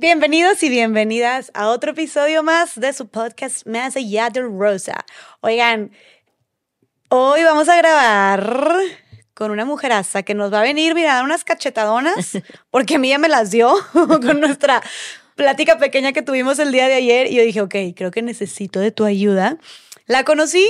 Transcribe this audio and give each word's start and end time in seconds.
Bienvenidos 0.00 0.62
y 0.62 0.70
bienvenidas 0.70 1.50
a 1.52 1.68
otro 1.68 1.90
episodio 1.90 2.42
más 2.42 2.80
de 2.80 2.90
su 2.94 3.08
podcast 3.08 3.66
Más 3.66 3.96
allá 3.96 4.30
de 4.30 4.40
Rosa. 4.40 5.04
Oigan, 5.42 5.90
hoy 7.10 7.42
vamos 7.42 7.68
a 7.68 7.76
grabar 7.76 8.78
con 9.34 9.50
una 9.50 9.66
mujeraza 9.66 10.22
que 10.22 10.32
nos 10.32 10.50
va 10.50 10.60
a 10.60 10.62
venir, 10.62 10.94
mira, 10.94 11.12
a 11.12 11.14
dar 11.16 11.24
unas 11.26 11.44
cachetadonas, 11.44 12.38
porque 12.70 12.94
a 12.94 12.98
mí 12.98 13.10
ya 13.10 13.18
me 13.18 13.28
las 13.28 13.50
dio 13.50 13.74
con 13.92 14.40
nuestra 14.40 14.82
plática 15.34 15.76
pequeña 15.76 16.14
que 16.14 16.22
tuvimos 16.22 16.58
el 16.60 16.72
día 16.72 16.88
de 16.88 16.94
ayer 16.94 17.30
y 17.30 17.34
yo 17.34 17.42
dije, 17.42 17.60
ok, 17.60 17.74
creo 17.94 18.10
que 18.10 18.22
necesito 18.22 18.80
de 18.80 18.92
tu 18.92 19.04
ayuda. 19.04 19.58
La 20.06 20.24
conocí, 20.24 20.66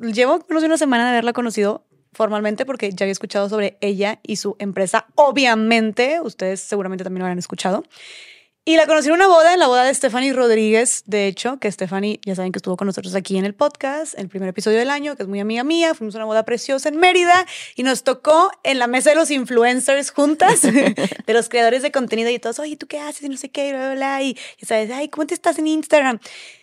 llevo 0.00 0.44
menos 0.48 0.62
de 0.64 0.66
una 0.66 0.78
semana 0.78 1.04
de 1.04 1.10
haberla 1.10 1.32
conocido 1.32 1.86
formalmente 2.12 2.66
porque 2.66 2.90
ya 2.90 3.04
había 3.04 3.12
escuchado 3.12 3.48
sobre 3.48 3.78
ella 3.80 4.18
y 4.24 4.34
su 4.34 4.56
empresa. 4.58 5.06
Obviamente, 5.14 6.20
ustedes 6.20 6.58
seguramente 6.58 7.04
también 7.04 7.20
lo 7.20 7.26
habrán 7.26 7.38
escuchado. 7.38 7.84
Y 8.66 8.76
la 8.76 8.86
conocí 8.86 9.08
en 9.08 9.14
una 9.14 9.26
boda, 9.26 9.52
en 9.52 9.58
la 9.58 9.66
boda 9.66 9.84
de 9.84 9.92
Stephanie 9.92 10.32
Rodríguez, 10.32 11.02
de 11.04 11.26
hecho, 11.26 11.58
que 11.58 11.70
Stephanie, 11.70 12.18
ya 12.24 12.34
saben 12.34 12.50
que 12.50 12.60
estuvo 12.60 12.78
con 12.78 12.86
nosotros 12.86 13.14
aquí 13.14 13.36
en 13.36 13.44
el 13.44 13.54
podcast, 13.54 14.18
el 14.18 14.30
primer 14.30 14.48
episodio 14.48 14.78
del 14.78 14.88
año, 14.88 15.16
que 15.16 15.22
es 15.22 15.28
muy 15.28 15.38
amiga 15.38 15.64
mía. 15.64 15.94
Fuimos 15.94 16.14
a 16.14 16.18
una 16.18 16.24
boda 16.24 16.46
preciosa 16.46 16.88
en 16.88 16.96
Mérida 16.96 17.44
y 17.76 17.82
nos 17.82 18.04
tocó 18.04 18.50
en 18.62 18.78
la 18.78 18.86
mesa 18.86 19.10
de 19.10 19.16
los 19.16 19.30
influencers 19.30 20.10
juntas, 20.10 20.62
de 20.62 21.32
los 21.34 21.50
creadores 21.50 21.82
de 21.82 21.92
contenido 21.92 22.30
y 22.30 22.38
todos, 22.38 22.58
oye, 22.58 22.78
¿tú 22.78 22.86
qué 22.86 23.00
haces? 23.00 23.24
Y 23.24 23.28
no 23.28 23.36
sé 23.36 23.50
qué, 23.50 23.68
y 23.68 23.72
bla, 23.72 23.80
bla, 23.80 23.94
bla. 23.96 24.22
Y, 24.22 24.38
y 24.58 24.64
sabes, 24.64 24.90
ay, 24.90 25.10
¿cómo 25.10 25.26
te 25.26 25.34
estás 25.34 25.58
en 25.58 25.66
Instagram? 25.66 26.18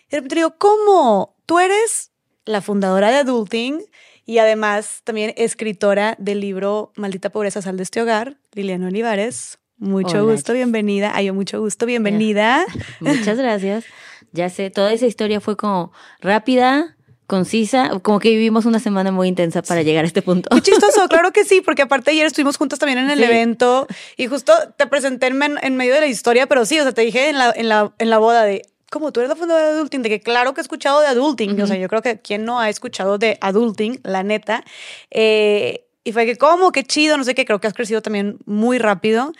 Y 0.08 0.10
de 0.10 0.16
repente 0.16 0.34
digo, 0.34 0.56
¿cómo? 0.58 1.36
Tú 1.46 1.60
eres 1.60 2.10
la 2.44 2.62
fundadora 2.62 3.12
de 3.12 3.18
Adulting 3.18 3.80
y 4.26 4.38
además 4.38 5.02
también 5.04 5.34
escritora 5.36 6.16
del 6.18 6.40
libro 6.40 6.92
Maldita 6.96 7.30
Pobreza, 7.30 7.62
Sal 7.62 7.76
de 7.76 7.84
este 7.84 8.02
hogar, 8.02 8.38
Liliana 8.54 8.88
Olivares. 8.88 9.61
Mucho 9.82 10.22
Hola, 10.22 10.34
gusto, 10.34 10.52
bienvenida. 10.52 11.10
Ay, 11.12 11.32
mucho 11.32 11.60
gusto, 11.60 11.86
bienvenida. 11.86 12.64
Muchas 13.00 13.36
gracias. 13.36 13.84
Ya 14.30 14.48
sé, 14.48 14.70
toda 14.70 14.92
esa 14.92 15.06
historia 15.06 15.40
fue 15.40 15.56
como 15.56 15.90
rápida, 16.20 16.96
concisa, 17.26 17.90
como 18.00 18.20
que 18.20 18.30
vivimos 18.30 18.64
una 18.64 18.78
semana 18.78 19.10
muy 19.10 19.26
intensa 19.26 19.60
para 19.60 19.82
llegar 19.82 20.04
a 20.04 20.06
este 20.06 20.22
punto. 20.22 20.48
Qué 20.54 20.60
chistoso, 20.62 21.08
claro 21.08 21.32
que 21.32 21.44
sí, 21.44 21.62
porque 21.62 21.82
aparte 21.82 22.12
ayer 22.12 22.26
estuvimos 22.26 22.58
juntas 22.58 22.78
también 22.78 22.98
en 23.00 23.10
el 23.10 23.18
Sí. 23.18 23.24
evento 23.24 23.88
y 24.16 24.28
justo 24.28 24.52
te 24.76 24.86
presenté 24.86 25.26
en 25.26 25.76
medio 25.76 25.94
de 25.94 26.00
la 26.00 26.06
historia, 26.06 26.46
pero 26.46 26.64
sí, 26.64 26.78
o 26.78 26.84
sea, 26.84 26.92
te 26.92 27.02
dije 27.02 27.30
en 27.30 27.38
la, 27.38 27.52
en 27.56 27.68
la, 27.68 27.92
en 27.98 28.08
la 28.08 28.18
boda 28.18 28.44
de, 28.44 28.62
como 28.88 29.10
tú 29.10 29.18
eres 29.18 29.30
la 29.30 29.34
fundadora 29.36 29.66
de 29.66 29.72
Adulting, 29.72 30.02
de 30.02 30.08
que 30.10 30.20
claro 30.20 30.54
que 30.54 30.60
he 30.60 30.62
escuchado 30.62 31.00
de 31.00 31.08
Adulting, 31.08 31.60
o 31.60 31.66
sea, 31.66 31.76
yo 31.76 31.88
creo 31.88 32.02
que 32.02 32.20
quien 32.20 32.44
no 32.44 32.60
ha 32.60 32.70
escuchado 32.70 33.18
de 33.18 33.36
Adulting, 33.40 33.98
la 34.04 34.22
neta, 34.22 34.62
Eh, 35.10 35.86
y 36.04 36.12
fue 36.12 36.24
que, 36.26 36.36
¿cómo? 36.36 36.70
Qué 36.70 36.84
chido, 36.84 37.16
no 37.16 37.24
sé 37.24 37.34
qué, 37.34 37.44
creo 37.44 37.60
que 37.60 37.66
has 37.66 37.74
crecido 37.74 38.00
también 38.02 38.38
muy 38.44 38.78
rápido. 38.78 39.32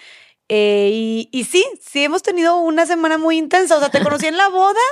Eh, 0.55 0.91
y, 0.93 1.29
y 1.33 1.45
sí, 1.45 1.65
sí 1.81 2.05
hemos 2.05 2.23
tenido 2.23 2.59
una 2.59 2.85
semana 2.85 3.17
muy 3.17 3.39
intensa. 3.39 3.75
O 3.75 3.81
sea, 3.81 3.89
te 3.89 4.01
conocí 4.05 4.27
en 4.27 4.37
la 4.37 4.51
boda 4.51 4.83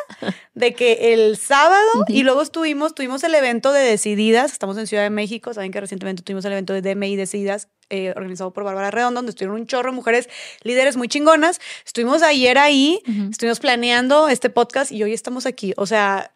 de 0.55 0.75
que 0.75 1.13
el 1.13 1.37
sábado 1.37 2.07
y 2.09 2.23
luego 2.23 2.41
estuvimos, 2.41 2.95
tuvimos 2.95 3.23
el 3.25 3.35
evento 3.35 3.71
de 3.71 3.83
Decididas. 3.83 4.53
Estamos 4.53 4.79
en 4.79 4.87
Ciudad 4.87 5.03
de 5.03 5.11
México. 5.11 5.53
Saben 5.53 5.71
que 5.71 5.79
recientemente 5.79 6.23
tuvimos 6.23 6.47
el 6.47 6.53
evento 6.53 6.73
de 6.73 6.81
DMI 6.81 7.15
Decididas 7.15 7.69
eh, 7.91 8.15
organizado 8.17 8.55
por 8.55 8.65
Bárbara 8.65 8.91
Redondo, 8.91 9.19
donde 9.19 9.31
estuvieron 9.31 9.61
un 9.61 9.67
chorro 9.67 9.91
de 9.91 9.97
mujeres 9.97 10.31
líderes 10.63 10.97
muy 10.97 11.09
chingonas. 11.09 11.61
Estuvimos 11.85 12.23
ayer 12.23 12.57
ahí, 12.57 13.03
estuvimos 13.31 13.61
planeando 13.61 14.31
este 14.31 14.49
podcast 14.49 14.91
y 14.91 15.03
hoy 15.03 15.13
estamos 15.13 15.45
aquí. 15.45 15.75
O 15.77 15.85
sea, 15.85 16.33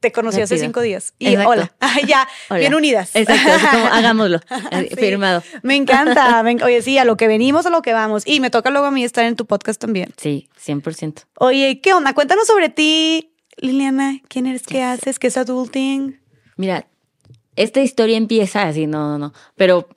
te 0.00 0.12
conocí 0.12 0.40
hace 0.40 0.58
cinco 0.58 0.80
días. 0.80 1.14
Y 1.18 1.28
Exacto. 1.28 1.50
hola, 1.50 1.72
ya, 2.06 2.28
Hola. 2.50 2.58
bien 2.60 2.74
unidas. 2.74 3.10
Exacto, 3.14 3.50
así 3.52 3.66
como 3.66 3.86
hagámoslo. 3.92 4.40
eh, 4.70 4.88
Sí. 4.90 4.96
Firmado. 4.96 5.42
Me 5.62 5.76
encanta. 5.76 6.44
Oye, 6.64 6.82
sí, 6.82 6.98
a 6.98 7.04
lo 7.04 7.16
que 7.16 7.26
venimos, 7.28 7.66
a 7.66 7.70
lo 7.70 7.82
que 7.82 7.92
vamos. 7.92 8.26
Y 8.26 8.40
me 8.40 8.50
toca 8.50 8.70
luego 8.70 8.86
a 8.86 8.90
mí 8.90 9.04
estar 9.04 9.24
en 9.24 9.36
tu 9.36 9.46
podcast 9.46 9.80
también. 9.80 10.12
Sí, 10.16 10.48
100%. 10.64 11.24
Oye, 11.38 11.80
¿qué 11.82 11.92
onda? 11.94 12.12
Cuéntanos 12.14 12.46
sobre 12.46 12.68
ti, 12.68 13.32
Liliana. 13.56 14.20
¿Quién 14.28 14.46
eres? 14.46 14.62
¿Qué 14.62 14.82
haces? 14.82 15.18
¿Qué 15.18 15.28
es 15.28 15.36
adulting? 15.36 16.20
Mira, 16.56 16.86
esta 17.56 17.80
historia 17.80 18.16
empieza 18.16 18.62
así, 18.64 18.86
no, 18.86 19.08
no, 19.10 19.18
no. 19.18 19.32
Pero 19.56 19.88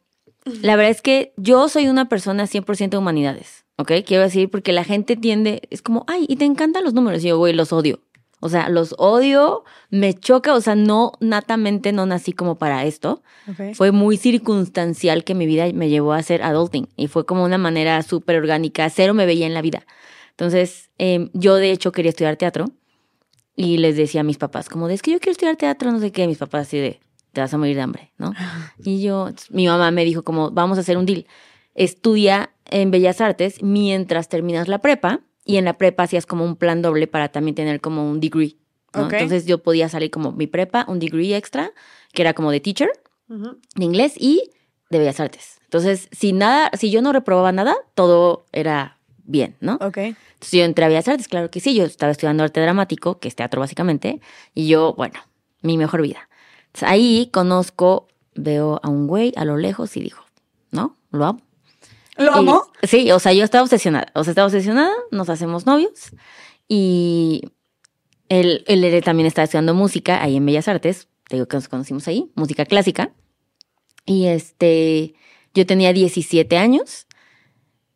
la 0.46 0.76
verdad 0.76 0.92
es 0.92 1.02
que 1.02 1.34
yo 1.38 1.68
soy 1.70 1.88
una 1.90 2.08
persona 2.10 2.46
100% 2.46 2.90
de 2.90 2.98
humanidades, 2.98 3.66
¿ok? 3.78 3.92
Quiero 4.06 4.24
decir, 4.24 4.50
porque 4.50 4.72
la 4.72 4.84
gente 4.84 5.16
tiende, 5.18 5.62
es 5.70 5.82
como, 5.82 6.06
ay, 6.08 6.26
y 6.30 6.38
te 6.38 6.46
encantan 6.46 6.84
los 6.84 6.94
números. 6.94 7.24
Y 7.24 7.28
yo, 7.28 7.38
güey, 7.38 7.54
los 7.54 7.74
odio. 7.74 8.00
O 8.42 8.50
sea, 8.50 8.70
los 8.70 8.96
odio, 8.98 9.64
me 9.90 10.14
choca, 10.14 10.54
o 10.54 10.62
sea, 10.62 10.76
no, 10.76 11.12
natamente 11.20 11.92
no 11.92 12.06
nací 12.06 12.32
como 12.32 12.56
para 12.58 12.86
esto. 12.86 13.22
Fue 13.74 13.92
muy 13.92 14.18
circunstancial 14.18 15.24
que 15.24 15.34
mi 15.34 15.46
vida 15.46 15.66
me 15.74 15.90
llevó 15.90 16.14
a 16.14 16.18
hacer 16.18 16.44
adulting 16.44 16.88
y 16.96 17.08
fue 17.08 17.26
como 17.26 17.44
una 17.44 17.58
manera 17.58 18.02
súper 18.04 18.38
orgánica, 18.38 18.90
cero 18.90 19.14
me 19.14 19.26
veía 19.26 19.48
en 19.48 19.54
la 19.54 19.62
vida. 19.62 19.86
Entonces, 20.32 20.90
eh, 21.00 21.30
yo 21.34 21.56
de 21.56 21.72
hecho 21.72 21.92
quería 21.92 22.10
estudiar 22.10 22.38
teatro 22.38 22.66
y 23.56 23.78
les 23.78 23.98
decía 23.98 24.22
a 24.22 24.24
mis 24.24 24.38
papás, 24.38 24.70
como 24.70 24.88
de, 24.88 24.94
es 24.94 25.02
que 25.02 25.12
yo 25.12 25.20
quiero 25.20 25.32
estudiar 25.32 25.58
teatro, 25.58 25.92
no 25.92 26.00
sé 26.00 26.12
qué, 26.12 26.28
mis 26.28 26.38
papás 26.38 26.68
así 26.68 26.78
de, 26.78 27.00
te 27.34 27.42
vas 27.42 27.54
a 27.54 27.58
morir 27.58 27.76
de 27.76 27.82
hambre, 27.82 28.14
¿no? 28.18 28.34
Y 28.84 29.02
yo, 29.02 29.30
mi 29.50 29.68
mamá 29.68 29.92
me 29.92 30.06
dijo 30.06 30.24
como, 30.24 30.52
vamos 30.52 30.78
a 30.78 30.82
hacer 30.82 30.98
un 30.98 31.06
deal, 31.06 31.26
estudia 31.76 32.52
en 32.66 32.92
Bellas 32.92 33.20
Artes 33.20 33.62
mientras 33.62 34.30
terminas 34.30 34.68
la 34.68 34.80
prepa 34.80 35.22
y 35.50 35.58
en 35.58 35.66
la 35.66 35.80
prepa 35.80 36.04
hacías 36.04 36.28
como 36.28 36.46
un 36.46 36.56
plan 36.56 36.84
doble 36.84 37.08
para 37.08 37.30
también 37.30 37.56
tener 37.56 37.82
como 37.82 38.08
un 38.08 38.20
degree. 38.20 38.56
¿no? 38.94 39.10
Entonces 39.10 39.48
yo 39.48 39.64
podía 39.64 39.90
salir 39.90 40.12
como 40.12 40.32
mi 40.32 40.46
prepa, 40.46 40.86
un 40.88 41.00
degree 41.00 41.36
extra, 41.36 41.72
que 42.14 42.22
era 42.22 42.36
como 42.36 42.52
de 42.52 42.60
teacher 42.60 42.92
de 43.28 43.84
inglés 43.84 44.14
y 44.16 44.52
de 44.92 45.00
bellas 45.00 45.20
artes. 45.20 45.58
Entonces, 45.64 46.08
si 46.12 46.34
nada, 46.34 46.70
si 46.78 46.92
yo 46.92 47.02
no 47.02 47.14
reprobaba 47.14 47.52
nada, 47.52 47.76
todo 47.96 48.46
era 48.52 49.00
bien, 49.24 49.56
¿no? 49.60 49.80
Ok. 49.82 49.98
Entonces 49.98 50.52
yo 50.52 50.64
entré 50.64 50.86
a 50.86 50.88
bellas 50.88 51.08
artes, 51.08 51.28
claro 51.28 51.50
que 51.50 51.60
sí, 51.60 51.74
yo 51.74 51.84
estaba 51.84 52.12
estudiando 52.12 52.44
arte 52.44 52.62
dramático, 52.62 53.18
que 53.20 53.28
es 53.28 53.36
teatro 53.36 53.60
básicamente, 53.60 54.22
y 54.54 54.68
yo, 54.68 54.94
bueno, 54.94 55.20
mi 55.64 55.80
mejor 55.80 56.04
vida. 56.04 56.30
Entonces, 56.68 56.90
ahí 56.90 57.30
conozco, 57.34 58.08
veo 58.36 58.80
a 58.84 58.90
un 58.90 59.08
güey 59.08 59.34
a 59.36 59.46
lo 59.46 59.58
lejos 59.58 59.98
y 59.98 60.02
digo, 60.02 60.20
¿no? 60.70 60.96
Lo 61.10 61.26
amo. 61.26 61.42
¿Lo 62.20 62.34
amo? 62.34 62.64
sí, 62.84 63.12
o 63.12 63.20
sea, 63.20 63.34
yo 63.34 63.44
estaba 63.44 63.64
obsesionada. 63.64 64.12
O 64.14 64.24
sea, 64.24 64.32
estaba 64.32 64.48
obsesionada, 64.48 64.92
nos 65.12 65.30
hacemos 65.30 65.66
novios 65.66 66.12
y 66.68 67.42
él, 68.28 68.64
él 68.68 69.04
también 69.04 69.26
estaba 69.26 69.46
estudiando 69.46 69.74
música 69.74 70.22
ahí 70.22 70.36
en 70.36 70.46
Bellas 70.46 70.68
Artes. 70.68 71.08
Te 71.28 71.38
digo 71.38 71.48
que 71.48 71.58
nos 71.58 71.68
conocimos 71.68 72.08
ahí, 72.08 72.32
música 72.36 72.66
clásica. 72.66 73.12
Y 74.06 74.26
este, 74.28 75.16
yo 75.54 75.66
tenía 75.66 75.94
17 75.94 76.58
años 76.58 77.08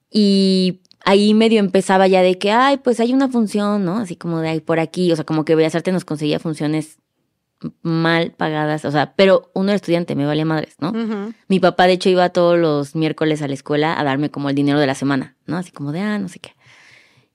y 0.09 0.81
ahí 1.03 1.33
medio 1.33 1.59
empezaba 1.59 2.07
ya 2.07 2.21
de 2.21 2.37
que, 2.37 2.51
ay, 2.51 2.77
pues 2.77 2.99
hay 2.99 3.13
una 3.13 3.27
función, 3.29 3.83
¿no? 3.83 3.97
Así 3.97 4.15
como 4.15 4.39
de 4.39 4.49
ahí 4.49 4.59
por 4.61 4.79
aquí. 4.79 5.11
O 5.11 5.15
sea, 5.15 5.25
como 5.25 5.45
que 5.45 5.55
Bellas 5.55 5.75
Artes 5.75 5.93
nos 5.93 6.05
conseguía 6.05 6.39
funciones 6.39 6.99
mal 7.81 8.31
pagadas. 8.31 8.85
O 8.85 8.91
sea, 8.91 9.15
pero 9.15 9.51
uno 9.53 9.69
era 9.69 9.75
estudiante, 9.75 10.15
me 10.15 10.25
valía 10.25 10.45
madres, 10.45 10.75
¿no? 10.79 10.89
Ujú. 10.89 11.33
Mi 11.47 11.59
papá, 11.59 11.87
de 11.87 11.93
hecho, 11.93 12.09
iba 12.09 12.29
todos 12.29 12.57
los 12.57 12.95
miércoles 12.95 13.41
a 13.41 13.47
la 13.47 13.53
escuela 13.53 13.99
a 13.99 14.03
darme 14.03 14.29
como 14.29 14.49
el 14.49 14.55
dinero 14.55 14.79
de 14.79 14.87
la 14.87 14.95
semana, 14.95 15.35
¿no? 15.45 15.57
Así 15.57 15.71
como 15.71 15.91
de, 15.91 16.01
ah, 16.01 16.19
no 16.19 16.29
sé 16.29 16.39
qué. 16.39 16.55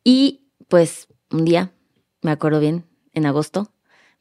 Y 0.05 0.49
pues 0.69 1.09
un 1.31 1.45
día, 1.45 1.73
me 2.23 2.31
acuerdo 2.31 2.61
bien, 2.61 2.85
en 3.13 3.27
agosto, 3.27 3.73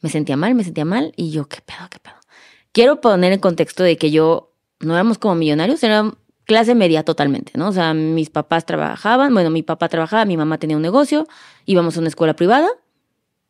me 0.01 0.09
sentía 0.09 0.37
mal, 0.37 0.55
me 0.55 0.63
sentía 0.63 0.85
mal 0.85 1.13
y 1.15 1.31
yo, 1.31 1.47
¿qué 1.47 1.61
pedo, 1.61 1.87
qué 1.89 1.99
pedo? 1.99 2.15
Quiero 2.71 3.01
poner 3.01 3.33
en 3.33 3.39
contexto 3.39 3.83
de 3.83 3.97
que 3.97 4.11
yo 4.11 4.53
no 4.79 4.93
éramos 4.93 5.17
como 5.17 5.35
millonarios, 5.35 5.83
era 5.83 6.13
clase 6.45 6.75
media 6.75 7.03
totalmente, 7.03 7.51
¿no? 7.55 7.69
O 7.69 7.71
sea, 7.71 7.93
mis 7.93 8.29
papás 8.29 8.65
trabajaban, 8.65 9.33
bueno, 9.33 9.49
mi 9.49 9.63
papá 9.63 9.89
trabajaba, 9.89 10.25
mi 10.25 10.37
mamá 10.37 10.57
tenía 10.57 10.77
un 10.77 10.81
negocio, 10.81 11.27
íbamos 11.65 11.97
a 11.97 11.99
una 11.99 12.09
escuela 12.09 12.35
privada, 12.35 12.69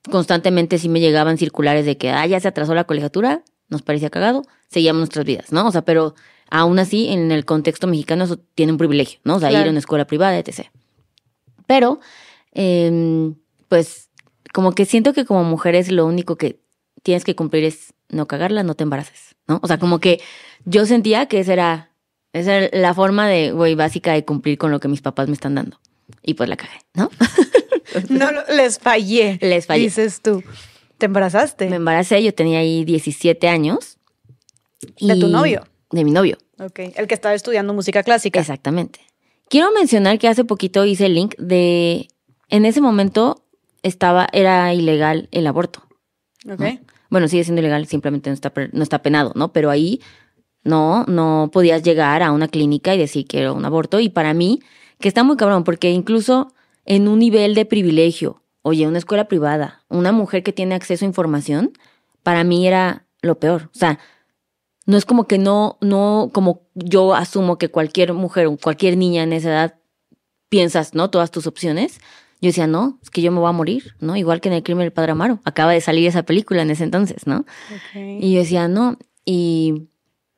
constantemente 0.10 0.78
sí 0.78 0.90
me 0.90 1.00
llegaban 1.00 1.38
circulares 1.38 1.86
de 1.86 1.98
que, 1.98 2.10
ah, 2.12 2.26
ya 2.26 2.40
se 2.40 2.48
atrasó 2.48 2.74
la 2.74 2.86
colegiatura, 2.86 3.44
nos 3.70 3.82
parecía 3.82 4.10
cagado, 4.10 4.44
seguíamos 4.70 5.00
nuestras 5.00 5.26
vidas, 5.26 5.52
¿no? 5.52 5.68
O 5.68 5.72
sea, 5.72 5.84
pero 5.84 6.16
aún 6.50 6.80
así, 6.80 7.10
en 7.10 7.32
el 7.32 7.46
contexto 7.46 7.88
mexicano, 7.88 8.24
eso 8.24 8.38
tiene 8.56 8.72
un 8.72 8.78
privilegio, 8.78 9.20
¿no? 9.24 9.36
O 9.36 9.40
sea, 9.40 9.52
ir 9.52 9.68
a 9.68 9.70
una 9.70 9.80
escuela 9.80 10.06
privada, 10.06 10.38
etc. 10.38 10.68
Pero, 11.66 12.00
em, 12.54 13.36
pues, 13.68 14.10
como 14.54 14.72
que 14.72 14.86
siento 14.86 15.14
que 15.14 15.26
como 15.26 15.44
mujeres 15.44 15.92
lo 15.92 16.06
único 16.06 16.38
que 16.38 16.60
tienes 17.04 17.24
que 17.24 17.36
cumplir 17.36 17.66
es 17.66 17.94
no 18.10 18.28
cagarla, 18.28 18.64
no 18.64 18.76
te 18.76 18.84
embaraces, 18.84 19.36
¿no? 19.48 19.60
O 19.62 19.68
sea, 19.68 19.78
como 19.78 20.00
que 20.00 20.22
yo 20.66 20.86
sentía 20.86 21.28
que 21.28 21.40
esa 21.40 21.54
era, 21.54 21.92
esa 22.34 22.56
era 22.56 22.78
la 22.78 22.94
forma 22.94 23.28
de, 23.28 23.52
güey, 23.52 23.76
básica 23.76 24.14
de 24.14 24.26
cumplir 24.26 24.58
con 24.58 24.72
lo 24.72 24.80
que 24.80 24.88
mis 24.88 25.02
papás 25.02 25.28
me 25.28 25.34
están 25.34 25.56
dando. 25.56 25.80
Y 26.24 26.36
pues 26.36 26.48
la 26.50 26.56
cagué, 26.56 26.80
¿no? 26.94 27.10
No, 28.10 28.30
les 28.56 28.80
fallé. 28.80 29.38
Les 29.42 29.66
fallé. 29.66 29.84
Dices 29.84 30.22
tú. 30.22 30.44
¿Te 30.98 31.06
embarazaste? 31.06 31.70
Me 31.70 31.76
embaracé, 31.78 32.22
yo 32.24 32.34
tenía 32.34 32.60
ahí 32.60 32.84
17 32.86 33.48
años. 33.48 33.98
¿De 35.00 35.16
tu 35.16 35.28
novio? 35.28 35.64
De 35.92 36.04
mi 36.04 36.12
novio, 36.12 36.38
Ok. 36.60 36.80
El 36.96 37.08
que 37.08 37.14
estaba 37.14 37.34
estudiando 37.36 37.74
música 37.74 38.04
clásica. 38.04 38.40
exactamente. 38.40 39.00
Quiero 39.50 39.72
mencionar 39.72 40.20
que 40.20 40.28
hace 40.28 40.44
poquito 40.44 40.86
hice 40.86 41.06
el 41.06 41.14
link 41.14 41.36
de, 41.38 42.10
en 42.50 42.66
ese 42.66 42.82
momento 42.82 43.46
estaba, 43.84 44.28
era 44.34 44.74
ilegal 44.74 45.30
el 45.32 45.48
aborto. 45.48 45.84
Ok. 46.52 46.60
¿no? 46.60 46.80
Bueno, 47.10 47.28
sigue 47.30 47.44
siendo 47.46 47.62
ilegal, 47.62 47.88
simplemente 47.88 48.30
no 48.30 48.34
está, 48.34 48.52
no 48.74 48.84
está 48.84 49.02
penado, 49.02 49.32
¿no? 49.36 49.54
Pero 49.54 49.70
ahí 49.70 50.02
no, 50.64 51.06
no 51.06 51.50
podías 51.54 51.84
llegar 51.84 52.22
a 52.22 52.32
una 52.34 52.50
clínica 52.50 52.94
y 52.94 52.98
decir 52.98 53.26
que 53.26 53.40
era 53.40 53.54
un 53.54 53.64
aborto. 53.64 54.02
Y 54.02 54.10
para 54.10 54.34
mí, 54.34 54.60
que 55.00 55.08
está 55.08 55.24
muy 55.24 55.38
cabrón, 55.38 55.64
porque 55.64 55.92
incluso 55.92 56.54
en 56.88 57.08
un 57.08 57.20
nivel 57.20 57.54
de 57.54 57.66
privilegio. 57.66 58.42
Oye, 58.64 58.88
una 58.88 58.98
escuela 58.98 59.28
privada, 59.28 59.84
una 59.90 60.12
mujer 60.12 60.42
que 60.42 60.54
tiene 60.54 60.74
acceso 60.74 61.06
a 61.06 61.08
información, 61.08 61.74
para 62.24 62.44
mí 62.44 62.66
era 62.66 63.06
lo 63.22 63.40
peor. 63.40 63.70
O 63.76 63.78
sea, 63.78 64.00
no 64.86 64.98
es 64.98 65.06
como 65.06 65.28
que 65.28 65.38
no, 65.38 65.78
no, 65.82 66.32
como 66.34 66.62
yo 66.74 67.14
asumo 67.14 67.58
que 67.58 67.70
cualquier 67.70 68.14
mujer 68.14 68.48
o 68.48 68.58
cualquier 68.58 68.98
niña 68.98 69.24
en 69.24 69.34
esa 69.34 69.50
edad 69.50 69.76
piensas, 70.50 70.94
¿no? 70.94 71.10
Todas 71.10 71.30
tus 71.30 71.46
opciones. 71.46 72.00
Yo 72.40 72.48
decía, 72.48 72.68
no, 72.68 73.00
es 73.02 73.10
que 73.10 73.22
yo 73.22 73.32
me 73.32 73.40
voy 73.40 73.50
a 73.50 73.54
morir, 73.54 73.96
¿no? 74.00 74.16
Igual 74.16 74.40
que 74.42 74.48
en 74.48 74.56
el 74.56 74.64
crimen 74.64 74.86
del 74.86 74.94
padre 74.94 75.12
Amaro. 75.12 75.40
Acaba 75.44 75.74
de 75.74 75.82
salir 75.82 76.08
esa 76.08 76.24
película 76.24 76.62
en 76.62 76.70
ese 76.70 76.84
entonces, 76.84 77.28
¿no? 77.28 77.46
Y 77.94 78.34
yo 78.34 78.40
decía, 78.40 78.68
no. 78.68 78.98
Y, 79.26 79.90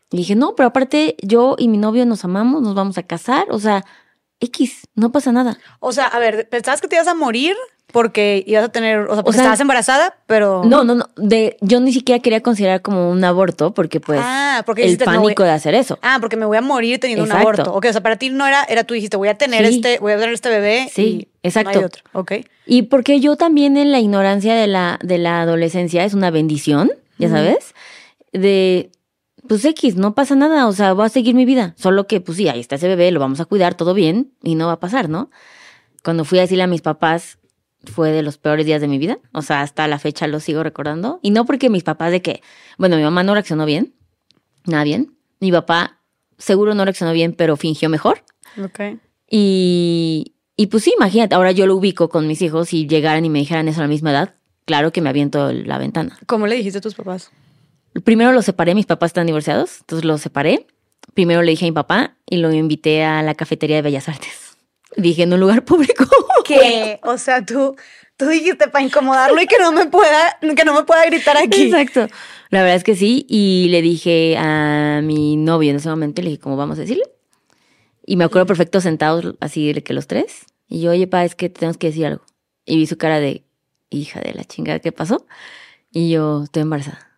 y 0.10 0.18
dije, 0.18 0.36
no, 0.36 0.56
pero 0.56 0.70
aparte 0.70 1.16
yo 1.22 1.56
y 1.60 1.68
mi 1.68 1.78
novio 1.78 2.06
nos 2.06 2.26
amamos, 2.26 2.64
nos 2.64 2.74
vamos 2.74 2.98
a 2.98 3.04
casar. 3.04 3.48
O 3.52 3.60
sea, 3.60 3.86
X, 4.40 4.88
no 4.96 5.12
pasa 5.12 5.32
nada. 5.32 5.58
O 5.80 5.92
sea, 5.92 6.06
a 6.08 6.20
ver, 6.20 6.48
¿pensabas 6.50 6.82
que 6.82 6.88
te 6.88 6.96
ibas 6.96 7.08
a 7.08 7.14
morir? 7.16 7.56
Porque 7.92 8.44
ibas 8.46 8.66
a 8.66 8.70
tener, 8.70 9.00
o 9.00 9.14
sea, 9.16 9.24
porque 9.24 9.38
sea, 9.38 9.42
estabas 9.46 9.60
embarazada, 9.62 10.16
pero... 10.28 10.62
No, 10.64 10.84
no, 10.84 10.94
no. 10.94 11.10
De, 11.18 11.58
yo 11.62 11.80
ni 11.80 11.92
siquiera 11.92 12.22
quería 12.22 12.42
considerar 12.42 12.84
como 12.84 13.10
un 13.10 13.24
aborto 13.24 13.74
porque 13.74 14.00
pues 14.00 14.20
Ah, 14.24 14.62
porque 14.64 14.84
el 14.84 14.90
dijiste, 14.90 15.06
"Me 15.10 15.18
pánico 15.18 15.42
voy- 15.42 15.48
de 15.50 15.56
hacer 15.56 15.74
eso. 15.74 15.98
Ah, 16.04 16.20
porque 16.22 16.38
me 16.38 16.46
voy 16.46 16.56
a 16.58 16.62
morir 16.62 17.00
teniendo 17.00 17.26
Exacto. 17.26 17.48
un 17.48 17.54
aborto. 17.56 17.74
Ok, 17.74 17.86
o 17.90 17.92
sea, 17.92 18.02
para 18.04 18.16
ti 18.18 18.30
no 18.30 18.46
era, 18.46 18.64
era 18.66 18.84
tú 18.84 18.94
dijiste, 18.94 19.18
voy 19.18 19.30
a 19.30 19.34
tener 19.40 19.66
Sí. 19.68 19.78
este, 19.78 19.98
voy 19.98 20.12
a 20.14 20.18
tener 20.20 20.36
este 20.36 20.50
bebé. 20.50 20.88
Sí, 20.94 21.02
y 21.42 21.48
exacto. 21.48 21.72
No 21.74 21.80
hay 21.80 21.86
otro. 21.86 22.04
Ok. 22.14 22.32
Y 22.68 22.84
porque 22.84 23.20
yo 23.22 23.36
también 23.38 23.76
en 23.76 23.92
la 23.92 24.00
ignorancia 24.00 24.54
de 24.54 24.68
la, 24.68 25.00
de 25.02 25.18
la 25.18 25.42
adolescencia 25.42 26.06
es 26.06 26.14
una 26.14 26.30
bendición, 26.30 26.92
ya 27.18 27.30
sabes, 27.30 27.74
de 28.34 28.92
pues 29.50 29.66
X, 29.66 29.96
no 29.96 30.14
pasa 30.14 30.36
nada, 30.36 30.68
o 30.68 30.72
sea, 30.72 30.94
voy 30.94 31.08
a 31.08 31.10
seguir 31.10 31.34
mi 31.34 31.44
vida. 31.44 31.74
Solo 31.76 32.06
que, 32.06 32.22
pues 32.22 32.38
sí, 32.38 32.48
ahí 32.48 32.60
está 32.60 32.76
ese 32.76 32.88
bebé, 32.88 33.10
lo 33.12 33.20
vamos 33.20 33.40
a 33.40 33.46
cuidar, 33.46 33.74
todo 33.74 33.96
bien, 33.96 34.32
y 34.44 34.54
no 34.54 34.68
va 34.68 34.74
a 34.74 34.80
pasar, 34.80 35.10
¿no? 35.10 35.32
Cuando 36.04 36.24
fui 36.24 36.38
a 36.38 36.42
decirle 36.42 36.64
a 36.64 36.68
mis 36.68 36.82
papás, 36.82 37.40
fue 37.84 38.12
de 38.12 38.22
los 38.22 38.38
peores 38.38 38.68
días 38.68 38.80
de 38.80 38.88
mi 38.88 39.00
vida. 39.00 39.18
O 39.34 39.42
sea, 39.42 39.62
hasta 39.62 39.88
la 39.88 39.98
fecha 39.98 40.28
lo 40.28 40.40
sigo 40.40 40.62
recordando. 40.62 41.20
Y 41.24 41.32
no 41.32 41.46
porque 41.46 41.70
mis 41.70 41.84
papás 41.84 42.12
de 42.12 42.22
que, 42.22 42.44
bueno, 42.78 42.96
mi 42.96 43.02
mamá 43.02 43.24
no 43.24 43.34
reaccionó 43.34 43.66
bien, 43.66 43.96
nada 44.66 44.84
bien. 44.84 45.18
Mi 45.40 45.52
papá 45.52 46.00
seguro 46.38 46.76
no 46.76 46.86
reaccionó 46.86 47.12
bien, 47.12 47.34
pero 47.34 47.58
fingió 47.58 47.90
mejor. 47.90 48.24
Ok. 48.64 49.00
Y, 49.30 50.36
y 50.56 50.68
pues 50.68 50.84
sí, 50.84 50.94
imagínate, 50.96 51.34
ahora 51.34 51.52
yo 51.54 51.66
lo 51.66 51.76
ubico 51.76 52.10
con 52.10 52.28
mis 52.28 52.44
hijos 52.44 52.72
y 52.72 52.88
llegaran 52.88 53.26
y 53.26 53.30
me 53.30 53.40
dijeran 53.40 53.68
eso 53.68 53.80
a 53.80 53.84
la 53.84 53.90
misma 53.90 54.12
edad, 54.12 54.36
claro 54.66 54.92
que 54.92 55.02
me 55.02 55.10
aviento 55.10 55.52
la 55.52 55.80
ventana. 55.80 56.20
¿Cómo 56.28 56.46
le 56.46 56.56
dijiste 56.56 56.78
a 56.78 56.82
tus 56.82 56.94
papás? 56.94 57.32
Primero 58.04 58.32
los 58.32 58.46
separé, 58.46 58.76
mis 58.76 58.86
papás 58.86 59.10
están 59.10 59.28
divorciados, 59.28 59.80
entonces 59.82 60.06
los 60.06 60.22
separé. 60.22 60.68
Primero 61.14 61.42
le 61.42 61.52
dije 61.52 61.66
a 61.66 61.70
mi 61.70 61.74
papá 61.74 62.16
y 62.26 62.38
lo 62.38 62.52
invité 62.54 63.04
a 63.04 63.24
la 63.24 63.36
cafetería 63.36 63.78
de 63.78 63.82
Bellas 63.82 64.10
Artes. 64.10 64.58
Dije, 64.96 65.24
en 65.24 65.34
un 65.34 65.40
lugar 65.40 65.66
público. 65.66 66.06
Que, 66.50 67.00
o 67.04 67.20
sea, 67.20 67.46
tú, 67.46 67.76
tú 68.18 68.26
dijiste 68.26 68.70
para 68.70 68.84
incomodarlo 68.84 69.40
y 69.40 69.46
que 69.46 69.60
no 69.60 69.72
me 69.72 69.86
pueda, 69.86 70.36
que 70.42 70.66
no 70.66 70.74
me 70.74 70.82
pueda 70.82 71.06
gritar 71.06 71.38
aquí. 71.38 71.66
Exacto. 71.66 72.08
La 72.50 72.64
verdad 72.64 72.78
es 72.78 72.84
que 72.84 72.96
sí. 72.96 73.28
Y 73.30 73.68
le 73.70 73.84
dije 73.84 74.36
a 74.36 75.02
mi 75.04 75.38
novio 75.38 75.70
en 75.70 75.76
ese 75.76 75.90
momento, 75.90 76.24
le 76.24 76.30
dije, 76.30 76.42
¿cómo 76.42 76.58
vamos 76.58 76.80
a 76.80 76.82
decirle? 76.82 77.04
Y 78.04 78.16
me 78.16 78.24
acuerdo 78.24 78.48
perfecto 78.48 78.82
sentados 78.82 79.36
así 79.42 79.72
de 79.72 79.84
que 79.84 79.94
los 79.94 80.08
tres. 80.08 80.48
Y 80.68 80.82
yo, 80.82 80.90
oye, 80.90 81.06
pa, 81.06 81.24
es 81.24 81.36
que 81.36 81.50
te 81.50 81.60
tenemos 81.60 81.78
que 81.78 81.88
decir 81.88 82.08
algo. 82.08 82.24
Y 82.66 82.78
vi 82.78 82.88
su 82.88 82.98
cara 82.98 83.20
de, 83.20 83.44
hija 83.92 84.20
de 84.20 84.34
la 84.34 84.44
chingada, 84.44 84.80
¿qué 84.80 84.92
pasó? 84.92 85.28
Y 85.92 86.10
yo, 86.10 86.46
estoy 86.46 86.64
embarazada. 86.64 87.09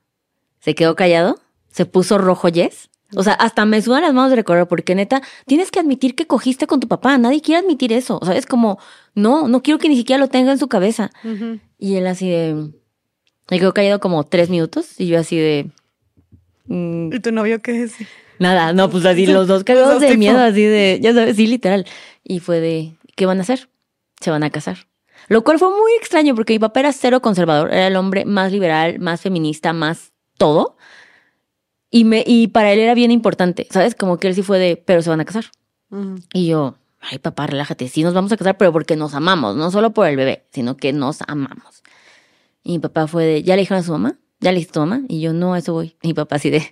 Se 0.62 0.74
quedó 0.76 0.96
callado, 0.96 1.40
se 1.70 1.86
puso 1.86 2.18
rojo 2.18 2.48
yes. 2.48 2.90
O 3.14 3.24
sea, 3.24 3.34
hasta 3.34 3.66
me 3.66 3.82
sudan 3.82 4.04
las 4.04 4.14
manos 4.14 4.30
de 4.30 4.38
recordar, 4.38 4.70
porque 4.70 4.96
neta, 4.96 5.22
tienes 5.46 5.70
que 5.70 5.82
admitir 5.82 6.16
que 6.16 6.28
cogiste 6.28 6.66
con 6.66 6.80
tu 6.80 6.88
papá. 6.88 7.18
Nadie 7.18 7.42
quiere 7.42 7.60
admitir 7.60 7.92
eso. 7.92 8.18
O 8.22 8.26
sea, 8.26 8.36
es 8.38 8.46
como, 8.46 8.80
no, 9.16 9.50
no 9.50 9.62
quiero 9.62 9.80
que 9.80 9.90
ni 9.90 9.98
siquiera 9.98 10.18
lo 10.18 10.30
tenga 10.30 10.54
en 10.54 10.58
su 10.58 10.70
cabeza. 10.70 11.12
Y 11.78 11.96
él 11.96 12.08
así 12.08 12.30
de... 12.30 12.70
Me 13.50 13.60
quedó 13.60 13.74
callado 13.74 14.00
como 14.00 14.24
tres 14.24 14.50
minutos 14.50 14.98
y 14.98 15.08
yo 15.08 15.20
así 15.20 15.36
de... 15.36 15.72
mm, 16.68 17.12
¿Y 17.14 17.20
tu 17.20 17.32
novio 17.34 17.62
qué 17.62 17.74
decía? 17.74 18.08
nada, 18.40 18.72
no, 18.74 18.90
pues 18.90 19.06
así 19.06 19.26
los 19.28 19.48
dos 19.48 19.64
cagados 19.66 19.94
dos 19.96 20.02
de 20.02 20.08
tipo- 20.08 20.20
miedo, 20.20 20.40
así 20.40 20.64
de... 20.64 21.00
Ya 21.02 21.14
sabes, 21.14 21.36
sí, 21.36 21.48
literal. 21.48 21.86
Y 22.24 22.40
fue 22.40 22.62
de... 22.62 22.94
¿Qué 23.18 23.26
van 23.26 23.40
a 23.40 23.42
hacer? 23.42 23.68
Se 24.22 24.32
van 24.32 24.44
a 24.44 24.50
casar. 24.52 24.88
Lo 25.28 25.44
cual 25.44 25.60
fue 25.60 25.70
muy 25.70 25.92
extraño 26.00 26.34
porque 26.34 26.54
mi 26.54 26.60
papá 26.60 26.80
era 26.80 26.94
cero 26.94 27.22
conservador, 27.22 27.74
era 27.74 27.88
el 27.88 27.96
hombre 27.98 28.24
más 28.26 28.52
liberal, 28.54 29.00
más 29.00 29.20
feminista, 29.22 29.74
más 29.74 30.11
todo. 30.42 30.76
Y, 31.92 32.04
me, 32.06 32.24
y 32.26 32.48
para 32.48 32.72
él 32.72 32.80
era 32.80 32.94
bien 32.94 33.12
importante, 33.12 33.68
¿sabes? 33.70 33.96
Como 33.96 34.18
que 34.18 34.28
él 34.28 34.36
sí 34.36 34.42
fue 34.44 34.58
de, 34.60 34.78
pero 34.78 35.02
se 35.02 35.10
van 35.10 35.20
a 35.22 35.26
casar. 35.26 35.46
Y 36.34 36.48
yo, 36.48 36.76
ay 37.02 37.20
papá, 37.20 37.48
relájate, 37.48 37.88
sí 37.90 38.02
nos 38.02 38.14
vamos 38.14 38.32
a 38.32 38.38
casar, 38.38 38.58
pero 38.58 38.72
porque 38.72 38.96
nos 38.96 39.14
amamos, 39.14 39.56
no 39.58 39.70
solo 39.72 39.92
por 39.92 40.08
el 40.08 40.16
bebé, 40.16 40.46
sino 40.52 40.78
que 40.78 40.94
nos 40.94 41.20
amamos. 41.28 41.84
Y 42.64 42.72
mi 42.74 42.80
papá 42.80 43.08
fue 43.08 43.26
de, 43.26 43.44
¿ya 43.44 43.56
le 43.56 43.62
dijeron 43.64 43.82
a 43.82 43.86
su 43.86 43.92
mamá? 43.92 44.18
¿Ya 44.40 44.52
le 44.52 44.56
dijiste 44.60 44.80
a 44.80 44.84
tu 44.84 44.88
mamá? 44.88 45.02
Y 45.10 45.20
yo, 45.22 45.34
no, 45.34 45.54
a 45.54 45.60
eso 45.60 45.74
voy. 45.74 45.98
Y 46.02 46.08
mi 46.08 46.14
papá 46.14 46.38
así 46.38 46.50
de, 46.50 46.64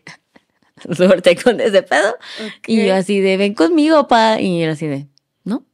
suerte 0.95 1.35
con 1.35 1.59
ese 1.59 1.83
pedo. 1.83 2.15
Y 2.65 2.85
yo 2.87 2.95
así 2.95 3.19
de, 3.19 3.37
ven 3.37 3.53
conmigo, 3.53 4.07
pa. 4.07 4.39
Y 4.39 4.63
él 4.63 4.69
así 4.71 4.87
de, 4.87 5.07
no, 5.43 5.65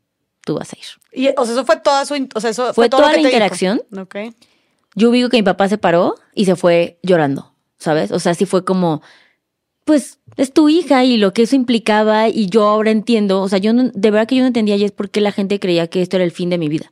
tú 0.44 0.56
vas 0.56 0.74
a 0.74 0.78
ir. 0.78 0.86
Y, 1.14 1.30
o 1.38 1.46
sea, 1.46 1.54
eso 1.54 1.66
fue 1.66 1.78
toda 1.78 2.06
su, 2.06 2.16
o 2.34 2.40
sea, 2.42 2.50
eso 2.50 2.66
fue, 2.66 2.74
Fue 2.74 2.90
todo 2.90 3.02
lo 3.02 3.08
toda 3.08 3.16
que 3.16 3.22
la 3.22 3.30
te 3.30 3.36
dijo. 3.36 3.38
interacción. 3.38 3.82
Ok. 3.98 4.16
Yo 4.96 5.12
digo 5.12 5.30
que 5.30 5.38
mi 5.38 5.44
papá 5.44 5.70
se 5.70 5.78
paró 5.78 6.16
y 6.34 6.46
se 6.46 6.56
fue 6.56 7.00
llorando, 7.04 7.54
¿sabes? 7.78 8.12
O 8.12 8.20
sea, 8.20 8.34
sí 8.34 8.46
fue 8.46 8.64
como, 8.66 9.02
pues 9.86 10.20
es 10.38 10.54
tu 10.54 10.70
hija 10.70 11.04
y 11.06 11.18
lo 11.18 11.34
que 11.34 11.44
eso 11.44 11.56
implicaba 11.56 12.30
y 12.30 12.48
yo 12.48 12.64
ahora 12.66 12.92
entiendo, 12.92 13.42
o 13.42 13.50
sea, 13.50 13.60
yo 13.60 13.74
no- 13.74 13.92
de 13.94 14.12
verdad 14.12 14.28
que 14.28 14.36
yo 14.36 14.42
no 14.42 14.48
entendía 14.48 14.76
y 14.76 14.84
es 14.84 14.92
porque 14.92 15.22
la 15.22 15.32
gente 15.32 15.60
creía 15.60 15.88
que 15.88 16.02
esto 16.02 16.18
era 16.18 16.24
el 16.26 16.32
fin 16.32 16.50
de 16.50 16.58
mi 16.58 16.70
vida. 16.70 16.92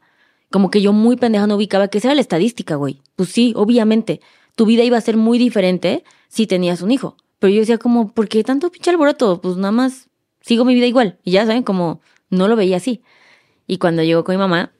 Como 0.51 0.69
que 0.69 0.81
yo 0.81 0.93
muy 0.93 1.15
pendeja 1.15 1.47
no 1.47 1.55
ubicaba 1.55 1.87
que 1.87 1.97
esa 1.97 2.09
era 2.09 2.15
la 2.15 2.21
estadística, 2.21 2.75
güey. 2.75 3.01
Pues 3.15 3.29
sí, 3.29 3.53
obviamente, 3.55 4.21
tu 4.55 4.65
vida 4.67 4.83
iba 4.83 4.97
a 4.97 5.01
ser 5.01 5.17
muy 5.17 5.39
diferente 5.39 6.03
si 6.27 6.45
tenías 6.45 6.81
un 6.81 6.91
hijo. 6.91 7.17
Pero 7.39 7.51
yo 7.53 7.59
decía 7.61 7.79
como, 7.79 8.11
¿por 8.13 8.27
qué 8.29 8.43
tanto 8.43 8.71
pinche 8.71 8.91
alboroto? 8.91 9.41
Pues 9.41 9.57
nada 9.57 9.71
más 9.71 10.09
sigo 10.41 10.63
mi 10.63 10.75
vida 10.75 10.85
igual. 10.85 11.17
Y 11.23 11.31
ya 11.31 11.45
saben, 11.47 11.63
como 11.63 12.01
no 12.29 12.47
lo 12.47 12.55
veía 12.55 12.77
así. 12.77 13.01
Y 13.65 13.77
cuando 13.79 14.03
llegó 14.03 14.23
con 14.23 14.35
mi 14.35 14.39
mamá, 14.39 14.71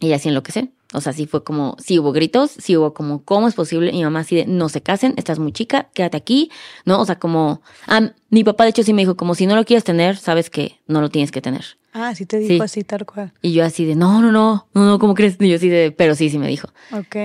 ella 0.00 0.18
sí 0.18 0.28
enloquece. 0.28 0.70
O 0.92 1.00
sea, 1.00 1.12
sí 1.12 1.26
fue 1.26 1.44
como, 1.44 1.76
sí 1.78 1.98
hubo 2.00 2.10
gritos, 2.12 2.50
sí 2.50 2.76
hubo 2.76 2.94
como, 2.94 3.24
¿cómo 3.24 3.46
es 3.46 3.54
posible? 3.54 3.92
Mi 3.92 4.02
mamá 4.02 4.20
así 4.20 4.34
de, 4.36 4.46
no 4.46 4.68
se 4.68 4.82
casen, 4.82 5.14
estás 5.16 5.38
muy 5.38 5.52
chica, 5.52 5.88
quédate 5.94 6.16
aquí, 6.16 6.50
¿no? 6.84 7.00
O 7.00 7.04
sea, 7.04 7.18
como, 7.18 7.62
ah, 7.86 8.10
mi 8.28 8.42
papá 8.42 8.64
de 8.64 8.70
hecho 8.70 8.82
sí 8.82 8.92
me 8.92 9.02
dijo, 9.02 9.16
como 9.16 9.34
si 9.36 9.46
no 9.46 9.54
lo 9.54 9.64
quieres 9.64 9.84
tener, 9.84 10.16
sabes 10.16 10.50
que 10.50 10.80
no 10.88 11.00
lo 11.00 11.08
tienes 11.08 11.30
que 11.30 11.40
tener. 11.40 11.64
Ah, 11.92 12.14
sí 12.14 12.26
te 12.26 12.38
dijo 12.38 12.54
Sí. 12.54 12.60
así, 12.60 12.84
tal 12.84 13.06
cual. 13.06 13.32
Y 13.42 13.52
yo 13.52 13.64
así 13.64 13.84
de, 13.84 13.94
no, 13.94 14.20
no, 14.20 14.32
no, 14.32 14.68
no, 14.74 14.84
no, 14.86 14.98
¿cómo 14.98 15.14
crees? 15.14 15.36
Y 15.40 15.48
yo 15.48 15.56
así 15.56 15.68
de, 15.68 15.92
pero 15.92 16.14
sí, 16.14 16.28
sí 16.28 16.38
me 16.38 16.48
dijo. 16.48 16.68
Ok. 16.92 17.16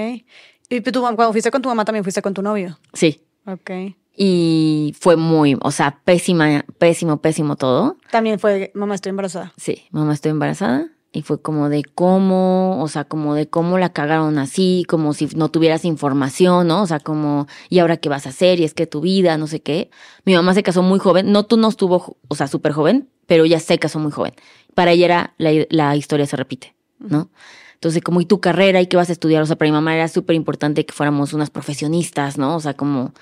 Y 0.70 0.82
tú, 0.82 1.02
cuando 1.02 1.32
fuiste 1.32 1.52
con 1.52 1.62
tu 1.62 1.70
mamá, 1.70 1.86
también 1.86 2.04
fuiste 2.04 2.22
con 2.22 2.34
tu 2.34 2.42
novio. 2.42 2.80
Sí. 2.94 3.22
Ok. 3.48 3.72
Y 4.18 4.96
fue 5.00 5.16
muy, 5.18 5.58
o 5.62 5.72
sea, 5.72 6.00
pésima, 6.06 6.64
pésimo, 6.78 7.18
pésimo 7.22 7.56
todo. 7.58 7.98
También 8.12 8.40
fue, 8.40 8.72
mamá, 8.74 8.96
estoy 8.96 9.10
embarazada. 9.10 9.54
Sí, 9.58 9.84
mamá, 9.92 10.14
estoy 10.14 10.32
embarazada. 10.32 10.88
Y 11.16 11.22
fue 11.22 11.42
como 11.42 11.70
de 11.70 11.86
cómo, 11.86 12.84
o 12.84 12.90
sea, 12.90 13.06
como 13.06 13.36
de 13.36 13.48
cómo 13.48 13.78
la 13.78 13.94
cagaron 13.94 14.38
así, 14.38 14.86
como 14.86 15.14
si 15.14 15.28
no 15.28 15.50
tuvieras 15.50 15.86
información, 15.86 16.68
¿no? 16.68 16.82
O 16.82 16.88
sea, 16.88 17.00
como, 17.00 17.48
¿y 17.70 17.80
ahora 17.80 17.96
qué 17.96 18.10
vas 18.10 18.26
a 18.26 18.30
hacer? 18.30 18.60
Y 18.60 18.66
es 18.66 18.74
que 18.74 18.86
tu 18.86 19.00
vida, 19.00 19.38
no 19.38 19.48
sé 19.48 19.62
qué. 19.62 19.90
Mi 20.26 20.36
mamá 20.36 20.54
se 20.54 20.62
casó 20.62 20.84
muy 20.84 21.00
joven, 21.00 21.32
no 21.32 21.46
tú 21.46 21.56
no 21.56 21.70
estuvo, 21.70 22.18
o 22.28 22.36
sea, 22.36 22.48
súper 22.48 22.74
joven, 22.74 23.08
pero 23.28 23.46
ella 23.46 23.62
se 23.62 23.80
casó 23.80 23.98
muy 23.98 24.12
joven. 24.12 24.34
Para 24.74 24.92
ella 24.92 25.06
era, 25.06 25.34
la, 25.38 25.52
la 25.70 25.96
historia 25.96 26.26
se 26.26 26.36
repite, 26.36 26.76
¿no? 27.00 27.30
Entonces, 27.76 28.04
como, 28.04 28.20
¿y 28.20 28.26
tu 28.26 28.42
carrera? 28.42 28.82
¿Y 28.82 28.88
qué 28.88 28.98
vas 28.98 29.08
a 29.08 29.14
estudiar? 29.14 29.42
O 29.42 29.46
sea, 29.46 29.56
para 29.56 29.72
mi 29.72 29.74
mamá 29.74 29.96
era 29.96 30.10
súper 30.10 30.36
importante 30.36 30.86
que 30.86 30.94
fuéramos 30.94 31.32
unas 31.32 31.50
profesionistas, 31.50 32.38
¿no? 32.38 32.58
O 32.58 32.60
sea, 32.60 32.74
como, 32.74 33.14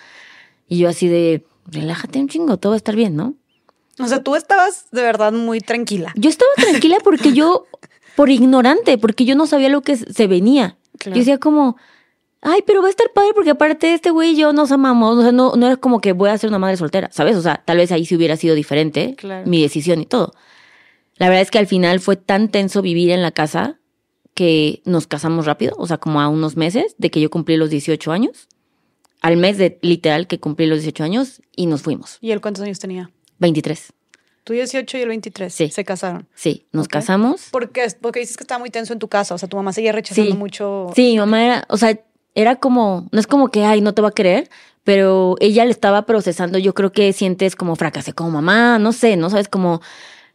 y 0.67 0.79
yo 0.79 0.89
así 0.89 1.07
de, 1.07 1.45
relájate 1.67 2.17
un 2.17 2.27
chingo, 2.27 2.57
todo 2.57 2.71
va 2.71 2.75
a 2.75 2.77
estar 2.77 2.95
bien, 2.95 3.15
¿no? 3.15 3.35
O 3.99 4.07
sea, 4.07 4.23
tú 4.23 4.35
estabas 4.35 4.87
de 4.91 5.01
verdad 5.01 5.31
muy 5.33 5.59
tranquila. 5.59 6.13
Yo 6.15 6.29
estaba 6.29 6.51
tranquila 6.55 6.97
porque 7.03 7.33
yo, 7.33 7.67
por 8.15 8.29
ignorante, 8.29 8.97
porque 8.97 9.25
yo 9.25 9.35
no 9.35 9.45
sabía 9.47 9.69
lo 9.69 9.81
que 9.81 9.97
se 9.97 10.27
venía. 10.27 10.77
Claro. 10.97 11.15
Yo 11.15 11.19
decía 11.19 11.37
como, 11.37 11.77
ay, 12.41 12.61
pero 12.65 12.81
va 12.81 12.87
a 12.87 12.91
estar 12.91 13.11
padre 13.13 13.31
porque 13.35 13.51
aparte 13.51 13.93
este 13.93 14.09
güey 14.09 14.31
y 14.31 14.35
yo 14.37 14.51
nos 14.53 14.71
amamos. 14.71 15.17
O 15.17 15.21
sea, 15.21 15.31
no, 15.31 15.55
no 15.55 15.65
era 15.67 15.77
como 15.77 16.01
que 16.01 16.13
voy 16.13 16.29
a 16.29 16.37
ser 16.37 16.49
una 16.49 16.59
madre 16.59 16.77
soltera, 16.77 17.09
¿sabes? 17.11 17.35
O 17.37 17.41
sea, 17.41 17.61
tal 17.65 17.77
vez 17.77 17.91
ahí 17.91 18.05
sí 18.05 18.15
hubiera 18.15 18.35
sido 18.37 18.55
diferente 18.55 19.15
Claro. 19.15 19.47
mi 19.47 19.61
decisión 19.61 20.01
y 20.01 20.05
todo. 20.05 20.33
La 21.17 21.27
verdad 21.29 21.41
es 21.43 21.51
que 21.51 21.59
al 21.59 21.67
final 21.67 21.99
fue 21.99 22.15
tan 22.15 22.49
tenso 22.49 22.81
vivir 22.81 23.11
en 23.11 23.21
la 23.21 23.31
casa 23.31 23.79
que 24.33 24.81
nos 24.85 25.05
casamos 25.05 25.45
rápido, 25.45 25.75
o 25.77 25.85
sea, 25.85 25.99
como 25.99 26.19
a 26.19 26.27
unos 26.27 26.57
meses 26.57 26.95
de 26.97 27.11
que 27.11 27.21
yo 27.21 27.29
cumplí 27.29 27.55
los 27.55 27.69
18 27.69 28.11
años. 28.11 28.47
Al 29.21 29.37
mes 29.37 29.57
de 29.57 29.77
literal 29.83 30.25
que 30.27 30.39
cumplí 30.39 30.65
los 30.65 30.79
18 30.79 31.03
años 31.03 31.41
y 31.55 31.67
nos 31.67 31.83
fuimos. 31.83 32.17
¿Y 32.19 32.31
él 32.31 32.41
cuántos 32.41 32.63
años 32.63 32.79
tenía? 32.79 33.11
23. 33.43 33.93
Tú 34.43 34.53
18 34.53 34.97
y 34.97 35.01
el 35.01 35.07
23. 35.09 35.53
Sí. 35.53 35.69
Se 35.69 35.85
casaron. 35.85 36.27
Sí, 36.35 36.65
nos 36.71 36.87
casamos. 36.87 37.49
¿Por 37.51 37.69
qué? 37.71 37.87
Porque 38.01 38.19
dices 38.19 38.35
que 38.35 38.43
estaba 38.43 38.59
muy 38.59 38.71
tenso 38.71 38.91
en 38.91 38.99
tu 38.99 39.07
casa. 39.07 39.35
O 39.35 39.37
sea, 39.37 39.47
tu 39.47 39.55
mamá 39.55 39.71
seguía 39.71 39.91
rechazando 39.91 40.31
Sí. 40.31 40.37
mucho. 40.37 40.87
Sí, 40.95 41.11
mi 41.13 41.17
mamá 41.19 41.45
era, 41.45 41.65
o 41.69 41.77
sea, 41.77 41.97
era 42.35 42.55
como, 42.57 43.07
no 43.11 43.19
es 43.19 43.27
como 43.27 43.49
que, 43.49 43.63
ay, 43.63 43.79
no 43.81 43.93
te 43.93 44.01
va 44.01 44.09
a 44.09 44.11
querer, 44.11 44.49
pero 44.83 45.35
ella 45.39 45.63
le 45.63 45.71
estaba 45.71 46.05
procesando, 46.05 46.57
yo 46.57 46.73
creo 46.73 46.91
que 46.91 47.13
sientes 47.13 47.55
como 47.55 47.75
fracasé 47.77 48.11
como 48.13 48.31
mamá, 48.31 48.79
no 48.79 48.91
sé, 48.91 49.15
no 49.15 49.29
sabes 49.29 49.47
como, 49.47 49.81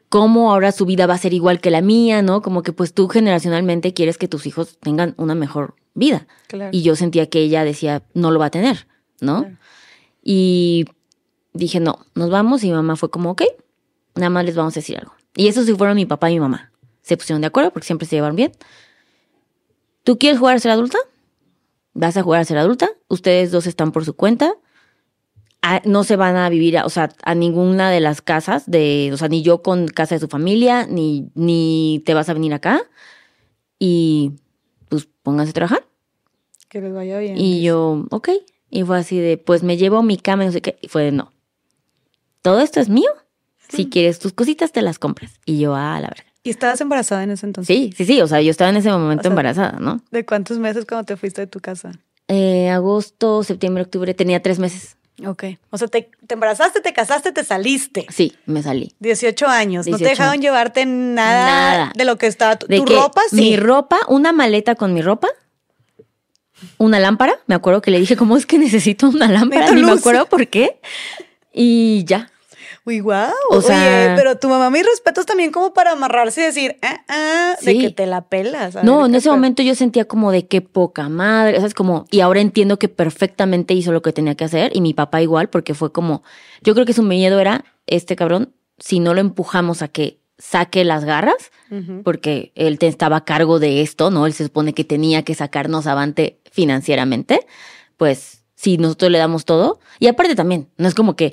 cómo 0.09 0.53
ahora 0.53 0.73
su 0.73 0.87
vida 0.87 1.07
va 1.07 1.13
a 1.15 1.19
ser 1.19 1.35
igual 1.35 1.61
que 1.61 1.71
la 1.71 1.83
mía, 1.83 2.23
¿no? 2.23 2.41
Como 2.41 2.63
que 2.63 2.73
pues 2.73 2.95
tú 2.95 3.09
generacionalmente 3.09 3.93
quieres 3.93 4.17
que 4.17 4.27
tus 4.29 4.47
hijos 4.47 4.79
tengan 4.81 5.13
una 5.19 5.35
mejor 5.35 5.75
vida. 5.93 6.27
Claro. 6.47 6.71
Y 6.73 6.81
yo 6.83 6.97
sentía 6.97 7.29
que 7.29 7.41
ella 7.41 7.63
decía, 7.65 8.03
no 8.15 8.31
lo 8.31 8.39
va 8.39 8.47
a 8.47 8.51
tener, 8.51 8.87
¿no? 9.21 9.41
Claro. 9.43 9.57
Y 10.23 10.87
dije, 11.59 11.81
no, 11.81 11.99
nos 12.15 12.31
vamos. 12.31 12.63
Y 12.65 12.69
mi 12.69 12.73
mamá 12.75 12.97
fue 12.97 13.11
como, 13.11 13.31
ok, 13.31 13.43
nada 14.15 14.31
más 14.31 14.45
les 14.45 14.57
vamos 14.57 14.75
a 14.77 14.81
decir 14.81 14.97
algo. 14.99 15.13
Y 15.37 15.49
eso 15.49 15.63
sí 15.65 15.75
fueron 15.75 15.97
mi 15.97 16.07
papá 16.07 16.31
y 16.31 16.35
mi 16.35 16.41
mamá. 16.41 16.73
Se 17.03 17.17
pusieron 17.17 17.41
de 17.41 17.47
acuerdo 17.49 17.71
porque 17.73 17.87
siempre 17.87 18.07
se 18.07 18.17
llevaron 18.17 18.37
bien. 18.37 18.53
¿Tú 20.05 20.19
quieres 20.19 20.39
jugar 20.39 20.57
a 20.57 20.61
ser 20.61 20.71
adulta? 20.71 20.99
Vas 21.95 22.17
a 22.17 22.23
jugar 22.23 22.41
a 22.41 22.45
ser 22.45 22.59
adulta. 22.59 22.91
Ustedes 23.09 23.51
dos 23.51 23.67
están 23.67 23.93
por 23.93 24.05
su 24.05 24.15
cuenta. 24.15 24.55
Ah, 25.63 25.83
no 25.85 26.05
se 26.05 26.17
van 26.17 26.37
a 26.37 26.49
vivir, 26.49 26.79
a- 26.79 26.87
o 26.87 26.91
sea, 26.91 27.11
a 27.25 27.35
ninguna 27.35 27.91
de 27.91 28.01
las 28.01 28.23
casas 28.23 28.71
de, 28.71 29.11
o 29.13 29.17
sea, 29.17 29.29
ni 29.29 29.43
yo 29.43 29.63
con 29.63 29.89
casa 29.89 30.15
de 30.15 30.21
su 30.21 30.29
familia, 30.29 30.87
ni, 30.87 31.31
ni 31.35 32.03
te 32.07 32.15
vas 32.15 32.29
a 32.29 32.35
venir 32.35 32.55
acá. 32.55 32.81
Y 33.79 34.33
pues 34.89 35.09
pónganse 35.23 35.51
a 35.51 35.55
trabajar. 35.55 35.87
Que 36.69 36.81
les 36.81 36.93
vaya 36.93 37.19
bien. 37.19 37.37
Y 37.39 37.63
yo, 37.63 38.07
ok. 38.11 38.29
Y 38.71 38.83
fue 38.85 38.99
así 38.99 39.19
de, 39.19 39.37
pues 39.39 39.63
me 39.63 39.77
llevo 39.77 40.03
mi 40.03 40.17
cama, 40.17 40.45
y 40.45 40.47
no 40.47 40.53
sé 40.53 40.63
qué. 40.63 40.79
Y 40.81 40.89
fue 40.89 41.03
de, 41.03 41.13
no. 41.13 41.33
Todo 42.43 42.61
esto 42.61 42.81
es 42.81 42.89
mío. 42.89 43.11
Si 43.69 43.89
quieres 43.91 44.19
tus 44.19 44.33
cositas, 44.33 44.73
te 44.73 44.81
las 44.83 44.99
compras. 44.99 45.33
Y 45.45 45.59
yo, 45.59 45.75
ah, 45.75 46.01
la 46.01 46.09
verga. 46.09 46.25
¿Y 46.43 46.51
estabas 46.51 46.81
embarazada 46.81 47.23
en 47.25 47.31
ese 47.33 47.45
entonces? 47.45 47.77
Sí, 47.77 47.93
sí, 47.97 48.07
sí. 48.07 48.21
O 48.23 48.27
sea, 48.27 48.41
yo 48.41 48.51
estaba 48.51 48.71
en 48.71 48.77
ese 48.77 48.91
momento 48.91 49.21
O 49.21 49.23
sea, 49.25 49.31
embarazada, 49.31 49.79
¿no? 49.81 50.01
¿De 50.11 50.25
cuántos 50.25 50.59
meses 50.59 50.87
cuando 50.87 51.05
te 51.05 51.17
fuiste 51.17 51.43
de 51.43 51.47
tu 51.47 51.61
casa? 51.61 51.93
Eh, 52.29 52.71
agosto, 52.71 53.43
septiembre, 53.43 53.83
octubre, 53.83 54.15
tenía 54.15 54.41
tres 54.43 54.59
meses. 54.59 54.97
Ok. 55.27 55.45
O 55.71 55.77
sea, 55.79 55.89
te, 55.89 56.11
te 56.27 56.35
embarazaste, 56.35 56.81
te 56.81 56.93
casaste, 56.93 57.33
te 57.33 57.45
saliste. 57.45 58.07
Sí, 58.09 58.35
me 58.47 58.63
salí. 58.63 58.95
18 59.01 59.47
años. 59.49 59.87
No 59.87 59.97
te 59.99 60.05
18 60.05 60.11
dejaron 60.11 60.41
llevarte 60.41 60.87
nada, 60.87 61.47
Nada. 61.79 61.93
de 61.95 62.05
lo 62.05 62.17
que 62.17 62.29
estaba. 62.29 62.57
Tu, 62.57 62.67
De 62.67 62.79
tu 62.79 62.85
que 62.85 62.95
ropa, 62.95 63.21
sí. 63.29 63.37
Mi 63.37 63.57
ropa, 63.57 63.99
una 64.09 64.33
maleta 64.33 64.77
con 64.77 64.95
mi 64.95 65.03
ropa, 65.03 65.29
una 66.79 67.01
lámpara. 67.01 67.35
Me 67.47 67.55
acuerdo 67.55 67.83
que 67.83 67.91
le 67.91 67.99
dije, 68.01 68.17
¿cómo 68.17 68.37
es 68.37 68.47
que 68.47 68.59
necesito 68.59 69.09
una 69.09 69.29
lámpara? 69.29 69.71
Ni 69.73 69.83
me 69.83 69.93
acuerdo 69.93 70.27
por 70.27 70.47
qué. 70.47 70.81
Y 71.61 72.05
ya. 72.05 72.31
Uy, 72.85 73.01
wow. 73.01 73.15
O 73.51 73.61
sea- 73.61 74.07
Oye, 74.07 74.17
pero 74.17 74.39
tu 74.39 74.49
mamá, 74.49 74.71
mis 74.71 74.85
respetos 74.87 75.27
también 75.27 75.51
como 75.51 75.75
para 75.75 75.93
amarrarse 75.93 76.41
y 76.41 76.45
decir, 76.45 76.77
ah, 76.83 77.01
ah, 77.09 77.55
de 77.61 77.73
que 77.79 77.91
te 77.91 78.07
la 78.07 78.23
pelas. 78.29 78.75
No, 78.83 79.07
en 79.07 79.15
ese 79.15 79.29
momento 79.31 79.63
yo 79.63 79.75
sentía 79.75 80.07
como 80.07 80.33
de 80.33 80.47
qué 80.47 80.61
poca 80.61 81.09
madre, 81.09 81.57
¿sabes? 81.59 81.75
Como, 81.75 82.07
y 82.11 82.21
ahora 82.21 82.41
entiendo 82.41 82.79
que 82.79 82.89
perfectamente 82.89 83.75
hizo 83.75 83.93
lo 83.93 84.01
que 84.03 84.13
tenía 84.13 84.35
que 84.37 84.45
hacer 84.45 84.71
y 84.75 84.81
mi 84.81 84.95
papá 84.95 85.21
igual, 85.21 85.49
porque 85.51 85.75
fue 85.75 85.93
como, 85.93 86.23
yo 86.63 86.75
creo 86.75 86.87
que 86.87 86.93
su 86.95 87.03
miedo 87.03 87.39
era, 87.41 87.65
este 87.87 88.17
cabrón, 88.17 88.55
si 88.79 89.01
no 89.01 89.13
lo 89.13 89.21
empujamos 89.21 89.83
a 89.83 89.89
que 89.89 90.21
saque 90.39 90.85
las 90.85 91.05
garras, 91.05 91.51
porque 92.05 92.53
él 92.55 92.79
te- 92.79 92.87
estaba 92.87 93.17
a 93.17 93.25
cargo 93.25 93.59
de 93.59 93.83
esto, 93.83 94.11
¿no? 94.11 94.25
Él 94.27 94.33
se 94.33 94.45
supone 94.45 94.73
que 94.73 94.85
tenía 94.85 95.23
que 95.25 95.35
sacarnos 95.35 95.87
avante 95.87 96.39
financieramente, 96.51 97.41
pues 97.97 98.38
si 98.59 98.77
nosotros 98.77 99.13
le 99.13 99.19
damos 99.19 99.45
todo, 99.45 99.79
y 100.01 100.09
aparte 100.09 100.35
también, 100.35 100.69
no 100.79 100.89
es 100.89 100.95
como 100.97 101.15
que 101.15 101.33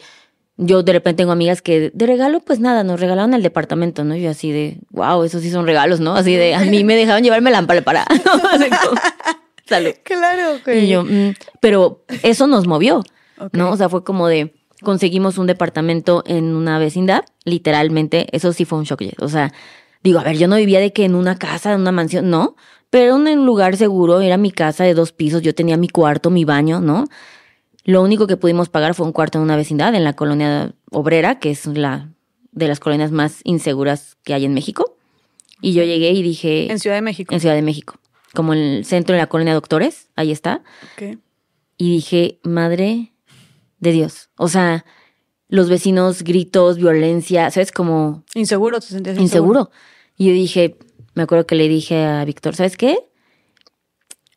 yo 0.58 0.84
de 0.84 0.94
repente 0.94 1.24
tengo 1.24 1.32
amigas 1.32 1.64
que 1.64 1.90
de 1.92 2.06
regalo, 2.06 2.40
pues 2.40 2.60
nada, 2.60 2.84
nos 2.84 3.00
regalaron 3.00 3.34
el 3.34 3.42
departamento, 3.42 4.04
¿no? 4.04 4.16
Y 4.16 4.22
yo 4.22 4.30
así 4.30 4.52
de, 4.52 4.78
wow, 4.92 5.24
esos 5.24 5.42
sí 5.42 5.50
son 5.50 5.66
regalos, 5.66 6.00
¿no? 6.00 6.16
Así 6.16 6.36
de, 6.36 6.54
a 6.54 6.60
mí 6.60 6.84
me 6.84 6.96
dejaron 6.96 7.24
llevarme 7.24 7.50
la 7.50 7.58
lámpara 7.58 7.82
para. 7.82 8.06
Como, 8.24 9.02
Salud. 9.66 9.94
Claro, 10.04 10.60
güey. 10.64 10.86
Y 10.86 10.90
yo, 10.90 11.04
mm, 11.04 11.34
pero 11.60 12.06
eso 12.22 12.46
nos 12.46 12.68
movió. 12.68 13.04
¿no? 13.54 13.72
O 13.72 13.78
sea, 13.78 13.90
fue 13.90 14.04
como 14.04 14.28
de, 14.28 14.54
conseguimos 14.84 15.40
un 15.40 15.48
departamento 15.48 16.24
en 16.28 16.56
una 16.56 16.78
vecindad, 16.78 17.26
literalmente, 17.44 18.28
eso 18.32 18.54
sí 18.54 18.66
fue 18.66 18.78
un 18.78 18.86
shock. 18.86 19.02
O 19.20 19.30
sea, 19.30 19.52
digo, 20.04 20.20
a 20.20 20.24
ver, 20.24 20.38
yo 20.38 20.48
no 20.48 20.58
vivía 20.58 20.80
de 20.80 20.94
que 20.94 21.06
en 21.06 21.16
una 21.16 21.38
casa, 21.40 21.74
en 21.74 21.82
una 21.82 21.92
mansión, 21.92 22.30
no, 22.30 22.56
pero 22.90 23.16
en 23.16 23.40
un 23.40 23.46
lugar 23.46 23.78
seguro, 23.78 24.22
era 24.22 24.38
mi 24.38 24.52
casa 24.52 24.84
de 24.84 24.94
dos 24.94 25.12
pisos, 25.12 25.42
yo 25.42 25.54
tenía 25.54 25.78
mi 25.78 25.90
cuarto, 25.90 26.30
mi 26.30 26.46
baño, 26.46 26.82
¿no? 26.82 27.06
Lo 27.84 28.02
único 28.02 28.26
que 28.26 28.38
pudimos 28.38 28.70
pagar 28.70 28.96
fue 28.96 29.06
un 29.06 29.12
cuarto 29.12 29.38
en 29.38 29.44
una 29.44 29.56
vecindad, 29.56 29.94
en 29.94 30.04
la 30.04 30.14
colonia 30.14 30.74
obrera, 30.92 31.40
que 31.40 31.52
es 31.52 31.66
la 31.66 32.10
de 32.52 32.68
las 32.68 32.80
colonias 32.80 33.12
más 33.12 33.42
inseguras 33.44 34.18
que 34.24 34.34
hay 34.34 34.46
en 34.46 34.54
México. 34.54 34.98
Y 35.62 35.74
yo 35.74 35.84
llegué 35.84 36.12
y 36.12 36.24
dije, 36.24 36.72
En 36.72 36.80
Ciudad 36.80 36.96
de 36.96 37.02
México. 37.02 37.34
en 37.34 37.40
Ciudad 37.40 37.56
de 37.56 37.62
México, 37.62 37.96
como 38.34 38.54
en 38.54 38.60
el 38.60 38.86
centro 38.86 39.14
de 39.14 39.22
la 39.22 39.28
colonia 39.28 39.54
Doctores, 39.54 40.10
ahí 40.16 40.32
está. 40.32 40.64
Ok. 40.96 41.18
Y 41.78 41.92
dije, 41.92 42.40
madre 42.44 43.14
de 43.80 43.92
Dios. 43.92 44.30
O 44.38 44.48
sea, 44.48 44.86
los 45.48 45.70
vecinos, 45.70 46.24
gritos, 46.24 46.78
violencia, 46.78 47.52
¿sabes? 47.52 47.72
Como 47.72 48.24
Inseguro, 48.34 48.80
te 48.80 48.88
sentías 48.88 49.18
inseguro. 49.18 49.70
Y 50.18 50.28
yo 50.28 50.34
dije, 50.34 50.78
me 51.16 51.24
acuerdo 51.24 51.48
que 51.48 51.56
le 51.56 51.68
dije 51.68 52.06
a 52.06 52.24
Víctor, 52.26 52.56
¿sabes 52.56 52.78
qué? 52.78 53.10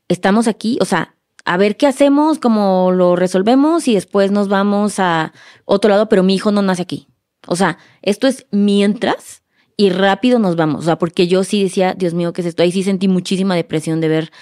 Estamos 0.09 0.49
aquí, 0.49 0.79
o 0.81 0.85
sea, 0.85 1.17
a 1.45 1.57
ver 1.57 1.77
qué 1.77 1.87
hacemos, 1.87 2.39
cómo 2.39 2.93
lo 2.93 3.17
resolvemos 3.17 3.89
y 3.89 3.95
después 3.95 4.31
nos 4.31 4.49
vamos 4.49 4.99
a 4.99 5.33
otro 5.65 5.91
lado, 5.91 6.09
pero 6.09 6.23
mi 6.23 6.35
hijo 6.35 6.53
no 6.53 6.63
nace 6.63 6.83
aquí. 6.83 7.09
O 7.47 7.57
sea, 7.57 7.79
esto 8.03 8.27
es 8.27 8.47
mientras 8.51 9.43
y 9.77 9.91
rápido 9.91 10.39
nos 10.39 10.57
vamos. 10.57 10.81
O 10.81 10.85
sea, 10.85 10.99
porque 10.99 11.27
yo 11.27 11.45
sí 11.45 11.63
decía, 11.63 11.95
Dios 11.95 12.15
mío, 12.15 12.33
¿qué 12.33 12.43
es 12.43 12.49
esto? 12.49 12.63
Ahí 12.63 12.73
sí 12.73 12.83
sentí 12.83 13.09
muchísima 13.09 13.55
depresión 13.55 14.01
de 14.01 14.09
ver, 14.09 14.33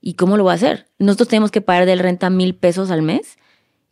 ¿y 0.00 0.14
cómo 0.14 0.36
lo 0.36 0.44
voy 0.44 0.52
a 0.52 0.54
hacer? 0.54 0.88
Nosotros 0.98 1.28
tenemos 1.28 1.50
que 1.50 1.60
pagar 1.60 1.86
del 1.86 1.98
renta 1.98 2.30
mil 2.30 2.54
pesos 2.54 2.90
al 2.90 3.02
mes. 3.02 3.36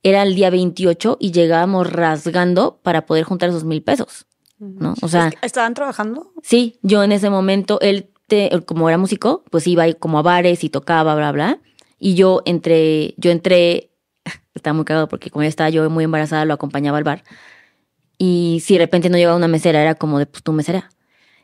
Era 0.03 0.23
el 0.23 0.35
día 0.35 0.51
28 0.51 1.19
y 1.21 1.33
llegábamos 1.33 1.93
rasgando 1.93 2.81
para 2.83 3.07
poder 3.07 3.25
juntar 3.25 3.51
esos 3.51 3.65
mil 3.65 3.83
pesos. 3.83 4.27
¿No? 4.59 4.95
O 5.03 5.09
sea, 5.09 5.31
¿Estaban 5.43 5.75
trabajando? 5.75 6.33
Sí, 6.43 6.79
yo 6.83 7.03
en 7.03 7.13
ese 7.13 7.29
momento, 7.31 7.79
él, 7.81 8.09
te- 8.27 8.51
como 8.65 8.89
era 8.89 8.99
músico, 8.99 9.45
pues 9.51 9.67
iba 9.67 9.93
como 9.95 10.19
a 10.19 10.23
bares 10.23 10.65
y 10.65 10.71
tocaba, 10.71 11.15
bla, 11.15 11.31
bla. 11.33 11.59
Y 11.99 12.15
yo 12.15 12.43
entré, 12.47 13.15
yo 13.19 13.31
entré, 13.31 13.91
estaba 14.55 14.75
muy 14.75 14.85
cagado 14.85 15.09
porque 15.09 15.31
como 15.31 15.43
ya 15.43 15.49
estaba 15.49 15.71
yo 15.71 15.89
muy 15.91 16.05
embarazada, 16.05 16.45
lo 16.45 16.55
acompañaba 16.55 16.99
al 16.99 17.05
bar. 17.05 17.23
Y 18.19 18.63
si 18.65 18.75
de 18.75 18.81
repente 18.81 19.11
no 19.11 19.17
llegaba 19.19 19.37
una 19.37 19.49
mesera, 19.49 19.83
era 19.83 19.95
como 19.95 20.19
de, 20.19 20.27
pues 20.27 20.43
tú 20.43 20.53
mesera. 20.53 20.89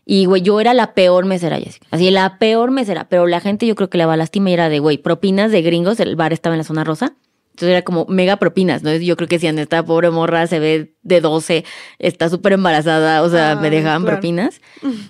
Y 0.04 0.25
güey, 0.25 0.42
yo 0.42 0.59
era 0.61 0.75
la 0.75 0.95
peor 0.95 1.26
mesera, 1.26 1.59
Jessica. 1.59 1.87
Así, 1.90 2.11
la 2.11 2.38
peor 2.38 2.71
mesera. 2.71 3.09
Pero 3.09 3.26
la 3.26 3.40
gente 3.40 3.66
yo 3.66 3.75
creo 3.76 3.88
que 3.90 3.99
le 3.99 4.07
va 4.07 4.16
lástima 4.16 4.50
y 4.50 4.54
era 4.54 4.69
de, 4.69 4.78
güey, 4.81 4.99
propinas 4.99 5.52
de 5.52 5.62
gringos. 5.62 6.00
El 6.00 6.16
bar 6.16 6.33
estaba 6.33 6.54
en 6.54 6.59
la 6.59 6.64
zona 6.64 6.83
rosa. 6.83 7.14
Entonces 7.52 7.68
era 7.68 7.82
como 7.82 8.06
mega 8.06 8.37
propinas, 8.37 8.82
¿no? 8.82 8.94
Yo 8.94 9.14
creo 9.16 9.28
que 9.28 9.38
si 9.38 9.47
esta 9.47 9.85
pobre 9.85 10.11
morra 10.11 10.47
se 10.47 10.59
ve 10.59 10.94
de 11.02 11.21
12, 11.21 11.64
está 11.99 12.30
súper 12.30 12.54
embarazada, 12.54 13.23
o 13.23 13.28
sea, 13.28 13.56
me 13.56 13.68
dejaban 13.68 14.02
claro. 14.02 14.16
propinas. 14.16 14.61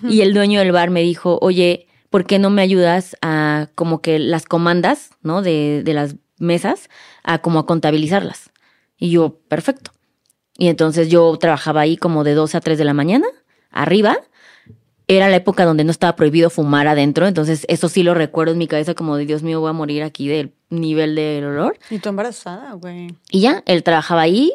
Y 0.09 0.21
el 0.21 0.33
dueño 0.33 0.59
del 0.59 0.73
bar 0.73 0.89
me 0.89 1.01
dijo, 1.01 1.39
oye, 1.41 1.87
¿por 2.09 2.25
qué 2.25 2.39
no 2.39 2.49
me 2.49 2.61
ayudas 2.61 3.15
a 3.21 3.69
como 3.75 4.01
que 4.01 4.19
las 4.19 4.45
comandas, 4.45 5.11
¿no? 5.21 5.41
De, 5.41 5.83
de 5.85 5.93
las 5.93 6.17
mesas, 6.37 6.89
a 7.23 7.39
como 7.39 7.59
a 7.59 7.65
contabilizarlas. 7.65 8.51
Y 8.97 9.11
yo, 9.11 9.39
perfecto. 9.47 9.91
Y 10.57 10.67
entonces 10.67 11.09
yo 11.09 11.35
trabajaba 11.37 11.81
ahí 11.81 11.95
como 11.95 12.25
de 12.25 12.33
12 12.33 12.57
a 12.57 12.61
3 12.61 12.77
de 12.77 12.85
la 12.85 12.93
mañana, 12.93 13.27
arriba. 13.71 14.17
Era 15.15 15.29
la 15.29 15.35
época 15.35 15.65
donde 15.65 15.83
no 15.83 15.91
estaba 15.91 16.15
prohibido 16.15 16.49
fumar 16.49 16.87
adentro, 16.87 17.27
entonces 17.27 17.65
eso 17.69 17.87
sí 17.89 18.03
lo 18.03 18.13
recuerdo 18.13 18.53
en 18.53 18.57
mi 18.57 18.67
cabeza 18.67 18.93
como 18.93 19.15
de 19.15 19.25
Dios 19.25 19.43
mío, 19.43 19.59
voy 19.59 19.69
a 19.69 19.73
morir 19.73 20.03
aquí 20.03 20.27
del 20.27 20.53
nivel 20.69 21.15
del 21.15 21.45
olor. 21.45 21.77
Y 21.89 21.99
tú 21.99 22.09
embarazada, 22.09 22.73
güey. 22.73 23.15
Y 23.29 23.41
ya, 23.41 23.63
él 23.65 23.83
trabajaba 23.83 24.21
ahí 24.21 24.51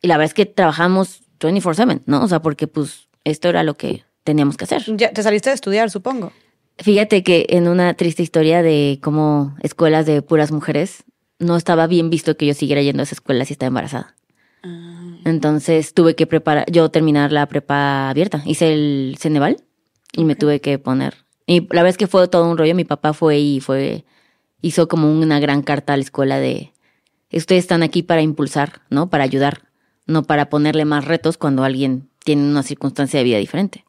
y 0.00 0.08
la 0.08 0.16
verdad 0.16 0.30
es 0.30 0.34
que 0.34 0.46
trabajamos 0.46 1.22
24/7, 1.40 2.02
¿no? 2.06 2.22
O 2.22 2.28
sea, 2.28 2.40
porque 2.40 2.66
pues 2.66 3.08
esto 3.24 3.48
era 3.48 3.62
lo 3.62 3.74
que 3.74 4.04
teníamos 4.24 4.56
que 4.56 4.64
hacer. 4.64 4.84
Ya, 4.96 5.12
te 5.12 5.22
saliste 5.22 5.50
de 5.50 5.54
estudiar, 5.54 5.90
supongo. 5.90 6.32
Fíjate 6.78 7.22
que 7.22 7.46
en 7.48 7.66
una 7.66 7.94
triste 7.94 8.22
historia 8.22 8.62
de 8.62 9.00
cómo 9.02 9.56
escuelas 9.62 10.06
de 10.06 10.22
puras 10.22 10.52
mujeres, 10.52 11.04
no 11.40 11.56
estaba 11.56 11.86
bien 11.86 12.10
visto 12.10 12.36
que 12.36 12.46
yo 12.46 12.54
siguiera 12.54 12.82
yendo 12.82 13.02
a 13.02 13.04
esa 13.04 13.14
escuela 13.14 13.44
si 13.44 13.54
estaba 13.54 13.68
embarazada. 13.68 14.14
Entonces 15.24 15.94
tuve 15.94 16.14
que 16.14 16.26
preparar, 16.26 16.70
yo 16.70 16.90
terminar 16.90 17.32
la 17.32 17.46
prepa 17.46 18.10
abierta. 18.10 18.42
Hice 18.44 18.72
el 18.72 19.16
Ceneval 19.18 19.62
y 20.12 20.24
me 20.24 20.36
tuve 20.36 20.60
que 20.60 20.78
poner. 20.78 21.14
Y 21.46 21.60
la 21.60 21.82
verdad 21.82 21.88
es 21.90 21.96
que 21.96 22.06
fue 22.06 22.26
todo 22.28 22.50
un 22.50 22.58
rollo. 22.58 22.74
Mi 22.74 22.84
papá 22.84 23.12
fue 23.12 23.38
y 23.38 23.60
fue, 23.60 24.04
hizo 24.60 24.88
como 24.88 25.10
una 25.10 25.40
gran 25.40 25.62
carta 25.62 25.94
a 25.94 25.96
la 25.96 26.02
escuela 26.02 26.38
de, 26.38 26.72
ustedes 27.32 27.64
están 27.64 27.82
aquí 27.82 28.02
para 28.02 28.22
impulsar, 28.22 28.82
¿no? 28.90 29.08
Para 29.10 29.24
ayudar, 29.24 29.62
no 30.06 30.22
para 30.24 30.50
ponerle 30.50 30.84
más 30.84 31.04
retos 31.06 31.38
cuando 31.38 31.64
alguien 31.64 32.08
tiene 32.24 32.42
una 32.42 32.62
circunstancia 32.62 33.18
de 33.18 33.24
vida 33.24 33.38
diferente. 33.38 33.84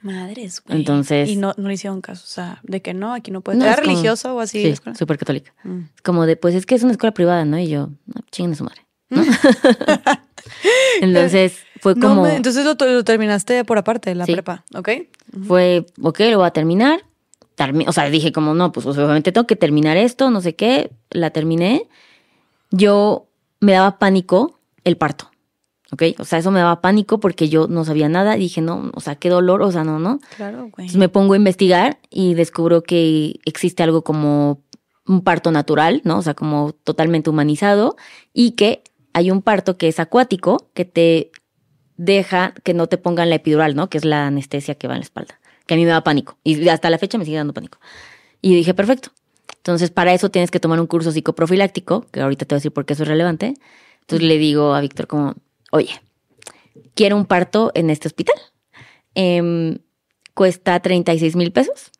Madres, 0.00 0.62
güey. 0.66 0.78
Entonces- 0.80 1.28
Y 1.28 1.36
no, 1.36 1.54
no 1.56 1.68
le 1.68 1.74
hicieron 1.74 2.00
caso. 2.00 2.24
O 2.24 2.28
sea, 2.28 2.58
de 2.64 2.82
que 2.82 2.92
no, 2.92 3.14
aquí 3.14 3.30
no 3.30 3.40
puedes. 3.40 3.58
No, 3.58 3.64
¿Era 3.64 3.74
es 3.74 3.80
como- 3.80 3.90
religioso 3.92 4.34
o 4.34 4.40
así? 4.40 4.74
Sí, 4.74 4.80
súper 4.98 5.16
católica. 5.18 5.54
Mm. 5.62 5.82
Como 6.02 6.26
de, 6.26 6.36
pues 6.36 6.54
es 6.56 6.66
que 6.66 6.74
es 6.74 6.82
una 6.82 6.92
escuela 6.92 7.14
privada, 7.14 7.44
¿no? 7.44 7.56
Y 7.58 7.68
yo, 7.68 7.90
no, 8.06 8.20
chinguen 8.32 8.52
a 8.52 8.56
su 8.56 8.64
madre. 8.64 8.84
¿no? 9.10 9.22
Entonces 11.00 11.64
fue 11.80 11.94
No, 11.94 12.08
como, 12.08 12.22
me- 12.24 12.36
entonces 12.36 12.64
lo, 12.64 12.74
lo 12.74 13.04
terminaste 13.04 13.64
por 13.64 13.78
aparte, 13.78 14.14
la 14.14 14.26
Sí. 14.26 14.32
prepa, 14.32 14.64
¿ok? 14.74 14.88
fue, 15.46 15.86
ok, 16.02 16.20
lo 16.30 16.38
voy 16.38 16.46
a 16.46 16.50
terminar. 16.50 17.00
Termi- 17.56 17.84
o 17.88 17.92
sea, 17.92 18.08
dije 18.10 18.32
como, 18.32 18.54
no, 18.54 18.72
pues 18.72 18.86
obviamente 18.86 19.32
tengo 19.32 19.46
que 19.46 19.56
terminar 19.56 19.96
esto, 19.96 20.30
no 20.30 20.40
sé 20.40 20.54
qué. 20.54 20.90
La 21.10 21.30
terminé. 21.30 21.88
Yo 22.70 23.26
me 23.60 23.72
daba 23.72 23.98
pánico 23.98 24.58
el 24.84 24.96
parto. 24.96 25.30
¿ok? 25.92 26.02
O 26.18 26.24
sea, 26.24 26.38
eso 26.38 26.50
me 26.50 26.60
daba 26.60 26.80
pánico 26.80 27.20
porque 27.20 27.48
yo 27.50 27.68
no 27.68 27.84
sabía 27.84 28.08
nada. 28.08 28.34
Dije, 28.36 28.62
no, 28.62 28.90
o 28.94 29.00
sea, 29.00 29.16
qué 29.16 29.28
dolor, 29.28 29.60
o 29.62 29.70
sea, 29.70 29.84
no, 29.84 29.98
no. 29.98 30.20
Claro, 30.36 30.58
güey. 30.60 30.72
Entonces 30.86 30.96
me 30.96 31.10
pongo 31.10 31.34
a 31.34 31.36
investigar 31.36 31.98
y 32.10 32.32
descubro 32.34 32.82
que 32.82 33.40
existe 33.44 33.82
algo 33.82 34.02
como 34.02 34.62
un 35.06 35.22
parto 35.22 35.50
natural, 35.50 36.00
¿no? 36.04 36.16
O 36.18 36.22
sea, 36.22 36.32
como 36.34 36.72
totalmente 36.72 37.28
humanizado 37.28 37.96
y 38.32 38.52
que 38.52 38.82
hay 39.12 39.30
un 39.30 39.42
parto 39.42 39.76
que 39.76 39.88
es 39.88 40.00
acuático, 40.00 40.70
que 40.74 40.84
te 40.84 41.30
deja 41.96 42.54
que 42.64 42.74
no 42.74 42.86
te 42.86 42.98
pongan 42.98 43.30
la 43.30 43.36
epidural, 43.36 43.74
¿no? 43.74 43.88
Que 43.88 43.98
es 43.98 44.04
la 44.04 44.26
anestesia 44.26 44.74
que 44.74 44.88
va 44.88 44.94
en 44.94 45.00
la 45.00 45.04
espalda, 45.04 45.38
que 45.66 45.74
a 45.74 45.76
mí 45.76 45.84
me 45.84 45.90
da 45.90 46.02
pánico 46.02 46.38
y 46.42 46.68
hasta 46.68 46.90
la 46.90 46.98
fecha 46.98 47.18
me 47.18 47.24
sigue 47.24 47.36
dando 47.36 47.52
pánico. 47.52 47.78
Y 48.40 48.54
dije, 48.54 48.74
perfecto. 48.74 49.10
Entonces, 49.58 49.90
para 49.90 50.12
eso 50.12 50.30
tienes 50.30 50.50
que 50.50 50.58
tomar 50.58 50.80
un 50.80 50.88
curso 50.88 51.12
psicoprofiláctico, 51.12 52.06
que 52.10 52.20
ahorita 52.20 52.44
te 52.44 52.54
voy 52.54 52.56
a 52.56 52.60
decir 52.60 52.72
por 52.72 52.84
qué 52.84 52.94
eso 52.94 53.04
es 53.04 53.08
relevante. 53.08 53.54
Entonces 54.00 54.26
le 54.26 54.36
digo 54.38 54.74
a 54.74 54.80
Víctor 54.80 55.06
como, 55.06 55.34
oye, 55.70 55.90
quiero 56.94 57.16
un 57.16 57.26
parto 57.26 57.70
en 57.74 57.90
este 57.90 58.08
hospital. 58.08 58.34
Em, 59.14 59.78
cuesta 60.34 60.80
36 60.80 61.36
mil 61.36 61.52
pesos. 61.52 61.92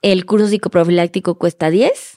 El 0.00 0.24
curso 0.24 0.48
psicoprofiláctico 0.48 1.36
cuesta 1.36 1.68
10. 1.68 2.16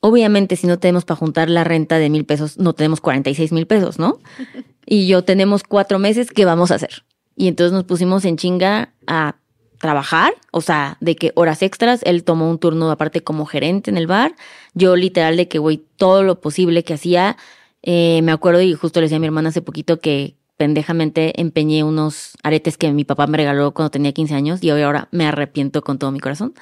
Obviamente, 0.00 0.56
si 0.56 0.66
no 0.66 0.78
tenemos 0.78 1.04
para 1.04 1.16
juntar 1.16 1.50
la 1.50 1.64
renta 1.64 1.98
de 1.98 2.08
mil 2.08 2.24
pesos, 2.24 2.58
no 2.58 2.72
tenemos 2.72 3.00
46 3.00 3.52
mil 3.52 3.66
pesos, 3.66 3.98
¿no? 3.98 4.18
Y 4.90 5.06
yo 5.06 5.22
tenemos 5.22 5.64
cuatro 5.64 5.98
meses, 5.98 6.30
¿qué 6.30 6.46
vamos 6.46 6.70
a 6.70 6.76
hacer? 6.76 7.04
Y 7.36 7.48
entonces 7.48 7.74
nos 7.74 7.84
pusimos 7.84 8.24
en 8.24 8.38
chinga 8.38 8.94
a 9.06 9.36
trabajar, 9.78 10.32
o 10.50 10.62
sea, 10.62 10.96
de 11.00 11.14
que 11.14 11.32
horas 11.34 11.62
extras, 11.62 12.00
él 12.04 12.24
tomó 12.24 12.50
un 12.50 12.58
turno 12.58 12.90
aparte 12.90 13.22
como 13.22 13.44
gerente 13.44 13.90
en 13.90 13.98
el 13.98 14.06
bar, 14.06 14.34
yo 14.72 14.96
literal 14.96 15.36
de 15.36 15.46
que, 15.46 15.58
güey, 15.58 15.82
todo 15.96 16.22
lo 16.22 16.40
posible 16.40 16.84
que 16.84 16.94
hacía, 16.94 17.36
eh, 17.82 18.20
me 18.22 18.32
acuerdo 18.32 18.62
y 18.62 18.72
justo 18.72 19.00
le 19.00 19.04
decía 19.04 19.18
a 19.18 19.20
mi 19.20 19.26
hermana 19.26 19.50
hace 19.50 19.60
poquito 19.60 20.00
que 20.00 20.36
pendejamente 20.56 21.40
empeñé 21.40 21.84
unos 21.84 22.32
aretes 22.42 22.76
que 22.76 22.90
mi 22.92 23.04
papá 23.04 23.26
me 23.26 23.36
regaló 23.36 23.72
cuando 23.72 23.90
tenía 23.90 24.12
15 24.12 24.34
años 24.34 24.62
y 24.62 24.70
hoy 24.70 24.82
ahora 24.82 25.08
me 25.12 25.26
arrepiento 25.26 25.82
con 25.82 25.98
todo 25.98 26.10
mi 26.10 26.18
corazón. 26.18 26.54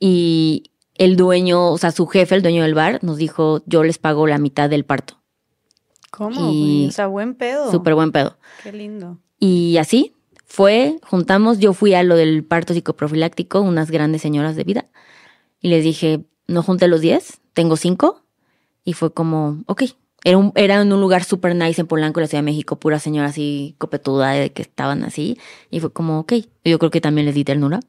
Y 0.00 0.72
el 0.98 1.16
dueño, 1.16 1.70
o 1.70 1.78
sea, 1.78 1.90
su 1.90 2.06
jefe, 2.06 2.34
el 2.34 2.42
dueño 2.42 2.62
del 2.62 2.74
bar, 2.74 3.02
nos 3.02 3.16
dijo, 3.16 3.62
yo 3.66 3.84
les 3.84 3.98
pago 3.98 4.26
la 4.26 4.38
mitad 4.38 4.70
del 4.70 4.84
parto. 4.84 5.20
¿Cómo? 6.10 6.52
Y-? 6.52 6.86
O 6.88 6.92
sea, 6.92 7.06
buen 7.06 7.34
pedo. 7.34 7.70
Súper 7.70 7.94
buen 7.94 8.12
pedo. 8.12 8.38
Qué 8.62 8.72
lindo. 8.72 9.18
Y 9.38 9.76
así 9.76 10.14
fue, 10.44 10.98
juntamos, 11.02 11.58
yo 11.58 11.72
fui 11.72 11.94
a 11.94 12.02
lo 12.02 12.16
del 12.16 12.44
parto 12.44 12.72
psicoprofiláctico, 12.72 13.60
unas 13.60 13.90
grandes 13.90 14.22
señoras 14.22 14.56
de 14.56 14.64
vida, 14.64 14.86
y 15.60 15.68
les 15.68 15.84
dije, 15.84 16.24
no 16.46 16.62
junté 16.62 16.88
los 16.88 17.00
10, 17.00 17.40
tengo 17.52 17.76
5, 17.76 18.22
y 18.84 18.92
fue 18.94 19.12
como, 19.12 19.62
ok. 19.66 19.82
Era, 20.24 20.38
un, 20.38 20.52
era 20.56 20.80
en 20.80 20.92
un 20.92 21.00
lugar 21.00 21.22
súper 21.22 21.54
nice 21.54 21.80
en 21.80 21.86
Polanco, 21.86 22.20
la 22.20 22.26
Ciudad 22.26 22.42
de 22.42 22.50
México, 22.50 22.80
pura 22.80 22.98
señora 22.98 23.28
así 23.28 23.76
copetuda 23.78 24.30
de 24.30 24.50
que 24.50 24.62
estaban 24.62 25.04
así, 25.04 25.38
y 25.70 25.80
fue 25.80 25.92
como, 25.92 26.20
ok. 26.20 26.32
Yo 26.64 26.78
creo 26.78 26.90
que 26.90 27.00
también 27.00 27.26
les 27.26 27.34
di 27.34 27.44
ternura. 27.44 27.80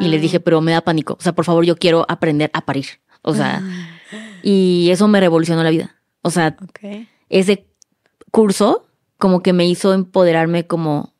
Y 0.00 0.08
les 0.08 0.22
dije, 0.22 0.40
pero 0.40 0.60
me 0.60 0.72
da 0.72 0.80
pánico, 0.80 1.16
o 1.18 1.22
sea, 1.22 1.34
por 1.34 1.44
favor, 1.44 1.64
yo 1.64 1.76
quiero 1.76 2.06
aprender 2.08 2.50
a 2.54 2.64
parir. 2.64 2.86
O 3.22 3.34
sea, 3.34 3.62
y 4.42 4.88
eso 4.90 5.06
me 5.08 5.20
revolucionó 5.20 5.62
la 5.62 5.70
vida. 5.70 5.96
O 6.22 6.30
sea, 6.30 6.56
ese 7.28 7.66
curso 8.30 8.86
como 9.18 9.42
que 9.42 9.52
me 9.52 9.66
hizo 9.66 9.94
empoderarme 9.94 10.66
como 10.66 11.14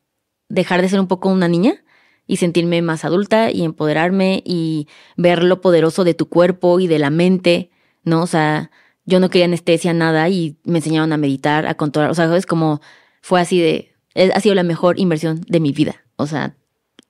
dejar 0.49 0.81
de 0.81 0.89
ser 0.89 0.99
un 0.99 1.07
poco 1.07 1.29
una 1.29 1.47
niña 1.47 1.83
y 2.27 2.37
sentirme 2.37 2.81
más 2.81 3.05
adulta 3.05 3.51
y 3.51 3.63
empoderarme 3.63 4.43
y 4.45 4.87
ver 5.15 5.43
lo 5.43 5.61
poderoso 5.61 6.03
de 6.03 6.13
tu 6.13 6.27
cuerpo 6.27 6.79
y 6.79 6.87
de 6.87 6.99
la 6.99 7.09
mente, 7.09 7.71
¿no? 8.03 8.23
O 8.23 8.27
sea, 8.27 8.71
yo 9.05 9.19
no 9.19 9.29
quería 9.29 9.45
anestesia, 9.45 9.93
nada 9.93 10.29
y 10.29 10.57
me 10.63 10.79
enseñaron 10.79 11.11
a 11.13 11.17
meditar, 11.17 11.65
a 11.65 11.75
controlar, 11.75 12.11
o 12.11 12.15
sea, 12.15 12.35
es 12.35 12.45
como 12.45 12.81
fue 13.21 13.41
así 13.41 13.59
de, 13.59 13.93
ha 14.33 14.39
sido 14.39 14.55
la 14.55 14.63
mejor 14.63 14.99
inversión 14.99 15.41
de 15.47 15.59
mi 15.59 15.71
vida, 15.71 16.03
o 16.15 16.27
sea, 16.27 16.55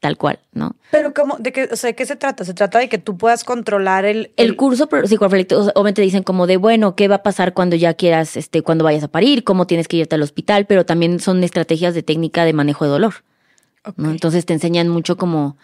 tal 0.03 0.17
cual, 0.17 0.38
¿no? 0.51 0.75
Pero 0.91 1.13
cómo, 1.13 1.38
de 1.39 1.53
qué, 1.53 1.69
o 1.72 1.77
sea, 1.77 1.88
¿de 1.88 1.95
qué 1.95 2.05
se 2.05 2.17
trata? 2.17 2.43
Se 2.43 2.53
trata 2.53 2.77
de 2.77 2.89
que 2.89 2.98
tú 2.98 3.17
puedas 3.17 3.45
controlar 3.45 4.03
el, 4.03 4.33
El 4.36 4.57
curso 4.57 4.89
psicoafectivo, 5.05 5.62
o 5.62 5.63
sea, 5.63 5.72
obviamente 5.75 6.01
dicen 6.01 6.24
como 6.24 6.45
de, 6.45 6.57
bueno, 6.57 6.98
¿qué 6.98 7.07
va 7.07 7.15
a 7.15 7.24
pasar 7.24 7.53
cuando 7.53 7.78
ya 7.78 7.93
quieras, 7.93 8.36
este, 8.36 8.63
cuando 8.63 8.84
vayas 8.84 9.06
a 9.06 9.08
parir? 9.08 9.45
¿Cómo 9.45 9.65
tienes 9.65 9.88
que 9.88 9.95
irte 9.95 10.15
al 10.15 10.21
hospital? 10.21 10.65
Pero 10.65 10.86
también 10.86 11.21
son 11.21 11.41
estrategias 11.41 11.93
de 11.93 12.04
técnica 12.04 12.43
de 12.43 12.51
manejo 12.51 12.84
de 12.84 12.91
dolor. 12.91 13.13
¿no? 13.95 14.12
Entonces 14.12 14.45
te 14.45 14.51
enseñan 14.51 14.89
mucho 14.89 15.15
como 15.15 15.56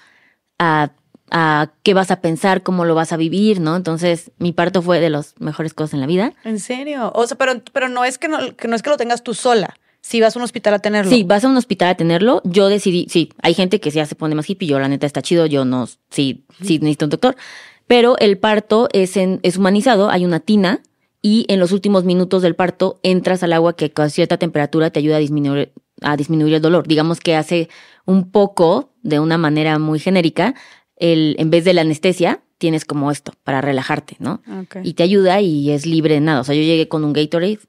a, 0.58 0.92
a 1.32 1.74
qué 1.84 1.94
vas 1.94 2.10
a 2.10 2.22
pensar, 2.22 2.64
cómo 2.64 2.86
lo 2.86 2.96
vas 2.96 3.12
a 3.12 3.18
vivir, 3.18 3.60
¿no? 3.60 3.76
Entonces 3.76 4.32
mi 4.38 4.54
parto 4.54 4.82
fue 4.82 5.02
de 5.02 5.10
las 5.10 5.36
mejores 5.42 5.74
cosas 5.74 5.96
en 5.96 6.00
la 6.00 6.08
vida. 6.08 6.32
¿En 6.46 6.62
serio? 6.62 7.12
O 7.14 7.28
sea, 7.28 7.38
pero, 7.38 7.62
pero 7.74 7.90
no 7.90 8.06
es 8.06 8.18
que 8.18 8.30
no, 8.30 8.56
que 8.56 8.70
no 8.70 8.78
es 8.78 8.84
que 8.84 8.90
lo 8.90 8.96
tengas 8.96 9.22
tú 9.22 9.34
sola. 9.34 9.76
Si 10.02 10.22
vas 10.22 10.36
a 10.36 10.40
un 10.40 10.44
hospital 10.44 10.74
a 10.74 10.80
tenerlo. 10.80 11.12
Sí, 11.12 11.24
vas 11.24 11.44
a 11.44 11.50
un 11.50 11.58
hospital 11.58 11.90
a 11.90 11.96
tenerlo. 11.96 12.42
Yo 12.46 12.68
decidí, 12.68 13.08
sí, 13.10 13.32
hay 13.42 13.54
gente 13.54 13.80
que 13.80 13.90
ya 13.90 14.06
se 14.06 14.16
pone 14.16 14.36
más 14.36 14.50
hippie, 14.50 14.68
yo 14.68 14.80
la 14.80 14.88
neta 14.88 15.06
está 15.06 15.22
chido, 15.22 15.46
yo 15.46 15.66
no, 15.66 15.88
sí, 16.10 16.46
sí 16.62 16.80
necesito 16.80 17.06
un 17.06 17.12
doctor. 17.12 17.36
Pero 17.88 18.18
el 18.20 18.38
parto 18.38 18.88
es, 18.94 19.18
en, 19.18 19.40
es 19.44 19.58
humanizado, 19.58 20.10
hay 20.10 20.26
una 20.26 20.40
tina 20.40 20.82
y 21.22 21.46
en 21.50 21.60
los 21.60 21.72
últimos 21.72 22.06
minutos 22.06 22.42
del 22.42 22.56
parto 22.56 23.00
entras 23.04 23.44
al 23.44 23.54
agua 23.54 23.76
que 23.76 23.92
a 23.94 24.10
cierta 24.10 24.38
temperatura 24.38 24.90
te 24.90 25.00
ayuda 25.00 25.18
a 25.18 25.20
disminuir, 25.20 25.74
a 26.02 26.16
disminuir 26.16 26.54
el 26.54 26.62
dolor. 26.62 26.88
Digamos 26.88 27.20
que 27.20 27.36
hace 27.36 27.70
un 28.06 28.32
poco, 28.32 28.92
de 29.02 29.20
una 29.20 29.38
manera 29.38 29.80
muy 29.80 30.00
genérica, 30.00 30.56
el, 30.96 31.36
en 31.40 31.50
vez 31.50 31.66
de 31.66 31.74
la 31.74 31.82
anestesia, 31.82 32.42
tienes 32.58 32.86
como 32.86 33.10
esto 33.10 33.34
para 33.44 33.62
relajarte, 33.62 34.18
¿no? 34.20 34.42
Y 34.84 34.94
te 34.94 35.04
ayuda 35.04 35.42
y 35.42 35.72
es 35.72 35.86
libre 35.86 36.16
de 36.16 36.22
nada. 36.22 36.42
O 36.42 36.44
sea, 36.44 36.56
yo 36.56 36.62
llegué 36.62 36.88
con 36.88 37.04
un 37.04 37.14
Gatorade 37.14 37.60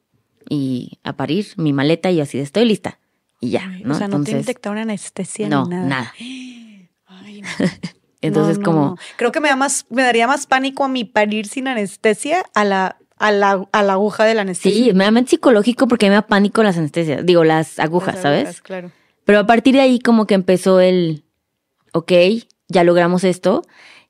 y 0.48 0.98
a 1.05 1.12
parir 1.14 1.46
mi 1.57 1.72
maleta 1.72 2.11
y 2.11 2.20
así 2.20 2.38
de 2.38 2.44
estoy 2.44 2.64
lista. 2.64 2.98
Y 3.40 3.50
ya, 3.50 3.66
¿no? 3.85 3.94
O 3.94 3.98
sea, 3.98 4.07
no 4.09 4.16
te 4.22 4.31
Entonces, 4.31 4.42
inyectaron 4.44 4.79
anestesia 4.79 5.48
no, 5.48 5.64
ni 5.64 5.70
nada. 5.70 5.87
nada. 5.87 6.12
Ay, 7.07 7.42
no. 7.42 7.48
Entonces, 8.22 8.59
No, 8.59 8.64
como. 8.64 8.96
Creo 9.16 9.33
que 9.33 9.40
me 9.40 9.48
da 9.48 9.57
más, 9.57 9.87
me 9.90 10.03
daría 10.03 10.26
más 10.26 10.46
pánico 10.46 10.85
a 10.85 10.88
mi 10.88 11.05
parir 11.05 11.46
sin 11.46 11.68
anestesia 11.68 12.44
a 12.55 12.64
la, 12.64 12.98
a 13.18 13.33
la, 13.33 13.66
a 13.72 13.83
la 13.83 13.92
aguja 13.94 14.24
de 14.24 14.35
la 14.35 14.42
anestesia. 14.42 14.85
sí, 14.87 14.92
meramente 14.92 15.31
psicológico 15.31 15.88
porque 15.88 16.09
me 16.09 16.14
da 16.16 16.26
pánico 16.26 16.62
las 16.62 16.76
anestesias, 16.76 17.24
digo, 17.24 17.44
las 17.44 17.79
agujas, 17.79 18.14
Las 18.16 18.22
¿sabes? 18.22 18.40
agujas, 18.44 18.61
Claro. 18.62 18.90
Pero 19.24 19.38
a 19.38 19.46
partir 19.46 19.74
de 19.74 19.81
ahí 19.81 20.00
como 20.00 20.26
que 20.26 20.35
empezó 20.35 20.81
el, 20.81 21.24
ok, 21.92 22.12
ya 22.68 22.85
logramos 22.85 23.24
esto. 23.24 23.62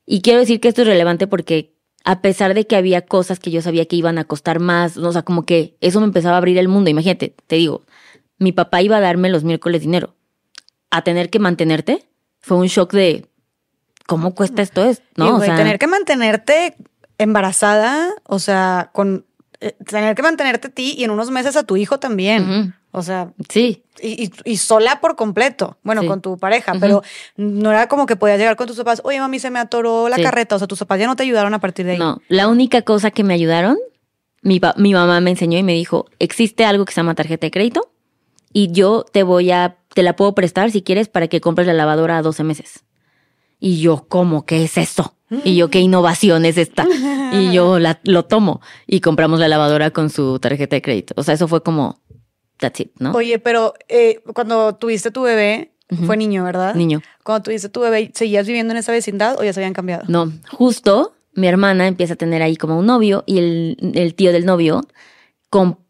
Y 0.05 0.21
quiero 0.21 0.39
decir 0.39 0.59
que 0.59 0.67
esto 0.67 0.81
es 0.81 0.87
relevante 0.87 1.27
porque 1.27 1.70
a 2.03 2.21
pesar 2.21 2.53
de 2.53 2.65
que 2.65 2.75
había 2.75 3.05
cosas 3.05 3.39
que 3.39 3.51
yo 3.51 3.61
sabía 3.61 3.85
que 3.85 3.95
iban 3.95 4.17
a 4.17 4.23
costar 4.23 4.59
más, 4.59 4.97
o 4.97 5.11
sea, 5.11 5.21
como 5.21 5.45
que 5.45 5.77
eso 5.81 5.99
me 5.99 6.07
empezaba 6.07 6.35
a 6.35 6.37
abrir 6.37 6.57
el 6.57 6.67
mundo. 6.67 6.89
Imagínate, 6.89 7.35
te 7.47 7.55
digo, 7.57 7.83
mi 8.37 8.51
papá 8.51 8.81
iba 8.81 8.97
a 8.97 9.01
darme 9.01 9.29
los 9.29 9.43
miércoles 9.43 9.81
dinero. 9.81 10.15
A 10.89 11.03
tener 11.03 11.29
que 11.29 11.39
mantenerte 11.39 12.05
fue 12.39 12.57
un 12.57 12.67
shock 12.67 12.91
de, 12.93 13.27
¿cómo 14.07 14.33
cuesta 14.33 14.61
esto? 14.61 14.83
Es? 14.83 15.03
¿No? 15.15 15.35
o 15.35 15.39
sea, 15.39 15.55
tener 15.55 15.77
que 15.77 15.87
mantenerte 15.87 16.75
embarazada, 17.17 18.09
o 18.23 18.39
sea, 18.39 18.89
con 18.93 19.25
eh, 19.59 19.75
tener 19.85 20.15
que 20.15 20.23
mantenerte 20.23 20.69
a 20.69 20.71
ti 20.71 20.95
y 20.97 21.03
en 21.03 21.11
unos 21.11 21.29
meses 21.29 21.55
a 21.55 21.63
tu 21.63 21.77
hijo 21.77 21.99
también. 21.99 22.75
O 22.93 23.01
sea, 23.03 23.31
sí, 23.49 23.83
y, 24.01 24.25
y- 24.25 24.31
y 24.43 24.57
sola 24.57 24.99
por 24.99 25.15
completo. 25.15 25.77
Bueno, 25.83 26.01
Sí. 26.01 26.07
con 26.07 26.21
tu 26.21 26.37
pareja, 26.37 26.73
pero 26.79 27.03
no 27.37 27.71
era 27.71 27.87
como 27.87 28.05
que 28.05 28.15
podías 28.17 28.37
llegar 28.37 28.55
con 28.57 28.67
tus 28.67 28.75
papás, 28.77 29.01
oye, 29.05 29.19
mami, 29.19 29.39
se 29.39 29.49
me 29.49 29.59
atoró 29.59 30.09
la 30.09 30.17
Sí. 30.17 30.23
carreta. 30.23 30.55
O 30.55 30.59
sea, 30.59 30.67
tus 30.67 30.79
papás 30.79 30.99
ya 30.99 31.07
no 31.07 31.15
te 31.15 31.23
ayudaron 31.23 31.53
a 31.53 31.59
partir 31.59 31.85
de 31.85 31.93
ahí. 31.93 31.97
No, 31.97 32.19
la 32.27 32.47
única 32.49 32.81
cosa 32.81 33.09
que 33.11 33.23
me 33.23 33.33
ayudaron, 33.33 33.77
mi, 34.41 34.59
mi 34.77 34.93
mamá 34.93 35.21
me 35.21 35.29
enseñó 35.31 35.57
y 35.57 35.63
me 35.63 35.73
dijo, 35.73 36.07
existe 36.19 36.65
algo 36.65 36.83
que 36.85 36.93
se 36.93 36.97
llama 36.99 37.15
tarjeta 37.15 37.47
de 37.47 37.51
crédito 37.51 37.91
y 38.51 38.71
yo 38.73 39.05
te 39.09 39.23
voy 39.23 39.51
a, 39.51 39.77
te 39.93 40.03
la 40.03 40.15
puedo 40.17 40.35
prestar 40.35 40.69
si 40.71 40.81
quieres 40.81 41.07
para 41.07 41.27
que 41.29 41.39
compres 41.39 41.67
la 41.67 41.73
lavadora 41.73 42.17
a 42.17 42.21
12 42.21 42.43
meses. 42.43 42.83
Y 43.59 43.79
yo, 43.79 44.05
¿cómo? 44.09 44.45
¿Qué 44.45 44.63
es 44.63 44.77
eso? 44.77 45.15
Y 45.45 45.55
yo, 45.55 45.69
¿qué 45.69 45.79
innovación 45.79 46.43
es 46.43 46.57
esta? 46.57 46.85
Y 47.31 47.53
yo 47.53 47.79
la, 47.79 48.01
lo 48.03 48.25
tomo 48.25 48.59
y 48.85 48.99
compramos 48.99 49.39
la 49.39 49.47
lavadora 49.47 49.91
con 49.91 50.09
su 50.09 50.39
tarjeta 50.39 50.75
de 50.75 50.81
crédito. 50.81 51.13
O 51.15 51.23
sea, 51.23 51.35
eso 51.35 51.47
fue 51.47 51.63
como, 51.63 52.00
that's 52.61 52.79
it, 52.79 52.91
¿no? 52.99 53.11
Oye, 53.11 53.39
pero 53.39 53.73
eh, 53.89 54.21
cuando 54.33 54.75
tuviste 54.75 55.11
tu 55.11 55.23
bebé, 55.23 55.73
fue 56.05 56.15
niño, 56.15 56.45
¿verdad? 56.45 56.73
Niño. 56.73 57.01
Cuando 57.25 57.43
tuviste 57.43 57.67
tu 57.67 57.81
bebé, 57.81 58.11
¿seguías 58.15 58.47
viviendo 58.47 58.71
en 58.71 58.77
esa 58.77 58.93
vecindad 58.93 59.37
o 59.37 59.43
ya 59.43 59.51
se 59.51 59.59
habían 59.59 59.73
cambiado? 59.73 60.03
No, 60.07 60.31
justo 60.49 61.13
mi 61.33 61.47
hermana 61.47 61.87
empieza 61.87 62.13
a 62.13 62.17
tener 62.17 62.41
ahí 62.41 62.55
como 62.55 62.79
un 62.79 62.85
novio 62.85 63.25
y 63.25 63.39
el, 63.39 63.91
el 63.93 64.15
tío 64.15 64.31
del 64.31 64.45
novio 64.45 64.83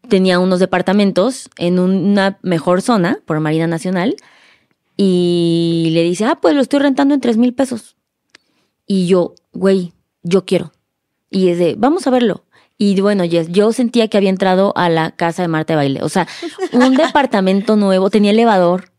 tenía 0.08 0.40
unos 0.40 0.58
departamentos 0.58 1.48
en 1.56 1.78
una 1.78 2.38
mejor 2.42 2.82
zona 2.82 3.20
por 3.24 3.38
Marina 3.40 3.66
Nacional 3.66 4.16
y 4.96 5.90
le 5.92 6.02
dice, 6.02 6.24
ah, 6.24 6.38
pues 6.40 6.54
lo 6.54 6.60
estoy 6.60 6.80
rentando 6.80 7.14
en 7.14 7.20
tres 7.20 7.36
mil 7.36 7.54
pesos. 7.54 7.96
Y 8.86 9.06
yo, 9.06 9.34
güey, 9.52 9.92
yo 10.22 10.44
quiero. 10.44 10.72
Y 11.30 11.48
es 11.48 11.58
de, 11.58 11.76
vamos 11.78 12.06
a 12.06 12.10
verlo. 12.10 12.44
Y 12.82 13.00
bueno, 13.00 13.24
yo 13.24 13.72
sentía 13.72 14.08
que 14.08 14.16
había 14.16 14.28
entrado 14.28 14.72
a 14.74 14.88
la 14.88 15.12
casa 15.12 15.42
de 15.42 15.46
Marta 15.46 15.74
de 15.74 15.76
baile. 15.76 16.02
O 16.02 16.08
sea, 16.08 16.26
un 16.72 16.96
departamento 16.96 17.76
nuevo, 17.76 18.10
tenía 18.10 18.32
elevador. 18.32 18.90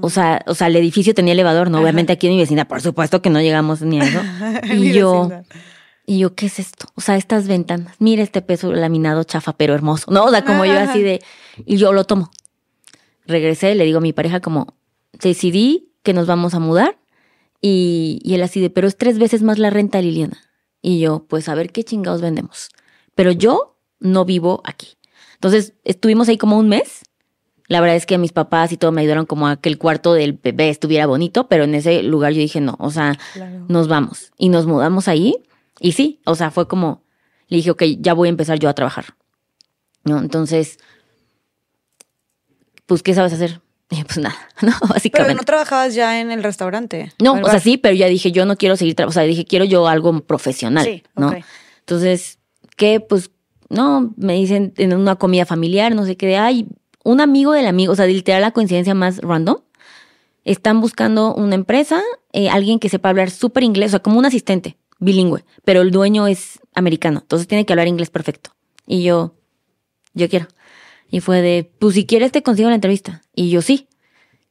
O 0.00 0.08
sea, 0.08 0.42
o 0.46 0.54
sea, 0.54 0.68
el 0.68 0.76
edificio 0.76 1.12
tenía 1.12 1.34
elevador, 1.34 1.70
¿no? 1.70 1.82
Obviamente 1.82 2.14
aquí 2.14 2.26
en 2.28 2.32
mi 2.32 2.38
vecina, 2.38 2.66
por 2.66 2.80
supuesto 2.80 3.20
que 3.20 3.28
no 3.28 3.42
llegamos 3.42 3.82
ni 3.82 4.00
a 4.00 4.04
eso. 4.04 4.20
Y 4.74 4.92
yo, 4.92 5.28
vecindad. 5.28 5.44
y 6.06 6.18
yo, 6.20 6.34
¿qué 6.34 6.46
es 6.46 6.58
esto? 6.58 6.86
O 6.94 7.02
sea, 7.02 7.16
estas 7.16 7.48
ventanas, 7.48 7.96
mira 7.98 8.22
este 8.22 8.40
peso 8.40 8.72
laminado 8.72 9.24
chafa, 9.24 9.52
pero 9.58 9.74
hermoso. 9.74 10.10
No, 10.10 10.24
o 10.24 10.30
sea, 10.30 10.42
como 10.46 10.64
yo 10.64 10.78
así 10.80 11.02
de, 11.02 11.20
y 11.66 11.76
yo 11.76 11.92
lo 11.92 12.04
tomo. 12.04 12.30
regresé, 13.26 13.74
le 13.74 13.84
digo 13.84 13.98
a 13.98 14.00
mi 14.00 14.14
pareja 14.14 14.40
como, 14.40 14.74
decidí 15.20 15.92
que 16.02 16.14
nos 16.14 16.26
vamos 16.26 16.54
a 16.54 16.60
mudar. 16.60 16.96
Y, 17.60 18.20
y 18.24 18.36
él 18.36 18.42
así 18.42 18.58
de, 18.62 18.70
pero 18.70 18.88
es 18.88 18.96
tres 18.96 19.18
veces 19.18 19.42
más 19.42 19.58
la 19.58 19.68
renta, 19.68 20.00
Liliana. 20.00 20.38
Y 20.80 20.98
yo, 20.98 21.26
pues 21.28 21.50
a 21.50 21.54
ver 21.54 21.72
qué 21.72 21.84
chingados 21.84 22.22
vendemos. 22.22 22.70
Pero 23.14 23.32
yo 23.32 23.76
no 24.00 24.24
vivo 24.24 24.62
aquí. 24.64 24.96
Entonces 25.34 25.74
estuvimos 25.84 26.28
ahí 26.28 26.38
como 26.38 26.58
un 26.58 26.68
mes. 26.68 27.02
La 27.68 27.80
verdad 27.80 27.96
es 27.96 28.06
que 28.06 28.18
mis 28.18 28.32
papás 28.32 28.72
y 28.72 28.76
todo 28.76 28.92
me 28.92 29.00
ayudaron 29.00 29.24
como 29.26 29.46
a 29.48 29.56
que 29.56 29.68
el 29.68 29.78
cuarto 29.78 30.12
del 30.14 30.34
bebé 30.34 30.68
estuviera 30.68 31.06
bonito, 31.06 31.48
pero 31.48 31.64
en 31.64 31.74
ese 31.74 32.02
lugar 32.02 32.32
yo 32.32 32.40
dije, 32.40 32.60
no, 32.60 32.76
o 32.78 32.90
sea, 32.90 33.18
Claro. 33.32 33.64
nos 33.68 33.88
vamos. 33.88 34.32
Y 34.36 34.48
nos 34.50 34.66
mudamos 34.66 35.08
ahí. 35.08 35.36
Y 35.80 35.92
sí, 35.92 36.20
o 36.26 36.34
sea, 36.34 36.50
fue 36.50 36.68
como, 36.68 37.02
le 37.48 37.56
dije, 37.58 37.70
ok, 37.70 37.82
ya 37.98 38.12
voy 38.14 38.28
a 38.28 38.30
empezar 38.30 38.58
yo 38.58 38.68
a 38.68 38.74
trabajar. 38.74 39.14
¿No? 40.04 40.18
Entonces, 40.18 40.78
pues, 42.86 43.02
¿qué 43.02 43.14
sabes 43.14 43.32
hacer? 43.32 43.60
Y 43.90 44.02
pues 44.04 44.18
nada, 44.18 44.36
¿no? 44.62 44.72
Pero 44.80 44.92
Básicamente. 44.94 45.34
no 45.34 45.42
trabajabas 45.42 45.94
ya 45.94 46.20
en 46.20 46.30
el 46.30 46.42
restaurante. 46.42 47.12
No, 47.22 47.34
o 47.34 47.48
sea, 47.48 47.60
sí, 47.60 47.76
pero 47.78 47.94
ya 47.94 48.06
dije, 48.06 48.32
yo 48.32 48.44
no 48.46 48.56
quiero 48.56 48.76
seguir 48.76 48.94
trabajando, 48.94 49.20
o 49.20 49.22
sea, 49.22 49.28
dije, 49.28 49.44
quiero 49.44 49.64
yo 49.64 49.86
algo 49.86 50.20
profesional, 50.22 50.84
Sí, 50.84 51.02
¿no? 51.16 51.34
Entonces, 51.80 52.38
¿qué? 52.76 53.00
Pues, 53.00 53.30
no, 53.68 54.12
me 54.16 54.34
dicen 54.34 54.74
en 54.76 54.94
una 54.94 55.16
comida 55.16 55.46
familiar, 55.46 55.94
no 55.94 56.04
sé 56.04 56.16
qué, 56.16 56.26
de, 56.26 56.36
ay, 56.36 56.68
un 57.04 57.20
amigo 57.20 57.52
del 57.52 57.66
amigo, 57.66 57.92
o 57.92 57.96
sea, 57.96 58.06
literal 58.06 58.42
la 58.42 58.52
coincidencia 58.52 58.94
más 58.94 59.18
random, 59.18 59.58
están 60.44 60.80
buscando 60.80 61.34
una 61.34 61.54
empresa, 61.54 62.02
eh, 62.32 62.48
alguien 62.48 62.78
que 62.78 62.88
sepa 62.88 63.08
hablar 63.08 63.30
súper 63.30 63.62
inglés, 63.62 63.88
o 63.88 63.92
sea, 63.92 64.00
como 64.00 64.18
un 64.18 64.26
asistente, 64.26 64.76
bilingüe, 64.98 65.44
pero 65.64 65.82
el 65.82 65.90
dueño 65.90 66.26
es 66.26 66.60
americano, 66.74 67.20
entonces 67.22 67.48
tiene 67.48 67.64
que 67.64 67.72
hablar 67.72 67.88
inglés 67.88 68.10
perfecto. 68.10 68.50
Y 68.86 69.02
yo, 69.02 69.34
yo 70.14 70.28
quiero. 70.28 70.48
Y 71.10 71.20
fue 71.20 71.42
de, 71.42 71.70
pues 71.78 71.94
si 71.94 72.06
quieres 72.06 72.32
te 72.32 72.42
consigo 72.42 72.68
la 72.68 72.74
entrevista. 72.74 73.22
Y 73.34 73.50
yo 73.50 73.62
sí. 73.62 73.88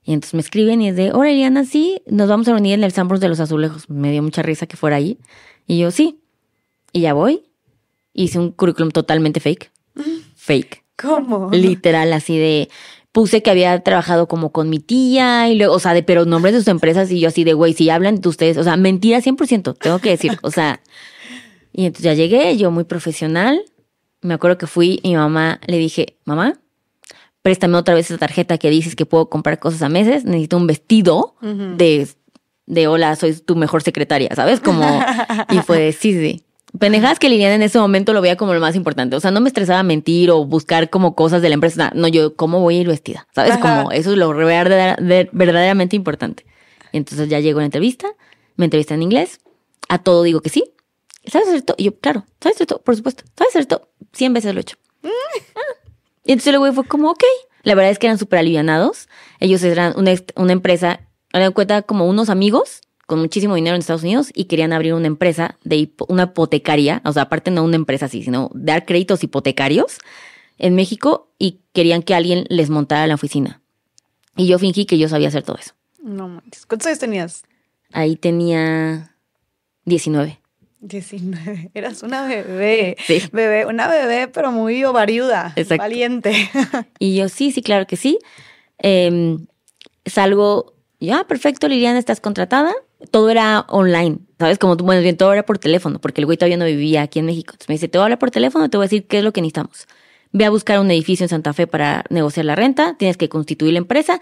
Y 0.03 0.13
entonces 0.13 0.34
me 0.34 0.41
escriben 0.41 0.81
y 0.81 0.89
es 0.89 0.95
de, 0.95 1.12
hola 1.12 1.31
Eliana, 1.31 1.65
sí, 1.65 2.01
nos 2.05 2.29
vamos 2.29 2.47
a 2.47 2.51
reunir 2.51 2.73
en 2.73 2.84
el 2.84 2.91
Sambros 2.91 3.19
de 3.19 3.29
los 3.29 3.39
Azulejos. 3.39 3.89
Me 3.89 4.12
dio 4.12 4.21
mucha 4.21 4.41
risa 4.41 4.67
que 4.67 4.77
fuera 4.77 4.95
ahí. 4.95 5.19
Y 5.67 5.79
yo 5.79 5.91
sí. 5.91 6.21
Y 6.93 7.01
ya 7.01 7.13
voy. 7.13 7.51
Hice 8.13 8.39
un 8.39 8.52
currículum 8.52 8.91
totalmente 8.91 9.39
fake. 9.39 9.71
Fake. 10.36 10.84
¿Cómo? 10.97 11.50
Literal, 11.52 12.13
así 12.13 12.38
de, 12.38 12.69
puse 13.12 13.41
que 13.41 13.52
había 13.52 13.80
trabajado 13.82 14.28
como 14.28 14.52
con 14.52 14.69
mi 14.69 14.80
tía 14.80 15.50
y 15.50 15.56
luego, 15.56 15.74
o 15.74 15.80
sea, 15.80 15.93
de, 15.93 16.04
pero 16.04 16.26
nombres 16.26 16.54
de 16.54 16.60
sus 16.60 16.67
empresas 16.67 17.12
y 17.12 17.19
yo 17.19 17.28
así 17.28 17.43
de, 17.43 17.54
güey, 17.54 17.74
si 17.74 17.89
hablan 17.89 18.21
de 18.21 18.30
ustedes, 18.30 18.58
o 18.58 18.63
sea, 18.63 18.78
mentira 18.78 19.19
100%, 19.19 19.78
tengo 19.78 20.00
que 20.00 20.12
decir, 20.12 20.38
o 20.41 20.52
sea, 20.52 20.82
y 21.74 21.86
entonces 21.86 22.06
ya 22.06 22.13
llegué, 22.13 22.58
yo 22.58 22.71
muy 22.71 22.84
profesional, 22.84 23.62
me 24.21 24.34
acuerdo 24.34 24.58
que 24.58 24.67
fui 24.67 25.00
y 25.04 25.10
mi 25.10 25.15
mamá 25.15 25.60
le 25.67 25.78
dije, 25.78 26.17
mamá, 26.26 26.60
préstame 27.41 27.78
otra 27.78 27.95
vez 27.95 28.10
esa 28.10 28.17
tarjeta 28.17 28.58
que 28.58 28.69
dices 28.69 28.95
que 28.95 29.06
puedo 29.06 29.30
comprar 29.30 29.60
cosas 29.60 29.82
a 29.82 29.89
meses, 29.89 30.24
necesito 30.26 30.58
un 30.58 30.67
vestido 30.67 31.36
de, 31.41 32.08
de 32.65 32.88
hola, 32.88 33.15
soy 33.15 33.34
tu 33.34 33.56
mejor 33.56 33.82
secretaria, 33.82 34.30
¿sabes? 34.36 34.60
Como, 34.60 34.86
y 35.50 35.58
fue 35.60 35.80
de, 35.80 35.91
sí, 35.91 36.13
sí. 36.13 36.45
Pendejadas 36.79 37.19
que 37.19 37.29
Liliana 37.29 37.55
en 37.55 37.62
ese 37.63 37.77
momento 37.79 38.13
lo 38.13 38.21
veía 38.21 38.38
como 38.38 38.53
lo 38.53 38.60
más 38.60 38.75
importante. 38.75 39.15
O 39.15 39.19
sea, 39.19 39.29
no 39.31 39.41
me 39.41 39.49
estresaba 39.49 39.84
mentir 39.84 40.31
o 40.31 40.45
buscar 40.45 40.89
como 40.89 41.15
cosas 41.15 41.41
de 41.41 41.49
la 41.49 41.55
empresa. 41.55 41.91
No, 41.93 42.07
yo, 42.07 42.36
¿cómo 42.36 42.62
voy 42.62 42.77
a 42.77 42.81
ir 42.81 42.88
vestida? 42.88 43.27
¿Sabes? 43.36 43.51
Ajá. 43.53 43.62
Como 43.79 43.91
eso 43.91 44.12
es 44.12 44.17
lo 44.17 44.31
verdadera- 44.34 44.95
ver- 45.01 45.29
verdaderamente 45.34 45.95
importante. 45.95 46.45
Entonces 46.93 47.29
ya 47.29 47.39
llego 47.39 47.60
a 47.60 47.62
la 47.63 47.65
entrevista, 47.65 48.07
me 48.55 48.65
entrevistan 48.65 48.97
en 48.99 49.03
inglés, 49.03 49.39
a 49.89 49.97
todo 49.99 50.23
digo 50.23 50.41
que 50.41 50.49
sí. 50.49 50.63
¿Sabes 51.25 51.49
hacer 51.49 51.62
todo? 51.62 51.75
Y 51.77 51.84
yo, 51.86 51.99
claro, 51.99 52.25
¿sabes 52.41 52.55
hacer 52.57 52.67
todo? 52.67 52.81
Por 52.81 52.95
supuesto. 52.95 53.23
¿Sabes 53.38 53.53
hacer 53.55 53.65
todo? 53.65 53.89
Cien 54.13 54.34
veces 54.34 54.53
lo 54.53 54.60
he 54.60 54.62
hecho. 54.62 54.77
Ah. 55.03 55.10
Y 56.23 56.34
entonces 56.34 56.53
el 56.53 56.60
güey 56.60 56.71
fue 56.71 56.84
como, 56.86 57.10
ok. 57.10 57.23
La 57.63 57.73
verdad 57.75 57.91
es 57.91 57.97
que 57.99 58.05
eran 58.07 58.17
súper 58.19 58.39
alivianados. 58.39 59.10
Ellos 59.39 59.62
eran 59.63 59.93
una, 59.97 60.12
una 60.36 60.53
empresa, 60.53 60.99
me 61.34 61.39
dan 61.39 61.51
cuenta, 61.51 61.81
como 61.81 62.07
unos 62.07 62.29
amigos 62.29 62.81
con 63.12 63.19
muchísimo 63.19 63.56
dinero 63.56 63.76
en 63.76 63.82
Estados 63.82 64.04
Unidos 64.04 64.32
y 64.34 64.45
querían 64.45 64.71
abrir 64.71 64.93
una 64.93 65.08
empresa 65.08 65.58
de 65.65 65.76
hipo- 65.76 66.06
una 66.08 66.24
hipotecaria, 66.24 67.02
o 67.04 67.12
sea, 67.12 67.24
aparte 67.24 67.52
no 67.52 67.62
una 67.65 67.76
empresa 67.76 68.06
así, 68.06 68.24
sino 68.24 68.50
dar 68.54 68.86
créditos 68.86 69.21
hipotecarios 69.21 69.97
en 70.58 70.76
México 70.76 71.30
y 71.38 71.60
querían 71.74 72.04
que 72.04 72.15
alguien 72.15 72.45
les 72.47 72.69
montara 72.69 73.06
la 73.08 73.15
oficina. 73.15 73.62
Y 74.38 74.47
yo 74.47 74.58
fingí 74.60 74.86
que 74.86 74.97
yo 74.97 75.10
sabía 75.10 75.28
hacer 75.28 75.43
todo 75.43 75.58
eso. 75.58 75.74
No 76.02 76.30
manches. 76.30 76.65
¿Cuántos 76.65 76.88
años 76.88 77.00
tenías? 77.00 77.43
Ahí 77.91 78.15
tenía 78.15 79.13
19. 79.84 80.39
19. 80.80 81.71
Eras 81.74 82.02
una 82.02 82.26
bebé. 82.26 82.95
Sí. 83.06 83.21
Bebé, 83.34 83.65
una 83.65 83.89
bebé, 83.89 84.30
pero 84.30 84.54
muy 84.54 84.86
ovariuda. 84.86 85.52
Exacto. 85.58 85.84
Valiente. 85.84 86.32
Y 86.97 87.17
yo, 87.17 87.28
sí, 87.28 87.52
sí, 87.52 87.62
claro 87.62 87.86
que 87.88 87.97
sí. 87.97 88.19
Eh, 88.82 89.38
salgo, 90.06 90.76
ya, 91.00 91.24
perfecto, 91.26 91.67
Liliana, 91.67 92.00
estás 92.00 92.21
contratada. 92.21 92.71
Todo 93.10 93.30
era 93.30 93.66
online, 93.70 94.20
¿sabes? 94.40 94.60
Como 94.60 94.76
bueno, 94.76 95.02
bien, 95.02 95.18
todo 95.18 95.34
era 95.34 95.44
por 95.44 95.58
teléfono, 95.58 96.00
porque 96.00 96.22
el 96.22 96.26
güey 96.26 96.38
todavía 96.38 96.58
no 96.58 96.66
vivía 96.66 97.02
aquí 97.02 97.20
en 97.20 97.26
México. 97.26 97.54
Entonces 97.54 97.70
me 97.70 97.76
dice, 97.76 97.88
te 97.88 97.98
voy 97.98 98.04
a 98.04 98.06
hablar 98.06 98.20
por 98.20 98.32
teléfono, 98.32 98.70
te 98.70 98.78
voy 98.78 98.86
a 98.86 98.88
decir 98.88 99.08
qué 99.08 99.20
es 99.20 99.24
lo 99.24 99.34
que 99.34 99.42
necesitamos. 99.42 99.88
Ve 100.32 100.46
a 100.46 100.50
buscar 100.50 100.80
un 100.80 100.92
edificio 100.92 101.24
en 101.24 101.30
Santa 101.30 101.54
Fe 101.54 101.68
para 101.68 102.04
negociar 102.10 102.46
la 102.46 102.56
renta, 102.56 102.96
tienes 102.98 103.18
que 103.18 103.28
constituir 103.30 103.74
la 103.74 103.80
empresa. 103.80 104.20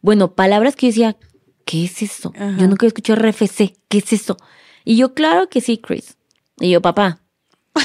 Bueno, 0.00 0.34
palabras 0.34 0.74
que 0.74 0.86
yo 0.86 0.90
decía, 0.90 1.16
¿qué 1.64 1.84
es 1.84 2.02
eso? 2.02 2.32
Ajá. 2.34 2.56
Yo 2.58 2.66
nunca 2.66 2.86
he 2.86 2.88
escuchado 2.88 3.20
RFC, 3.20 3.76
¿qué 3.88 3.98
es 3.98 4.12
eso? 4.12 4.36
Y 4.84 4.96
yo, 4.96 5.14
claro 5.14 5.48
que 5.48 5.60
sí, 5.60 5.78
Chris. 5.78 6.16
Y 6.58 6.70
yo, 6.70 6.82
papá, 6.82 7.20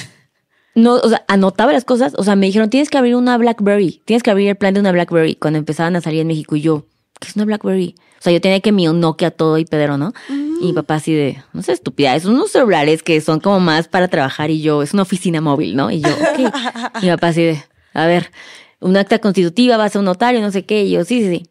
no, 0.75 0.95
o 0.95 1.09
sea, 1.09 1.23
anotaba 1.27 1.73
las 1.73 1.85
cosas. 1.85 2.13
O 2.17 2.23
sea, 2.23 2.35
me 2.35 2.47
dijeron, 2.47 2.69
tienes 2.69 2.89
que 2.89 2.97
abrir 2.97 3.15
una 3.15 3.37
Blackberry. 3.37 4.01
Tienes 4.05 4.23
que 4.23 4.31
abrir 4.31 4.49
el 4.49 4.55
plan 4.55 4.73
de 4.73 4.79
una 4.79 4.91
Blackberry 4.91 5.35
cuando 5.35 5.59
empezaban 5.59 5.95
a 5.95 6.01
salir 6.01 6.21
en 6.21 6.27
México. 6.27 6.55
Y 6.55 6.61
yo, 6.61 6.85
¿qué 7.19 7.27
es 7.29 7.35
una 7.35 7.45
Blackberry? 7.45 7.95
O 8.19 8.21
sea, 8.21 8.33
yo 8.33 8.41
tenía 8.41 8.59
que 8.59 8.71
mi 8.71 8.85
Nokia 8.85 9.31
todo 9.31 9.57
y 9.57 9.65
pedero, 9.65 9.97
¿no? 9.97 10.13
Y 10.29 10.67
mi 10.67 10.73
papá 10.73 10.95
así 10.95 11.13
de, 11.13 11.43
no 11.53 11.61
sé, 11.61 11.73
estupidez, 11.73 12.23
son 12.23 12.35
unos 12.35 12.51
celulares 12.51 13.03
que 13.03 13.21
son 13.21 13.39
como 13.39 13.59
más 13.59 13.87
para 13.87 14.07
trabajar. 14.07 14.49
Y 14.49 14.61
yo, 14.61 14.81
es 14.81 14.93
una 14.93 15.03
oficina 15.03 15.39
móvil, 15.39 15.75
¿no? 15.75 15.91
Y 15.91 16.01
yo, 16.01 16.09
ok. 16.09 16.39
Y 16.39 16.43
mi 17.05 17.11
papá 17.11 17.27
así 17.27 17.43
de, 17.43 17.63
a 17.93 18.07
ver, 18.07 18.31
un 18.79 18.97
acta 18.97 19.19
constitutiva, 19.19 19.77
vas 19.77 19.95
a 19.95 19.99
un 19.99 20.05
notario, 20.05 20.41
no 20.41 20.51
sé 20.51 20.65
qué. 20.65 20.83
Y 20.83 20.91
yo, 20.91 21.05
sí, 21.05 21.21
sí, 21.21 21.29
sí. 21.29 21.49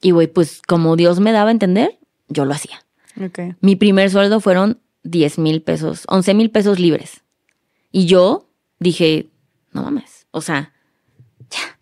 Y 0.00 0.10
güey, 0.10 0.26
pues 0.26 0.60
como 0.66 0.96
Dios 0.96 1.20
me 1.20 1.32
daba 1.32 1.50
a 1.50 1.52
entender, 1.52 1.98
yo 2.28 2.44
lo 2.44 2.52
hacía. 2.52 2.84
ok. 3.24 3.56
Mi 3.60 3.76
primer 3.76 4.10
sueldo 4.10 4.40
fueron 4.40 4.80
10 5.04 5.38
mil 5.38 5.62
pesos, 5.62 6.04
11 6.08 6.34
mil 6.34 6.50
pesos 6.50 6.78
libres. 6.78 7.22
Y 7.90 8.06
yo 8.06 8.48
dije, 8.78 9.28
no 9.72 9.82
mames, 9.82 10.26
o 10.30 10.40
sea, 10.40 10.72
ya. 11.50 11.77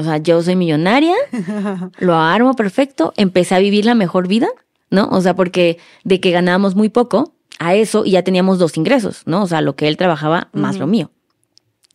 O 0.00 0.04
sea, 0.04 0.16
yo 0.16 0.42
soy 0.42 0.56
millonaria, 0.56 1.14
lo 1.98 2.14
armo 2.14 2.54
perfecto, 2.54 3.12
empecé 3.16 3.54
a 3.54 3.58
vivir 3.58 3.84
la 3.84 3.94
mejor 3.94 4.28
vida, 4.28 4.48
¿no? 4.88 5.08
O 5.10 5.20
sea, 5.20 5.34
porque 5.34 5.78
de 6.04 6.20
que 6.20 6.30
ganábamos 6.30 6.74
muy 6.74 6.88
poco 6.88 7.34
a 7.58 7.74
eso 7.74 8.06
y 8.06 8.12
ya 8.12 8.24
teníamos 8.24 8.58
dos 8.58 8.78
ingresos, 8.78 9.22
¿no? 9.26 9.42
O 9.42 9.46
sea, 9.46 9.60
lo 9.60 9.76
que 9.76 9.88
él 9.88 9.98
trabajaba 9.98 10.48
más 10.52 10.78
lo 10.78 10.86
mío. 10.86 11.10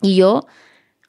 Y 0.01 0.15
yo 0.15 0.45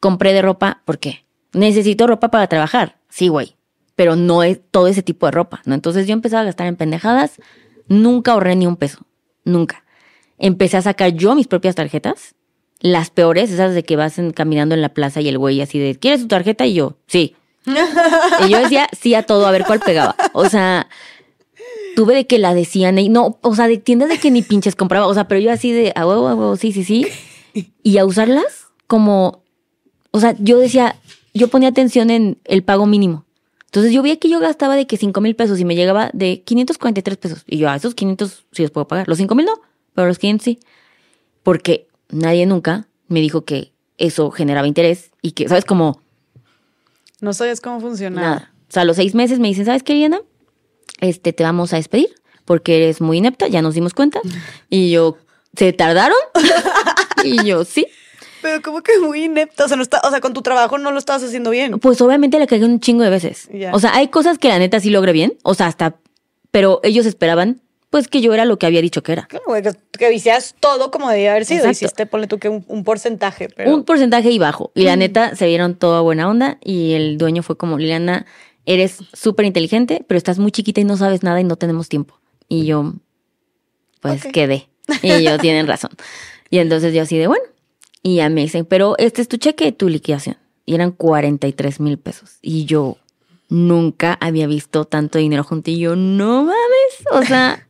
compré 0.01 0.33
de 0.33 0.41
ropa, 0.41 0.81
¿por 0.87 0.99
qué? 0.99 1.27
Necesito 1.53 2.07
ropa 2.07 2.31
para 2.31 2.47
trabajar, 2.47 2.97
sí, 3.11 3.29
güey, 3.29 3.57
pero 3.95 4.17
no 4.17 4.43
es 4.43 4.61
todo 4.71 4.87
ese 4.87 5.03
tipo 5.03 5.27
de 5.27 5.33
ropa, 5.33 5.61
¿no? 5.67 5.75
Entonces 5.75 6.07
yo 6.07 6.15
empezaba 6.15 6.41
a 6.41 6.47
gastar 6.47 6.67
en 6.67 6.77
pendejadas, 6.77 7.33
nunca 7.89 8.33
ahorré 8.33 8.57
ni 8.57 8.67
un 8.67 8.77
peso, 8.77 9.01
nunca. 9.45 9.85
Empecé 10.39 10.79
a 10.79 10.83
sacar 10.83 11.13
yo 11.13 11.35
mis 11.35 11.47
propias 11.47 11.75
tarjetas, 11.75 12.36
las 12.81 13.11
peores, 13.11 13.51
esas 13.51 13.75
de 13.75 13.83
que 13.83 13.97
vas 13.97 14.19
en- 14.19 14.33
caminando 14.33 14.75
en 14.75 14.83
la 14.83 14.91
plaza 14.91 15.21
y 15.21 15.29
el 15.29 15.39
güey 15.39 15.61
así 15.61 15.79
de, 15.79 15.97
¿quieres 15.97 16.21
tu 16.21 16.29
tarjeta? 16.29 16.67
Y 16.67 16.75
yo, 16.75 16.97
sí. 17.07 17.35
y 17.67 18.49
yo 18.51 18.59
decía 18.61 18.89
sí 18.99 19.15
a 19.15 19.23
todo, 19.25 19.47
a 19.47 19.51
ver 19.51 19.65
cuál 19.65 19.81
pegaba. 19.81 20.15
O 20.33 20.49
sea, 20.49 20.89
tuve 21.97 22.15
de 22.15 22.27
que 22.27 22.39
la 22.39 22.55
decían, 22.55 22.99
y 22.99 23.09
no, 23.09 23.39
o 23.41 23.55
sea, 23.55 23.67
de 23.69 23.79
tiendas 23.79 24.09
de 24.09 24.19
que 24.19 24.31
ni 24.31 24.43
pinches 24.43 24.77
compraba, 24.77 25.07
o 25.07 25.15
sea, 25.15 25.27
pero 25.29 25.41
yo 25.41 25.51
así 25.51 25.73
de, 25.73 25.93
a 25.97 26.07
huevo, 26.07 26.29
a 26.29 26.35
huevo, 26.35 26.57
sí, 26.57 26.73
sí, 26.73 26.85
sí. 26.85 27.07
Y 27.83 27.99
a 27.99 28.05
usarlas 28.05 28.67
como, 28.87 29.43
o 30.11 30.21
sea, 30.21 30.35
yo 30.39 30.59
decía, 30.59 30.97
yo 31.35 31.49
ponía 31.49 31.71
atención 31.71 32.11
en 32.11 32.39
el 32.45 32.62
pago 32.62 32.87
mínimo. 32.87 33.25
Entonces 33.65 33.93
yo 33.93 34.03
veía 34.03 34.17
que 34.19 34.29
yo 34.29 34.41
gastaba 34.41 34.77
de 34.77 34.87
que 34.87 34.97
5 34.97 35.21
mil 35.21 35.35
pesos 35.35 35.59
y 35.59 35.65
me 35.65 35.75
llegaba 35.75 36.11
de 36.12 36.43
543 36.43 37.17
pesos. 37.19 37.45
Y 37.47 37.59
yo, 37.59 37.69
a 37.69 37.77
esos 37.77 37.95
500 37.95 38.45
sí 38.53 38.62
los 38.62 38.71
puedo 38.71 38.87
pagar. 38.89 39.09
Los 39.09 39.19
5 39.19 39.35
mil 39.35 39.45
no, 39.45 39.61
pero 39.95 40.07
los 40.07 40.19
500 40.19 40.45
sí. 40.45 40.61
Porque 41.43 41.86
nadie 42.11 42.47
nunca 42.47 42.88
me 43.09 43.21
dijo 43.21 43.45
que 43.45 43.73
eso 43.99 44.31
generaba 44.31 44.66
interés 44.66 45.11
y 45.23 45.33
que, 45.33 45.49
¿sabes? 45.49 45.64
Como 45.64 46.03
No 47.21 47.33
sabías 47.33 47.61
cómo 47.61 47.81
funcionaba. 47.81 48.27
nada. 48.29 48.53
O 48.69 48.73
sea, 48.73 48.83
a 48.83 48.85
los 48.85 48.97
seis 48.97 49.14
meses 49.14 49.38
me 49.38 49.49
dicen, 49.49 49.64
¿sabes 49.64 49.83
qué, 49.83 49.92
Eliana? 49.92 50.21
Este, 51.01 51.33
te 51.33 51.42
vamos 51.45 51.73
a 51.73 51.77
despedir 51.77 52.09
porque 52.45 52.77
eres 52.77 53.01
muy 53.01 53.19
inepta, 53.19 53.49
ya 53.49 53.62
nos 53.62 53.75
dimos 53.75 53.95
cuenta. 53.95 54.21
Y 54.71 54.90
yo, 54.90 55.16
¿se 55.57 55.73
tardaron? 55.73 56.16
y 57.25 57.45
yo, 57.45 57.64
sí. 57.64 57.87
Pero 58.42 58.62
como 58.62 58.83
que 58.83 58.99
muy 58.99 59.25
inepta. 59.25 59.64
O 59.64 59.69
sea, 59.69 59.77
no 59.77 59.83
está, 59.83 60.01
o 60.05 60.11
sea, 60.11 60.21
con 60.21 60.33
tu 60.35 60.42
trabajo 60.42 60.79
no 60.79 60.90
lo 60.92 60.99
estabas 60.99 61.23
haciendo 61.25 61.51
bien. 61.51 61.79
Pues 61.81 62.01
obviamente 62.01 62.38
le 62.38 62.47
cagué 62.47 62.64
un 62.64 62.81
chingo 62.81 63.03
de 63.03 63.11
veces. 63.11 63.49
O 63.73 63.81
sea, 63.81 63.95
hay 63.95 64.09
cosas 64.09 64.38
que 64.38 64.49
la 64.49 64.59
neta 64.59 64.79
sí 64.79 64.90
logré 64.90 65.12
bien. 65.12 65.37
O 65.42 65.55
sea, 65.55 65.66
hasta. 65.66 65.97
Pero 66.53 66.81
ellos 66.85 67.07
esperaban, 67.07 67.61
pues, 67.97 68.09
que 68.09 68.21
yo 68.21 68.35
era 68.35 68.45
lo 68.45 68.59
que 68.59 68.67
había 68.67 68.83
dicho 68.83 69.03
que 69.03 69.13
era. 69.13 69.27
Claro, 69.27 69.45
que, 69.99 70.13
hicieras 70.13 70.55
todo 70.61 70.91
como 70.91 71.09
debía 71.09 71.31
haber 71.31 71.47
sido. 71.47 71.61
Exacto. 71.61 71.87
Hiciste, 71.87 72.05
ponle 72.05 72.27
tú 72.27 72.39
que 72.39 72.51
un, 72.51 72.63
un 72.69 72.85
porcentaje. 72.85 73.49
Pero... 73.49 73.75
Un 73.75 73.85
porcentaje 73.85 74.31
y 74.31 74.39
bajo. 74.39 74.71
Y 74.75 74.83
la 74.83 74.97
neta 74.97 75.35
se 75.35 75.47
vieron 75.47 75.77
toda 75.77 76.03
buena 76.03 76.29
onda. 76.29 76.59
Y 76.63 76.93
el 76.93 77.17
dueño 77.17 77.43
fue 77.43 77.57
como, 77.57 77.79
Liliana, 77.79 78.27
eres 78.67 78.99
súper 79.15 79.47
inteligente, 79.47 80.05
pero 80.07 80.19
estás 80.19 80.39
muy 80.39 80.53
chiquita 80.53 80.83
y 80.83 80.85
no 80.85 80.99
sabes 80.99 81.23
nada 81.23 81.41
y 81.41 81.45
no 81.45 81.57
tenemos 81.57 81.89
tiempo. 81.89 82.21
Y 82.51 82.67
yo, 82.67 82.93
pues 84.01 84.25
quedé. 84.27 84.69
Y 85.01 85.13
ellos 85.13 85.39
tienen 85.41 85.67
razón. 85.67 85.93
Y 86.51 86.59
entonces 86.59 86.93
yo 86.93 87.01
así 87.01 87.17
de, 87.17 87.29
bueno. 87.29 87.45
Y 88.03 88.17
ya 88.17 88.29
me 88.29 88.43
dicen, 88.43 88.67
pero 88.67 88.95
este 88.99 89.23
es 89.23 89.29
tu 89.29 89.39
cheque, 89.39 89.73
tu 89.73 89.89
liquidación. 89.89 90.37
Y 90.67 90.75
eran 90.75 90.91
43 90.91 91.81
mil 91.81 91.97
pesos. 91.97 92.37
Y 92.43 92.67
yo 92.67 92.99
nunca 93.49 94.19
había 94.21 94.47
visto 94.47 94.85
tanto 94.85 95.19
dinero 95.19 95.45
junto. 95.45 95.71
Y 95.71 95.79
yo, 95.79 95.97
no 95.97 96.43
mames. 96.43 97.07
O 97.11 97.23
sea. 97.23 97.66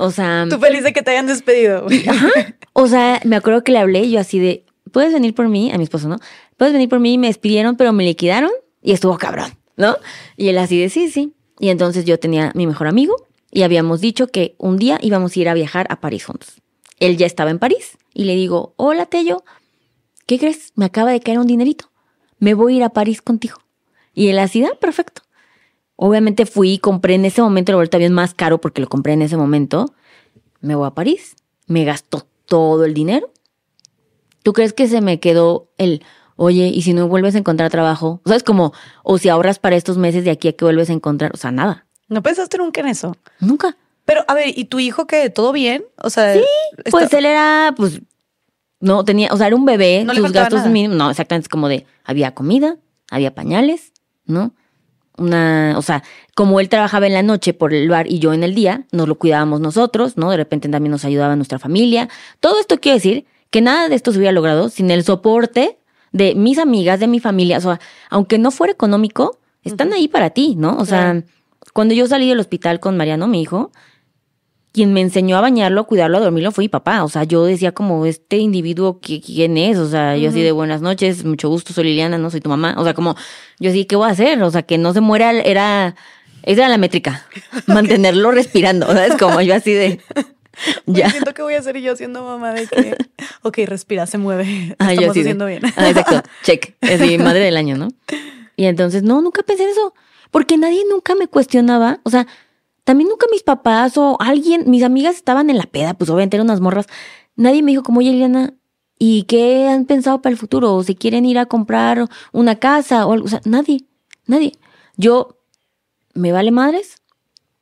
O 0.00 0.10
sea, 0.10 0.46
Tú 0.48 0.58
feliz 0.58 0.82
de 0.82 0.92
que 0.94 1.02
te 1.02 1.10
hayan 1.10 1.26
despedido. 1.26 1.84
güey. 1.84 2.04
o 2.72 2.86
sea, 2.86 3.20
me 3.24 3.36
acuerdo 3.36 3.62
que 3.62 3.72
le 3.72 3.78
hablé 3.78 4.00
y 4.00 4.12
yo 4.12 4.20
así 4.20 4.38
de, 4.38 4.64
¿puedes 4.92 5.12
venir 5.12 5.34
por 5.34 5.48
mí? 5.48 5.70
A 5.72 5.76
mi 5.76 5.84
esposo, 5.84 6.08
¿no? 6.08 6.16
¿Puedes 6.56 6.72
venir 6.72 6.88
por 6.88 7.00
mí? 7.00 7.18
Me 7.18 7.26
despidieron, 7.26 7.76
pero 7.76 7.92
me 7.92 8.04
liquidaron 8.04 8.50
y 8.82 8.92
estuvo 8.92 9.18
cabrón, 9.18 9.52
¿no? 9.76 9.96
Y 10.38 10.48
él 10.48 10.56
así 10.58 10.80
de, 10.80 10.88
sí, 10.88 11.10
sí. 11.10 11.34
Y 11.58 11.68
entonces 11.68 12.06
yo 12.06 12.18
tenía 12.18 12.50
mi 12.54 12.66
mejor 12.66 12.86
amigo 12.86 13.14
y 13.50 13.62
habíamos 13.62 14.00
dicho 14.00 14.28
que 14.28 14.54
un 14.56 14.78
día 14.78 14.98
íbamos 15.02 15.36
a 15.36 15.40
ir 15.40 15.48
a 15.50 15.54
viajar 15.54 15.86
a 15.90 16.00
París 16.00 16.24
juntos. 16.24 16.62
Él 16.98 17.18
ya 17.18 17.26
estaba 17.26 17.50
en 17.50 17.58
París 17.58 17.98
y 18.14 18.24
le 18.24 18.34
digo, 18.34 18.72
hola 18.76 19.04
Tello, 19.04 19.44
¿qué 20.26 20.38
crees? 20.38 20.72
Me 20.76 20.86
acaba 20.86 21.12
de 21.12 21.20
caer 21.20 21.38
un 21.38 21.46
dinerito. 21.46 21.90
Me 22.38 22.54
voy 22.54 22.74
a 22.74 22.76
ir 22.78 22.82
a 22.84 22.88
París 22.90 23.20
contigo. 23.20 23.58
Y 24.14 24.28
él 24.28 24.38
así, 24.38 24.64
ah, 24.64 24.72
perfecto. 24.80 25.22
Obviamente 26.02 26.46
fui 26.46 26.72
y 26.72 26.78
compré 26.78 27.14
en 27.16 27.26
ese 27.26 27.42
momento, 27.42 27.72
lo 27.72 27.78
vuelto 27.78 27.98
bien 27.98 28.14
más 28.14 28.32
caro 28.32 28.58
porque 28.58 28.80
lo 28.80 28.88
compré 28.88 29.12
en 29.12 29.20
ese 29.20 29.36
momento. 29.36 29.92
Me 30.62 30.74
voy 30.74 30.86
a 30.86 30.92
París, 30.92 31.36
me 31.66 31.84
gastó 31.84 32.26
todo 32.46 32.86
el 32.86 32.94
dinero. 32.94 33.30
¿Tú 34.42 34.54
crees 34.54 34.72
que 34.72 34.88
se 34.88 35.02
me 35.02 35.20
quedó 35.20 35.68
el, 35.76 36.02
oye, 36.36 36.68
y 36.68 36.80
si 36.80 36.94
no 36.94 37.06
vuelves 37.06 37.34
a 37.34 37.38
encontrar 37.38 37.70
trabajo? 37.70 38.22
O 38.24 38.28
sea, 38.28 38.38
es 38.38 38.42
como, 38.42 38.72
o 39.04 39.18
si 39.18 39.28
ahorras 39.28 39.58
para 39.58 39.76
estos 39.76 39.98
meses 39.98 40.24
de 40.24 40.30
aquí 40.30 40.48
a 40.48 40.54
que 40.54 40.64
vuelves 40.64 40.88
a 40.88 40.94
encontrar, 40.94 41.32
o 41.34 41.36
sea, 41.36 41.50
nada, 41.50 41.84
¿No 42.08 42.22
pensaste 42.22 42.56
nunca 42.56 42.80
en 42.80 42.86
eso? 42.86 43.14
nunca. 43.38 43.76
Pero, 44.06 44.24
a 44.26 44.32
ver, 44.32 44.58
¿y 44.58 44.64
tu 44.64 44.80
hijo 44.80 45.06
qué? 45.06 45.28
¿Todo 45.28 45.52
bien? 45.52 45.84
O 46.02 46.08
sea, 46.08 46.32
Sí, 46.32 46.42
Pues 46.90 47.12
él 47.12 47.26
era, 47.26 47.74
pues, 47.76 48.00
no 48.80 49.04
tenía, 49.04 49.28
o 49.32 49.36
sea, 49.36 49.48
era 49.48 49.56
un 49.56 49.66
bebé, 49.66 50.02
No 50.04 50.14
sus 50.14 50.32
gastos 50.32 50.66
mínimos, 50.66 50.96
no, 50.96 51.10
exactamente, 51.10 51.44
es 51.44 51.48
como 51.50 51.68
de, 51.68 51.84
había 52.04 52.34
comida, 52.34 52.78
había 53.10 53.34
pañales, 53.34 53.92
¿no? 54.24 54.54
Una, 55.20 55.74
o 55.76 55.82
sea, 55.82 56.02
como 56.34 56.60
él 56.60 56.70
trabajaba 56.70 57.06
en 57.06 57.12
la 57.12 57.22
noche 57.22 57.52
por 57.52 57.74
el 57.74 57.90
bar 57.90 58.10
y 58.10 58.20
yo 58.20 58.32
en 58.32 58.42
el 58.42 58.54
día, 58.54 58.86
nos 58.90 59.06
lo 59.06 59.16
cuidábamos 59.16 59.60
nosotros, 59.60 60.16
¿no? 60.16 60.30
De 60.30 60.38
repente 60.38 60.66
también 60.70 60.90
nos 60.90 61.04
ayudaba 61.04 61.36
nuestra 61.36 61.58
familia. 61.58 62.08
Todo 62.40 62.58
esto 62.58 62.80
quiere 62.80 62.96
decir 62.96 63.26
que 63.50 63.60
nada 63.60 63.90
de 63.90 63.96
esto 63.96 64.12
se 64.12 64.18
hubiera 64.18 64.32
logrado 64.32 64.70
sin 64.70 64.90
el 64.90 65.04
soporte 65.04 65.76
de 66.12 66.34
mis 66.34 66.56
amigas, 66.58 67.00
de 67.00 67.06
mi 67.06 67.20
familia. 67.20 67.58
O 67.58 67.60
sea, 67.60 67.80
aunque 68.08 68.38
no 68.38 68.50
fuera 68.50 68.72
económico, 68.72 69.38
están 69.62 69.92
ahí 69.92 70.08
para 70.08 70.30
ti, 70.30 70.54
¿no? 70.56 70.78
O 70.78 70.86
sea, 70.86 71.22
cuando 71.74 71.92
yo 71.92 72.06
salí 72.06 72.26
del 72.26 72.40
hospital 72.40 72.80
con 72.80 72.96
Mariano, 72.96 73.26
mi 73.26 73.42
hijo, 73.42 73.72
quien 74.72 74.92
me 74.92 75.00
enseñó 75.00 75.36
a 75.36 75.40
bañarlo, 75.40 75.80
a 75.80 75.84
cuidarlo, 75.84 76.18
a 76.18 76.20
dormirlo 76.20 76.52
fue 76.52 76.64
mi 76.64 76.68
papá. 76.68 77.02
O 77.04 77.08
sea, 77.08 77.24
yo 77.24 77.44
decía 77.44 77.72
como, 77.72 78.06
este 78.06 78.36
individuo, 78.38 79.00
¿qui- 79.00 79.22
¿quién 79.24 79.56
es? 79.58 79.78
O 79.78 79.88
sea, 79.88 80.16
yo 80.16 80.28
así 80.30 80.42
de 80.42 80.52
buenas 80.52 80.80
noches, 80.80 81.24
mucho 81.24 81.48
gusto, 81.48 81.72
soy 81.72 81.84
Liliana, 81.84 82.18
no 82.18 82.30
soy 82.30 82.40
tu 82.40 82.48
mamá. 82.48 82.74
O 82.78 82.84
sea, 82.84 82.94
como, 82.94 83.16
yo 83.58 83.70
así, 83.70 83.84
¿qué 83.84 83.96
voy 83.96 84.08
a 84.08 84.12
hacer? 84.12 84.42
O 84.42 84.50
sea, 84.50 84.62
que 84.62 84.78
no 84.78 84.92
se 84.92 85.00
muera, 85.00 85.32
era, 85.32 85.96
esa 86.44 86.60
era 86.62 86.68
la 86.68 86.78
métrica, 86.78 87.26
mantenerlo 87.66 88.30
respirando. 88.30 88.88
O 88.88 88.92
sea, 88.92 89.06
es 89.06 89.16
como 89.16 89.40
yo 89.40 89.54
así 89.54 89.72
de, 89.72 90.00
ya. 90.86 91.10
Siento 91.10 91.34
que 91.34 91.42
voy 91.42 91.54
a 91.54 91.62
ser 91.62 91.76
yo 91.80 91.96
siendo 91.96 92.22
mamá 92.24 92.52
de 92.52 92.66
que, 92.68 92.96
ok, 93.42 93.58
respira, 93.66 94.06
se 94.06 94.18
mueve. 94.18 94.76
Ah, 94.78 94.86
yo 94.94 95.00
Estamos 95.00 95.14
de- 95.14 95.20
haciendo 95.22 95.46
bien. 95.46 95.62
Ah, 95.76 95.88
exacto, 95.90 96.22
check. 96.44 96.74
Así, 96.80 97.18
madre 97.18 97.40
del 97.40 97.56
año, 97.56 97.76
¿no? 97.76 97.88
Y 98.56 98.66
entonces, 98.66 99.02
no, 99.02 99.20
nunca 99.20 99.42
pensé 99.42 99.64
en 99.64 99.70
eso. 99.70 99.94
Porque 100.30 100.56
nadie 100.56 100.82
nunca 100.88 101.14
me 101.16 101.26
cuestionaba. 101.26 101.98
O 102.04 102.10
sea, 102.10 102.26
también 102.90 103.08
nunca 103.08 103.28
mis 103.30 103.44
papás 103.44 103.96
o 103.98 104.16
alguien, 104.20 104.68
mis 104.68 104.82
amigas 104.82 105.14
estaban 105.14 105.48
en 105.48 105.58
la 105.58 105.62
peda, 105.62 105.94
pues 105.94 106.10
obviamente 106.10 106.36
eran 106.36 106.48
unas 106.48 106.60
morras. 106.60 106.86
Nadie 107.36 107.62
me 107.62 107.70
dijo, 107.70 107.84
como, 107.84 108.00
oye, 108.00 108.10
Liliana, 108.10 108.54
¿y 108.98 109.22
qué 109.28 109.68
han 109.68 109.84
pensado 109.84 110.20
para 110.20 110.32
el 110.32 110.36
futuro? 110.36 110.74
¿O 110.74 110.82
si 110.82 110.96
quieren 110.96 111.24
ir 111.24 111.38
a 111.38 111.46
comprar 111.46 112.08
una 112.32 112.56
casa 112.56 113.06
o 113.06 113.12
algo? 113.12 113.26
O 113.26 113.28
sea, 113.28 113.42
nadie, 113.44 113.84
nadie. 114.26 114.54
Yo, 114.96 115.38
me 116.14 116.32
vale 116.32 116.50
madres, 116.50 116.96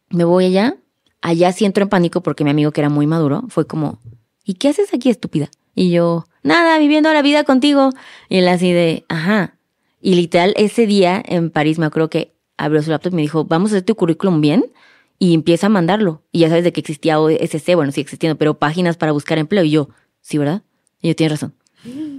me 0.08 0.24
voy 0.24 0.46
allá. 0.46 0.78
Allá 1.20 1.52
sí 1.52 1.66
entro 1.66 1.82
en 1.82 1.90
pánico 1.90 2.22
porque 2.22 2.42
mi 2.42 2.48
amigo, 2.48 2.72
que 2.72 2.80
era 2.80 2.88
muy 2.88 3.06
maduro, 3.06 3.44
fue 3.50 3.66
como, 3.66 3.98
¿y 4.44 4.54
qué 4.54 4.68
haces 4.70 4.94
aquí, 4.94 5.10
estúpida? 5.10 5.50
Y 5.74 5.90
yo, 5.90 6.24
nada, 6.42 6.78
viviendo 6.78 7.12
la 7.12 7.20
vida 7.20 7.44
contigo. 7.44 7.90
Y 8.30 8.38
él 8.38 8.48
así 8.48 8.72
de, 8.72 9.04
ajá. 9.10 9.58
Y 10.00 10.14
literal, 10.14 10.54
ese 10.56 10.86
día 10.86 11.22
en 11.22 11.50
París 11.50 11.78
me 11.78 11.84
acuerdo 11.84 12.08
que 12.08 12.32
abrió 12.56 12.82
su 12.82 12.88
laptop 12.88 13.12
y 13.12 13.16
me 13.16 13.22
dijo, 13.22 13.44
vamos 13.44 13.72
a 13.72 13.74
hacer 13.74 13.84
tu 13.84 13.94
currículum 13.94 14.40
bien 14.40 14.72
y 15.18 15.34
empieza 15.34 15.66
a 15.66 15.70
mandarlo. 15.70 16.22
Y 16.32 16.40
ya 16.40 16.48
sabes 16.48 16.64
de 16.64 16.72
que 16.72 16.80
existía 16.80 17.20
OSC, 17.20 17.74
bueno, 17.74 17.92
sigue 17.92 18.02
existiendo, 18.02 18.36
pero 18.38 18.58
páginas 18.58 18.96
para 18.96 19.12
buscar 19.12 19.38
empleo. 19.38 19.64
Y 19.64 19.70
yo, 19.70 19.88
sí, 20.20 20.38
¿verdad? 20.38 20.62
Y 21.00 21.08
yo, 21.08 21.16
tienes 21.16 21.32
razón. 21.40 21.54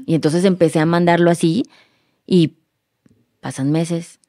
Y 0.05 0.15
entonces 0.15 0.45
empecé 0.45 0.79
a 0.79 0.85
mandarlo 0.85 1.29
así 1.31 1.63
y 2.25 2.53
pasan 3.41 3.71
meses, 3.71 4.19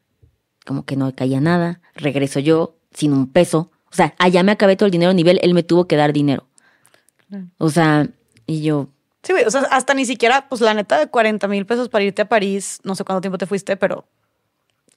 como 0.67 0.85
que 0.85 0.97
no 0.97 1.15
caía 1.15 1.41
nada. 1.41 1.81
Regreso 1.95 2.41
yo 2.41 2.77
sin 2.93 3.13
un 3.13 3.29
peso. 3.29 3.71
O 3.93 3.95
sea, 3.97 4.15
allá 4.19 4.43
me 4.43 4.53
acabé 4.53 4.77
todo 4.77 4.87
el 4.87 4.91
dinero 4.93 5.11
a 5.11 5.15
nivel, 5.15 5.39
él 5.43 5.55
me 5.55 5.63
tuvo 5.63 5.87
que 5.87 5.97
dar 5.97 6.13
dinero. 6.13 6.47
O 7.59 7.71
sea, 7.71 8.09
y 8.47 8.63
yo, 8.63 8.89
Sí, 9.23 9.35
o 9.47 9.51
sea, 9.51 9.61
hasta 9.71 9.93
ni 9.93 10.07
siquiera, 10.07 10.49
pues 10.49 10.63
la 10.63 10.73
neta, 10.73 10.99
de 10.99 11.07
40 11.09 11.47
mil 11.47 11.67
pesos 11.67 11.91
para 11.91 12.05
irte 12.05 12.23
a 12.23 12.29
París, 12.29 12.81
no 12.85 12.95
sé 12.95 13.05
cuánto 13.05 13.21
tiempo 13.21 13.37
te 13.37 13.45
fuiste, 13.47 13.77
pero 13.77 14.07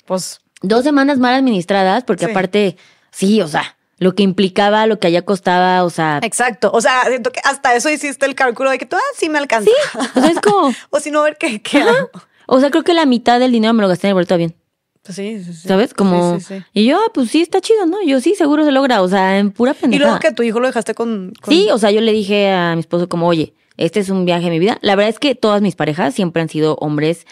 pues 0.06 0.40
dos 0.62 0.84
semanas 0.86 1.20
mal 1.20 1.34
administradas, 1.34 2.04
porque 2.06 2.26
Sí. 2.26 2.32
aparte, 2.32 2.78
sí, 3.14 3.42
o 3.42 3.48
sea, 3.48 3.78
lo 4.00 4.16
que 4.16 4.24
implicaba, 4.24 4.86
lo 4.88 5.00
que 5.00 5.08
allá 5.08 5.22
costaba, 5.22 5.84
o 5.86 5.90
sea, 5.90 6.20
exacto. 6.24 6.72
O 6.74 6.82
sea, 6.82 7.04
siento 7.08 7.32
que 7.32 7.40
hasta 7.46 7.74
eso 7.76 7.90
hiciste 7.90 8.26
el 8.26 8.36
cálculo 8.36 8.70
de 8.72 8.78
que 8.78 8.86
tú, 8.86 8.98
ah, 8.98 9.16
sí 9.18 9.30
me 9.30 9.38
alcanza. 9.40 9.70
o 10.16 10.20
sea, 10.20 10.30
es 10.32 10.40
como, 10.42 10.74
o 10.90 11.00
si 11.00 11.12
no, 11.12 11.22
a 11.22 11.24
ver 11.24 11.38
qué, 11.38 11.62
qué 11.62 11.78
hago. 11.82 12.10
o 12.48 12.60
sea, 12.60 12.70
creo 12.72 12.84
que 12.84 12.94
la 12.94 13.06
mitad 13.06 13.40
del 13.40 13.52
dinero 13.54 13.74
me 13.74 13.82
lo 13.82 13.88
gasté 13.88 14.08
en 14.08 14.10
el 14.10 14.14
vuelto 14.16 14.34
a 14.34 14.38
bien, 14.38 14.56
Pues 15.04 15.16
sí, 15.16 15.42
sí, 15.44 15.54
sí. 15.54 15.68
¿sabes? 15.68 15.94
Como, 15.94 16.40
Sí, 16.40 16.46
sí, 16.46 16.56
sí. 16.58 16.64
y 16.74 16.86
yo, 16.86 16.98
ah, 17.00 17.12
pues 17.14 17.30
sí, 17.30 17.42
está 17.42 17.62
chido, 17.62 17.86
¿no? 17.86 17.98
Yo 18.06 18.20
sí, 18.20 18.36
seguro 18.36 18.66
se 18.66 18.72
logra, 18.72 19.02
o 19.02 19.08
sea, 19.08 19.38
en 19.40 19.52
pura 19.52 19.72
Y 19.72 19.76
pendejada. 19.76 20.10
luego 20.10 20.20
que 20.20 20.32
tu 20.34 20.44
hijo 20.44 20.60
lo 20.60 20.68
dejaste 20.68 20.94
con. 20.96 21.32
con- 21.42 21.54
Sí, 21.54 21.70
o 21.72 21.78
sea, 21.78 21.92
yo 21.92 22.02
le 22.02 22.12
dije 22.12 22.52
a 22.52 22.74
mi 22.76 22.82
esposo 22.82 23.08
como, 23.08 23.28
oye, 23.28 23.54
este 23.78 24.00
es 24.02 24.10
un 24.10 24.26
viaje 24.26 24.46
de 24.46 24.50
mi 24.52 24.60
vida. 24.60 24.78
La 24.82 24.96
verdad 24.96 25.10
es 25.10 25.20
que 25.20 25.34
todas 25.36 25.62
mis 25.62 25.76
parejas 25.76 26.14
siempre 26.14 26.42
han 26.42 26.50
sido 26.50 26.76
hombres 26.76 27.26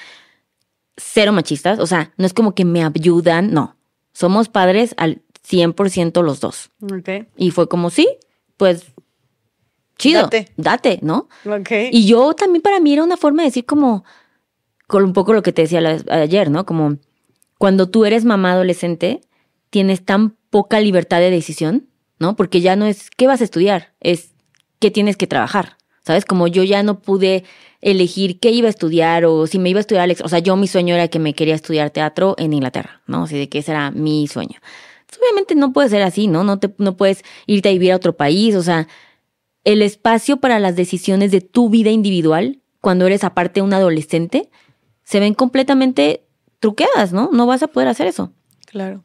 cero 0.97 1.31
machistas. 1.33 1.79
O 1.79 1.87
sea, 1.87 2.11
no 2.17 2.25
es 2.25 2.33
como 2.33 2.53
que 2.55 2.65
me 2.65 2.83
ayudan, 2.83 3.51
no. 3.53 3.75
Somos 4.13 4.49
padres 4.49 4.93
al 4.97 5.21
100% 5.47 6.21
los 6.21 6.39
dos. 6.39 6.69
Ok. 6.81 7.27
Y 7.37 7.51
fue 7.51 7.67
como, 7.67 7.89
sí, 7.89 8.07
pues, 8.57 8.85
chido, 9.97 10.23
Date. 10.23 10.51
date, 10.57 10.99
¿no? 11.01 11.27
Ok. 11.45 11.69
Y 11.91 12.05
yo 12.07 12.33
también 12.33 12.61
para 12.61 12.79
mí 12.79 12.93
era 12.93 13.03
una 13.03 13.17
forma 13.17 13.43
de 13.43 13.49
decir 13.49 13.65
como, 13.65 14.03
con 14.87 15.03
un 15.03 15.13
poco 15.13 15.33
lo 15.33 15.43
que 15.43 15.51
te 15.53 15.63
decía 15.63 15.81
la- 15.81 16.01
ayer, 16.09 16.49
¿no? 16.49 16.65
Como 16.65 16.97
cuando 17.57 17.89
tú 17.89 18.05
eres 18.05 18.25
mamá 18.25 18.53
adolescente, 18.53 19.21
tienes 19.69 20.03
tan 20.03 20.35
poca 20.49 20.79
libertad 20.79 21.19
de 21.19 21.29
decisión, 21.31 21.87
¿no? 22.19 22.35
Porque 22.35 22.61
ya 22.61 22.75
no 22.75 22.85
es, 22.85 23.09
¿qué 23.11 23.27
vas 23.27 23.41
a 23.41 23.43
estudiar? 23.43 23.93
Es, 23.99 24.31
¿qué 24.79 24.89
tienes 24.91 25.17
que 25.17 25.27
trabajar? 25.27 25.77
¿Sabes? 26.03 26.25
Como 26.25 26.47
yo 26.47 26.63
ya 26.63 26.81
no 26.81 26.99
pude 26.99 27.43
elegir 27.79 28.39
qué 28.39 28.49
iba 28.49 28.67
a 28.67 28.71
estudiar 28.71 29.23
o 29.25 29.45
si 29.45 29.59
me 29.59 29.69
iba 29.69 29.77
a 29.79 29.81
estudiar, 29.81 30.03
al 30.05 30.11
ex- 30.11 30.21
o 30.21 30.29
sea, 30.29 30.39
yo 30.39 30.55
mi 30.55 30.67
sueño 30.67 30.95
era 30.95 31.07
que 31.09 31.19
me 31.19 31.33
quería 31.35 31.53
estudiar 31.55 31.91
teatro 31.91 32.33
en 32.39 32.53
Inglaterra, 32.53 33.01
¿no? 33.05 33.23
Así 33.23 33.37
de 33.37 33.49
que 33.49 33.59
ese 33.59 33.71
era 33.71 33.91
mi 33.91 34.27
sueño. 34.27 34.59
Obviamente 35.19 35.55
no 35.55 35.73
puede 35.73 35.89
ser 35.89 36.01
así, 36.03 36.27
¿no? 36.27 36.43
No, 36.43 36.59
te, 36.59 36.73
no 36.77 36.95
puedes 36.97 37.23
irte 37.47 37.69
a 37.69 37.73
vivir 37.73 37.91
a 37.91 37.95
otro 37.97 38.15
país, 38.15 38.55
o 38.55 38.63
sea, 38.63 38.87
el 39.63 39.81
espacio 39.81 40.37
para 40.37 40.59
las 40.59 40.75
decisiones 40.75 41.31
de 41.31 41.41
tu 41.41 41.69
vida 41.69 41.89
individual, 41.91 42.59
cuando 42.79 43.05
eres 43.05 43.23
aparte 43.23 43.61
un 43.61 43.73
adolescente, 43.73 44.49
se 45.03 45.19
ven 45.19 45.33
completamente 45.33 46.23
truqueadas, 46.59 47.11
¿no? 47.13 47.29
No 47.31 47.45
vas 47.45 47.61
a 47.63 47.67
poder 47.67 47.87
hacer 47.89 48.07
eso. 48.07 48.31
Claro. 48.65 49.03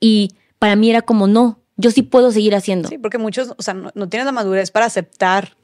Y 0.00 0.30
para 0.58 0.76
mí 0.76 0.88
era 0.90 1.02
como, 1.02 1.26
no, 1.26 1.60
yo 1.76 1.90
sí 1.90 2.02
puedo 2.02 2.30
seguir 2.32 2.54
haciendo. 2.54 2.88
Sí, 2.88 2.98
porque 2.98 3.18
muchos, 3.18 3.54
o 3.58 3.62
sea, 3.62 3.74
no, 3.74 3.90
no 3.94 4.08
tienen 4.08 4.26
la 4.26 4.32
madurez 4.32 4.70
para 4.70 4.86
aceptar 4.86 5.56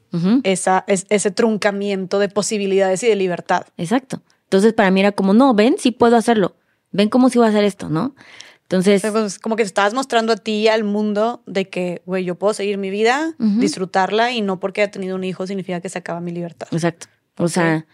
esa, 0.43 0.85
es- 0.87 1.05
ese 1.09 1.29
truncamiento 1.31 2.19
de 2.19 2.29
posibilidades 2.29 3.03
y 3.03 3.07
de 3.07 3.15
libertad. 3.17 3.65
Exacto. 3.75 4.21
Entonces 4.43 4.71
para 4.71 4.89
mí 4.89 5.01
era 5.01 5.11
como, 5.11 5.33
no, 5.33 5.53
ven, 5.53 5.75
sí 5.77 5.91
puedo 5.91 6.15
hacerlo. 6.15 6.55
Ven 6.91 7.09
cómo 7.09 7.29
sí 7.29 7.37
voy 7.37 7.47
a 7.47 7.49
hacer 7.49 7.65
esto, 7.65 7.89
¿no? 7.89 8.15
Entonces, 8.65 9.03
pues, 9.11 9.37
como 9.37 9.55
que 9.55 9.63
te 9.63 9.67
estabas 9.67 9.93
mostrando 9.93 10.33
a 10.33 10.37
ti 10.37 10.53
y 10.53 10.67
al 10.69 10.83
mundo 10.83 11.43
de 11.45 11.69
que, 11.69 12.01
güey, 12.07 12.25
yo 12.25 12.33
puedo 12.33 12.53
seguir 12.55 12.79
mi 12.79 12.89
vida, 12.89 13.35
Ujú. 13.37 13.59
disfrutarla 13.59 14.31
y 14.31 14.41
no 14.41 14.59
porque 14.59 14.81
haya 14.81 14.89
tenido 14.89 15.15
un 15.15 15.23
hijo 15.23 15.45
significa 15.45 15.81
que 15.81 15.89
se 15.89 15.99
acaba 15.99 16.19
mi 16.19 16.31
libertad. 16.31 16.67
exacto. 16.71 17.07
O 17.37 17.47
sea, 17.47 17.85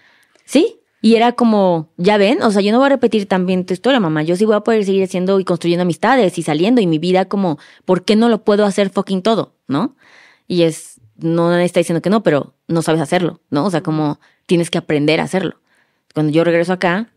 sí. 0.46 0.78
Y 1.02 1.16
era 1.16 1.34
como, 1.34 1.90
ya 1.98 2.18
ven, 2.18 2.42
o 2.42 2.52
sea, 2.52 2.62
yo 2.62 2.72
no 2.72 2.78
voy 2.78 2.86
a 2.86 2.90
repetir 2.90 3.28
también 3.28 3.66
tu 3.66 3.74
historia, 3.74 4.00
mamá. 4.00 4.24
Yo 4.24 4.36
sí 4.38 4.46
voy 4.46 4.56
a 4.56 4.62
poder 4.62 4.86
seguir 4.86 5.04
haciendo 5.04 5.40
y 5.40 5.44
construyendo 5.44 5.82
amistades 5.82 6.38
y 6.38 6.44
saliendo 6.44 6.80
y 6.80 6.88
mi 6.88 7.00
vida 7.00 7.26
como, 7.26 7.58
¿por 7.84 8.06
qué 8.06 8.16
no 8.16 8.30
lo 8.30 8.44
puedo 8.46 8.66
hacer 8.66 8.92
fucking 8.92 9.24
todo? 9.24 9.56
¿No? 9.68 9.98
Y 10.48 10.62
es, 10.62 11.02
no 11.18 11.54
está 11.58 11.82
diciendo 11.82 12.02
que 12.02 12.10
no, 12.12 12.24
pero 12.24 12.54
no 12.68 12.82
sabes 12.82 13.02
hacerlo, 13.02 13.42
¿no? 13.50 13.66
O 13.66 13.72
sea, 13.72 13.82
como 13.82 14.20
tienes 14.46 14.70
que 14.70 14.78
aprender 14.78 15.20
a 15.20 15.24
hacerlo. 15.24 15.60
Cuando 16.14 16.32
yo 16.32 16.44
regreso 16.46 16.72
acá, 16.72 17.10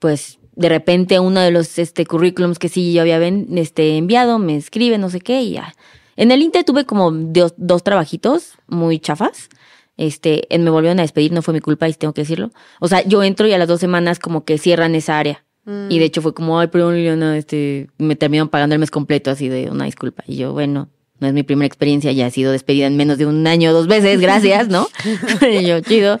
pues 0.00 0.39
de 0.60 0.68
repente 0.68 1.18
uno 1.20 1.40
de 1.40 1.50
los 1.50 1.78
este, 1.78 2.04
currículums 2.04 2.58
que 2.58 2.68
sí 2.68 2.92
yo 2.92 3.00
había 3.00 3.18
ven- 3.18 3.46
este, 3.56 3.96
enviado 3.96 4.38
me 4.38 4.56
escribe, 4.56 4.98
no 4.98 5.08
sé 5.08 5.20
qué, 5.20 5.42
y 5.42 5.52
ya. 5.52 5.74
En 6.16 6.30
el 6.30 6.42
Inter 6.42 6.64
tuve 6.64 6.84
como 6.84 7.10
dos, 7.10 7.54
dos 7.56 7.82
trabajitos 7.82 8.52
muy 8.68 8.98
chafas. 8.98 9.48
Este, 9.96 10.46
me 10.58 10.68
volvieron 10.70 10.98
a 10.98 11.02
despedir, 11.02 11.32
no 11.32 11.40
fue 11.42 11.54
mi 11.54 11.60
culpa, 11.60 11.88
y 11.88 11.94
tengo 11.94 12.12
que 12.12 12.22
decirlo. 12.22 12.50
O 12.78 12.88
sea, 12.88 13.02
yo 13.06 13.22
entro 13.22 13.46
y 13.46 13.52
a 13.52 13.58
las 13.58 13.68
dos 13.68 13.80
semanas 13.80 14.18
como 14.18 14.44
que 14.44 14.58
cierran 14.58 14.94
esa 14.94 15.18
área. 15.18 15.44
Y 15.88 15.98
de 15.98 16.04
hecho 16.06 16.20
fue 16.20 16.34
como, 16.34 16.58
ay, 16.58 16.66
perdón, 16.68 16.96
Liliana, 16.96 17.36
este, 17.38 17.88
me 17.98 18.16
terminaron 18.16 18.48
pagando 18.48 18.74
el 18.74 18.80
mes 18.80 18.90
completo, 18.90 19.30
así 19.30 19.48
de 19.48 19.70
una 19.70 19.84
disculpa. 19.84 20.24
Y 20.26 20.36
yo, 20.36 20.52
bueno, 20.52 20.88
no 21.20 21.26
es 21.26 21.32
mi 21.32 21.42
primera 21.42 21.66
experiencia, 21.66 22.12
ya 22.12 22.26
he 22.26 22.30
sido 22.30 22.50
despedida 22.52 22.86
en 22.86 22.96
menos 22.96 23.18
de 23.18 23.26
un 23.26 23.46
año, 23.46 23.72
dos 23.72 23.86
veces, 23.86 24.20
gracias, 24.20 24.68
¿no? 24.68 24.88
y 25.50 25.64
yo, 25.66 25.80
chido. 25.80 26.18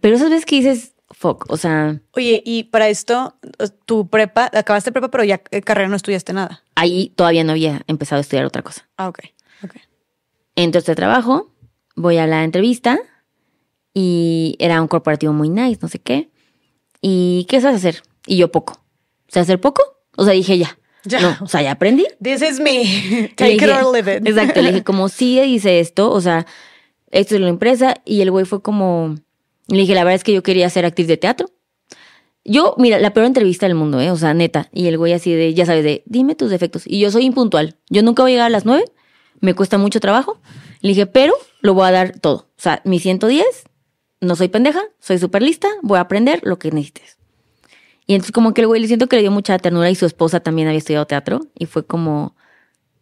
Pero 0.00 0.16
esas 0.16 0.30
veces 0.30 0.46
que 0.46 0.56
dices, 0.56 0.92
fuck, 1.18 1.46
o 1.48 1.56
sea, 1.56 2.00
Oye, 2.12 2.42
y 2.44 2.64
para 2.64 2.88
esto, 2.88 3.34
tu 3.86 4.08
prepa, 4.08 4.50
acabaste 4.54 4.92
prepa, 4.92 5.10
pero 5.10 5.24
ya 5.24 5.42
eh, 5.50 5.62
carrera 5.62 5.88
no 5.88 5.96
estudiaste 5.96 6.32
nada. 6.32 6.62
ahí 6.76 7.12
todavía 7.16 7.42
no 7.42 7.52
había 7.52 7.82
empezado 7.88 8.18
a 8.18 8.20
estudiar 8.20 8.44
otra 8.44 8.62
cosa. 8.62 8.88
Ah, 8.96 9.08
ok. 9.08 9.18
ok. 9.64 9.74
Entro 10.54 10.78
a 10.78 10.80
este 10.80 10.94
trabajo, 10.94 11.52
voy 11.96 12.18
a 12.18 12.26
la 12.26 12.44
entrevista 12.44 13.00
y 13.92 14.54
era 14.60 14.80
un 14.80 14.86
corporativo 14.86 15.32
muy 15.32 15.48
nice, 15.48 15.80
no 15.82 15.88
sé 15.88 15.98
qué. 15.98 16.30
¿Y 17.00 17.46
qué 17.48 17.60
sabes 17.60 17.78
hacer? 17.78 18.02
Y 18.26 18.36
yo 18.36 18.52
poco. 18.52 18.80
¿Sé 19.26 19.40
hacer 19.40 19.60
poco? 19.60 19.82
O 20.16 20.24
sea, 20.24 20.34
dije 20.34 20.56
ya. 20.56 20.78
Ya. 21.04 21.20
No, 21.20 21.36
o 21.40 21.48
sea, 21.48 21.62
ya 21.62 21.72
aprendí. 21.72 22.06
This 22.22 22.42
is 22.42 22.60
me. 22.60 23.32
Take 23.36 23.54
it 23.54 23.62
or 23.62 23.92
live 23.92 24.16
it. 24.16 24.26
Exacto, 24.26 24.62
le 24.62 24.68
dije 24.68 24.84
como 24.84 25.08
sí 25.08 25.40
hice 25.40 25.80
esto, 25.80 26.12
o 26.12 26.20
sea, 26.20 26.46
esto 27.10 27.34
es 27.34 27.40
la 27.40 27.48
empresa 27.48 27.94
y 28.04 28.20
el 28.20 28.30
güey 28.30 28.44
fue 28.44 28.62
como, 28.62 29.16
le 29.68 29.78
dije 29.78 29.94
la 29.94 30.04
verdad 30.04 30.16
es 30.16 30.24
que 30.24 30.32
yo 30.32 30.42
quería 30.42 30.68
ser 30.70 30.84
actriz 30.84 31.06
de 31.06 31.16
teatro. 31.16 31.50
Yo, 32.44 32.74
mira, 32.78 32.98
la 32.98 33.12
peor 33.12 33.26
entrevista 33.26 33.66
del 33.66 33.74
mundo, 33.74 34.00
¿eh? 34.00 34.10
O 34.10 34.16
sea, 34.16 34.32
neta. 34.32 34.68
Y 34.72 34.86
el 34.86 34.96
güey 34.96 35.12
así 35.12 35.34
de, 35.34 35.52
ya 35.52 35.66
sabes, 35.66 35.84
de, 35.84 36.02
dime 36.06 36.34
tus 36.34 36.50
defectos. 36.50 36.84
Y 36.86 36.98
yo 36.98 37.10
soy 37.10 37.24
impuntual. 37.24 37.76
Yo 37.90 38.02
nunca 38.02 38.22
voy 38.22 38.32
a 38.32 38.34
llegar 38.34 38.46
a 38.46 38.50
las 38.50 38.64
nueve. 38.64 38.84
Me 39.40 39.54
cuesta 39.54 39.76
mucho 39.76 40.00
trabajo. 40.00 40.40
Le 40.80 40.90
dije, 40.90 41.06
pero 41.06 41.34
lo 41.60 41.74
voy 41.74 41.86
a 41.86 41.90
dar 41.90 42.18
todo. 42.18 42.36
O 42.36 42.60
sea, 42.60 42.80
mi 42.84 43.00
110, 43.00 43.44
no 44.20 44.36
soy 44.36 44.48
pendeja, 44.48 44.80
soy 44.98 45.18
súper 45.18 45.42
lista, 45.42 45.68
voy 45.82 45.98
a 45.98 46.02
aprender 46.02 46.40
lo 46.42 46.58
que 46.58 46.70
necesites. 46.70 47.18
Y 48.06 48.14
entonces 48.14 48.32
como 48.32 48.54
que 48.54 48.62
el 48.62 48.66
güey 48.66 48.80
le 48.80 48.86
siento 48.86 49.06
que 49.06 49.16
le 49.16 49.22
dio 49.22 49.30
mucha 49.30 49.58
ternura 49.58 49.90
y 49.90 49.94
su 49.94 50.06
esposa 50.06 50.40
también 50.40 50.68
había 50.68 50.78
estudiado 50.78 51.06
teatro. 51.06 51.40
Y 51.54 51.66
fue 51.66 51.84
como, 51.84 52.34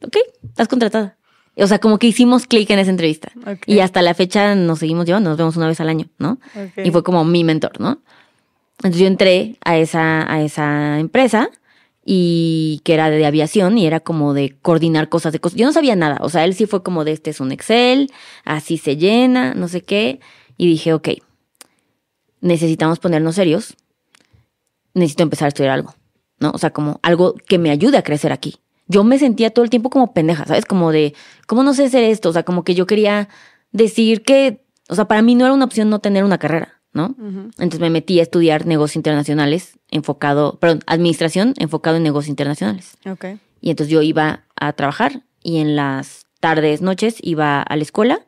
ok, 0.03 0.17
estás 0.43 0.67
contratada. 0.67 1.17
O 1.59 1.67
sea, 1.67 1.79
como 1.79 1.99
que 1.99 2.07
hicimos 2.07 2.47
clic 2.47 2.69
en 2.71 2.79
esa 2.79 2.91
entrevista. 2.91 3.33
Y 3.67 3.81
hasta 3.81 4.03
la 4.03 4.15
fecha 4.15 4.55
nos 4.55 4.81
seguimos 4.81 5.07
llevando, 5.07 5.31
nos 5.31 5.39
vemos 5.39 5.57
una 5.57 5.69
vez 5.69 5.81
al 5.81 5.89
año, 5.89 6.07
¿no? 6.19 6.39
Y 6.77 6.91
fue 6.91 7.03
como 7.03 7.25
mi 7.25 7.45
mentor, 7.45 7.81
¿no? 7.81 8.03
Entonces 8.79 9.01
yo 9.01 9.07
entré 9.07 9.57
a 9.65 9.79
esa, 9.79 10.31
a 10.31 10.43
esa 10.43 10.99
empresa 11.01 11.49
y 12.05 12.83
que 12.85 12.95
era 12.95 13.09
de 13.11 13.25
aviación 13.25 13.79
y 13.79 13.87
era 13.87 14.01
como 14.01 14.35
de 14.35 14.57
coordinar 14.61 15.09
cosas 15.09 15.33
de 15.33 15.41
cosas. 15.41 15.59
Yo 15.59 15.67
no 15.67 15.73
sabía 15.73 15.97
nada, 15.97 16.19
o 16.21 16.29
sea, 16.29 16.45
él 16.45 16.55
sí 16.55 16.67
fue 16.67 16.83
como 16.83 17.05
de 17.05 17.13
este 17.13 17.31
es 17.31 17.41
un 17.41 17.53
Excel, 17.53 18.13
así 18.45 18.77
se 18.77 18.97
llena, 18.97 19.55
no 19.55 19.67
sé 19.69 19.83
qué. 19.83 20.21
Y 20.59 20.67
dije, 20.67 20.93
ok, 20.93 21.09
necesitamos 22.41 22.99
ponernos 22.99 23.35
serios, 23.35 23.77
necesito 24.95 25.23
empezar 25.23 25.47
a 25.47 25.49
estudiar 25.49 25.73
algo, 25.73 25.95
¿no? 26.39 26.51
O 26.53 26.59
sea, 26.59 26.71
como 26.71 27.01
algo 27.03 27.35
que 27.35 27.59
me 27.59 27.71
ayude 27.71 27.97
a 27.97 28.03
crecer 28.03 28.31
aquí. 28.31 28.57
Yo 28.89 29.05
me 29.05 29.19
sentía 29.19 29.51
todo 29.51 29.65
el 29.65 29.71
tiempo 29.71 29.91
como 29.91 30.13
pendeja, 30.13 30.45
¿sabes? 30.47 30.65
Como 30.65 30.93
de, 30.93 31.15
¿cómo 31.47 31.63
no 31.63 31.75
sé 31.75 31.87
hacer 31.87 32.05
esto? 32.05 32.29
O 32.29 32.33
sea, 32.33 32.45
como 32.45 32.65
que 32.65 32.75
yo 32.75 32.87
quería 32.87 33.29
decir 33.73 34.23
que, 34.23 34.65
o 34.89 34.95
sea, 34.95 35.07
para 35.07 35.23
mí 35.23 35.35
no 35.35 35.45
era 35.45 35.55
una 35.55 35.65
opción 35.65 35.91
no 35.91 35.99
tener 35.99 36.25
una 36.25 36.39
carrera, 36.39 36.81
¿no? 36.93 37.15
Entonces 37.19 37.81
me 37.81 37.91
metí 37.91 38.21
a 38.21 38.23
estudiar 38.23 38.67
negocios 38.67 38.97
internacionales, 38.97 39.79
enfocado, 39.91 40.59
perdón, 40.59 40.81
administración 40.87 41.55
enfocado 41.59 41.97
en 41.97 42.05
negocios 42.05 42.31
internacionales. 42.31 42.97
Ok. 43.11 43.25
Y 43.61 43.71
entonces 43.71 43.93
yo 43.93 44.03
iba 44.03 44.45
a 44.55 44.73
trabajar 44.75 45.23
y 45.43 45.59
en 45.59 45.77
las 45.77 46.27
tardes, 46.41 46.81
noches 46.83 47.17
iba 47.23 47.63
a 47.63 47.77
la 47.77 47.83
escuela 47.83 48.21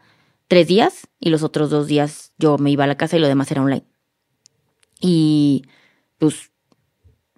tres 0.49 0.67
días 0.67 1.07
y 1.21 1.31
los 1.31 1.43
otros 1.43 1.71
dos 1.71 1.87
días 1.87 2.33
yo 2.39 2.59
me 2.59 2.71
iba 2.71 2.85
a 2.85 2.87
la 2.89 2.97
casa 2.97 3.17
y 3.17 3.21
lo 3.21 3.29
demás 3.29 3.51
era 3.51 3.63
online. 3.63 3.85
Y 5.01 5.65
pues, 6.19 6.51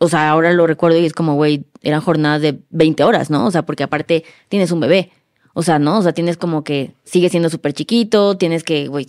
o 0.03 0.09
sea, 0.09 0.31
ahora 0.31 0.53
lo 0.55 0.67
recuerdo 0.67 0.99
y 0.99 1.05
es 1.05 1.13
como, 1.13 1.35
güey, 1.35 1.67
eran 1.83 2.01
jornadas 2.01 2.41
de 2.41 2.59
20 2.71 3.05
horas, 3.05 3.29
¿no? 3.29 3.47
O 3.47 3.51
sea, 3.51 3.67
porque 3.67 3.83
aparte 3.83 4.25
tienes 4.49 4.73
un 4.73 4.81
bebé. 4.81 5.13
O 5.53 5.63
sea, 5.63 5.79
¿no? 5.79 5.99
O 5.99 6.03
sea, 6.03 6.15
tienes 6.15 6.39
como 6.39 6.65
que 6.65 6.95
sigue 7.05 7.29
siendo 7.29 7.51
súper 7.51 7.75
chiquito, 7.75 8.39
tienes 8.39 8.65
que, 8.65 8.89
güey, 8.89 9.09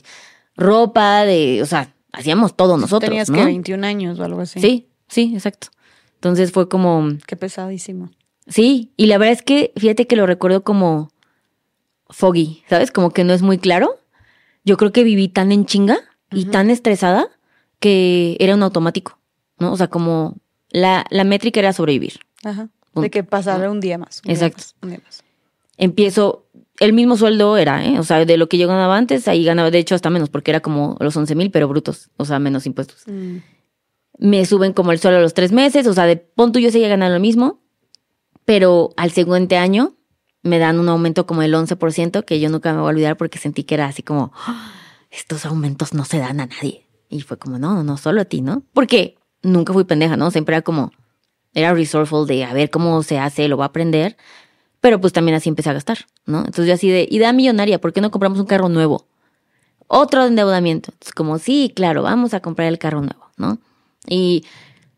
ropa 0.58 1.24
de, 1.24 1.62
o 1.62 1.66
sea, 1.66 1.94
hacíamos 2.12 2.58
todo 2.58 2.76
nosotros, 2.76 3.10
Tenías 3.10 3.30
¿no? 3.30 3.38
que 3.38 3.46
21 3.46 3.88
años 3.88 4.20
o 4.20 4.26
algo 4.26 4.42
así. 4.42 4.60
Sí, 4.60 4.90
sí, 5.08 5.32
exacto. 5.34 5.70
Entonces 6.16 6.52
fue 6.52 6.68
como, 6.68 7.08
Qué 7.26 7.38
pesadísimo. 7.38 8.12
Sí, 8.48 8.92
y 8.98 9.06
la 9.06 9.18
verdad 9.18 9.34
es 9.34 9.44
que 9.44 9.72
fíjate 9.78 10.08
que 10.08 10.18
lo 10.18 10.26
recuerdo 10.26 10.66
como 10.66 11.10
foggy, 12.10 12.64
¿sabes? 12.70 12.92
Como 12.92 13.12
que 13.12 13.24
no 13.24 13.32
es 13.32 13.42
muy 13.44 13.60
claro. 13.60 13.98
Yo 14.66 14.76
creo 14.76 14.92
que 14.92 15.06
viví 15.06 15.30
tan 15.30 15.54
en 15.54 15.66
chinga 15.66 16.00
y 16.32 16.46
tan 16.46 16.70
estresada 16.70 17.30
que 17.80 18.36
era 18.42 18.56
un 18.56 18.64
automático, 18.64 19.18
¿no? 19.58 19.72
O 19.72 19.78
sea, 19.78 19.88
como 19.88 20.36
la, 20.72 21.06
la 21.10 21.24
métrica 21.24 21.60
era 21.60 21.74
sobrevivir. 21.74 22.20
Ajá. 22.44 22.70
Punto. 22.92 23.02
De 23.02 23.10
que 23.10 23.24
pasara 23.24 23.70
un 23.72 23.80
día 23.80 23.98
más. 23.98 24.22
un 24.24 24.28
día 24.28 24.34
Exacto. 24.34 24.58
más, 24.58 24.76
un 24.82 24.90
día 24.90 25.00
más. 25.04 25.24
Empiezo, 25.78 26.46
el 26.80 26.94
mismo 26.94 27.16
sueldo 27.18 27.58
era, 27.58 27.86
¿eh? 27.86 27.98
O 28.00 28.04
sea, 28.04 28.24
de 28.26 28.38
lo 28.38 28.50
que 28.50 28.58
yo 28.58 28.68
ganaba 28.68 28.98
antes, 28.98 29.28
ahí 29.28 29.44
ganaba, 29.46 29.72
de 29.72 29.80
hecho, 29.80 29.96
hasta 29.96 30.10
menos, 30.10 30.30
porque 30.30 30.52
era 30.52 30.60
como 30.60 30.98
los 31.00 31.16
11 31.16 31.36
mil, 31.36 31.52
pero 31.52 31.68
brutos, 31.68 32.10
o 32.18 32.26
sea, 32.26 32.40
menos 32.40 32.66
impuestos. 32.66 33.04
Mm. 33.08 33.38
me 34.20 34.46
suben 34.46 34.74
como 34.74 34.92
el 34.92 35.00
suelo 35.00 35.18
a 35.18 35.22
los 35.22 35.34
tres 35.34 35.52
meses, 35.52 35.88
o 35.88 35.94
sea, 35.94 36.06
de 36.06 36.18
punto 36.18 36.60
yo 36.60 36.70
seguía 36.70 36.90
ganando 36.90 37.16
lo 37.16 37.22
mismo, 37.22 37.62
pero 38.46 38.92
al 38.98 39.12
siguiente 39.12 39.58
año 39.58 39.96
me 40.44 40.60
dan 40.60 40.80
un 40.80 40.90
aumento 40.90 41.26
como 41.26 41.42
del 41.42 41.54
11%, 41.56 42.24
que 42.26 42.40
yo 42.40 42.50
nunca 42.50 42.74
me 42.74 42.80
voy 42.80 42.88
a 42.88 42.90
olvidar 42.90 43.18
porque 43.18 43.38
sentí 43.40 43.64
que 43.64 43.76
era 43.76 43.86
así 43.86 44.04
como, 44.04 44.32
"Ah, 44.36 44.74
estos 45.10 45.46
aumentos 45.46 45.94
no 45.94 46.06
se 46.06 46.20
dan 46.20 46.40
a 46.40 46.46
nadie. 46.48 46.88
Y 47.10 47.22
fue 47.22 47.38
como, 47.38 47.58
no, 47.60 47.74
no, 47.76 47.84
no, 47.84 47.98
solo 47.98 48.22
a 48.22 48.26
ti, 48.26 48.42
¿no? 48.42 48.64
Porque 48.74 49.16
nunca 49.44 49.74
fui 49.74 49.84
pendeja, 49.84 50.18
¿no? 50.18 50.32
Siempre 50.32 50.56
era 50.56 50.62
como, 50.62 50.92
era 51.54 51.74
resourceful 51.74 52.28
de 52.28 52.44
a 52.44 52.54
ver 52.54 52.70
cómo 52.70 53.04
se 53.04 53.20
hace, 53.20 53.48
lo 53.48 53.58
voy 53.58 53.64
a 53.64 53.68
aprender, 53.68 54.18
pero 54.80 55.00
pues 55.00 55.14
también 55.14 55.36
así 55.36 55.50
empecé 55.50 55.70
a 55.70 55.74
gastar, 55.74 56.00
¿no? 56.26 56.40
Entonces 56.40 56.68
yo 56.68 56.74
así 56.74 56.90
de, 56.90 57.08
idea 57.10 57.34
millonaria, 57.34 57.80
¿por 57.80 57.94
qué 57.94 58.02
no 58.02 58.12
compramos 58.12 58.40
un 58.40 58.46
carro 58.46 58.70
nuevo? 58.70 59.06
Otro 59.88 60.26
endeudamiento. 60.26 60.92
Entonces, 60.92 61.14
como, 61.14 61.38
sí, 61.38 61.72
claro, 61.76 62.04
vamos 62.04 62.34
a 62.34 62.40
comprar 62.40 62.68
el 62.70 62.80
carro 62.80 63.02
nuevo, 63.02 63.30
¿no? 63.38 63.60
Y 64.08 64.46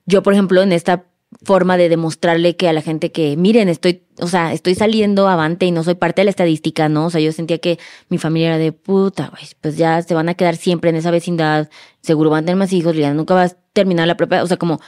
yo, 0.06 0.22
por 0.24 0.34
ejemplo, 0.34 0.62
en 0.62 0.72
esta 0.72 1.06
forma 1.44 1.78
de 1.78 1.90
demostrarle 1.90 2.56
que 2.56 2.70
a 2.70 2.74
la 2.74 2.82
gente 2.82 3.12
que, 3.12 3.36
miren, 3.38 3.70
estoy, 3.70 4.04
o 4.20 4.28
sea, 4.28 4.54
estoy 4.54 4.76
saliendo 4.76 5.28
avante 5.28 5.66
y 5.66 5.72
no 5.72 5.84
soy 5.84 5.96
parte 5.96 6.22
de 6.22 6.26
la 6.26 6.30
estadística, 6.32 6.90
¿no? 6.90 7.06
O 7.06 7.10
sea, 7.10 7.22
yo 7.22 7.32
sentía 7.32 7.58
que 7.58 7.80
mi 8.10 8.18
familia 8.18 8.50
era 8.50 8.58
de 8.58 8.72
puta, 8.72 9.30
güey, 9.30 9.44
pues 9.62 9.78
ya 9.78 10.02
se 10.02 10.14
van 10.14 10.30
a 10.30 10.34
quedar 10.34 10.56
siempre 10.56 10.90
en 10.90 10.96
esa 10.96 11.12
vecindad, 11.12 11.70
seguro 12.02 12.30
van 12.30 12.44
a 12.44 12.46
tener 12.46 12.58
más 12.58 12.74
hijos, 12.74 12.96
ya 12.96 13.14
nunca 13.14 13.34
vas 13.34 13.54
a 13.54 13.58
terminar 13.74 14.08
la 14.08 14.18
propia, 14.18 14.44
o 14.44 14.48
sea, 14.48 14.58
como 14.58 14.80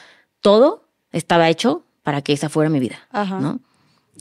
todo 0.41 0.88
estaba 1.12 1.49
hecho 1.49 1.84
para 2.03 2.21
que 2.21 2.34
esa 2.34 2.49
fuera 2.49 2.69
mi 2.69 2.79
vida, 2.79 2.99
Ajá. 3.12 3.39
¿no? 3.39 3.60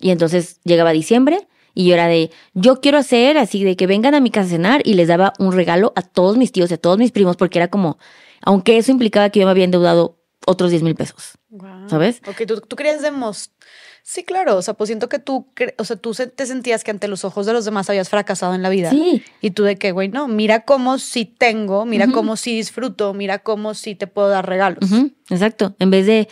Y 0.01 0.11
entonces 0.11 0.61
llegaba 0.65 0.93
diciembre 0.93 1.47
y 1.75 1.87
yo 1.87 1.95
era 1.95 2.07
de, 2.07 2.31
yo 2.55 2.81
quiero 2.81 2.99
hacer 2.99 3.37
así 3.37 3.65
de 3.65 3.77
que 3.77 3.87
vengan 3.87 4.15
a 4.15 4.21
mi 4.21 4.31
casa 4.31 4.47
a 4.47 4.51
cenar 4.51 4.83
y 4.85 4.95
les 4.95 5.09
daba 5.09 5.33
un 5.39 5.53
regalo 5.53 5.93
a 5.97 6.03
todos 6.03 6.37
mis 6.37 6.53
tíos 6.53 6.71
y 6.71 6.75
a 6.75 6.79
todos 6.79 6.99
mis 6.99 7.11
primos 7.11 7.37
porque 7.37 7.59
era 7.59 7.69
como, 7.69 7.99
aunque 8.43 8.79
eso 8.79 8.93
implicaba 8.93 9.31
que 9.31 9.41
yo 9.41 9.47
me 9.47 9.51
había 9.51 9.65
endeudado 9.65 10.19
otros 10.47 10.71
10 10.71 10.83
mil 10.83 10.95
pesos. 10.95 11.33
¿Sabes? 11.89 12.21
Ok, 12.27 12.43
tú, 12.47 12.61
tú 12.61 12.77
querías 12.77 13.01
demostrar. 13.03 13.55
Sí, 14.07 14.23
claro. 14.23 14.57
O 14.57 14.63
sea, 14.63 14.75
pues 14.75 14.89
siento 14.89 15.09
que 15.09 15.19
tú, 15.19 15.49
o 15.79 15.85
sea, 15.85 15.97
tú 15.97 16.13
se- 16.13 16.27
te 16.27 16.45
sentías 16.45 16.85
que 16.85 16.91
ante 16.91 17.09
los 17.09 17.25
ojos 17.25 17.47
de 17.47 17.55
los 17.55 17.65
demás 17.65 17.89
habías 17.89 18.11
fracasado 18.11 18.55
en 18.55 18.61
la 18.63 18.69
vida. 18.69 18.91
Sí. 18.91 19.23
Y 19.41 19.53
tú 19.53 19.63
de 19.63 19.77
que, 19.77 19.93
güey, 19.93 20.09
no, 20.09 20.29
mira 20.29 20.61
cómo 20.67 20.99
sí 20.99 21.25
tengo, 21.25 21.87
mira 21.87 22.09
cómo 22.09 22.37
sí 22.37 22.55
disfruto, 22.55 23.15
mira 23.15 23.39
cómo 23.39 23.73
sí 23.73 23.95
te 23.95 24.07
puedo 24.07 24.29
dar 24.29 24.47
regalos. 24.47 24.91
Exacto. 25.31 25.75
En 25.79 25.91
vez 25.91 26.05
de 26.07 26.29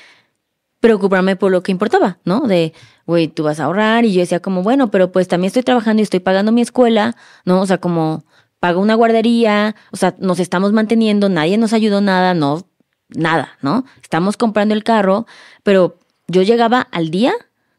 preocuparme 0.80 1.36
por 1.36 1.50
lo 1.52 1.62
que 1.62 1.72
importaba, 1.72 2.18
¿no? 2.24 2.40
De, 2.40 2.72
güey, 3.06 3.28
tú 3.28 3.44
vas 3.44 3.60
a 3.60 3.64
ahorrar. 3.64 4.04
Y 4.04 4.12
yo 4.12 4.20
decía 4.20 4.40
como, 4.40 4.62
bueno, 4.62 4.90
pero 4.90 5.12
pues 5.12 5.28
también 5.28 5.46
estoy 5.48 5.62
trabajando 5.62 6.00
y 6.00 6.04
estoy 6.04 6.20
pagando 6.20 6.50
mi 6.52 6.60
escuela, 6.60 7.16
¿no? 7.44 7.60
O 7.60 7.66
sea, 7.66 7.78
como 7.78 8.24
pago 8.58 8.80
una 8.80 8.94
guardería, 8.94 9.74
o 9.92 9.96
sea, 9.96 10.14
nos 10.18 10.38
estamos 10.40 10.72
manteniendo, 10.72 11.28
nadie 11.28 11.56
nos 11.58 11.72
ayudó 11.72 12.00
nada, 12.00 12.34
no, 12.34 12.66
nada, 13.14 13.58
¿no? 13.62 13.84
Estamos 14.02 14.36
comprando 14.36 14.74
el 14.74 14.84
carro, 14.84 15.26
pero 15.62 15.98
yo 16.28 16.42
llegaba 16.42 16.80
al 16.80 17.10
día, 17.10 17.32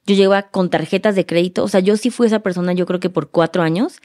yo 0.06 0.16
llegaba 0.16 0.44
con 0.44 0.70
tarjetas 0.70 1.16
de 1.16 1.26
crédito, 1.26 1.64
o 1.64 1.68
sea, 1.68 1.80
yo 1.80 1.98
sí 1.98 2.10
fui 2.10 2.28
esa 2.28 2.40
persona, 2.40 2.74
yo 2.74 2.86
creo 2.86 3.00
que 3.00 3.10
por 3.10 3.30
cuatro 3.30 3.64
años, 3.64 4.02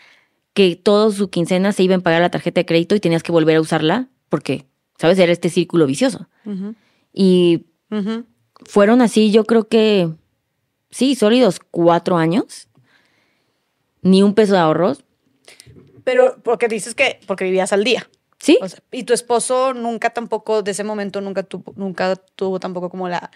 que 0.55 0.76
todo 0.76 1.11
su 1.12 1.31
quincena 1.31 1.72
se 1.72 1.83
iba 1.83 1.95
a 1.95 2.01
pagar 2.01 2.20
la 2.20 2.31
tarjeta 2.31 2.61
de 2.61 2.66
crédito 2.66 2.95
y 2.95 3.01
tenías 3.01 3.22
que 3.22 3.33
volver 3.33 3.57
a 3.57 3.61
usarla 3.61 4.09
porque, 4.29 4.66
¿sabes? 4.99 5.18
Era 5.18 5.33
este 5.33 5.51
círculo 5.51 5.87
vicioso. 5.87 6.29
Y 7.12 7.66
fueron 8.66 9.01
así, 9.01 9.31
yo 9.31 9.45
creo 9.45 9.68
que, 9.68 10.11
sí, 10.91 11.14
sólidos 11.14 11.61
cuatro 11.70 12.16
años. 12.16 12.68
Ni 14.03 14.22
un 14.22 14.35
peso 14.35 14.55
de 14.55 14.61
ahorros. 14.61 15.05
Pero 16.05 16.39
porque 16.43 16.68
dices 16.68 16.95
que, 16.95 17.20
porque 17.26 17.45
vivías 17.45 17.72
al 17.72 17.85
día. 17.85 18.09
Sí. 18.39 18.59
O 18.62 18.68
sea, 18.68 18.78
y 18.93 19.03
tu 19.05 19.12
esposo 19.12 19.74
nunca 19.74 20.11
tampoco, 20.11 20.62
de 20.62 20.70
ese 20.70 20.84
momento, 20.84 21.20
nunca 21.20 21.43
tuvo, 21.43 21.72
nunca 21.76 22.16
tuvo 22.36 22.61
tampoco 22.61 22.89
como 22.89 23.09
la, 23.09 23.30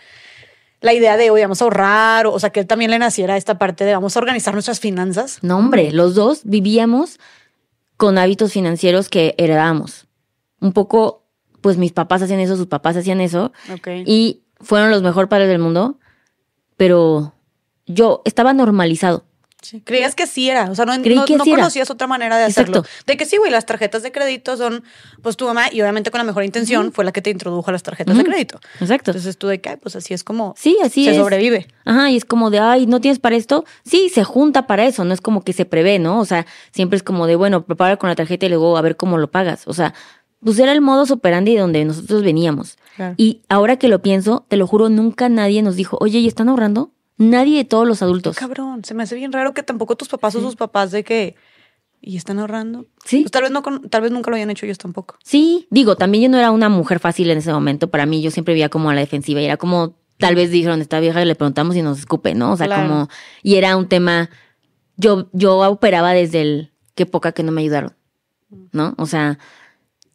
la 0.80 0.92
idea 0.94 1.16
de, 1.16 1.30
oye, 1.30 1.42
vamos 1.42 1.60
a 1.60 1.64
ahorrar, 1.64 2.26
o, 2.26 2.32
o 2.34 2.38
sea, 2.38 2.50
que 2.50 2.60
él 2.60 2.66
también 2.66 2.90
le 2.90 2.98
naciera 2.98 3.36
esta 3.36 3.58
parte 3.58 3.84
de 3.84 3.94
vamos 3.94 4.16
a 4.16 4.20
organizar 4.20 4.54
nuestras 4.54 4.78
finanzas. 4.80 5.38
No, 5.42 5.58
hombre, 5.58 5.90
los 5.92 6.14
dos 6.14 6.42
vivíamos 6.44 7.18
con 7.96 8.16
hábitos 8.18 8.52
financieros 8.52 9.08
que 9.08 9.34
heredamos. 9.38 10.06
Un 10.60 10.72
poco, 10.72 11.24
pues 11.60 11.76
mis 11.78 11.92
papás 11.92 12.22
hacían 12.22 12.40
eso, 12.40 12.56
sus 12.56 12.66
papás 12.68 12.96
hacían 12.96 13.20
eso, 13.20 13.52
Ok. 13.72 13.88
y 14.06 14.42
fueron 14.60 14.90
los 14.92 15.02
mejores 15.02 15.28
padres 15.28 15.48
del 15.48 15.58
mundo, 15.58 15.98
pero 16.76 17.32
yo 17.86 18.22
estaba 18.24 18.52
normalizado. 18.52 19.24
Sí, 19.62 19.80
Creías 19.80 20.14
que 20.14 20.26
sí 20.26 20.50
era, 20.50 20.70
o 20.70 20.74
sea, 20.74 20.84
no, 20.84 20.96
no, 20.96 21.02
que 21.02 21.14
no 21.14 21.24
sí 21.26 21.32
era. 21.50 21.60
conocías 21.60 21.90
otra 21.90 22.06
manera 22.06 22.36
de 22.36 22.44
hacerlo. 22.44 22.78
Exacto. 22.80 23.04
De 23.06 23.16
que 23.16 23.24
sí, 23.26 23.36
güey, 23.36 23.50
las 23.50 23.64
tarjetas 23.64 24.02
de 24.02 24.10
crédito 24.12 24.56
son, 24.56 24.82
pues 25.22 25.36
tu 25.36 25.46
mamá, 25.46 25.66
y 25.72 25.80
obviamente 25.80 26.10
con 26.10 26.18
la 26.18 26.24
mejor 26.24 26.44
intención, 26.44 26.92
fue 26.92 27.04
la 27.04 27.12
que 27.12 27.22
te 27.22 27.30
introdujo 27.30 27.70
a 27.70 27.72
las 27.72 27.82
tarjetas 27.82 28.16
de 28.18 28.24
crédito. 28.24 28.60
Exacto. 28.80 29.12
Entonces 29.12 29.38
tú 29.38 29.46
de 29.46 29.60
que, 29.60 29.76
pues 29.76 29.94
así 29.96 30.12
es 30.14 30.24
como 30.24 30.54
Sí, 30.58 30.76
así 30.82 31.04
se 31.04 31.12
es. 31.12 31.16
sobrevive. 31.16 31.68
Ajá, 31.84 32.10
y 32.10 32.16
es 32.16 32.24
como 32.24 32.50
de, 32.50 32.58
ay, 32.58 32.86
¿no 32.86 33.00
tienes 33.00 33.18
para 33.20 33.36
esto? 33.36 33.64
Sí, 33.84 34.08
se 34.12 34.24
junta 34.24 34.66
para 34.66 34.84
eso, 34.84 35.04
no 35.04 35.14
es 35.14 35.20
como 35.20 35.42
que 35.44 35.52
se 35.52 35.64
prevé, 35.64 35.98
¿no? 35.98 36.18
O 36.20 36.24
sea, 36.24 36.44
siempre 36.72 36.96
es 36.96 37.02
como 37.02 37.26
de, 37.26 37.36
bueno, 37.36 37.64
prepara 37.64 37.96
con 37.96 38.08
la 38.10 38.16
tarjeta 38.16 38.46
y 38.46 38.48
luego 38.48 38.76
a 38.76 38.80
ver 38.82 38.96
cómo 38.96 39.16
lo 39.18 39.30
pagas. 39.30 39.68
O 39.68 39.74
sea, 39.74 39.94
pues 40.44 40.58
era 40.58 40.72
el 40.72 40.80
modo 40.80 41.04
operandi 41.14 41.54
de 41.54 41.60
donde 41.60 41.84
nosotros 41.84 42.22
veníamos. 42.24 42.76
Claro. 42.96 43.14
Y 43.16 43.42
ahora 43.48 43.76
que 43.76 43.86
lo 43.86 44.02
pienso, 44.02 44.44
te 44.48 44.56
lo 44.56 44.66
juro, 44.66 44.88
nunca 44.88 45.28
nadie 45.28 45.62
nos 45.62 45.76
dijo, 45.76 45.96
oye, 46.00 46.18
¿y 46.18 46.26
están 46.26 46.48
ahorrando? 46.48 46.90
Nadie 47.30 47.58
de 47.58 47.64
todos 47.64 47.86
los 47.86 48.02
adultos. 48.02 48.36
Cabrón, 48.36 48.84
se 48.84 48.94
me 48.94 49.02
hace 49.02 49.14
bien 49.14 49.32
raro 49.32 49.54
que 49.54 49.62
tampoco 49.62 49.96
tus 49.96 50.08
papás 50.08 50.34
o 50.34 50.40
sus 50.40 50.56
papás 50.56 50.90
de 50.90 51.04
que, 51.04 51.36
y 52.00 52.16
están 52.16 52.38
ahorrando. 52.38 52.86
Sí. 53.04 53.20
Pues 53.22 53.30
tal 53.30 53.42
vez, 53.42 53.50
no 53.52 53.62
tal 53.62 54.02
vez 54.02 54.10
nunca 54.10 54.30
lo 54.30 54.36
hayan 54.36 54.50
hecho 54.50 54.66
ellos 54.66 54.78
tampoco. 54.78 55.16
Sí, 55.22 55.66
digo, 55.70 55.96
también 55.96 56.24
yo 56.24 56.28
no 56.30 56.38
era 56.38 56.50
una 56.50 56.68
mujer 56.68 56.98
fácil 56.98 57.30
en 57.30 57.38
ese 57.38 57.52
momento. 57.52 57.90
Para 57.90 58.06
mí, 58.06 58.22
yo 58.22 58.30
siempre 58.30 58.54
vivía 58.54 58.68
como 58.68 58.90
a 58.90 58.94
la 58.94 59.00
defensiva 59.00 59.40
y 59.40 59.44
era 59.44 59.56
como, 59.56 59.96
tal 60.18 60.34
vez 60.34 60.50
dijeron, 60.50 60.80
esta 60.80 60.98
vieja 61.00 61.22
y 61.22 61.26
le 61.26 61.34
preguntamos 61.34 61.76
y 61.76 61.82
nos 61.82 61.98
escupe, 62.00 62.34
¿no? 62.34 62.52
O 62.52 62.56
sea, 62.56 62.66
Claro. 62.66 62.88
como, 62.88 63.08
y 63.42 63.54
era 63.56 63.76
un 63.76 63.88
tema, 63.88 64.30
yo, 64.96 65.28
yo 65.32 65.58
operaba 65.70 66.12
desde 66.12 66.42
el, 66.42 66.72
qué 66.94 67.06
poca 67.06 67.32
que 67.32 67.42
no 67.44 67.52
me 67.52 67.60
ayudaron, 67.62 67.94
¿no? 68.72 68.94
O 68.98 69.06
sea, 69.06 69.38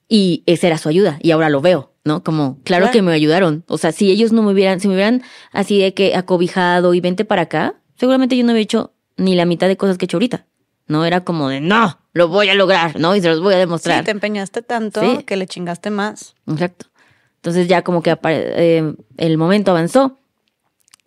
y 0.09 0.43
esa 0.45 0.67
era 0.67 0.77
su 0.77 0.89
ayuda 0.89 1.19
y 1.21 1.31
ahora 1.31 1.49
lo 1.49 1.61
veo, 1.61 1.93
¿no? 2.07 2.23
Como, 2.23 2.57
claro, 2.63 2.85
Claro. 2.85 2.93
que 2.93 3.01
me 3.03 3.11
ayudaron. 3.13 3.63
O 3.67 3.77
sea, 3.77 3.91
si 3.91 4.09
ellos 4.09 4.31
no 4.31 4.41
me 4.41 4.51
hubieran, 4.53 4.79
si 4.79 4.87
me 4.87 4.95
hubieran 4.95 5.21
así 5.51 5.79
de 5.79 5.93
que 5.93 6.15
acobijado 6.15 6.93
y 6.95 7.01
vente 7.01 7.23
para 7.25 7.43
acá, 7.43 7.75
seguramente 7.97 8.35
yo 8.35 8.43
no 8.43 8.53
hubiera 8.53 8.63
hecho 8.63 8.93
ni 9.17 9.35
la 9.35 9.45
mitad 9.45 9.67
de 9.67 9.77
cosas 9.77 9.97
que 9.97 10.05
he 10.05 10.07
hecho 10.07 10.17
ahorita. 10.17 10.45
No 10.87 11.05
era 11.05 11.23
como 11.25 11.49
de, 11.49 11.59
no, 11.61 11.99
lo 12.13 12.29
voy 12.29 12.49
a 12.49 12.55
lograr, 12.55 12.99
¿no? 12.99 13.15
Y 13.15 13.21
se 13.21 13.27
los 13.27 13.41
voy 13.41 13.53
a 13.53 13.57
demostrar. 13.57 13.99
Sí, 13.99 14.05
te 14.05 14.11
empeñaste 14.11 14.61
tanto 14.61 15.01
Sí. 15.01 15.23
que 15.23 15.35
le 15.35 15.45
chingaste 15.45 15.89
más. 15.89 16.33
Exacto. 16.47 16.87
Entonces 17.35 17.67
ya 17.67 17.83
como 17.83 18.01
que 18.01 18.17
eh, 18.23 18.93
el 19.17 19.37
momento 19.37 19.71
avanzó 19.71 20.17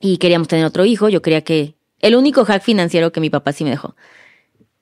y 0.01 0.19
queríamos 0.19 0.49
tener 0.49 0.65
otro 0.65 0.85
hijo. 0.85 1.09
Yo 1.09 1.23
quería 1.23 1.43
que... 1.43 1.75
El 2.01 2.15
único 2.15 2.45
hack 2.45 2.63
financiero 2.63 3.11
que 3.13 3.21
mi 3.21 3.29
papá 3.31 3.53
sí 3.53 3.65
me 3.65 3.71
dejó. 3.71 3.95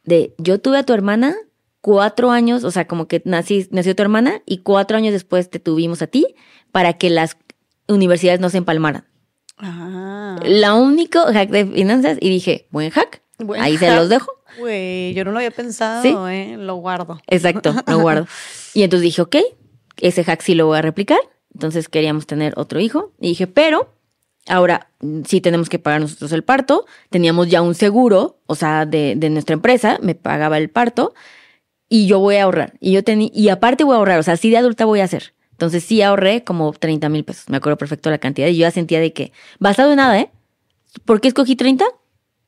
De, 0.05 0.35
yo 0.39 0.61
tuve 0.61 0.79
a 0.79 0.83
tu 0.85 0.93
hermana 0.93 1.35
cuatro 1.81 2.31
años, 2.31 2.64
o 2.64 2.70
sea, 2.70 2.87
como 2.87 3.07
que 3.09 3.22
nací, 3.24 3.68
nació 3.70 3.95
tu 3.97 4.03
hermana 4.03 4.43
y 4.47 4.59
cuatro 4.59 4.97
años 4.97 5.12
después 5.12 5.51
te 5.51 5.59
tuvimos 5.59 6.03
a 6.03 6.07
ti 6.07 6.26
para 6.72 6.95
que 6.95 7.11
las 7.11 7.37
universidades 7.87 8.41
no 8.41 8.51
se 8.51 8.59
empalmaran. 8.59 9.07
Ah. 9.59 10.39
La 10.45 10.74
único 10.74 11.20
hack 11.20 11.51
de 11.51 11.66
finanzas 11.66 12.18
y 12.20 12.29
dije, 12.31 12.68
buen 12.70 12.91
hack. 12.91 13.22
Buen 13.39 13.61
Ahí 13.62 13.76
se 13.76 13.95
los 13.95 14.09
dejo. 14.09 14.33
Güey, 14.59 15.14
yo 15.14 15.24
no 15.24 15.31
lo 15.33 15.39
había 15.39 15.51
pensado, 15.51 16.03
Sí. 16.03 16.14
eh. 16.31 16.57
Lo 16.59 16.76
guardo. 16.76 17.20
Exacto, 17.26 17.74
lo 17.87 17.99
guardo. 18.01 18.26
Y 18.74 18.83
entonces 18.83 19.03
dije, 19.05 19.22
ok, 19.22 19.37
ese 19.99 20.24
hack 20.24 20.43
sí 20.43 20.55
lo 20.55 20.66
voy 20.66 20.79
a 20.79 20.83
replicar. 20.83 21.18
Entonces 21.55 21.89
queríamos 21.89 22.26
tener 22.26 22.55
otro 22.57 22.81
hijo. 22.81 23.12
Y 23.20 23.29
dije, 23.29 23.47
pero 23.47 23.95
ahora 24.47 24.91
sí 25.26 25.41
tenemos 25.41 25.68
que 25.68 25.79
pagar 25.79 26.01
nosotros 26.01 26.33
el 26.33 26.45
parto. 26.45 26.87
Teníamos 27.11 27.49
ya 27.49 27.62
un 27.62 27.74
seguro, 27.74 28.41
o 28.47 28.55
sea, 28.55 28.87
de, 28.87 29.14
de 29.16 29.31
nuestra 29.31 29.55
empresa, 29.55 29.99
me 30.03 30.14
pagaba 30.14 30.59
el 30.59 30.70
parto. 30.70 31.14
Y 31.89 32.07
yo 32.07 32.18
voy 32.18 32.36
a 32.36 32.45
ahorrar. 32.45 32.74
Y 32.80 32.93
yo 32.93 33.03
tenía, 33.03 33.30
y 33.32 33.49
aparte 33.49 33.84
voy 33.84 33.95
a 33.95 33.99
ahorrar, 33.99 34.18
o 34.18 34.22
sea, 34.22 34.36
sí 34.36 34.51
de 34.51 34.59
adulta 34.59 34.84
voy 34.84 35.01
a 35.01 35.05
hacer. 35.05 35.34
Entonces 35.53 35.82
sí 35.82 36.03
ahorré 36.03 36.45
como 36.45 36.72
30 36.72 37.09
mil 37.09 37.24
pesos. 37.24 37.49
Me 37.49 37.57
acuerdo 37.57 37.76
perfecto 37.78 38.11
la 38.11 38.18
cantidad. 38.18 38.47
Y 38.49 38.57
yo 38.57 38.61
ya 38.61 38.70
sentía 38.70 39.01
de 39.01 39.12
que, 39.12 39.32
basado 39.59 39.91
en 39.91 39.97
nada, 39.97 40.18
¿eh? 40.20 40.30
¿Por 41.05 41.20
qué 41.20 41.28
escogí 41.28 41.57
30? 41.57 41.84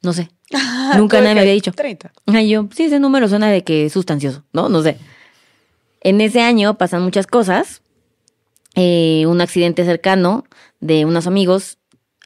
No 0.03 0.12
sé. 0.12 0.30
Nunca 0.97 1.16
Tú 1.18 1.22
de 1.22 1.22
nadie 1.22 1.34
me 1.34 1.41
había 1.41 1.53
dicho. 1.53 1.72
30. 1.72 2.12
Ay, 2.26 2.51
yo, 2.51 2.68
sí, 2.72 2.84
ese 2.84 3.01
número 3.01 3.28
suena 3.28 3.49
de 3.51 3.64
que 3.64 3.86
es 3.86 3.93
sustancioso, 3.93 4.45
¿no? 4.53 4.68
No 4.68 4.82
sé. 4.82 4.97
En 6.03 6.20
ese 6.20 6.41
año 6.41 6.78
pasan 6.78 7.03
muchas 7.03 7.26
cosas. 7.26 7.82
Eh, 8.76 9.24
un 9.26 9.41
accidente 9.41 9.84
cercano 9.84 10.45
de 10.78 11.05
unos 11.05 11.26
amigos 11.26 11.78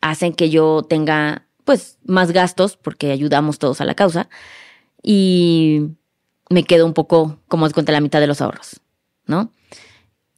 hacen 0.03 0.35
que 0.35 0.51
yo 0.51 0.83
tenga, 0.83 1.47
pues, 1.65 1.99
más 2.05 2.33
gastos 2.33 2.77
porque 2.77 3.11
ayudamos 3.11 3.59
todos 3.59 3.81
a 3.81 3.87
la 3.87 3.95
causa. 3.95 4.29
Y 5.03 5.89
me 6.51 6.65
quedo 6.65 6.87
un 6.87 6.95
poco, 6.95 7.39
como 7.49 7.69
cuenta, 7.71 7.93
la 7.93 8.01
mitad 8.01 8.21
de 8.21 8.27
los 8.27 8.41
ahorros, 8.41 8.81
¿no? 9.27 9.51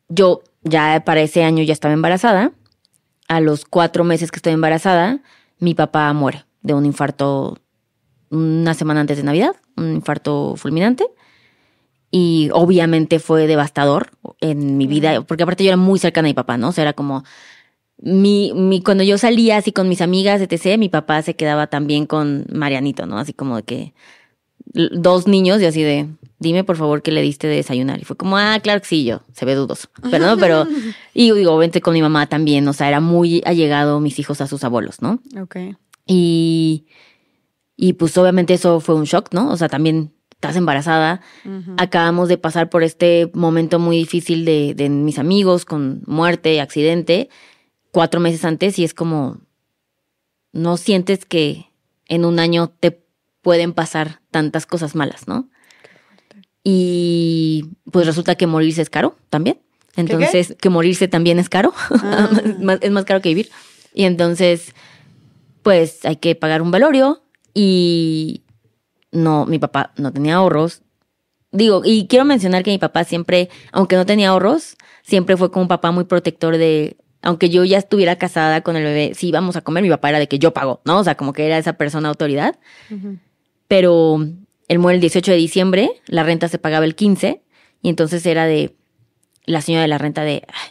Yo 0.08 0.42
ya 0.62 1.02
para 1.04 1.20
ese 1.20 1.44
año 1.44 1.62
ya 1.62 1.72
estaba 1.72 1.94
embarazada. 1.94 2.52
A 3.28 3.40
los 3.40 3.64
cuatro 3.64 4.04
meses 4.04 4.30
que 4.30 4.36
estoy 4.36 4.52
embarazada, 4.52 5.20
mi 5.58 5.74
papá 5.74 6.12
muere 6.12 6.44
de 6.62 6.74
un 6.74 6.86
infarto 6.86 7.58
una 8.30 8.74
semana 8.74 9.00
antes 9.00 9.16
de 9.16 9.24
Navidad, 9.24 9.56
un 9.76 9.94
infarto 9.94 10.54
fulminante. 10.56 11.06
Y 12.10 12.50
obviamente 12.52 13.18
fue 13.18 13.46
devastador 13.46 14.10
en 14.40 14.76
mi 14.76 14.86
vida, 14.86 15.22
porque 15.22 15.42
aparte 15.42 15.64
yo 15.64 15.70
era 15.70 15.76
muy 15.76 15.98
cercana 15.98 16.28
a 16.28 16.30
mi 16.30 16.34
papá, 16.34 16.56
¿no? 16.56 16.68
O 16.68 16.72
sea, 16.72 16.82
era 16.82 16.92
como 16.92 17.24
mi, 17.98 18.52
mi, 18.54 18.82
cuando 18.82 19.02
yo 19.02 19.18
salía 19.18 19.56
así 19.56 19.72
con 19.72 19.88
mis 19.88 20.00
amigas, 20.00 20.40
etc., 20.40 20.78
mi 20.78 20.88
papá 20.88 21.22
se 21.22 21.34
quedaba 21.34 21.66
también 21.66 22.06
con 22.06 22.46
Marianito, 22.52 23.06
¿no? 23.06 23.18
Así 23.18 23.32
como 23.32 23.56
de 23.56 23.62
que 23.64 23.94
dos 24.64 25.26
niños 25.26 25.60
y 25.62 25.66
así 25.66 25.82
de, 25.82 26.08
dime 26.38 26.64
por 26.64 26.76
favor 26.76 27.02
qué 27.02 27.10
le 27.10 27.22
diste 27.22 27.46
de 27.46 27.56
desayunar. 27.56 28.00
Y 28.00 28.04
fue 28.04 28.16
como, 28.16 28.36
ah, 28.36 28.58
claro 28.62 28.80
que 28.80 28.86
sí, 28.86 29.04
yo, 29.04 29.22
se 29.32 29.44
ve 29.44 29.54
dudoso. 29.54 29.88
Pero 30.10 30.26
no, 30.26 30.36
pero, 30.36 30.66
y 31.14 31.32
digo, 31.32 31.52
obviamente 31.52 31.80
con 31.80 31.94
mi 31.94 32.02
mamá 32.02 32.26
también, 32.26 32.66
o 32.68 32.72
sea, 32.72 32.88
era 32.88 33.00
muy 33.00 33.42
allegado 33.46 34.00
mis 34.00 34.18
hijos 34.18 34.40
a 34.40 34.46
sus 34.46 34.64
abuelos, 34.64 35.00
¿no? 35.02 35.20
Ok. 35.40 35.56
Y, 36.06 36.86
y 37.76 37.94
pues 37.94 38.16
obviamente 38.18 38.54
eso 38.54 38.80
fue 38.80 38.94
un 38.94 39.04
shock, 39.04 39.32
¿no? 39.32 39.50
O 39.50 39.56
sea, 39.56 39.68
también 39.68 40.12
estás 40.30 40.56
embarazada. 40.56 41.22
Acabamos 41.78 42.28
de 42.28 42.38
pasar 42.38 42.68
por 42.68 42.82
este 42.82 43.30
momento 43.32 43.78
muy 43.78 43.96
difícil 43.96 44.44
de, 44.44 44.74
de 44.74 44.90
mis 44.90 45.18
amigos 45.18 45.64
con 45.64 46.02
muerte, 46.06 46.60
accidente, 46.60 47.30
cuatro 47.90 48.20
meses 48.20 48.44
antes 48.44 48.78
y 48.78 48.84
es 48.84 48.92
como, 48.92 49.38
no 50.52 50.76
sientes 50.76 51.24
que 51.24 51.70
en 52.06 52.24
un 52.24 52.38
año 52.38 52.68
te 52.68 53.05
pueden 53.46 53.74
pasar 53.74 54.22
tantas 54.32 54.66
cosas 54.66 54.96
malas, 54.96 55.28
¿no? 55.28 55.48
Y 56.64 57.76
pues 57.92 58.04
resulta 58.04 58.34
que 58.34 58.48
morirse 58.48 58.82
es 58.82 58.90
caro 58.90 59.14
también. 59.30 59.60
qué? 59.94 60.00
Entonces, 60.00 60.56
que 60.60 60.68
morirse 60.68 61.06
también 61.06 61.38
es 61.38 61.48
caro. 61.48 61.72
Ah. 61.90 62.28
es, 62.44 62.58
más, 62.58 62.78
es 62.80 62.90
más 62.90 63.04
caro 63.04 63.22
que 63.22 63.28
vivir. 63.28 63.48
Y 63.94 64.02
entonces, 64.02 64.74
pues 65.62 66.04
hay 66.04 66.16
que 66.16 66.34
pagar 66.34 66.60
un 66.60 66.72
velorio 66.72 67.22
y 67.54 68.42
no, 69.12 69.46
mi 69.46 69.60
papá 69.60 69.92
no 69.96 70.12
tenía 70.12 70.34
ahorros. 70.34 70.82
Digo, 71.52 71.82
y 71.84 72.08
quiero 72.08 72.24
mencionar 72.24 72.64
que 72.64 72.72
mi 72.72 72.78
papá 72.78 73.04
siempre, 73.04 73.48
aunque 73.70 73.94
no 73.94 74.06
tenía 74.06 74.30
ahorros, 74.30 74.76
siempre 75.04 75.36
fue 75.36 75.52
como 75.52 75.62
un 75.62 75.68
papá 75.68 75.92
muy 75.92 76.02
protector 76.02 76.56
de, 76.56 76.96
aunque 77.22 77.48
yo 77.48 77.62
ya 77.62 77.78
estuviera 77.78 78.16
casada 78.16 78.62
con 78.62 78.74
el 78.74 78.82
bebé, 78.82 79.12
si 79.14 79.28
íbamos 79.28 79.54
a 79.54 79.60
comer, 79.60 79.84
mi 79.84 79.90
papá 79.90 80.08
era 80.08 80.18
de 80.18 80.26
que 80.26 80.40
yo 80.40 80.52
pago, 80.52 80.80
¿no? 80.84 80.98
O 80.98 81.04
sea, 81.04 81.14
como 81.14 81.32
que 81.32 81.46
era 81.46 81.58
esa 81.58 81.74
persona 81.74 82.08
autoridad. 82.08 82.58
Pero 83.68 84.18
él 84.68 84.78
muere 84.78 84.96
el 84.96 85.00
18 85.00 85.30
de 85.32 85.36
diciembre, 85.36 85.90
la 86.06 86.22
renta 86.22 86.48
se 86.48 86.58
pagaba 86.58 86.84
el 86.84 86.94
15, 86.94 87.42
y 87.82 87.88
entonces 87.88 88.24
era 88.26 88.46
de 88.46 88.74
la 89.44 89.60
señora 89.60 89.82
de 89.82 89.88
la 89.88 89.98
renta 89.98 90.22
de, 90.22 90.42
"Ay, 90.48 90.70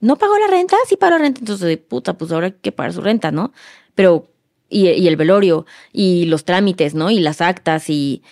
¿no 0.00 0.16
pagó 0.16 0.38
la 0.38 0.46
renta? 0.46 0.76
Sí 0.88 0.96
pagó 0.96 1.12
la 1.12 1.18
renta. 1.18 1.40
Entonces, 1.40 1.66
de 1.66 1.76
puta, 1.78 2.16
pues 2.18 2.30
ahora 2.32 2.46
hay 2.48 2.54
que 2.60 2.72
pagar 2.72 2.92
su 2.92 3.00
renta, 3.00 3.30
¿no? 3.32 3.52
Pero, 3.94 4.28
y, 4.68 4.88
y 4.88 5.08
el 5.08 5.16
velorio, 5.16 5.66
y 5.92 6.24
los 6.26 6.44
trámites, 6.44 6.94
¿no? 6.94 7.10
Y 7.10 7.20
las 7.20 7.40
actas, 7.40 7.88
y, 7.90 8.22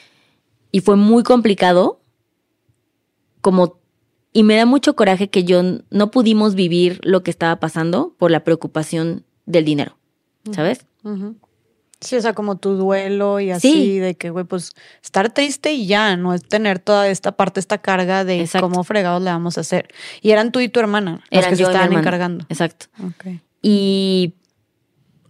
y 0.71 0.81
fue 0.81 0.97
muy 0.97 1.23
complicado, 1.23 2.01
como, 3.41 3.79
y 4.33 4.43
me 4.45 4.57
da 4.57 4.67
mucho 4.67 4.97
coraje 4.97 5.29
que 5.29 5.45
yo 5.45 5.63
no 5.91 6.11
pudimos 6.11 6.55
vivir 6.55 7.01
lo 7.03 7.23
que 7.23 7.31
estaba 7.31 7.57
pasando 7.61 8.15
por 8.19 8.31
la 8.31 8.45
preocupación 8.45 9.25
del 9.47 9.65
dinero, 9.65 9.97
¿sabes? 10.53 10.87
Sí, 12.03 12.17
o 12.17 12.21
sea, 12.21 12.35
como 12.35 12.57
tu 12.57 12.75
duelo 12.75 13.41
y 13.41 13.51
así, 13.51 13.73
Sí. 13.73 13.99
de 13.99 14.15
que, 14.17 14.31
güey, 14.31 14.45
pues 14.45 14.73
estar 15.03 15.33
triste 15.33 15.73
y 15.73 15.87
ya, 15.87 16.17
no 16.17 16.35
es 16.35 16.43
tener 16.43 16.79
toda 16.79 17.09
esta 17.09 17.33
parte, 17.33 17.61
esta 17.61 17.79
carga 17.79 18.25
de 18.25 18.41
Exacto. 18.41 18.69
cómo 18.69 18.85
fregados 18.85 19.23
le 19.23 19.31
vamos 19.31 19.57
a 19.57 19.63
hacer. 19.63 19.89
Y 20.21 20.33
eran 20.33 20.53
tú 20.53 20.61
y 20.61 20.69
tu 20.69 20.81
hermana 20.81 21.23
las 21.31 21.45
Eran 21.45 21.51
que 21.51 21.57
se 21.57 21.63
estaban 21.63 21.93
encargando. 21.93 22.45
Exacto. 22.49 22.87
Ok. 23.07 23.39
y 23.63 24.35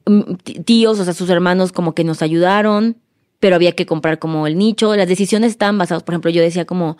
mm, 0.07 0.35
tíos, 0.65 0.99
o 0.99 1.05
sea, 1.05 1.13
sus 1.15 1.29
hermanos 1.31 1.71
como 1.73 1.95
que 1.95 2.03
nos 2.05 2.23
ayudaron, 2.23 2.97
pero 3.41 3.57
había 3.57 3.73
que 3.73 3.85
comprar 3.87 4.19
como 4.19 4.47
el 4.47 4.57
nicho. 4.57 4.97
Las 4.97 5.09
decisiones 5.09 5.51
estaban 5.51 5.77
basadas, 5.77 6.03
por 6.03 6.15
ejemplo, 6.15 6.31
yo 6.31 6.41
decía 6.43 6.65
como 6.65 6.97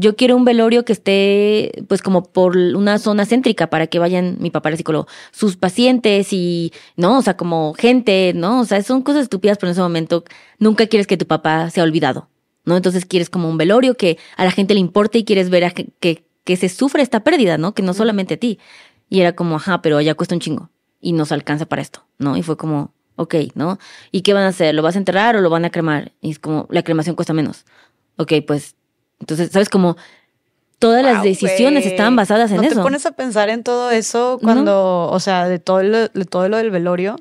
yo 0.00 0.16
quiero 0.16 0.34
un 0.34 0.46
velorio 0.46 0.84
que 0.84 0.94
esté, 0.94 1.84
pues, 1.88 2.00
como 2.00 2.24
por 2.24 2.56
una 2.56 2.98
zona 2.98 3.26
céntrica 3.26 3.68
para 3.68 3.86
que 3.86 3.98
vayan, 3.98 4.38
mi 4.40 4.50
papá 4.50 4.70
era 4.70 4.76
psicólogo, 4.76 5.06
sus 5.30 5.56
pacientes 5.56 6.32
y, 6.32 6.72
¿no? 6.96 7.18
O 7.18 7.22
sea, 7.22 7.36
como 7.36 7.74
gente, 7.74 8.32
¿no? 8.34 8.60
O 8.60 8.64
sea, 8.64 8.82
son 8.82 9.02
cosas 9.02 9.24
estúpidas, 9.24 9.58
pero 9.58 9.68
en 9.68 9.72
ese 9.72 9.82
momento 9.82 10.24
nunca 10.58 10.86
quieres 10.86 11.06
que 11.06 11.18
tu 11.18 11.26
papá 11.26 11.68
sea 11.68 11.84
olvidado, 11.84 12.30
¿no? 12.64 12.76
Entonces 12.76 13.04
quieres 13.04 13.28
como 13.28 13.50
un 13.50 13.58
velorio 13.58 13.94
que 13.96 14.16
a 14.36 14.44
la 14.44 14.50
gente 14.50 14.72
le 14.72 14.80
importe 14.80 15.18
y 15.18 15.24
quieres 15.24 15.50
ver 15.50 15.64
a 15.64 15.70
que, 15.70 15.88
que, 16.00 16.24
que 16.44 16.56
se 16.56 16.70
sufre 16.70 17.02
esta 17.02 17.22
pérdida, 17.22 17.58
¿no? 17.58 17.74
Que 17.74 17.82
no 17.82 17.92
solamente 17.92 18.34
a 18.34 18.36
ti. 18.38 18.58
Y 19.10 19.20
era 19.20 19.34
como, 19.34 19.56
ajá, 19.56 19.82
pero 19.82 20.00
ya 20.00 20.14
cuesta 20.14 20.34
un 20.34 20.40
chingo 20.40 20.70
y 21.00 21.12
nos 21.12 21.30
alcanza 21.30 21.66
para 21.66 21.82
esto, 21.82 22.06
¿no? 22.18 22.38
Y 22.38 22.42
fue 22.42 22.56
como, 22.56 22.94
ok, 23.16 23.34
¿no? 23.54 23.78
¿Y 24.12 24.22
qué 24.22 24.32
van 24.32 24.44
a 24.44 24.48
hacer? 24.48 24.74
¿Lo 24.74 24.82
vas 24.82 24.96
a 24.96 24.98
enterrar 24.98 25.36
o 25.36 25.42
lo 25.42 25.50
van 25.50 25.66
a 25.66 25.70
cremar? 25.70 26.12
Y 26.22 26.30
es 26.30 26.38
como, 26.38 26.66
la 26.70 26.82
cremación 26.82 27.16
cuesta 27.16 27.34
menos. 27.34 27.66
Ok, 28.16 28.32
pues 28.46 28.76
entonces, 29.20 29.50
¿sabes? 29.52 29.68
Como 29.68 29.96
todas 30.78 31.04
las 31.04 31.22
decisiones 31.22 31.84
güey. 31.84 31.92
estaban 31.92 32.16
basadas 32.16 32.50
en 32.50 32.56
¿No 32.56 32.62
eso. 32.62 32.76
te 32.76 32.82
pones 32.82 33.06
a 33.06 33.12
pensar 33.12 33.50
en 33.50 33.62
todo 33.62 33.90
eso 33.90 34.38
cuando, 34.42 35.08
o 35.10 35.20
sea, 35.20 35.46
de 35.46 35.58
todo, 35.58 35.82
lo, 35.82 36.08
de 36.08 36.24
todo 36.24 36.48
lo 36.48 36.56
del 36.56 36.70
velorio 36.70 37.16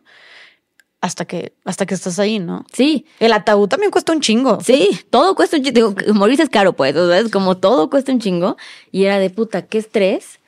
hasta 1.01 1.25
que, 1.25 1.53
hasta 1.65 1.85
que 1.85 1.93
estás 1.93 2.19
ahí, 2.19 2.39
¿no? 2.39 2.65
Sí, 2.73 3.05
El 3.19 3.33
ataúd 3.33 3.67
también 3.67 3.91
cuesta 3.91 4.11
un 4.11 4.21
chingo. 4.21 4.59
sí, 4.61 4.89
todo 5.09 5.35
cuesta 5.35 5.57
un 5.57 5.63
chingo. 5.63 5.93
Digo, 5.93 6.13
morirse 6.13 6.43
es 6.43 6.49
caro, 6.49 6.73
pues, 6.73 6.95
o 6.95 7.07
sea, 7.07 7.19
es 7.19 7.29
como 7.29 7.57
todo 7.57 7.89
cuesta 7.89 8.11
un 8.11 8.19
chingo. 8.19 8.57
Y 8.91 9.05
era 9.05 9.19
de 9.19 9.29
puta, 9.29 9.61
qué 9.61 9.77
estrés. 9.77 10.39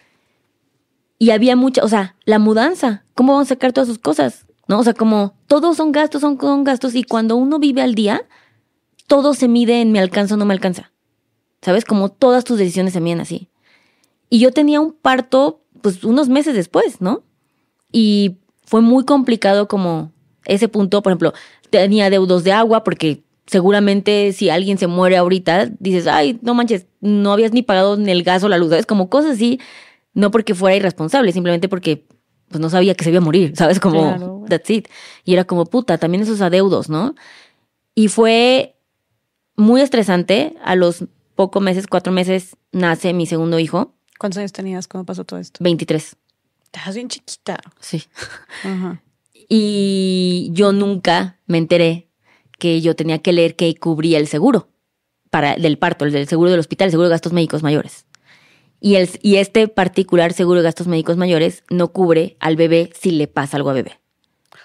Y 1.20 1.30
había 1.32 1.56
mucha, 1.56 1.84
o 1.84 1.88
sea, 1.88 2.16
la 2.26 2.40
mudanza, 2.40 3.04
¿cómo 3.14 3.34
vamos 3.34 3.48
a 3.48 3.54
sacar 3.56 3.74
todas 3.74 3.88
sus 3.88 4.00
cosas? 4.00 4.46
¿No? 4.68 4.80
O 4.80 4.84
sea, 4.84 4.94
como 4.94 5.36
todos 5.48 5.78
son 5.78 5.92
gastos, 5.92 6.22
son, 6.22 6.40
son 6.40 6.64
gastos. 6.64 6.96
Y 6.96 7.04
cuando 7.04 7.36
uno 7.36 7.60
vive 7.60 7.82
al 7.82 7.94
día, 7.94 8.24
todo 9.08 9.34
se 9.34 9.48
mide 9.48 9.82
en 9.82 9.92
me 9.92 10.00
alcanza 10.00 10.36
o 10.36 10.38
no 10.38 10.46
me 10.46 10.54
alcanza. 10.54 10.92
¿Sabes? 11.62 11.86
Como 11.86 12.10
todas 12.10 12.44
tus 12.44 12.58
decisiones 12.58 12.94
se 12.94 13.02
miden 13.02 13.22
así. 13.22 13.48
Y 14.30 14.40
yo 14.40 14.52
tenía 14.52 14.80
un 14.80 14.94
parto, 14.94 15.62
pues, 15.82 16.04
unos 16.04 16.30
meses 16.30 16.56
después, 16.56 17.02
¿no? 17.02 17.24
Y 17.92 18.38
fue 18.66 18.82
muy 18.82 19.06
complicado 19.06 19.68
como 19.68 20.12
ese 20.46 20.68
punto, 20.68 21.02
por 21.04 21.12
ejemplo, 21.12 21.34
tenía 21.70 22.10
deudos 22.10 22.44
de 22.44 22.52
agua 22.52 22.84
porque 22.84 23.24
seguramente 23.46 24.32
si 24.34 24.50
alguien 24.50 24.78
se 24.78 24.88
muere 24.88 25.18
ahorita, 25.18 25.70
dices, 25.80 26.08
ay, 26.08 26.40
no 26.42 26.54
manches, 26.54 26.86
no 27.02 27.34
habías 27.34 27.52
ni 27.52 27.62
pagado 27.62 27.98
ni 27.98 28.12
el 28.12 28.24
gas 28.24 28.44
o 28.44 28.50
la 28.50 28.58
luz, 28.58 28.70
¿sabes? 28.70 28.86
Como 28.86 29.10
cosas 29.10 29.32
así, 29.32 29.60
no 30.14 30.32
porque 30.32 30.56
fuera 30.56 30.76
irresponsable, 30.76 31.32
simplemente 31.32 31.68
porque 31.68 32.06
pues 32.48 32.60
no 32.60 32.70
sabía 32.70 32.96
que 32.96 33.04
se 33.04 33.10
iba 33.10 33.20
a 33.20 33.22
morir, 33.22 33.54
¿sabes? 33.56 33.80
Como, 33.80 34.02
Claro, 34.02 34.44
that's 34.48 34.70
it. 34.70 34.88
Y 35.26 35.34
era 35.34 35.46
como, 35.46 35.66
puta, 35.66 35.98
también 35.98 36.24
esos 36.24 36.42
adeudos, 36.42 36.90
¿no? 36.90 37.16
Y 37.96 38.08
fue 38.08 38.76
muy 39.56 39.82
estresante. 39.82 40.56
A 40.64 40.76
los 40.76 41.06
pocos 41.42 41.64
meses, 41.64 41.88
cuatro 41.88 42.14
meses, 42.14 42.56
nace 42.72 43.14
mi 43.14 43.26
segundo 43.26 43.58
hijo, 43.58 43.96
¿Cuántos 44.20 44.38
años 44.38 44.52
tenías 44.54 44.88
cuando 44.88 45.08
pasó 45.08 45.24
todo 45.26 45.40
esto? 45.40 45.58
23. 45.64 46.16
Estás 46.66 46.94
bien 46.94 47.08
chiquita. 47.10 47.60
Sí. 47.80 48.04
Ajá. 48.64 49.02
Y 49.54 50.50
yo 50.54 50.72
nunca 50.72 51.40
me 51.48 51.58
enteré 51.58 52.08
que 52.60 52.80
yo 52.80 52.96
tenía 52.96 53.18
que 53.20 53.34
leer 53.34 53.56
que 53.58 53.74
cubría 53.76 54.18
el 54.20 54.28
seguro 54.28 54.70
para 55.30 55.56
del 55.56 55.78
parto, 55.78 56.06
el 56.06 56.12
del 56.14 56.28
seguro 56.28 56.52
del 56.52 56.60
hospital, 56.62 56.86
el 56.86 56.92
seguro 56.92 57.10
de 57.10 57.16
gastos 57.16 57.34
médicos 57.34 57.62
mayores. 57.64 58.06
Y, 58.80 58.96
el, 58.96 59.10
y 59.22 59.38
este 59.38 59.68
particular 59.68 60.32
seguro 60.34 60.60
de 60.60 60.64
gastos 60.64 60.88
médicos 60.88 61.18
mayores 61.18 61.64
no 61.70 61.92
cubre 61.92 62.38
al 62.40 62.56
bebé 62.56 62.92
si 62.98 63.12
le 63.12 63.28
pasa 63.28 63.58
algo 63.58 63.72
a 63.72 63.74
bebé. 63.74 64.00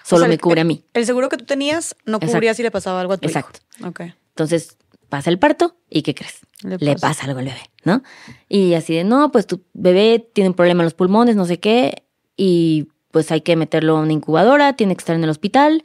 Solo 0.05 0.19
O 0.19 0.21
sea, 0.21 0.27
me 0.29 0.35
el- 0.35 0.41
cubre 0.41 0.61
a 0.61 0.63
mí. 0.63 0.83
El 0.93 1.05
seguro 1.05 1.27
que 1.29 1.35
tú 1.37 1.43
tenías 1.45 1.95
no 2.05 2.17
Exacto. 2.17 2.33
cubría 2.35 2.53
si 2.53 2.63
le 2.63 2.71
pasaba 2.71 3.01
algo 3.01 3.11
a 3.13 3.17
tu 3.17 3.27
Exacto. 3.27 3.59
hijo. 3.79 3.89
Ok. 3.89 4.01
Entonces 4.29 4.77
pasa 5.09 5.29
el 5.29 5.39
parto 5.39 5.75
y 5.89 6.01
¿qué 6.01 6.13
crees? 6.13 6.39
Le 6.63 6.77
Le, 6.77 6.95
pasa. 6.95 7.25
algo 7.25 7.39
al 7.39 7.45
bebé, 7.45 7.61
¿no? 7.83 8.03
Y 8.49 8.73
así 8.73 8.95
de, 8.95 9.03
no, 9.03 9.31
pues 9.31 9.47
tu 9.47 9.61
bebé 9.73 10.27
tiene 10.33 10.49
un 10.49 10.55
problema 10.55 10.83
en 10.83 10.85
los 10.85 10.93
pulmones, 10.93 11.35
no 11.35 11.45
sé 11.45 11.59
qué, 11.59 12.03
y 12.35 12.87
pues 13.11 13.31
hay 13.31 13.41
que 13.41 13.55
meterlo 13.55 13.97
a 13.97 14.01
una 14.01 14.13
incubadora, 14.13 14.73
tiene 14.73 14.95
que 14.95 14.99
estar 14.99 15.15
en 15.15 15.23
el 15.23 15.29
hospital 15.29 15.83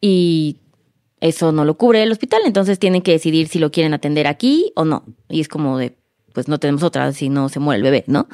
y 0.00 0.56
eso 1.20 1.52
no 1.52 1.64
lo 1.64 1.76
cubre 1.76 2.02
el 2.02 2.10
hospital, 2.10 2.42
entonces 2.44 2.78
tienen 2.78 3.02
que 3.02 3.12
decidir 3.12 3.46
si 3.48 3.58
lo 3.58 3.70
quieren 3.70 3.94
atender 3.94 4.26
aquí 4.26 4.72
o 4.74 4.84
no. 4.84 5.04
Y 5.28 5.40
es 5.40 5.48
como 5.48 5.78
de, 5.78 5.96
pues 6.32 6.48
no 6.48 6.58
tenemos 6.58 6.82
otra 6.82 7.12
si 7.12 7.28
no 7.28 7.48
se 7.48 7.60
muere 7.60 7.76
el 7.76 7.82
bebé, 7.84 8.04
¿no? 8.08 8.26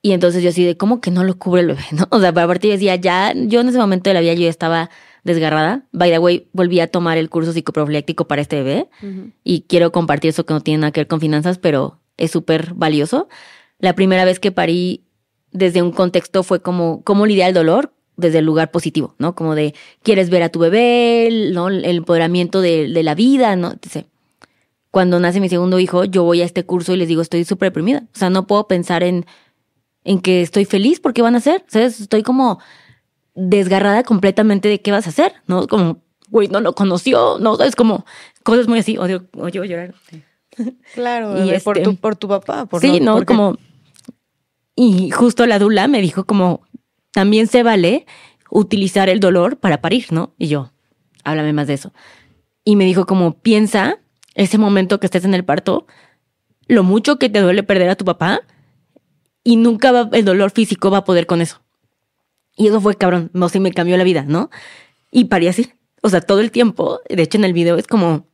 Y 0.00 0.12
entonces 0.12 0.42
yo 0.42 0.50
así 0.50 0.64
de, 0.64 0.76
¿cómo 0.76 1.00
que 1.00 1.10
no 1.10 1.24
lo 1.24 1.38
cubre 1.38 1.62
el 1.62 1.66
bebé? 1.68 1.82
¿No? 1.92 2.06
O 2.10 2.20
sea, 2.20 2.28
aparte 2.30 2.68
yo 2.68 2.74
decía, 2.74 2.96
ya, 2.96 3.32
yo 3.34 3.60
en 3.60 3.68
ese 3.68 3.78
momento 3.78 4.10
de 4.10 4.14
la 4.14 4.20
vida 4.20 4.34
yo 4.34 4.42
ya 4.42 4.48
estaba 4.50 4.90
desgarrada. 5.24 5.86
By 5.92 6.10
the 6.10 6.18
way, 6.18 6.48
volví 6.52 6.80
a 6.80 6.86
tomar 6.88 7.18
el 7.18 7.30
curso 7.30 7.52
psicoprofiláctico 7.52 8.26
para 8.26 8.42
este 8.42 8.56
bebé 8.62 8.88
Ujú. 9.02 9.30
y 9.44 9.62
quiero 9.62 9.92
compartir 9.92 10.30
eso 10.30 10.44
que 10.46 10.54
no 10.54 10.60
tiene 10.60 10.78
nada 10.78 10.92
que 10.92 11.00
ver 11.00 11.08
con 11.08 11.20
finanzas, 11.20 11.58
pero 11.58 12.00
es 12.16 12.30
súper 12.30 12.74
valioso. 12.74 13.28
La 13.78 13.94
primera 13.94 14.24
vez 14.24 14.40
que 14.40 14.52
parí 14.52 15.04
desde 15.50 15.82
un 15.82 15.92
contexto 15.92 16.42
fue 16.42 16.60
como 16.60 17.02
cómo 17.02 17.26
lidiar 17.26 17.48
el 17.48 17.54
dolor 17.54 17.92
desde 18.16 18.38
el 18.38 18.44
lugar 18.44 18.70
positivo, 18.70 19.14
¿no? 19.18 19.34
Como 19.34 19.54
de 19.54 19.74
quieres 20.02 20.30
ver 20.30 20.42
a 20.42 20.48
tu 20.50 20.58
bebé, 20.58 21.50
¿no? 21.52 21.68
El 21.68 21.84
empoderamiento 21.84 22.60
de, 22.60 22.88
de 22.88 23.02
la 23.02 23.14
vida, 23.14 23.56
¿no? 23.56 23.74
Cuando 24.90 25.18
nace 25.20 25.40
mi 25.40 25.48
segundo 25.48 25.78
hijo, 25.78 26.04
yo 26.04 26.22
voy 26.22 26.42
a 26.42 26.44
este 26.44 26.64
curso 26.64 26.92
y 26.92 26.96
les 26.98 27.08
digo, 27.08 27.22
estoy 27.22 27.44
súper 27.44 27.68
deprimida. 27.68 28.04
O 28.14 28.18
sea, 28.18 28.28
no 28.28 28.46
puedo 28.46 28.68
pensar 28.68 29.02
en, 29.02 29.24
en 30.04 30.20
que 30.20 30.42
estoy 30.42 30.66
feliz 30.66 31.00
porque 31.00 31.22
van 31.22 31.34
a 31.34 31.38
hacer. 31.38 31.64
¿Sabes? 31.68 31.98
Estoy 32.00 32.22
como 32.22 32.58
desgarrada 33.34 34.02
completamente 34.02 34.68
de 34.68 34.80
qué 34.80 34.92
vas 34.92 35.06
a 35.06 35.10
hacer, 35.10 35.32
¿no? 35.46 35.66
Como, 35.66 36.02
güey, 36.28 36.48
no 36.48 36.60
lo 36.60 36.74
conoció, 36.74 37.38
¿no? 37.38 37.58
Es 37.62 37.76
como 37.76 38.04
cosas 38.42 38.68
muy 38.68 38.78
así. 38.80 38.98
Odio, 38.98 39.26
odio 39.36 39.64
llorar. 39.64 39.94
Claro, 40.94 41.36
Y 41.42 41.46
bebé, 41.48 41.60
por, 41.60 41.78
este- 41.78 41.90
tu, 41.90 41.96
por 41.96 42.16
tu 42.16 42.28
papá. 42.28 42.66
Por 42.66 42.80
sí, 42.80 43.00
no, 43.00 43.14
porque- 43.14 43.26
como. 43.26 43.56
Y 44.74 45.10
justo 45.10 45.46
la 45.46 45.58
dula 45.58 45.86
me 45.88 46.00
dijo 46.00 46.24
como, 46.24 46.62
también 47.12 47.46
se 47.46 47.62
vale 47.62 48.06
utilizar 48.50 49.08
el 49.08 49.20
dolor 49.20 49.58
para 49.58 49.80
parir, 49.80 50.06
¿no? 50.12 50.34
Y 50.38 50.48
yo, 50.48 50.72
háblame 51.24 51.52
más 51.52 51.66
de 51.66 51.74
eso. 51.74 51.92
Y 52.64 52.76
me 52.76 52.84
dijo 52.84 53.06
como, 53.06 53.38
piensa 53.40 53.98
ese 54.34 54.56
momento 54.58 54.98
que 55.00 55.06
estés 55.06 55.24
en 55.24 55.34
el 55.34 55.44
parto, 55.44 55.86
lo 56.68 56.84
mucho 56.84 57.18
que 57.18 57.28
te 57.28 57.40
duele 57.40 57.62
perder 57.62 57.90
a 57.90 57.96
tu 57.96 58.04
papá 58.04 58.40
y 59.44 59.56
nunca 59.56 59.92
va, 59.92 60.08
el 60.12 60.24
dolor 60.24 60.50
físico 60.52 60.90
va 60.90 60.98
a 60.98 61.04
poder 61.04 61.26
con 61.26 61.40
eso. 61.42 61.60
Y 62.56 62.68
eso 62.68 62.80
fue 62.80 62.94
cabrón, 62.94 63.30
no 63.32 63.48
sé, 63.48 63.60
me 63.60 63.72
cambió 63.72 63.96
la 63.96 64.04
vida, 64.04 64.24
¿no? 64.26 64.50
Y 65.10 65.24
parí 65.26 65.48
así. 65.48 65.72
O 66.02 66.08
sea, 66.08 66.20
todo 66.20 66.40
el 66.40 66.50
tiempo, 66.50 67.00
de 67.08 67.22
hecho 67.22 67.38
en 67.38 67.44
el 67.44 67.52
video 67.52 67.76
es 67.76 67.86
como, 67.86 68.26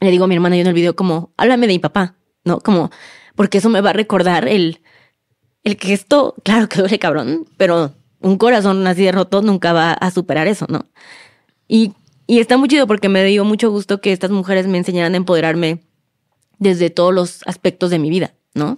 le 0.00 0.10
digo 0.10 0.24
a 0.24 0.28
mi 0.28 0.34
hermana 0.34 0.56
yo 0.56 0.62
en 0.62 0.68
el 0.68 0.74
video 0.74 0.96
como, 0.96 1.32
háblame 1.36 1.66
de 1.66 1.74
mi 1.74 1.78
papá, 1.78 2.16
¿no? 2.44 2.60
Como, 2.60 2.90
porque 3.34 3.58
eso 3.58 3.68
me 3.68 3.80
va 3.80 3.90
a 3.90 3.94
recordar 3.94 4.48
el, 4.48 4.80
el 5.64 5.76
que 5.76 5.92
esto, 5.92 6.34
claro 6.44 6.68
que 6.68 6.80
duele 6.80 6.98
cabrón, 6.98 7.46
pero 7.56 7.94
un 8.20 8.38
corazón 8.38 8.86
así 8.86 9.04
de 9.04 9.12
roto 9.12 9.42
nunca 9.42 9.72
va 9.72 9.92
a 9.92 10.10
superar 10.10 10.46
eso, 10.46 10.66
¿no? 10.68 10.86
Y, 11.68 11.92
y 12.26 12.38
está 12.38 12.56
muy 12.56 12.68
chido 12.68 12.86
porque 12.86 13.08
me 13.08 13.24
dio 13.24 13.44
mucho 13.44 13.70
gusto 13.70 14.00
que 14.00 14.12
estas 14.12 14.30
mujeres 14.30 14.66
me 14.66 14.78
enseñaran 14.78 15.14
a 15.14 15.16
empoderarme 15.16 15.82
desde 16.58 16.90
todos 16.90 17.12
los 17.12 17.42
aspectos 17.46 17.90
de 17.90 17.98
mi 17.98 18.08
vida, 18.08 18.34
¿no? 18.54 18.76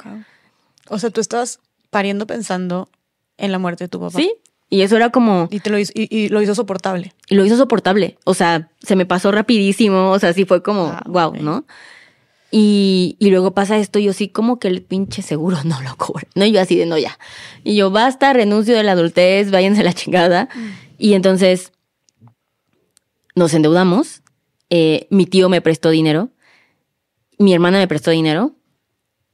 O 0.89 0.99
sea, 0.99 1.11
tú 1.11 1.21
estabas 1.21 1.61
pariendo 1.91 2.27
pensando 2.27 2.89
en 3.37 3.53
la 3.53 3.59
muerte 3.59 3.85
de 3.85 3.89
tu 3.89 4.01
papá. 4.01 4.19
Sí. 4.19 4.35
Y 4.69 4.81
eso 4.83 4.97
era 4.97 5.11
como, 5.11 5.49
Y, 5.51 5.61
te 5.61 5.71
lo 5.71 5.79
hizo, 5.79 5.93
y, 5.95 6.09
y 6.15 6.29
lo 6.29 6.43
hizo 6.43 6.55
soportable. 6.55 7.15
y 7.29 7.35
lo 7.37 7.45
hizo 7.45 7.57
soportable. 7.57 8.19
O 8.25 8.35
sea, 8.35 8.71
se 8.83 8.97
me 8.97 9.07
pasó 9.07 9.31
rapidísimo. 9.31 10.11
O 10.11 10.19
sea, 10.19 10.33
sí 10.33 10.45
fue 10.45 10.63
como, 10.63 10.87
Ah, 10.87 11.03
wow. 11.07 11.35
¿no? 11.41 11.67
Y, 12.51 13.17
y 13.19 13.31
luego 13.31 13.55
pasa 13.55 13.77
esto, 13.77 13.99
y 13.99 14.05
yo 14.05 14.13
sí, 14.13 14.29
como 14.29 14.59
que 14.59 14.69
el 14.69 14.83
pinche 14.83 15.23
seguro 15.23 15.59
no 15.65 15.81
lo 15.83 15.97
cubre. 15.97 16.27
No, 16.35 16.45
y 16.45 16.53
yo 16.53 16.61
así 16.61 16.77
de 16.77 16.87
no, 16.87 16.99
ya. 16.99 17.19
Y 17.65 17.77
yo, 17.77 17.91
basta, 17.91 18.33
renuncio 18.33 18.75
de 18.77 18.83
la 18.83 18.93
adultez, 18.93 19.51
váyanse 19.51 19.83
a 19.83 19.85
la 19.85 19.93
chingada. 19.93 20.49
Y 20.99 21.15
entonces 21.15 21.73
nos 23.35 23.53
endeudamos. 23.55 24.23
eh, 24.71 25.07
mi 25.11 25.27
tío 25.27 25.49
me 25.49 25.61
prestó 25.61 25.91
dinero. 25.91 26.31
Mi 27.39 27.53
hermana 27.53 27.79
me 27.79 27.87
prestó 27.87 28.11
dinero. 28.11 28.57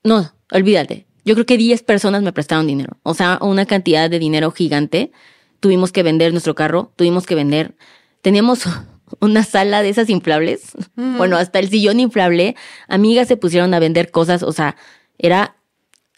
No, 0.04 0.32
olvídate. 0.50 1.06
Yo 1.24 1.34
creo 1.34 1.46
que 1.46 1.56
10 1.56 1.82
personas 1.82 2.22
me 2.22 2.32
prestaron 2.32 2.66
dinero. 2.66 2.96
O 3.02 3.14
sea, 3.14 3.38
una 3.40 3.66
cantidad 3.66 4.10
de 4.10 4.18
dinero 4.18 4.50
gigante. 4.50 5.12
Tuvimos 5.60 5.92
que 5.92 6.02
vender 6.02 6.32
nuestro 6.32 6.54
carro, 6.54 6.92
tuvimos 6.96 7.26
que 7.26 7.34
vender. 7.34 7.76
Teníamos 8.20 8.64
una 9.20 9.44
sala 9.44 9.82
de 9.82 9.88
esas 9.88 10.10
inflables. 10.10 10.72
Bueno, 10.96 11.36
hasta 11.36 11.58
el 11.58 11.68
sillón 11.68 12.00
inflable. 12.00 12.56
Amigas 12.88 13.28
se 13.28 13.36
pusieron 13.36 13.72
a 13.74 13.78
vender 13.78 14.10
cosas. 14.10 14.42
O 14.42 14.52
sea, 14.52 14.76
era 15.18 15.56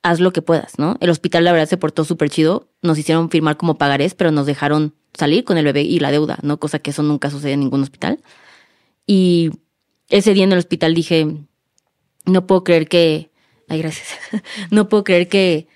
haz 0.02 0.20
lo 0.20 0.32
que 0.32 0.42
puedas, 0.42 0.78
¿no? 0.78 0.96
El 1.00 1.10
hospital, 1.10 1.44
la 1.44 1.52
verdad, 1.52 1.68
se 1.68 1.78
portó 1.78 2.04
súper 2.04 2.30
chido. 2.30 2.68
Nos 2.82 2.98
hicieron 2.98 3.30
firmar 3.30 3.56
como 3.56 3.78
pagarés, 3.78 4.14
pero 4.14 4.30
nos 4.30 4.46
dejaron 4.46 4.94
salir 5.14 5.44
con 5.44 5.56
el 5.56 5.64
bebé 5.64 5.82
y 5.82 5.98
la 5.98 6.10
deuda, 6.10 6.38
¿no? 6.42 6.58
Cosa 6.58 6.78
que 6.78 6.90
eso 6.90 7.02
nunca 7.02 7.30
sucede 7.30 7.52
en 7.52 7.60
ningún 7.60 7.82
hospital. 7.82 8.20
Y 9.06 9.50
ese 10.08 10.34
día 10.34 10.44
en 10.44 10.52
el 10.52 10.58
hospital 10.58 10.94
dije, 10.94 11.26
no 12.26 12.46
puedo 12.46 12.64
creer 12.64 12.86
que, 12.86 13.30
ay, 13.68 13.78
gracias, 13.80 14.08
no 14.70 14.88
puedo 14.88 15.04
creer 15.04 15.28
que, 15.28 15.68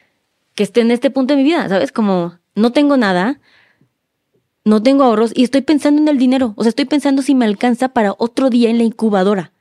que 0.54 0.62
esté 0.62 0.80
en 0.80 0.90
este 0.90 1.10
punto 1.10 1.34
de 1.34 1.38
mi 1.38 1.44
vida, 1.44 1.68
¿sabes? 1.68 1.92
Como 1.92 2.38
no 2.54 2.72
tengo 2.72 2.96
nada, 2.96 3.40
no 4.64 4.82
tengo 4.82 5.04
ahorros 5.04 5.32
y 5.34 5.44
estoy 5.44 5.62
pensando 5.62 6.00
en 6.02 6.08
el 6.08 6.18
dinero, 6.18 6.54
o 6.56 6.62
sea, 6.62 6.70
estoy 6.70 6.84
pensando 6.84 7.22
si 7.22 7.34
me 7.34 7.44
alcanza 7.44 7.88
para 7.88 8.14
otro 8.18 8.50
día 8.50 8.70
en 8.70 8.78
la 8.78 8.84
incubadora, 8.84 9.52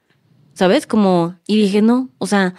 ¿sabes? 0.53 0.87
Como, 0.87 1.35
y 1.47 1.57
dije, 1.57 1.81
no, 1.81 2.09
o 2.17 2.27
sea, 2.27 2.55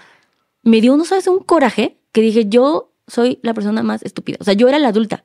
me 0.63 0.81
dio, 0.81 0.97
no 0.97 1.05
sabes, 1.05 1.27
un 1.27 1.41
coraje 1.41 1.99
que 2.13 2.21
dije, 2.21 2.47
yo 2.49 2.93
soy 3.07 3.39
la 3.43 3.55
persona 3.55 3.83
más 3.83 4.03
estúpida. 4.03 4.39
O 4.41 4.45
sea, 4.45 4.55
yo 4.55 4.69
era 4.69 4.79
la 4.79 4.89
adulta. 4.89 5.25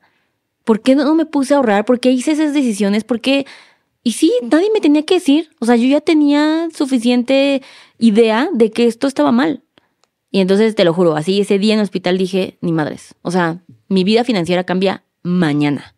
¿Por 0.64 0.80
qué 0.80 0.94
no 0.94 1.14
me 1.14 1.26
puse 1.26 1.54
a 1.54 1.56
ahorrar? 1.58 1.84
¿Por 1.84 2.00
qué 2.00 2.10
hice 2.10 2.32
esas 2.32 2.54
decisiones? 2.54 3.04
¿Por 3.04 3.20
qué? 3.20 3.46
Y 4.02 4.12
sí, 4.12 4.32
nadie 4.42 4.70
me 4.72 4.80
tenía 4.80 5.04
que 5.04 5.14
decir. 5.14 5.50
O 5.60 5.66
sea, 5.66 5.76
yo 5.76 5.86
ya 5.86 6.00
tenía 6.00 6.68
suficiente 6.74 7.62
idea 7.98 8.48
de 8.52 8.70
que 8.70 8.86
esto 8.86 9.06
estaba 9.06 9.32
mal. 9.32 9.63
Y 10.34 10.40
entonces, 10.40 10.74
te 10.74 10.82
lo 10.82 10.92
juro, 10.92 11.14
así 11.14 11.42
ese 11.42 11.60
día 11.60 11.74
en 11.74 11.78
el 11.78 11.84
hospital 11.84 12.18
dije, 12.18 12.58
ni 12.60 12.72
madres. 12.72 13.14
O 13.22 13.30
sea, 13.30 13.60
mi 13.86 14.02
vida 14.02 14.24
financiera 14.24 14.64
cambia 14.64 15.04
mañana. 15.22 15.94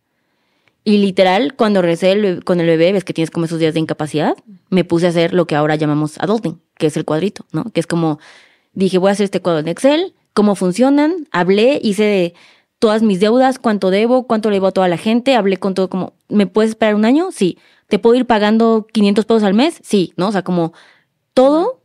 Y 0.84 0.98
literal, 0.98 1.54
cuando 1.54 1.80
regresé 1.80 2.40
con 2.44 2.60
el 2.60 2.66
bebé, 2.66 2.92
ves 2.92 3.02
que 3.02 3.14
tienes 3.14 3.30
como 3.30 3.46
esos 3.46 3.58
días 3.58 3.72
de 3.72 3.80
incapacidad, 3.80 4.36
me 4.68 4.84
puse 4.84 5.06
a 5.06 5.08
hacer 5.08 5.32
lo 5.32 5.46
que 5.46 5.56
ahora 5.56 5.76
llamamos 5.76 6.18
adulting, 6.18 6.60
que 6.76 6.88
es 6.88 6.98
el 6.98 7.06
cuadrito, 7.06 7.46
¿no? 7.50 7.64
Que 7.72 7.80
es 7.80 7.86
como, 7.86 8.18
dije, 8.74 8.98
voy 8.98 9.08
a 9.08 9.12
hacer 9.12 9.24
este 9.24 9.40
cuadro 9.40 9.60
en 9.60 9.68
Excel, 9.68 10.12
cómo 10.34 10.54
funcionan, 10.54 11.26
hablé, 11.30 11.80
hice 11.82 12.34
todas 12.78 13.02
mis 13.02 13.20
deudas, 13.20 13.58
cuánto 13.58 13.88
debo, 13.88 14.26
cuánto 14.26 14.50
le 14.50 14.56
debo 14.56 14.66
a 14.66 14.72
toda 14.72 14.88
la 14.88 14.98
gente, 14.98 15.34
hablé 15.34 15.56
con 15.56 15.72
todo 15.72 15.88
como, 15.88 16.12
¿me 16.28 16.46
puedes 16.46 16.72
esperar 16.72 16.94
un 16.94 17.06
año? 17.06 17.30
Sí. 17.32 17.56
¿Te 17.88 17.98
puedo 17.98 18.14
ir 18.14 18.26
pagando 18.26 18.86
500 18.92 19.24
pesos 19.24 19.44
al 19.44 19.54
mes? 19.54 19.80
Sí, 19.82 20.12
¿no? 20.18 20.28
O 20.28 20.32
sea, 20.32 20.42
como 20.42 20.74
todo. 21.32 21.80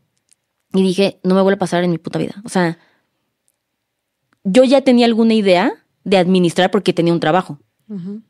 Y 0.74 0.84
dije, 0.84 1.20
no 1.24 1.36
me 1.36 1.42
vuelve 1.42 1.56
a 1.56 1.60
pasar 1.60 1.84
en 1.84 1.92
mi 1.92 1.98
puta 1.98 2.20
vida. 2.20 2.42
O 2.46 2.50
sea, 2.50 2.78
yo 4.44 4.64
ya 4.64 4.82
tenía 4.82 5.06
alguna 5.06 5.34
idea 5.34 5.74
de 6.04 6.18
administrar 6.18 6.72
porque 6.72 6.94
tenía 6.94 7.14
un 7.14 7.20
trabajo, 7.20 7.60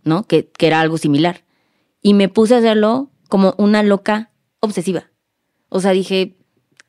¿no? 0.04 0.24
Que, 0.24 0.50
que 0.50 0.68
era 0.68 0.82
algo 0.82 0.98
similar. 0.98 1.44
Y 2.02 2.14
me 2.14 2.30
puse 2.30 2.56
a 2.56 2.58
hacerlo 2.58 3.12
como 3.30 3.54
una 3.58 3.84
loca 3.84 4.32
obsesiva. 4.60 5.12
O 5.70 5.80
sea, 5.80 5.92
dije, 5.92 6.38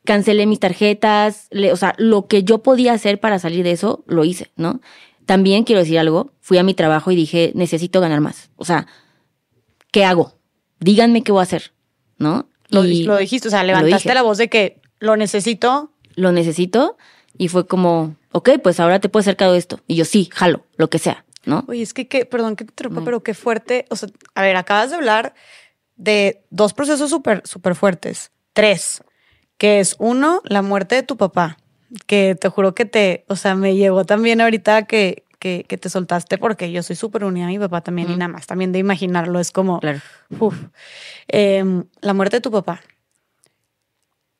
cancelé 0.04 0.46
mis 0.46 0.58
tarjetas, 0.58 1.48
o 1.70 1.76
sea, 1.76 1.94
lo 1.98 2.26
que 2.26 2.44
yo 2.44 2.62
podía 2.62 2.94
hacer 2.94 3.20
para 3.20 3.38
salir 3.38 3.62
de 3.62 3.72
eso, 3.72 4.04
lo 4.06 4.24
hice, 4.24 4.50
¿no? 4.56 4.80
También 5.26 5.64
quiero 5.64 5.80
decir 5.80 5.98
algo, 5.98 6.32
fui 6.40 6.58
a 6.58 6.64
mi 6.64 6.74
trabajo 6.74 7.10
y 7.10 7.16
dije, 7.16 7.52
necesito 7.54 8.00
ganar 8.00 8.20
más. 8.20 8.50
O 8.56 8.64
sea, 8.64 8.86
¿qué 9.92 10.04
hago? 10.04 10.42
díganme 10.82 11.22
qué 11.22 11.32
voy 11.32 11.40
a 11.40 11.44
hacer, 11.44 11.72
¿no? 12.18 12.48
Lo, 12.68 12.82
lo 12.82 13.16
dijiste, 13.18 13.48
o 13.48 13.50
sea, 13.50 13.64
levantaste 13.64 14.14
la 14.14 14.22
voz 14.22 14.38
de 14.38 14.48
que 14.48 14.80
lo 15.02 15.16
necesito. 15.16 15.90
Lo 16.14 16.30
necesito 16.30 16.96
y 17.38 17.48
fue 17.48 17.66
como, 17.66 18.14
ok, 18.32 18.50
pues 18.62 18.78
ahora 18.80 19.00
te 19.00 19.08
puedes 19.08 19.26
hacer 19.26 19.36
cargo 19.36 19.54
de 19.54 19.58
esto. 19.58 19.80
Y 19.86 19.96
yo 19.96 20.04
sí, 20.04 20.28
jalo, 20.32 20.64
lo 20.76 20.90
que 20.90 20.98
sea, 20.98 21.24
¿no? 21.44 21.64
Oye, 21.68 21.82
es 21.82 21.94
que, 21.94 22.04
perdón 22.26 22.54
que 22.54 22.64
te 22.64 22.72
interrumpa, 22.72 23.02
pero 23.02 23.22
qué 23.22 23.34
fuerte. 23.34 23.86
O 23.90 23.96
sea, 23.96 24.10
a 24.34 24.42
ver, 24.42 24.56
acabas 24.56 24.90
de 24.90 24.96
hablar 24.96 25.34
de 25.96 26.44
dos 26.50 26.74
procesos 26.74 27.10
súper, 27.10 27.42
súper 27.44 27.74
fuertes. 27.74 28.30
Tres, 28.52 29.02
que 29.56 29.80
es 29.80 29.96
uno, 29.98 30.42
la 30.44 30.62
muerte 30.62 30.94
de 30.94 31.02
tu 31.02 31.16
papá, 31.16 31.56
que 32.06 32.36
te 32.38 32.48
juro 32.48 32.74
que 32.74 32.84
te, 32.84 33.24
o 33.28 33.36
sea, 33.36 33.54
me 33.54 33.74
llegó 33.74 34.04
también 34.04 34.40
ahorita 34.40 34.84
que, 34.84 35.24
que, 35.38 35.64
te 35.64 35.88
soltaste 35.88 36.38
porque 36.38 36.70
yo 36.70 36.84
soy 36.84 36.94
súper 36.94 37.24
unida 37.24 37.46
a 37.46 37.48
mi 37.48 37.58
papá 37.58 37.80
también 37.80 38.10
y 38.10 38.16
nada 38.16 38.28
más, 38.28 38.46
también 38.46 38.70
de 38.70 38.78
imaginarlo 38.78 39.40
es 39.40 39.50
como, 39.50 39.80
claro. 39.80 40.00
Em, 41.26 41.84
la 42.00 42.14
muerte 42.14 42.36
de 42.36 42.40
tu 42.40 42.52
papá, 42.52 42.80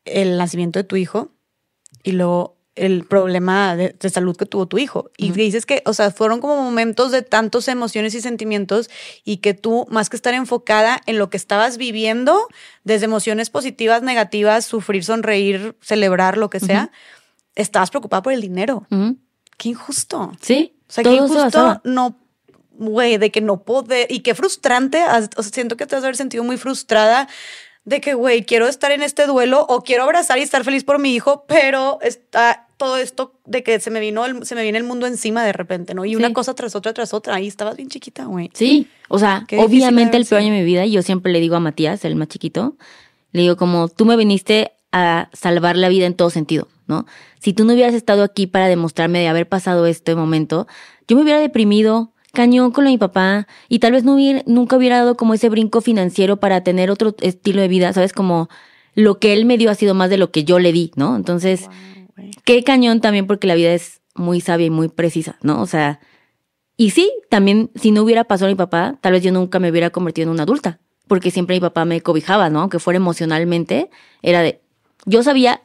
el 0.05 0.39
nacimiento 0.39 0.79
de 0.79 0.85
tu 0.85 0.97
hijo 0.97 1.33
y 2.03 2.13
luego 2.13 2.57
el 2.75 3.05
problema 3.05 3.77
de, 3.77 3.95
salud 4.09 4.37
que 4.37 4.47
tuvo 4.47 4.67
tu 4.67 4.79
hijo. 4.79 5.11
Y 5.17 5.31
dices 5.33 5.67
que, 5.67 5.83
o 5.85 5.93
sea, 5.93 6.11
fueron 6.11 6.41
como 6.41 6.63
momentos 6.63 7.11
de 7.11 7.23
tantas 7.23 7.69
emociones 7.69 8.15
y 8.15 8.21
sentimientos 8.21 8.89
y 9.25 9.39
que 9.39 9.53
tú, 9.55 9.87
más 9.91 10.09
que 10.09 10.17
estar 10.17 10.33
enfocada 10.33 11.01
en 11.07 11.19
lo 11.19 11.29
que 11.29 11.37
estabas 11.37 11.77
viviendo, 11.77 12.49
desde 12.85 13.05
emociones 13.05 13.51
positivas, 13.51 14.03
negativas, 14.03 14.65
sufrir, 14.65 15.05
sonreír, 15.05 15.77
celebrar, 15.83 16.39
lo 16.39 16.49
que 16.49 16.61
sea, 16.61 16.91
estabas 17.55 17.91
preocupada 17.91 18.23
por 18.23 18.33
el 18.33 18.41
dinero. 18.41 18.87
Qué 19.59 19.69
injusto. 19.69 20.33
Sí. 20.41 20.75
O 20.89 20.93
sea, 20.93 21.05
que 21.05 21.13
injusto 21.13 21.81
no, 21.85 22.19
güey, 22.71 23.19
de 23.19 23.31
que 23.31 23.43
no 23.43 23.65
poder, 23.65 24.11
y 24.11 24.21
qué 24.21 24.35
frustrante, 24.35 25.05
o 25.05 25.43
sea, 25.43 25.53
siento 25.53 25.77
que 25.77 25.87
te 25.87 25.97
has 25.97 26.03
haber 26.03 26.17
sentido 26.17 26.43
muy 26.43 26.57
frustrada 26.57 27.29
de 27.85 28.01
que, 28.01 28.15
güey, 28.15 28.45
quiero 28.45 28.69
estar 28.69 28.93
en 28.93 29.03
este 29.03 29.27
duelo 29.27 29.67
o 29.69 29.83
quiero 29.83 30.05
abrazar 30.05 30.39
y 30.39 30.43
estar 30.43 30.65
feliz 30.65 30.85
por 30.85 30.99
mi 30.99 31.15
hijo, 31.15 31.45
pero 31.49 31.99
está 32.03 32.69
todo 32.77 32.97
esto 32.97 33.35
de 33.45 33.63
que 33.63 33.81
se 33.81 33.91
me 33.91 34.01
vino, 34.01 34.25
el, 34.25 34.45
se 34.47 34.55
me 34.55 34.63
viene 34.63 34.79
el 34.79 34.85
mundo 34.85 35.07
encima 35.07 35.45
de 35.45 35.53
repente, 35.53 35.95
¿no? 35.95 36.05
Y 36.05 36.17
una 36.17 36.33
cosa 36.33 36.55
tras 36.55 36.75
otra, 36.75 36.93
tras 36.93 37.15
otra, 37.15 37.35
ahí 37.35 37.47
estabas 37.47 37.77
bien 37.77 37.89
chiquita, 37.89 38.25
güey. 38.25 38.51
Sí, 38.55 38.89
o 39.09 39.19
sea, 39.19 39.47
obviamente 39.59 40.17
el 40.17 40.27
peor 40.27 40.41
año 40.41 40.53
de 40.53 40.61
mi 40.61 40.65
vida, 40.65 40.85
y 40.85 40.93
yo 40.93 41.03
siempre 41.03 41.33
le 41.33 41.41
digo 41.41 41.57
a 41.57 41.61
Matías, 41.61 42.05
el 42.05 42.17
más 42.17 42.29
chiquito, 42.29 42.77
le 43.33 43.43
digo 43.43 43.57
como, 43.57 43.89
tú 43.89 44.05
me 44.05 44.17
viniste 44.17 44.73
a 44.93 45.29
salvar 45.33 45.77
la 45.77 45.89
vida 45.89 46.07
en 46.07 46.15
todo 46.15 46.31
sentido. 46.31 46.69
¿no? 46.87 47.07
Si 47.39 47.53
tú 47.53 47.65
no 47.65 47.73
hubieras 47.73 47.95
estado 47.95 48.23
aquí 48.23 48.47
para 48.47 48.69
demostrarme 48.69 49.21
de 49.21 49.29
haber 49.29 49.49
pasado 49.49 49.87
este 49.87 50.15
momento, 50.15 50.67
yo 51.09 51.17
me 51.17 51.23
hubiera 51.23 51.41
deprimido, 51.41 52.12
cañón 52.33 52.73
con 52.73 52.85
lo 52.85 52.89
de 52.89 52.95
mi 52.95 52.99
papá, 52.99 53.47
y 53.69 53.79
tal 53.79 53.93
vez 53.93 54.05
no 54.05 54.15
hubiera, 54.15 54.43
nunca 54.47 54.77
hubiera 54.77 54.97
dado 54.99 55.17
como 55.17 55.35
ese 55.35 55.49
brinco 55.49 55.81
financiero 55.81 56.39
para 56.39 56.63
tener 56.63 56.91
otro 56.91 57.15
estilo 57.21 57.61
de 57.61 57.69
vida, 57.69 57.93
¿sabes? 57.93 58.13
Como 58.13 58.49
lo 58.95 59.19
que 59.19 59.33
él 59.33 59.45
me 59.45 59.59
dio 59.59 59.71
ha 59.71 59.75
sido 59.75 59.95
más 59.95 60.11
de 60.11 60.19
lo 60.19 60.31
que 60.31 60.45
yo 60.45 60.59
le 60.59 60.73
di, 60.73 60.93
¿no? 60.97 61.17
Entonces, 61.17 61.69
qué 62.45 62.63
cañón 62.65 63.01
también 63.01 63.27
porque 63.27 63.47
la 63.47 63.55
vida 63.55 63.73
es 63.73 64.01
muy 64.15 64.41
sabia 64.41 64.67
y 64.67 64.71
muy 64.71 64.89
precisa, 64.89 65.37
¿no? 65.43 65.61
O 65.61 65.67
sea, 65.67 66.01
y 66.77 66.91
sí, 66.91 67.11
también 67.29 67.71
si 67.75 67.91
no 67.91 68.03
hubiera 68.03 68.25
pasado 68.25 68.49
a 68.49 68.53
mi 68.53 68.57
papá, 68.57 68.99
tal 69.01 69.13
vez 69.13 69.23
yo 69.23 69.33
nunca 69.33 69.59
me 69.59 69.71
hubiera 69.71 69.91
convertido 69.91 70.25
en 70.25 70.31
una 70.31 70.43
adulta, 70.45 70.81
porque 71.07 71.31
siempre 71.31 71.57
mi 71.57 71.61
papá 71.61 71.85
me 71.85 72.01
cobijaba, 72.01 72.51
¿no? 72.51 72.61
Aunque 72.61 72.79
fuera 72.79 72.97
emocionalmente, 72.97 73.91
era 74.23 74.41
de, 74.43 74.61
yo 75.05 75.23
sabía, 75.23 75.63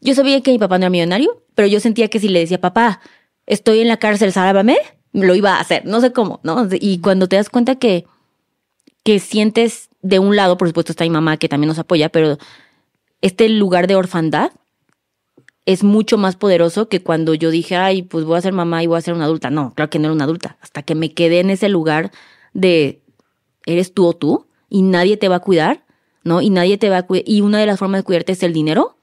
yo 0.00 0.14
sabía 0.14 0.40
que 0.40 0.50
mi 0.50 0.58
papá 0.58 0.78
no 0.78 0.84
era 0.84 0.90
millonario, 0.90 1.42
pero 1.54 1.68
yo 1.68 1.80
sentía 1.80 2.08
que 2.08 2.20
si 2.20 2.28
le 2.28 2.40
decía, 2.40 2.60
papá, 2.60 3.00
estoy 3.46 3.80
en 3.80 3.88
la 3.88 3.98
cárcel, 3.98 4.32
sálvame, 4.32 4.76
lo 5.12 5.34
iba 5.34 5.56
a 5.56 5.60
hacer. 5.60 5.84
No 5.86 6.00
sé 6.00 6.12
cómo, 6.12 6.40
¿no? 6.42 6.68
Y 6.72 6.98
cuando 7.00 7.28
te 7.28 7.36
das 7.36 7.50
cuenta 7.50 7.76
que, 7.76 8.06
que 9.02 9.18
sientes 9.18 9.88
de 10.02 10.18
un 10.18 10.36
lado, 10.36 10.56
por 10.56 10.68
supuesto 10.68 10.92
está 10.92 11.04
mi 11.04 11.10
mamá 11.10 11.36
que 11.36 11.48
también 11.48 11.68
nos 11.68 11.78
apoya, 11.78 12.08
pero 12.08 12.38
este 13.20 13.48
lugar 13.48 13.86
de 13.86 13.96
orfandad 13.96 14.52
es 15.66 15.84
mucho 15.84 16.16
más 16.16 16.36
poderoso 16.36 16.88
que 16.88 17.02
cuando 17.02 17.34
yo 17.34 17.50
dije, 17.50 17.76
ay, 17.76 18.02
pues 18.02 18.24
voy 18.24 18.38
a 18.38 18.40
ser 18.40 18.52
mamá 18.52 18.82
y 18.82 18.86
voy 18.86 18.98
a 18.98 19.02
ser 19.02 19.14
una 19.14 19.24
adulta. 19.24 19.50
No, 19.50 19.74
claro 19.74 19.90
que 19.90 19.98
no 19.98 20.06
era 20.06 20.14
una 20.14 20.24
adulta. 20.24 20.56
Hasta 20.60 20.82
que 20.82 20.94
me 20.94 21.12
quedé 21.12 21.40
en 21.40 21.50
ese 21.50 21.68
lugar 21.68 22.10
de 22.54 23.02
eres 23.66 23.92
tú 23.92 24.06
o 24.06 24.14
tú 24.14 24.46
y 24.68 24.82
nadie 24.82 25.16
te 25.16 25.28
va 25.28 25.36
a 25.36 25.40
cuidar, 25.40 25.84
¿no? 26.24 26.40
Y 26.40 26.50
nadie 26.50 26.78
te 26.78 26.88
va 26.88 26.98
a 26.98 27.02
cuidar. 27.06 27.24
Y 27.28 27.42
una 27.42 27.58
de 27.58 27.66
las 27.66 27.78
formas 27.78 28.00
de 28.00 28.04
cuidarte 28.04 28.32
es 28.32 28.42
el 28.42 28.52
dinero 28.52 28.96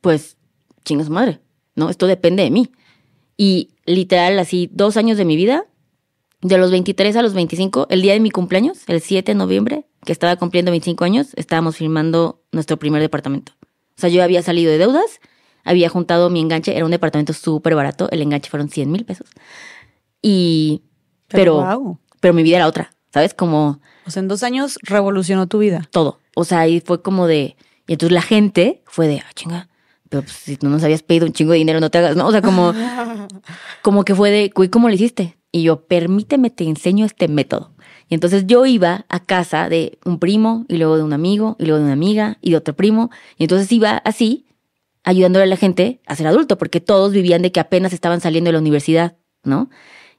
pues 0.00 0.36
chinga 0.84 1.04
su 1.04 1.10
madre, 1.10 1.40
¿no? 1.74 1.90
Esto 1.90 2.06
depende 2.06 2.42
de 2.42 2.50
mí. 2.50 2.70
Y 3.36 3.70
literal, 3.94 4.38
así, 4.38 4.70
dos 4.72 4.96
años 4.96 5.18
de 5.18 5.24
mi 5.24 5.36
vida, 5.36 5.66
de 6.42 6.58
los 6.58 6.70
23 6.70 7.16
a 7.16 7.22
los 7.22 7.34
25, 7.34 7.86
el 7.90 8.02
día 8.02 8.14
de 8.14 8.20
mi 8.20 8.30
cumpleaños, 8.30 8.78
el 8.86 9.00
7 9.00 9.32
de 9.32 9.36
noviembre, 9.36 9.86
que 10.04 10.12
estaba 10.12 10.36
cumpliendo 10.36 10.70
25 10.70 11.04
años, 11.04 11.28
estábamos 11.36 11.76
firmando 11.76 12.42
nuestro 12.52 12.78
primer 12.78 13.02
departamento. 13.02 13.52
O 13.96 14.00
sea, 14.00 14.08
yo 14.08 14.22
había 14.22 14.42
salido 14.42 14.72
de 14.72 14.78
deudas, 14.78 15.20
había 15.64 15.88
juntado 15.88 16.30
mi 16.30 16.40
enganche, 16.40 16.74
era 16.74 16.84
un 16.84 16.90
departamento 16.90 17.32
súper 17.32 17.74
barato, 17.74 18.08
el 18.10 18.22
enganche 18.22 18.48
fueron 18.48 18.70
100 18.70 18.90
mil 18.90 19.04
pesos. 19.04 19.28
Y, 20.22 20.82
pero, 21.28 21.98
pero, 22.20 22.34
mi 22.34 22.42
vida 22.42 22.56
era 22.56 22.66
otra, 22.66 22.92
¿sabes? 23.12 23.34
Como... 23.34 23.80
O 24.06 24.10
sea, 24.10 24.20
en 24.20 24.28
dos 24.28 24.42
años 24.42 24.78
revolucionó 24.82 25.46
tu 25.46 25.58
vida. 25.58 25.86
Todo. 25.90 26.20
O 26.34 26.44
sea, 26.44 26.60
ahí 26.60 26.80
fue 26.80 27.02
como 27.02 27.26
de... 27.26 27.56
Y 27.86 27.94
entonces 27.94 28.12
la 28.12 28.22
gente 28.22 28.82
fue 28.86 29.08
de, 29.08 29.18
ah, 29.18 29.30
chinga, 29.34 29.68
pero 30.10 30.24
pues, 30.24 30.34
si 30.34 30.56
tú 30.56 30.68
nos 30.68 30.82
habías 30.82 31.02
pedido 31.02 31.24
un 31.24 31.32
chingo 31.32 31.52
de 31.52 31.58
dinero, 31.58 31.80
no 31.80 31.90
te 31.90 31.98
hagas, 31.98 32.16
¿no? 32.16 32.26
O 32.26 32.32
sea, 32.32 32.42
como, 32.42 32.74
como 33.82 34.04
que 34.04 34.14
fue 34.14 34.30
de, 34.30 34.50
¿cómo 34.68 34.88
lo 34.88 34.94
hiciste? 34.94 35.38
Y 35.52 35.62
yo, 35.62 35.86
permíteme, 35.86 36.50
te 36.50 36.64
enseño 36.64 37.06
este 37.06 37.28
método. 37.28 37.72
Y 38.08 38.14
entonces 38.14 38.44
yo 38.46 38.66
iba 38.66 39.06
a 39.08 39.20
casa 39.20 39.68
de 39.68 39.98
un 40.04 40.18
primo, 40.18 40.66
y 40.68 40.76
luego 40.78 40.96
de 40.96 41.04
un 41.04 41.12
amigo, 41.12 41.56
y 41.60 41.64
luego 41.64 41.78
de 41.78 41.84
una 41.84 41.92
amiga, 41.92 42.38
y 42.42 42.50
de 42.50 42.56
otro 42.56 42.74
primo. 42.74 43.10
Y 43.38 43.44
entonces 43.44 43.70
iba 43.70 43.98
así, 43.98 44.46
ayudándole 45.04 45.44
a 45.44 45.46
la 45.46 45.56
gente 45.56 46.00
a 46.06 46.16
ser 46.16 46.26
adulto, 46.26 46.58
porque 46.58 46.80
todos 46.80 47.12
vivían 47.12 47.42
de 47.42 47.52
que 47.52 47.60
apenas 47.60 47.92
estaban 47.92 48.20
saliendo 48.20 48.48
de 48.48 48.54
la 48.54 48.58
universidad, 48.58 49.16
¿no? 49.44 49.70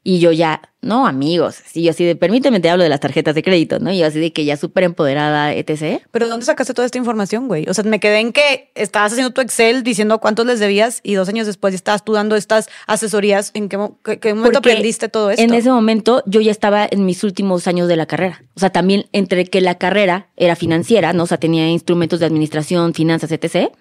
Y 0.04 0.20
yo 0.20 0.32
ya, 0.32 0.62
no, 0.82 1.06
amigos, 1.06 1.58
sí, 1.64 1.84
yo 1.84 1.92
así 1.92 2.04
de, 2.04 2.16
permíteme, 2.16 2.60
te 2.60 2.72
hablo 2.72 2.84
de 2.84 2.90
las 2.90 3.00
tarjetas 3.00 3.36
de 3.36 3.44
crédito, 3.44 3.78
¿no? 3.78 3.92
Y 3.92 4.00
yo 4.00 4.08
así 4.08 4.20
de 4.20 4.34
que 4.34 4.46
ya 4.46 4.58
súper 4.58 4.84
empoderada, 4.84 5.54
etc. 5.54 6.02
Pero 6.10 6.28
¿dónde 6.28 6.44
sacaste 6.44 6.74
toda 6.74 6.88
esta 6.88 6.98
información, 6.98 7.48
güey? 7.48 7.70
O 7.70 7.74
sea, 7.76 7.84
me 7.84 8.00
quedé 8.00 8.20
en 8.20 8.34
que 8.34 8.72
estabas 8.74 9.12
haciendo 9.12 9.32
tu 9.32 9.42
Excel 9.42 9.84
diciendo 9.84 10.20
cuántos 10.20 10.48
les 10.48 10.60
debías 10.60 11.02
y 11.04 11.14
dos 11.14 11.30
años 11.30 11.46
después 11.46 11.76
estabas 11.76 12.04
tú 12.04 12.14
dando 12.14 12.36
estas 12.36 12.68
asesorías. 12.88 13.52
¿En 13.54 13.70
qué, 13.70 13.78
momento 13.78 14.58
aprendiste 14.58 15.08
todo 15.08 15.30
esto? 15.30 15.44
En 15.44 15.54
ese 15.54 15.70
momento 15.70 16.24
yo 16.26 16.42
ya 16.42 16.52
estaba 16.52 16.88
en 16.90 17.06
mis 17.06 17.24
últimos 17.24 17.68
años 17.68 17.88
de 17.88 17.96
la 17.96 18.08
carrera. 18.08 18.44
O 18.56 18.60
sea, 18.60 18.72
también 18.72 19.06
entre 19.12 19.46
que 19.46 19.62
la 19.62 19.76
carrera 19.76 20.30
era 20.36 20.56
financiera, 20.56 21.14
¿no? 21.14 21.24
O 21.24 21.28
sea, 21.28 21.38
tenía 21.38 21.70
instrumentos 21.70 22.20
de 22.20 22.26
administración, 22.26 22.96
finanzas, 22.96 23.32
etc 23.32 23.72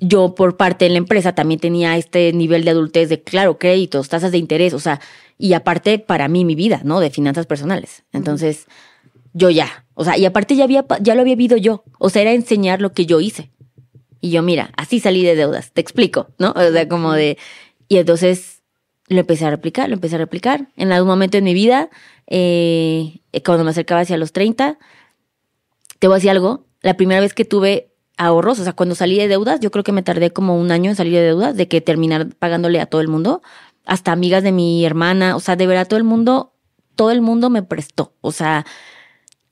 yo 0.00 0.34
por 0.34 0.56
parte 0.56 0.84
de 0.84 0.90
la 0.90 0.98
empresa 0.98 1.34
también 1.34 1.60
tenía 1.60 1.96
este 1.96 2.32
nivel 2.32 2.64
de 2.64 2.70
adultez 2.70 3.08
de, 3.08 3.22
claro, 3.22 3.58
créditos, 3.58 4.08
tasas 4.08 4.32
de 4.32 4.38
interés, 4.38 4.74
o 4.74 4.80
sea, 4.80 5.00
y 5.38 5.52
aparte 5.52 5.98
para 5.98 6.28
mí 6.28 6.44
mi 6.44 6.54
vida, 6.54 6.80
¿no? 6.84 7.00
De 7.00 7.10
finanzas 7.10 7.46
personales. 7.46 8.04
Entonces, 8.12 8.66
yo 9.32 9.50
ya, 9.50 9.86
o 9.94 10.04
sea, 10.04 10.18
y 10.18 10.24
aparte 10.24 10.56
ya, 10.56 10.64
había, 10.64 10.84
ya 11.00 11.14
lo 11.14 11.22
había 11.22 11.36
vivido 11.36 11.56
yo, 11.56 11.84
o 11.98 12.10
sea, 12.10 12.22
era 12.22 12.32
enseñar 12.32 12.80
lo 12.80 12.92
que 12.92 13.06
yo 13.06 13.20
hice. 13.20 13.50
Y 14.20 14.30
yo, 14.30 14.42
mira, 14.42 14.72
así 14.76 15.00
salí 15.00 15.24
de 15.24 15.36
deudas, 15.36 15.72
te 15.72 15.80
explico, 15.80 16.28
¿no? 16.38 16.52
O 16.56 16.72
sea, 16.72 16.88
como 16.88 17.12
de... 17.12 17.38
Y 17.88 17.98
entonces 17.98 18.62
lo 19.06 19.20
empecé 19.20 19.46
a 19.46 19.50
replicar, 19.50 19.88
lo 19.88 19.94
empecé 19.94 20.16
a 20.16 20.18
replicar. 20.18 20.68
En 20.76 20.92
algún 20.92 21.08
momento 21.08 21.38
en 21.38 21.44
mi 21.44 21.54
vida, 21.54 21.88
eh, 22.26 23.20
cuando 23.44 23.64
me 23.64 23.70
acercaba 23.70 24.00
hacia 24.00 24.18
los 24.18 24.32
30, 24.32 24.78
te 25.98 26.06
voy 26.08 26.14
a 26.14 26.18
decir 26.18 26.30
algo, 26.30 26.66
la 26.82 26.94
primera 26.94 27.20
vez 27.20 27.32
que 27.32 27.44
tuve 27.44 27.92
ahorros, 28.18 28.58
o 28.60 28.64
sea, 28.64 28.72
cuando 28.74 28.94
salí 28.94 29.16
de 29.16 29.28
deudas, 29.28 29.60
yo 29.60 29.70
creo 29.70 29.84
que 29.84 29.92
me 29.92 30.02
tardé 30.02 30.32
como 30.32 30.58
un 30.58 30.70
año 30.70 30.90
en 30.90 30.96
salir 30.96 31.14
de 31.14 31.22
deudas, 31.22 31.56
de 31.56 31.68
que 31.68 31.80
terminar 31.80 32.28
pagándole 32.38 32.80
a 32.80 32.86
todo 32.86 33.00
el 33.00 33.08
mundo, 33.08 33.42
hasta 33.86 34.12
amigas 34.12 34.42
de 34.42 34.52
mi 34.52 34.84
hermana, 34.84 35.36
o 35.36 35.40
sea, 35.40 35.56
de 35.56 35.66
verdad 35.66 35.88
todo 35.88 35.98
el 35.98 36.04
mundo, 36.04 36.52
todo 36.94 37.10
el 37.10 37.20
mundo 37.22 37.48
me 37.48 37.62
prestó, 37.62 38.12
o 38.20 38.32
sea, 38.32 38.66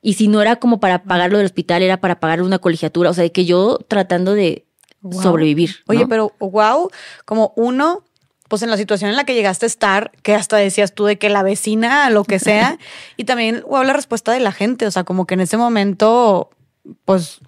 y 0.03 0.15
si 0.15 0.29
no 0.29 0.43
era 0.43 0.57
como 0.57 0.79
para 0.79 1.05
pagar 1.05 1.33
lo 1.33 1.39
del 1.39 1.47
hospital, 1.47 1.83
era 1.83 1.97
para 1.97 2.21
pagar 2.21 2.43
una 2.43 2.59
colegiatura, 2.59 3.11
o 3.11 3.15
sea, 3.15 3.23
de 3.23 3.33
que 3.33 3.45
yo 3.45 3.79
tratando 3.89 4.35
de 4.35 4.67
Wow. 5.03 5.23
sobrevivir. 5.23 5.77
¿no? 5.87 5.95
Oye, 5.95 6.07
pero 6.07 6.33
wow, 6.41 6.91
como 7.25 7.53
uno, 7.57 8.03
pues 8.49 8.63
en 8.63 8.71
la 8.71 8.77
situación 8.77 9.11
en 9.11 9.17
la 9.17 9.25
que 9.25 9.35
llegaste 9.35 9.67
a 9.67 9.69
estar, 9.69 10.11
que 10.23 10.35
hasta 10.35 10.57
decías 10.57 10.95
tú 10.95 11.05
de 11.05 11.17
que 11.17 11.29
la 11.29 11.43
vecina, 11.43 12.11
lo 12.11 12.25
que 12.25 12.39
sea, 12.39 12.79
y 13.17 13.25
también 13.25 13.63
wow, 13.69 13.85
la 13.85 13.93
respuesta 13.93 14.33
de 14.33 14.41
la 14.41 14.53
gente, 14.53 14.87
o 14.87 14.91
sea, 14.91 15.05
como 15.05 15.27
que 15.27 15.35
en 15.35 15.41
ese 15.41 15.57
momento, 15.57 16.51
pues 17.05 17.41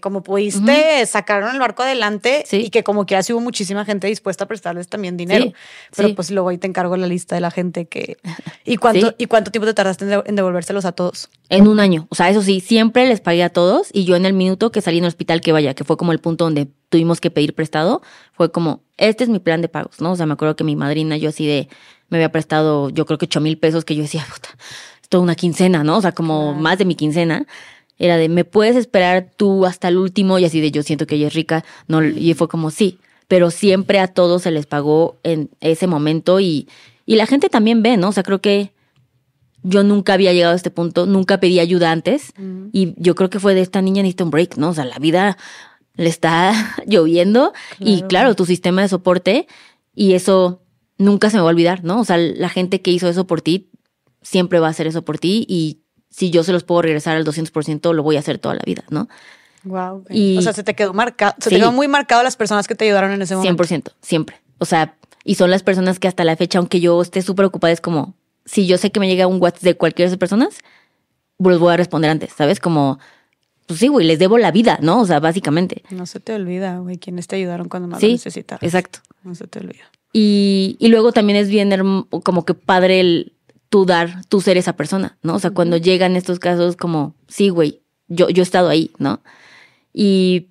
como 0.00 0.22
pudiste, 0.22 1.04
sacaron 1.06 1.52
el 1.54 1.58
barco 1.58 1.82
adelante 1.82 2.44
Sí. 2.46 2.56
y 2.66 2.70
que 2.70 2.82
como 2.84 3.06
quiera 3.06 3.22
sí 3.22 3.32
hubo 3.32 3.40
muchísima 3.40 3.84
gente 3.84 4.06
dispuesta 4.06 4.44
a 4.44 4.48
prestarles 4.48 4.88
también 4.88 5.16
dinero. 5.16 5.44
Sí, 5.46 5.54
Pero 5.96 6.08
sí. 6.08 6.14
pues 6.14 6.30
luego 6.30 6.48
ahí 6.48 6.58
te 6.58 6.66
encargo 6.66 6.96
la 6.96 7.06
lista 7.06 7.34
de 7.34 7.40
la 7.40 7.50
gente 7.50 7.86
que... 7.86 8.16
¿Y 8.64 8.76
cuánto. 8.76 9.14
¿y 9.18 9.26
cuánto 9.26 9.50
tiempo 9.50 9.66
te 9.66 9.74
tardaste 9.74 10.04
en 10.04 10.10
de- 10.10 10.22
en 10.26 10.36
devolvérselos 10.36 10.84
a 10.84 10.92
todos? 10.92 11.28
En 11.48 11.66
un 11.68 11.80
año. 11.80 12.06
O 12.10 12.14
sea, 12.14 12.30
eso 12.30 12.42
sí, 12.42 12.60
siempre 12.60 13.06
les 13.06 13.20
pagué 13.20 13.42
a 13.42 13.50
todos 13.50 13.88
y 13.92 14.04
yo 14.04 14.16
en 14.16 14.26
el 14.26 14.32
minuto 14.32 14.70
que 14.72 14.80
salí 14.80 14.98
en 14.98 15.04
el 15.04 15.08
hospital 15.08 15.40
que 15.40 15.52
vaya, 15.52 15.74
que 15.74 15.84
fue 15.84 15.96
como 15.96 16.12
el 16.12 16.18
punto 16.20 16.44
donde 16.44 16.68
tuvimos 16.88 17.20
que 17.20 17.30
pedir 17.30 17.54
prestado, 17.54 18.02
fue 18.32 18.52
como, 18.52 18.82
este 18.96 19.24
es 19.24 19.30
mi 19.30 19.38
plan 19.40 19.60
de 19.60 19.68
pagos, 19.68 20.00
¿no? 20.00 20.12
O 20.12 20.16
sea, 20.16 20.26
me 20.26 20.32
acuerdo 20.34 20.56
que 20.56 20.64
mi 20.64 20.76
madrina, 20.76 21.16
yo 21.16 21.28
así 21.30 21.46
de, 21.46 21.68
me 22.08 22.18
había 22.18 22.30
prestado, 22.30 22.90
yo 22.90 23.04
creo 23.06 23.18
que 23.18 23.24
ocho 23.26 23.40
mil 23.40 23.58
pesos, 23.58 23.84
que 23.84 23.96
yo 23.96 24.02
decía, 24.02 24.24
puta, 24.32 24.50
es 25.02 25.08
toda 25.08 25.22
una 25.22 25.34
quincena, 25.34 25.82
¿no? 25.84 25.96
O 25.98 26.00
sea, 26.00 26.12
como 26.12 26.54
más 26.54 26.78
de 26.78 26.84
mi 26.84 26.94
quincena. 26.94 27.46
Era 27.98 28.16
de, 28.16 28.28
¿me 28.28 28.44
puedes 28.44 28.76
esperar 28.76 29.30
tú 29.36 29.66
hasta 29.66 29.88
el 29.88 29.96
último? 29.98 30.38
Y 30.38 30.44
así 30.44 30.60
de, 30.60 30.70
yo 30.70 30.82
siento 30.82 31.06
que 31.06 31.14
ella 31.16 31.28
es 31.28 31.34
rica. 31.34 31.64
No, 31.86 32.02
y 32.04 32.34
fue 32.34 32.48
como, 32.48 32.70
sí. 32.70 32.98
Pero 33.28 33.50
siempre 33.50 33.98
a 34.00 34.08
todos 34.08 34.42
se 34.42 34.50
les 34.50 34.66
pagó 34.66 35.16
en 35.22 35.48
ese 35.60 35.86
momento 35.86 36.40
y, 36.40 36.68
y 37.06 37.16
la 37.16 37.26
gente 37.26 37.48
también 37.48 37.82
ve, 37.82 37.96
¿no? 37.96 38.08
O 38.08 38.12
sea, 38.12 38.22
creo 38.22 38.40
que 38.40 38.72
yo 39.62 39.82
nunca 39.82 40.12
había 40.12 40.32
llegado 40.34 40.52
a 40.52 40.56
este 40.56 40.70
punto, 40.70 41.06
nunca 41.06 41.40
pedí 41.40 41.58
ayuda 41.58 41.90
antes 41.90 42.34
y 42.72 42.92
yo 42.98 43.14
creo 43.14 43.30
que 43.30 43.40
fue 43.40 43.54
de 43.54 43.62
esta 43.62 43.80
niña 43.80 44.02
necesita 44.02 44.24
un 44.24 44.30
break, 44.30 44.58
¿no? 44.58 44.68
O 44.68 44.74
sea, 44.74 44.84
la 44.84 44.98
vida 44.98 45.38
le 45.94 46.08
está 46.10 46.52
lloviendo 46.86 47.54
y 47.78 47.94
Claro. 47.96 48.08
claro, 48.08 48.34
tu 48.34 48.44
sistema 48.44 48.82
de 48.82 48.88
soporte 48.88 49.46
y 49.94 50.12
eso 50.12 50.60
nunca 50.98 51.30
se 51.30 51.38
me 51.38 51.42
va 51.42 51.48
a 51.48 51.52
olvidar, 51.52 51.82
¿no? 51.82 51.98
O 52.00 52.04
sea, 52.04 52.18
la 52.18 52.50
gente 52.50 52.82
que 52.82 52.90
hizo 52.90 53.08
eso 53.08 53.26
por 53.26 53.40
ti 53.40 53.70
siempre 54.20 54.58
va 54.60 54.66
a 54.66 54.70
hacer 54.70 54.86
eso 54.86 55.02
por 55.02 55.18
ti 55.18 55.46
y 55.48 55.78
si 56.16 56.30
yo 56.30 56.44
se 56.44 56.52
los 56.52 56.62
puedo 56.62 56.82
regresar 56.82 57.16
al 57.16 57.24
200%, 57.24 57.92
lo 57.92 58.02
voy 58.04 58.14
a 58.16 58.20
hacer 58.20 58.38
toda 58.38 58.54
la 58.54 58.62
vida, 58.64 58.84
¿no? 58.90 59.08
Wow. 59.64 60.04
Y- 60.10 60.36
o 60.38 60.42
sea, 60.42 60.52
se 60.52 60.62
te 60.62 60.74
quedó 60.74 60.92
marcado, 60.92 61.34
se 61.38 61.48
Sí. 61.48 61.56
te 61.56 61.60
quedó 61.60 61.72
muy 61.72 61.88
marcado 61.88 62.22
las 62.22 62.36
personas 62.36 62.68
que 62.68 62.74
te 62.74 62.84
ayudaron 62.84 63.10
en 63.12 63.22
ese 63.22 63.34
momento. 63.34 63.64
100%, 63.64 63.92
siempre. 64.00 64.36
O 64.58 64.64
sea, 64.64 64.94
y 65.24 65.34
son 65.34 65.50
las 65.50 65.62
personas 65.64 65.98
que 65.98 66.06
hasta 66.06 66.22
la 66.24 66.36
fecha, 66.36 66.58
aunque 66.58 66.80
yo 66.80 67.00
esté 67.02 67.20
súper 67.22 67.46
ocupada, 67.46 67.72
es 67.72 67.80
como, 67.80 68.14
si 68.44 68.66
yo 68.66 68.78
sé 68.78 68.90
que 68.92 69.00
me 69.00 69.08
llega 69.08 69.26
un 69.26 69.40
WhatsApp 69.42 69.62
de 69.62 69.76
cualquiera 69.76 70.06
de 70.08 70.12
esas 70.14 70.18
personas, 70.20 70.58
los 71.38 71.58
voy 71.58 71.72
a 71.74 71.76
responder 71.76 72.10
antes, 72.10 72.32
¿sabes? 72.36 72.60
Como, 72.60 72.98
pues 73.66 73.80
sí, 73.80 73.88
güey, 73.88 74.06
les 74.06 74.18
debo 74.20 74.38
la 74.38 74.52
vida, 74.52 74.78
¿no? 74.82 75.00
O 75.00 75.06
sea, 75.06 75.18
básicamente. 75.18 75.82
No 75.90 76.06
se 76.06 76.20
te 76.20 76.34
olvida, 76.34 76.78
güey, 76.78 76.98
quienes 76.98 77.26
te 77.26 77.36
ayudaron 77.36 77.68
cuando 77.68 77.88
más 77.88 78.00
lo 78.02 78.06
Sí, 78.06 78.12
necesitabas. 78.12 78.62
exacto. 78.62 79.00
No 79.24 79.34
se 79.34 79.46
te 79.48 79.58
olvida. 79.58 79.84
Y, 80.12 80.76
y 80.78 80.88
luego 80.88 81.10
también 81.12 81.36
es 81.38 81.48
bien 81.48 81.70
como 82.22 82.44
que 82.44 82.54
padre 82.54 83.00
el 83.00 83.32
tú 83.68 83.86
dar, 83.86 84.24
tú 84.28 84.40
ser 84.40 84.56
esa 84.56 84.76
persona, 84.76 85.18
¿no? 85.22 85.34
O 85.34 85.38
sea, 85.38 85.50
cuando 85.50 85.76
llegan 85.76 86.16
estos 86.16 86.38
casos 86.38 86.76
como, 86.76 87.14
sí, 87.28 87.48
güey, 87.48 87.80
yo, 88.08 88.28
yo 88.28 88.42
he 88.42 88.44
estado 88.44 88.68
ahí, 88.68 88.90
¿no? 88.98 89.20
Y 89.92 90.48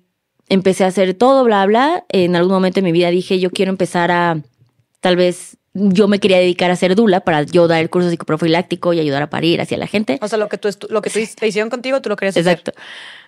empecé 0.48 0.84
a 0.84 0.88
hacer 0.88 1.14
todo, 1.14 1.44
bla, 1.44 1.64
bla. 1.66 2.04
En 2.08 2.36
algún 2.36 2.52
momento 2.52 2.76
de 2.76 2.82
mi 2.82 2.92
vida 2.92 3.10
dije, 3.10 3.40
yo 3.40 3.50
quiero 3.50 3.70
empezar 3.70 4.10
a, 4.10 4.40
tal 5.00 5.16
vez, 5.16 5.56
yo 5.74 6.06
me 6.06 6.20
quería 6.20 6.38
dedicar 6.38 6.70
a 6.70 6.76
ser 6.76 6.94
dula 6.94 7.20
para 7.20 7.42
yo 7.42 7.66
dar 7.66 7.80
el 7.80 7.90
curso 7.90 8.08
psicoprofiláctico 8.08 8.92
y 8.92 9.00
ayudar 9.00 9.22
a 9.22 9.30
parir 9.30 9.60
hacia 9.60 9.76
la 9.76 9.86
gente. 9.86 10.18
O 10.22 10.28
sea, 10.28 10.38
lo 10.38 10.48
que 10.48 10.56
tú 10.56 10.68
lo 10.88 11.02
que 11.02 11.10
te 11.10 11.46
hicieron 11.46 11.68
contigo, 11.68 12.00
tú 12.00 12.08
lo 12.08 12.16
querías 12.16 12.36
hacer. 12.36 12.52
Exacto. 12.52 12.72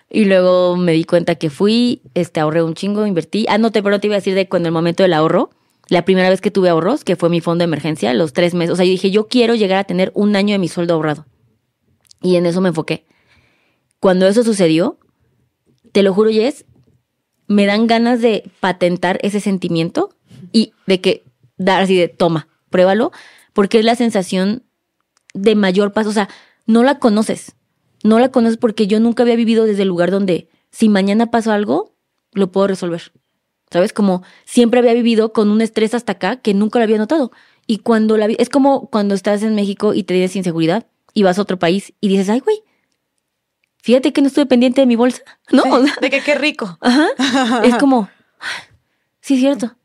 Y 0.09 0.25
luego 0.25 0.77
me 0.77 0.93
di 0.93 1.03
cuenta 1.03 1.35
que 1.35 1.49
fui, 1.49 2.01
este, 2.13 2.39
ahorré 2.39 2.63
un 2.63 2.73
chingo, 2.73 3.05
invertí. 3.05 3.45
Ah, 3.49 3.57
no 3.57 3.71
te, 3.71 3.83
pero 3.83 3.95
no 3.95 3.99
te 3.99 4.07
iba 4.07 4.15
a 4.15 4.19
decir 4.19 4.35
de 4.35 4.47
cuando 4.47 4.69
el 4.69 4.73
momento 4.73 5.03
del 5.03 5.13
ahorro, 5.13 5.49
la 5.89 6.03
primera 6.03 6.29
vez 6.29 6.41
que 6.41 6.51
tuve 6.51 6.69
ahorros, 6.69 7.03
que 7.03 7.15
fue 7.15 7.29
mi 7.29 7.41
fondo 7.41 7.63
de 7.63 7.65
emergencia, 7.65 8.13
los 8.13 8.33
tres 8.33 8.53
meses. 8.53 8.73
O 8.73 8.75
sea, 8.75 8.85
yo 8.85 8.91
dije, 8.91 9.11
yo 9.11 9.27
quiero 9.27 9.55
llegar 9.55 9.79
a 9.79 9.83
tener 9.85 10.11
un 10.15 10.35
año 10.35 10.53
de 10.53 10.59
mi 10.59 10.67
sueldo 10.67 10.93
ahorrado. 10.93 11.25
Y 12.21 12.35
en 12.35 12.45
eso 12.45 12.61
me 12.61 12.69
enfoqué. 12.69 13.05
Cuando 13.99 14.27
eso 14.27 14.43
sucedió, 14.43 14.99
te 15.91 16.03
lo 16.03 16.13
juro, 16.13 16.29
Jess, 16.29 16.65
me 17.47 17.65
dan 17.65 17.87
ganas 17.87 18.21
de 18.21 18.49
patentar 18.59 19.19
ese 19.21 19.39
sentimiento 19.39 20.15
y 20.51 20.73
de 20.85 21.01
que 21.01 21.23
dar 21.57 21.81
así 21.81 21.97
de 21.97 22.07
toma, 22.07 22.47
pruébalo, 22.69 23.11
porque 23.53 23.79
es 23.79 23.85
la 23.85 23.95
sensación 23.95 24.63
de 25.33 25.55
mayor 25.55 25.93
paz. 25.93 26.07
O 26.07 26.11
sea, 26.11 26.29
no 26.65 26.83
la 26.83 26.99
conoces. 26.99 27.55
No 28.03 28.19
la 28.19 28.29
conoces 28.29 28.57
porque 28.57 28.87
yo 28.87 28.99
nunca 28.99 29.23
había 29.23 29.35
vivido 29.35 29.65
desde 29.65 29.83
el 29.83 29.87
lugar 29.87 30.11
donde 30.11 30.49
si 30.69 30.89
mañana 30.89 31.31
pasa 31.31 31.55
algo, 31.55 31.95
lo 32.33 32.51
puedo 32.51 32.67
resolver. 32.67 33.11
¿Sabes? 33.71 33.91
Como 33.93 34.23
siempre 34.45 34.79
había 34.79 34.93
vivido 34.93 35.33
con 35.33 35.49
un 35.49 35.61
estrés 35.61 35.93
hasta 35.93 36.13
acá 36.13 36.37
que 36.37 36.53
nunca 36.53 36.79
lo 36.79 36.83
había 36.83 36.97
notado. 36.97 37.31
Y 37.65 37.79
cuando 37.79 38.15
la 38.17 38.27
vi- 38.27 38.37
es 38.39 38.49
como 38.49 38.89
cuando 38.89 39.13
estás 39.13 39.43
en 39.43 39.55
México 39.55 39.93
y 39.93 40.03
te 40.03 40.13
tienes 40.13 40.35
inseguridad 40.35 40.87
y 41.13 41.23
vas 41.23 41.37
a 41.37 41.41
otro 41.41 41.59
país 41.59 41.93
y 41.99 42.07
dices, 42.07 42.29
ay, 42.29 42.39
güey, 42.39 42.61
fíjate 43.81 44.13
que 44.13 44.21
no 44.21 44.27
estuve 44.27 44.45
pendiente 44.45 44.81
de 44.81 44.87
mi 44.87 44.95
bolsa, 44.95 45.21
¿no? 45.51 45.63
Sí, 45.63 45.69
O 45.71 45.83
sea, 45.85 45.95
de 46.01 46.09
que 46.09 46.21
qué 46.21 46.35
rico. 46.35 46.77
Ajá. 46.81 47.07
Es 47.63 47.75
como, 47.75 48.09
sí, 49.21 49.35
es 49.35 49.39
cierto. 49.41 49.75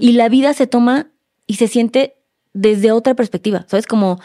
Y 0.00 0.12
la 0.12 0.28
vida 0.28 0.52
se 0.52 0.66
toma 0.66 1.06
y 1.46 1.54
se 1.54 1.68
siente 1.68 2.16
desde 2.52 2.90
otra 2.90 3.14
perspectiva, 3.14 3.64
¿sabes? 3.68 3.86
Como, 3.86 4.20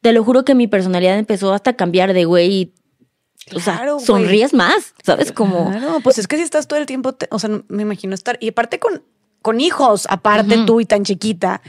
te 0.00 0.12
lo 0.12 0.22
juro 0.22 0.44
que 0.44 0.54
mi 0.54 0.68
personalidad 0.68 1.18
empezó 1.18 1.52
hasta 1.52 1.70
a 1.70 1.76
cambiar 1.76 2.12
de 2.12 2.24
güey. 2.24 2.72
O 3.54 3.60
sea, 3.60 3.84
güey. 3.84 4.04
sonríes 4.04 4.54
más, 4.54 4.94
¿sabes? 5.04 5.32
Como, 5.32 5.70
Claro, 5.70 6.00
pues 6.02 6.18
es 6.18 6.26
que 6.28 6.36
si 6.36 6.42
estás 6.42 6.68
todo 6.68 6.78
el 6.78 6.86
tiempo, 6.86 7.12
te- 7.14 7.28
o 7.30 7.38
sea, 7.38 7.50
me 7.68 7.82
imagino 7.82 8.14
estar, 8.14 8.36
y 8.40 8.48
aparte 8.48 8.78
con, 8.78 9.02
con 9.42 9.60
hijos, 9.60 10.06
aparte 10.10 10.58
tú 10.66 10.80
y 10.80 10.84
tan 10.86 11.04
chiquita, 11.04 11.62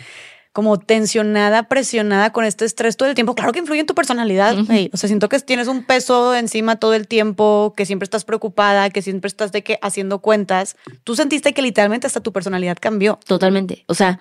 como 0.54 0.78
tensionada, 0.80 1.70
presionada 1.70 2.34
con 2.34 2.44
este 2.44 2.66
estrés 2.66 2.98
todo 2.98 3.08
el 3.08 3.16
tiempo, 3.16 3.36
claro 3.36 3.54
que 3.54 3.60
influye 3.60 3.80
en 3.80 3.86
tu 3.86 3.96
personalidad. 3.96 4.58
O 4.92 4.98
sea, 4.98 5.08
siento 5.08 5.30
que 5.30 5.40
tienes 5.40 5.70
un 5.70 5.86
peso 5.86 6.36
encima 6.36 6.76
todo 6.76 6.94
el 6.94 7.08
tiempo, 7.08 7.74
que 7.78 7.86
siempre 7.86 8.04
estás 8.04 8.26
preocupada, 8.26 8.90
que 8.90 9.02
siempre 9.02 9.30
estás 9.30 9.54
de 9.54 9.64
que 9.64 9.80
haciendo 9.82 10.20
cuentas. 10.20 10.76
Tú 11.06 11.16
sentiste 11.16 11.54
que 11.54 11.62
literalmente 11.62 12.06
hasta 12.08 12.20
tu 12.20 12.34
personalidad 12.34 12.78
cambió. 12.82 13.18
totalmente. 13.26 13.86
O 13.88 13.94
sea, 13.94 14.20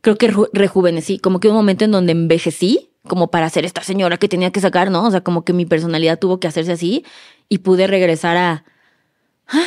creo 0.00 0.16
que 0.16 0.30
reju- 0.32 0.48
rejuvenecí. 0.52 1.18
Como 1.18 1.40
que 1.40 1.48
un 1.48 1.54
momento 1.56 1.84
en 1.84 1.90
donde 1.90 2.12
envejecí, 2.12 2.90
como 3.06 3.30
para 3.30 3.48
ser 3.50 3.64
esta 3.64 3.82
señora 3.82 4.16
que 4.16 4.28
tenía 4.28 4.50
que 4.50 4.60
sacar, 4.60 4.90
¿no? 4.90 5.04
O 5.04 5.10
sea, 5.10 5.20
como 5.22 5.44
que 5.44 5.52
mi 5.52 5.66
personalidad 5.66 6.18
tuvo 6.18 6.40
que 6.40 6.48
hacerse 6.48 6.72
así 6.72 7.04
y 7.48 7.58
pude 7.58 7.86
regresar 7.86 8.36
a. 8.36 8.64
"Ah, 9.48 9.64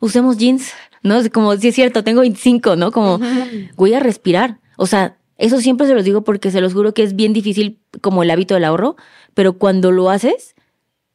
usemos 0.00 0.38
jeans, 0.38 0.72
¿no? 1.02 1.16
Es 1.16 1.30
como, 1.30 1.56
sí 1.56 1.68
es 1.68 1.74
cierto, 1.74 2.04
tengo 2.04 2.20
25, 2.20 2.76
¿no? 2.76 2.92
Como, 2.92 3.20
voy 3.76 3.94
a 3.94 4.00
respirar. 4.00 4.58
O 4.76 4.86
sea, 4.86 5.16
eso 5.36 5.60
siempre 5.60 5.86
se 5.86 5.94
los 5.94 6.04
digo 6.04 6.22
porque 6.22 6.50
se 6.50 6.60
los 6.60 6.72
juro 6.72 6.94
que 6.94 7.02
es 7.02 7.14
bien 7.14 7.32
difícil 7.32 7.78
como 8.00 8.22
el 8.22 8.30
hábito 8.30 8.54
del 8.54 8.64
ahorro, 8.64 8.96
pero 9.34 9.54
cuando 9.58 9.92
lo 9.92 10.10
haces, 10.10 10.54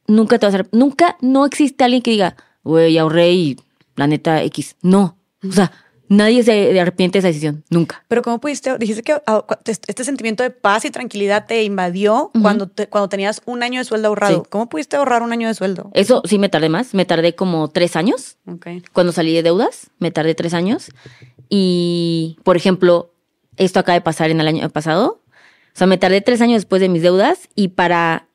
nunca 0.08 0.40
te 0.40 0.46
vas 0.46 0.56
a... 0.56 0.66
Nunca, 0.72 1.18
no 1.22 1.46
existe 1.46 1.84
alguien 1.84 2.02
que 2.02 2.12
diga, 2.12 2.36
güey, 2.64 2.98
ahorré 2.98 3.32
y 3.34 3.58
la 3.96 4.08
neta 4.08 4.42
X. 4.44 4.76
No. 4.82 5.18
O 5.48 5.52
sea, 5.52 5.72
nadie 6.16 6.44
se 6.44 6.80
arrepiente 6.80 7.18
de 7.18 7.20
esa 7.20 7.28
decisión. 7.28 7.64
Nunca. 7.70 8.04
Pero 8.08 8.22
¿cómo 8.22 8.40
pudiste? 8.40 8.78
Dijiste 8.78 9.04
que 9.04 9.14
ah, 9.26 9.46
este 9.66 9.72
este 9.92 10.04
sentimiento 10.04 10.44
de 10.44 10.50
paz 10.50 10.86
y 10.86 10.92
tranquilidad 10.92 11.46
te 11.46 11.64
invadió 11.64 12.32
cuando, 12.42 12.68
te- 12.68 12.88
cuando 12.88 13.10
tenías 13.10 13.42
un 13.46 13.64
año 13.64 13.80
de 13.80 13.86
sueldo 13.86 14.08
ahorrado. 14.10 14.44
Sí. 14.44 14.50
¿Cómo 14.50 14.70
pudiste 14.70 14.96
ahorrar 14.96 15.22
un 15.24 15.32
año 15.32 15.48
de 15.48 15.54
sueldo? 15.54 15.90
Eso 15.94 16.22
sí 16.26 16.38
me 16.40 16.50
tardé 16.50 16.70
más. 16.70 16.94
Me 16.94 17.06
tardé 17.06 17.36
como 17.36 17.68
tres 17.70 17.96
años. 17.96 18.38
Ok. 18.48 18.68
Cuando 18.94 19.12
salí 19.12 19.34
de 19.34 19.44
deudas, 19.44 19.90
me 20.00 20.12
tardé 20.12 20.36
tres 20.36 20.54
años. 20.54 20.92
Y, 21.50 22.38
por 22.44 22.58
ejemplo, 22.58 23.14
esto 23.58 23.80
acaba 23.80 23.94
de 23.96 24.02
pasar 24.02 24.30
en 24.32 24.40
el 24.42 24.48
año 24.48 24.70
pasado. 24.70 25.22
O 25.26 25.76
sea, 25.78 25.88
me 25.88 25.98
tardé 25.98 26.22
tres 26.22 26.42
años 26.42 26.58
después 26.58 26.82
de 26.82 26.90
mis 26.90 27.02
deudas 27.02 27.50
y 27.56 27.70
para 27.70 28.28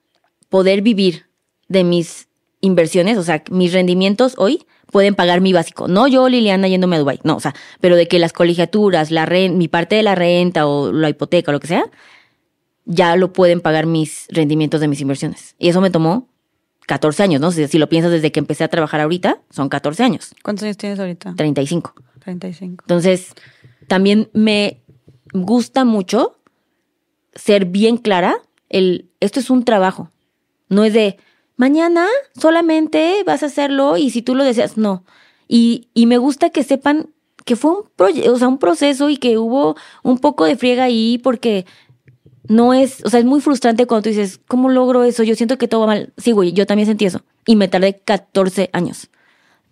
poder 0.48 0.82
vivir 0.82 1.26
de 1.68 1.84
mis 1.84 2.28
inversiones, 2.60 3.18
o 3.18 3.22
sea, 3.22 3.42
mis 3.50 3.72
rendimientos 3.72 4.34
hoy 4.38 4.66
pueden 4.90 5.14
pagar 5.14 5.40
mi 5.40 5.52
básico. 5.52 5.88
No 5.88 6.06
yo, 6.08 6.28
Liliana, 6.28 6.68
yéndome 6.68 6.96
a 6.96 6.98
Dubái, 7.00 7.20
no, 7.24 7.36
o 7.36 7.40
sea, 7.40 7.54
pero 7.80 7.96
de 7.96 8.08
que 8.08 8.18
las 8.18 8.32
colegiaturas, 8.32 9.10
la 9.10 9.26
ren- 9.26 9.56
mi 9.56 9.68
parte 9.68 9.96
de 9.96 10.02
la 10.02 10.14
renta 10.14 10.66
o 10.66 10.92
la 10.92 11.08
hipoteca 11.10 11.50
o 11.50 11.52
lo 11.52 11.60
que 11.60 11.66
sea, 11.68 11.84
ya 12.84 13.16
lo 13.16 13.32
pueden 13.32 13.60
pagar 13.60 13.86
mis 13.86 14.26
rendimientos 14.30 14.80
de 14.80 14.88
mis 14.88 15.00
inversiones. 15.00 15.54
Y 15.58 15.68
eso 15.68 15.80
me 15.80 15.90
tomó 15.90 16.28
14 16.86 17.22
años, 17.22 17.40
¿no? 17.40 17.50
Si, 17.52 17.66
si 17.68 17.78
lo 17.78 17.88
piensas 17.88 18.10
desde 18.10 18.32
que 18.32 18.40
empecé 18.40 18.64
a 18.64 18.68
trabajar 18.68 19.00
ahorita, 19.00 19.40
son 19.50 19.68
14 19.68 20.02
años, 20.04 20.34
¿Cuántos 20.42 20.64
años 20.64 20.78
tienes 20.78 20.98
ahorita? 20.98 21.34
35. 21.36 21.94
35. 22.20 22.84
Entonces, 22.84 23.34
también 23.88 24.30
me 24.32 24.80
gusta 25.34 25.84
mucho 25.84 26.38
ser 27.34 27.66
bien 27.66 27.98
clara, 27.98 28.36
el, 28.70 29.10
esto 29.20 29.38
es 29.40 29.50
un 29.50 29.64
trabajo, 29.64 30.10
no 30.70 30.84
es 30.84 30.92
de, 30.94 31.18
mañana 31.58 32.06
solamente 32.40 33.22
vas 33.26 33.42
a 33.42 33.46
hacerlo 33.46 33.98
y 33.98 34.08
si 34.10 34.22
tú 34.22 34.34
lo 34.34 34.44
deseas, 34.44 34.78
no. 34.78 35.04
Y, 35.46 35.88
y 35.92 36.06
me 36.06 36.16
gusta 36.16 36.48
que 36.50 36.62
sepan 36.64 37.10
que 37.44 37.56
fue 37.56 37.70
un, 37.72 37.78
proye- 37.96 38.28
o 38.28 38.38
sea, 38.38 38.48
un 38.48 38.58
proceso 38.58 39.10
y 39.10 39.18
que 39.18 39.36
hubo 39.38 39.76
un 40.02 40.18
poco 40.18 40.44
de 40.46 40.56
friega 40.56 40.84
ahí 40.84 41.18
porque 41.22 41.66
no 42.48 42.72
es, 42.74 43.04
o 43.04 43.10
sea, 43.10 43.20
es 43.20 43.26
muy 43.26 43.40
frustrante 43.42 43.86
cuando 43.86 44.04
tú 44.04 44.08
dices, 44.10 44.40
¿cómo 44.48 44.68
logro 44.70 45.04
eso? 45.04 45.22
Yo 45.22 45.34
siento 45.34 45.58
que 45.58 45.68
todo 45.68 45.82
va 45.82 45.86
mal. 45.88 46.12
Sí, 46.16 46.32
güey, 46.32 46.52
yo 46.52 46.66
también 46.66 46.86
sentí 46.86 47.04
eso. 47.04 47.20
Y 47.46 47.56
me 47.56 47.68
tardé 47.68 47.98
14 47.98 48.70
años. 48.72 49.08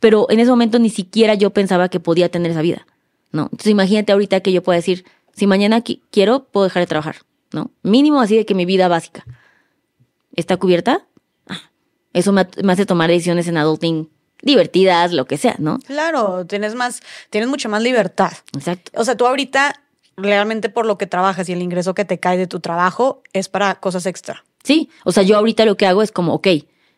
Pero 0.00 0.26
en 0.30 0.40
ese 0.40 0.50
momento 0.50 0.78
ni 0.78 0.90
siquiera 0.90 1.34
yo 1.34 1.50
pensaba 1.50 1.88
que 1.88 2.00
podía 2.00 2.28
tener 2.30 2.50
esa 2.52 2.60
vida, 2.62 2.86
¿no? 3.32 3.44
Entonces 3.44 3.68
imagínate 3.72 4.12
ahorita 4.12 4.40
que 4.40 4.52
yo 4.52 4.62
pueda 4.62 4.76
decir, 4.76 5.04
si 5.32 5.46
mañana 5.46 5.82
qui- 5.82 6.00
quiero, 6.10 6.44
puedo 6.44 6.64
dejar 6.64 6.82
de 6.82 6.86
trabajar, 6.86 7.16
¿no? 7.52 7.70
Mínimo 7.82 8.20
así 8.20 8.36
de 8.36 8.44
que 8.46 8.54
mi 8.54 8.64
vida 8.66 8.88
básica 8.88 9.24
está 10.34 10.56
cubierta. 10.56 11.06
Eso 12.16 12.32
me, 12.32 12.48
me 12.62 12.72
hace 12.72 12.86
tomar 12.86 13.10
decisiones 13.10 13.46
en 13.46 13.58
adulting 13.58 14.08
divertidas, 14.40 15.12
lo 15.12 15.26
que 15.26 15.36
sea, 15.36 15.56
¿no? 15.58 15.78
Claro, 15.80 16.46
tienes 16.46 16.74
más, 16.74 17.02
tienes 17.28 17.50
mucha 17.50 17.68
más 17.68 17.82
libertad. 17.82 18.32
Exacto. 18.54 18.90
O 18.94 19.04
sea, 19.04 19.18
tú 19.18 19.26
ahorita, 19.26 19.82
realmente 20.16 20.70
por 20.70 20.86
lo 20.86 20.96
que 20.96 21.06
trabajas 21.06 21.46
y 21.50 21.52
el 21.52 21.60
ingreso 21.60 21.92
que 21.92 22.06
te 22.06 22.18
cae 22.18 22.38
de 22.38 22.46
tu 22.46 22.60
trabajo 22.60 23.22
es 23.34 23.50
para 23.50 23.74
cosas 23.80 24.06
extra. 24.06 24.46
Sí, 24.64 24.88
o 25.04 25.12
sea, 25.12 25.24
yo 25.24 25.36
ahorita 25.36 25.66
lo 25.66 25.76
que 25.76 25.84
hago 25.84 26.02
es 26.02 26.10
como, 26.10 26.32
ok, 26.32 26.48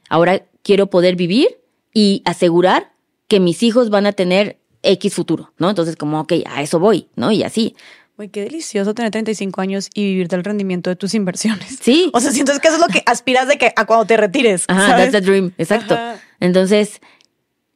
ahora 0.09 0.45
quiero 0.63 0.87
poder 0.87 1.17
vivir 1.17 1.59
y 1.93 2.23
asegurar 2.25 2.93
que 3.27 3.41
mis 3.41 3.65
hijos 3.65 3.91
van 3.91 4.07
a 4.07 4.13
tener 4.13 4.61
X 4.85 5.15
futuro, 5.15 5.53
¿no? 5.59 5.69
Entonces, 5.69 5.97
como, 5.97 6.21
ok, 6.21 6.35
a 6.47 6.63
eso 6.63 6.79
voy, 6.79 7.09
¿no? 7.17 7.33
Y 7.33 7.43
así. 7.43 7.75
Uy, 8.19 8.31
qué 8.31 8.43
delicioso 8.43 8.95
tener 8.95 9.13
35 9.13 9.61
años 9.61 9.91
y 9.95 10.03
vivir 10.03 10.27
del 10.27 10.43
rendimiento 10.43 10.91
de 10.91 10.97
tus 10.97 11.15
inversiones. 11.15 11.79
Sí. 11.81 12.11
O 12.15 12.21
sea, 12.21 12.33
siento 12.33 12.53
que 12.59 12.67
eso 12.67 12.77
es 12.77 12.83
lo 12.83 12.89
que 12.89 13.03
aspiras 13.07 13.47
de 13.47 13.59
que 13.59 13.73
a 13.77 13.85
cuando 13.85 14.07
te 14.07 14.17
retires. 14.17 14.65
Ajá, 14.67 14.89
¿sabes? 14.89 15.13
that's 15.13 15.25
the 15.25 15.31
dream, 15.31 15.53
exacto. 15.57 15.95
Ajá. 15.95 16.21
Entonces, 16.41 17.01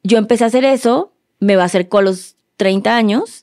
yo 0.02 0.18
empecé 0.18 0.42
a 0.42 0.48
hacer 0.48 0.64
eso, 0.64 1.12
me 1.38 1.54
va 1.54 1.62
a 1.62 1.66
acercó 1.66 1.98
a 1.98 2.02
los 2.02 2.34
30 2.56 2.96
años 2.96 3.41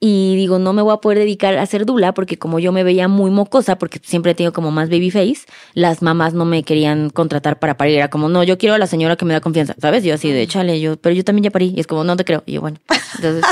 y 0.00 0.36
digo, 0.36 0.60
no 0.60 0.72
me 0.72 0.82
voy 0.82 0.94
a 0.94 0.98
poder 0.98 1.18
dedicar 1.18 1.58
a 1.58 1.66
ser 1.66 1.84
dula 1.84 2.14
porque 2.14 2.38
como 2.38 2.60
yo 2.60 2.70
me 2.70 2.84
veía 2.84 3.08
muy 3.08 3.32
mocosa, 3.32 3.78
porque 3.78 4.00
siempre 4.00 4.30
he 4.30 4.34
tenido 4.36 4.52
como 4.52 4.70
más 4.70 4.90
baby 4.90 5.10
face, 5.10 5.40
las 5.74 6.02
mamás 6.02 6.34
no 6.34 6.44
me 6.44 6.62
querían 6.62 7.10
contratar 7.10 7.58
para 7.58 7.76
parir. 7.76 7.96
Era 7.96 8.08
como, 8.08 8.28
no, 8.28 8.44
yo 8.44 8.58
quiero 8.58 8.76
a 8.76 8.78
la 8.78 8.86
señora 8.86 9.16
que 9.16 9.24
me 9.24 9.34
da 9.34 9.40
confianza, 9.40 9.74
¿sabes? 9.80 10.04
Yo 10.04 10.14
así 10.14 10.30
de, 10.30 10.46
chale, 10.46 10.80
yo, 10.80 10.96
pero 10.98 11.16
yo 11.16 11.24
también 11.24 11.44
ya 11.44 11.50
parí. 11.50 11.72
Y 11.76 11.80
es 11.80 11.88
como, 11.88 12.04
no 12.04 12.16
te 12.16 12.24
creo. 12.24 12.44
Y 12.46 12.52
yo, 12.52 12.60
bueno. 12.60 12.78
Entonces, 13.16 13.44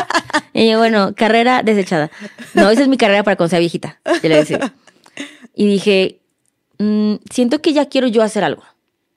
y 0.52 0.70
yo, 0.70 0.78
bueno, 0.78 1.14
carrera 1.16 1.64
desechada. 1.64 2.12
No, 2.54 2.70
esa 2.70 2.82
es 2.82 2.88
mi 2.88 2.96
carrera 2.96 3.24
para 3.24 3.36
cuando 3.36 3.50
sea 3.50 3.58
viejita. 3.58 4.00
Ya 4.22 4.28
le 4.28 4.36
decía. 4.36 4.72
Y 5.54 5.66
dije, 5.66 6.20
mm, 6.78 7.14
siento 7.30 7.60
que 7.60 7.72
ya 7.72 7.86
quiero 7.86 8.06
yo 8.06 8.22
hacer 8.22 8.44
algo. 8.44 8.62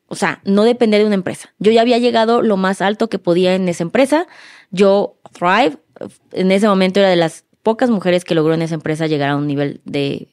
O 0.07 0.15
sea, 0.15 0.41
no 0.45 0.63
depender 0.63 1.01
de 1.01 1.05
una 1.05 1.15
empresa. 1.15 1.53
Yo 1.59 1.71
ya 1.71 1.82
había 1.82 1.99
llegado 1.99 2.41
lo 2.41 2.57
más 2.57 2.82
alto 2.82 3.07
que 3.07 3.19
podía 3.19 3.53
en 3.53 3.69
esa 3.69 3.84
empresa. 3.84 4.25
Yo, 4.71 5.17
Thrive, 5.34 5.77
en 6.32 6.52
ese 6.52 6.68
momento 6.68 7.00
era 7.00 7.10
de 7.10 7.16
las 7.16 7.45
pocas 7.64 7.89
mujeres 7.89 8.24
que 8.24 8.36
logró 8.36 8.54
en 8.54 8.62
esa 8.62 8.76
empresa 8.76 9.08
llegar 9.08 9.30
a 9.30 9.36
un 9.36 9.47
nivel 9.47 9.82
de 9.86 10.28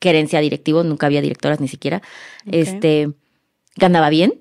gerencia 0.00 0.40
directivo. 0.40 0.82
Nunca 0.84 1.06
había 1.06 1.22
directoras 1.22 1.60
ni 1.60 1.68
siquiera. 1.68 2.02
Este, 2.46 3.12
ganaba 3.76 4.10
bien. 4.10 4.34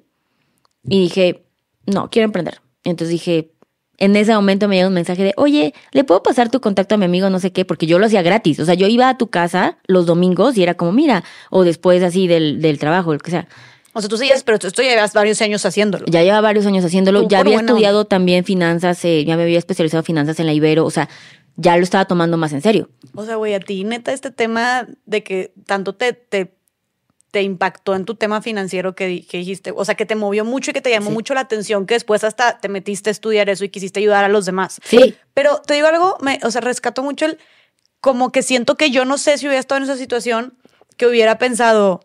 Y 0.84 1.02
dije, 1.02 1.46
no, 1.86 2.10
quiero 2.10 2.26
emprender. 2.26 2.62
Entonces 2.84 3.10
dije, 3.10 3.52
en 3.98 4.16
ese 4.16 4.34
momento 4.34 4.68
me 4.68 4.76
llega 4.76 4.88
un 4.88 4.94
mensaje 4.94 5.24
de, 5.24 5.34
oye, 5.38 5.74
¿le 5.92 6.04
puedo 6.04 6.24
pasar 6.24 6.50
tu 6.50 6.60
contacto 6.60 6.96
a 6.96 6.98
mi 6.98 7.06
amigo? 7.06 7.30
No 7.30 7.40
sé 7.40 7.52
qué, 7.54 7.64
porque 7.64 7.86
yo 7.86 8.00
lo 8.00 8.08
hacía 8.08 8.22
gratis. 8.22 8.60
O 8.60 8.66
sea, 8.66 8.74
yo 8.74 8.88
iba 8.88 9.08
a 9.08 9.18
tu 9.18 9.28
casa 9.28 9.78
los 9.88 10.06
domingos 10.06 10.58
y 10.58 10.64
era 10.64 10.74
como, 10.74 10.92
mira, 10.92 11.24
o 11.50 11.64
después 11.64 12.04
así 12.04 12.28
del, 12.28 12.62
del 12.62 12.80
trabajo, 12.80 13.14
lo 13.14 13.20
que 13.20 13.32
sea. 13.32 13.48
O 13.94 14.02
sea, 14.02 14.10
tú 14.10 14.18
seguías, 14.18 14.44
pero 14.44 14.58
tú 14.60 14.68
esto 14.68 14.82
llevas 14.82 15.14
varios 15.14 15.42
años 15.42 15.66
haciéndolo. 15.66 16.06
Ya 16.08 16.24
lleva 16.24 16.42
varios 16.42 16.66
años 16.66 16.84
haciéndolo. 16.84 17.28
Ya 17.28 17.40
había 17.40 17.60
estudiado 17.60 18.06
también 18.06 18.44
finanzas, 18.44 19.04
eh, 19.06 19.24
ya 19.26 19.38
me 19.38 19.44
había 19.44 19.60
especializado 19.60 20.00
en 20.02 20.06
finanzas 20.06 20.40
en 20.40 20.48
la 20.48 20.54
Ibero. 20.54 20.84
O 20.86 20.90
sea, 20.92 21.10
ya 21.56 21.78
lo 21.78 21.84
estaba 21.84 22.06
tomando 22.06 22.36
más 22.38 22.54
en 22.54 22.62
serio. 22.62 22.90
O 23.14 23.24
sea, 23.26 23.36
güey, 23.36 23.54
a 23.54 23.60
ti 23.60 23.84
neta 23.84 24.12
este 24.12 24.32
tema 24.32 24.88
de 25.06 25.22
que 25.24 25.54
tanto 25.68 25.94
te, 25.94 26.14
te, 26.14 26.56
te 27.30 27.44
impactó 27.44 27.94
en 27.96 28.06
tu 28.06 28.16
tema 28.16 28.42
financiero 28.42 28.96
que, 28.96 29.06
di- 29.08 29.22
que 29.24 29.38
dijiste, 29.38 29.72
o 29.76 29.86
sea, 29.86 29.94
que 29.94 30.06
te 30.08 30.16
movió 30.16 30.44
mucho 30.46 30.72
y 30.72 30.74
que 30.74 30.82
te 30.82 30.90
llamó 30.90 31.10
Sí. 31.10 31.14
mucho 31.14 31.34
la 31.36 31.42
atención, 31.42 31.86
que 31.86 31.94
después 31.94 32.24
hasta 32.24 32.60
te 32.60 32.70
metiste 32.70 33.10
a 33.10 33.12
estudiar 33.12 33.50
eso 33.50 33.64
y 33.64 33.70
quisiste 33.70 34.00
ayudar 34.00 34.24
a 34.24 34.28
los 34.30 34.46
demás. 34.46 34.80
Sí. 34.84 35.16
Pero 35.36 35.62
te 35.66 35.76
digo 35.76 35.86
algo, 35.88 36.18
me, 36.22 36.40
o 36.44 36.50
sea, 36.50 36.62
rescato 36.62 37.04
mucho 37.04 37.26
el, 37.26 37.38
como 38.02 38.32
que 38.32 38.42
siento 38.42 38.76
que 38.76 38.90
yo 38.90 39.06
no 39.06 39.18
sé 39.20 39.38
si 39.38 39.46
hubiera 39.46 39.60
estado 39.60 39.78
en 39.78 39.84
esa 39.84 39.98
situación, 39.98 40.56
que 40.98 41.06
hubiera 41.08 41.38
pensado, 41.38 42.04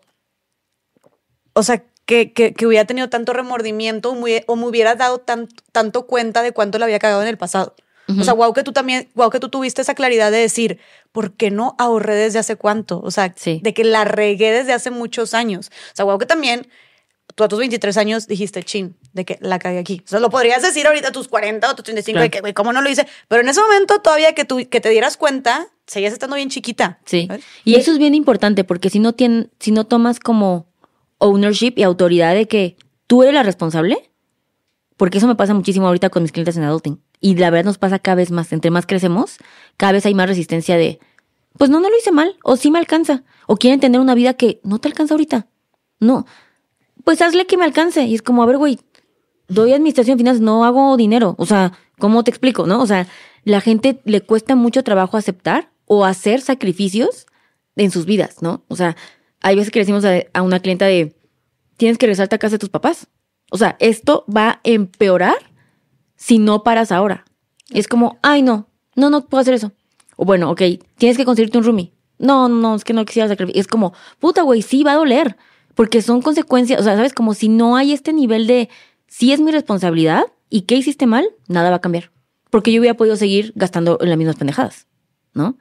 o 1.59 1.63
sea, 1.63 1.83
que, 2.05 2.33
que, 2.33 2.53
que 2.53 2.65
hubiera 2.65 2.85
tenido 2.85 3.07
tanto 3.09 3.33
remordimiento 3.33 4.11
o 4.11 4.15
me, 4.15 4.43
o 4.47 4.55
me 4.55 4.65
hubiera 4.65 4.95
dado 4.95 5.19
tan- 5.19 5.47
tanto 5.71 6.07
cuenta 6.07 6.41
de 6.41 6.51
cuánto 6.53 6.77
le 6.79 6.85
había 6.85 6.97
cagado 6.99 7.21
en 7.21 7.27
el 7.27 7.37
pasado. 7.37 7.75
O 8.19 8.23
sea, 8.23 8.33
wow 8.33 8.51
que 8.53 8.63
tú 8.63 8.71
también, 8.73 9.07
wow 9.13 9.29
que 9.29 9.39
tú 9.39 9.49
tuviste 9.49 9.83
esa 9.83 9.93
claridad 9.93 10.31
de 10.31 10.39
decir, 10.39 10.79
¿por 11.11 11.33
qué 11.33 11.51
no 11.51 11.75
ahorré 11.77 12.15
desde 12.15 12.39
hace 12.39 12.55
cuánto? 12.55 12.99
O 13.03 13.11
sea, 13.11 13.31
Sí. 13.35 13.59
de 13.61 13.71
que 13.75 13.83
la 13.83 14.03
regué 14.03 14.51
desde 14.51 14.73
hace 14.73 14.89
muchos 14.89 15.35
años. 15.35 15.69
O 15.93 15.95
sea, 15.95 16.05
wow 16.05 16.17
que 16.17 16.25
también 16.25 16.67
tú 17.35 17.43
a 17.43 17.47
tus 17.47 17.59
23 17.59 17.95
años 17.97 18.25
dijiste, 18.25 18.63
chin, 18.63 18.97
de 19.13 19.25
que 19.25 19.37
la 19.41 19.59
cagué 19.59 19.77
aquí. 19.77 20.01
O 20.05 20.09
sea, 20.09 20.19
lo 20.19 20.31
podrías 20.31 20.63
decir 20.63 20.87
ahorita 20.87 21.09
a 21.09 21.11
tus 21.11 21.27
40 21.27 21.69
o 21.69 21.75
tus 21.75 21.83
35, 21.85 22.17
de 22.17 22.19
Claro. 22.21 22.31
que, 22.31 22.39
güey, 22.41 22.53
¿cómo 22.55 22.73
no 22.73 22.81
lo 22.81 22.89
hice? 22.89 23.05
Pero 23.27 23.43
en 23.43 23.49
ese 23.49 23.61
momento 23.61 23.99
todavía 24.01 24.33
que, 24.33 24.43
tú, 24.43 24.57
que 24.67 24.81
te 24.81 24.89
dieras 24.89 25.15
cuenta, 25.15 25.67
seguías 25.85 26.11
estando 26.11 26.35
bien 26.35 26.49
chiquita. 26.49 26.97
Sí. 27.05 27.27
¿sabes? 27.27 27.43
Y 27.63 27.75
eso 27.75 27.91
es 27.91 27.99
bien 27.99 28.15
importante 28.15 28.63
porque 28.63 28.89
si 28.89 28.97
no, 28.97 29.13
tien- 29.15 29.51
si 29.59 29.71
no 29.71 29.85
tomas 29.85 30.19
como 30.19 30.65
ownership 31.19 31.73
y 31.75 31.83
autoridad 31.83 32.33
de 32.33 32.47
que 32.47 32.77
tú 33.07 33.23
eres 33.23 33.35
la 33.35 33.43
responsable, 33.43 34.11
porque 34.97 35.19
eso 35.19 35.27
me 35.27 35.35
pasa 35.35 35.53
muchísimo 35.53 35.87
ahorita 35.87 36.09
con 36.09 36.23
mis 36.23 36.31
clientes 36.31 36.57
en 36.57 36.63
adulting. 36.63 37.01
Y 37.21 37.35
la 37.35 37.49
verdad 37.49 37.65
nos 37.65 37.77
pasa 37.77 37.99
cada 37.99 38.15
vez 38.15 38.31
más. 38.31 38.51
Entre 38.51 38.71
más 38.71 38.85
crecemos, 38.85 39.37
cada 39.77 39.93
vez 39.93 40.05
hay 40.05 40.13
más 40.13 40.27
resistencia 40.27 40.77
de, 40.77 40.99
pues 41.57 41.69
no, 41.69 41.79
no 41.79 41.89
lo 41.89 41.97
hice 41.97 42.11
mal, 42.11 42.37
o 42.43 42.55
sí 42.55 42.71
me 42.71 42.79
alcanza, 42.79 43.23
o 43.47 43.57
quieren 43.57 43.79
tener 43.79 44.01
una 44.01 44.15
vida 44.15 44.33
que 44.33 44.59
no 44.63 44.79
te 44.79 44.87
alcanza 44.87 45.13
ahorita. 45.13 45.47
No, 45.99 46.25
pues 47.03 47.21
hazle 47.21 47.45
que 47.45 47.57
me 47.57 47.65
alcance. 47.65 48.03
Y 48.03 48.15
es 48.15 48.21
como, 48.21 48.43
a 48.43 48.45
ver, 48.45 48.57
güey, 48.57 48.79
doy 49.47 49.73
administración 49.73 50.17
de 50.17 50.21
finanzas, 50.21 50.41
no 50.41 50.63
hago 50.63 50.95
dinero. 50.97 51.35
O 51.37 51.45
sea, 51.45 51.73
¿cómo 51.97 52.23
te 52.23 52.31
explico, 52.31 52.67
no? 52.67 52.81
O 52.81 52.87
sea, 52.87 53.07
la 53.43 53.61
gente 53.61 54.01
le 54.05 54.21
cuesta 54.21 54.55
mucho 54.55 54.83
trabajo 54.83 55.17
aceptar 55.17 55.71
o 55.85 56.05
hacer 56.05 56.41
sacrificios 56.41 57.25
en 57.75 57.91
sus 57.91 58.05
vidas, 58.05 58.41
¿no? 58.41 58.63
O 58.67 58.75
sea, 58.75 58.95
hay 59.41 59.55
veces 59.55 59.71
que 59.71 59.79
le 59.79 59.83
decimos 59.83 60.05
a, 60.05 60.21
a 60.33 60.41
una 60.41 60.59
clienta 60.59 60.85
de, 60.85 61.15
tienes 61.77 61.97
que 61.97 62.05
regresarte 62.05 62.35
a 62.35 62.39
casa 62.39 62.55
de 62.55 62.59
tus 62.59 62.69
papás. 62.69 63.07
O 63.51 63.57
sea, 63.57 63.75
esto 63.79 64.25
va 64.33 64.49
a 64.49 64.59
empeorar 64.63 65.37
si 66.15 66.37
no 66.37 66.63
paras 66.63 66.91
ahora. 66.91 67.25
Y 67.69 67.79
es 67.79 67.87
como, 67.87 68.19
ay, 68.21 68.41
no, 68.41 68.67
no, 68.95 69.09
no 69.09 69.25
puedo 69.25 69.41
hacer 69.41 69.53
eso. 69.53 69.71
O 70.15 70.25
bueno, 70.25 70.51
ok, 70.51 70.61
tienes 70.97 71.17
que 71.17 71.25
conseguirte 71.25 71.57
un 71.57 71.63
roomie. 71.63 71.93
No, 72.17 72.49
no, 72.49 72.75
es 72.75 72.83
que 72.83 72.93
no 72.93 73.05
quisiera 73.05 73.29
sacrificar. 73.29 73.59
Es 73.59 73.67
como, 73.67 73.93
puta, 74.19 74.41
güey, 74.41 74.61
sí 74.61 74.83
va 74.83 74.91
a 74.91 74.97
doler. 74.97 75.37
Porque 75.73 76.01
son 76.01 76.21
consecuencias, 76.21 76.81
o 76.81 76.83
sea, 76.83 76.97
¿sabes? 76.97 77.13
Como 77.13 77.33
si 77.33 77.47
no 77.47 77.77
hay 77.77 77.93
este 77.93 78.11
nivel 78.11 78.47
de, 78.47 78.67
sí 79.07 79.31
es 79.31 79.39
mi 79.39 79.51
responsabilidad 79.51 80.25
y 80.49 80.61
qué 80.61 80.75
hiciste 80.75 81.05
mal, 81.05 81.29
nada 81.47 81.69
va 81.69 81.77
a 81.77 81.81
cambiar. 81.81 82.11
Porque 82.49 82.73
yo 82.73 82.81
hubiera 82.81 82.97
podido 82.97 83.15
seguir 83.15 83.53
gastando 83.55 83.97
en 84.01 84.09
las 84.09 84.17
mismas 84.17 84.35
pendejadas, 84.35 84.87
¿no? 85.33 85.57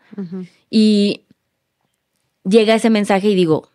Y 0.71 1.27
llega 2.49 2.75
ese 2.75 2.91
mensaje 2.91 3.29
y 3.29 3.35
digo, 3.35 3.71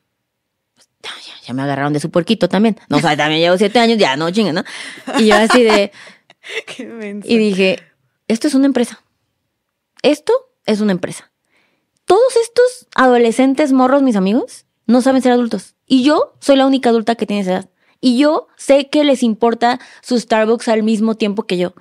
"Ah, 1.04 1.20
ya, 1.26 1.34
ya 1.48 1.54
me 1.54 1.62
agarraron 1.62 1.94
de 1.94 2.00
su 2.00 2.10
puerquito 2.10 2.50
también. 2.50 2.80
No, 2.90 2.98
o 2.98 3.00
sea, 3.00 3.16
también 3.18 3.42
llevo 3.42 3.58
siete 3.58 3.80
años, 3.80 3.98
ya 3.98 4.16
no 4.16 4.30
chinga, 4.32 4.54
¿no? 4.54 4.64
Y 5.20 5.28
yo 5.28 5.36
así 5.36 5.64
de, 5.64 5.92
Qué 6.66 7.22
y 7.24 7.38
dije, 7.38 7.80
esto 8.28 8.48
es 8.48 8.54
una 8.54 8.66
empresa. 8.66 9.02
Esto 10.02 10.34
es 10.66 10.82
una 10.82 10.92
empresa. 10.92 11.32
Todos 12.06 12.36
estos 12.42 12.88
adolescentes 12.96 13.72
morros, 13.72 14.02
mis 14.02 14.16
amigos, 14.16 14.66
no 14.86 15.02
saben 15.02 15.22
ser 15.22 15.32
adultos. 15.32 15.76
Y 15.86 16.04
yo 16.04 16.34
soy 16.40 16.58
la 16.58 16.66
única 16.66 16.90
adulta 16.90 17.16
que 17.16 17.26
tiene 17.26 17.42
esa 17.42 17.52
edad. 17.52 17.70
Y 18.02 18.18
yo 18.18 18.48
sé 18.58 18.90
que 18.90 19.06
les 19.06 19.24
importa 19.24 19.80
su 20.02 20.20
Starbucks 20.20 20.68
al 20.68 20.84
mismo 20.84 21.16
tiempo 21.16 21.44
que 21.44 21.58
yo. 21.58 21.74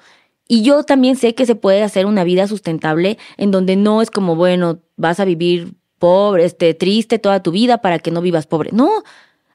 Y 0.46 0.62
yo 0.62 0.84
también 0.84 1.16
sé 1.16 1.34
que 1.34 1.46
se 1.46 1.56
puede 1.56 1.82
hacer 1.82 2.06
una 2.06 2.22
vida 2.22 2.46
sustentable 2.46 3.18
en 3.36 3.50
donde 3.50 3.74
no 3.74 4.02
es 4.02 4.10
como, 4.10 4.36
bueno, 4.36 4.80
vas 4.96 5.18
a 5.18 5.24
vivir 5.24 5.74
pobre, 6.02 6.44
este, 6.44 6.74
triste 6.74 7.20
toda 7.20 7.44
tu 7.44 7.52
vida 7.52 7.78
para 7.78 8.00
que 8.00 8.10
no 8.10 8.20
vivas 8.20 8.46
pobre. 8.48 8.70
No, 8.72 8.90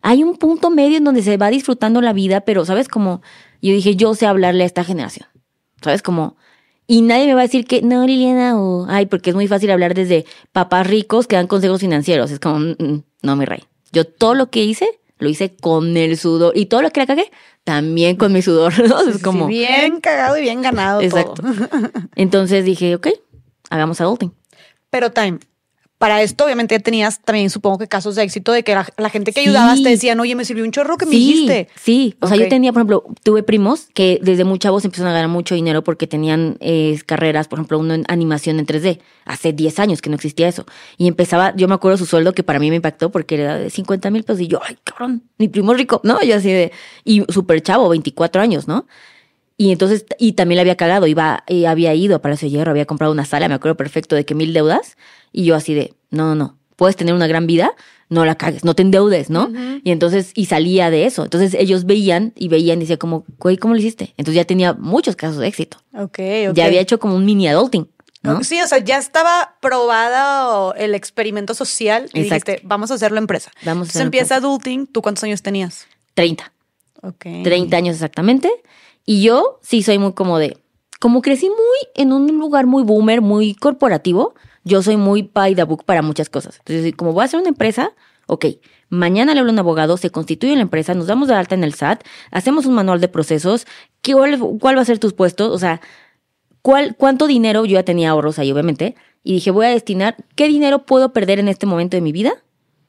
hay 0.02 0.24
un 0.24 0.38
punto 0.38 0.70
medio 0.70 0.98
en 0.98 1.04
donde 1.04 1.22
se 1.22 1.36
va 1.36 1.50
disfrutando 1.50 2.00
la 2.00 2.14
vida, 2.14 2.40
pero, 2.40 2.64
¿sabes? 2.64 2.88
Como 2.88 3.22
yo 3.62 3.74
dije, 3.74 3.98
yo 3.98 4.16
sé 4.16 4.26
hablarle 4.28 4.64
a 4.64 4.66
esta 4.66 4.86
generación. 4.86 5.28
¿Sabes? 5.82 6.02
Como, 6.02 6.38
y 6.88 7.02
nadie 7.02 7.26
me 7.28 7.34
va 7.34 7.42
a 7.42 7.44
decir 7.44 7.66
que, 7.66 7.82
no, 7.82 8.06
Liliana, 8.08 8.58
o, 8.58 8.86
ay, 8.88 9.08
porque 9.08 9.32
es 9.32 9.36
muy 9.36 9.50
fácil 9.50 9.70
hablar 9.72 9.94
desde 9.94 10.26
papás 10.54 10.88
ricos 10.88 11.28
que 11.28 11.36
dan 11.36 11.48
consejos 11.48 11.82
financieros. 11.82 12.32
Es 12.32 12.40
como, 12.40 12.60
"Mm, 12.60 12.76
mm, 12.80 13.04
no, 13.24 13.36
mi 13.36 13.44
rey. 13.44 13.66
Yo 13.92 14.06
todo 14.06 14.34
lo 14.34 14.50
que 14.50 14.64
hice 14.64 14.88
lo 15.20 15.28
hice 15.28 15.54
con 15.54 15.98
el 15.98 16.16
sudor. 16.18 16.54
Y 16.56 16.68
todo 16.68 16.82
lo 16.82 16.92
que 16.92 17.02
la 17.02 17.08
cagué, 17.08 17.30
también 17.66 18.16
con 18.16 18.32
mi 18.32 18.42
sudor, 18.42 18.72
¿no? 18.88 19.02
Es 19.02 19.18
Sí, 19.18 19.22
como... 19.22 19.48
bien 19.48 20.00
cagado 20.00 20.38
y 20.38 20.42
bien 20.42 20.62
ganado 20.62 21.02
Exacto. 21.02 21.42
todo. 21.42 21.52
Entonces 22.16 22.64
dije, 22.64 22.96
ok, 22.96 23.10
hagamos 23.70 24.00
adulting. 24.00 24.32
Pero 24.90 25.12
Time, 25.12 25.40
para 25.98 26.22
esto 26.22 26.46
obviamente 26.46 26.76
ya 26.76 26.80
tenías 26.80 27.20
también 27.22 27.50
supongo 27.50 27.80
que 27.80 27.88
casos 27.88 28.16
de 28.16 28.24
éxito 28.24 28.52
de 28.52 28.64
que 28.64 28.76
la, 28.76 28.88
la 28.98 29.10
gente 29.10 29.32
que 29.34 29.42
Sí. 29.42 29.48
ayudabas 29.48 29.82
te 29.82 29.90
decían, 29.90 30.20
oye, 30.20 30.36
me 30.36 30.46
sirvió 30.46 30.64
un 30.64 30.72
chorro 30.72 30.96
que 30.98 31.06
me 31.06 31.12
dijiste. 31.12 31.70
Sí, 31.76 32.16
o 32.20 32.28
sea, 32.28 32.38
yo 32.38 32.48
tenía, 32.48 32.72
por 32.72 32.82
ejemplo, 32.82 33.04
tuve 33.24 33.42
primos 33.44 33.88
que 33.94 34.20
desde 34.22 34.44
muy 34.44 34.60
chavos 34.60 34.86
empezaron 34.86 35.10
a 35.12 35.14
ganar 35.16 35.30
mucho 35.30 35.56
dinero 35.56 35.84
porque 35.84 36.06
tenían 36.06 36.58
eh, 36.60 37.00
carreras, 37.06 37.48
por 37.48 37.58
ejemplo, 37.60 37.80
uno 37.80 37.94
en 37.96 38.04
animación 38.10 38.60
en 38.60 38.66
3D. 38.68 39.00
Hace 39.26 39.54
10 39.54 39.80
años 39.80 40.02
que 40.02 40.10
no 40.10 40.16
existía 40.16 40.48
eso. 40.48 40.66
Y 40.98 41.08
empezaba, 41.08 41.54
yo 41.56 41.68
me 41.68 41.74
acuerdo 41.74 41.98
su 41.98 42.06
sueldo 42.06 42.34
que 42.34 42.44
para 42.44 42.60
mí 42.60 42.70
me 42.70 42.76
impactó 42.78 43.12
porque 43.12 43.36
era 43.36 43.58
de 43.58 43.70
50 43.70 44.10
mil 44.12 44.24
pesos. 44.24 44.42
Y 44.42 44.48
yo, 44.48 44.60
ay, 44.64 44.78
cabrón, 44.84 45.24
mi 45.38 45.48
primo 45.48 45.74
rico, 45.74 46.00
¿no? 46.04 46.22
Yo 46.24 46.36
así 46.38 46.50
de, 46.52 46.72
y 47.04 47.24
súper 47.30 47.62
chavo, 47.62 47.90
24 47.90 48.42
años, 48.42 48.68
¿no? 48.68 48.86
Y 49.58 49.72
entonces, 49.72 50.06
y 50.20 50.34
también 50.34 50.58
le 50.58 50.62
había 50.62 50.78
cagado, 50.78 51.08
iba, 51.08 51.44
y 51.48 51.66
había 51.66 51.94
ido 51.96 52.16
a 52.16 52.22
Palacio 52.22 52.48
de 52.48 52.52
Hierro, 52.52 52.72
había 52.72 52.86
comprado 52.86 53.12
una 53.12 53.26
sala, 53.26 53.48
me 53.48 53.56
acuerdo 53.56 53.76
perfecto, 53.76 54.16
de 54.16 54.24
que 54.24 54.36
mil 54.36 54.54
deudas. 54.54 54.98
Y 55.32 55.46
yo 55.46 55.56
así 55.56 55.74
de, 55.74 55.96
no, 56.12 56.28
no, 56.28 56.36
no, 56.36 56.58
puedes 56.76 56.96
tener 56.96 57.16
una 57.16 57.26
gran 57.26 57.48
vida, 57.48 57.74
no 58.10 58.24
la 58.24 58.36
cagues, 58.36 58.64
no 58.64 58.76
te 58.76 58.84
endeudes, 58.84 59.30
¿no? 59.30 59.50
Y 59.84 59.92
entonces, 59.92 60.32
y 60.36 60.46
salía 60.46 60.90
de 60.90 61.06
eso. 61.06 61.24
Entonces 61.24 61.56
ellos 61.56 61.86
veían 61.86 62.34
y 62.36 62.48
veían 62.48 62.78
y 62.78 62.82
decía 62.82 62.98
como, 62.98 63.26
güey, 63.40 63.58
¿cómo 63.58 63.74
lo 63.74 63.80
hiciste? 63.80 64.14
Entonces 64.18 64.36
ya 64.36 64.46
tenía 64.46 64.74
muchos 64.74 65.16
casos 65.16 65.38
de 65.38 65.48
éxito. 65.48 65.78
Ok, 65.94 66.20
ok. 66.50 66.54
Ya 66.54 66.66
había 66.66 66.80
hecho 66.80 67.00
como 67.00 67.16
un 67.16 67.26
mini 67.26 67.48
adulting, 67.48 67.90
¿no? 68.22 68.44
Sí, 68.44 68.62
o 68.62 68.68
sea, 68.68 68.78
ya 68.78 68.98
estaba 68.98 69.56
probado 69.60 70.76
el 70.76 70.96
experimento 70.96 71.54
social 71.54 72.10
y 72.14 72.22
Exacto. 72.22 72.52
dijiste, 72.52 72.68
vamos 72.68 72.92
a 72.92 72.94
hacerlo 72.94 73.18
empresa. 73.18 73.52
Vamos 73.58 73.66
a 73.66 73.72
Entonces 73.72 73.96
hacerlo 73.96 74.08
empieza 74.08 74.36
adulting, 74.36 74.88
¿tú 74.88 75.02
cuántos 75.02 75.24
años 75.24 75.42
tenías? 75.42 75.88
30. 76.14 76.54
Ok. 77.02 77.26
30 77.44 77.76
años 77.76 77.96
exactamente. 77.96 78.50
Y 79.10 79.22
yo 79.22 79.60
sí 79.62 79.84
soy 79.84 80.00
muy 80.00 80.12
como 80.12 80.38
de, 80.38 80.58
como 81.00 81.22
crecí 81.22 81.48
muy 81.48 81.58
en 81.96 82.12
un 82.12 82.28
lugar 82.38 82.66
muy 82.68 82.84
boomer, 82.84 83.22
muy 83.22 83.56
corporativo, 83.56 84.36
yo 84.66 84.84
soy 84.84 84.98
muy 84.98 85.22
by 85.22 85.56
the 85.56 85.64
book 85.64 85.86
para 85.86 86.02
muchas 86.02 86.30
cosas. 86.30 86.58
Entonces, 86.60 86.94
como 86.94 87.14
voy 87.14 87.22
a 87.22 87.26
hacer 87.26 87.40
una 87.40 87.48
empresa, 87.48 87.94
ok, 88.26 88.48
mañana 88.90 89.34
le 89.34 89.40
hablo 89.40 89.52
a 89.52 89.54
un 89.54 89.60
abogado, 89.60 89.96
se 89.96 90.10
constituye 90.10 90.54
la 90.58 90.62
empresa, 90.62 90.94
nos 90.94 91.08
damos 91.08 91.30
de 91.30 91.36
alta 91.36 91.56
en 91.56 91.64
el 91.64 91.74
SAT, 91.74 92.04
hacemos 92.32 92.66
un 92.66 92.76
manual 92.76 93.00
de 93.00 93.08
procesos, 93.08 93.66
¿qué, 94.02 94.12
cuál, 94.60 94.78
va 94.78 94.82
a 94.82 94.86
ser 94.86 95.00
tus 95.00 95.14
puestos? 95.14 95.54
O 95.54 95.58
sea, 95.58 95.80
¿cuál, 96.62 96.98
¿cuánto 96.98 97.28
dinero? 97.28 97.64
Yo 97.64 97.76
ya 97.76 97.84
tenía 97.84 98.10
ahorros 98.10 98.40
ahí, 98.40 98.52
obviamente, 98.52 98.96
y 99.24 99.36
dije, 99.36 99.52
voy 99.52 99.68
a 99.68 99.70
destinar, 99.70 100.18
¿qué 100.36 100.50
dinero 100.50 100.86
puedo 100.86 101.14
perder 101.14 101.40
en 101.40 101.48
este 101.48 101.66
momento 101.66 101.96
de 101.96 102.02
mi 102.02 102.12
vida? 102.12 102.34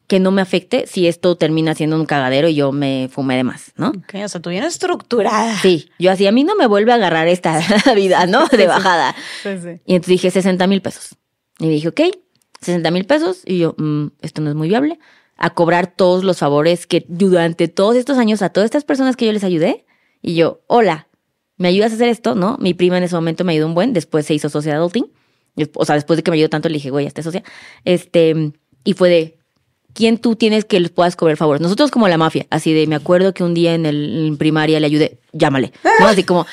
Que 0.08 0.18
no 0.18 0.30
me 0.32 0.42
afecte 0.42 0.86
si 0.86 1.06
esto 1.06 1.36
termina 1.36 1.74
siendo 1.74 1.94
un 1.94 2.06
cagadero 2.06 2.48
y 2.48 2.54
yo 2.56 2.72
me 2.72 3.08
fumé 3.12 3.36
de 3.36 3.44
más, 3.44 3.72
¿no? 3.76 3.90
Ok, 3.90 4.14
o 4.24 4.28
sea, 4.28 4.40
tú 4.42 4.50
vienes 4.50 4.72
estructurada. 4.72 5.56
Sí, 5.60 5.90
yo 5.98 6.10
así, 6.10 6.26
a 6.26 6.32
mí 6.32 6.42
no 6.44 6.56
me 6.56 6.66
vuelve 6.66 6.90
a 6.92 6.96
agarrar 6.96 7.28
esta 7.28 7.60
vida, 7.94 8.26
¿no? 8.26 8.46
De 8.48 8.66
bajada. 8.66 9.14
Sí, 9.42 9.50
sí. 9.62 9.68
Y 9.86 9.94
entonces 9.94 10.08
dije 10.08 10.30
60 10.30 10.66
mil 10.66 10.82
pesos. 10.82 11.10
Y 11.60 11.68
dije, 11.68 11.88
ok, 11.88 12.00
60 12.62 12.90
mil 12.90 13.04
pesos. 13.04 13.42
Y 13.44 13.58
yo, 13.58 13.74
"Mm, 13.76 14.06
esto 14.22 14.40
no 14.40 14.48
es 14.50 14.56
muy 14.56 14.68
viable. 14.68 14.98
A 15.36 15.50
cobrar 15.50 15.94
todos 15.94 16.24
los 16.24 16.38
favores 16.38 16.86
que 16.86 17.04
durante 17.08 17.68
todos 17.68 17.94
estos 17.94 18.18
años 18.18 18.42
a 18.42 18.48
todas 18.48 18.64
estas 18.64 18.84
personas 18.84 19.14
que 19.14 19.26
yo 19.26 19.32
les 19.32 19.44
ayudé. 19.44 19.84
Y 20.22 20.34
yo, 20.34 20.62
hola, 20.66 21.06
¿me 21.58 21.68
ayudas 21.68 21.92
a 21.92 21.94
hacer 21.96 22.08
esto? 22.08 22.34
¿No? 22.34 22.56
Mi 22.60 22.74
prima 22.74 22.96
en 22.98 23.04
ese 23.04 23.14
momento 23.14 23.44
me 23.44 23.52
ayudó 23.52 23.66
un 23.66 23.74
buen, 23.74 23.92
después 23.92 24.24
se 24.26 24.34
hizo 24.34 24.48
socia 24.48 24.72
de 24.72 24.78
adulting. 24.78 25.12
O 25.74 25.84
sea, 25.84 25.96
después 25.96 26.16
de 26.16 26.22
que 26.22 26.30
me 26.30 26.36
ayudó 26.36 26.48
tanto, 26.48 26.68
le 26.68 26.74
dije, 26.74 26.90
güey, 26.90 27.04
ya 27.04 27.08
está 27.08 27.22
socia. 27.22 27.42
Este, 27.84 28.52
y 28.84 28.92
fue 28.94 29.08
de, 29.10 29.37
¿quién 29.98 30.16
tú 30.16 30.36
tienes 30.36 30.64
que 30.64 30.78
les 30.78 30.92
puedas 30.92 31.16
cobrar 31.16 31.36
favores? 31.36 31.60
Nosotros 31.60 31.90
como 31.90 32.06
la 32.06 32.16
mafia, 32.16 32.46
así 32.50 32.72
de, 32.72 32.86
me 32.86 32.94
acuerdo 32.94 33.34
que 33.34 33.42
un 33.42 33.52
día 33.52 33.74
en, 33.74 33.84
el, 33.84 34.28
en 34.28 34.36
primaria 34.36 34.78
le 34.78 34.86
ayudé, 34.86 35.18
llámale. 35.32 35.72
¿no? 35.98 36.06
Así 36.06 36.22
como, 36.22 36.46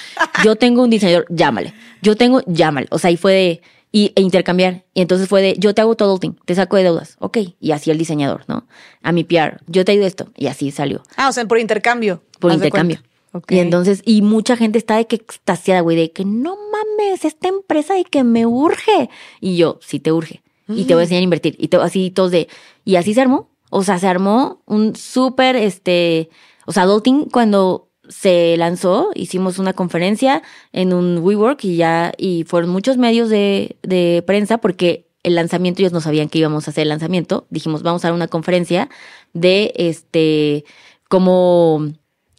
yo 0.43 0.55
tengo 0.55 0.81
un 0.81 0.89
diseñador, 0.89 1.27
llámale. 1.29 1.75
Yo 2.01 2.15
tengo, 2.15 2.41
llámale. 2.47 2.87
O 2.89 2.97
sea, 2.97 3.11
y 3.11 3.17
fue 3.17 3.33
de, 3.33 3.61
y, 3.91 4.13
e 4.15 4.21
intercambiar. 4.23 4.83
Y 4.95 5.01
entonces 5.01 5.29
fue 5.29 5.43
de, 5.43 5.55
yo 5.59 5.75
te 5.75 5.81
hago 5.81 5.93
todo 5.93 6.15
el 6.15 6.19
thing, 6.19 6.31
te 6.43 6.55
saco 6.55 6.75
de 6.75 6.83
deudas. 6.83 7.17
Ok. 7.19 7.37
Y 7.59 7.71
así 7.71 7.91
el 7.91 7.99
diseñador, 7.99 8.45
¿no? 8.47 8.65
A 9.03 9.11
mi 9.11 9.23
PR, 9.23 9.61
yo 9.67 9.85
te 9.85 9.91
ayudo 9.91 10.07
esto. 10.07 10.31
Y 10.35 10.47
así 10.47 10.71
salió. 10.71 11.03
Ah, 11.15 11.29
o 11.29 11.31
sea, 11.31 11.45
por 11.45 11.59
intercambio. 11.59 12.23
Por 12.39 12.49
de 12.49 12.55
intercambio. 12.55 13.03
Y 13.47 13.59
entonces, 13.59 14.01
y 14.05 14.23
mucha 14.23 14.57
gente 14.57 14.79
está 14.79 14.97
de 14.97 15.05
que 15.05 15.17
extasiada, 15.17 15.81
güey, 15.81 15.97
de 15.97 16.11
que 16.11 16.25
no 16.25 16.57
mames, 16.71 17.25
esta 17.25 17.47
empresa 17.49 17.99
y 17.99 18.05
que 18.05 18.23
me 18.23 18.47
urge. 18.47 19.11
Y 19.39 19.55
yo, 19.55 19.77
sí 19.83 19.99
te 19.99 20.11
urge. 20.11 20.41
Y 20.67 20.85
te 20.85 20.93
voy 20.95 21.01
a 21.01 21.03
enseñar 21.03 21.21
a 21.21 21.23
invertir. 21.23 21.55
Y 21.59 21.67
te, 21.67 21.77
así 21.77 22.09
todos 22.11 22.31
de, 22.31 22.47
y 22.83 22.95
así 22.95 23.13
se 23.13 23.21
armó. 23.21 23.49
O 23.69 23.83
sea, 23.83 23.99
se 23.99 24.07
armó 24.07 24.61
un 24.65 24.95
súper, 24.95 25.55
este, 25.55 26.29
o 26.65 26.71
sea, 26.71 26.83
Adulting 26.83 27.25
cuando 27.25 27.89
se 28.09 28.55
lanzó, 28.57 29.09
hicimos 29.15 29.59
una 29.59 29.73
conferencia 29.73 30.43
en 30.71 30.93
un 30.93 31.19
WeWork 31.19 31.63
y 31.65 31.77
ya, 31.77 32.13
y 32.17 32.43
fueron 32.43 32.69
muchos 32.69 32.97
medios 32.97 33.29
de, 33.29 33.77
de 33.81 34.23
prensa 34.25 34.59
porque 34.59 35.05
el 35.23 35.35
lanzamiento, 35.35 35.81
ellos 35.81 35.91
no 35.91 36.01
sabían 36.01 36.29
que 36.29 36.37
íbamos 36.37 36.67
a 36.67 36.71
hacer 36.71 36.83
el 36.83 36.89
lanzamiento. 36.89 37.47
Dijimos, 37.49 37.81
vamos 37.81 38.05
a 38.05 38.09
dar 38.09 38.13
una 38.13 38.27
conferencia 38.27 38.89
de, 39.33 39.73
este, 39.75 40.65
cómo, 41.09 41.83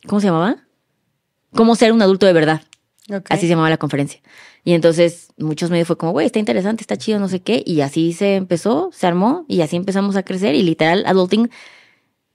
¿cómo 0.07 0.21
se 0.21 0.29
llamaba? 0.29 0.59
Cómo 1.53 1.75
ser 1.75 1.93
un 1.93 2.01
adulto 2.01 2.27
de 2.27 2.33
verdad. 2.33 2.63
Así 3.29 3.43
se 3.43 3.49
llamaba 3.49 3.71
la 3.71 3.77
conferencia. 3.77 4.21
Y 4.67 4.73
entonces 4.73 5.29
muchos 5.39 5.71
medios 5.71 5.87
fue 5.87 5.97
como, 5.97 6.11
güey, 6.11 6.27
está 6.27 6.41
interesante, 6.41 6.83
está 6.83 6.97
chido, 6.97 7.21
no 7.21 7.29
sé 7.29 7.39
qué. 7.39 7.63
Y 7.65 7.83
así 7.83 8.13
se 8.13 8.35
empezó, 8.35 8.91
se 8.93 9.07
armó 9.07 9.45
y 9.47 9.61
así 9.61 9.77
empezamos 9.77 10.17
a 10.17 10.25
crecer. 10.25 10.57
Y 10.57 10.65
literal, 10.65 11.05
adulting, 11.07 11.51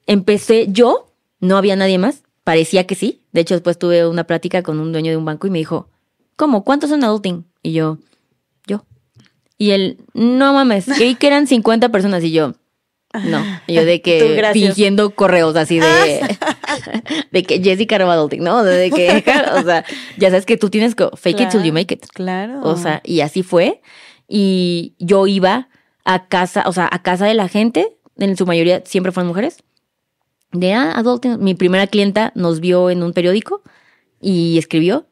empecé 0.07 0.67
yo, 0.69 1.11
no 1.41 1.57
había 1.57 1.75
nadie 1.75 1.97
más. 1.97 2.23
Parecía 2.45 2.87
que 2.87 2.95
sí. 2.95 3.21
De 3.33 3.41
hecho, 3.41 3.55
después 3.55 3.77
tuve 3.77 4.07
una 4.07 4.23
plática 4.23 4.63
con 4.63 4.79
un 4.79 4.93
dueño 4.93 5.11
de 5.11 5.17
un 5.17 5.25
banco 5.25 5.45
y 5.45 5.49
me 5.49 5.57
dijo, 5.57 5.89
¿cómo? 6.37 6.63
¿Cuántos 6.63 6.89
son 6.89 7.03
adulting? 7.03 7.43
Y 7.63 7.73
yo, 7.73 7.97
yo. 8.65 8.85
Y 9.57 9.71
él, 9.71 9.97
no 10.13 10.53
mames, 10.53 10.85
creí 10.85 11.15
que 11.15 11.27
eran 11.27 11.47
50 11.47 11.89
personas. 11.89 12.23
Y 12.23 12.31
yo, 12.31 12.53
no. 13.25 13.43
Yo 13.67 13.85
de 13.85 14.01
que 14.03 14.41
fingiendo 14.53 15.11
correos 15.11 15.55
así 15.55 15.79
de, 15.79 16.37
de 17.31 17.43
que 17.43 17.61
Jessica 17.61 17.97
roba 17.97 18.13
adulting, 18.13 18.43
¿no? 18.43 18.63
De 18.63 18.89
que, 18.91 19.23
o 19.55 19.63
sea, 19.63 19.85
ya 20.17 20.29
sabes 20.29 20.45
que 20.45 20.57
tú 20.57 20.69
tienes 20.69 20.95
que 20.95 21.09
fake 21.15 21.41
it 21.41 21.49
till 21.49 21.63
you 21.63 21.73
make 21.73 21.93
it. 21.93 22.05
Claro. 22.13 22.61
O 22.63 22.77
sea, 22.77 23.01
y 23.03 23.21
así 23.21 23.43
fue. 23.43 23.81
Y 24.27 24.93
yo 24.99 25.27
iba 25.27 25.69
a 26.05 26.27
casa, 26.27 26.63
o 26.67 26.73
sea, 26.73 26.89
a 26.91 27.01
casa 27.01 27.25
de 27.25 27.33
la 27.33 27.47
gente, 27.47 27.97
en 28.17 28.37
su 28.37 28.45
mayoría 28.45 28.81
siempre 28.85 29.11
fueron 29.11 29.29
mujeres. 29.29 29.57
De 30.51 30.73
ah, 30.73 30.93
adulting. 30.95 31.41
Mi 31.41 31.53
primera 31.53 31.87
clienta 31.87 32.31
nos 32.35 32.59
vio 32.59 32.89
en 32.89 33.03
un 33.03 33.13
periódico 33.13 33.61
y 34.19 34.57
escribió. 34.57 35.07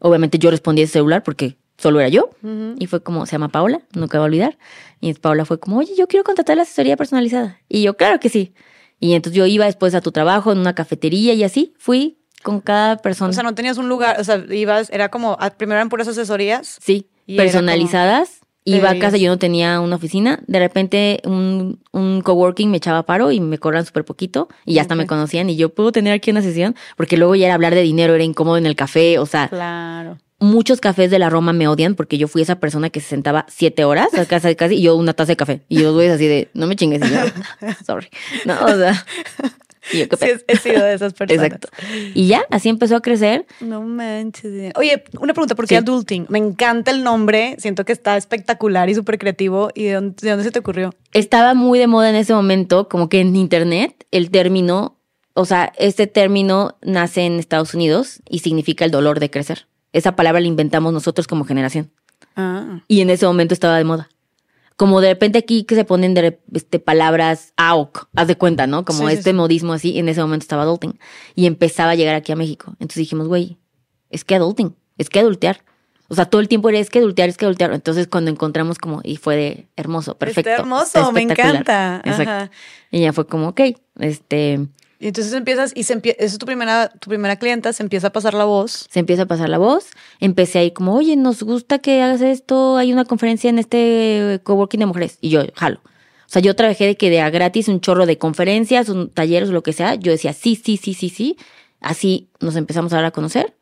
Obviamente 0.00 0.38
yo 0.38 0.50
respondí 0.50 0.82
ese 0.82 0.94
celular 0.94 1.22
porque 1.22 1.57
solo 1.78 2.00
era 2.00 2.08
yo. 2.10 2.30
Y 2.78 2.86
fue 2.86 3.02
como, 3.02 3.24
se 3.24 3.32
llama 3.32 3.48
Paula, 3.48 3.80
nunca 3.94 4.18
voy 4.18 4.24
a 4.24 4.26
olvidar. 4.26 4.58
Y 5.00 5.14
Paula 5.14 5.44
fue 5.44 5.58
como, 5.58 5.78
oye, 5.78 5.94
yo 5.96 6.06
quiero 6.08 6.24
contratar 6.24 6.56
la 6.56 6.64
asesoría 6.64 6.96
personalizada. 6.96 7.58
Y 7.68 7.82
yo, 7.82 7.96
claro 7.96 8.20
que 8.20 8.28
sí. 8.28 8.52
Y 9.00 9.14
entonces 9.14 9.36
yo 9.38 9.46
iba 9.46 9.64
después 9.64 9.94
a 9.94 10.00
tu 10.00 10.10
trabajo 10.12 10.52
en 10.52 10.58
una 10.58 10.74
cafetería 10.74 11.32
y 11.34 11.44
así 11.44 11.72
fui 11.78 12.18
con 12.42 12.60
cada 12.60 12.96
persona. 12.96 13.30
O 13.30 13.32
sea, 13.32 13.44
no 13.44 13.54
tenías 13.54 13.78
un 13.78 13.88
lugar, 13.88 14.20
o 14.20 14.24
sea, 14.24 14.44
ibas, 14.50 14.90
era 14.90 15.08
como, 15.08 15.36
ah, 15.40 15.50
primero 15.50 15.76
eran 15.78 15.88
puras 15.88 16.08
asesorías. 16.08 16.78
Sí, 16.80 17.08
personalizadas. 17.36 18.40
Iba 18.64 18.90
a 18.90 18.98
casa, 18.98 19.16
yo 19.16 19.30
no 19.30 19.38
tenía 19.38 19.80
una 19.80 19.96
oficina. 19.96 20.40
De 20.46 20.58
repente 20.58 21.22
un, 21.24 21.80
un 21.92 22.20
coworking 22.20 22.70
me 22.70 22.76
echaba 22.76 23.02
paro 23.04 23.32
y 23.32 23.40
me 23.40 23.56
cobran 23.56 23.86
súper 23.86 24.04
poquito. 24.04 24.48
Y 24.66 24.74
ya 24.74 24.82
hasta 24.82 24.94
me 24.94 25.06
conocían. 25.06 25.48
Y 25.48 25.56
yo 25.56 25.70
puedo 25.74 25.90
tener 25.90 26.12
aquí 26.12 26.30
una 26.30 26.42
sesión. 26.42 26.76
Porque 26.94 27.16
luego 27.16 27.34
ya 27.34 27.46
era 27.46 27.54
hablar 27.54 27.74
de 27.74 27.80
dinero, 27.80 28.14
era 28.14 28.24
incómodo 28.24 28.58
en 28.58 28.66
el 28.66 28.76
café. 28.76 29.18
O 29.18 29.24
sea, 29.24 29.48
Claro. 29.48 30.18
Muchos 30.40 30.80
cafés 30.80 31.10
de 31.10 31.18
la 31.18 31.30
Roma 31.30 31.52
me 31.52 31.66
odian 31.68 31.94
porque 31.94 32.18
yo 32.18 32.28
fui 32.28 32.42
esa 32.42 32.60
persona 32.60 32.90
que 32.90 33.00
se 33.00 33.08
sentaba 33.08 33.44
siete 33.48 33.84
horas 33.84 34.14
a 34.14 34.24
casa 34.26 34.54
casi 34.54 34.76
y 34.76 34.82
yo 34.82 34.96
una 34.96 35.12
taza 35.14 35.32
de 35.32 35.36
café. 35.36 35.62
Y 35.68 35.80
yo 35.82 35.92
güeyes 35.92 36.12
así 36.14 36.26
de, 36.26 36.48
no 36.54 36.66
me 36.66 36.76
chingues. 36.76 37.00
Y 37.08 37.12
yo, 37.12 37.18
sorry. 37.86 38.08
No, 38.44 38.54
o 38.64 38.68
sea. 38.68 39.04
Y 39.92 40.00
yo, 40.00 40.08
qué 40.08 40.16
Sí, 40.16 40.44
he 40.46 40.56
sido 40.56 40.84
de 40.84 40.92
esas 40.94 41.12
personas. 41.14 41.44
Exacto. 41.46 41.68
Y 42.14 42.26
ya, 42.28 42.42
así 42.50 42.68
empezó 42.68 42.96
a 42.96 43.00
crecer. 43.00 43.46
No 43.60 43.80
manches. 43.82 44.72
Oye, 44.76 45.02
una 45.18 45.32
pregunta, 45.32 45.54
¿por 45.54 45.64
qué 45.66 45.76
Sí. 45.76 45.76
adulting? 45.76 46.26
Me 46.28 46.38
encanta 46.38 46.90
el 46.90 47.02
nombre, 47.02 47.56
siento 47.58 47.84
que 47.84 47.92
está 47.92 48.16
espectacular 48.16 48.88
y 48.90 48.94
súper 48.94 49.18
creativo. 49.18 49.70
¿Y 49.74 49.84
de 49.84 49.92
dónde, 49.94 50.14
de 50.20 50.30
dónde 50.30 50.44
se 50.44 50.50
te 50.50 50.58
ocurrió? 50.58 50.94
estaba 51.14 51.54
muy 51.54 51.78
de 51.78 51.86
moda 51.86 52.10
en 52.10 52.16
ese 52.16 52.34
momento, 52.34 52.88
como 52.88 53.08
que 53.08 53.20
en 53.20 53.34
internet, 53.34 54.06
el 54.10 54.30
término, 54.30 54.98
o 55.32 55.46
sea, 55.46 55.72
este 55.78 56.06
término 56.06 56.76
nace 56.82 57.22
en 57.22 57.38
Estados 57.38 57.72
Unidos 57.72 58.20
y 58.28 58.40
significa 58.40 58.84
el 58.84 58.90
dolor 58.90 59.18
de 59.20 59.30
crecer. 59.30 59.66
Esa 59.92 60.16
palabra 60.16 60.40
la 60.40 60.46
inventamos 60.46 60.92
nosotros 60.92 61.26
como 61.26 61.44
generación. 61.44 61.90
Ah, 62.36 62.80
Y 62.88 63.00
en 63.00 63.10
ese 63.10 63.26
momento 63.26 63.54
estaba 63.54 63.76
de 63.78 63.84
moda. 63.84 64.08
Como 64.76 65.00
de 65.00 65.08
repente 65.08 65.38
aquí 65.38 65.64
que 65.64 65.74
se 65.74 65.84
ponen 65.84 66.14
de, 66.14 66.38
este, 66.52 66.78
palabras 66.78 67.52
AOC, 67.56 68.08
haz 68.14 68.28
de 68.28 68.36
cuenta, 68.36 68.66
¿no? 68.68 68.84
Como 68.84 69.08
Sí, 69.08 69.14
este 69.14 69.30
sí. 69.30 69.34
modismo 69.36 69.72
así, 69.72 69.98
en 69.98 70.08
ese 70.08 70.20
momento 70.20 70.44
estaba 70.44 70.62
adulting. 70.62 70.98
Y 71.34 71.46
empezaba 71.46 71.90
a 71.92 71.94
llegar 71.96 72.14
aquí 72.14 72.30
a 72.30 72.36
México. 72.36 72.72
Entonces 72.74 72.98
dijimos, 72.98 73.26
güey, 73.26 73.58
es 74.10 74.24
que 74.24 74.36
adulting, 74.36 74.76
es 74.96 75.10
que 75.10 75.18
adultear. 75.18 75.64
O 76.10 76.14
sea, 76.14 76.26
todo 76.26 76.40
el 76.40 76.48
tiempo 76.48 76.68
era 76.68 76.78
es 76.78 76.90
que 76.90 77.00
adultear, 77.00 77.28
es 77.28 77.36
que 77.36 77.44
adultear. 77.44 77.72
Entonces 77.72 78.06
cuando 78.06 78.30
encontramos 78.30 78.78
como, 78.78 79.00
y 79.02 79.16
fue 79.16 79.36
de 79.36 79.68
hermoso, 79.76 80.16
perfecto. 80.16 80.48
Está 80.50 80.62
hermoso, 80.62 81.12
me 81.12 81.22
encanta. 81.22 82.00
Exacto. 82.04 82.30
Ajá. 82.30 82.50
Y 82.92 83.00
ya 83.00 83.12
fue 83.12 83.26
como, 83.26 83.48
ok, 83.48 83.60
este, 83.98 84.68
Y 85.00 85.06
entonces 85.08 85.32
empiezas, 85.32 85.72
y 85.76 85.84
se 85.84 85.96
empie- 85.96 86.16
es 86.18 86.36
tu 86.38 86.46
primera, 86.46 86.88
tu 86.88 87.08
primera 87.08 87.36
clienta, 87.36 87.72
se 87.72 87.84
empieza 87.84 88.08
a 88.08 88.12
pasar 88.12 88.34
la 88.34 88.44
voz. 88.44 88.88
Se 88.90 88.98
empieza 88.98 89.22
a 89.22 89.26
pasar 89.26 89.48
la 89.48 89.58
voz. 89.58 89.90
Empecé 90.18 90.58
ahí 90.58 90.70
como, 90.72 90.94
oye, 90.94 91.14
nos 91.16 91.42
gusta 91.44 91.78
que 91.78 92.02
hagas 92.02 92.20
esto. 92.20 92.76
Hay 92.76 92.92
una 92.92 93.04
conferencia 93.04 93.48
en 93.48 93.60
este 93.60 94.40
coworking 94.42 94.80
de 94.80 94.86
mujeres. 94.86 95.18
Y 95.20 95.28
yo, 95.30 95.42
jalo. 95.54 95.80
O 95.84 96.30
sea, 96.30 96.42
yo 96.42 96.54
trabajé 96.56 96.86
de 96.86 96.96
que 96.96 97.10
de 97.10 97.20
a 97.20 97.30
gratis 97.30 97.68
un 97.68 97.80
chorro 97.80 98.06
de 98.06 98.18
conferencias, 98.18 98.88
un 98.88 99.08
talleres 99.08 99.50
lo 99.50 99.62
que 99.62 99.72
sea. 99.72 99.94
Yo 99.94 100.10
decía, 100.10 100.32
sí, 100.32 100.56
sí, 100.56 100.76
sí, 100.76 100.94
sí, 100.94 101.08
sí. 101.08 101.36
Así 101.80 102.30
nos 102.40 102.56
empezamos 102.56 102.92
a 102.92 102.96
dar 102.96 103.04
a 103.04 103.10
conocer. 103.12 103.56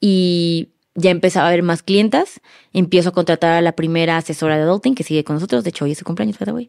Y 0.00 0.70
ya 0.94 1.10
empezaba 1.10 1.46
a 1.46 1.48
haber 1.50 1.62
más 1.62 1.82
clientas. 1.82 2.40
Empiezo 2.72 3.10
a 3.10 3.12
contratar 3.12 3.52
a 3.52 3.60
la 3.60 3.72
primera 3.76 4.16
asesora 4.16 4.56
de 4.56 4.62
adulting 4.62 4.94
que 4.94 5.04
sigue 5.04 5.22
con 5.22 5.36
nosotros. 5.36 5.64
De 5.64 5.70
hecho, 5.70 5.84
hoy 5.84 5.92
es 5.92 5.98
su 5.98 6.04
cumpleaños, 6.04 6.38
way. 6.40 6.68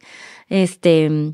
Este, 0.49 1.33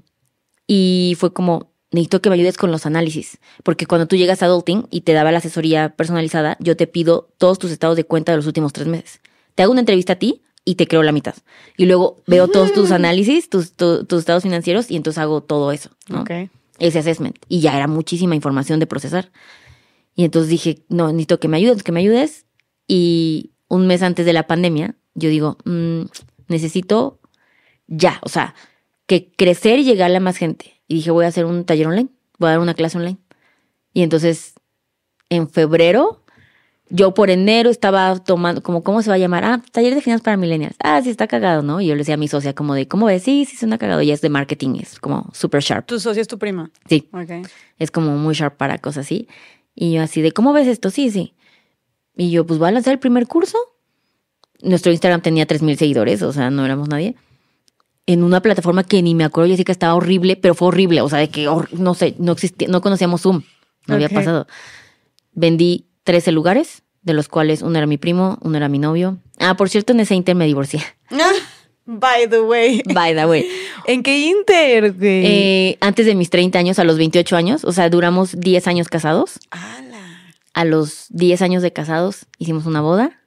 y 0.67 1.17
fue 1.19 1.33
como, 1.33 1.72
necesito 1.93 2.21
que 2.21 2.29
me 2.29 2.35
ayudes 2.35 2.57
con 2.57 2.71
los 2.71 2.85
análisis. 2.85 3.37
Porque 3.63 3.85
cuando 3.85 4.07
tú 4.07 4.15
llegas 4.17 4.43
a 4.43 4.47
adulting 4.47 4.87
y 4.91 5.01
te 5.01 5.13
daba 5.13 5.31
la 5.31 5.37
asesoría 5.37 5.95
personalizada, 5.95 6.57
yo 6.59 6.75
te 6.75 6.85
pido 6.87 7.29
todos 7.37 7.57
tus 7.59 7.71
estados 7.71 7.95
de 7.95 8.03
cuenta 8.03 8.31
de 8.33 8.37
los 8.37 8.47
últimos 8.47 8.73
tres 8.73 8.87
meses. 8.87 9.21
Te 9.55 9.63
hago 9.63 9.71
una 9.71 9.81
entrevista 9.81 10.13
a 10.13 10.15
ti 10.17 10.41
y 10.65 10.75
te 10.75 10.87
creo 10.87 11.03
la 11.03 11.11
mitad. 11.11 11.35
Y 11.77 11.85
luego 11.85 12.21
veo 12.27 12.47
todos 12.47 12.73
tus 12.73 12.91
análisis, 12.91 13.49
tus, 13.49 13.73
tu- 13.73 14.05
tus 14.05 14.19
estados 14.19 14.43
financieros 14.43 14.89
y 14.91 14.95
entonces 14.97 15.19
hago 15.19 15.41
todo 15.41 15.71
eso. 15.71 15.91
¿no? 16.09 16.21
Ok. 16.21 16.31
ese 16.79 16.99
assessment. 16.99 17.37
Y 17.47 17.59
ya 17.61 17.75
era 17.77 17.87
muchísima 17.87 18.35
información 18.35 18.79
de 18.79 18.87
procesar. 18.87 19.31
Y 20.15 20.25
entonces 20.25 20.49
dije, 20.49 20.83
no, 20.89 21.07
necesito 21.07 21.39
que 21.39 21.47
me 21.47 21.57
ayudes, 21.57 21.83
que 21.83 21.91
me 21.91 21.99
ayudes. 22.01 22.45
Y 22.87 23.51
un 23.67 23.87
mes 23.87 24.01
antes 24.01 24.25
de 24.25 24.33
la 24.33 24.47
pandemia, 24.47 24.95
yo 25.15 25.29
digo, 25.29 25.57
mm, 25.65 26.03
necesito 26.47 27.19
ya, 27.87 28.19
o 28.23 28.29
sea, 28.29 28.55
que 29.05 29.31
crecer 29.35 29.79
y 29.79 29.83
llegarle 29.83 30.17
a 30.17 30.21
más 30.21 30.37
gente. 30.37 30.72
Y 30.87 30.95
dije, 30.95 31.11
voy 31.11 31.25
a 31.25 31.29
hacer 31.29 31.45
un 31.45 31.63
taller 31.65 31.87
online, 31.87 32.09
voy 32.39 32.47
a 32.47 32.51
dar 32.51 32.59
una 32.59 32.73
clase 32.73 32.97
online. 32.97 33.17
Y 33.93 34.01
entonces, 34.03 34.53
en 35.29 35.49
febrero, 35.49 36.23
yo 36.89 37.13
por 37.13 37.29
enero 37.29 37.69
estaba 37.69 38.19
tomando, 38.19 38.61
como, 38.61 38.83
¿cómo 38.83 39.01
se 39.01 39.09
va 39.09 39.15
a 39.15 39.19
llamar? 39.19 39.43
Ah, 39.45 39.61
taller 39.71 39.95
de 39.95 40.01
finanzas 40.01 40.23
para 40.23 40.37
millennials. 40.37 40.75
Ah, 40.83 41.01
sí, 41.01 41.09
está 41.09 41.27
cagado, 41.27 41.61
¿no? 41.63 41.79
Y 41.81 41.87
yo 41.87 41.93
le 41.95 41.99
decía 41.99 42.15
a 42.15 42.17
mi 42.17 42.27
socia 42.27 42.53
como 42.53 42.75
de, 42.75 42.87
¿cómo 42.87 43.05
ves? 43.07 43.23
Sí, 43.23 43.45
sí, 43.45 43.55
suena 43.55 43.77
cagado. 43.77 44.01
Y 44.01 44.11
es 44.11 44.21
de 44.21 44.29
marketing, 44.29 44.75
es 44.81 44.99
como 44.99 45.29
super 45.33 45.61
sharp. 45.61 45.85
Tu 45.87 45.99
socia 45.99 46.21
es 46.21 46.27
tu 46.27 46.37
prima. 46.37 46.69
Sí, 46.87 47.09
Ok. 47.13 47.47
es 47.79 47.89
como 47.91 48.15
muy 48.17 48.33
sharp 48.35 48.57
para 48.57 48.77
cosas 48.79 49.05
así. 49.05 49.27
Y 49.75 49.93
yo 49.93 50.03
así 50.03 50.21
de, 50.21 50.31
¿cómo 50.33 50.53
ves 50.53 50.67
esto? 50.67 50.89
Sí, 50.89 51.09
sí. 51.09 51.33
Y 52.15 52.29
yo, 52.29 52.45
pues 52.45 52.59
voy 52.59 52.67
a 52.67 52.71
lanzar 52.71 52.93
el 52.93 52.99
primer 52.99 53.25
curso. 53.27 53.57
Nuestro 54.61 54.91
Instagram 54.91 55.21
tenía 55.21 55.47
3.000 55.47 55.77
seguidores, 55.77 56.21
o 56.21 56.31
sea, 56.31 56.49
no 56.51 56.63
éramos 56.65 56.87
nadie. 56.89 57.15
En 58.05 58.23
una 58.23 58.41
plataforma 58.41 58.83
que 58.83 59.01
ni 59.01 59.15
me 59.15 59.23
acuerdo, 59.23 59.49
Jessica, 59.49 59.71
estaba 59.71 59.95
horrible, 59.95 60.35
pero 60.35 60.55
fue 60.55 60.67
horrible. 60.67 61.01
O 61.01 61.09
sea, 61.09 61.19
de 61.19 61.29
que, 61.29 61.49
no 61.71 61.93
sé, 61.93 62.15
no 62.17 62.33
existía, 62.33 62.67
no 62.67 62.81
conocíamos 62.81 63.21
Zoom. 63.21 63.43
No 63.87 63.95
había 63.95 64.09
pasado. 64.09 64.47
Vendí 65.33 65.87
13 66.03 66.31
lugares, 66.31 66.83
de 67.01 67.13
los 67.13 67.27
cuales 67.27 67.61
uno 67.61 67.77
era 67.77 67.87
mi 67.87 67.97
primo, 67.97 68.37
uno 68.41 68.57
era 68.57 68.69
mi 68.69 68.79
novio. 68.79 69.19
Ah, 69.39 69.55
por 69.55 69.69
cierto, 69.69 69.93
en 69.93 70.01
ese 70.01 70.15
inter 70.15 70.35
me 70.35 70.45
divorcié. 70.45 70.81
By 71.85 72.29
the 72.29 72.41
way. 72.41 72.81
By 72.93 73.13
the 73.13 73.25
way. 73.25 73.45
¿En 73.87 74.03
qué 74.03 74.19
inter, 74.19 74.93
güey? 74.93 75.25
Eh, 75.25 75.77
antes 75.81 76.05
de 76.05 76.15
mis 76.15 76.29
30 76.29 76.57
años, 76.57 76.79
a 76.79 76.85
los 76.85 76.97
28 76.97 77.35
años, 77.35 77.65
o 77.65 77.73
sea, 77.73 77.89
duramos 77.89 78.39
10 78.39 78.67
años 78.67 78.87
casados. 78.87 79.39
¡Hala! 79.51 79.93
a 80.53 80.65
los 80.65 81.07
10 81.09 81.41
años 81.41 81.63
de 81.63 81.73
casados 81.73 82.27
hicimos 82.37 82.65
una 82.65 82.81
boda, 82.81 83.19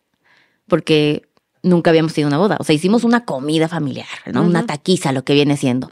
porque 0.68 1.25
nunca 1.66 1.90
habíamos 1.90 2.14
tenido 2.14 2.28
una 2.28 2.38
boda. 2.38 2.56
O 2.60 2.64
sea, 2.64 2.74
hicimos 2.74 3.04
una 3.04 3.24
comida 3.24 3.68
familiar, 3.68 4.06
¿no? 4.32 4.42
Una 4.42 4.64
taquiza, 4.64 5.12
lo 5.12 5.24
que 5.24 5.34
viene 5.34 5.56
siendo. 5.56 5.90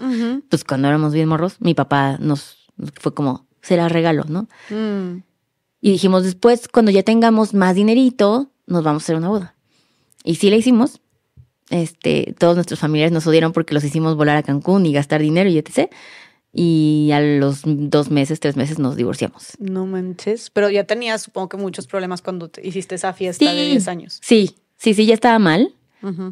Pues 0.49 0.65
cuando 0.65 0.89
éramos 0.89 1.13
bien 1.13 1.29
morros, 1.29 1.57
mi 1.61 1.75
papá 1.75 2.17
nos 2.19 2.69
fue 3.01 3.13
como, 3.13 3.47
se 3.61 3.77
la 3.77 3.89
regalo, 3.89 4.25
¿no? 4.29 4.49
Mm. 4.71 5.23
Y 5.81 5.91
dijimos, 5.91 6.25
después, 6.25 6.69
cuando 6.69 6.91
ya 6.91 7.03
tengamos 7.03 7.53
más 7.53 7.75
dinerito, 7.75 8.51
nos 8.67 8.85
vamos 8.85 9.03
a 9.03 9.05
hacer 9.05 9.17
una 9.17 9.29
boda. 9.29 9.55
Y 10.23 10.37
sí 10.37 10.49
la 10.49 10.57
hicimos. 10.57 11.01
Este, 11.71 12.35
todos 12.39 12.55
nuestros 12.55 12.79
familiares 12.81 13.13
nos 13.13 13.27
odiaron 13.27 13.53
porque 13.53 13.75
los 13.75 13.85
hicimos 13.85 14.17
volar 14.17 14.37
a 14.37 14.43
Cancún 14.43 14.87
y 14.87 14.93
gastar 14.93 15.21
dinero 15.21 15.51
y 15.51 15.59
etc. 15.59 15.91
Y 16.53 17.11
a 17.13 17.21
los 17.21 17.63
dos 17.65 18.11
meses, 18.11 18.39
tres 18.39 18.57
meses 18.57 18.79
nos 18.79 18.97
divorciamos. 18.97 19.53
No 19.59 19.87
manches. 19.87 20.51
Pero 20.51 20.71
ya 20.71 20.85
tenías, 20.85 21.23
supongo 21.23 21.49
que 21.49 21.57
muchos 21.57 21.87
problemas 21.87 22.23
cuando 22.23 22.49
te 22.49 22.67
hiciste 22.67 22.95
esa 22.95 23.13
fiesta 23.13 23.53
de 23.53 23.65
Sí. 23.65 23.71
10 23.73 23.89
años. 23.89 24.21
Sí, 24.23 24.57
sí, 24.85 24.95
sí, 24.95 25.07
ya 25.07 25.15
estaba 25.15 25.39
mal. 25.39 25.75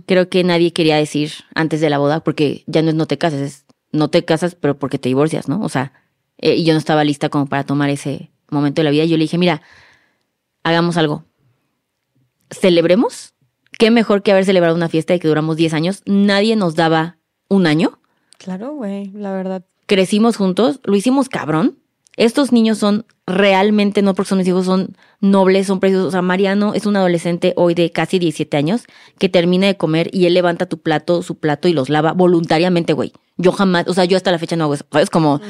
Creo 0.05 0.28
que 0.28 0.44
nadie 0.44 0.74
quería 0.74 0.98
decir 0.98 1.32
antes 1.55 1.80
de 1.80 1.88
la 1.88 1.96
boda, 1.96 2.22
porque 2.22 2.62
ya 2.66 2.82
no 2.82 2.90
es 2.90 2.94
no 2.94 3.07
te 3.07 3.16
cases, 3.16 3.40
es 3.40 3.64
no 3.90 4.09
te 4.09 4.22
casas, 4.22 4.55
pero 4.55 4.78
porque 4.78 4.98
te 4.98 5.09
divorcias, 5.09 5.48
¿no? 5.48 5.62
O 5.62 5.70
sea, 5.70 5.94
eh, 6.36 6.57
y 6.57 6.64
yo 6.64 6.74
no 6.74 6.78
estaba 6.78 7.05
lista 7.05 7.30
como 7.30 7.46
para 7.46 7.64
tomar 7.64 7.88
ese 7.88 8.30
momento 8.50 8.80
de 8.80 8.84
la 8.84 8.90
vida. 8.90 9.07
Yo 9.07 9.16
le 9.16 9.24
dije, 9.24 9.38
mira, 9.38 9.62
hagamos 10.62 10.98
algo. 10.98 11.24
Celebremos. 12.50 13.32
Qué 13.78 13.90
mejor 13.90 14.22
que 14.22 14.32
haber 14.32 14.44
celebrado 14.44 14.76
una 14.76 14.90
fiesta 14.90 15.14
de 15.14 15.20
que 15.20 15.28
duramos 15.28 15.57
10 15.57 15.72
años. 15.72 16.03
Nadie 16.05 16.55
nos 16.55 16.74
daba 16.74 17.16
un 17.48 17.66
año. 17.66 17.98
Claro, 18.36 18.74
güey, 18.74 19.07
la 19.12 19.32
verdad. 19.32 19.64
Crecimos 19.86 20.36
juntos, 20.36 20.80
lo 20.84 20.96
hicimos 20.96 21.30
cabrón. 21.30 21.78
Estos 22.17 22.53
niños 22.53 22.79
son 22.79 23.07
realmente, 23.27 24.03
no 24.03 24.15
porque 24.15 24.29
son 24.29 24.39
mis 24.39 24.49
hijos, 24.49 24.67
son 24.67 24.97
nobles, 25.21 25.67
son 25.67 25.81
preciosos. 25.81 26.09
O 26.09 26.11
sea, 26.11 26.21
Mariano 26.23 26.75
es 26.75 26.85
un 26.87 26.97
adolescente 26.97 27.55
hoy 27.57 27.75
de 27.75 27.91
casi 27.91 28.19
17 28.19 28.55
años 28.57 28.85
que 29.19 29.29
termina 29.29 29.67
de 29.67 29.77
comer 29.77 30.11
y 30.13 30.27
él 30.27 30.35
levanta 30.35 30.67
tu 30.67 30.79
plato, 30.79 31.23
su 31.23 31.37
plato 31.39 31.69
y 31.69 31.73
los 31.73 31.89
lava 31.89 32.13
voluntariamente, 32.13 32.93
güey. 32.93 33.13
Yo 33.39 33.53
jamás, 33.53 33.89
o 33.89 33.95
sea, 33.95 34.05
yo 34.05 34.17
hasta 34.19 34.31
la 34.31 34.39
fecha 34.39 34.57
no 34.57 34.65
hago 34.65 34.75
eso. 34.75 34.85
Es 34.93 35.09
como, 35.09 35.41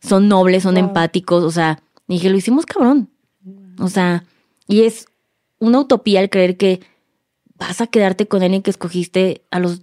son 0.00 0.28
nobles, 0.28 0.62
son 0.62 0.74
Wow. 0.76 0.84
empáticos, 0.84 1.44
o 1.44 1.50
sea, 1.50 1.82
dije, 2.08 2.30
lo 2.30 2.36
hicimos 2.38 2.64
cabrón. 2.64 3.10
O 3.78 3.88
sea, 3.88 4.24
y 4.66 4.82
es 4.82 5.06
una 5.58 5.80
utopía 5.80 6.20
el 6.20 6.30
creer 6.30 6.56
que 6.56 6.80
vas 7.58 7.80
a 7.82 7.86
quedarte 7.86 8.26
con 8.26 8.42
alguien 8.42 8.62
que 8.62 8.70
escogiste 8.70 9.44
a 9.50 9.58
los 9.60 9.82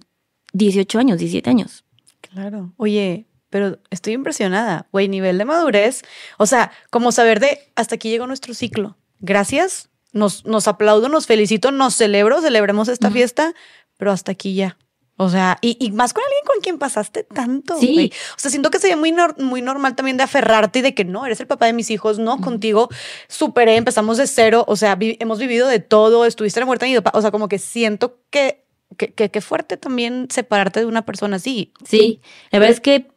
18 0.52 0.98
años, 0.98 1.18
17 1.18 1.48
años. 1.48 1.84
Claro. 2.20 2.72
Oye, 2.76 3.26
pero 3.54 3.78
estoy 3.90 4.14
impresionada, 4.14 4.88
güey, 4.90 5.06
nivel 5.06 5.38
de 5.38 5.44
madurez. 5.44 6.02
O 6.38 6.46
sea, 6.46 6.72
como 6.90 7.12
saber 7.12 7.38
de 7.38 7.70
hasta 7.76 7.94
aquí 7.94 8.10
llegó 8.10 8.26
nuestro 8.26 8.52
ciclo. 8.52 8.96
Gracias, 9.20 9.90
nos, 10.12 10.44
nos 10.44 10.66
aplaudo, 10.66 11.08
nos 11.08 11.26
felicito, 11.28 11.70
nos 11.70 11.94
celebro, 11.94 12.40
celebremos 12.40 12.88
esta 12.88 13.12
fiesta, 13.12 13.54
pero 13.96 14.10
hasta 14.10 14.32
aquí 14.32 14.56
ya. 14.56 14.76
O 15.16 15.28
sea, 15.28 15.58
y, 15.60 15.76
y 15.78 15.92
más 15.92 16.12
con 16.14 16.24
alguien 16.24 16.42
con 16.44 16.60
quien 16.62 16.78
pasaste 16.78 17.22
tanto. 17.22 17.78
Sí. 17.78 18.10
O 18.36 18.40
sea, 18.40 18.50
siento 18.50 18.72
que 18.72 18.80
sería 18.80 18.96
muy, 18.96 19.12
nor- 19.12 19.38
muy 19.38 19.62
normal 19.62 19.94
también 19.94 20.16
de 20.16 20.24
aferrarte 20.24 20.80
y 20.80 20.82
de 20.82 20.92
que 20.92 21.04
no, 21.04 21.24
eres 21.24 21.38
el 21.38 21.46
papá 21.46 21.66
de 21.66 21.74
mis 21.74 21.92
hijos, 21.92 22.18
no, 22.18 22.40
contigo 22.40 22.88
superé, 23.28 23.76
empezamos 23.76 24.16
de 24.16 24.26
cero. 24.26 24.64
O 24.66 24.74
sea, 24.74 24.96
vi- 24.96 25.16
hemos 25.20 25.38
vivido 25.38 25.68
de 25.68 25.78
todo, 25.78 26.24
estuviste 26.24 26.58
en 26.58 26.62
la 26.62 26.66
muerte. 26.66 26.92
O 27.12 27.20
sea, 27.22 27.30
como 27.30 27.48
que 27.48 27.60
siento 27.60 28.18
que, 28.30 28.64
que, 28.96 29.12
que, 29.14 29.30
que 29.30 29.40
fuerte 29.40 29.76
también 29.76 30.26
separarte 30.28 30.80
de 30.80 30.86
una 30.86 31.06
persona 31.06 31.36
así. 31.36 31.72
Sí, 31.88 32.20
la 32.50 32.58
verdad 32.58 32.74
es 32.74 32.80
que 32.80 33.13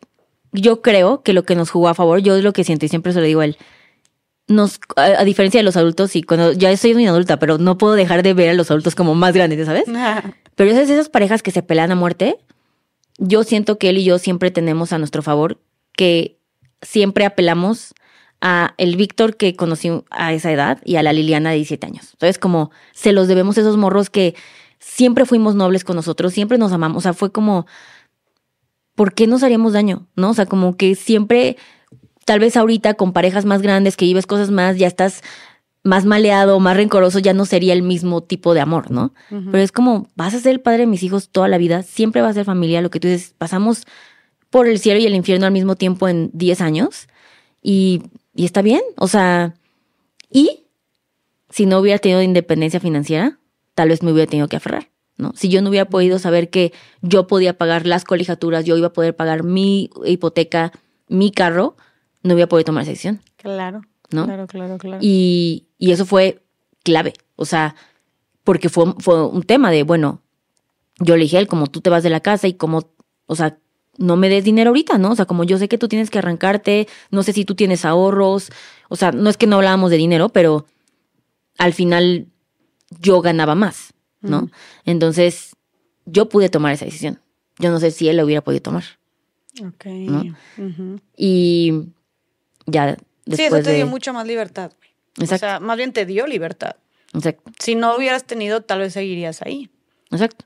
yo 0.51 0.81
creo 0.81 1.23
que 1.23 1.33
lo 1.33 1.43
que 1.43 1.55
nos 1.55 1.69
jugó 1.69 1.89
a 1.89 1.93
favor, 1.93 2.19
yo 2.19 2.35
es 2.35 2.43
lo 2.43 2.53
que 2.53 2.63
siento 2.63 2.85
y 2.85 2.89
siempre 2.89 3.13
se 3.13 3.19
lo 3.19 3.25
digo 3.25 3.41
a 3.41 3.45
él, 3.45 3.57
nos, 4.47 4.79
a, 4.95 5.03
a 5.03 5.23
diferencia 5.25 5.59
de 5.59 5.63
los 5.63 5.77
adultos, 5.77 6.15
y 6.15 6.23
cuando 6.23 6.53
ya 6.53 6.75
soy 6.77 6.93
muy 6.93 7.05
adulta, 7.05 7.37
pero 7.37 7.57
no 7.57 7.77
puedo 7.77 7.93
dejar 7.93 8.23
de 8.23 8.33
ver 8.33 8.49
a 8.49 8.53
los 8.53 8.71
adultos 8.71 8.95
como 8.95 9.13
más 9.13 9.33
grandes, 9.33 9.65
¿sabes? 9.65 9.85
Pero 10.55 10.71
esas, 10.71 10.89
esas 10.89 11.09
parejas 11.09 11.43
que 11.43 11.51
se 11.51 11.63
pelean 11.63 11.91
a 11.91 11.95
muerte, 11.95 12.37
yo 13.17 13.43
siento 13.43 13.77
que 13.77 13.89
él 13.89 13.97
y 13.97 14.03
yo 14.03 14.19
siempre 14.19 14.51
tenemos 14.51 14.93
a 14.93 14.97
nuestro 14.97 15.21
favor 15.21 15.59
que 15.93 16.37
siempre 16.81 17.25
apelamos 17.25 17.93
a 18.39 18.75
el 18.77 18.95
Víctor 18.95 19.35
que 19.35 19.55
conocí 19.55 19.91
a 20.11 20.33
esa 20.33 20.51
edad 20.51 20.79
y 20.85 20.95
a 20.95 21.03
la 21.03 21.13
Liliana 21.13 21.49
de 21.49 21.57
17 21.57 21.87
años. 21.87 22.09
Entonces, 22.13 22.37
como 22.37 22.71
se 22.93 23.11
los 23.11 23.27
debemos 23.27 23.57
a 23.57 23.61
esos 23.61 23.77
morros 23.77 24.09
que 24.09 24.35
siempre 24.79 25.25
fuimos 25.25 25.55
nobles 25.55 25.83
con 25.83 25.95
nosotros, 25.95 26.33
siempre 26.33 26.57
nos 26.57 26.71
amamos. 26.71 26.97
O 26.97 27.01
sea, 27.01 27.13
fue 27.13 27.31
como, 27.31 27.65
¿por 28.97 29.13
qué 29.13 29.27
nos 29.27 29.43
haríamos 29.43 29.73
daño? 29.73 30.07
¿No? 30.15 30.31
O 30.31 30.33
sea, 30.33 30.47
como 30.47 30.75
que 30.75 30.95
siempre, 30.95 31.55
tal 32.25 32.39
vez 32.39 32.57
ahorita 32.57 32.95
con 32.95 33.13
parejas 33.13 33.45
más 33.45 33.61
grandes 33.61 33.95
que 33.95 34.05
vives 34.05 34.25
cosas 34.25 34.49
más, 34.49 34.75
ya 34.75 34.87
estás 34.87 35.21
más 35.83 36.03
maleado, 36.03 36.59
más 36.59 36.75
rencoroso, 36.75 37.19
ya 37.19 37.31
no 37.31 37.45
sería 37.45 37.73
el 37.73 37.83
mismo 37.83 38.21
tipo 38.21 38.55
de 38.55 38.59
amor, 38.59 38.89
¿no? 38.89 39.13
Pero 39.29 39.59
es 39.59 39.71
como, 39.71 40.09
vas 40.15 40.33
a 40.33 40.39
ser 40.39 40.53
el 40.53 40.61
padre 40.61 40.79
de 40.79 40.87
mis 40.87 41.03
hijos 41.03 41.29
toda 41.29 41.47
la 41.47 41.59
vida, 41.59 41.83
siempre 41.83 42.23
va 42.23 42.29
a 42.29 42.33
ser 42.33 42.43
familia, 42.43 42.81
lo 42.81 42.89
que 42.89 42.99
tú 42.99 43.07
dices, 43.07 43.35
pasamos 43.37 43.85
por 44.49 44.67
el 44.67 44.79
cielo 44.79 44.99
y 44.99 45.05
el 45.05 45.13
infierno 45.13 45.45
al 45.45 45.53
mismo 45.53 45.75
tiempo 45.75 46.07
en 46.07 46.31
10 46.33 46.61
años 46.61 47.07
y, 47.61 48.01
y 48.35 48.45
está 48.45 48.63
bien, 48.63 48.81
o 48.97 49.07
sea, 49.07 49.53
y 50.31 50.63
si 51.51 51.67
no 51.67 51.77
hubiera 51.77 51.99
tenido 51.99 52.23
independencia 52.23 52.79
financiera, 52.79 53.37
tal 53.75 53.89
vez 53.89 54.01
me 54.01 54.11
hubiera 54.11 54.29
tenido 54.29 54.47
que 54.47 54.55
aferrar, 54.55 54.89
¿no? 55.17 55.33
Si 55.35 55.49
yo 55.49 55.61
no 55.61 55.69
hubiera 55.69 55.89
podido 55.89 56.19
saber 56.19 56.49
que 56.49 56.73
yo 57.01 57.27
podía 57.27 57.57
pagar 57.57 57.85
las 57.85 58.05
colegiaturas, 58.05 58.65
yo 58.65 58.77
iba 58.77 58.87
a 58.87 58.93
poder 58.93 59.15
pagar 59.15 59.43
mi 59.43 59.89
hipoteca, 60.05 60.71
mi 61.07 61.31
carro, 61.31 61.75
no 62.23 62.33
hubiera 62.33 62.47
podido 62.47 62.65
tomar 62.65 62.83
esa 62.83 62.91
decisión. 62.91 63.21
Claro. 63.37 63.81
¿No? 64.09 64.25
Claro, 64.25 64.47
claro, 64.47 64.77
claro. 64.77 64.99
Y, 65.01 65.67
y 65.77 65.91
eso 65.91 66.05
fue 66.05 66.43
clave, 66.83 67.13
o 67.35 67.45
sea, 67.45 67.75
porque 68.43 68.69
fue, 68.69 68.93
fue 68.99 69.27
un 69.27 69.43
tema 69.43 69.71
de, 69.71 69.83
bueno, 69.83 70.21
yo 70.99 71.17
le 71.17 71.23
dije 71.23 71.37
a 71.37 71.39
él, 71.41 71.47
como 71.47 71.67
tú 71.67 71.81
te 71.81 71.89
vas 71.89 72.03
de 72.03 72.09
la 72.09 72.21
casa 72.21 72.47
y 72.47 72.53
como, 72.53 72.89
o 73.25 73.35
sea, 73.35 73.57
no 73.97 74.15
me 74.15 74.29
des 74.29 74.43
dinero 74.43 74.69
ahorita, 74.69 74.97
¿no? 74.97 75.11
O 75.11 75.15
sea, 75.15 75.25
como 75.25 75.43
yo 75.43 75.57
sé 75.57 75.67
que 75.67 75.77
tú 75.77 75.87
tienes 75.87 76.09
que 76.09 76.19
arrancarte, 76.19 76.87
no 77.11 77.23
sé 77.23 77.33
si 77.33 77.45
tú 77.45 77.55
tienes 77.55 77.83
ahorros, 77.83 78.51
o 78.89 78.95
sea, 78.95 79.11
no 79.11 79.29
es 79.29 79.37
que 79.37 79.47
no 79.47 79.57
hablábamos 79.57 79.91
de 79.91 79.97
dinero, 79.97 80.29
pero 80.29 80.65
al 81.57 81.73
final 81.73 82.27
yo 83.01 83.21
ganaba 83.21 83.55
más, 83.55 83.93
¿no? 84.29 84.49
Entonces, 84.85 85.55
yo 86.05 86.29
pude 86.29 86.49
tomar 86.49 86.73
esa 86.73 86.85
decisión. 86.85 87.19
Yo 87.59 87.71
no 87.71 87.79
sé 87.79 87.91
si 87.91 88.07
él 88.09 88.17
la 88.17 88.25
hubiera 88.25 88.41
podido 88.43 88.61
tomar. 88.61 88.83
Ok. 89.65 89.85
Y 91.15 91.71
ya 92.65 92.85
después 93.25 93.37
Sí, 93.37 93.43
eso 93.43 93.55
te 93.57 93.69
de... 93.71 93.75
dio 93.77 93.87
mucha 93.87 94.13
más 94.13 94.25
libertad. 94.27 94.71
Exacto, 95.17 95.35
O 95.35 95.49
sea, 95.49 95.59
más 95.59 95.77
bien 95.77 95.93
te 95.93 96.05
dio 96.05 96.27
libertad. 96.27 96.75
exacto, 97.13 97.51
Si 97.59 97.75
no 97.75 97.95
hubieras 97.97 98.23
tenido, 98.25 98.61
tal 98.61 98.79
vez 98.79 98.93
seguirías 98.93 99.41
ahí. 99.41 99.69
exacto. 100.11 100.45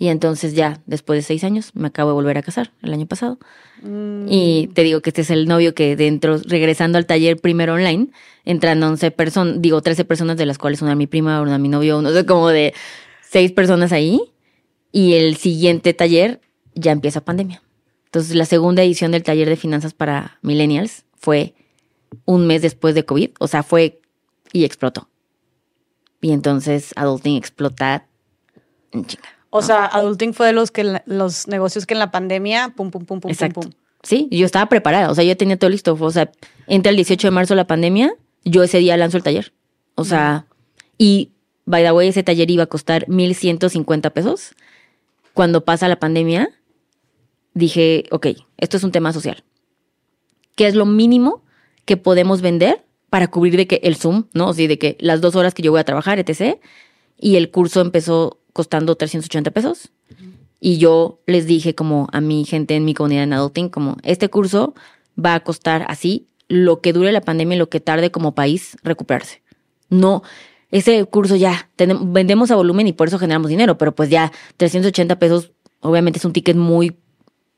Y 0.00 0.08
entonces 0.08 0.54
ya, 0.54 0.80
después 0.86 1.18
de 1.18 1.22
seis 1.22 1.42
años, 1.42 1.72
me 1.74 1.88
acabo 1.88 2.10
de 2.10 2.14
volver 2.14 2.38
a 2.38 2.42
casar 2.42 2.72
el 2.82 2.92
año 2.92 3.06
pasado. 3.06 3.38
Mm, 3.82 4.26
Y 4.28 4.68
te 4.68 4.84
digo 4.84 5.00
que 5.00 5.10
este 5.10 5.22
es 5.22 5.30
el 5.30 5.48
novio 5.48 5.74
que 5.74 5.96
dentro, 5.96 6.38
regresando 6.38 6.98
al 6.98 7.06
taller 7.06 7.36
primero 7.36 7.74
online, 7.74 8.08
entran 8.44 8.80
11 8.80 9.10
personas, 9.10 9.60
digo 9.60 9.82
13 9.82 10.04
personas, 10.04 10.36
de 10.36 10.46
las 10.46 10.56
cuales 10.56 10.82
una 10.82 10.94
mi 10.94 11.08
prima, 11.08 11.42
una 11.42 11.58
mi 11.58 11.68
novio, 11.68 11.98
uno, 11.98 12.10
como 12.26 12.48
de 12.48 12.74
seis 13.22 13.50
personas 13.50 13.90
ahí. 13.90 14.20
Y 14.92 15.14
el 15.14 15.36
siguiente 15.36 15.92
taller 15.94 16.40
ya 16.74 16.92
empieza 16.92 17.24
pandemia. 17.24 17.60
Entonces, 18.04 18.36
la 18.36 18.44
segunda 18.46 18.82
edición 18.82 19.10
del 19.10 19.24
taller 19.24 19.48
de 19.48 19.56
finanzas 19.56 19.94
para 19.94 20.38
millennials 20.42 21.04
fue 21.16 21.54
un 22.24 22.46
mes 22.46 22.62
después 22.62 22.94
de 22.94 23.04
COVID, 23.04 23.30
o 23.38 23.48
sea, 23.48 23.62
fue 23.62 24.00
y 24.52 24.64
explotó. 24.64 25.08
Y 26.20 26.32
entonces 26.32 26.92
Adulting 26.96 27.36
explota 27.36 28.06
en 28.92 29.04
chinga. 29.06 29.37
O 29.58 29.62
sea, 29.62 29.86
Adulting 29.86 30.34
fue 30.34 30.46
de 30.46 30.52
los 30.52 30.70
que 30.70 31.00
los 31.06 31.48
negocios 31.48 31.84
que 31.84 31.94
en 31.94 32.00
la 32.00 32.10
pandemia, 32.10 32.72
pum, 32.76 32.90
pum, 32.90 33.04
pum, 33.04 33.20
pum, 33.20 33.30
Exacto. 33.30 33.60
pum, 33.60 33.70
pum. 33.70 33.80
Sí, 34.02 34.28
yo 34.30 34.46
estaba 34.46 34.68
preparada, 34.68 35.10
o 35.10 35.14
sea, 35.14 35.24
yo 35.24 35.36
tenía 35.36 35.58
todo 35.58 35.70
listo. 35.70 35.96
O 35.98 36.10
sea, 36.10 36.30
entra 36.68 36.90
el 36.90 36.96
18 36.96 37.26
de 37.26 37.30
marzo 37.32 37.54
la 37.54 37.66
pandemia, 37.66 38.14
yo 38.44 38.62
ese 38.62 38.78
día 38.78 38.96
lanzo 38.96 39.16
el 39.16 39.22
taller. 39.24 39.52
O 39.96 40.04
sea, 40.04 40.46
y 40.96 41.32
by 41.64 41.82
the 41.82 41.92
way, 41.92 42.08
ese 42.08 42.22
taller 42.22 42.50
iba 42.50 42.62
a 42.62 42.66
costar 42.66 43.08
1150 43.08 44.10
pesos. 44.10 44.54
Cuando 45.34 45.64
pasa 45.64 45.88
la 45.88 45.98
pandemia, 45.98 46.50
dije, 47.54 48.04
ok, 48.10 48.28
esto 48.56 48.76
es 48.76 48.84
un 48.84 48.92
tema 48.92 49.12
social. 49.12 49.42
¿Qué 50.54 50.66
es 50.66 50.74
lo 50.74 50.86
mínimo 50.86 51.42
que 51.84 51.96
podemos 51.96 52.40
vender 52.40 52.84
para 53.10 53.28
cubrir 53.28 53.56
de 53.56 53.66
que 53.66 53.80
el 53.82 53.96
Zoom, 53.96 54.26
¿no? 54.32 54.48
O 54.48 54.54
sea, 54.54 54.68
de 54.68 54.78
que 54.78 54.96
las 55.00 55.20
dos 55.20 55.34
horas 55.34 55.54
que 55.54 55.62
yo 55.62 55.72
voy 55.72 55.80
a 55.80 55.84
trabajar, 55.84 56.18
etc. 56.18 56.58
Y 57.18 57.36
el 57.36 57.50
curso 57.50 57.80
empezó 57.80 58.38
costando 58.58 58.96
380 58.96 59.52
pesos. 59.52 59.92
Y 60.58 60.78
yo 60.78 61.20
les 61.26 61.46
dije 61.46 61.76
como 61.76 62.08
a 62.12 62.20
mi 62.20 62.44
gente 62.44 62.74
en 62.74 62.84
mi 62.84 62.92
comunidad 62.92 63.22
en 63.22 63.32
Adulting, 63.32 63.68
como 63.68 63.96
este 64.02 64.28
curso 64.28 64.74
va 65.16 65.34
a 65.34 65.40
costar 65.44 65.84
así 65.86 66.26
lo 66.48 66.80
que 66.80 66.92
dure 66.92 67.12
la 67.12 67.20
pandemia 67.20 67.54
y 67.54 67.58
lo 67.60 67.68
que 67.68 67.78
tarde 67.78 68.10
como 68.10 68.34
país 68.34 68.76
recuperarse. 68.82 69.42
No, 69.90 70.24
ese 70.72 71.04
curso 71.04 71.36
ya, 71.36 71.70
vendemos 71.78 72.50
a 72.50 72.56
volumen 72.56 72.88
y 72.88 72.92
por 72.92 73.06
eso 73.06 73.20
generamos 73.20 73.48
dinero, 73.48 73.78
pero 73.78 73.94
pues 73.94 74.10
ya 74.10 74.32
380 74.56 75.16
pesos 75.20 75.52
obviamente 75.80 76.18
es 76.18 76.24
un 76.24 76.32
ticket 76.32 76.56
muy 76.56 76.96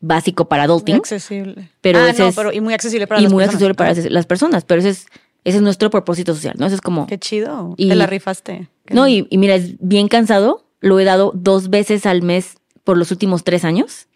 básico 0.00 0.46
para 0.48 0.64
Muy 0.64 0.66
Adulting 0.66 0.96
accesible. 0.96 1.70
Pero 1.80 2.00
ah, 2.00 2.12
no, 2.18 2.26
es- 2.28 2.36
pero 2.36 2.52
y 2.52 2.60
muy 2.60 2.74
accesible 2.74 3.06
para 3.06 3.20
y 3.20 3.24
las 3.24 3.32
muy 3.32 3.40
personas. 3.44 3.54
accesible 3.54 3.74
para 3.74 3.90
Ah, 3.92 4.10
las 4.10 4.26
personas, 4.26 4.64
pero 4.66 4.80
ese 4.80 4.90
es, 4.90 5.06
ese 5.44 5.56
es 5.56 5.62
nuestro 5.62 5.88
propósito 5.88 6.34
social, 6.34 6.56
¿no? 6.58 6.66
Eso 6.66 6.74
es 6.74 6.82
como... 6.82 7.06
Qué 7.06 7.18
chido. 7.18 7.72
Y- 7.78 7.88
Te 7.88 7.94
la 7.94 8.04
rifaste. 8.06 8.68
Qué 8.84 8.92
No, 8.94 9.08
y, 9.08 9.26
y 9.30 9.38
mira, 9.38 9.54
es 9.54 9.76
bien 9.80 10.08
cansado. 10.08 10.66
Lo 10.80 10.98
he 10.98 11.04
dado 11.04 11.32
dos 11.34 11.70
veces 11.70 12.06
al 12.06 12.22
mes 12.22 12.56
por 12.84 12.96
los 12.96 13.10
últimos 13.10 13.44
tres 13.44 13.64
años. 13.64 14.08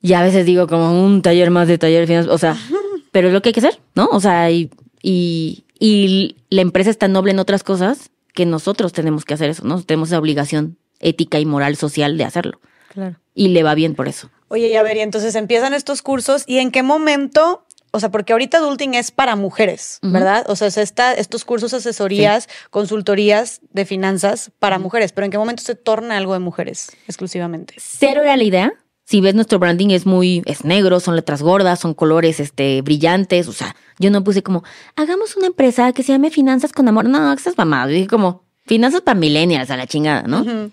Y 0.00 0.12
a 0.14 0.22
veces 0.22 0.44
digo 0.44 0.66
como 0.66 1.04
un 1.04 1.22
taller 1.22 1.50
más 1.50 1.68
de 1.68 1.78
taller. 1.78 2.28
O 2.28 2.38
sea, 2.38 2.56
pero 3.12 3.28
es 3.28 3.34
lo 3.34 3.42
que 3.42 3.50
hay 3.50 3.52
que 3.52 3.60
hacer, 3.60 3.80
¿no? 3.94 4.08
O 4.10 4.20
sea, 4.20 4.50
y, 4.50 4.70
y, 5.02 5.64
y 5.78 6.36
la 6.50 6.62
empresa 6.62 6.90
es 6.90 6.98
tan 6.98 7.12
noble 7.12 7.30
en 7.30 7.38
otras 7.38 7.62
cosas 7.62 8.10
que 8.34 8.46
nosotros 8.46 8.92
tenemos 8.92 9.24
que 9.24 9.34
hacer 9.34 9.50
eso, 9.50 9.64
¿no? 9.64 9.80
Tenemos 9.82 10.08
esa 10.08 10.18
obligación 10.18 10.76
ética 11.00 11.38
y 11.38 11.46
moral 11.46 11.76
social 11.76 12.18
de 12.18 12.24
hacerlo. 12.24 12.60
Claro. 12.88 13.16
Y 13.34 13.48
le 13.48 13.62
va 13.62 13.74
bien 13.74 13.94
por 13.94 14.08
eso. 14.08 14.30
Oye, 14.48 14.68
y 14.68 14.76
a 14.76 14.82
ver, 14.82 14.96
y 14.96 15.00
entonces 15.00 15.34
empiezan 15.34 15.74
estos 15.74 16.02
cursos 16.02 16.44
y 16.46 16.58
en 16.58 16.70
qué 16.70 16.82
momento, 16.82 17.64
o 17.94 18.00
sea, 18.00 18.10
porque 18.10 18.32
ahorita 18.32 18.58
adulting 18.58 18.94
es 18.94 19.12
para 19.12 19.36
mujeres. 19.36 20.00
¿verdad? 20.02 20.44
O 20.48 20.56
sea, 20.56 20.66
es 20.66 20.76
esta, 20.76 21.14
estos 21.14 21.44
cursos, 21.44 21.72
asesorías, 21.72 22.48
consultorías 22.70 23.60
de 23.70 23.84
finanzas 23.84 24.50
para 24.58 24.80
mujeres, 24.80 25.12
pero 25.12 25.26
en 25.26 25.30
qué 25.30 25.38
momento 25.38 25.62
se 25.62 25.76
torna 25.76 26.16
algo 26.16 26.32
de 26.32 26.40
mujeres 26.40 26.90
exclusivamente. 27.06 27.74
Cero 27.78 28.22
era 28.22 28.36
la 28.36 28.42
idea. 28.42 28.72
Si 29.04 29.20
ves 29.20 29.36
nuestro 29.36 29.60
branding 29.60 29.90
es 29.90 30.06
muy, 30.06 30.42
es 30.44 30.64
negro, 30.64 30.98
son 30.98 31.14
letras 31.14 31.40
gordas, 31.40 31.78
son 31.78 31.94
colores 31.94 32.40
este, 32.40 32.82
brillantes. 32.82 33.46
O 33.46 33.52
sea, 33.52 33.76
yo 34.00 34.10
no 34.10 34.24
puse 34.24 34.42
como, 34.42 34.64
hagamos 34.96 35.36
una 35.36 35.46
empresa 35.46 35.92
que 35.92 36.02
se 36.02 36.12
llame 36.12 36.30
Finanzas 36.30 36.72
con 36.72 36.88
Amor. 36.88 37.04
No, 37.04 37.32
esas 37.32 37.56
mamadas. 37.56 37.90
Dije 37.90 38.08
como, 38.08 38.42
finanzas 38.66 39.02
para 39.02 39.18
millennials 39.18 39.70
a 39.70 39.76
la 39.76 39.86
chingada, 39.86 40.22
¿no? 40.22 40.70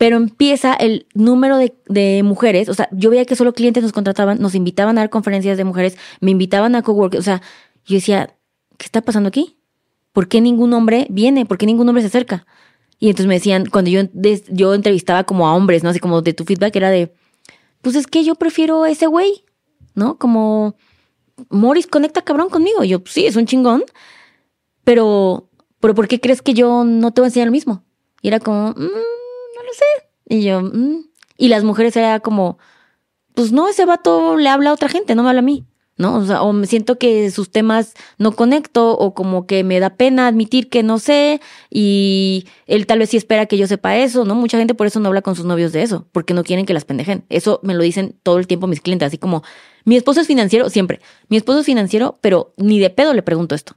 Pero 0.00 0.16
empieza 0.16 0.72
el 0.72 1.06
número 1.12 1.58
de, 1.58 2.22
mujeres. 2.24 2.70
O 2.70 2.74
sea, 2.74 2.88
yo 2.90 3.10
veía 3.10 3.26
que 3.26 3.36
solo 3.36 3.52
clientes 3.52 3.82
nos 3.82 3.92
contrataban, 3.92 4.40
nos 4.40 4.54
invitaban 4.54 4.96
a 4.96 5.02
dar 5.02 5.10
conferencias 5.10 5.58
de 5.58 5.64
mujeres, 5.64 5.98
me 6.20 6.30
invitaban 6.30 6.74
a 6.74 6.80
cowork. 6.80 7.16
O 7.18 7.22
sea, 7.22 7.42
yo 7.84 7.96
decía, 7.96 8.34
¿qué 8.78 8.86
está 8.86 9.02
pasando 9.02 9.28
aquí? 9.28 9.58
¿Por 10.12 10.26
qué 10.26 10.40
ningún 10.40 10.72
hombre 10.72 11.06
viene? 11.10 11.44
¿Por 11.44 11.58
qué 11.58 11.66
ningún 11.66 11.86
hombre 11.86 12.00
se 12.00 12.06
acerca? 12.06 12.46
Y 12.98 13.10
entonces 13.10 13.26
me 13.26 13.34
decían, 13.34 13.66
cuando 13.66 13.90
yo, 13.90 14.72
entrevistaba 14.72 15.24
como 15.24 15.46
a 15.46 15.54
hombres, 15.54 15.82
¿no? 15.82 15.90
Así 15.90 16.00
como 16.00 16.22
de 16.22 16.32
tu 16.32 16.44
feedback 16.46 16.74
era 16.76 16.88
de, 16.88 17.12
pues 17.82 17.94
es 17.94 18.06
que 18.06 18.24
yo 18.24 18.36
prefiero 18.36 18.86
ese 18.86 19.06
güey, 19.06 19.44
¿no? 19.94 20.16
Como, 20.16 20.76
Morris 21.50 21.86
conecta 21.86 22.22
cabrón 22.22 22.48
conmigo. 22.48 22.82
Y 22.84 22.88
yo, 22.88 23.00
"Pues 23.00 23.12
sí, 23.12 23.26
es 23.26 23.36
un 23.36 23.44
chingón, 23.44 23.84
pero, 24.82 25.50
pero 25.78 25.94
¿por 25.94 26.08
qué 26.08 26.20
crees 26.20 26.40
que 26.40 26.54
yo 26.54 26.84
no 26.84 27.12
te 27.12 27.20
voy 27.20 27.26
a 27.26 27.28
enseñar 27.28 27.48
lo 27.48 27.52
mismo? 27.52 27.84
Y 28.22 28.28
era 28.28 28.40
como, 28.40 28.70
"Mm, 28.70 29.19
no 29.70 29.74
sé. 29.74 30.36
Y 30.36 30.42
yo, 30.44 30.60
"Mm". 30.62 31.04
y 31.36 31.48
las 31.48 31.64
mujeres 31.64 31.96
era 31.96 32.20
como, 32.20 32.58
pues 33.34 33.52
no, 33.52 33.68
ese 33.68 33.84
vato 33.86 34.36
le 34.36 34.48
habla 34.48 34.70
a 34.70 34.74
otra 34.74 34.88
gente, 34.88 35.14
no 35.14 35.22
me 35.22 35.28
habla 35.30 35.40
a 35.40 35.42
mí. 35.42 35.64
¿No? 35.96 36.16
O 36.16 36.24
sea, 36.24 36.40
o 36.40 36.54
me 36.54 36.66
siento 36.66 36.96
que 36.98 37.30
sus 37.30 37.50
temas 37.50 37.92
no 38.16 38.32
conecto, 38.32 38.96
o 38.96 39.12
como 39.12 39.46
que 39.46 39.64
me 39.64 39.80
da 39.80 39.90
pena 39.90 40.28
admitir 40.28 40.70
que 40.70 40.82
no 40.82 40.98
sé, 40.98 41.42
y 41.68 42.46
él 42.66 42.86
tal 42.86 43.00
vez 43.00 43.10
sí 43.10 43.18
espera 43.18 43.44
que 43.44 43.58
yo 43.58 43.66
sepa 43.66 43.98
eso, 43.98 44.24
¿no? 44.24 44.34
Mucha 44.34 44.56
gente 44.56 44.72
por 44.74 44.86
eso 44.86 44.98
no 44.98 45.08
habla 45.08 45.20
con 45.20 45.34
sus 45.36 45.44
novios 45.44 45.72
de 45.72 45.82
eso, 45.82 46.06
porque 46.12 46.32
no 46.32 46.42
quieren 46.42 46.64
que 46.64 46.72
las 46.72 46.86
pendejen. 46.86 47.24
Eso 47.28 47.60
me 47.62 47.74
lo 47.74 47.82
dicen 47.82 48.16
todo 48.22 48.38
el 48.38 48.46
tiempo 48.46 48.66
mis 48.66 48.80
clientes, 48.80 49.08
así 49.08 49.18
como, 49.18 49.42
mi 49.84 49.94
esposo 49.96 50.22
es 50.22 50.26
financiero, 50.26 50.70
siempre. 50.70 51.00
Mi 51.28 51.36
esposo 51.36 51.58
es 51.60 51.66
financiero, 51.66 52.18
pero 52.22 52.54
ni 52.56 52.78
de 52.80 52.88
pedo 52.88 53.12
le 53.12 53.20
pregunto 53.22 53.54
esto. 53.54 53.74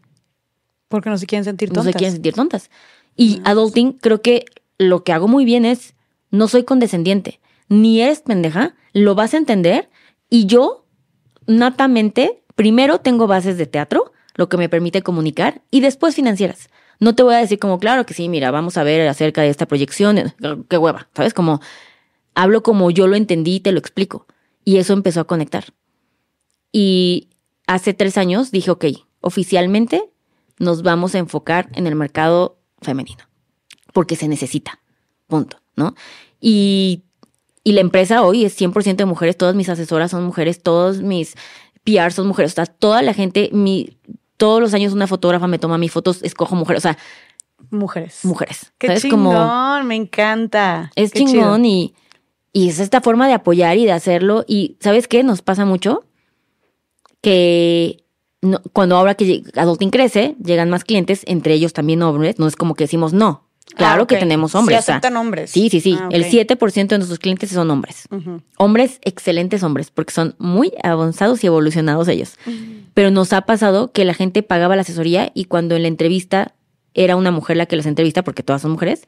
Porque 0.88 1.10
no 1.10 1.18
se 1.18 1.26
quieren 1.26 1.44
sentir 1.44 1.70
No 1.72 1.76
tontas. 1.76 1.91
se 1.91 1.98
quieren 1.98 2.14
sentir 2.14 2.34
tontas. 2.36 2.70
Y 3.18 3.41
adulting, 3.44 3.94
creo 3.99 4.22
que 4.22 4.45
lo 4.90 5.04
que 5.04 5.14
hago 5.14 5.28
muy 5.28 5.46
bien 5.46 5.66
es, 5.66 5.96
no 6.32 6.48
soy 6.48 6.64
condescendiente, 6.64 7.40
ni 7.70 8.02
eres 8.02 8.22
pendeja, 8.22 8.76
lo 8.94 9.16
vas 9.16 9.34
a 9.34 9.38
entender, 9.38 9.90
y 10.30 10.46
yo, 10.46 10.86
natamente, 11.48 12.44
primero 12.56 13.00
tengo 13.00 13.28
bases 13.28 13.58
de 13.58 13.66
teatro, 13.66 14.12
lo 14.36 14.50
que 14.50 14.58
me 14.58 14.70
permite 14.70 15.02
comunicar, 15.02 15.62
y 15.72 15.82
después 15.82 16.16
financieras. 16.16 16.70
No 17.00 17.16
te 17.16 17.24
voy 17.24 17.36
a 17.36 17.40
decir 17.40 17.60
como, 17.60 17.80
claro 17.80 18.06
que 18.06 18.14
sí, 18.14 18.30
mira, 18.30 18.52
vamos 18.52 18.78
a 18.78 18.84
ver 18.84 19.08
acerca 19.08 19.42
de 19.42 19.50
esta 19.50 19.68
proyección, 19.68 20.18
eh, 20.18 20.34
qué 20.70 20.78
hueva, 20.78 21.10
¿sabes? 21.14 21.34
Como, 21.34 21.60
hablo 22.36 22.64
como 22.64 22.92
yo 22.92 23.08
lo 23.08 23.16
entendí 23.16 23.56
y 23.56 23.60
te 23.60 23.72
lo 23.72 23.80
explico. 23.80 24.28
Y 24.66 24.78
eso 24.78 24.94
empezó 24.94 25.22
a 25.22 25.28
conectar. 25.28 25.66
Y 26.72 27.30
hace 27.68 27.94
tres 27.94 28.18
años 28.18 28.52
dije, 28.52 28.72
ok, 28.72 28.86
oficialmente 29.22 30.10
nos 30.60 30.82
vamos 30.82 31.16
a 31.16 31.20
enfocar 31.20 31.70
en 31.74 31.88
el 31.88 31.96
mercado 31.96 32.60
femenino, 32.82 33.24
porque 33.94 34.15
se 34.18 34.28
necesita, 34.28 34.80
punto, 35.28 35.57
¿no? 35.78 35.95
Y, 36.41 37.03
y 37.64 37.72
la 37.72 37.80
empresa 37.82 38.24
hoy 38.24 38.44
es 38.44 38.60
100% 38.60 38.95
de 38.98 39.06
mujeres, 39.06 39.38
todas 39.38 39.56
mis 39.56 39.70
asesoras 39.70 40.11
son 40.11 40.26
mujeres, 40.26 40.61
todos 40.61 41.02
mis 41.02 41.36
PR 41.86 42.11
son 42.11 42.28
mujeres, 42.28 42.52
o 42.52 42.56
sea, 42.56 42.65
toda 42.65 43.02
la 43.02 43.14
gente, 43.14 43.49
mi, 43.53 43.98
todos 44.38 44.60
los 44.61 44.74
años 44.74 44.91
una 44.94 45.07
fotógrafa 45.07 45.48
me 45.48 45.60
toma 45.60 45.78
mis 45.78 45.91
fotos, 45.91 46.22
escojo 46.24 46.56
mujeres, 46.56 46.82
o 46.82 46.88
sea, 46.90 46.98
Mujeres. 47.70 48.20
mujeres. 48.24 48.72
Qué 48.78 48.88
¿sabes? 48.88 49.02
chingón, 49.03 49.24
Como, 49.36 49.84
me 49.86 49.95
encanta. 49.95 50.91
es 50.95 51.11
Qué 51.11 51.20
chingón 51.20 51.65
y, 51.65 51.95
y 52.52 52.70
es 52.70 52.80
esta 52.80 52.99
forma 53.02 53.26
de 53.28 53.34
apoyar 53.34 53.78
y 53.78 53.86
de 53.86 53.94
hacerlo. 53.94 54.44
Y 54.48 54.78
¿sabes 54.80 55.07
qué? 55.07 55.24
Nos 55.24 55.41
pasa 55.41 55.65
mucho 55.65 56.03
que 57.22 58.03
no- 58.41 58.61
cuando 58.74 58.98
ahora 58.98 59.15
que 59.15 59.44
Adulting 59.56 59.90
crece, 59.90 60.36
llegan 60.44 60.70
más 60.70 60.84
clientes, 60.84 61.22
entre 61.26 61.53
ellos 61.53 61.74
también 61.74 62.02
hombres, 62.03 62.38
no 62.40 62.48
es 62.48 62.56
como 62.56 62.76
que 62.76 62.84
decimos 62.84 63.14
no. 63.14 63.48
Claro 63.76 64.04
Ah, 64.04 64.08
que 64.08 64.18
tenemos 64.18 64.54
hombres. 64.56 64.78
Sí 64.78 64.82
o 64.82 64.86
sea, 64.86 64.95
aceptan 64.95 65.18
hombres. 65.18 65.50
Sí, 65.52 65.70
sí, 65.70 65.82
sí. 65.82 65.98
Ah, 66.00 66.10
El 66.12 66.22
ok. 66.24 66.28
7% 66.30 66.88
de 66.88 66.98
nuestros 66.98 67.20
clientes 67.20 67.50
son 67.50 67.70
hombres. 67.72 68.08
Hombres, 68.58 69.00
excelentes 69.04 69.64
hombres, 69.64 69.90
porque 69.91 70.14
son 70.14 70.36
muy 70.38 70.72
avanzados 70.84 71.44
y 71.44 71.48
evolucionados 71.48 72.08
ellos. 72.08 72.38
Pero 72.94 73.10
nos 73.12 73.34
ha 73.34 73.41
pasado 73.41 73.91
que 73.91 74.06
la 74.06 74.14
gente 74.14 74.44
pagaba 74.44 74.76
la 74.76 74.84
asesoría 74.84 75.32
y 75.34 75.45
cuando 75.45 75.76
en 75.76 75.82
la 75.82 75.88
entrevista 75.88 76.54
era 76.94 77.16
una 77.16 77.32
mujer 77.32 77.58
la 77.58 77.66
que 77.66 77.76
las 77.76 77.86
entrevista, 77.88 78.24
porque 78.24 78.44
todas 78.44 78.62
son 78.62 78.72
mujeres, 78.72 79.08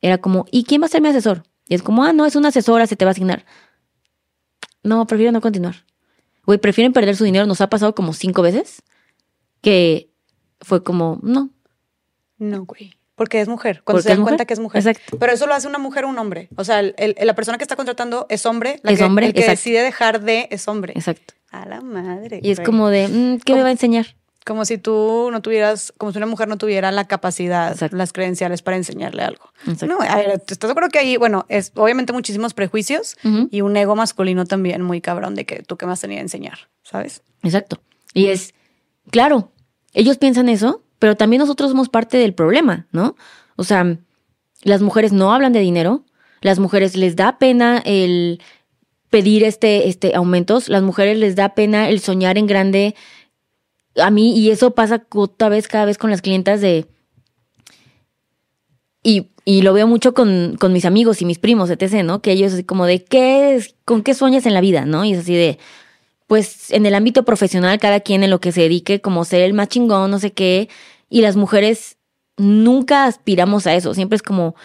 era 0.00 0.18
como, 0.18 0.46
¿y 0.50 0.64
quién 0.64 0.82
va 0.82 0.86
a 0.86 0.88
ser 0.88 1.00
mi 1.00 1.08
asesor? 1.08 1.44
Y 1.68 1.74
es 1.74 1.82
como, 1.82 2.02
ah, 2.04 2.12
no, 2.12 2.26
es 2.26 2.34
una 2.36 2.48
asesora, 2.48 2.86
se 2.88 2.96
te 2.96 3.04
va 3.04 3.10
a 3.10 3.12
asignar. 3.12 3.44
no, 4.82 5.06
prefiero 5.06 5.30
no 5.32 5.40
continuar. 5.40 5.84
Güey, 6.44 6.58
prefieren 6.58 6.92
perder 6.92 7.16
su 7.16 7.24
dinero. 7.24 7.46
Nos 7.46 7.60
ha 7.62 7.70
pasado 7.70 7.94
como 7.94 8.12
cinco 8.12 8.42
veces 8.42 8.82
que 9.62 10.10
fue 10.60 10.82
como, 10.82 11.18
no. 11.22 11.50
No, 12.36 12.64
güey. 12.66 12.92
Porque 13.16 13.40
es 13.40 13.46
mujer, 13.48 13.82
cuando 13.84 14.02
se 14.02 14.08
dan 14.08 14.18
mujer. 14.18 14.32
cuenta 14.32 14.44
que 14.44 14.54
es 14.54 14.60
mujer. 14.60 14.80
Exacto. 14.86 15.18
Pero 15.18 15.32
eso 15.32 15.46
lo 15.46 15.54
hace 15.54 15.68
una 15.68 15.78
mujer 15.78 16.04
o 16.04 16.08
un 16.08 16.18
hombre. 16.18 16.48
O 16.56 16.64
sea, 16.64 16.80
el- 16.80 16.94
el- 16.98 17.14
la 17.20 17.34
persona 17.34 17.58
que 17.58 17.64
está 17.64 17.76
contratando 17.76 18.26
es 18.28 18.44
hombre. 18.46 18.80
la 18.82 18.90
Es 18.90 18.98
que- 18.98 19.04
hombre, 19.04 19.26
El 19.26 19.32
que 19.34 19.40
exacto. 19.40 19.58
decide 19.58 19.82
dejar 19.82 20.20
de 20.22 20.48
es 20.50 20.66
hombre. 20.68 20.92
Exacto. 20.96 21.34
A 21.52 21.66
la 21.68 21.80
madre. 21.80 22.40
Y 22.42 22.50
es 22.50 22.58
güey. 22.58 22.66
como 22.66 22.88
de, 22.88 23.06
mm, 23.06 23.38
¿qué 23.44 23.54
me 23.54 23.62
va 23.62 23.68
a 23.68 23.72
enseñar? 23.72 24.16
Como 24.44 24.64
si 24.66 24.76
tú 24.76 25.30
no 25.32 25.40
tuvieras, 25.40 25.92
como 25.96 26.12
si 26.12 26.18
una 26.18 26.26
mujer 26.26 26.48
no 26.48 26.58
tuviera 26.58 26.90
la 26.92 27.06
capacidad, 27.06 27.72
Exacto. 27.72 27.96
las 27.96 28.12
credenciales 28.12 28.60
para 28.60 28.76
enseñarle 28.76 29.22
algo. 29.22 29.44
Exacto. 29.66 29.86
No, 29.86 30.00
a 30.02 30.16
ver, 30.16 30.32
¿estás 30.32 30.58
de 30.58 30.70
acuerdo 30.70 30.90
que 30.90 30.98
ahí, 30.98 31.16
bueno, 31.16 31.46
es 31.48 31.72
obviamente 31.76 32.12
muchísimos 32.12 32.52
prejuicios 32.52 33.16
y 33.50 33.60
un 33.62 33.74
ego 33.76 33.96
masculino 33.96 34.44
también 34.44 34.82
muy 34.82 35.00
cabrón 35.00 35.34
de 35.34 35.46
que 35.46 35.62
tú 35.62 35.76
qué 35.78 35.86
más 35.86 36.00
tenías 36.00 36.18
a 36.18 36.22
enseñar, 36.22 36.58
¿sabes? 36.82 37.22
Exacto. 37.42 37.80
Y 38.12 38.26
es, 38.26 38.52
claro, 39.10 39.50
ellos 39.94 40.18
piensan 40.18 40.50
eso, 40.50 40.82
pero 41.04 41.18
también 41.18 41.40
nosotros 41.40 41.68
somos 41.68 41.90
parte 41.90 42.16
del 42.16 42.32
problema, 42.32 42.86
¿no? 42.90 43.14
O 43.56 43.64
sea, 43.64 43.98
las 44.62 44.80
mujeres 44.80 45.12
no 45.12 45.34
hablan 45.34 45.52
de 45.52 45.60
dinero, 45.60 46.02
las 46.40 46.58
mujeres 46.58 46.96
les 46.96 47.14
da 47.14 47.36
pena 47.36 47.82
el 47.84 48.40
pedir 49.10 49.44
este, 49.44 49.90
este 49.90 50.14
aumentos, 50.14 50.70
las 50.70 50.82
mujeres 50.82 51.18
les 51.18 51.36
da 51.36 51.54
pena 51.54 51.90
el 51.90 52.00
soñar 52.00 52.38
en 52.38 52.46
grande. 52.46 52.94
A 53.96 54.10
mí, 54.10 54.34
y 54.34 54.50
eso 54.50 54.70
pasa 54.70 55.04
otra 55.14 55.50
vez, 55.50 55.68
cada 55.68 55.84
vez 55.84 55.98
con 55.98 56.08
las 56.08 56.22
clientas 56.22 56.62
de. 56.62 56.86
Y, 59.02 59.28
y 59.44 59.60
lo 59.60 59.74
veo 59.74 59.86
mucho 59.86 60.14
con, 60.14 60.56
con 60.58 60.72
mis 60.72 60.86
amigos 60.86 61.20
y 61.20 61.26
mis 61.26 61.38
primos, 61.38 61.68
etc., 61.68 62.02
¿no? 62.02 62.22
Que 62.22 62.32
ellos 62.32 62.54
así 62.54 62.64
como 62.64 62.86
de, 62.86 63.04
¿qué 63.04 63.56
es, 63.56 63.74
¿con 63.84 64.02
qué 64.02 64.14
sueñas 64.14 64.46
en 64.46 64.54
la 64.54 64.62
vida, 64.62 64.86
no? 64.86 65.04
Y 65.04 65.12
es 65.12 65.18
así 65.18 65.34
de, 65.34 65.58
pues 66.28 66.70
en 66.70 66.86
el 66.86 66.94
ámbito 66.94 67.26
profesional, 67.26 67.78
cada 67.78 68.00
quien 68.00 68.24
en 68.24 68.30
lo 68.30 68.40
que 68.40 68.52
se 68.52 68.62
dedique, 68.62 69.02
como 69.02 69.26
ser 69.26 69.42
el 69.42 69.52
más 69.52 69.68
chingón, 69.68 70.10
no 70.10 70.18
sé 70.18 70.32
qué. 70.32 70.70
Y 71.14 71.20
las 71.20 71.36
mujeres 71.36 71.96
nunca 72.36 73.04
aspiramos 73.04 73.68
a 73.68 73.74
eso. 73.76 73.94
Siempre 73.94 74.16
es 74.16 74.22
como, 74.22 74.56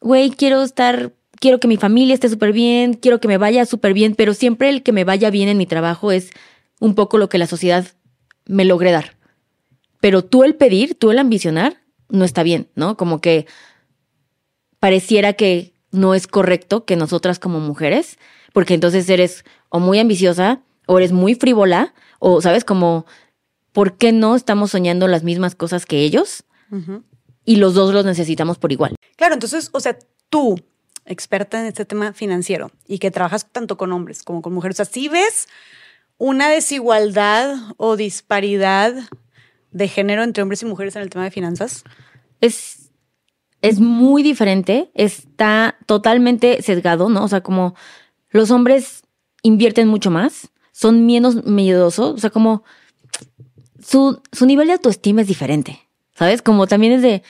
güey, 0.00 0.30
quiero 0.30 0.62
estar, 0.62 1.12
quiero 1.40 1.58
que 1.58 1.66
mi 1.66 1.76
familia 1.76 2.14
esté 2.14 2.28
súper 2.28 2.52
bien, 2.52 2.94
quiero 2.94 3.18
que 3.18 3.26
me 3.26 3.36
vaya 3.36 3.66
súper 3.66 3.94
bien, 3.94 4.14
pero 4.14 4.32
siempre 4.32 4.68
el 4.68 4.84
que 4.84 4.92
me 4.92 5.02
vaya 5.02 5.28
bien 5.30 5.48
en 5.48 5.58
mi 5.58 5.66
trabajo 5.66 6.12
es 6.12 6.30
un 6.78 6.94
poco 6.94 7.18
lo 7.18 7.28
que 7.28 7.38
la 7.38 7.48
sociedad 7.48 7.84
me 8.46 8.64
logre 8.64 8.92
dar. 8.92 9.16
Pero 10.00 10.22
tú 10.22 10.44
el 10.44 10.54
pedir, 10.54 10.94
tú 10.94 11.10
el 11.10 11.18
ambicionar, 11.18 11.78
no 12.08 12.24
está 12.24 12.44
bien, 12.44 12.68
¿no? 12.76 12.96
Como 12.96 13.20
que 13.20 13.46
pareciera 14.78 15.32
que 15.32 15.72
no 15.90 16.14
es 16.14 16.28
correcto 16.28 16.84
que 16.84 16.94
nosotras 16.94 17.40
como 17.40 17.58
mujeres, 17.58 18.20
porque 18.52 18.74
entonces 18.74 19.10
eres 19.10 19.44
o 19.68 19.80
muy 19.80 19.98
ambiciosa 19.98 20.62
o 20.86 20.98
eres 20.98 21.10
muy 21.10 21.34
frívola 21.34 21.92
o, 22.20 22.40
¿sabes? 22.40 22.64
Como, 22.64 23.04
¿por 23.78 23.96
qué 23.96 24.10
no 24.10 24.34
estamos 24.34 24.72
soñando 24.72 25.06
las 25.06 25.22
mismas 25.22 25.54
cosas 25.54 25.86
que 25.86 26.00
ellos? 26.00 26.42
Y 27.44 27.56
los 27.56 27.74
dos 27.74 27.94
los 27.94 28.04
necesitamos 28.04 28.58
por 28.58 28.72
igual. 28.72 28.96
Claro, 29.14 29.34
entonces, 29.34 29.70
o 29.72 29.78
sea, 29.78 29.96
tú, 30.28 30.60
experta 31.04 31.60
en 31.60 31.66
este 31.66 31.84
tema 31.84 32.12
financiero 32.12 32.72
y 32.88 32.98
que 32.98 33.12
trabajas 33.12 33.46
tanto 33.52 33.76
con 33.76 33.92
hombres 33.92 34.24
como 34.24 34.42
con 34.42 34.52
mujeres, 34.52 34.80
o 34.80 34.84
sea, 34.84 34.92
¿sí 34.92 35.06
ves 35.08 35.46
una 36.16 36.48
desigualdad 36.48 37.54
o 37.76 37.94
disparidad 37.94 38.94
de 39.70 39.86
género 39.86 40.24
entre 40.24 40.42
hombres 40.42 40.60
y 40.62 40.66
mujeres 40.66 40.96
en 40.96 41.02
el 41.02 41.10
tema 41.10 41.22
de 41.22 41.30
finanzas? 41.30 41.84
Es, 42.40 42.90
es 43.62 43.78
muy 43.78 44.24
diferente, 44.24 44.90
está 44.94 45.78
totalmente 45.86 46.62
sesgado, 46.62 47.10
¿no? 47.10 47.22
O 47.22 47.28
sea, 47.28 47.42
como 47.42 47.76
los 48.30 48.50
hombres 48.50 49.04
invierten 49.44 49.86
mucho 49.86 50.10
más, 50.10 50.50
son 50.72 51.06
menos 51.06 51.44
miedosos, 51.44 52.14
o 52.16 52.18
sea, 52.18 52.30
como 52.30 52.64
su, 53.88 54.20
su 54.32 54.44
nivel 54.44 54.66
de 54.66 54.74
autoestima 54.74 55.22
es 55.22 55.28
diferente, 55.28 55.80
¿sabes? 56.14 56.42
Como 56.42 56.66
también 56.66 56.92
es 56.92 57.00
de, 57.00 57.22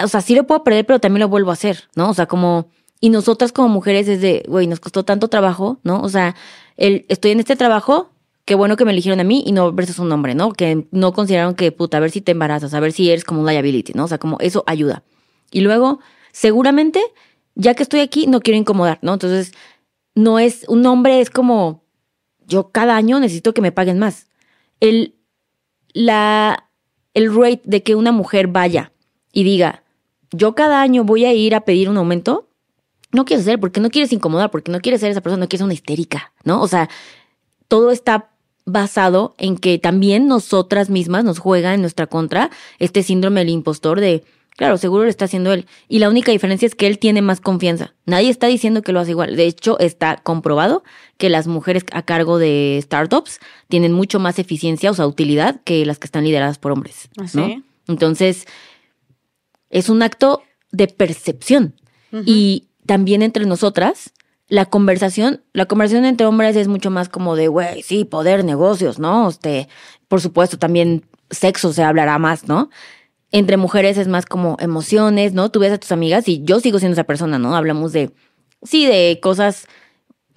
o 0.00 0.06
sea, 0.06 0.20
sí 0.20 0.36
lo 0.36 0.46
puedo 0.46 0.62
perder, 0.62 0.86
pero 0.86 1.00
también 1.00 1.22
lo 1.22 1.28
vuelvo 1.28 1.50
a 1.50 1.54
hacer, 1.54 1.88
¿no? 1.96 2.08
O 2.08 2.14
sea, 2.14 2.26
como, 2.26 2.70
y 3.00 3.08
nosotras 3.08 3.50
como 3.50 3.68
mujeres 3.68 4.06
es 4.06 4.20
de, 4.20 4.44
güey, 4.46 4.68
nos 4.68 4.78
costó 4.78 5.04
tanto 5.04 5.26
trabajo, 5.26 5.80
¿no? 5.82 6.00
O 6.00 6.08
sea, 6.08 6.36
el, 6.76 7.04
estoy 7.08 7.32
en 7.32 7.40
este 7.40 7.56
trabajo, 7.56 8.12
qué 8.44 8.54
bueno 8.54 8.76
que 8.76 8.84
me 8.84 8.92
eligieron 8.92 9.18
a 9.18 9.24
mí 9.24 9.42
y 9.44 9.50
no 9.50 9.72
versus 9.72 9.98
un 9.98 10.12
hombre, 10.12 10.36
¿no? 10.36 10.52
Que 10.52 10.86
no 10.92 11.12
consideraron 11.12 11.56
que, 11.56 11.72
puta, 11.72 11.96
a 11.96 12.00
ver 12.00 12.12
si 12.12 12.20
te 12.20 12.30
embarazas, 12.30 12.74
a 12.74 12.80
ver 12.80 12.92
si 12.92 13.10
eres 13.10 13.24
como 13.24 13.40
un 13.40 13.46
liability, 13.48 13.92
¿no? 13.94 14.04
O 14.04 14.08
sea, 14.08 14.18
como 14.18 14.38
eso 14.38 14.62
ayuda. 14.68 15.02
Y 15.50 15.62
luego, 15.62 15.98
seguramente, 16.30 17.02
ya 17.56 17.74
que 17.74 17.82
estoy 17.82 18.00
aquí, 18.00 18.28
no 18.28 18.38
quiero 18.38 18.56
incomodar, 18.56 19.00
¿no? 19.02 19.14
Entonces, 19.14 19.52
no 20.14 20.38
es, 20.38 20.64
un 20.68 20.86
hombre 20.86 21.20
es 21.20 21.28
como, 21.28 21.82
yo 22.46 22.70
cada 22.70 22.94
año 22.94 23.18
necesito 23.18 23.52
que 23.52 23.62
me 23.62 23.72
paguen 23.72 23.98
más. 23.98 24.28
El, 24.78 25.17
la, 25.92 26.68
el 27.14 27.34
rate 27.34 27.62
de 27.64 27.82
que 27.82 27.94
una 27.94 28.12
mujer 28.12 28.48
vaya 28.48 28.92
y 29.32 29.44
diga, 29.44 29.84
yo 30.30 30.54
cada 30.54 30.80
año 30.82 31.04
voy 31.04 31.24
a 31.24 31.32
ir 31.32 31.54
a 31.54 31.62
pedir 31.62 31.88
un 31.88 31.96
aumento, 31.96 32.48
no 33.12 33.24
quieres 33.24 33.46
hacer, 33.46 33.60
porque 33.60 33.80
no 33.80 33.90
quieres 33.90 34.12
incomodar, 34.12 34.50
porque 34.50 34.70
no 34.70 34.80
quieres 34.80 35.00
ser 35.00 35.10
esa 35.10 35.20
persona, 35.20 35.44
no 35.44 35.48
quieres 35.48 35.60
ser 35.60 35.66
una 35.66 35.74
histérica, 35.74 36.32
¿no? 36.44 36.60
O 36.60 36.68
sea, 36.68 36.88
todo 37.68 37.90
está 37.90 38.30
basado 38.66 39.34
en 39.38 39.56
que 39.56 39.78
también 39.78 40.26
nosotras 40.26 40.90
mismas 40.90 41.24
nos 41.24 41.38
juega 41.38 41.72
en 41.72 41.80
nuestra 41.80 42.06
contra 42.06 42.50
este 42.78 43.02
síndrome 43.02 43.40
del 43.40 43.48
impostor 43.48 44.00
de, 44.00 44.24
claro, 44.58 44.76
seguro 44.76 45.04
lo 45.04 45.08
está 45.08 45.26
haciendo 45.26 45.52
él. 45.52 45.66
Y 45.88 46.00
la 46.00 46.08
única 46.08 46.32
diferencia 46.32 46.66
es 46.66 46.74
que 46.74 46.88
él 46.88 46.98
tiene 46.98 47.22
más 47.22 47.40
confianza. 47.40 47.94
Nadie 48.06 48.28
está 48.28 48.48
diciendo 48.48 48.82
que 48.82 48.90
lo 48.90 48.98
hace 48.98 49.12
igual. 49.12 49.36
De 49.36 49.46
hecho, 49.46 49.78
está 49.78 50.16
comprobado 50.16 50.82
que 51.16 51.30
las 51.30 51.46
mujeres 51.46 51.84
a 51.92 52.02
cargo 52.02 52.38
de 52.38 52.80
startups 52.82 53.38
tienen 53.68 53.92
mucho 53.92 54.18
más 54.18 54.40
eficiencia, 54.40 54.90
o 54.90 54.94
sea, 54.94 55.06
utilidad 55.06 55.60
que 55.62 55.86
las 55.86 56.00
que 56.00 56.06
están 56.06 56.24
lideradas 56.24 56.58
por 56.58 56.72
hombres. 56.72 57.08
¿Ah, 57.18 57.26
¿no? 57.34 57.46
sí? 57.46 57.62
Entonces, 57.86 58.46
es 59.70 59.88
un 59.88 60.02
acto 60.02 60.42
de 60.72 60.88
percepción. 60.88 61.74
Y 62.24 62.64
también 62.84 63.22
entre 63.22 63.46
nosotras, 63.46 64.12
la 64.48 64.64
conversación, 64.64 65.44
la 65.52 65.66
conversación 65.66 66.04
entre 66.04 66.26
hombres 66.26 66.56
es 66.56 66.66
mucho 66.66 66.90
más 66.90 67.08
como 67.08 67.36
de, 67.36 67.46
güey, 67.46 67.82
sí, 67.82 68.04
poder, 68.04 68.44
negocios, 68.44 68.98
¿no? 68.98 69.28
Este, 69.28 69.68
por 70.08 70.20
supuesto, 70.20 70.58
también 70.58 71.04
sexo 71.30 71.72
se 71.72 71.84
hablará 71.84 72.18
más, 72.18 72.48
¿no? 72.48 72.70
Entre 73.30 73.56
mujeres 73.56 73.98
es 73.98 74.08
más 74.08 74.24
como 74.26 74.56
emociones, 74.58 75.34
¿no? 75.34 75.50
Tú 75.50 75.60
ves 75.60 75.72
a 75.72 75.78
tus 75.78 75.92
amigas 75.92 76.28
y 76.28 76.42
yo 76.44 76.60
sigo 76.60 76.78
siendo 76.78 76.94
esa 76.94 77.04
persona, 77.04 77.38
¿no? 77.38 77.54
Hablamos 77.54 77.92
de, 77.92 78.10
sí, 78.62 78.86
de 78.86 79.18
cosas 79.22 79.66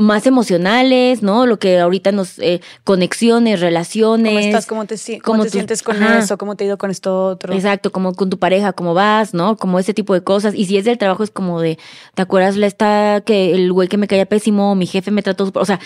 más 0.01 0.25
emocionales, 0.25 1.23
¿no? 1.23 1.45
Lo 1.45 1.59
que 1.59 1.79
ahorita 1.79 2.11
nos, 2.11 2.39
eh, 2.39 2.59
conexiones, 2.83 3.61
relaciones. 3.61 4.33
¿Cómo 4.33 4.39
estás? 4.39 4.65
¿Cómo 4.65 4.85
te, 4.85 5.21
cómo 5.21 5.43
te 5.43 5.49
sientes 5.51 5.83
con 5.83 6.01
ajá. 6.01 6.19
eso? 6.19 6.37
¿Cómo 6.37 6.55
te 6.55 6.63
ha 6.63 6.67
ido 6.67 6.77
con 6.77 6.91
esto 6.91 7.27
otro? 7.27 7.53
Exacto, 7.53 7.91
como 7.91 8.13
con 8.13 8.29
tu 8.29 8.39
pareja, 8.39 8.73
cómo 8.73 8.93
vas, 8.93 9.33
¿no? 9.33 9.55
Como 9.55 9.79
ese 9.79 9.93
tipo 9.93 10.13
de 10.13 10.23
cosas. 10.23 10.53
Y 10.55 10.65
si 10.65 10.77
es 10.77 10.85
del 10.85 10.97
trabajo, 10.97 11.23
es 11.23 11.31
como 11.31 11.61
de, 11.61 11.77
¿te 12.15 12.21
acuerdas 12.21 12.57
la 12.57 12.67
esta 12.67 13.21
que 13.25 13.53
el 13.53 13.71
güey 13.71 13.87
que 13.87 13.97
me 13.97 14.07
caía 14.07 14.25
pésimo, 14.25 14.75
mi 14.75 14.87
jefe 14.87 15.11
me 15.11 15.21
trató. 15.21 15.51
O 15.53 15.65
sea, 15.65 15.79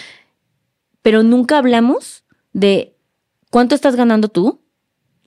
pero 1.02 1.22
nunca 1.22 1.58
hablamos 1.58 2.24
de 2.54 2.96
cuánto 3.52 3.76
estás 3.76 3.96
ganando 3.96 4.30
tú, 4.30 4.62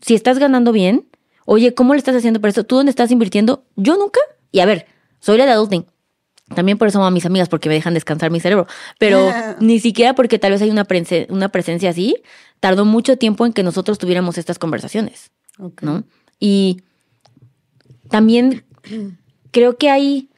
si 0.01 0.15
estás 0.15 0.39
ganando 0.39 0.73
bien, 0.73 1.07
oye, 1.51 1.73
¿cómo 1.73 1.95
le 1.95 1.99
estás 1.99 2.15
haciendo 2.15 2.41
para 2.43 2.51
eso? 2.51 2.65
¿Tú 2.65 2.77
dónde 2.77 2.91
estás 2.91 3.11
invirtiendo? 3.11 3.65
Yo 3.75 3.97
nunca. 3.97 4.21
Y 4.53 4.61
a 4.61 4.67
ver, 4.67 4.87
soy 5.19 5.39
la 5.39 5.47
de 5.47 5.53
adulting. 5.53 5.87
También 6.55 6.77
por 6.77 6.89
eso 6.89 6.99
amo 6.99 7.07
a 7.07 7.11
mis 7.11 7.25
amigas, 7.25 7.49
porque 7.49 7.69
me 7.71 7.75
dejan 7.75 7.95
descansar 7.95 8.31
mi 8.31 8.39
cerebro. 8.39 8.67
Pero 8.99 9.31
ni 9.61 9.81
siquiera 9.81 10.15
porque 10.15 10.39
tal 10.39 10.53
vez 10.53 10.61
hay 10.61 10.71
una, 10.71 10.85
prese- 10.85 11.27
una 11.31 11.49
presencia 11.49 11.89
así, 11.91 12.17
tardó 12.61 12.85
mucho 12.85 13.17
tiempo 13.17 13.47
en 13.47 13.53
que 13.55 13.63
nosotros 13.63 13.97
tuviéramos 13.99 14.37
estas 14.37 14.59
conversaciones. 14.59 15.31
¿no? 15.81 16.05
Y 16.39 16.83
también 18.11 18.65
creo 19.51 19.77
que 19.77 19.91
hay 19.91 20.29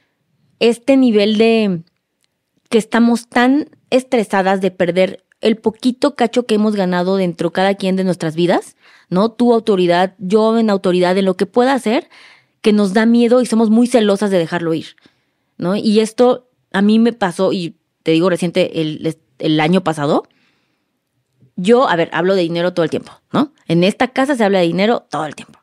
este 0.59 0.95
nivel 0.97 1.37
de 1.37 1.81
que 2.69 2.77
estamos 2.77 3.27
tan 3.27 3.69
estresadas 3.89 4.61
de 4.61 4.71
perder 4.71 5.23
el 5.41 5.57
poquito 5.57 6.15
cacho 6.15 6.45
que 6.45 6.55
hemos 6.55 6.75
ganado 6.75 7.17
dentro 7.17 7.51
cada 7.51 7.75
quien 7.75 7.95
de 7.95 8.03
nuestras 8.03 8.35
vidas, 8.35 8.75
¿no? 9.09 9.31
Tu 9.31 9.53
autoridad, 9.53 10.15
yo 10.19 10.57
en 10.57 10.69
autoridad, 10.69 11.17
en 11.17 11.25
lo 11.25 11.35
que 11.35 11.45
pueda 11.45 11.73
hacer, 11.73 12.09
que 12.61 12.73
nos 12.73 12.93
da 12.93 13.05
miedo 13.05 13.41
y 13.41 13.45
somos 13.45 13.69
muy 13.69 13.87
celosas 13.87 14.31
de 14.31 14.37
dejarlo 14.37 14.73
ir, 14.73 14.95
¿no? 15.57 15.75
Y 15.75 15.99
esto 15.99 16.47
a 16.71 16.81
mí 16.81 16.99
me 16.99 17.11
pasó, 17.11 17.51
y 17.51 17.75
te 18.03 18.11
digo 18.11 18.29
reciente, 18.29 18.81
el, 18.81 19.17
el 19.39 19.59
año 19.59 19.83
pasado, 19.83 20.27
yo, 21.55 21.89
a 21.89 21.95
ver, 21.95 22.09
hablo 22.13 22.35
de 22.35 22.41
dinero 22.41 22.73
todo 22.73 22.83
el 22.83 22.89
tiempo, 22.89 23.11
¿no? 23.31 23.53
En 23.67 23.83
esta 23.83 24.07
casa 24.07 24.35
se 24.35 24.43
habla 24.43 24.59
de 24.59 24.67
dinero 24.67 25.05
todo 25.09 25.25
el 25.25 25.35
tiempo. 25.35 25.59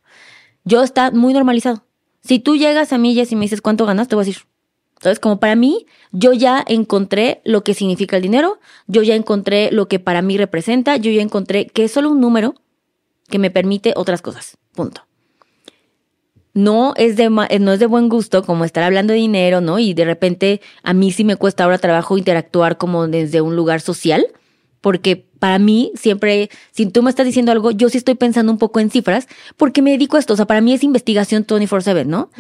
Yo 0.65 0.83
está 0.83 1.11
muy 1.11 1.33
normalizado. 1.33 1.85
Si 2.21 2.39
tú 2.39 2.57
llegas 2.57 2.93
a 2.93 2.99
mí, 2.99 3.19
y 3.19 3.35
me 3.37 3.43
dices 3.43 3.63
cuánto 3.63 3.87
ganas, 3.87 4.09
te 4.09 4.15
voy 4.15 4.25
a 4.25 4.27
decir. 4.27 4.43
Entonces, 4.99 5.21
como 5.21 5.39
para 5.39 5.55
mí, 5.55 5.87
yo 6.11 6.33
ya 6.33 6.65
encontré 6.67 7.41
lo 7.45 7.63
que 7.63 7.73
significa 7.75 8.17
el 8.17 8.23
dinero, 8.23 8.59
yo 8.89 9.03
ya 9.03 9.15
encontré 9.15 9.71
lo 9.71 9.87
que 9.87 10.01
para 10.01 10.23
mí 10.23 10.37
representa, 10.37 10.97
yo 10.97 11.11
ya 11.13 11.23
encontré 11.23 11.67
que 11.67 11.85
es 11.85 11.93
solo 11.93 12.11
un 12.11 12.21
número 12.21 12.55
que 13.29 13.39
me 13.39 13.51
permite 13.51 13.93
otras 13.95 14.23
cosas. 14.23 14.59
Punto. 14.75 15.03
no 16.55 16.95
es 16.97 17.17
de 17.17 17.31
no 17.31 17.73
es 17.73 17.79
de 17.79 17.87
buen 17.87 18.09
gusto 18.09 18.43
como 18.43 18.65
estar 18.65 18.83
hablando 18.83 19.13
de 19.13 19.21
dinero, 19.21 19.61
¿no? 19.61 19.79
Y 19.79 19.95
de 19.95 20.05
repente 20.05 20.61
a 20.83 20.93
mí 20.93 21.13
sí 21.13 21.23
me 21.23 21.37
cuesta 21.37 21.65
ahora 21.65 21.79
trabajo 21.79 22.19
interactuar 22.19 22.79
como 22.79 23.07
desde 23.07 23.41
un 23.41 23.55
lugar 23.55 23.81
social, 23.81 24.27
porque 24.81 25.29
para 25.39 25.61
mí 25.61 25.93
siempre, 25.95 26.51
si 26.73 26.87
tú 26.87 27.03
me 27.05 27.11
estás 27.11 27.27
diciendo 27.27 27.53
algo, 27.53 27.71
yo 27.71 27.89
sí 27.89 27.99
estoy 27.99 28.17
pensando 28.17 28.51
un 28.51 28.59
poco 28.59 28.81
en 28.81 28.91
cifras, 28.91 29.29
porque 29.57 29.83
me 29.83 29.93
dedico 29.93 30.17
a 30.17 30.21
esto, 30.21 30.33
o 30.33 30.37
sea, 30.37 30.47
para 30.47 30.61
mí 30.61 30.73
es 30.73 30.83
investigación 30.83 31.47
24/7, 31.47 32.05
¿no? 32.07 32.31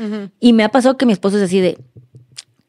Y 0.41 0.53
me 0.53 0.65
ha 0.65 0.71
pasado 0.71 0.97
que 0.97 1.07
mi 1.07 1.13
esposo 1.13 1.37
es 1.37 1.45
así 1.45 1.61
de, 1.61 1.79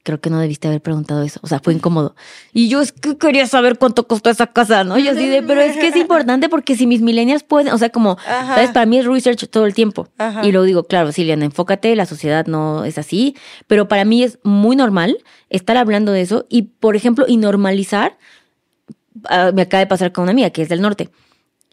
creo 0.04 0.20
que 0.20 0.30
no 0.30 0.40
debiste 0.40 0.68
haber 0.68 0.82
preguntado 0.82 1.24
eso, 1.24 1.40
o 1.44 1.48
sea, 1.48 1.60
fue 1.60 1.74
incómodo. 1.74 2.16
Y 2.54 2.70
yo 2.70 2.82
es 2.82 2.92
que 2.92 3.18
quería 3.18 3.46
saber 3.48 3.78
cuánto 3.78 4.08
costó 4.08 4.30
esa 4.30 4.48
casa, 4.48 4.84
¿no? 4.84 4.98
Yo 4.98 5.12
así 5.12 5.28
de, 5.28 5.44
pero 5.44 5.62
es 5.62 5.78
que 5.78 5.88
es 5.88 5.96
importante 5.98 6.50
porque 6.50 6.76
si 6.76 6.88
mis 6.88 7.02
millennials 7.02 7.44
pueden, 7.44 7.74
o 7.74 7.78
sea, 7.78 7.90
como, 7.90 8.12
Ajá. 8.26 8.56
¿sabes? 8.56 8.72
Para 8.72 8.86
mí 8.86 8.98
es 8.98 9.06
research 9.06 9.48
todo 9.50 9.66
el 9.66 9.74
tiempo. 9.74 10.08
Ajá. 10.18 10.46
Y 10.46 10.52
luego 10.52 10.66
digo, 10.66 10.84
claro, 10.84 11.12
Siliana, 11.12 11.46
enfócate, 11.46 11.96
la 11.96 12.06
sociedad 12.06 12.46
no 12.48 12.86
es 12.86 12.98
así, 12.98 13.36
pero 13.68 13.88
para 13.88 14.06
mí 14.06 14.24
es 14.24 14.40
muy 14.44 14.76
normal 14.76 15.18
estar 15.50 15.78
hablando 15.78 16.12
de 16.12 16.22
eso 16.22 16.46
y, 16.50 16.64
por 16.64 16.96
ejemplo, 16.96 17.26
y 17.28 17.38
normalizar. 17.38 18.18
ah, 19.26 19.52
me 19.54 19.64
acaba 19.64 19.80
de 19.80 19.88
pasar 19.88 20.12
con 20.12 20.24
una 20.24 20.32
amiga 20.32 20.50
que 20.50 20.62
es 20.62 20.70
del 20.70 20.82
norte 20.82 21.10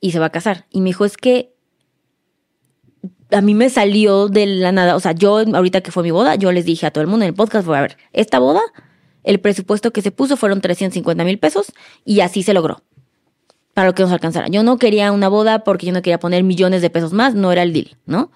y 0.01 0.11
se 0.12 0.19
va 0.19 0.27
a 0.27 0.31
casar 0.31 0.66
y 0.70 0.81
me 0.81 0.90
dijo, 0.90 1.05
es 1.05 1.16
que 1.16 1.56
a 3.31 3.40
mí 3.40 3.55
me 3.55 3.70
salió 3.70 4.28
de 4.28 4.47
la 4.47 4.73
nada, 4.73 4.97
o 4.97 5.01
sea, 5.01 5.12
yo 5.12 5.39
ahorita 5.39 5.81
que 5.81 5.90
fue 5.90 6.03
mi 6.03 6.11
boda, 6.11 6.35
yo 6.36 6.53
les 6.53 6.65
dije 6.65 6.86
a 6.86 6.90
todo 6.90 7.03
el 7.03 7.09
mundo 7.09 7.24
en 7.24 7.28
el 7.31 7.35
podcast, 7.35 7.66
fue, 7.66 7.77
a 7.77 7.81
ver, 7.82 7.97
esta 8.12 8.39
boda, 8.39 8.61
el 9.24 9.40
presupuesto 9.40 9.93
que 9.93 10.03
se 10.03 10.12
puso 10.12 10.36
fueron 10.36 10.61
350 10.61 11.24
mil 11.24 11.39
pesos 11.39 11.73
y 12.05 12.20
así 12.20 12.43
se 12.43 12.55
logró 12.55 12.82
para 13.74 13.89
lo 13.89 13.94
que 13.94 14.03
nos 14.03 14.12
alcanzara. 14.12 14.48
Yo 14.48 14.62
no 14.62 14.78
quería 14.78 15.12
una 15.12 15.28
boda 15.28 15.65
porque 15.65 15.86
yo 15.86 15.93
no 15.93 16.01
quería 16.01 16.19
poner 16.19 16.43
millones 16.44 16.81
de 16.81 16.89
pesos 16.89 17.12
más, 17.12 17.35
no 17.35 17.53
era 17.53 17.62
el 17.62 17.73
deal, 17.73 17.97
¿no? 18.07 18.31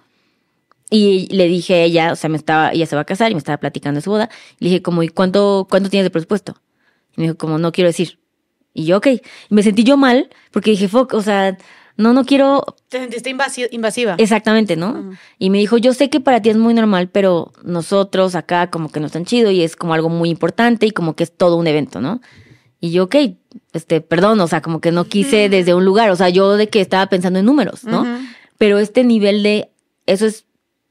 Y 0.90 1.34
le 1.34 1.46
dije 1.46 1.74
a 1.74 1.82
ella, 1.82 2.12
o 2.12 2.16
sea, 2.16 2.28
me 2.28 2.36
estaba, 2.36 2.72
ella 2.72 2.84
se 2.84 2.96
va 2.96 3.02
a 3.02 3.06
casar 3.06 3.30
y 3.30 3.34
me 3.34 3.38
estaba 3.38 3.56
platicando 3.58 3.98
de 3.98 4.02
su 4.02 4.10
boda. 4.10 4.28
Le 4.58 4.68
dije, 4.68 4.82
como, 4.82 5.02
¿y 5.02 5.08
cuánto, 5.08 5.66
cuánto 5.70 5.88
tienes 5.88 6.04
de 6.04 6.10
presupuesto? 6.10 6.60
Y 7.16 7.20
me 7.20 7.26
dijo, 7.28 7.38
como, 7.38 7.58
no 7.58 7.72
quiero 7.72 7.88
decir. 7.88 8.18
Y 8.74 8.84
yo, 8.84 8.98
ok. 8.98 9.06
Y 9.06 9.20
me 9.48 9.62
sentí 9.62 9.84
yo 9.84 9.96
mal 9.96 10.28
porque 10.50 10.72
dije, 10.72 10.88
fuck, 10.88 11.14
o 11.14 11.22
sea, 11.22 11.56
no, 12.01 12.12
no 12.12 12.24
quiero, 12.24 12.64
Te 12.89 12.98
sentiste 12.98 13.31
invasi- 13.31 13.68
invasiva. 13.70 14.14
Exactamente, 14.18 14.77
¿no? 14.77 15.10
Y 15.39 15.51
me 15.51 15.59
dijo, 15.59 15.78
yo 15.78 15.94
sé 15.94 16.10
que 16.10 16.20
para 16.20 16.43
ti 16.43 16.51
es 16.51 16.56
muy 16.56 16.74
normal, 16.74 17.09
pero 17.10 17.52
nosotros 17.62 18.35
acá 18.35 18.70
como 18.70 18.90
que 18.90 18.98
no 19.01 19.06
es 19.06 19.12
tan 19.12 19.24
chido 19.24 19.51
y 19.51 19.62
es 19.62 19.77
como 19.77 19.94
algo 19.94 20.09
muy 20.09 20.31
importante 20.31 20.86
y 20.86 20.90
como 20.90 21.14
que 21.14 21.24
es 21.24 21.36
todo 21.36 21.56
un 21.56 21.66
evento, 21.66 22.01
¿no? 22.01 22.20
Y 22.81 22.90
yo, 22.93 23.05
ok, 23.05 23.14
este, 23.72 24.01
perdón, 24.01 24.40
o 24.40 24.48
sea, 24.48 24.62
como 24.62 24.81
que 24.81 24.90
no 24.90 25.05
quise 25.05 25.48
desde 25.48 25.74
un 25.74 25.85
lugar, 25.85 26.10
o 26.10 26.16
sea, 26.16 26.28
yo 26.31 26.56
de 26.56 26.68
que 26.68 26.81
estaba 26.81 27.06
pensando 27.06 27.39
en 27.39 27.44
números, 27.47 27.85
¿no? 27.85 28.06
Pero 28.59 28.78
este 28.78 29.05
nivel 29.05 29.43
de, 29.43 29.70
eso 30.06 30.27
es 30.27 30.47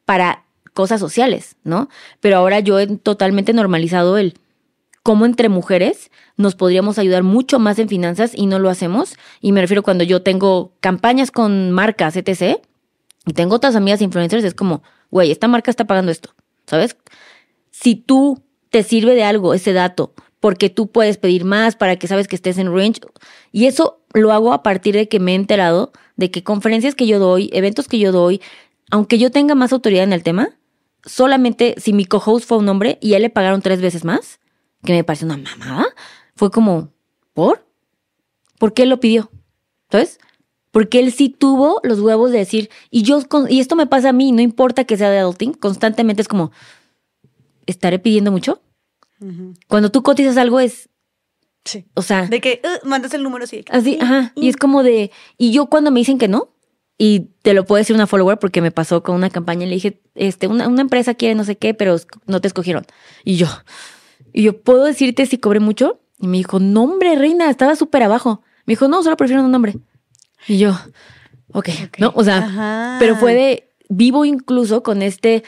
para 0.05 0.43
cosas 0.73 0.99
sociales, 0.99 1.55
¿no? 1.63 1.89
Pero 2.19 2.37
ahora 2.37 2.59
yo 2.59 2.79
he 2.79 2.87
totalmente 2.87 3.53
normalizado 3.53 4.17
el 4.17 4.35
cómo 5.03 5.25
entre 5.25 5.49
mujeres 5.49 6.11
nos 6.37 6.55
podríamos 6.55 6.99
ayudar 6.99 7.23
mucho 7.23 7.59
más 7.59 7.79
en 7.79 7.89
finanzas 7.89 8.31
y 8.35 8.45
no 8.45 8.59
lo 8.59 8.69
hacemos. 8.69 9.15
Y 9.41 9.51
me 9.51 9.61
refiero 9.61 9.83
cuando 9.83 10.03
yo 10.03 10.21
tengo 10.21 10.73
campañas 10.79 11.31
con 11.31 11.71
marcas, 11.71 12.15
etc. 12.17 12.59
Y 13.25 13.33
tengo 13.33 13.55
otras 13.55 13.75
amigas 13.75 14.01
influencers, 14.01 14.43
es 14.43 14.53
como, 14.53 14.83
güey, 15.11 15.31
esta 15.31 15.47
marca 15.47 15.71
está 15.71 15.85
pagando 15.85 16.11
esto, 16.11 16.33
¿sabes? 16.65 16.97
Si 17.71 17.95
tú 17.95 18.43
te 18.69 18.83
sirve 18.83 19.15
de 19.15 19.23
algo 19.23 19.53
ese 19.53 19.73
dato, 19.73 20.13
porque 20.39 20.69
tú 20.69 20.87
puedes 20.91 21.17
pedir 21.17 21.43
más 21.43 21.75
para 21.75 21.97
que 21.97 22.07
sabes 22.07 22.27
que 22.27 22.35
estés 22.35 22.57
en 22.57 22.73
range. 22.73 23.01
Y 23.51 23.65
eso 23.65 24.01
lo 24.13 24.31
hago 24.31 24.53
a 24.53 24.63
partir 24.63 24.95
de 24.95 25.07
que 25.07 25.19
me 25.19 25.33
he 25.33 25.35
enterado 25.35 25.91
de 26.15 26.31
que 26.31 26.43
conferencias 26.43 26.95
que 26.95 27.07
yo 27.07 27.19
doy, 27.19 27.49
eventos 27.53 27.87
que 27.87 27.99
yo 27.99 28.11
doy, 28.11 28.41
aunque 28.91 29.17
yo 29.17 29.31
tenga 29.31 29.55
más 29.55 29.73
autoridad 29.73 30.03
en 30.03 30.13
el 30.13 30.23
tema, 30.23 30.49
solamente 31.05 31.75
si 31.77 31.93
mi 31.93 32.05
co-host 32.05 32.47
fue 32.47 32.57
un 32.57 32.69
hombre 32.69 32.97
y 33.01 33.13
a 33.13 33.17
él 33.17 33.23
le 33.23 33.29
pagaron 33.29 33.61
tres 33.61 33.81
veces 33.81 34.03
más, 34.03 34.39
que 34.83 34.93
me 34.93 35.03
parece 35.03 35.25
una 35.25 35.37
mamada, 35.37 35.87
fue 36.35 36.51
como, 36.51 36.89
¿por? 37.33 37.65
¿Por 38.57 38.73
qué 38.73 38.83
él 38.83 38.89
lo 38.89 38.99
pidió? 38.99 39.29
¿Sabes? 39.91 40.19
Porque 40.71 40.99
él 40.99 41.11
sí 41.11 41.29
tuvo 41.29 41.79
los 41.83 41.99
huevos 41.99 42.31
de 42.31 42.37
decir, 42.39 42.69
y 42.91 43.01
yo, 43.01 43.21
y 43.49 43.59
esto 43.59 43.75
me 43.75 43.87
pasa 43.87 44.09
a 44.09 44.13
mí, 44.13 44.31
no 44.31 44.41
importa 44.41 44.83
que 44.83 44.97
sea 44.97 45.09
de 45.09 45.19
adulting, 45.19 45.53
constantemente 45.53 46.21
es 46.21 46.27
como, 46.27 46.51
¿estaré 47.65 47.99
pidiendo 47.99 48.31
mucho? 48.31 48.61
Cuando 49.67 49.91
tú 49.91 50.01
cotizas 50.03 50.37
algo 50.37 50.59
es, 50.59 50.89
Sí. 51.65 51.85
o 51.93 52.01
sea, 52.01 52.25
De 52.25 52.39
que 52.39 52.61
uh, 52.63 52.87
mandas 52.87 53.13
el 53.13 53.21
número 53.21 53.43
así. 53.43 53.65
así, 53.69 53.97
ajá, 54.01 54.31
y 54.35 54.47
es 54.47 54.55
como 54.55 54.81
de, 54.81 55.11
y 55.37 55.51
yo 55.51 55.65
cuando 55.67 55.91
me 55.91 55.99
dicen 55.99 56.17
que 56.17 56.29
no, 56.29 56.53
y 56.97 57.31
te 57.41 57.53
lo 57.53 57.65
puedo 57.65 57.77
decir 57.79 57.95
una 57.95 58.07
follower 58.07 58.39
porque 58.39 58.61
me 58.61 58.71
pasó 58.71 59.03
con 59.03 59.15
una 59.15 59.29
campaña 59.29 59.65
y 59.65 59.69
le 59.69 59.75
dije, 59.75 60.01
este, 60.15 60.47
una, 60.47 60.67
una 60.69 60.81
empresa 60.81 61.15
quiere 61.15 61.35
no 61.35 61.43
sé 61.43 61.57
qué, 61.57 61.73
pero 61.73 61.97
no 62.27 62.39
te 62.41 62.47
escogieron. 62.47 62.85
Y 63.25 63.35
yo, 63.35 63.47
y 64.33 64.43
yo, 64.43 64.61
¿puedo 64.61 64.83
decirte 64.83 65.25
si 65.25 65.37
cobré 65.37 65.59
mucho? 65.59 65.99
Y 66.19 66.27
me 66.27 66.37
dijo, 66.37 66.59
no, 66.59 66.83
hombre, 66.83 67.15
reina, 67.15 67.49
estaba 67.49 67.75
súper 67.75 68.03
abajo. 68.03 68.41
Me 68.65 68.73
dijo, 68.73 68.87
no, 68.87 69.01
solo 69.03 69.17
prefiero 69.17 69.43
un 69.43 69.51
nombre. 69.51 69.77
Y 70.47 70.57
yo, 70.57 70.71
ok, 71.53 71.69
Ok. 71.85 71.97
¿no? 71.99 72.11
O 72.15 72.23
sea, 72.23 72.37
Ajá. 72.37 72.97
pero 72.99 73.15
fue 73.15 73.33
de, 73.33 73.69
vivo 73.89 74.25
incluso 74.25 74.83
con 74.83 75.01
este, 75.01 75.43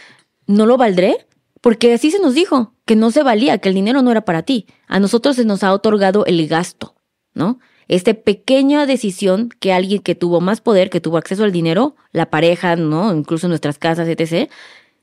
no 0.47 0.65
lo 0.65 0.77
valdré, 0.77 1.27
porque 1.61 1.93
así 1.93 2.11
se 2.11 2.19
nos 2.19 2.33
dijo, 2.33 2.73
que 2.85 2.95
no 2.95 3.11
se 3.11 3.23
valía, 3.23 3.59
que 3.59 3.69
el 3.69 3.75
dinero 3.75 4.01
no 4.01 4.11
era 4.11 4.25
para 4.25 4.43
ti. 4.43 4.65
A 4.87 4.99
nosotros 4.99 5.35
se 5.35 5.45
nos 5.45 5.63
ha 5.63 5.73
otorgado 5.73 6.25
el 6.25 6.47
gasto, 6.47 6.95
¿no? 7.33 7.59
Esta 7.87 8.13
pequeña 8.13 8.85
decisión 8.85 9.49
que 9.59 9.73
alguien 9.73 10.01
que 10.01 10.15
tuvo 10.15 10.41
más 10.41 10.61
poder, 10.61 10.89
que 10.89 11.01
tuvo 11.01 11.17
acceso 11.17 11.43
al 11.43 11.51
dinero, 11.51 11.95
la 12.11 12.29
pareja, 12.29 12.75
¿no? 12.75 13.13
Incluso 13.13 13.47
nuestras 13.47 13.77
casas, 13.77 14.07
etc., 14.07 14.49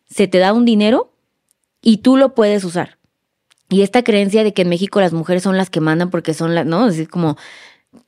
se 0.07 0.27
te 0.27 0.39
da 0.39 0.53
un 0.53 0.65
dinero 0.65 1.13
y 1.83 1.99
tú 1.99 2.17
lo 2.17 2.35
puedes 2.35 2.65
usar. 2.65 2.98
Y 3.69 3.83
esta 3.83 4.03
creencia 4.03 4.45
de 4.45 4.55
que 4.55 4.63
en 4.63 4.69
México 4.69 5.01
las 5.01 5.13
mujeres 5.13 5.43
son 5.43 5.57
las 5.57 5.71
que 5.71 5.81
mandan 5.81 6.11
porque 6.11 6.35
son 6.35 6.55
las, 6.55 6.65
¿no? 6.65 6.89
Es 6.89 7.09
como, 7.09 7.37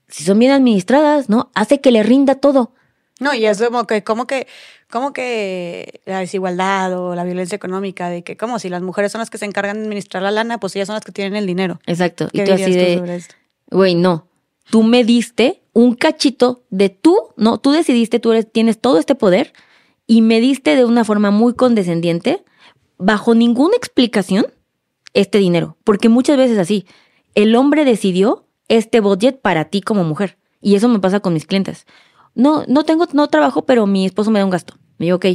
si 0.09 0.25
son 0.25 0.39
bien 0.39 0.53
administradas, 0.53 1.29
¿no? 1.29 1.51
Hace 1.55 1.81
que 1.81 1.91
le 1.91 2.03
rinda 2.03 2.35
todo. 2.35 2.73
No, 3.21 3.35
y 3.35 3.45
es 3.45 3.63
como 3.63 3.87
que, 3.87 4.03
como 4.03 4.27
que, 4.27 4.47
como 4.89 5.13
que 5.13 6.01
la 6.07 6.21
desigualdad 6.21 6.99
o 6.99 7.15
la 7.15 7.25
violencia 7.25 7.55
económica, 7.55 8.09
de 8.09 8.23
que 8.23 8.39
como 8.39 8.59
si 8.59 8.71
las 8.71 8.81
mujeres 8.81 9.13
son 9.13 9.19
las 9.19 9.29
que 9.29 9.37
se 9.37 9.45
encargan 9.45 9.77
de 9.77 9.83
administrar 9.83 10.23
la 10.23 10.31
lana, 10.31 10.59
pues 10.59 10.75
ellas 10.75 10.87
son 10.87 10.95
las 10.95 11.05
que 11.05 11.13
tienen 11.13 11.37
el 11.37 11.47
dinero. 11.47 11.79
Exacto. 11.87 12.29
Y 12.33 12.39
¿Qué 12.39 12.45
tú 12.45 12.53
así 12.55 12.73
de, 12.73 13.23
güey, 13.71 13.95
no. 13.95 14.27
Tú 14.71 14.83
me 14.83 15.05
diste 15.05 15.61
un 15.75 15.95
cachito 15.95 16.63
de 16.71 16.89
tú, 16.89 17.17
no, 17.37 17.59
tú 17.59 17.73
decidiste, 17.73 18.21
tú 18.21 18.33
eres, 18.33 18.51
tienes 18.51 18.81
todo 18.81 18.99
este 18.99 19.15
poder 19.15 19.53
y 20.07 20.23
me 20.23 20.41
diste 20.41 20.75
de 20.75 20.85
una 20.85 21.05
forma 21.05 21.31
muy 21.31 21.55
condescendiente, 21.55 22.43
bajo 22.97 23.35
ninguna 23.35 23.77
explicación, 23.77 24.47
este 25.15 25.39
dinero. 25.39 25.77
Porque 25.85 26.09
muchas 26.09 26.37
veces 26.37 26.59
así, 26.59 26.87
el 27.35 27.55
hombre 27.57 27.85
decidió 27.85 28.47
este 28.69 29.01
budget 29.01 29.41
para 29.41 29.67
ti 29.67 29.81
como 29.81 30.05
mujer. 30.05 30.39
Y 30.61 30.75
eso 30.75 30.89
me 30.89 31.01
pasa 31.01 31.21
con 31.21 31.33
mis 31.33 31.47
clientes. 31.47 31.87
No, 32.35 32.65
no 32.69 32.85
tengo, 32.85 33.07
no 33.13 33.29
trabajo, 33.29 33.67
pero 33.67 33.87
mi 33.87 34.07
esposo 34.07 34.31
me 34.31 34.39
da 34.39 34.45
un 34.45 34.51
gasto. 34.51 34.75
Me 34.99 35.07
digo, 35.07 35.17
ok, 35.17 35.27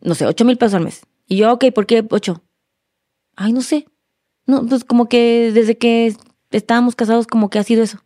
no 0.00 0.14
sé, 0.14 0.26
ocho 0.26 0.44
mil 0.44 0.58
pesos 0.58 0.74
al 0.74 0.84
mes. 0.84 1.02
Y 1.26 1.36
yo, 1.36 1.52
ok, 1.52 1.66
¿por 1.72 1.86
qué 1.86 2.04
ocho? 2.10 2.42
Ay, 3.36 3.52
no 3.52 3.62
sé. 3.62 3.86
No, 4.46 4.66
pues 4.66 4.84
como 4.84 5.08
que 5.08 5.50
desde 5.52 5.78
que 5.78 6.14
estábamos 6.50 6.94
casados, 6.94 7.26
como 7.26 7.50
que 7.50 7.58
ha 7.58 7.62
sido 7.64 7.82
eso. 7.82 7.98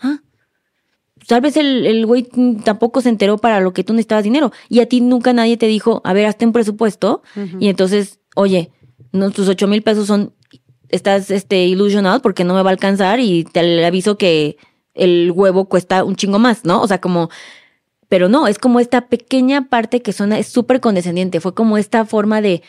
Ah. 0.00 0.20
Tal 1.26 1.40
vez 1.40 1.56
el, 1.56 1.86
el 1.86 2.04
güey 2.04 2.28
tampoco 2.64 3.00
se 3.00 3.08
enteró 3.08 3.38
para 3.38 3.60
lo 3.60 3.72
que 3.72 3.84
tú 3.84 3.92
necesitabas 3.92 4.24
dinero. 4.24 4.52
Y 4.68 4.80
a 4.80 4.88
ti 4.88 5.00
nunca 5.00 5.32
nadie 5.32 5.56
te 5.56 5.66
dijo, 5.66 6.00
a 6.04 6.12
ver, 6.12 6.26
hazte 6.26 6.44
un 6.44 6.52
presupuesto. 6.52 7.22
Y 7.60 7.68
entonces, 7.68 8.20
oye, 8.34 8.72
no, 9.12 9.30
tus 9.30 9.48
ocho 9.48 9.68
mil 9.68 9.82
pesos 9.82 10.06
son, 10.06 10.34
estás 10.88 11.30
este, 11.30 11.64
ilusionado 11.64 12.20
porque 12.20 12.44
no 12.44 12.54
me 12.54 12.62
va 12.62 12.70
a 12.70 12.72
alcanzar 12.72 13.20
y 13.20 13.44
te 13.44 13.84
aviso 13.84 14.18
que 14.18 14.56
el 14.94 15.32
huevo 15.34 15.68
cuesta 15.68 16.04
un 16.04 16.16
chingo 16.16 16.38
más, 16.38 16.64
¿no? 16.64 16.82
O 16.82 16.88
sea, 16.88 17.00
como, 17.00 17.30
pero 18.08 18.28
no, 18.28 18.46
es 18.46 18.58
como 18.58 18.80
esta 18.80 19.08
pequeña 19.08 19.68
parte 19.68 20.02
que 20.02 20.12
suena, 20.12 20.38
es 20.38 20.48
súper 20.48 20.80
condescendiente. 20.80 21.40
Fue 21.40 21.54
como 21.54 21.78
esta 21.78 22.04
forma 22.04 22.40
de, 22.40 22.62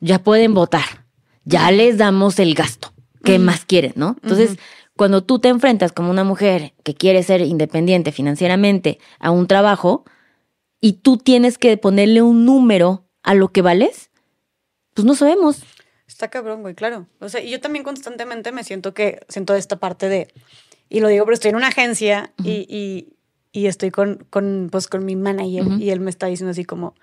ya 0.00 0.22
pueden 0.22 0.54
votar, 0.54 1.06
ya 1.44 1.70
les 1.70 1.98
damos 1.98 2.38
el 2.38 2.54
gasto. 2.54 2.92
¿Qué 3.24 3.38
más 3.38 3.64
quieren, 3.64 3.92
no? 3.96 4.16
Entonces, 4.22 4.58
cuando 4.96 5.22
tú 5.22 5.38
te 5.38 5.48
enfrentas 5.48 5.92
como 5.92 6.10
una 6.10 6.24
mujer 6.24 6.72
que 6.82 6.94
quiere 6.94 7.22
ser 7.22 7.42
independiente 7.42 8.10
financieramente 8.10 8.98
a 9.18 9.30
un 9.30 9.46
trabajo 9.46 10.04
y 10.80 10.94
tú 10.94 11.18
tienes 11.18 11.58
que 11.58 11.76
ponerle 11.76 12.22
un 12.22 12.44
número 12.46 13.06
a 13.22 13.34
lo 13.34 13.48
que 13.48 13.60
vales, 13.60 14.07
pues 14.98 15.06
no 15.06 15.14
sabemos. 15.14 15.62
Está 16.08 16.28
cabrón, 16.28 16.62
güey, 16.62 16.74
claro. 16.74 17.06
O 17.20 17.28
sea, 17.28 17.40
y 17.40 17.50
yo 17.50 17.60
también 17.60 17.84
constantemente 17.84 18.50
me 18.50 18.64
siento 18.64 18.94
que, 18.94 19.20
siento 19.28 19.54
esta 19.54 19.76
parte 19.76 20.08
de, 20.08 20.26
y 20.88 20.98
lo 20.98 21.06
digo, 21.06 21.24
pero 21.24 21.34
estoy 21.34 21.50
en 21.50 21.56
una 21.56 21.68
agencia 21.68 22.32
y, 22.42 22.66
y, 22.68 23.12
y 23.52 23.66
estoy 23.66 23.92
con, 23.92 24.26
con, 24.28 24.70
pues, 24.72 24.88
con 24.88 25.04
mi 25.04 25.14
manager 25.14 25.64
y 25.78 25.90
él 25.90 26.00
me 26.00 26.10
está 26.10 26.26
diciendo 26.26 26.50
así 26.50 26.64
como, 26.64 26.96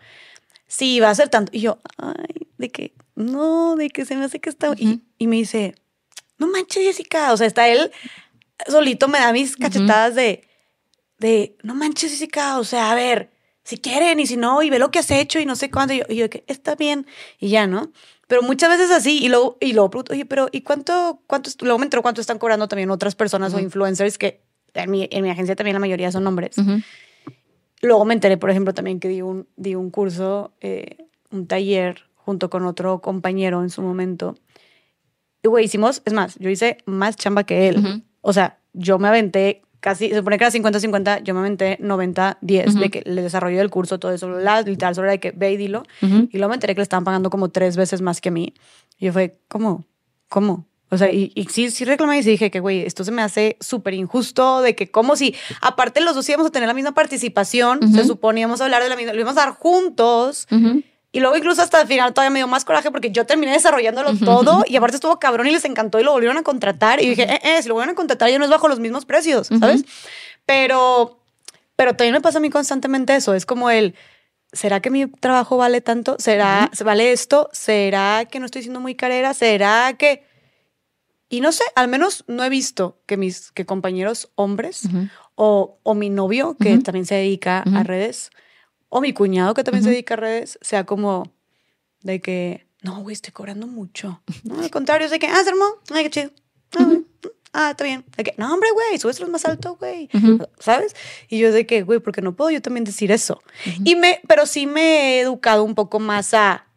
sí, 0.68 1.00
va 1.00 1.10
a 1.10 1.16
ser 1.16 1.30
tanto. 1.30 1.52
Y 1.56 1.62
yo, 1.62 1.80
ay, 1.96 2.50
de 2.58 2.70
que, 2.70 2.94
no, 3.16 3.78
de 3.78 3.90
que 3.90 4.04
se 4.04 4.18
me 4.18 4.26
hace 4.26 4.42
que 4.42 4.50
está... 4.50 4.74
y, 4.76 5.02
y 5.18 5.28
me 5.28 5.38
dice, 5.38 5.76
no 6.38 6.48
manches, 6.48 6.84
Jessica. 6.84 7.32
O 7.32 7.38
sea, 7.38 7.48
está 7.48 7.70
él 7.70 7.94
solito, 8.68 9.08
me 9.08 9.20
da 9.20 9.32
mis 9.32 9.56
cachetadas 9.56 10.16
de, 10.16 10.46
de, 11.20 11.56
no 11.64 11.76
manches, 11.76 12.12
Jessica. 12.12 12.60
O 12.60 12.66
sea, 12.66 12.92
a 12.92 12.96
ver, 12.96 13.32
si 13.66 13.78
quieren 13.78 14.20
y 14.22 14.28
si 14.28 14.38
no, 14.38 14.64
y 14.64 14.70
ve 14.70 14.80
lo 14.80 14.92
que 14.92 15.00
has 15.00 15.12
hecho 15.12 15.40
y 15.40 15.46
no 15.46 15.58
sé 15.58 15.70
cuándo. 15.70 15.94
Y 15.94 15.98
yo, 15.98 16.06
y 16.08 16.16
yo, 16.16 16.30
que 16.30 16.46
está 16.48 16.76
bien, 16.76 17.06
y 17.40 17.50
ya, 17.50 17.68
¿no? 17.68 17.92
Pero 18.28 18.42
muchas 18.42 18.70
veces 18.70 18.92
así, 18.92 19.24
y 19.24 19.28
luego, 19.28 19.58
y 19.60 19.74
luego 19.74 19.90
pregunto, 19.90 20.14
oye, 20.14 20.26
pero 20.26 20.48
¿y 20.52 20.62
cuánto, 20.62 21.20
cuánto, 21.28 21.50
luego 21.62 21.80
me 21.80 21.86
entero 21.86 22.02
cuánto 22.02 22.22
están 22.22 22.40
cobrando 22.40 22.68
también 22.68 22.90
otras 22.92 23.16
personas 23.16 23.54
o 23.54 23.60
influencers 23.60 24.18
que 24.18 24.42
en 24.76 24.92
mi, 24.92 25.08
en 25.12 25.24
mi 25.24 25.30
agencia 25.30 25.56
también 25.56 25.74
la 25.74 25.80
mayoría 25.80 26.12
son 26.12 26.26
hombres. 26.28 26.58
Ujú. 26.58 26.82
Luego 27.82 28.06
me 28.06 28.14
enteré, 28.14 28.38
por 28.38 28.50
ejemplo, 28.50 28.74
también 28.74 29.00
que 29.00 29.08
di 29.08 29.22
un, 29.22 29.48
di 29.56 29.76
un 29.76 29.90
curso, 29.90 30.54
eh, 30.62 30.98
un 31.32 31.48
taller 31.48 32.04
junto 32.16 32.50
con 32.50 32.66
otro 32.66 33.02
compañero 33.02 33.62
en 33.62 33.70
su 33.70 33.82
momento. 33.82 34.36
Y, 35.44 35.48
güey, 35.48 35.66
hicimos, 35.66 36.02
es 36.06 36.14
más, 36.14 36.36
yo 36.40 36.50
hice 36.50 36.78
más 36.86 37.16
chamba 37.16 37.44
que 37.44 37.68
él. 37.68 37.78
Ujú. 37.80 38.02
O 38.22 38.34
sea, 38.34 38.60
yo 38.74 38.98
me 38.98 39.08
aventé 39.08 39.62
casi, 39.86 40.10
se 40.10 40.16
supone 40.18 40.40
que 40.40 40.44
era 40.46 40.52
50-50, 40.52 41.22
yo 41.22 41.36
me 41.36 41.42
aventé 41.42 41.78
90-10 41.80 42.74
de 42.74 42.80
Ujú. 42.80 42.90
que 42.90 43.04
le 43.06 43.22
desarrolló 43.22 43.62
el 43.62 43.70
curso, 43.70 44.00
todo 44.00 44.12
eso, 44.12 44.28
la, 44.28 44.64
literal, 44.64 44.96
solo 44.96 45.06
era 45.06 45.12
de 45.12 45.20
que 45.20 45.32
ve 45.32 45.52
y 45.52 45.58
dilo. 45.58 45.84
Y 46.02 46.38
luego 46.40 46.50
me 46.50 46.56
enteré 46.56 46.74
que 46.74 46.80
le 46.80 46.84
estaban 46.84 47.04
pagando 47.04 47.30
como 47.30 47.50
tres 47.50 47.78
veces 47.78 48.02
más 48.02 48.20
que 48.20 48.30
a 48.30 48.32
mí. 48.32 48.56
Y 48.98 49.06
yo 49.06 49.14
fue, 49.14 49.38
¿cómo? 49.48 49.86
¿Cómo? 50.28 50.66
O 50.90 50.98
sea, 50.98 51.12
y, 51.12 51.32
y 51.36 51.46
sí, 51.46 51.70
sí 51.70 51.86
reclamé 51.86 52.18
y 52.18 52.24
dije 52.24 52.50
que, 52.50 52.60
güey, 52.60 52.82
esto 52.82 53.04
se 53.04 53.12
me 53.12 53.22
hace 53.22 53.58
súper 53.60 53.94
injusto, 53.94 54.62
de 54.62 54.76
que 54.76 54.90
como 54.90 55.16
si, 55.16 55.36
aparte 55.62 56.02
los 56.02 56.16
dos 56.16 56.28
íbamos 56.30 56.48
a 56.48 56.52
tener 56.52 56.68
la 56.68 56.74
misma 56.74 56.94
participación, 56.96 57.84
Ujú. 57.84 57.94
se 57.94 58.06
supone 58.06 58.40
íbamos 58.42 58.62
a 58.62 58.66
hablar 58.66 58.82
de 58.82 58.90
la 58.90 58.96
misma, 58.96 59.14
lo 59.14 59.20
íbamos 59.20 59.38
a 59.38 59.46
dar 59.46 59.54
juntos. 59.54 60.48
Ujú. 60.52 60.82
Y 61.16 61.22
luego 61.22 61.38
incluso 61.38 61.62
hasta 61.62 61.80
el 61.80 61.88
final 61.88 62.14
todavía 62.14 62.30
me 62.30 62.40
dio 62.40 62.48
más 62.50 62.66
coraje 62.66 62.92
porque 62.92 63.10
yo 63.10 63.26
terminé 63.26 63.54
desarrollándolo 63.54 64.18
todo 64.18 64.66
y 64.68 64.76
aparte 64.76 64.98
estuvo 64.98 65.18
cabrón 65.18 65.48
y 65.48 65.52
les 65.52 65.64
encantó 65.64 65.98
y 65.98 66.04
lo 66.04 66.12
volvieron 66.12 66.38
a 66.38 66.44
contratar. 66.44 67.02
Y 67.02 67.08
dije, 67.08 67.24
eh, 67.24 67.40
eh, 67.42 67.62
si 67.62 67.70
lo 67.70 67.74
vuelven 67.76 67.94
a 67.94 67.96
contratar 67.96 68.30
ya 68.30 68.38
no 68.38 68.44
es 68.44 68.52
bajo 68.52 68.68
los 68.68 68.82
mismos 68.82 69.06
precios, 69.06 69.48
¿sabes? 69.48 69.86
Pero, 70.46 71.22
pero 71.78 71.96
también 71.96 72.16
me 72.16 72.20
pasa 72.20 72.40
a 72.40 72.42
mí 72.42 72.50
constantemente 72.50 73.16
eso. 73.16 73.34
Es 73.34 73.46
como 73.46 73.70
el, 73.70 73.96
¿será 74.52 74.82
que 74.82 74.90
mi 74.90 75.08
trabajo 75.08 75.56
vale 75.56 75.80
tanto? 75.80 76.18
¿Será, 76.20 76.70
¿se 76.74 76.84
vale 76.84 77.14
esto? 77.14 77.50
¿Será 77.54 78.26
que 78.30 78.42
no 78.42 78.46
estoy 78.46 78.64
siendo 78.64 78.82
muy 78.82 78.96
carera? 78.96 79.34
¿Será 79.34 79.94
que...? 79.98 80.28
Y 81.30 81.40
no 81.40 81.54
sé, 81.54 81.64
al 81.76 81.88
menos 81.88 82.26
no 82.28 82.44
he 82.44 82.50
visto 82.50 83.00
que 83.06 83.16
mis 83.16 83.52
que 83.52 83.66
compañeros 83.66 84.32
hombres 84.36 84.82
o, 85.36 85.80
o 85.82 85.94
mi 85.94 86.10
novio, 86.10 86.58
que 86.60 86.78
también 86.80 87.06
se 87.06 87.16
dedica 87.16 87.64
a 87.74 87.84
redes, 87.84 88.32
o 88.98 89.02
mi 89.02 89.12
cuñado, 89.12 89.54
que 89.54 89.64
también 89.66 89.84
se 89.84 89.90
Ujú. 89.90 89.94
dedica 89.96 90.14
a 90.14 90.18
redes, 90.18 90.58
sea 90.62 90.86
como 90.86 91.34
de 92.02 92.22
que, 92.22 92.66
no, 92.82 93.02
güey, 93.02 93.14
estoy 93.14 93.34
cobrando 93.34 93.68
mucho. 93.68 94.22
No, 94.46 94.62
al 94.62 94.70
contrario, 94.72 95.04
es 95.06 95.12
de 95.12 95.20
que, 95.20 95.28
ah, 95.28 95.44
se 95.44 95.50
armó, 95.50 95.66
ay, 95.92 96.04
qué 96.06 96.10
chido. 96.10 96.32
Ah, 96.78 96.86
güey, 96.86 97.04
ah, 97.52 97.72
está 97.72 97.84
bien. 97.84 98.06
De 98.16 98.24
que, 98.24 98.34
no, 98.38 98.54
hombre, 98.54 98.70
güey, 98.72 98.98
súbestelo 98.98 99.28
más 99.30 99.44
alto, 99.44 99.76
güey. 99.76 100.08
Ujú. 100.14 100.48
¿Sabes? 100.60 100.96
Y 101.28 101.40
yo 101.40 101.52
de 101.52 101.66
que, 101.66 101.82
güey, 101.84 102.00
porque 102.00 102.22
no 102.22 102.38
puedo 102.38 102.52
yo 102.52 102.62
también 102.62 102.86
decir 102.86 103.12
eso. 103.12 103.42
Y 103.84 103.96
me, 103.96 104.22
pero 104.30 104.46
sí 104.46 104.66
me 104.66 105.18
he 105.18 105.20
educado 105.20 105.66
un 105.66 105.76
poco 105.76 106.00
más 106.00 106.34
a, 106.34 106.68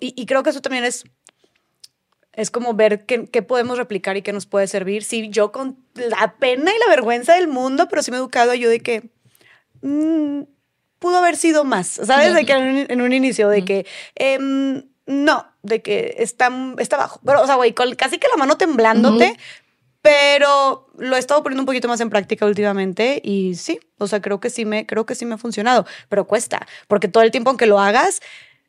y, 0.00 0.14
y 0.16 0.24
creo 0.24 0.42
que 0.42 0.48
eso 0.50 0.62
también 0.62 0.84
es 0.84 1.04
es 2.32 2.50
como 2.52 2.72
ver 2.72 3.04
qué, 3.04 3.26
qué 3.26 3.42
podemos 3.42 3.76
replicar 3.78 4.16
y 4.16 4.22
qué 4.22 4.32
nos 4.32 4.46
puede 4.46 4.66
servir. 4.68 5.02
Sí, 5.04 5.28
yo 5.28 5.50
con 5.50 5.76
la 5.94 6.36
pena 6.38 6.70
y 6.74 6.78
la 6.78 6.88
vergüenza 6.88 7.34
del 7.34 7.48
mundo, 7.48 7.88
pero 7.90 8.00
sí 8.02 8.12
me 8.12 8.16
he 8.16 8.20
educado 8.20 8.54
yo 8.54 8.70
de 8.70 8.78
que 8.80 9.10
mm, 9.82 10.42
pudo 10.98 11.18
haber 11.18 11.36
sido 11.36 11.64
más, 11.64 11.86
¿sabes? 12.04 12.34
De 12.34 12.44
que 12.44 12.52
en 12.52 12.62
un, 12.62 12.86
en 12.88 13.00
un 13.00 13.12
inicio, 13.12 13.48
de 13.48 13.64
que 13.64 13.86
em, 14.14 14.82
no, 15.06 15.46
de 15.62 15.80
que 15.82 16.16
está, 16.18 16.50
está 16.78 16.96
bajo. 16.96 17.20
Pero, 17.24 17.42
o 17.42 17.46
sea, 17.46 17.54
güey, 17.56 17.72
con 17.72 17.94
casi 17.94 18.18
que 18.18 18.28
la 18.28 18.36
mano 18.36 18.56
temblándote, 18.56 19.36
pero 20.02 20.88
lo 20.96 21.16
he 21.16 21.18
estado 21.18 21.42
poniendo 21.42 21.62
un 21.62 21.66
poquito 21.66 21.88
más 21.88 22.00
en 22.00 22.10
práctica 22.10 22.46
últimamente 22.46 23.20
y 23.24 23.54
sí, 23.56 23.80
o 23.98 24.06
sea, 24.06 24.20
creo 24.22 24.40
que 24.40 24.50
sí 24.50 24.64
me, 24.64 24.86
creo 24.86 25.06
que 25.06 25.14
sí 25.14 25.26
me 25.26 25.34
ha 25.34 25.38
funcionado, 25.38 25.86
pero 26.08 26.26
cuesta, 26.26 26.66
porque 26.86 27.08
todo 27.08 27.22
el 27.24 27.30
tiempo 27.30 27.50
aunque 27.50 27.66
lo 27.66 27.80
hagas, 27.80 28.20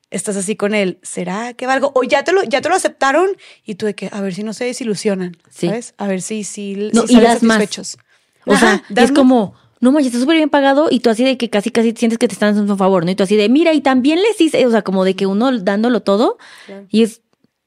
estás 0.10 0.35
así 0.38 0.56
con 0.56 0.73
él, 0.73 0.97
¿será 1.03 1.53
que 1.53 1.68
valgo? 1.68 1.91
O 1.93 2.03
ya 2.03 2.23
te 2.23 2.31
lo, 2.34 2.43
ya 2.43 2.61
te 2.61 2.69
lo 2.69 2.76
aceptaron 2.76 3.30
y 3.64 3.76
tú 3.76 3.85
de 3.85 3.93
que, 3.95 4.10
a 4.11 4.22
ver 4.22 4.34
si 4.34 4.43
no 4.43 4.53
se 4.53 4.65
desilusionan, 4.65 5.38
Sí. 5.49 5.68
¿sabes? 5.68 5.93
A 5.97 6.07
ver 6.07 6.22
si, 6.22 6.43
si, 6.43 6.89
No, 6.93 7.06
si 7.06 7.15
y 7.15 7.22
das 7.22 7.43
más. 7.43 7.57
satisfechos. 7.57 7.97
O 8.45 8.53
Ajá, 8.53 8.60
sea, 8.77 8.84
das 8.89 9.06
es 9.06 9.11
más. 9.11 9.18
como, 9.19 9.56
no 9.80 9.91
manches, 9.91 10.07
está 10.07 10.19
súper 10.19 10.38
bien 10.38 10.49
pagado 10.49 10.88
y 10.91 10.99
tú 10.99 11.10
así 11.10 11.23
de 11.23 11.38
que 11.38 11.49
casi, 11.49 11.69
casi 11.72 11.93
sientes 11.93 12.18
que 12.18 12.27
te 12.27 12.34
están 12.34 12.49
haciendo 12.49 12.73
un 12.73 12.77
favor, 12.80 13.06
¿no? 13.06 13.11
Y 13.11 13.15
tú 13.15 13.23
así 13.23 13.35
de, 13.35 13.47
mira, 13.49 13.73
y 13.73 13.81
también 13.81 14.19
les 14.22 14.39
hice, 14.41 14.65
o 14.65 14.72
sea, 14.72 14.81
como 14.81 15.03
de 15.06 15.15
que 15.15 15.26
uno 15.26 15.57
dándolo 15.60 16.01
todo 16.01 16.38
Claro. 16.65 16.85
y 16.89 17.03
es, 17.03 17.22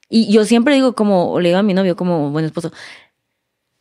y 0.09 0.31
yo 0.31 0.45
siempre 0.45 0.75
digo 0.75 0.93
como, 0.93 1.31
o 1.31 1.39
le 1.39 1.49
digo 1.49 1.59
a 1.59 1.63
mi 1.63 1.73
novio 1.73 1.95
como 1.95 2.29
buen 2.31 2.45
esposo, 2.45 2.71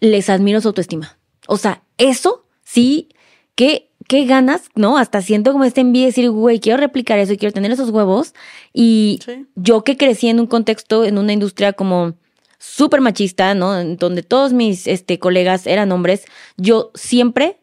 les 0.01 0.29
admiro 0.31 0.61
su 0.61 0.69
autoestima. 0.69 1.19
O 1.47 1.57
sea, 1.57 1.83
eso 1.99 2.47
sí, 2.65 3.09
que 3.55 3.91
qué 4.09 4.25
ganas, 4.25 4.65
¿no? 4.75 4.99
Hasta 4.99 5.23
siento 5.23 5.53
como 5.53 5.65
esta 5.65 5.81
envidia 5.81 6.07
de 6.07 6.11
decir, 6.11 6.31
güey, 6.31 6.59
quiero 6.59 6.77
replicar 6.79 7.19
eso 7.19 7.33
y 7.33 7.37
quiero 7.37 7.53
tener 7.53 7.71
esos 7.71 7.91
huevos. 7.91 8.35
Y 8.73 9.21
Sí. 9.25 9.47
yo 9.55 9.85
que 9.85 9.97
crecí 9.97 10.29
en 10.29 10.41
un 10.41 10.47
contexto, 10.47 11.05
en 11.05 11.19
una 11.19 11.33
industria 11.33 11.73
como 11.73 12.15
súper 12.59 13.01
machista, 13.01 13.55
¿no? 13.55 13.79
En 13.79 13.97
donde 13.97 14.23
todos 14.23 14.53
mis 14.53 14.87
este, 14.89 15.19
colegas 15.19 15.67
eran 15.67 15.93
hombres, 15.93 16.25
yo 16.57 16.91
siempre, 16.95 17.61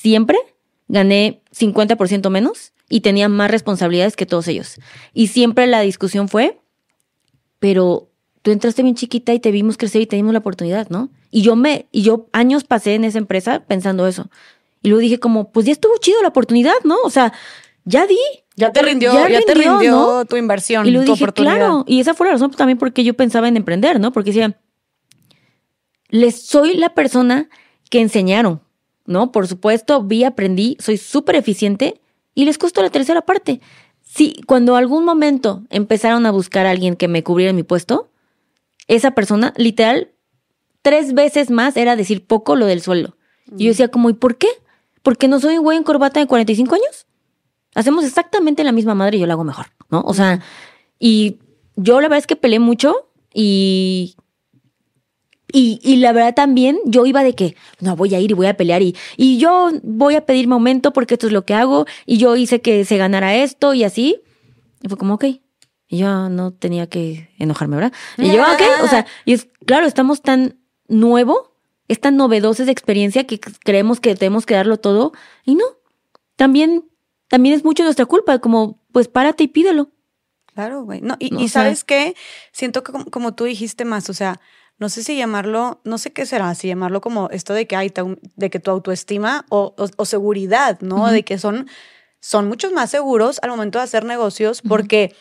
siempre 0.00 0.38
gané 0.88 1.42
50% 1.56 2.30
menos 2.30 2.72
y 2.88 3.00
tenía 3.00 3.28
más 3.28 3.50
responsabilidades 3.50 4.16
que 4.16 4.26
todos 4.26 4.48
ellos. 4.48 4.76
Y 5.12 5.28
siempre 5.28 5.66
la 5.66 5.80
discusión 5.80 6.28
fue, 6.28 6.58
pero 7.58 8.08
tú 8.42 8.50
entraste 8.50 8.82
bien 8.82 8.94
chiquita 8.94 9.34
y 9.34 9.40
te 9.40 9.50
vimos 9.50 9.76
crecer 9.76 10.00
y 10.02 10.06
te 10.06 10.16
dimos 10.16 10.32
la 10.32 10.38
oportunidad, 10.38 10.88
¿no? 10.88 11.10
Y 11.30 11.42
yo 11.42 11.56
me, 11.56 11.86
y 11.92 12.02
yo 12.02 12.28
años 12.32 12.64
pasé 12.64 12.94
en 12.94 13.04
esa 13.04 13.18
empresa 13.18 13.60
pensando 13.66 14.06
eso. 14.06 14.30
Y 14.82 14.88
luego 14.88 15.00
dije 15.00 15.18
como, 15.18 15.50
pues 15.50 15.66
ya 15.66 15.72
estuvo 15.72 15.92
chido 15.98 16.22
la 16.22 16.28
oportunidad, 16.28 16.74
¿no? 16.84 16.96
O 17.04 17.10
sea, 17.10 17.32
ya 17.84 18.06
di. 18.06 18.16
Ya 18.56 18.72
te 18.72 18.80
rindió, 18.82 19.12
Ya 19.12 19.28
ya, 19.28 19.40
te 19.42 19.54
rindió, 19.54 19.72
rindió 19.72 19.90
¿no? 19.92 20.24
tu 20.24 20.36
inversión, 20.36 20.86
Y 20.86 20.90
luego 20.90 21.06
tu 21.06 21.12
dije, 21.12 21.24
oportunidad. 21.24 21.56
claro, 21.56 21.84
y 21.86 22.00
esa 22.00 22.14
fue 22.14 22.26
la 22.26 22.32
razón 22.32 22.50
también 22.52 22.78
porque 22.78 23.04
yo 23.04 23.14
pensaba 23.14 23.48
en 23.48 23.56
emprender, 23.56 24.00
¿no? 24.00 24.12
Porque 24.12 24.30
decía, 24.30 24.58
les 26.08 26.46
soy 26.46 26.74
la 26.74 26.94
persona 26.94 27.48
que 27.90 28.00
enseñaron, 28.00 28.62
¿no? 29.08 29.32
Por 29.32 29.48
supuesto, 29.48 30.02
vi, 30.02 30.22
aprendí, 30.22 30.76
soy 30.78 30.98
súper 30.98 31.34
eficiente 31.34 32.00
y 32.34 32.44
les 32.44 32.58
costó 32.58 32.82
la 32.82 32.90
tercera 32.90 33.22
parte. 33.22 33.60
Sí, 34.02 34.36
cuando 34.46 34.76
algún 34.76 35.04
momento 35.04 35.62
empezaron 35.70 36.26
a 36.26 36.30
buscar 36.30 36.66
a 36.66 36.70
alguien 36.70 36.94
que 36.94 37.08
me 37.08 37.24
cubriera 37.24 37.52
mi 37.52 37.62
puesto, 37.62 38.10
esa 38.86 39.12
persona, 39.12 39.54
literal, 39.56 40.10
tres 40.82 41.14
veces 41.14 41.50
más 41.50 41.76
era 41.76 41.96
decir 41.96 42.26
poco 42.26 42.54
lo 42.54 42.66
del 42.66 42.82
sueldo. 42.82 43.16
Y 43.56 43.64
yo 43.64 43.70
decía 43.70 43.88
como, 43.88 44.10
¿y 44.10 44.12
por 44.12 44.36
qué? 44.36 44.48
¿Porque 45.02 45.26
no 45.26 45.40
soy 45.40 45.56
un 45.56 45.64
güey 45.64 45.78
en 45.78 45.84
corbata 45.84 46.20
de 46.20 46.26
45 46.26 46.74
años? 46.74 47.06
Hacemos 47.74 48.04
exactamente 48.04 48.62
la 48.62 48.72
misma 48.72 48.94
madre 48.94 49.16
y 49.16 49.20
yo 49.20 49.26
la 49.26 49.34
hago 49.34 49.44
mejor, 49.44 49.66
¿no? 49.90 50.02
O 50.02 50.12
sea, 50.12 50.40
y 50.98 51.38
yo 51.76 52.00
la 52.00 52.08
verdad 52.08 52.18
es 52.18 52.26
que 52.26 52.36
peleé 52.36 52.58
mucho 52.58 53.08
y, 53.32 54.16
y, 55.52 55.80
y 55.82 55.96
la 55.96 56.12
verdad 56.12 56.34
también 56.34 56.78
yo 56.84 57.06
iba 57.06 57.22
de 57.22 57.34
que, 57.34 57.56
no, 57.80 57.96
voy 57.96 58.14
a 58.14 58.20
ir 58.20 58.30
y 58.30 58.34
voy 58.34 58.46
a 58.46 58.56
pelear 58.56 58.82
y, 58.82 58.94
y 59.16 59.38
yo 59.38 59.70
voy 59.82 60.14
a 60.14 60.26
pedir 60.26 60.46
mi 60.46 60.52
aumento 60.54 60.92
porque 60.92 61.14
esto 61.14 61.26
es 61.26 61.32
lo 61.32 61.44
que 61.44 61.54
hago 61.54 61.86
y 62.06 62.18
yo 62.18 62.36
hice 62.36 62.60
que 62.60 62.84
se 62.84 62.96
ganara 62.98 63.34
esto 63.36 63.74
y 63.74 63.84
así. 63.84 64.20
Y 64.82 64.88
fue 64.88 64.98
como, 64.98 65.14
ok. 65.14 65.24
Y 65.90 65.96
yo 65.98 66.28
no 66.28 66.52
tenía 66.52 66.86
que 66.86 67.30
enojarme, 67.38 67.76
¿verdad? 67.76 67.92
Y 68.18 68.30
yo, 68.30 68.42
ok. 68.42 68.60
O 68.84 68.88
sea, 68.88 69.06
y 69.24 69.32
es, 69.32 69.48
claro, 69.64 69.86
estamos 69.86 70.20
tan 70.20 70.58
nuevo, 70.86 71.56
es 71.88 71.98
tan 72.00 72.16
novedosa 72.16 72.62
esa 72.64 72.72
experiencia 72.72 73.24
que 73.26 73.40
creemos 73.40 73.98
que 74.00 74.14
tenemos 74.14 74.44
que 74.44 74.54
darlo 74.54 74.76
todo 74.76 75.12
y 75.46 75.54
no. 75.54 75.64
También, 76.36 76.84
también 77.28 77.54
es 77.54 77.64
mucho 77.64 77.82
nuestra 77.84 78.04
culpa, 78.06 78.38
como, 78.38 78.82
pues 78.92 79.08
párate 79.08 79.44
y 79.44 79.48
pídelo. 79.48 79.90
Claro, 80.54 80.82
güey. 80.84 81.00
No, 81.00 81.16
y, 81.18 81.30
No, 81.30 81.40
y 81.40 81.44
o 81.46 81.48
sea- 81.48 81.62
sabes 81.62 81.84
qué, 81.84 82.14
siento 82.52 82.82
que 82.82 82.92
como, 82.92 83.06
como 83.06 83.34
tú 83.34 83.44
dijiste 83.44 83.84
más, 83.86 84.10
o 84.10 84.12
sea, 84.14 84.40
no 84.78 84.88
sé 84.88 85.02
si 85.02 85.16
llamarlo, 85.16 85.80
no 85.84 85.98
sé 85.98 86.12
qué 86.12 86.24
será, 86.26 86.54
si 86.54 86.68
llamarlo 86.68 87.00
como 87.00 87.28
esto 87.30 87.52
de 87.54 87.66
que 87.66 87.76
hay 87.76 87.92
de 88.36 88.50
que 88.50 88.60
tu 88.60 88.70
autoestima 88.70 89.44
o, 89.48 89.74
o- 89.76 89.88
o 89.96 90.04
seguridad, 90.04 90.78
¿no? 90.80 91.08
De 91.08 91.24
que 91.24 91.38
son, 91.38 91.68
son 92.20 92.46
muchos 92.48 92.72
más 92.72 92.90
seguros 92.90 93.38
al 93.42 93.50
momento 93.50 93.78
de 93.78 93.84
hacer 93.84 94.04
negocios, 94.04 94.62
porque 94.62 95.14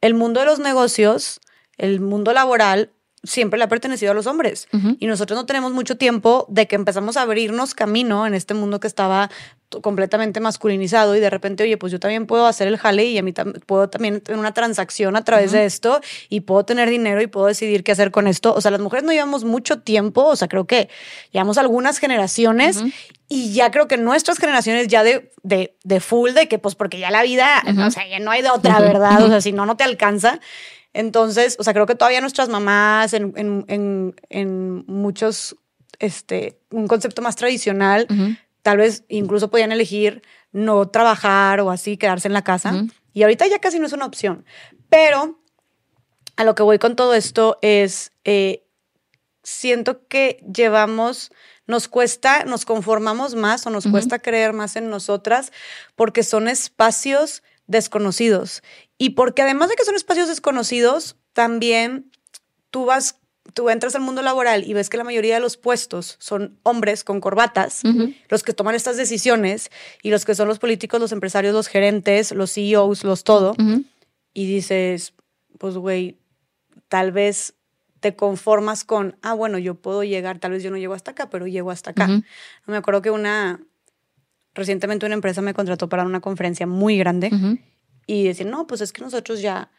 el 0.00 0.14
mundo 0.14 0.40
de 0.40 0.46
los 0.46 0.58
negocios, 0.60 1.40
el 1.78 2.00
mundo 2.00 2.32
laboral, 2.32 2.90
siempre 3.24 3.58
le 3.58 3.64
ha 3.64 3.68
pertenecido 3.68 4.12
a 4.12 4.14
los 4.14 4.28
hombres. 4.28 4.68
Y 5.00 5.06
nosotros 5.06 5.36
no 5.36 5.46
tenemos 5.46 5.72
mucho 5.72 5.96
tiempo 5.96 6.46
de 6.48 6.68
que 6.68 6.76
empezamos 6.76 7.16
a 7.16 7.22
abrirnos 7.22 7.74
camino 7.74 8.24
en 8.24 8.34
este 8.34 8.54
mundo 8.54 8.78
que 8.78 8.86
estaba 8.86 9.30
completamente 9.82 10.40
masculinizado 10.40 11.16
y 11.16 11.20
de 11.20 11.28
repente, 11.30 11.64
oye, 11.64 11.76
pues 11.76 11.92
yo 11.92 11.98
también 12.00 12.26
puedo 12.26 12.46
hacer 12.46 12.68
el 12.68 12.76
jale 12.78 13.04
y 13.06 13.18
a 13.18 13.22
mí 13.22 13.32
tam- 13.32 13.60
puedo 13.66 13.88
también 13.90 14.20
tener 14.20 14.38
una 14.38 14.54
transacción 14.54 15.16
a 15.16 15.24
través 15.24 15.52
de 15.52 15.64
esto 15.66 16.00
y 16.28 16.40
puedo 16.40 16.64
tener 16.64 16.88
dinero 16.88 17.20
y 17.20 17.26
puedo 17.26 17.46
decidir 17.46 17.82
qué 17.84 17.92
hacer 17.92 18.10
con 18.10 18.26
esto. 18.26 18.54
O 18.54 18.60
sea, 18.60 18.70
las 18.70 18.80
mujeres 18.80 19.04
no 19.04 19.12
llevamos 19.12 19.44
mucho 19.44 19.80
tiempo, 19.80 20.24
o 20.24 20.36
sea, 20.36 20.48
creo 20.48 20.66
que 20.66 20.88
llevamos 21.32 21.58
algunas 21.58 21.98
generaciones 21.98 22.78
y 23.28 23.52
ya 23.52 23.70
creo 23.72 23.88
que 23.88 23.96
nuestras 23.96 24.38
generaciones 24.38 24.86
ya 24.88 25.02
de, 25.02 25.32
de, 25.42 25.76
de 25.82 26.00
full, 26.00 26.30
de 26.32 26.46
que 26.48 26.58
pues 26.58 26.74
porque 26.76 26.98
ya 27.00 27.10
la 27.10 27.22
vida, 27.22 27.62
o 27.88 27.90
sea, 27.90 28.06
ya 28.08 28.20
no 28.20 28.30
hay 28.30 28.42
de 28.42 28.50
otra. 28.50 28.78
¿verdad? 28.92 29.22
O 29.24 29.28
sea, 29.28 29.40
si 29.40 29.52
no, 29.52 29.66
no 29.66 29.76
te 29.76 29.82
alcanza. 29.84 30.38
Entonces, 30.92 31.56
o 31.58 31.64
sea, 31.64 31.74
creo 31.74 31.86
que 31.86 31.94
todavía 31.94 32.20
nuestras 32.20 32.48
mamás 32.48 33.12
en, 33.12 33.32
en, 33.36 33.64
en, 33.68 34.14
en 34.30 34.84
muchos, 34.86 35.56
este, 35.98 36.58
un 36.70 36.86
concepto 36.88 37.20
más 37.22 37.36
tradicional. 37.36 38.06
Tal 38.66 38.78
vez 38.78 39.04
incluso 39.08 39.48
podían 39.48 39.70
elegir 39.70 40.22
no 40.50 40.88
trabajar 40.88 41.60
o 41.60 41.70
así, 41.70 41.96
quedarse 41.96 42.26
en 42.26 42.34
la 42.34 42.42
casa. 42.42 42.84
Y 43.12 43.22
ahorita 43.22 43.46
ya 43.46 43.60
casi 43.60 43.78
no 43.78 43.86
es 43.86 43.92
una 43.92 44.06
opción. 44.06 44.44
Pero 44.90 45.40
a 46.34 46.42
lo 46.42 46.56
que 46.56 46.64
voy 46.64 46.80
con 46.80 46.96
todo 46.96 47.14
esto 47.14 47.60
es, 47.62 48.10
eh, 48.24 48.66
siento 49.44 50.08
que 50.08 50.44
llevamos, 50.52 51.30
nos 51.68 51.86
cuesta, 51.86 52.44
nos 52.44 52.64
conformamos 52.64 53.36
más 53.36 53.64
o 53.68 53.70
nos 53.70 53.86
cuesta 53.86 54.18
creer 54.18 54.52
más 54.52 54.74
en 54.74 54.90
nosotras 54.90 55.52
porque 55.94 56.24
son 56.24 56.48
espacios 56.48 57.44
desconocidos. 57.68 58.64
Y 58.98 59.10
porque 59.10 59.42
además 59.42 59.68
de 59.68 59.76
que 59.76 59.84
son 59.84 59.94
espacios 59.94 60.26
desconocidos, 60.26 61.14
también 61.34 62.10
tú 62.70 62.84
vas, 62.84 63.20
tú 63.56 63.70
entras 63.70 63.94
al 63.94 64.02
mundo 64.02 64.20
laboral 64.20 64.64
y 64.68 64.74
ves 64.74 64.90
que 64.90 64.98
la 64.98 65.02
mayoría 65.02 65.34
de 65.36 65.40
los 65.40 65.56
puestos 65.56 66.16
son 66.18 66.58
hombres 66.62 67.04
con 67.04 67.22
corbatas, 67.22 67.82
los 68.28 68.42
que 68.42 68.52
toman 68.52 68.74
estas 68.74 68.98
decisiones 68.98 69.70
y 70.02 70.10
los 70.10 70.26
que 70.26 70.34
son 70.34 70.46
los 70.46 70.58
políticos, 70.58 71.00
los 71.00 71.10
empresarios, 71.10 71.54
los 71.54 71.66
gerentes, 71.66 72.32
los 72.32 72.52
CEOs, 72.52 73.02
los 73.02 73.24
todo. 73.24 73.56
Y 74.34 74.46
dices, 74.46 75.14
pues 75.58 75.78
güey, 75.78 76.18
tal 76.88 77.12
vez 77.12 77.54
te 78.00 78.14
conformas 78.14 78.84
con, 78.84 79.16
ah, 79.22 79.32
bueno, 79.32 79.56
yo 79.56 79.74
puedo 79.74 80.04
llegar, 80.04 80.38
tal 80.38 80.52
vez 80.52 80.62
yo 80.62 80.70
no 80.70 80.76
llego 80.76 80.92
hasta 80.92 81.12
acá, 81.12 81.30
pero 81.30 81.46
llego 81.46 81.70
hasta 81.70 81.92
acá. 81.92 82.08
Me 82.66 82.76
acuerdo 82.76 83.00
que 83.00 83.10
una, 83.10 83.58
recientemente 84.52 85.06
una 85.06 85.14
empresa 85.14 85.40
me 85.40 85.54
contrató 85.54 85.88
para 85.88 86.04
una 86.04 86.20
conferencia 86.20 86.66
muy 86.66 86.98
grande 86.98 87.30
y 88.06 88.24
decir, 88.24 88.46
no, 88.48 88.66
pues 88.66 88.82
es 88.82 88.92
que 88.92 89.00
nosotros 89.00 89.40
ya, 89.40 89.70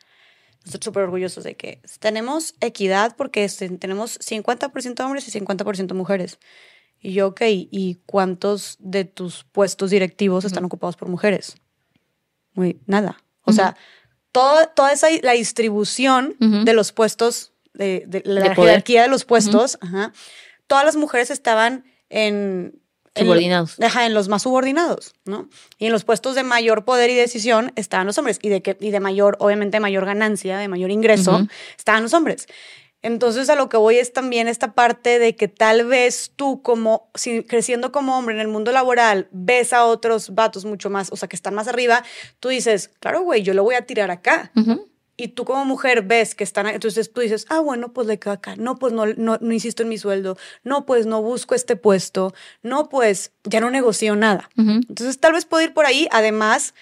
nosotros 0.65 0.85
súper 0.85 1.03
orgullosos 1.03 1.43
de 1.43 1.55
que 1.55 1.81
tenemos 1.99 2.55
equidad 2.61 3.15
porque 3.15 3.43
este, 3.43 3.69
tenemos 3.69 4.19
50% 4.19 5.05
hombres 5.05 5.27
y 5.27 5.39
50% 5.39 5.93
mujeres. 5.93 6.39
Y 6.99 7.13
yo, 7.13 7.27
ok, 7.27 7.41
¿y 7.45 7.99
cuántos 8.05 8.77
de 8.79 9.05
tus 9.05 9.43
puestos 9.43 9.91
directivos 9.91 10.45
están 10.45 10.65
ocupados 10.65 10.95
por 10.95 11.09
mujeres? 11.09 11.55
Muy, 12.53 12.81
nada. 12.87 13.23
O 13.43 13.53
sea, 13.53 13.77
todo, 14.31 14.67
toda 14.75 14.91
esa, 14.91 15.07
la 15.21 15.33
distribución 15.33 16.35
de 16.39 16.73
los 16.73 16.91
puestos, 16.91 17.53
de, 17.73 18.21
la 18.25 18.55
jerarquía 18.55 19.03
de 19.03 19.07
los 19.07 19.25
puestos, 19.25 19.77
todas 20.65 20.85
las 20.85 20.95
mujeres 20.95 21.29
estaban 21.29 21.85
en 22.09 22.81
Subordinados. 23.17 23.75
en 23.77 24.13
los 24.13 24.27
más 24.27 24.43
subordinados, 24.43 25.13
¿no? 25.25 25.49
Y 25.77 25.87
en 25.87 25.91
los 25.91 26.03
puestos 26.03 26.35
de 26.35 26.43
mayor 26.43 26.85
poder 26.85 27.09
y 27.09 27.15
decisión 27.15 27.71
estaban 27.75 28.07
los 28.07 28.17
hombres 28.17 28.39
y 28.41 28.49
de, 28.49 28.61
que, 28.61 28.77
y 28.79 28.91
de 28.91 28.99
mayor, 28.99 29.37
obviamente, 29.39 29.79
mayor 29.79 30.05
ganancia, 30.05 30.57
de 30.57 30.67
mayor 30.67 30.91
ingreso, 30.91 31.47
estaban 31.77 32.03
los 32.03 32.13
hombres. 32.13 32.47
Entonces 33.03 33.49
a 33.49 33.55
lo 33.55 33.69
que 33.69 33.77
voy 33.77 33.97
es 33.97 34.11
también 34.11 34.47
esta 34.47 34.73
parte 34.73 35.19
de 35.19 35.35
que 35.35 35.47
tal 35.47 35.85
vez 35.85 36.31
tú 36.35 36.61
como 36.61 37.09
si, 37.13 37.43
creciendo 37.43 37.91
como 37.91 38.17
hombre 38.17 38.35
en 38.35 38.41
el 38.41 38.47
mundo 38.47 38.71
laboral 38.71 39.27
ves 39.31 39.71
a 39.71 39.85
otros 39.85 40.33
vatos 40.33 40.65
mucho 40.65 40.89
más, 40.89 41.11
o 41.11 41.15
sea, 41.15 41.29
que 41.29 41.35
están 41.35 41.53
más 41.53 41.67
arriba, 41.67 42.03
tú 42.39 42.49
dices, 42.49 42.89
claro, 42.99 43.21
güey, 43.21 43.43
yo 43.43 43.53
lo 43.53 43.63
voy 43.63 43.75
a 43.75 43.85
tirar 43.85 44.09
acá 44.09 44.51
y 45.17 45.29
tú 45.29 45.45
como 45.45 45.65
mujer 45.65 46.03
ves 46.03 46.35
que 46.35 46.43
están, 46.43 46.67
entonces 46.67 47.11
tú 47.11 47.21
dices, 47.21 47.47
ah, 47.49 47.59
bueno, 47.59 47.91
pues 47.91 48.05
le 48.05 48.19
quedo 48.19 48.33
acá, 48.33 48.55
no, 48.55 48.77
pues 48.77 48.93
no, 48.93 49.07
no, 49.07 49.37
no, 49.41 49.53
insisto 49.53 49.81
en 49.81 49.89
mi 49.89 49.97
sueldo, 49.97 50.37
no, 50.63 50.85
pues 50.85 51.07
no 51.07 51.23
busco 51.23 51.55
este 51.55 51.75
puesto, 51.75 52.33
no, 52.61 52.87
pues 52.87 53.31
ya 53.43 53.59
no 53.59 53.71
negocio 53.71 54.15
nada. 54.15 54.49
Entonces 54.55 55.19
tal 55.19 55.33
vez 55.33 55.45
puedo 55.45 55.63
ir 55.63 55.73
por 55.73 55.87
ahí, 55.87 56.07
además 56.11 56.75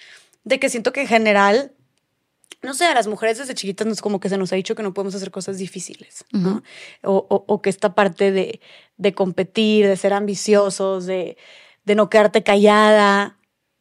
de 0.44 0.60
que 0.60 0.70
siento 0.70 0.92
que 0.92 1.02
en 1.02 1.08
general, 1.08 1.72
no 2.62 2.74
sé, 2.74 2.86
a 2.86 2.94
las 2.94 3.08
mujeres 3.08 3.38
desde 3.38 3.56
chiquitas 3.56 3.88
nos 3.88 4.02
como 4.02 4.20
que 4.20 4.28
se 4.28 4.38
nos 4.38 4.52
ha 4.52 4.58
dicho 4.58 4.76
que 4.76 4.84
no 4.84 4.94
podemos 4.94 5.16
hacer 5.16 5.32
cosas 5.32 5.58
difíciles, 5.58 6.26
¿no? 6.34 6.62
o, 7.04 7.26
o, 7.48 7.62
que 7.62 7.70
esta 7.70 7.96
parte 7.96 8.34
de, 8.34 8.60
de 8.98 9.14
competir, 9.14 9.88
de 9.88 9.96
ser 9.96 10.12
ambiciosos, 10.12 11.06
de, 11.06 11.38
de 11.86 11.96
no 11.96 12.10
quedarte 12.10 12.44
callada, 12.44 13.38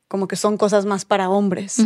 como 0.07 0.29
que 0.29 0.37
son 0.37 0.57
cosas 0.59 0.87
más 0.87 1.05
para 1.05 1.29
hombres. 1.29 1.79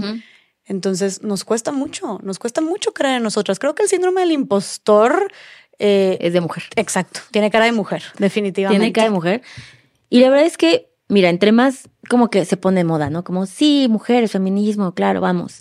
Entonces 0.68 1.22
nos 1.22 1.44
cuesta 1.44 1.72
mucho, 1.72 2.20
nos 2.22 2.38
cuesta 2.38 2.60
mucho 2.60 2.92
creer 2.92 3.16
en 3.16 3.22
nosotras. 3.22 3.58
Creo 3.58 3.74
que 3.74 3.82
el 3.82 3.88
síndrome 3.88 4.20
del 4.20 4.32
impostor 4.32 5.32
eh, 5.78 6.18
es 6.20 6.34
de 6.34 6.40
mujer. 6.40 6.64
Exacto, 6.76 7.20
tiene 7.30 7.50
cara 7.50 7.64
de 7.64 7.72
mujer, 7.72 8.02
definitivamente. 8.18 8.80
Tiene 8.80 8.92
cara 8.92 9.06
de 9.06 9.14
mujer. 9.14 9.42
Y 10.10 10.20
la 10.20 10.28
verdad 10.30 10.46
es 10.46 10.58
que, 10.58 10.90
mira, 11.08 11.30
entre 11.30 11.52
más 11.52 11.88
como 12.08 12.28
que 12.28 12.44
se 12.44 12.56
pone 12.56 12.80
de 12.80 12.84
moda, 12.84 13.08
¿no? 13.10 13.24
Como, 13.24 13.46
sí, 13.46 13.86
mujeres, 13.88 14.32
feminismo, 14.32 14.94
claro, 14.94 15.20
vamos. 15.20 15.60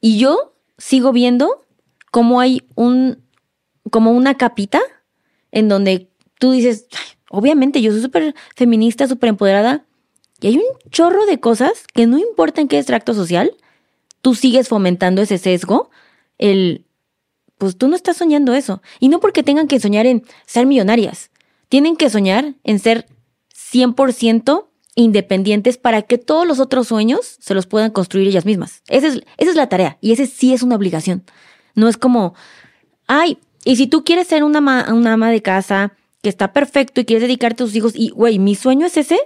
Y 0.00 0.18
yo 0.18 0.54
sigo 0.78 1.12
viendo 1.12 1.64
cómo 2.10 2.40
hay 2.40 2.66
un, 2.74 3.22
como 3.90 4.12
una 4.12 4.36
capita 4.36 4.80
en 5.52 5.68
donde 5.68 6.10
tú 6.38 6.52
dices, 6.52 6.86
obviamente 7.30 7.80
yo 7.80 7.92
soy 7.92 8.02
súper 8.02 8.34
feminista, 8.54 9.06
súper 9.06 9.28
empoderada, 9.30 9.84
y 10.40 10.48
hay 10.48 10.56
un 10.56 10.90
chorro 10.90 11.24
de 11.26 11.40
cosas 11.40 11.84
que 11.94 12.06
no 12.06 12.18
importa 12.18 12.60
en 12.60 12.68
qué 12.68 12.78
extracto 12.78 13.14
social, 13.14 13.56
tú 14.26 14.34
sigues 14.34 14.66
fomentando 14.66 15.22
ese 15.22 15.38
sesgo, 15.38 15.88
el, 16.36 16.84
pues 17.58 17.78
tú 17.78 17.86
no 17.86 17.94
estás 17.94 18.16
soñando 18.16 18.54
eso. 18.54 18.82
Y 18.98 19.08
no 19.08 19.20
porque 19.20 19.44
tengan 19.44 19.68
que 19.68 19.78
soñar 19.78 20.04
en 20.04 20.24
ser 20.46 20.66
millonarias, 20.66 21.30
tienen 21.68 21.94
que 21.94 22.10
soñar 22.10 22.56
en 22.64 22.80
ser 22.80 23.06
100% 23.54 24.66
independientes 24.96 25.78
para 25.78 26.02
que 26.02 26.18
todos 26.18 26.44
los 26.44 26.58
otros 26.58 26.88
sueños 26.88 27.36
se 27.38 27.54
los 27.54 27.68
puedan 27.68 27.92
construir 27.92 28.26
ellas 28.26 28.44
mismas. 28.44 28.82
Esa 28.88 29.06
es, 29.06 29.20
esa 29.36 29.50
es 29.50 29.54
la 29.54 29.68
tarea 29.68 29.96
y 30.00 30.10
ese 30.10 30.26
sí 30.26 30.52
es 30.52 30.64
una 30.64 30.74
obligación. 30.74 31.22
No 31.76 31.86
es 31.86 31.96
como, 31.96 32.34
ay, 33.06 33.38
y 33.64 33.76
si 33.76 33.86
tú 33.86 34.02
quieres 34.02 34.26
ser 34.26 34.42
una, 34.42 34.58
una 34.92 35.12
ama 35.12 35.30
de 35.30 35.40
casa 35.40 35.92
que 36.20 36.30
está 36.30 36.52
perfecto 36.52 37.00
y 37.00 37.04
quieres 37.04 37.22
dedicarte 37.22 37.62
a 37.62 37.66
tus 37.66 37.76
hijos 37.76 37.92
y, 37.94 38.10
güey, 38.10 38.40
mi 38.40 38.56
sueño 38.56 38.86
es 38.86 38.96
ese, 38.96 39.20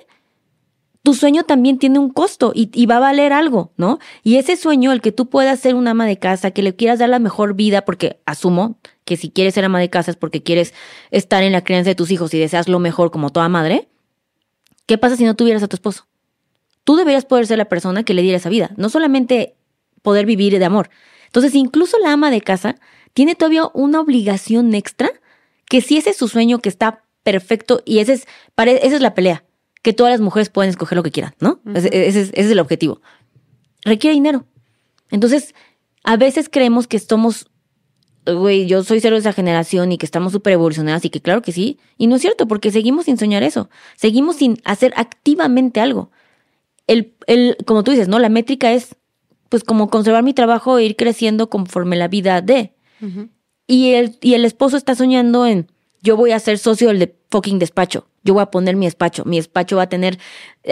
tu 1.03 1.15
sueño 1.15 1.45
también 1.45 1.79
tiene 1.79 1.99
un 1.99 2.11
costo 2.11 2.53
y, 2.55 2.87
va 2.87 2.97
a 2.97 3.01
valer 3.01 3.33
algo, 3.33 3.73
¿no? 3.77 3.99
Y 4.23 4.37
ese 4.37 4.57
sueño, 4.57 4.93
el 4.93 5.01
que 5.01 5.13
tú 5.13 5.31
puedas 5.31 5.59
ser 5.59 5.75
una 5.75 5.93
ama 5.93 6.07
de 6.07 6.19
casa, 6.19 6.51
que 6.51 6.63
le 6.63 6.77
quieras 6.77 6.99
dar 6.99 7.09
la 7.09 7.19
mejor 7.19 7.55
vida, 7.55 7.85
porque 7.85 8.21
asumo 8.27 8.79
que 9.05 9.17
si 9.17 9.31
quieres 9.31 9.55
ser 9.55 9.65
ama 9.65 9.81
de 9.81 9.89
casa 9.89 10.11
es 10.11 10.17
porque 10.17 10.43
quieres 10.43 10.75
estar 11.11 11.43
en 11.43 11.53
la 11.53 11.65
crianza 11.65 11.91
de 11.91 11.95
tus 11.95 12.11
hijos 12.11 12.35
y 12.35 12.39
deseas 12.39 12.69
lo 12.69 12.79
mejor 12.79 13.11
como 13.11 13.31
toda 13.31 13.49
madre, 13.49 13.89
¿qué 14.87 14.99
pasa 14.99 15.17
si 15.17 15.25
no 15.25 15.35
tuvieras 15.35 15.63
a 15.63 15.69
tu 15.69 15.77
esposo? 15.77 16.07
Tú 16.85 16.97
deberías 16.97 17.25
poder 17.25 17.47
ser 17.47 17.59
la 17.59 17.69
persona 17.69 18.03
que 18.03 18.15
le 18.15 18.23
diera 18.23 18.37
esa 18.37 18.51
vida, 18.51 18.71
no 18.77 18.91
solamente 18.91 19.57
poder 20.03 20.27
vivir 20.27 20.59
de 20.59 20.65
amor. 20.65 20.91
Entonces, 21.27 21.55
incluso 21.55 21.99
la 21.99 22.13
ama 22.13 22.31
de 22.31 22.43
casa 22.43 22.77
tiene 23.15 23.35
todavía 23.35 23.69
una 23.73 24.01
obligación 24.01 24.75
extra 24.75 25.11
que 25.67 25.81
si 25.81 25.97
ese 25.97 26.11
es 26.11 26.17
su 26.17 26.29
sueño 26.29 26.59
que 26.59 26.69
está 26.69 27.05
perfecto 27.23 27.83
y 27.87 28.01
ese 28.01 28.15
es, 28.15 28.27
esa 28.57 28.97
es 28.97 29.01
la 29.01 29.15
pelea 29.15 29.45
que 29.83 29.93
todas 29.93 30.13
las 30.13 30.21
mujeres 30.21 30.51
pueden 30.51 30.71
escoger 30.71 30.97
lo 30.97 31.03
que 31.03 31.11
quieran, 31.11 31.35
¿no? 31.41 31.61
ese, 31.75 32.21
es, 32.21 32.33
el 32.35 32.59
objetivo. 32.59 33.01
Requiere 33.85 34.15
dinero. 34.15 34.45
Entonces, 35.11 35.55
a 36.05 36.17
veces 36.17 36.49
creemos 36.51 36.87
que 36.87 36.97
estamos, 36.97 37.51
güey, 38.27 38.67
yo 38.67 38.83
soy 38.85 39.01
cero 39.01 39.17
de 39.17 39.21
esa 39.21 39.33
generación 39.33 39.93
y 39.93 39.99
que 39.99 40.07
estamos 40.07 40.33
súper 40.33 40.53
evolucionadas 40.53 41.05
y 41.05 41.11
que 41.11 41.21
claro 41.21 41.41
que 41.41 41.53
sí. 41.53 41.79
Y 41.97 42.07
no 42.07 42.17
es 42.17 42.23
cierto, 42.23 42.47
porque 42.47 42.71
seguimos 42.71 43.07
sin 43.07 43.17
soñar 43.17 43.43
eso. 43.43 43.71
Seguimos 43.97 44.37
sin 44.37 44.61
hacer 44.65 44.93
activamente 44.97 45.81
algo. 45.81 46.11
El, 46.87 47.15
el, 47.27 47.57
como 47.67 47.83
tú 47.83 47.93
dices, 47.93 48.09
¿no? 48.09 48.19
La 48.19 48.29
métrica 48.29 48.73
es, 48.73 48.97
pues, 49.49 49.65
como 49.65 49.89
conservar 49.89 50.23
mi 50.23 50.35
trabajo 50.35 50.79
e 50.79 50.85
ir 50.85 50.97
creciendo 50.97 51.49
conforme 51.49 51.97
la 51.97 52.09
vida 52.09 52.43
de. 52.43 52.75
y, 53.67 53.93
el, 53.93 54.19
y 54.21 54.35
el 54.35 54.45
esposo 54.45 54.77
está 54.77 54.95
soñando 54.95 55.47
en, 55.47 55.71
yo 56.03 56.17
voy 56.17 56.33
a 56.33 56.41
ser 56.41 56.59
socio 56.59 56.89
del 56.89 56.99
de 56.99 57.17
fucking 57.31 57.59
despacho. 57.59 58.07
Yo 58.23 58.35
voy 58.35 58.43
a 58.43 58.51
poner 58.51 58.77
mi 58.77 58.87
despacho. 58.87 59.25
Mi 59.25 59.37
despacho 59.37 59.77
va 59.77 59.85
a 59.85 59.89
tener, 59.89 60.19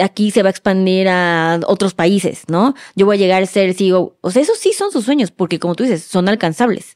aquí 0.01 0.31
se 0.31 0.43
va 0.43 0.49
a 0.49 0.51
expandir 0.51 1.07
a 1.07 1.59
otros 1.67 1.93
países, 1.93 2.43
¿no? 2.47 2.75
Yo 2.95 3.05
voy 3.05 3.17
a 3.17 3.19
llegar 3.19 3.41
a 3.41 3.45
ser 3.45 3.73
CEO. 3.73 4.17
O 4.21 4.31
sea, 4.31 4.41
esos 4.41 4.57
sí 4.57 4.73
son 4.73 4.91
sus 4.91 5.05
sueños, 5.05 5.31
porque 5.31 5.59
como 5.59 5.75
tú 5.75 5.83
dices, 5.83 6.03
son 6.03 6.29
alcanzables. 6.29 6.95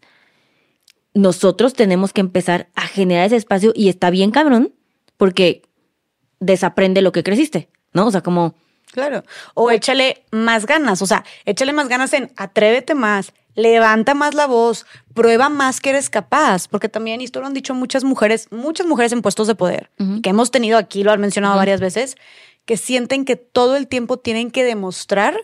Nosotros 1.14 1.73
tenemos 1.73 2.14
que 2.14 2.22
empezar 2.22 2.69
a 2.76 2.88
generar 2.88 3.27
ese 3.27 3.35
espacio 3.35 3.72
y 3.76 3.89
está 3.89 4.10
bien 4.10 4.31
cabrón, 4.31 4.73
porque 5.18 5.64
desaprende 6.39 7.01
lo 7.01 7.11
que 7.11 7.23
creciste, 7.23 7.69
¿no? 7.93 8.07
O 8.07 8.11
sea, 8.11 8.22
como... 8.22 8.55
Claro. 8.91 9.23
O 9.55 9.72
échale 9.72 10.23
más 10.31 10.68
ganas, 10.68 11.01
o 11.01 11.07
sea, 11.07 11.23
échale 11.45 11.73
más 11.73 11.88
ganas 11.88 12.14
en 12.14 12.31
atrévete 12.35 12.93
más, 12.93 13.34
levanta 13.56 14.14
más 14.14 14.34
la 14.34 14.48
voz, 14.48 14.86
prueba 15.14 15.50
más 15.50 15.80
que 15.80 15.92
eres 15.92 16.10
capaz, 16.10 16.68
porque 16.68 16.90
también, 16.90 17.22
y 17.22 17.26
esto 17.26 17.40
lo 17.40 17.48
han 17.48 17.54
dicho 17.54 17.74
muchas 17.74 18.04
mujeres, 18.04 18.48
muchas 18.52 18.88
mujeres 18.88 19.12
en 19.12 19.22
puestos 19.22 19.48
de 19.48 19.56
poder, 19.56 19.92
que 20.22 20.30
hemos 20.30 20.52
tenido 20.52 20.78
aquí, 20.78 21.04
lo 21.04 21.12
han 21.12 21.22
mencionado 21.22 21.56
varias 21.56 21.80
veces, 21.80 22.16
que 22.66 22.78
sienten 22.78 23.26
que 23.26 23.36
todo 23.36 23.76
el 23.76 23.88
tiempo 23.88 24.18
tienen 24.18 24.52
que 24.52 24.64
demostrar 24.64 25.36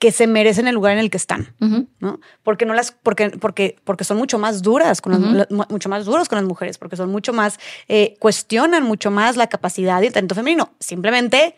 que 0.00 0.12
se 0.12 0.26
merecen 0.26 0.66
el 0.66 0.74
lugar 0.74 0.94
en 0.94 0.98
el 0.98 1.10
que 1.10 1.18
están, 1.18 1.54
¿no? 2.00 2.20
Porque 2.42 2.64
no 2.64 2.72
las, 2.72 2.90
porque, 2.90 3.28
porque, 3.30 3.76
porque 3.84 4.04
son 4.04 4.16
mucho 4.16 4.38
más 4.38 4.62
duras 4.62 5.02
con 5.02 5.12
las, 5.12 5.50
mucho 5.50 5.90
más 5.90 6.06
duros 6.06 6.26
con 6.26 6.36
las 6.36 6.46
mujeres, 6.46 6.78
porque 6.78 6.96
son 6.96 7.10
mucho 7.10 7.34
más, 7.34 7.60
eh, 7.86 8.14
cuestionan 8.18 8.82
mucho 8.82 9.10
más 9.10 9.36
la 9.36 9.48
capacidad 9.48 10.00
y 10.00 10.06
el 10.06 10.12
talento 10.14 10.34
femenino. 10.34 10.72
Simplemente 10.80 11.56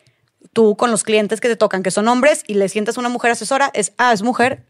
tú 0.52 0.76
con 0.76 0.90
los 0.90 1.04
clientes 1.04 1.40
que 1.40 1.46
te 1.46 1.54
tocan, 1.54 1.84
que 1.84 1.92
son 1.92 2.08
hombres, 2.08 2.42
y 2.48 2.54
le 2.54 2.68
sientas 2.68 2.96
una 2.96 3.08
mujer 3.08 3.30
asesora, 3.30 3.70
es, 3.74 3.92
ah, 3.96 4.12
es 4.12 4.22
mujer, 4.22 4.66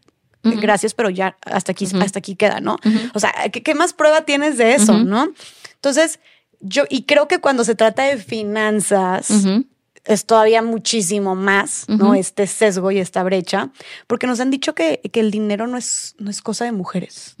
gracias, 0.61 0.93
pero 0.93 1.09
ya 1.09 1.37
hasta 1.41 1.71
aquí, 1.71 1.85
hasta 2.01 2.19
aquí 2.19 2.35
queda, 2.35 2.59
¿no? 2.59 2.77
O 3.13 3.19
sea, 3.19 3.33
¿qué, 3.51 3.75
más 3.75 3.93
prueba 3.93 4.25
tienes 4.25 4.57
de 4.57 4.75
eso, 4.75 4.93
no? 5.05 5.33
Entonces, 5.75 6.19
yo, 6.59 6.83
y 6.89 7.03
creo 7.03 7.27
que 7.27 7.39
cuando 7.39 7.63
se 7.63 7.75
trata 7.75 8.03
de 8.03 8.17
finanzas, 8.17 9.29
es 10.05 10.25
todavía 10.25 10.61
muchísimo 10.61 11.33
más, 11.35 11.85
¿no? 11.87 12.13
Este 12.13 12.45
sesgo 12.47 12.91
y 12.91 12.99
esta 12.99 13.23
brecha, 13.23 13.71
porque 14.07 14.27
nos 14.27 14.39
han 14.41 14.51
dicho 14.51 14.75
que, 14.75 14.99
que 15.13 15.21
el 15.21 15.31
dinero 15.31 15.65
no 15.67 15.77
es, 15.77 16.15
no 16.19 16.29
es 16.29 16.41
cosa 16.41 16.65
de 16.65 16.73
mujeres. 16.73 17.35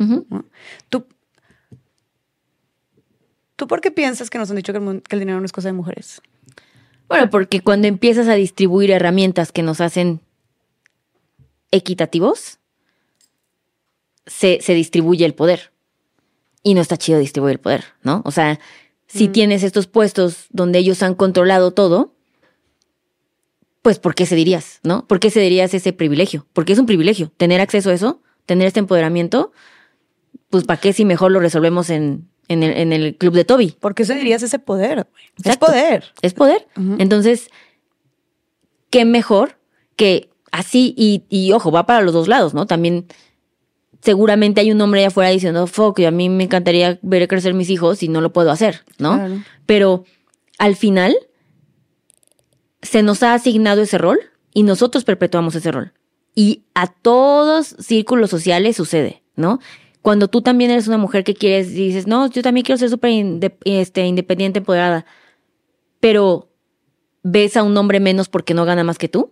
¿Tú, 0.89 1.05
¿Tú 3.57 3.67
por 3.67 3.81
qué 3.81 3.91
piensas 3.91 4.29
que 4.29 4.37
nos 4.37 4.49
han 4.49 4.55
dicho 4.55 4.71
que 4.73 4.79
el, 4.79 4.83
mun- 4.85 5.01
que 5.01 5.15
el 5.15 5.19
dinero 5.19 5.39
no 5.39 5.45
es 5.45 5.51
cosa 5.51 5.67
de 5.67 5.73
mujeres? 5.73 6.21
Bueno, 7.09 7.29
porque 7.29 7.59
cuando 7.61 7.87
empiezas 7.87 8.27
a 8.29 8.33
distribuir 8.33 8.91
herramientas 8.91 9.51
que 9.51 9.61
nos 9.61 9.81
hacen 9.81 10.21
equitativos, 11.71 12.59
se, 14.25 14.59
se 14.61 14.73
distribuye 14.73 15.25
el 15.25 15.33
poder. 15.33 15.71
Y 16.63 16.73
no 16.75 16.81
está 16.81 16.97
chido 16.97 17.19
distribuir 17.19 17.53
el 17.53 17.59
poder, 17.59 17.83
¿no? 18.03 18.21
O 18.25 18.31
sea, 18.31 18.59
si 19.07 19.27
tienes 19.27 19.63
estos 19.63 19.85
puestos 19.87 20.45
donde 20.49 20.79
ellos 20.79 21.03
han 21.03 21.13
controlado 21.13 21.71
todo, 21.71 22.15
pues 23.81 23.99
¿por 23.99 24.15
qué 24.15 24.25
cederías, 24.25 24.79
no? 24.83 25.05
¿Por 25.07 25.19
qué 25.19 25.29
cederías 25.29 25.73
ese 25.73 25.93
privilegio? 25.93 26.47
Porque 26.53 26.73
es 26.73 26.79
un 26.79 26.85
privilegio. 26.85 27.31
Tener 27.35 27.59
acceso 27.59 27.89
a 27.89 27.93
eso, 27.93 28.21
tener 28.45 28.65
este 28.65 28.79
empoderamiento, 28.79 29.51
pues 30.49 30.63
¿para 30.63 30.79
qué 30.79 30.93
si 30.93 31.03
mejor 31.03 31.31
lo 31.31 31.41
resolvemos 31.41 31.89
en, 31.89 32.29
en, 32.47 32.63
el, 32.63 32.77
en 32.77 32.93
el 32.93 33.17
club 33.17 33.33
de 33.33 33.43
Toby? 33.43 33.75
¿Por 33.79 33.93
qué 33.93 34.05
cederías 34.05 34.41
ese 34.41 34.57
poder? 34.57 35.05
Es 35.43 35.57
poder. 35.57 36.05
Es 36.21 36.33
poder. 36.33 36.67
Entonces, 36.97 37.49
qué 38.89 39.03
mejor 39.03 39.59
que 39.95 40.29
así, 40.51 40.95
y, 40.97 41.23
y 41.29 41.51
ojo, 41.51 41.71
va 41.71 41.85
para 41.85 42.01
los 42.01 42.13
dos 42.13 42.27
lados, 42.27 42.53
¿no? 42.53 42.65
También 42.65 43.07
seguramente 44.03 44.61
hay 44.61 44.71
un 44.71 44.81
hombre 44.81 44.99
allá 45.01 45.07
afuera 45.07 45.29
diciendo, 45.29 45.65
fuck, 45.65 45.99
a 46.01 46.11
mí 46.11 46.27
me 46.29 46.43
encantaría 46.43 46.99
ver 47.01 47.27
crecer 47.27 47.53
mis 47.53 47.69
hijos 47.69 48.03
y 48.03 48.09
no 48.09 48.19
lo 48.21 48.33
puedo 48.33 48.51
hacer, 48.51 48.83
¿no? 48.99 49.15
Claro. 49.15 49.35
Pero 49.65 50.03
al 50.57 50.75
final 50.75 51.15
se 52.81 53.01
nos 53.01 53.23
ha 53.23 53.33
asignado 53.33 53.81
ese 53.81 53.97
rol 53.97 54.19
y 54.53 54.63
nosotros 54.63 55.03
perpetuamos 55.05 55.55
ese 55.55 55.71
rol. 55.71 55.93
Y 56.35 56.63
a 56.73 56.87
todos 56.87 57.75
círculos 57.79 58.29
sociales 58.29 58.75
sucede, 58.75 59.23
¿no? 59.35 59.59
Cuando 60.01 60.27
tú 60.27 60.41
también 60.41 60.71
eres 60.71 60.87
una 60.89 60.97
mujer 60.97 61.23
que 61.23 61.33
quieres 61.33 61.69
y 61.71 61.87
dices, 61.87 62.07
no, 62.07 62.27
yo 62.29 62.41
también 62.41 62.65
quiero 62.65 62.77
ser 62.77 62.89
súper 62.89 63.11
inde- 63.11 63.55
este, 63.63 64.05
independiente, 64.05 64.59
empoderada, 64.59 65.05
pero 66.01 66.49
ves 67.23 67.55
a 67.55 67.63
un 67.63 67.77
hombre 67.77 68.01
menos 68.01 68.27
porque 68.27 68.53
no 68.53 68.65
gana 68.65 68.83
más 68.83 68.97
que 68.97 69.07
tú, 69.07 69.31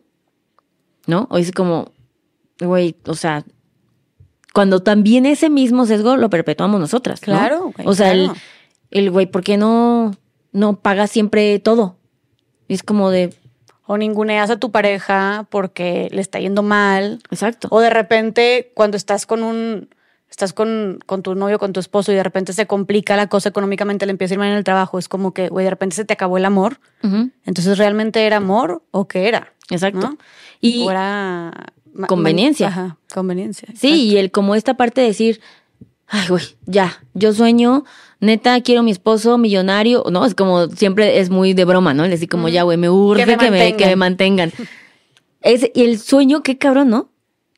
¿no? 1.08 1.28
O 1.30 1.38
es 1.38 1.52
como, 1.52 1.92
güey, 2.62 2.96
o 3.06 3.16
sea, 3.16 3.44
cuando 4.54 4.82
también 4.82 5.26
ese 5.26 5.50
mismo 5.50 5.86
sesgo 5.86 6.18
lo 6.18 6.30
perpetuamos 6.30 6.80
nosotras, 6.80 7.22
¿no? 7.22 7.26
Claro, 7.26 7.72
güey, 7.76 7.88
O 7.88 7.94
sea, 7.94 8.12
claro. 8.12 8.34
el, 8.90 9.06
el 9.06 9.12
güey, 9.12 9.26
¿por 9.26 9.44
qué 9.44 9.58
no, 9.58 10.12
no 10.52 10.80
paga 10.80 11.08
siempre 11.08 11.58
todo? 11.60 11.98
Es 12.68 12.84
como 12.84 13.10
de, 13.12 13.34
O 13.86 13.98
ninguneas 13.98 14.50
a 14.50 14.58
tu 14.60 14.72
pareja 14.72 15.48
porque 15.50 16.08
le 16.12 16.22
está 16.22 16.40
yendo 16.40 16.64
mal. 16.64 17.20
exacto. 17.30 17.68
O 17.72 17.80
de 17.82 17.90
repente, 17.90 18.72
cuando 18.76 18.98
estás 18.98 19.26
con 19.26 19.44
un. 19.44 19.90
Estás 20.30 20.54
con, 20.54 21.00
con 21.06 21.24
tu 21.24 21.36
novio, 21.36 21.60
con 21.60 21.74
tu 21.74 21.82
esposo, 21.82 22.14
y 22.14 22.16
de 22.16 22.24
repente 22.24 22.54
se 22.54 22.66
complica 22.66 23.18
la 23.18 23.28
cosa 23.28 23.50
económicamente, 23.50 24.06
le 24.06 24.12
empieza 24.12 24.34
a 24.34 24.36
ir 24.36 24.40
mal 24.40 24.48
en 24.48 24.56
el 24.56 24.64
trabajo. 24.64 24.98
Es 24.98 25.10
como 25.10 25.34
que, 25.34 25.50
güey, 25.50 25.66
de 25.66 25.70
repente 25.70 25.94
se 25.98 26.06
te 26.06 26.14
acabó 26.14 26.38
el 26.38 26.46
amor. 26.46 26.80
Entonces, 27.46 27.78
¿realmente 27.78 28.26
era 28.26 28.38
amor 28.38 28.82
o 28.92 29.10
qué 29.10 29.28
era? 29.28 29.52
exacto. 29.70 30.00
¿No? 30.12 30.18
Y 30.62 30.86
o 30.86 30.92
era. 30.92 31.52
Conveniencia. 32.08 32.68
Ajá, 32.68 32.98
conveniencia. 33.14 33.70
sí, 33.76 34.10
y 34.10 34.18
el 34.18 34.32
como 34.32 34.56
esta 34.56 34.76
parte 34.76 35.02
de 35.02 35.08
decir, 35.08 35.42
ay, 36.08 36.28
güey, 36.28 36.44
ya, 36.66 37.04
yo 37.14 37.34
sueño, 37.34 37.84
neta, 38.20 38.62
quiero 38.62 38.84
mi 38.84 38.92
esposo 38.92 39.38
millonario, 39.38 40.04
¿no? 40.12 40.26
Es 40.26 40.36
como, 40.36 40.68
siempre 40.68 41.20
es 41.20 41.30
muy 41.30 41.54
de 41.54 41.66
broma, 41.66 41.94
¿no? 41.94 42.04
Le 42.04 42.10
decir 42.10 42.30
como, 42.30 42.50
ya, 42.50 42.64
güey, 42.64 42.78
me 42.78 42.90
urge 42.90 43.26
que 43.38 43.52
me, 43.52 43.76
que 43.76 43.86
me 43.86 43.96
mantengan. 43.96 44.52
Es, 45.42 45.70
y 45.74 45.84
el 45.84 46.00
sueño, 46.00 46.44
qué 46.44 46.58
cabrón, 46.58 46.90
¿no? 46.90 47.10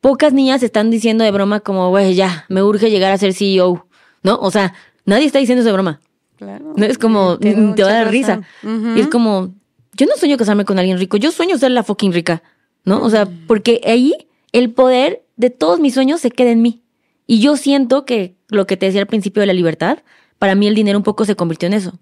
Pocas 0.02 0.34
niñas 0.34 0.64
están 0.64 0.90
diciendo 0.90 1.24
de 1.24 1.32
broma 1.32 1.60
como, 1.60 1.90
güey, 1.90 2.16
ya, 2.16 2.46
me 2.50 2.64
urge 2.64 2.90
llegar 2.90 3.12
a 3.12 3.18
ser 3.18 3.34
CEO, 3.34 3.88
¿no? 4.22 4.38
O 4.40 4.52
sea, 4.52 4.74
nadie 5.06 5.26
está 5.26 5.40
diciendo 5.40 5.62
eso 5.62 5.70
de 5.70 5.74
broma. 5.74 6.00
Claro. 6.38 6.74
No 6.76 6.86
es 6.86 6.98
como, 6.98 7.38
te 7.38 7.84
va 7.84 7.90
a 7.90 7.94
dar 7.94 8.12
risa. 8.12 8.42
Y 8.64 9.00
es 9.00 9.08
como, 9.08 9.54
yo 9.94 10.06
no 10.06 10.16
sueño 10.16 10.38
casarme 10.38 10.66
con 10.66 10.80
alguien 10.80 10.98
rico, 10.98 11.18
yo 11.18 11.32
sueño 11.32 11.58
ser 11.58 11.72
la 11.72 11.84
fucking 11.84 12.14
rica, 12.14 12.44
¿no? 12.86 13.02
O 13.04 13.10
sea, 13.10 13.28
porque 13.48 13.82
ahí 13.86 14.14
el 14.52 14.72
poder 14.72 15.26
de 15.36 15.50
todos 15.50 15.80
mis 15.80 15.94
sueños 15.94 16.22
se 16.22 16.32
queda 16.32 16.52
en 16.52 16.62
mí. 16.62 16.84
Y 17.26 17.40
yo 17.40 17.58
siento 17.58 18.06
que 18.06 18.36
lo 18.50 18.68
que 18.68 18.78
te 18.78 18.86
decía 18.86 19.02
al 19.02 19.08
principio 19.08 19.42
de 19.42 19.48
la 19.48 19.54
libertad, 19.54 20.00
para 20.40 20.56
mí 20.56 20.68
el 20.68 20.76
dinero 20.76 20.98
un 20.98 21.04
poco 21.04 21.26
se 21.26 21.36
convirtió 21.36 21.68
en 21.68 21.74
eso. 21.74 22.00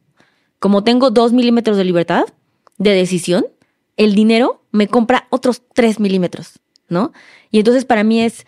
Como 0.59 0.83
tengo 0.83 1.11
dos 1.11 1.33
milímetros 1.33 1.77
de 1.77 1.83
libertad, 1.83 2.25
de 2.77 2.91
decisión, 2.91 3.45
el 3.97 4.15
dinero 4.15 4.63
me 4.71 4.87
compra 4.87 5.27
otros 5.29 5.61
tres 5.73 5.99
milímetros, 5.99 6.59
¿no? 6.89 7.13
Y 7.51 7.59
entonces 7.59 7.85
para 7.85 8.03
mí 8.03 8.21
es, 8.21 8.45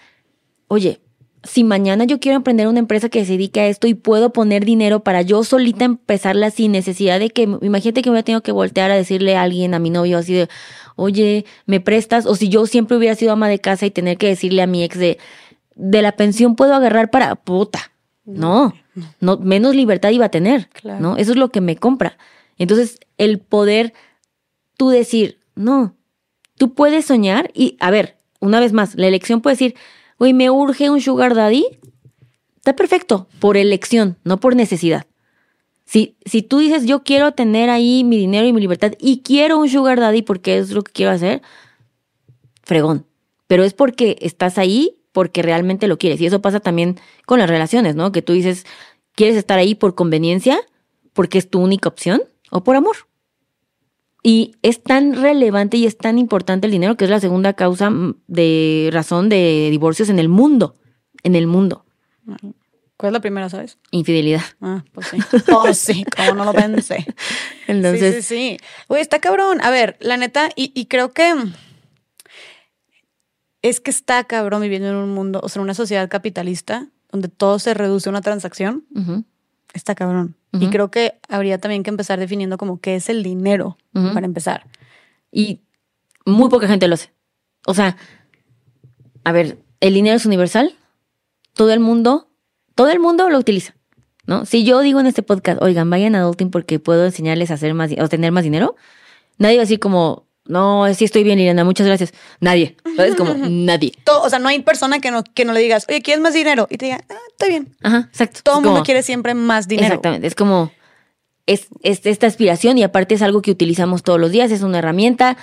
oye, 0.67 1.01
si 1.43 1.63
mañana 1.63 2.05
yo 2.05 2.19
quiero 2.19 2.37
emprender 2.37 2.67
una 2.67 2.79
empresa 2.79 3.09
que 3.09 3.25
se 3.25 3.33
dedique 3.33 3.59
a 3.59 3.67
esto 3.67 3.87
y 3.87 3.93
puedo 3.93 4.31
poner 4.31 4.63
dinero 4.63 5.03
para 5.03 5.21
yo 5.21 5.43
solita 5.43 5.85
empezarla 5.85 6.49
sin 6.51 6.71
necesidad 6.71 7.19
de 7.19 7.29
que, 7.29 7.43
imagínate 7.43 8.01
que 8.01 8.09
me 8.09 8.13
hubiera 8.13 8.25
tenido 8.25 8.41
que 8.41 8.53
voltear 8.53 8.91
a 8.91 8.95
decirle 8.95 9.35
a 9.35 9.43
alguien, 9.43 9.73
a 9.73 9.79
mi 9.79 9.89
novio, 9.89 10.17
así 10.17 10.33
de, 10.33 10.47
oye, 10.95 11.45
¿me 11.65 11.79
prestas? 11.79 12.25
O 12.25 12.35
si 12.35 12.49
yo 12.49 12.65
siempre 12.65 12.97
hubiera 12.97 13.15
sido 13.15 13.31
ama 13.31 13.47
de 13.49 13.59
casa 13.59 13.85
y 13.85 13.91
tener 13.91 14.17
que 14.17 14.27
decirle 14.27 14.61
a 14.61 14.67
mi 14.67 14.83
ex 14.83 14.97
de, 14.97 15.17
de 15.75 16.01
la 16.01 16.13
pensión 16.13 16.55
puedo 16.55 16.73
agarrar 16.73 17.09
para 17.09 17.35
puta. 17.35 17.91
No, 18.25 18.73
no, 19.19 19.37
menos 19.37 19.75
libertad 19.75 20.11
iba 20.11 20.25
a 20.25 20.29
tener, 20.29 20.69
Claro. 20.69 20.99
¿no? 21.01 21.17
Eso 21.17 21.31
es 21.31 21.37
lo 21.37 21.49
que 21.49 21.61
me 21.61 21.75
compra. 21.75 22.17
Entonces, 22.57 22.99
el 23.17 23.39
poder 23.39 23.93
tú 24.77 24.89
decir, 24.89 25.39
no, 25.55 25.95
tú 26.57 26.73
puedes 26.73 27.05
soñar 27.05 27.51
y, 27.53 27.75
a 27.79 27.91
ver, 27.91 28.17
una 28.39 28.59
vez 28.59 28.71
más, 28.71 28.95
la 28.95 29.07
elección 29.07 29.41
puede 29.41 29.55
decir, 29.55 29.75
güey, 30.19 30.33
me 30.33 30.49
urge 30.49 30.89
un 30.89 31.01
sugar 31.01 31.35
daddy. 31.35 31.65
Está 32.55 32.75
perfecto, 32.75 33.27
por 33.39 33.57
elección, 33.57 34.17
no 34.23 34.39
por 34.39 34.55
necesidad. 34.55 35.05
Si, 35.85 36.15
si 36.25 36.41
tú 36.41 36.59
dices, 36.59 36.85
yo 36.85 37.03
quiero 37.03 37.33
tener 37.33 37.69
ahí 37.69 38.03
mi 38.03 38.17
dinero 38.17 38.47
y 38.47 38.53
mi 38.53 38.61
libertad 38.61 38.93
y 38.99 39.21
quiero 39.21 39.59
un 39.59 39.69
sugar 39.69 39.99
daddy 39.99 40.21
porque 40.21 40.57
es 40.57 40.71
lo 40.71 40.83
que 40.83 40.91
quiero 40.91 41.11
hacer, 41.11 41.41
fregón. 42.63 43.05
Pero 43.47 43.63
es 43.63 43.73
porque 43.73 44.17
estás 44.21 44.57
ahí 44.57 45.03
porque 45.11 45.41
realmente 45.41 45.87
lo 45.87 45.97
quieres. 45.97 46.19
Y 46.19 46.25
eso 46.25 46.41
pasa 46.41 46.59
también 46.59 46.99
con 47.25 47.39
las 47.39 47.49
relaciones, 47.49 47.95
¿no? 47.95 48.11
Que 48.11 48.21
tú 48.21 48.33
dices, 48.33 48.65
¿quieres 49.15 49.37
estar 49.37 49.59
ahí 49.59 49.75
por 49.75 49.95
conveniencia? 49.95 50.59
Porque 51.13 51.37
es 51.37 51.49
tu 51.49 51.61
única 51.61 51.89
opción 51.89 52.23
o 52.49 52.63
por 52.63 52.75
amor. 52.75 52.95
Y 54.23 54.55
es 54.61 54.81
tan 54.81 55.21
relevante 55.21 55.77
y 55.77 55.85
es 55.85 55.97
tan 55.97 56.17
importante 56.17 56.67
el 56.67 56.71
dinero 56.71 56.95
que 56.95 57.03
es 57.03 57.11
la 57.11 57.19
segunda 57.19 57.53
causa 57.53 57.89
mm, 57.89 58.15
de 58.27 58.89
razón 58.91 59.29
de 59.29 59.67
divorcios 59.69 60.09
en 60.09 60.17
el 60.17 60.29
mundo. 60.29 60.75
En 61.23 61.35
el 61.35 61.45
mundo. 61.45 61.85
¿Cuál 63.03 63.11
es 63.11 63.15
la 63.15 63.19
primera, 63.19 63.49
sabes? 63.49 63.77
Infidelidad. 63.91 64.43
Ah, 64.61 64.85
pues 64.93 65.07
sí. 65.07 65.17
Pues 65.45 65.77
sí, 65.77 66.05
como 66.05 66.35
no 66.35 66.45
lo 66.45 66.53
pensé. 66.53 67.05
Entonces, 67.67 68.15
sí, 68.15 68.21
sí, 68.21 68.57
sí. 68.57 68.57
Güey, 68.87 69.01
está 69.01 69.19
cabrón. 69.19 69.59
A 69.61 69.71
ver, 69.71 69.97
la 69.99 70.15
neta, 70.15 70.47
y, 70.55 70.71
y 70.73 70.85
creo 70.85 71.11
que 71.11 71.33
es 73.61 73.81
que 73.81 73.91
está 73.91 74.23
cabrón 74.23 74.61
viviendo 74.61 74.87
en 74.87 74.95
un 74.95 75.09
mundo, 75.09 75.41
o 75.43 75.49
sea, 75.49 75.59
en 75.59 75.63
una 75.65 75.73
sociedad 75.73 76.07
capitalista 76.07 76.87
donde 77.11 77.27
todo 77.27 77.59
se 77.59 77.73
reduce 77.73 78.07
a 78.07 78.11
una 78.11 78.21
transacción. 78.21 78.85
Está 79.73 79.95
cabrón. 79.95 80.37
Y 80.53 80.69
creo 80.69 80.89
que 80.89 81.19
habría 81.27 81.57
también 81.57 81.83
que 81.83 81.89
empezar 81.89 82.21
definiendo 82.21 82.57
como 82.57 82.79
qué 82.79 82.95
es 82.95 83.09
el 83.09 83.21
dinero 83.21 83.77
para 83.91 84.25
empezar. 84.25 84.65
Y 85.29 85.59
muy 86.25 86.49
poca 86.49 86.69
gente 86.69 86.87
lo 86.87 86.93
hace. 86.93 87.11
O 87.65 87.73
sea, 87.73 87.97
a 89.25 89.31
ver, 89.33 89.57
el 89.81 89.93
dinero 89.93 90.15
es 90.15 90.25
universal. 90.25 90.73
Todo 91.51 91.73
el 91.73 91.81
mundo, 91.81 92.29
todo 92.75 92.89
el 92.89 92.99
mundo 92.99 93.29
lo 93.29 93.37
utiliza. 93.37 93.75
¿No? 94.25 94.45
Si 94.45 94.63
yo 94.63 94.79
digo 94.79 95.01
en 95.01 95.07
este 95.07 95.21
podcast, 95.21 95.61
oigan, 95.61 95.89
vayan 95.89 96.15
a 96.15 96.19
Adulting 96.19 96.49
porque 96.49 96.79
puedo 96.79 97.05
enseñarles 97.05 97.51
a 97.51 97.55
hacer 97.55 97.73
más, 97.73 97.91
a 97.91 98.07
tener 98.07 98.31
más 98.31 98.45
dinero, 98.45 98.77
nadie 99.37 99.57
va 99.57 99.63
a 99.63 99.65
decir 99.65 99.79
como, 99.79 100.27
no, 100.45 100.93
sí 100.93 101.05
estoy 101.05 101.23
bien, 101.23 101.37
Liliana, 101.37 101.63
muchas 101.63 101.87
gracias. 101.87 102.13
Nadie. 102.39 102.75
¿Sabes? 102.95 103.15
Como 103.15 103.33
nadie. 103.37 103.93
Todo, 104.03 104.23
o 104.23 104.29
sea, 104.29 104.39
no 104.39 104.49
hay 104.49 104.61
persona 104.61 104.99
que 104.99 105.11
no, 105.11 105.23
que 105.23 105.45
no 105.45 105.53
le 105.53 105.61
digas, 105.61 105.85
oye, 105.89 106.01
¿quieres 106.01 106.21
más 106.21 106.33
dinero? 106.33 106.67
Y 106.69 106.77
te 106.77 106.85
diga, 106.85 107.01
ah, 107.09 107.15
está 107.31 107.47
bien. 107.47 107.75
Ajá, 107.81 108.09
exacto. 108.09 108.39
Todo 108.43 108.55
Es 108.55 108.63
el 108.63 108.69
mundo 108.69 108.83
quiere 108.83 109.03
siempre 109.03 109.33
más 109.33 109.67
dinero. 109.67 109.87
Exactamente. 109.87 110.27
Es 110.27 110.35
como, 110.35 110.71
es, 111.45 111.67
es 111.81 112.05
esta 112.05 112.27
aspiración 112.27 112.77
y 112.77 112.83
aparte 112.83 113.15
es 113.15 113.21
algo 113.21 113.41
que 113.41 113.51
utilizamos 113.51 114.03
todos 114.03 114.19
los 114.19 114.31
días, 114.31 114.51
es 114.51 114.61
una 114.61 114.79
herramienta. 114.79 115.37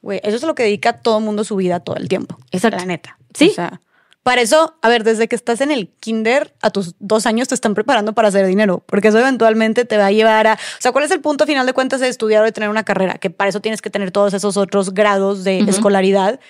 Güey, 0.00 0.20
eso 0.22 0.36
es 0.36 0.42
lo 0.42 0.54
que 0.54 0.64
dedica 0.64 0.94
todo 0.94 1.18
el 1.18 1.24
mundo 1.24 1.44
su 1.44 1.56
vida 1.56 1.80
todo 1.80 1.96
el 1.96 2.08
tiempo. 2.08 2.38
Exacto. 2.50 2.78
La 2.78 2.86
neta. 2.86 3.18
Sí. 3.34 3.48
O 3.50 3.54
sea, 3.54 3.80
para 4.24 4.40
eso, 4.40 4.74
a 4.80 4.88
ver, 4.88 5.04
desde 5.04 5.28
que 5.28 5.36
estás 5.36 5.60
en 5.60 5.70
el 5.70 5.90
kinder, 6.00 6.54
a 6.62 6.70
tus 6.70 6.94
dos 6.98 7.26
años 7.26 7.46
te 7.48 7.54
están 7.54 7.74
preparando 7.74 8.14
para 8.14 8.28
hacer 8.28 8.46
dinero, 8.46 8.82
porque 8.86 9.08
eso 9.08 9.18
eventualmente 9.18 9.84
te 9.84 9.98
va 9.98 10.06
a 10.06 10.12
llevar 10.12 10.46
a... 10.46 10.54
O 10.54 10.80
sea, 10.80 10.92
¿cuál 10.92 11.04
es 11.04 11.10
el 11.10 11.20
punto 11.20 11.44
a 11.44 11.46
final 11.46 11.66
de 11.66 11.74
cuentas 11.74 12.00
de 12.00 12.08
estudiar 12.08 12.40
o 12.40 12.46
de 12.46 12.52
tener 12.52 12.70
una 12.70 12.84
carrera? 12.84 13.18
Que 13.18 13.28
para 13.28 13.50
eso 13.50 13.60
tienes 13.60 13.82
que 13.82 13.90
tener 13.90 14.12
todos 14.12 14.32
esos 14.32 14.56
otros 14.56 14.94
grados 14.94 15.44
de 15.44 15.58
escolaridad. 15.58 16.40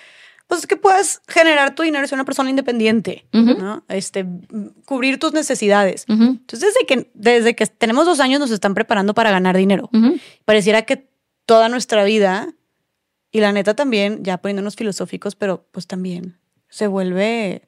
Pues 0.47 0.67
que 0.67 0.77
puedas 0.77 1.21
generar 1.27 1.75
tu 1.75 1.83
dinero 1.83 2.07
ser 2.07 2.15
una 2.15 2.23
persona 2.23 2.49
independiente. 2.49 3.27
¿no? 3.33 3.83
Este, 3.89 4.25
cubrir 4.85 5.19
tus 5.19 5.33
necesidades. 5.33 6.05
Entonces, 6.07 6.61
desde 6.61 6.85
que, 6.87 7.11
desde 7.13 7.55
que 7.57 7.65
tenemos 7.65 8.05
dos 8.05 8.21
años 8.21 8.39
nos 8.39 8.51
están 8.51 8.73
preparando 8.73 9.13
para 9.13 9.31
ganar 9.31 9.57
dinero. 9.57 9.89
Pareciera 10.45 10.83
que 10.83 11.09
toda 11.45 11.67
nuestra 11.67 12.05
vida. 12.05 12.53
Y 13.33 13.41
la 13.41 13.51
neta 13.51 13.73
también, 13.73 14.23
ya 14.23 14.37
poniéndonos 14.37 14.77
filosóficos, 14.77 15.35
pero 15.35 15.67
pues 15.73 15.87
también 15.87 16.37
se 16.69 16.87
vuelve, 16.87 17.61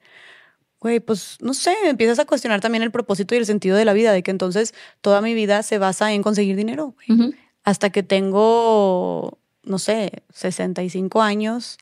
güey, 0.80 1.00
pues 1.00 1.38
no 1.42 1.54
sé, 1.54 1.76
empiezas 1.86 2.20
a 2.20 2.26
cuestionar 2.26 2.62
también 2.62 2.84
el 2.84 2.92
propósito 2.92 3.34
y 3.36 3.38
el 3.40 3.46
sentido 3.46 3.78
de 3.78 3.86
la 3.86 3.94
vida, 3.94 4.12
de 4.12 4.24
que 4.24 4.32
entonces 4.32 4.74
toda 5.02 5.22
mi 5.22 5.34
vida 5.34 5.64
se 5.64 5.78
basa 5.78 6.14
en 6.14 6.24
conseguir 6.24 6.56
dinero, 6.56 6.94
güey. 7.08 7.34
Hasta 7.64 7.90
que 7.90 8.04
tengo, 8.04 9.38
no 9.64 9.80
sé, 9.80 10.24
65 10.34 11.22
años 11.22 11.78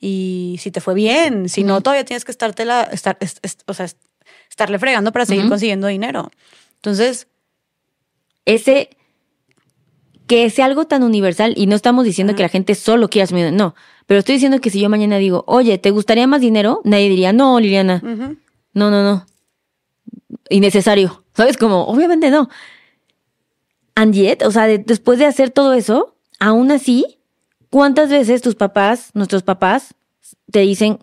y 0.00 0.56
si 0.60 0.70
te 0.70 0.80
fue 0.80 0.94
bien, 0.94 1.48
si 1.48 1.62
no, 1.64 1.74
Ujú. 1.74 1.82
todavía 1.82 2.04
tienes 2.04 2.24
que 2.24 2.32
estarte 2.32 2.64
la, 2.64 2.82
estar, 2.84 3.16
es- 3.20 3.38
es- 3.42 3.58
o 3.66 3.74
sea, 3.74 3.86
es- 3.86 3.96
estarle 4.50 4.78
fregando 4.78 5.12
para 5.12 5.26
seguir 5.26 5.44
consiguiendo 5.48 5.86
dinero. 5.86 6.30
Entonces, 6.76 7.28
ese 8.44 8.90
que 10.28 10.48
sea 10.50 10.66
algo 10.66 10.86
tan 10.86 11.02
universal 11.02 11.54
y 11.56 11.66
no 11.66 11.74
estamos 11.74 12.04
diciendo 12.04 12.36
que 12.36 12.42
la 12.42 12.48
gente 12.48 12.74
solo 12.76 13.08
quiera 13.08 13.26
su 13.26 13.34
dinero, 13.34 13.56
no, 13.56 13.74
pero 14.06 14.20
estoy 14.20 14.34
diciendo 14.36 14.60
que 14.60 14.70
si 14.70 14.78
yo 14.80 14.88
mañana 14.88 15.16
digo, 15.18 15.42
oye, 15.48 15.78
¿te 15.78 15.90
gustaría 15.90 16.26
más 16.28 16.40
dinero? 16.40 16.80
Nadie 16.84 17.08
diría, 17.08 17.32
no, 17.32 17.58
Liliana, 17.58 18.00
no, 18.74 18.90
no, 18.90 19.02
no, 19.02 19.26
innecesario, 20.50 21.24
¿sabes? 21.34 21.56
Como, 21.56 21.84
obviamente 21.84 22.30
no. 22.30 22.48
And 23.94 24.14
yet, 24.14 24.42
o 24.44 24.50
sea, 24.50 24.66
de- 24.66 24.78
después 24.78 25.18
de 25.18 25.26
hacer 25.26 25.50
todo 25.50 25.72
eso, 25.74 26.14
aún 26.38 26.70
así, 26.70 27.18
¿cuántas 27.70 28.10
veces 28.10 28.42
tus 28.42 28.54
papás, 28.54 29.10
nuestros 29.14 29.42
papás, 29.42 29.94
te 30.50 30.60
dicen, 30.60 30.98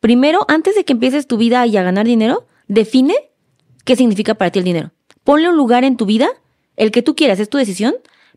primero, 0.00 0.44
antes 0.48 0.74
de 0.74 0.84
que 0.84 0.92
empieces 0.92 1.26
tu 1.26 1.36
vida 1.38 1.66
y 1.66 1.76
a 1.76 1.82
ganar 1.82 2.06
dinero, 2.06 2.46
define 2.68 3.14
qué 3.84 3.96
significa 3.96 4.34
para 4.34 4.50
ti 4.50 4.58
el 4.58 4.64
dinero. 4.64 4.90
Ponle 5.22 5.48
un 5.48 5.56
lugar 5.56 5.84
en 5.84 5.96
tu 5.96 6.06
vida, 6.06 6.28
el 6.76 6.90
que 6.90 7.02
tú 7.02 7.14
quieras, 7.16 7.40
es 7.40 7.48
tu 7.48 7.56
decisión, 7.58 7.94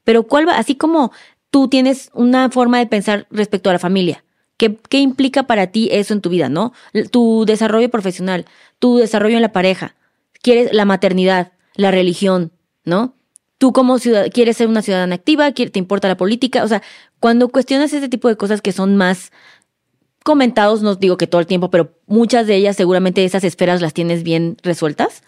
pero 0.07 0.23
cuál 0.23 0.47
va, 0.47 0.57
así 0.57 0.75
como 0.75 1.11
tú 1.49 1.67
tienes 1.67 2.11
una 2.13 2.49
forma 2.49 2.79
de 2.79 2.87
pensar 2.87 3.27
respecto 3.29 3.69
a 3.69 3.73
la 3.73 3.79
familia. 3.79 4.23
¿Qué, 4.55 4.77
¿Qué 4.87 4.99
implica 4.99 5.43
para 5.43 5.67
ti 5.67 5.89
eso 5.91 6.13
en 6.13 6.21
tu 6.21 6.29
vida, 6.29 6.47
no? 6.47 6.71
Tu 7.11 7.43
desarrollo 7.45 7.89
profesional, 7.89 8.45
tu 8.79 8.99
desarrollo 8.99 9.35
en 9.35 9.41
la 9.41 9.51
pareja, 9.51 9.95
quieres 10.41 10.71
la 10.71 10.85
maternidad, 10.85 11.51
la 11.75 11.91
religión, 11.91 12.53
¿no? 12.85 13.15
Tú 13.57 13.73
como 13.73 13.99
ciudad 13.99 14.27
quieres 14.31 14.55
ser 14.55 14.69
una 14.69 14.81
ciudadana 14.81 15.15
activa, 15.15 15.51
te 15.51 15.77
importa 15.77 16.07
la 16.07 16.15
política, 16.15 16.63
o 16.63 16.69
sea, 16.69 16.81
cuando 17.19 17.49
cuestionas 17.49 17.91
ese 17.91 18.07
tipo 18.07 18.29
de 18.29 18.37
cosas 18.37 18.61
que 18.61 18.71
son 18.71 18.95
más 18.95 19.33
comentados, 20.23 20.83
no 20.83 20.95
digo 20.95 21.17
que 21.17 21.27
todo 21.27 21.41
el 21.41 21.47
tiempo, 21.47 21.69
pero 21.69 21.91
muchas 22.05 22.47
de 22.47 22.55
ellas 22.55 22.77
seguramente 22.77 23.25
esas 23.25 23.43
esferas 23.43 23.81
las 23.81 23.93
tienes 23.93 24.23
bien 24.23 24.55
resueltas. 24.63 25.21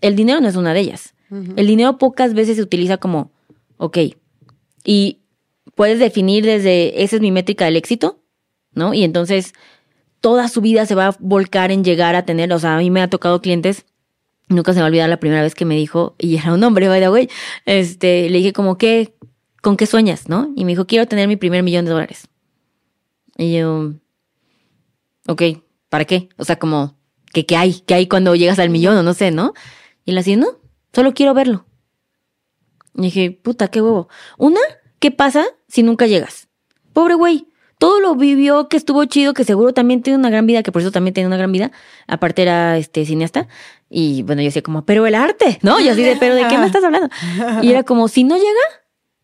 El 0.00 0.16
dinero 0.16 0.40
no 0.40 0.48
es 0.48 0.56
una 0.56 0.72
de 0.72 0.80
ellas. 0.80 1.12
El 1.30 1.66
dinero 1.66 1.98
pocas 1.98 2.32
veces 2.32 2.56
se 2.56 2.62
utiliza 2.62 2.96
como, 2.96 3.32
ok, 3.78 3.98
y 4.84 5.20
puedes 5.74 5.98
definir 5.98 6.44
desde, 6.44 7.02
esa 7.02 7.16
es 7.16 7.22
mi 7.22 7.30
métrica 7.30 7.64
del 7.64 7.76
éxito, 7.76 8.20
¿no? 8.74 8.94
Y 8.94 9.04
entonces 9.04 9.54
toda 10.20 10.48
su 10.48 10.60
vida 10.60 10.86
se 10.86 10.94
va 10.94 11.08
a 11.08 11.16
volcar 11.20 11.70
en 11.70 11.84
llegar 11.84 12.14
a 12.14 12.24
tener, 12.24 12.52
o 12.52 12.58
sea, 12.58 12.76
a 12.76 12.78
mí 12.78 12.90
me 12.90 13.00
ha 13.00 13.08
tocado 13.08 13.40
clientes, 13.40 13.86
nunca 14.48 14.72
se 14.72 14.78
me 14.78 14.82
va 14.82 14.86
a 14.86 14.88
olvidar 14.88 15.08
la 15.08 15.20
primera 15.20 15.42
vez 15.42 15.54
que 15.54 15.64
me 15.64 15.76
dijo, 15.76 16.14
y 16.18 16.36
era 16.36 16.52
un 16.52 16.62
hombre, 16.64 16.88
by 16.88 17.00
the 17.00 17.10
way, 17.10 17.28
este, 17.64 18.28
le 18.28 18.38
dije 18.38 18.52
como, 18.52 18.78
¿qué, 18.78 19.14
con 19.62 19.76
qué 19.76 19.86
sueñas, 19.86 20.28
no? 20.28 20.52
Y 20.56 20.64
me 20.64 20.72
dijo, 20.72 20.86
quiero 20.86 21.06
tener 21.06 21.28
mi 21.28 21.36
primer 21.36 21.62
millón 21.62 21.84
de 21.84 21.92
dólares. 21.92 22.28
Y 23.36 23.56
yo, 23.56 23.92
ok, 25.28 25.42
¿para 25.88 26.04
qué? 26.04 26.28
O 26.36 26.44
sea, 26.44 26.58
como, 26.58 26.96
¿qué, 27.32 27.46
qué 27.46 27.56
hay? 27.56 27.74
¿Qué 27.86 27.94
hay 27.94 28.08
cuando 28.08 28.34
llegas 28.34 28.58
al 28.58 28.70
millón 28.70 28.96
o 28.96 29.02
no 29.02 29.14
sé, 29.14 29.30
no? 29.30 29.52
Y 30.04 30.10
él 30.10 30.18
así, 30.18 30.36
no, 30.36 30.48
solo 30.92 31.14
quiero 31.14 31.34
verlo. 31.34 31.67
Y 32.98 33.02
dije, 33.02 33.30
puta, 33.30 33.68
qué 33.68 33.80
huevo. 33.80 34.08
Una, 34.36 34.60
¿qué 34.98 35.10
pasa 35.10 35.46
si 35.68 35.82
nunca 35.82 36.06
llegas? 36.06 36.48
Pobre 36.92 37.14
güey, 37.14 37.46
todo 37.78 38.00
lo 38.00 38.14
vivió, 38.16 38.68
que 38.68 38.76
estuvo 38.76 39.04
chido, 39.04 39.32
que 39.34 39.44
seguro 39.44 39.72
también 39.72 40.02
tiene 40.02 40.18
una 40.18 40.30
gran 40.30 40.46
vida, 40.46 40.62
que 40.62 40.72
por 40.72 40.82
eso 40.82 40.90
también 40.90 41.14
tiene 41.14 41.28
una 41.28 41.36
gran 41.36 41.52
vida. 41.52 41.70
Aparte 42.08 42.42
era 42.42 42.76
este 42.76 43.06
cineasta. 43.06 43.46
Y 43.88 44.22
bueno, 44.24 44.42
yo 44.42 44.46
decía 44.46 44.62
como, 44.62 44.84
pero 44.84 45.06
el 45.06 45.14
arte, 45.14 45.58
¿no? 45.62 45.80
Yo 45.80 45.92
así 45.92 46.02
de, 46.02 46.16
pero 46.16 46.34
¿de 46.34 46.46
qué 46.48 46.58
me 46.58 46.66
estás 46.66 46.82
hablando? 46.84 47.08
Y 47.62 47.70
era 47.70 47.84
como, 47.84 48.08
si 48.08 48.24
no 48.24 48.36
llega, 48.36 48.60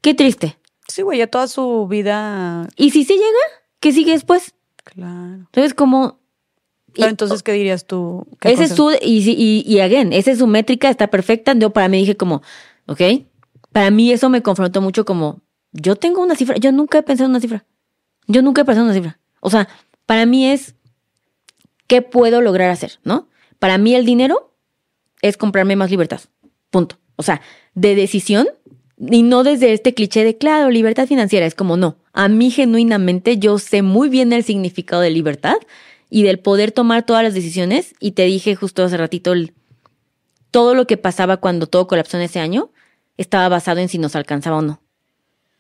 qué 0.01 0.15
triste. 0.15 0.57
Sí, 0.87 1.03
güey, 1.03 1.19
ya 1.19 1.27
toda 1.27 1.49
su 1.49 1.89
vida. 1.89 2.69
Y 2.77 2.91
si 2.93 3.05
sí 3.05 3.15
llega, 3.15 3.65
¿qué 3.81 3.91
sigue 3.93 4.13
después? 4.13 4.55
Claro. 4.85 5.35
Entonces, 5.47 5.75
como... 5.75 6.21
Pero 6.95 7.09
y- 7.09 7.11
entonces, 7.11 7.43
¿qué 7.43 7.53
dirías 7.53 7.87
tú? 7.87 8.25
¿Qué 8.41 8.53
ese 8.53 8.65
es 8.65 8.75
su, 8.77 8.93
y, 9.03 9.19
y, 9.29 9.65
y 9.67 9.81
again, 9.81 10.13
esa 10.13 10.31
es 10.31 10.39
su 10.39 10.47
métrica, 10.47 10.89
está 10.91 11.09
perfecta. 11.09 11.55
Yo 11.55 11.71
para 11.71 11.89
mí 11.89 11.99
dije 11.99 12.17
como, 12.17 12.41
ok, 12.87 13.01
para 13.75 13.91
mí 13.91 14.13
eso 14.13 14.29
me 14.29 14.41
confrontó 14.41 14.81
mucho 14.81 15.05
como, 15.05 15.41
yo 15.73 15.97
tengo 15.97 16.23
una 16.23 16.37
cifra, 16.37 16.57
yo 16.59 16.71
nunca 16.71 16.99
he 16.99 17.03
pensado 17.03 17.27
en 17.27 17.33
una 17.33 17.41
cifra. 17.41 17.65
Yo 18.29 18.41
nunca 18.41 18.63
he 18.63 18.65
pensado 18.65 18.87
en 18.87 18.91
una 18.91 18.95
cifra. 18.95 19.19
O 19.41 19.51
sea, 19.51 19.69
para 20.07 20.27
mí 20.27 20.47
es, 20.47 20.77
¿qué 21.89 22.01
puedo 22.01 22.41
lograr 22.41 22.71
hacer? 22.71 23.01
¿No? 23.03 23.27
Para 23.59 23.77
mí 23.77 23.97
el 23.97 24.07
dinero 24.07 24.55
es 25.23 25.37
comprarme 25.37 25.75
más 25.75 25.91
libertad. 25.91 26.21
Punto. 26.71 26.99
O 27.17 27.25
sea, 27.25 27.41
de 27.75 27.97
decisión 27.97 28.47
y 28.97 29.25
no 29.25 29.43
desde 29.43 29.73
este 29.73 29.93
cliché 29.93 30.23
de, 30.23 30.39
claro, 30.39 30.71
libertad 30.71 31.09
financiera. 31.09 31.45
Es 31.45 31.57
como, 31.57 31.77
no. 31.77 31.97
A 32.13 32.29
mí 32.29 32.53
genuinamente 32.53 33.39
yo 33.39 33.59
sé 33.59 33.83
muy 33.83 34.09
bien 34.09 34.33
el 34.33 34.45
significado 34.45 35.03
de 35.03 35.11
libertad 35.11 35.57
y 36.11 36.23
del 36.23 36.39
poder 36.39 36.71
tomar 36.71 37.05
todas 37.05 37.25
las 37.25 37.35
decisiones. 37.35 37.97
Y 37.99 38.13
te 38.13 38.23
dije 38.23 38.55
justo 38.55 38.85
hace 38.85 38.97
ratito, 38.99 39.33
el- 39.33 39.53
todo 40.53 40.77
lo 40.77 40.87
que 40.87 40.97
pasaba 40.97 41.39
cuando 41.39 41.67
todo 41.67 41.89
colapsó 41.89 42.19
en 42.19 42.23
ese 42.23 42.39
año 42.39 42.71
estaba 43.17 43.49
basado 43.49 43.81
en 43.81 43.89
si 43.89 43.99
nos 43.99 44.17
alcanzaba 44.17 44.59
o 44.59 44.63
no. 44.63 44.83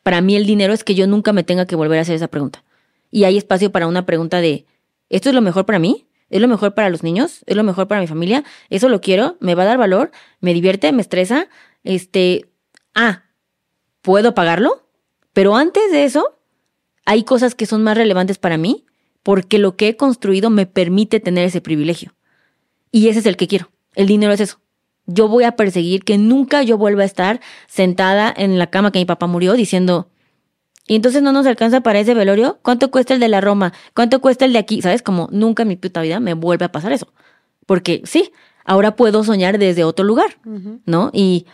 Para 0.02 0.20
mí 0.20 0.36
el 0.36 0.46
dinero 0.46 0.72
es 0.72 0.84
que 0.84 0.94
yo 0.94 1.06
nunca 1.06 1.32
me 1.32 1.44
tenga 1.44 1.66
que 1.66 1.76
volver 1.76 1.98
a 1.98 2.02
hacer 2.02 2.14
esa 2.14 2.28
pregunta. 2.28 2.64
Y 3.10 3.24
hay 3.24 3.36
espacio 3.36 3.72
para 3.72 3.86
una 3.86 4.06
pregunta 4.06 4.40
de, 4.40 4.66
¿esto 5.08 5.28
es 5.28 5.34
lo 5.34 5.40
mejor 5.40 5.66
para 5.66 5.78
mí? 5.78 6.06
¿Es 6.30 6.40
lo 6.40 6.48
mejor 6.48 6.74
para 6.74 6.90
los 6.90 7.02
niños? 7.02 7.44
¿Es 7.46 7.56
lo 7.56 7.62
mejor 7.62 7.88
para 7.88 8.00
mi 8.00 8.06
familia? 8.06 8.44
¿Eso 8.70 8.88
lo 8.88 9.00
quiero? 9.00 9.36
¿Me 9.40 9.54
va 9.54 9.62
a 9.62 9.66
dar 9.66 9.78
valor? 9.78 10.10
¿Me 10.40 10.52
divierte? 10.52 10.92
¿Me 10.92 11.00
estresa? 11.00 11.48
Este, 11.84 12.46
ah, 12.94 13.24
¿puedo 14.02 14.34
pagarlo? 14.34 14.88
Pero 15.32 15.56
antes 15.56 15.92
de 15.92 16.04
eso, 16.04 16.38
hay 17.04 17.24
cosas 17.24 17.54
que 17.54 17.66
son 17.66 17.82
más 17.82 17.96
relevantes 17.96 18.38
para 18.38 18.56
mí 18.56 18.84
porque 19.22 19.58
lo 19.58 19.76
que 19.76 19.88
he 19.88 19.96
construido 19.96 20.50
me 20.50 20.66
permite 20.66 21.18
tener 21.20 21.46
ese 21.46 21.60
privilegio. 21.60 22.14
Y 22.92 23.08
ese 23.08 23.20
es 23.20 23.26
el 23.26 23.36
que 23.36 23.48
quiero. 23.48 23.70
El 23.94 24.06
dinero 24.06 24.32
es 24.32 24.40
eso. 24.40 24.60
Yo 25.06 25.28
voy 25.28 25.44
a 25.44 25.52
perseguir 25.52 26.04
que 26.04 26.18
nunca 26.18 26.62
yo 26.62 26.78
vuelva 26.78 27.02
a 27.02 27.06
estar 27.06 27.40
sentada 27.66 28.32
en 28.36 28.58
la 28.58 28.68
cama 28.68 28.90
que 28.90 28.98
mi 28.98 29.04
papá 29.04 29.26
murió 29.26 29.52
diciendo, 29.52 30.08
y 30.86 30.96
entonces 30.96 31.22
no 31.22 31.32
nos 31.32 31.46
alcanza 31.46 31.80
para 31.80 31.98
ese 32.00 32.14
velorio, 32.14 32.58
¿cuánto 32.62 32.90
cuesta 32.90 33.14
el 33.14 33.20
de 33.20 33.28
la 33.28 33.40
Roma? 33.40 33.72
¿Cuánto 33.94 34.20
cuesta 34.20 34.44
el 34.44 34.52
de 34.52 34.58
aquí? 34.58 34.82
¿Sabes? 34.82 35.02
Como 35.02 35.28
nunca 35.32 35.62
en 35.62 35.68
mi 35.68 35.76
puta 35.76 36.02
vida 36.02 36.20
me 36.20 36.34
vuelve 36.34 36.66
a 36.66 36.72
pasar 36.72 36.92
eso. 36.92 37.08
Porque 37.66 38.02
sí, 38.04 38.32
ahora 38.64 38.94
puedo 38.94 39.24
soñar 39.24 39.58
desde 39.58 39.84
otro 39.84 40.04
lugar. 40.04 40.36
¿no? 40.84 41.10
Y 41.12 41.46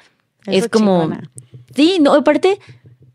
Eso 0.46 0.64
es 0.64 0.68
como... 0.68 1.02
chingona. 1.02 1.30
Sí, 1.74 1.98
no, 2.00 2.14
aparte, 2.14 2.58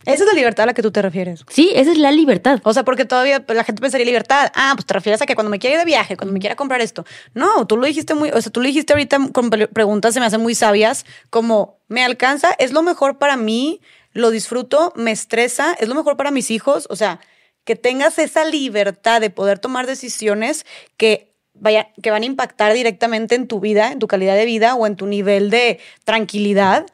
Esa 0.05 0.23
es 0.23 0.27
la 0.29 0.33
libertad 0.33 0.63
a 0.63 0.65
la 0.67 0.73
que 0.73 0.81
tú 0.81 0.91
te 0.91 1.01
refieres. 1.01 1.43
sí, 1.49 1.71
esa 1.75 1.91
es 1.91 1.97
la 1.97 2.11
libertad. 2.11 2.59
O 2.63 2.73
sea, 2.73 2.83
porque 2.83 3.05
todavía 3.05 3.43
la 3.47 3.63
gente 3.63 3.81
pensaría 3.81 4.05
libertad. 4.05 4.51
Ah, 4.55 4.73
pues 4.75 4.85
te 4.85 4.93
refieres 4.93 5.21
a 5.21 5.25
que 5.25 5.35
cuando 5.35 5.49
me 5.49 5.59
quiera 5.59 5.75
ir 5.75 5.79
de 5.79 5.85
viaje, 5.85 6.15
cuando 6.17 6.33
me 6.33 6.39
quiera 6.39 6.55
comprar 6.55 6.81
esto. 6.81 7.05
No, 7.33 7.65
tú 7.67 7.77
lo 7.77 7.85
dijiste 7.85 8.13
muy, 8.13 8.29
o 8.31 8.41
sea, 8.41 8.51
tú 8.51 8.61
lo 8.61 8.67
dijiste 8.67 8.93
ahorita 8.93 9.19
con 9.33 9.49
pre- 9.49 9.67
preguntas 9.67 10.13
se 10.13 10.19
me 10.19 10.25
hacen 10.25 10.41
muy 10.41 10.55
sabias, 10.55 11.05
como 11.29 11.79
me 11.87 12.03
alcanza, 12.03 12.55
es 12.59 12.71
lo 12.71 12.81
mejor 12.83 13.17
para 13.17 13.37
mí, 13.37 13.81
lo 14.13 14.31
disfruto, 14.31 14.93
me 14.95 15.11
estresa, 15.11 15.73
es 15.79 15.87
lo 15.89 15.95
mejor 15.95 16.17
para 16.17 16.31
mis 16.31 16.49
hijos, 16.51 16.87
o 16.89 16.95
sea, 16.95 17.19
que 17.63 17.75
tengas 17.75 18.19
esa 18.19 18.45
libertad 18.45 19.19
de 19.21 19.29
poder 19.29 19.59
tomar 19.59 19.87
decisiones 19.87 20.65
que 20.97 21.33
vaya, 21.53 21.89
que 22.03 22.11
van 22.11 22.21
a 22.23 22.25
impactar 22.25 22.73
directamente 22.73 23.33
en 23.35 23.47
tu 23.47 23.59
vida, 23.59 23.91
en 23.91 23.99
tu 23.99 24.07
calidad 24.07 24.35
de 24.35 24.45
vida 24.45 24.75
o 24.75 24.85
en 24.87 24.95
tu 24.95 25.07
nivel 25.07 25.49
de 25.49 25.79
tranquilidad. 26.03 26.85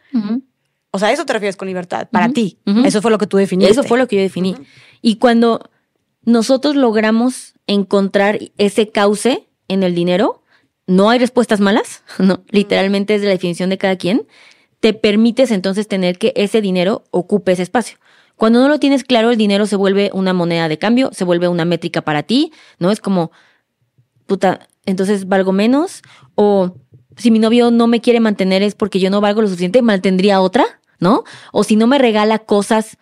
O 0.92 1.00
sea, 1.00 1.12
eso 1.12 1.26
te 1.26 1.34
refieres 1.34 1.56
con 1.56 1.68
libertad, 1.68 2.08
para 2.12 2.30
ti. 2.30 2.58
Eso 2.86 3.02
fue 3.02 3.12
lo 3.12 3.18
que 3.18 3.28
tú 3.28 3.38
definiste. 3.38 3.72
Eso 3.72 3.84
fue 3.84 3.98
lo 3.98 4.08
que 4.08 4.18
yo 4.18 4.22
definí. 4.22 4.56
Y 5.02 5.16
cuando 5.16 5.70
nosotros 6.24 6.76
logramos 6.76 7.54
encontrar 7.66 8.40
ese 8.58 8.90
cauce 8.90 9.48
en 9.70 9.84
el 9.84 9.96
dinero, 9.96 10.44
no 10.88 11.10
hay 11.10 11.20
respuestas 11.20 11.60
malas, 11.60 12.04
no, 12.20 12.44
literalmente 12.50 13.16
es 13.16 13.22
de 13.22 13.28
la 13.28 13.34
definición 13.34 13.70
de 13.70 13.78
cada 13.78 13.96
quien, 13.96 14.28
te 14.82 14.94
permites 14.94 15.52
entonces 15.52 15.88
tener 15.88 16.18
que 16.18 16.34
ese 16.36 16.60
dinero 16.60 17.04
ocupe 17.12 17.54
ese 17.54 17.64
espacio. 17.64 17.98
Cuando 18.36 18.60
no 18.60 18.68
lo 18.68 18.80
tienes 18.80 19.04
claro, 19.04 19.30
el 19.30 19.38
dinero 19.38 19.68
se 19.68 19.76
vuelve 19.76 20.10
una 20.14 20.34
moneda 20.34 20.68
de 20.68 20.80
cambio, 20.80 21.12
se 21.14 21.24
vuelve 21.24 21.48
una 21.48 21.64
métrica 21.64 22.02
para 22.02 22.24
ti, 22.24 22.52
¿no? 22.80 22.90
Es 22.90 23.00
como, 23.00 23.32
puta, 24.26 24.68
entonces 24.86 25.28
valgo 25.28 25.52
menos, 25.52 26.02
o 26.34 26.76
si 27.18 27.30
mi 27.30 27.38
novio 27.38 27.70
no 27.70 27.86
me 27.86 28.02
quiere 28.02 28.20
mantener 28.20 28.64
es 28.64 28.74
porque 28.74 29.00
yo 29.00 29.12
no 29.12 29.22
valgo 29.22 29.44
lo 29.44 29.48
suficiente, 29.48 29.84
mantendría 29.84 30.42
otra, 30.42 30.81
¿no? 31.02 31.26
O 31.52 31.66
si 31.66 31.76
no 31.76 31.88
me 31.88 31.98
regala 31.98 32.40
cosas, 32.40 32.98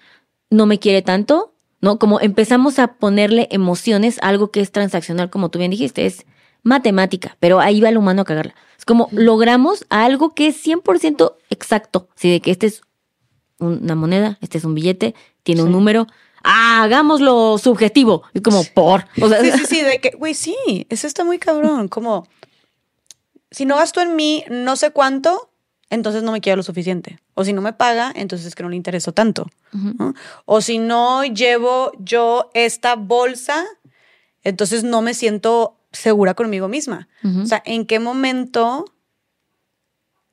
no 0.49 0.65
me 0.65 0.79
quiere 0.79 1.03
tanto, 1.03 1.53
¿no? 1.81 1.99
Como 1.99 2.19
empezamos 2.19 2.79
a 2.79 2.93
ponerle 2.93 3.47
emociones 3.51 4.17
a 4.23 4.29
algo 4.29 4.49
que 4.49 4.61
es 4.61 4.71
transaccional, 4.71 5.29
como 5.29 5.49
tú 5.49 5.59
bien 5.59 5.69
dijiste, 5.69 6.07
es 6.07 6.25
matemática, 6.63 7.37
pero 7.39 7.59
ahí 7.59 7.79
va 7.81 7.89
el 7.89 7.97
humano 7.97 8.23
a 8.23 8.25
cagarla. 8.25 8.55
Es 8.77 8.85
como 8.85 9.09
logramos 9.11 9.85
algo 9.89 10.33
que 10.33 10.47
es 10.47 10.65
100% 10.65 11.35
exacto, 11.51 12.09
así 12.15 12.31
de 12.31 12.39
que 12.39 12.49
este 12.49 12.67
es 12.67 12.81
una 13.59 13.95
moneda, 13.95 14.39
este 14.41 14.57
es 14.57 14.63
un 14.63 14.73
billete, 14.73 15.13
tiene 15.43 15.63
un 15.63 15.71
número. 15.71 16.07
Ah, 16.41 16.83
hagámoslo 16.83 17.57
subjetivo. 17.57 18.23
Es 18.33 18.41
como 18.41 18.63
por. 18.63 19.05
O 19.21 19.27
sea, 19.27 19.41
Sí, 19.41 19.51
sí, 19.51 19.65
sí, 19.67 19.81
de 19.81 19.99
que, 19.99 20.11
güey, 20.11 20.33
sí, 20.33 20.55
eso 20.89 21.05
está 21.05 21.25
muy 21.25 21.37
cabrón. 21.37 21.89
Como, 21.89 22.27
si 23.51 23.65
no 23.65 23.75
gasto 23.75 23.99
en 23.99 24.15
mí 24.15 24.45
no 24.49 24.77
sé 24.77 24.91
cuánto, 24.91 25.48
entonces 25.89 26.23
no 26.23 26.31
me 26.31 26.41
quiero 26.41 26.57
lo 26.57 26.63
suficiente. 26.63 27.19
O 27.33 27.43
si 27.43 27.53
no 27.53 27.61
me 27.61 27.73
paga, 27.73 28.11
entonces 28.15 28.47
es 28.47 28.55
que 28.55 28.63
no 28.63 28.69
le 28.69 28.75
intereso 28.75 29.11
tanto. 29.11 29.47
¿no? 29.71 30.13
O 30.45 30.61
si 30.61 30.77
no 30.77 31.23
llevo 31.23 31.91
yo 31.99 32.51
esta 32.53 32.95
bolsa, 32.95 33.65
entonces 34.43 34.83
no 34.83 35.01
me 35.01 35.13
siento 35.13 35.77
segura 35.91 36.33
conmigo 36.35 36.67
misma. 36.67 37.07
O 37.41 37.45
sea, 37.45 37.63
¿en 37.65 37.85
qué 37.85 37.99
momento, 37.99 38.85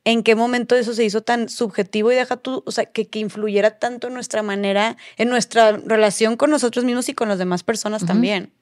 en 0.03 0.23
qué 0.23 0.35
momento 0.35 0.75
eso 0.75 0.93
se 0.93 1.03
hizo 1.03 1.21
tan 1.21 1.49
subjetivo 1.49 2.11
y 2.11 2.15
deja 2.15 2.37
tú, 2.37 2.63
o 2.65 2.71
sea, 2.71 2.85
que, 2.85 3.07
que 3.07 3.19
influyera 3.19 3.79
tanto 3.79 4.07
en 4.07 4.13
nuestra 4.13 4.43
manera, 4.43 4.97
en 5.17 5.29
nuestra 5.29 5.71
relación 5.71 6.37
con 6.37 6.51
nosotros 6.51 6.85
mismos 6.85 7.09
y 7.09 7.13
con 7.13 7.29
las 7.29 7.39
demás 7.39 7.63
personas 7.63 8.05
también? 8.05 8.53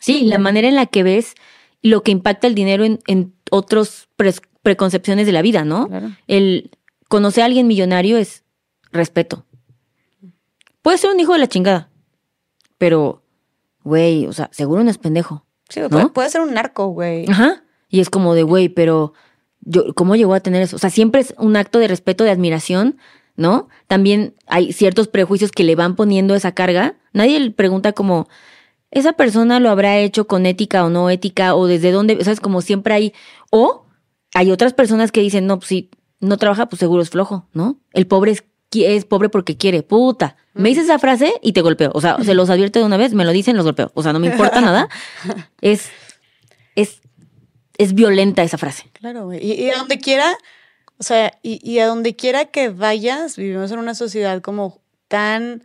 Sí, 0.00 0.24
la 0.24 0.38
manera 0.38 0.66
en 0.66 0.74
la 0.74 0.86
que 0.86 1.02
ves 1.02 1.34
lo 1.82 2.02
que 2.02 2.10
impacta 2.12 2.46
el 2.46 2.54
dinero 2.54 2.84
en, 2.84 2.98
en 3.06 3.34
otros 3.50 4.08
pres- 4.18 4.42
preconcepciones 4.62 5.26
de 5.26 5.32
la 5.32 5.42
vida, 5.42 5.64
¿no? 5.64 5.88
Claro. 5.88 6.10
El 6.26 6.70
conocer 7.08 7.42
a 7.42 7.46
alguien 7.46 7.66
millonario 7.66 8.18
es 8.18 8.44
respeto. 8.92 9.46
Puede 10.82 10.98
ser 10.98 11.10
un 11.10 11.20
hijo 11.20 11.32
de 11.32 11.38
la 11.40 11.46
chingada, 11.48 11.90
pero, 12.78 13.22
güey, 13.82 14.26
o 14.26 14.32
sea, 14.32 14.48
seguro 14.52 14.82
no 14.84 14.90
es 14.90 14.98
pendejo. 14.98 15.44
Sí, 15.68 15.80
¿No? 15.80 15.88
puede, 15.88 16.08
puede 16.08 16.30
ser 16.30 16.40
un 16.40 16.54
narco, 16.54 16.88
güey. 16.88 17.26
Ajá. 17.28 17.62
Y 17.88 18.00
es 18.00 18.10
como 18.10 18.34
de, 18.34 18.42
güey, 18.42 18.68
pero 18.68 19.12
yo, 19.60 19.94
¿cómo 19.94 20.16
llegó 20.16 20.34
a 20.34 20.40
tener 20.40 20.62
eso? 20.62 20.76
O 20.76 20.78
sea, 20.78 20.90
siempre 20.90 21.20
es 21.20 21.34
un 21.38 21.56
acto 21.56 21.78
de 21.78 21.88
respeto, 21.88 22.24
de 22.24 22.30
admiración, 22.30 22.98
¿no? 23.36 23.68
También 23.86 24.34
hay 24.46 24.72
ciertos 24.72 25.08
prejuicios 25.08 25.50
que 25.52 25.64
le 25.64 25.76
van 25.76 25.96
poniendo 25.96 26.34
esa 26.34 26.52
carga. 26.52 26.96
Nadie 27.12 27.38
le 27.40 27.50
pregunta 27.50 27.92
como, 27.92 28.28
¿esa 28.90 29.12
persona 29.12 29.60
lo 29.60 29.70
habrá 29.70 29.98
hecho 29.98 30.26
con 30.26 30.46
ética 30.46 30.84
o 30.84 30.90
no 30.90 31.10
ética? 31.10 31.54
O 31.54 31.66
desde 31.66 31.92
dónde, 31.92 32.16
o 32.20 32.24
sea, 32.24 32.32
es 32.32 32.40
como 32.40 32.60
siempre 32.62 32.94
hay, 32.94 33.14
o 33.50 33.86
hay 34.34 34.50
otras 34.50 34.74
personas 34.74 35.12
que 35.12 35.20
dicen, 35.20 35.46
no, 35.46 35.58
pues 35.58 35.68
si 35.68 35.90
no 36.20 36.36
trabaja, 36.36 36.68
pues 36.68 36.80
seguro 36.80 37.02
es 37.02 37.10
flojo, 37.10 37.48
¿no? 37.52 37.80
El 37.92 38.06
pobre 38.06 38.32
es, 38.32 39.04
pobre 39.04 39.28
porque 39.28 39.56
quiere, 39.56 39.82
puta. 39.82 40.36
Me 40.54 40.68
dices 40.68 40.84
esa 40.84 40.98
frase 40.98 41.34
y 41.42 41.52
te 41.52 41.62
golpeo. 41.62 41.90
O 41.94 42.00
sea, 42.00 42.18
se 42.22 42.34
los 42.34 42.50
advierte 42.50 42.78
de 42.78 42.84
una 42.84 42.96
vez, 42.96 43.14
me 43.14 43.24
lo 43.24 43.32
dicen, 43.32 43.56
los 43.56 43.64
golpeo. 43.64 43.90
O 43.94 44.02
sea, 44.02 44.12
no 44.12 44.18
me 44.18 44.28
importa 44.28 44.60
nada. 44.60 44.88
Es, 45.60 45.88
es, 46.76 47.00
es 47.78 47.94
violenta 47.94 48.42
esa 48.42 48.58
frase. 48.58 48.90
Claro, 48.92 49.24
güey. 49.24 49.44
Y, 49.44 49.52
y 49.52 49.70
a 49.70 49.78
donde 49.78 49.98
quiera, 49.98 50.36
o 50.98 51.02
sea, 51.02 51.38
y, 51.42 51.60
y 51.68 51.78
a 51.78 51.86
donde 51.86 52.14
quiera 52.14 52.46
que 52.46 52.68
vayas, 52.68 53.36
vivimos 53.36 53.70
en 53.72 53.78
una 53.78 53.94
sociedad 53.94 54.40
como 54.42 54.80
tan 55.08 55.64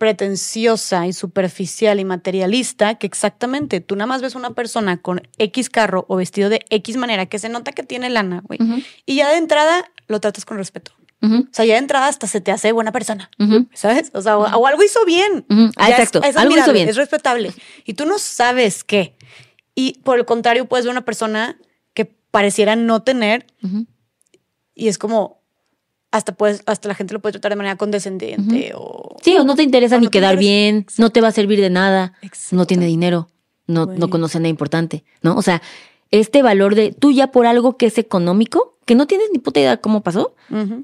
pretenciosa 0.00 1.06
y 1.06 1.12
superficial 1.12 2.00
y 2.00 2.04
materialista 2.06 2.94
que 2.96 3.06
exactamente 3.06 3.80
tú 3.80 3.96
nada 3.96 4.06
más 4.06 4.22
ves 4.22 4.34
una 4.34 4.50
persona 4.54 4.96
con 4.96 5.20
X 5.38 5.68
carro 5.68 6.06
o 6.08 6.16
vestido 6.16 6.48
de 6.48 6.64
X 6.70 6.96
manera 6.96 7.26
que 7.26 7.38
se 7.38 7.50
nota 7.50 7.72
que 7.72 7.82
tiene 7.82 8.08
lana, 8.08 8.42
güey. 8.44 8.58
Y 9.04 9.16
ya 9.16 9.28
de 9.28 9.36
entrada 9.36 9.84
lo 10.08 10.18
tratas 10.18 10.44
con 10.46 10.56
respeto. 10.56 10.92
O 11.22 11.52
sea, 11.52 11.66
ya 11.66 11.74
de 11.74 11.80
entrada 11.80 12.08
hasta 12.08 12.26
se 12.26 12.40
te 12.40 12.50
hace 12.50 12.72
buena 12.72 12.92
persona. 12.92 13.30
¿Sabes? 13.74 14.10
O 14.14 14.22
sea, 14.22 14.38
o, 14.38 14.42
o 14.58 14.66
algo 14.66 14.82
hizo 14.82 15.04
bien. 15.04 15.44
Ah, 15.76 15.88
es- 15.88 15.90
exacto. 15.90 16.22
Es, 16.22 16.36
Algo 16.38 16.54
hizo 16.62 16.72
bien. 16.72 16.88
Es 16.88 16.96
respetable. 16.96 17.52
Y 17.84 17.92
tú 17.92 18.06
no 18.06 18.18
sabes 18.18 18.84
qué. 18.84 19.14
Y 19.74 19.98
por 20.02 20.18
el 20.18 20.24
contrario, 20.24 20.64
puedes 20.64 20.86
ver 20.86 20.92
una 20.92 21.04
persona 21.04 21.58
que 21.92 22.06
pareciera 22.06 22.74
no 22.74 23.02
tener 23.02 23.46
y 24.74 24.88
es 24.88 24.96
como 24.96 25.39
hasta 26.10 26.34
puedes, 26.34 26.62
hasta 26.66 26.88
la 26.88 26.94
gente 26.94 27.14
lo 27.14 27.20
puede 27.20 27.32
tratar 27.34 27.52
de 27.52 27.56
manera 27.56 27.76
condescendiente 27.76 28.72
o 28.74 29.16
Sí, 29.22 29.36
o 29.36 29.44
no 29.44 29.54
te 29.54 29.62
interesa 29.62 29.98
ni 29.98 30.06
no 30.06 30.10
quedar 30.10 30.34
interesa. 30.34 30.50
bien, 30.50 30.86
no 30.98 31.10
te 31.10 31.20
va 31.20 31.28
a 31.28 31.32
servir 31.32 31.60
de 31.60 31.70
nada, 31.70 32.14
no 32.52 32.66
tiene 32.66 32.86
dinero, 32.86 33.28
no, 33.66 33.86
no 33.86 34.10
conoce 34.10 34.38
nada 34.38 34.48
importante, 34.48 35.04
¿no? 35.22 35.36
O 35.36 35.42
sea, 35.42 35.62
este 36.10 36.42
valor 36.42 36.74
de 36.74 36.92
tú 36.92 37.12
ya 37.12 37.30
por 37.30 37.46
algo 37.46 37.76
que 37.76 37.86
es 37.86 37.98
económico, 37.98 38.78
que 38.86 38.94
no 38.96 39.06
tienes 39.06 39.28
ni 39.32 39.38
puta 39.38 39.60
idea 39.60 39.76
cómo 39.76 40.02
pasó, 40.02 40.34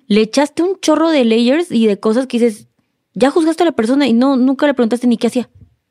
le 0.07 0.21
echaste 0.21 0.63
un 0.63 0.79
chorro 0.81 1.11
de 1.11 1.25
layers 1.25 1.73
y 1.73 1.87
de 1.87 1.99
cosas 1.99 2.27
que 2.29 2.39
dices, 2.39 2.69
ya 3.15 3.31
juzgaste 3.31 3.65
a 3.65 3.67
la 3.67 3.73
persona 3.73 4.07
y 4.07 4.13
no, 4.13 4.37
nunca 4.37 4.67
le 4.67 4.75
preguntaste 4.75 5.07
ni 5.09 5.17
qué 5.17 5.27
hacía. 5.27 5.49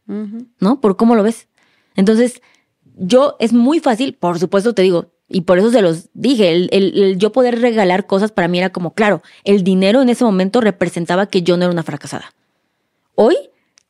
¿no? 0.08 0.80
Por 0.80 0.96
cómo 0.98 1.16
lo 1.16 1.24
ves. 1.24 1.48
Entonces, 1.96 2.42
yo 2.96 3.36
es 3.40 3.52
muy 3.54 3.80
fácil, 3.80 4.14
por 4.14 4.40
supuesto 4.40 4.74
te 4.74 4.84
digo, 4.84 5.12
y 5.28 5.42
por 5.42 5.58
eso 5.60 5.72
se 5.72 5.82
los 5.82 6.10
dije, 6.14 6.52
el, 6.52 6.70
el- 6.72 7.04
el 7.04 7.18
yo 7.18 7.32
poder 7.32 7.60
regalar 7.62 8.06
cosas 8.08 8.32
para 8.32 8.48
mí 8.48 8.60
era 8.60 8.72
como, 8.72 8.94
claro, 8.94 9.22
el 9.44 9.64
dinero 9.64 10.02
en 10.02 10.10
ese 10.10 10.24
momento 10.24 10.62
representaba 10.62 11.26
que 11.28 11.42
yo 11.42 11.58
no 11.58 11.64
era 11.66 11.72
una 11.74 11.84
fracasada. 11.84 12.34
Hoy, 13.16 13.36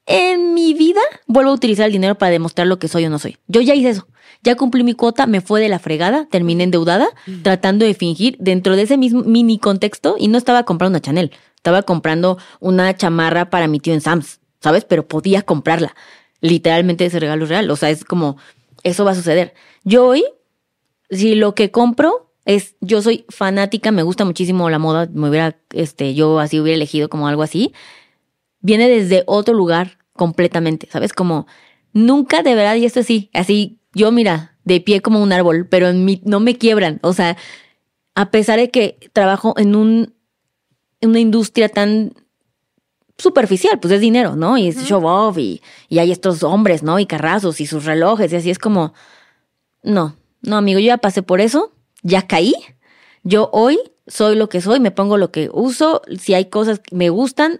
en 0.05 0.53
mi 0.53 0.73
vida, 0.73 1.01
vuelvo 1.27 1.51
a 1.51 1.53
utilizar 1.55 1.87
el 1.87 1.91
dinero 1.91 2.15
para 2.15 2.31
demostrar 2.31 2.67
lo 2.67 2.77
que 2.79 2.87
soy 2.87 3.05
o 3.05 3.09
no 3.09 3.17
soy. 3.19 3.37
Yo 3.47 3.61
ya 3.61 3.73
hice 3.73 3.89
eso. 3.89 4.07
Ya 4.43 4.55
cumplí 4.55 4.83
mi 4.83 4.93
cuota, 4.93 5.25
me 5.25 5.41
fue 5.41 5.59
de 5.59 5.69
la 5.69 5.79
fregada, 5.79 6.27
terminé 6.29 6.63
endeudada, 6.63 7.07
tratando 7.41 7.83
de 7.85 7.95
fingir 7.95 8.37
dentro 8.39 8.75
de 8.75 8.83
ese 8.83 8.97
mismo 8.97 9.23
mini 9.23 9.57
contexto 9.57 10.15
y 10.19 10.27
no 10.27 10.37
estaba 10.37 10.63
comprando 10.63 10.91
una 10.97 11.01
Chanel, 11.01 11.31
estaba 11.55 11.81
comprando 11.81 12.37
una 12.59 12.95
chamarra 12.95 13.49
para 13.49 13.67
mi 13.67 13.79
tío 13.79 13.93
en 13.95 14.01
Sam's, 14.01 14.39
¿sabes? 14.61 14.85
Pero 14.85 15.07
podía 15.07 15.41
comprarla. 15.41 15.95
Literalmente 16.41 17.05
ese 17.05 17.19
regalo 17.19 17.45
es 17.45 17.49
real, 17.49 17.71
o 17.71 17.75
sea, 17.75 17.89
es 17.89 18.05
como, 18.05 18.37
eso 18.83 19.03
va 19.03 19.11
a 19.11 19.15
suceder. 19.15 19.55
Yo 19.83 20.05
hoy, 20.05 20.23
si 21.09 21.35
lo 21.35 21.55
que 21.55 21.71
compro 21.71 22.33
es, 22.45 22.75
yo 22.79 23.01
soy 23.01 23.25
fanática, 23.29 23.91
me 23.91 24.03
gusta 24.03 24.23
muchísimo 24.25 24.69
la 24.69 24.79
moda, 24.79 25.09
me 25.11 25.29
hubiera, 25.29 25.57
este, 25.73 26.13
yo 26.13 26.39
así 26.39 26.59
hubiera 26.59 26.75
elegido 26.75 27.09
como 27.09 27.27
algo 27.27 27.43
así, 27.43 27.73
viene 28.61 28.87
desde 28.87 29.23
otro 29.25 29.53
lugar 29.53 29.97
completamente, 30.13 30.87
¿sabes? 30.91 31.13
Como 31.13 31.47
nunca 31.93 32.43
de 32.43 32.55
verdad, 32.55 32.75
y 32.75 32.85
esto 32.85 33.03
sí, 33.03 33.29
así, 33.33 33.79
yo 33.93 34.11
mira, 34.11 34.57
de 34.63 34.81
pie 34.81 35.01
como 35.01 35.21
un 35.21 35.33
árbol, 35.33 35.67
pero 35.67 35.89
en 35.89 36.05
mi, 36.05 36.21
no 36.23 36.39
me 36.39 36.57
quiebran, 36.57 36.99
o 37.01 37.13
sea, 37.13 37.37
a 38.13 38.31
pesar 38.31 38.59
de 38.59 38.69
que 38.69 38.97
trabajo 39.13 39.55
en 39.57 39.75
un, 39.75 40.13
en 41.01 41.09
una 41.09 41.19
industria 41.19 41.69
tan 41.69 42.13
superficial, 43.17 43.79
pues 43.79 43.93
es 43.93 44.01
dinero, 44.01 44.35
¿no? 44.35 44.57
Y 44.57 44.67
es 44.67 44.83
show 44.85 45.05
off 45.05 45.37
y, 45.37 45.61
y 45.89 45.99
hay 45.99 46.11
estos 46.11 46.43
hombres, 46.43 46.83
¿no? 46.83 46.99
Y 46.99 47.05
carrazos 47.05 47.61
y 47.61 47.65
sus 47.65 47.85
relojes 47.85 48.31
y 48.31 48.35
así 48.35 48.49
es 48.49 48.59
como, 48.59 48.93
no, 49.83 50.15
no, 50.45 50.57
amigo, 50.57 50.79
yo 50.79 50.87
ya 50.87 50.97
pasé 50.97 51.23
por 51.23 51.41
eso, 51.41 51.71
ya 52.03 52.27
caí, 52.27 52.53
yo 53.23 53.49
hoy 53.51 53.79
soy 54.07 54.35
lo 54.35 54.49
que 54.49 54.61
soy, 54.61 54.79
me 54.79 54.91
pongo 54.91 55.17
lo 55.17 55.31
que 55.31 55.49
uso, 55.51 56.01
si 56.19 56.33
hay 56.33 56.45
cosas 56.45 56.79
que 56.79 56.95
me 56.95 57.09
gustan, 57.09 57.59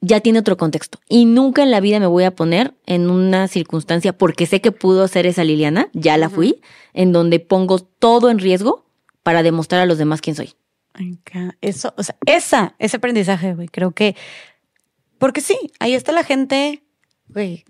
ya 0.00 0.20
tiene 0.20 0.38
otro 0.38 0.56
contexto. 0.56 0.98
Y 1.08 1.24
nunca 1.24 1.62
en 1.62 1.70
la 1.70 1.80
vida 1.80 2.00
me 2.00 2.06
voy 2.06 2.24
a 2.24 2.34
poner 2.34 2.74
en 2.86 3.10
una 3.10 3.48
circunstancia, 3.48 4.16
porque 4.16 4.46
sé 4.46 4.60
que 4.60 4.72
pudo 4.72 5.06
ser 5.08 5.26
esa 5.26 5.44
Liliana, 5.44 5.88
ya 5.92 6.16
la 6.16 6.30
fui, 6.30 6.60
en 6.94 7.12
donde 7.12 7.40
pongo 7.40 7.80
todo 7.80 8.30
en 8.30 8.38
riesgo 8.38 8.86
para 9.22 9.42
demostrar 9.42 9.82
a 9.82 9.86
los 9.86 9.98
demás 9.98 10.20
quién 10.20 10.36
soy. 10.36 10.54
Eso, 11.60 11.94
o 11.96 12.02
sea, 12.02 12.16
esa, 12.26 12.74
ese 12.78 12.96
aprendizaje, 12.96 13.54
güey, 13.54 13.68
creo 13.68 13.92
que. 13.92 14.16
Porque 15.18 15.40
sí, 15.40 15.58
ahí 15.78 15.94
está 15.94 16.12
la 16.12 16.24
gente, 16.24 16.82
güey, 17.28 17.64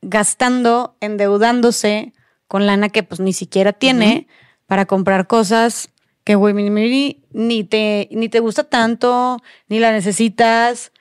gastando, 0.00 0.96
endeudándose 1.00 2.12
con 2.48 2.66
lana 2.66 2.88
que 2.88 3.02
pues 3.02 3.20
ni 3.20 3.32
siquiera 3.32 3.72
tiene 3.72 4.26
para 4.66 4.86
comprar 4.86 5.26
cosas 5.26 5.90
que, 6.24 6.34
güey, 6.34 6.52
ni, 6.54 6.68
ni, 6.68 7.22
ni 7.32 7.64
te, 7.64 8.08
ni 8.10 8.28
te 8.28 8.40
gusta 8.40 8.64
tanto, 8.64 9.38
ni 9.68 9.78
la 9.78 9.92
necesitas. 9.92 10.92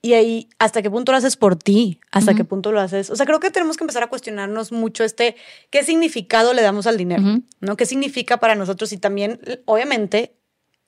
Y 0.00 0.12
ahí, 0.12 0.48
¿hasta 0.58 0.80
qué 0.80 0.90
punto 0.90 1.10
lo 1.12 1.18
haces 1.18 1.36
por 1.36 1.56
ti? 1.56 2.00
¿Hasta 2.12 2.34
qué 2.34 2.44
punto 2.44 2.70
lo 2.70 2.80
haces? 2.80 3.10
O 3.10 3.16
sea, 3.16 3.26
creo 3.26 3.40
que 3.40 3.50
tenemos 3.50 3.76
que 3.76 3.82
empezar 3.84 4.02
a 4.02 4.06
cuestionarnos 4.06 4.70
mucho 4.70 5.02
este, 5.02 5.34
¿qué 5.70 5.82
significado 5.82 6.54
le 6.54 6.62
damos 6.62 6.86
al 6.86 6.96
dinero? 6.96 7.22
¿No? 7.60 7.76
¿Qué 7.76 7.84
significa 7.84 8.36
para 8.38 8.54
nosotros? 8.54 8.92
Y 8.92 8.98
también, 8.98 9.40
obviamente, 9.64 10.34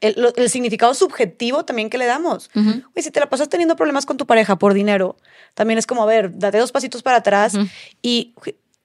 el, 0.01 0.15
lo- 0.16 0.35
el 0.37 0.49
significado 0.49 0.95
subjetivo 0.95 1.65
también 1.65 1.91
que 1.91 1.99
le 1.99 2.07
damos. 2.07 2.51
Si 2.97 3.11
te 3.11 3.19
la 3.20 3.28
pasas 3.28 3.49
teniendo 3.49 3.74
problemas 3.74 4.07
con 4.07 4.16
tu 4.16 4.27
pareja 4.27 4.57
por 4.59 4.74
dinero, 4.74 5.16
también 5.55 5.78
es 5.78 5.87
como, 5.87 6.03
a 6.05 6.07
ver, 6.07 6.39
date 6.39 6.59
dos 6.59 6.70
pasitos 6.73 7.03
para 7.03 7.16
atrás 7.19 7.55
y 8.03 8.35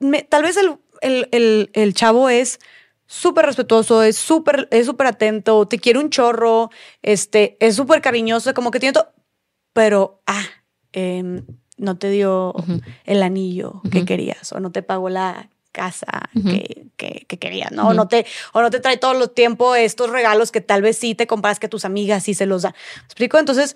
me- 0.05 0.23
tal 0.23 0.43
vez 0.43 0.57
el, 0.57 0.77
el- 1.01 1.27
el- 1.31 1.69
el 1.73 1.93
chavo 1.93 2.29
es 2.29 2.59
súper 3.07 3.45
respetuoso, 3.45 4.01
es 4.03 4.17
súper 4.17 4.67
es 4.71 4.85
súper 4.85 5.07
atento, 5.07 5.67
te 5.67 5.77
quiere 5.79 5.99
un 5.99 6.09
chorro, 6.09 6.69
este, 7.01 7.57
es 7.59 7.75
súper 7.75 8.01
cariñoso, 8.01 8.53
como 8.53 8.71
que 8.71 8.79
tiene 8.79 8.93
todo, 8.93 9.13
pero, 9.73 10.21
ah, 10.25 10.43
em, 10.93 11.45
no 11.77 11.97
te 11.97 12.09
dio 12.09 12.53
el 13.03 13.21
anillo 13.21 13.81
que 13.91 14.05
querías 14.05 14.51
o 14.53 14.59
no 14.59 14.71
te 14.71 14.81
pagó 14.81 15.09
la 15.09 15.49
casa 15.73 16.29
que, 16.51 16.87
que, 16.95 17.25
que 17.27 17.37
querías, 17.37 17.71
¿no? 17.73 17.89
O, 17.89 17.93
no 17.93 18.07
te, 18.07 18.25
o 18.53 18.61
no 18.61 18.69
te 18.69 18.79
trae 18.79 18.95
todo 18.95 19.21
el 19.21 19.29
tiempo 19.29 19.75
estos 19.75 20.09
regalos 20.09 20.51
que 20.53 20.61
tal 20.61 20.81
vez 20.81 20.97
sí 20.97 21.15
te 21.15 21.27
compras 21.27 21.59
que 21.59 21.67
tus 21.67 21.83
amigas 21.83 22.23
sí 22.23 22.33
se 22.33 22.45
los 22.45 22.61
dan. 22.61 22.73
¿Me 22.95 23.03
explico? 23.03 23.37
Entonces, 23.37 23.75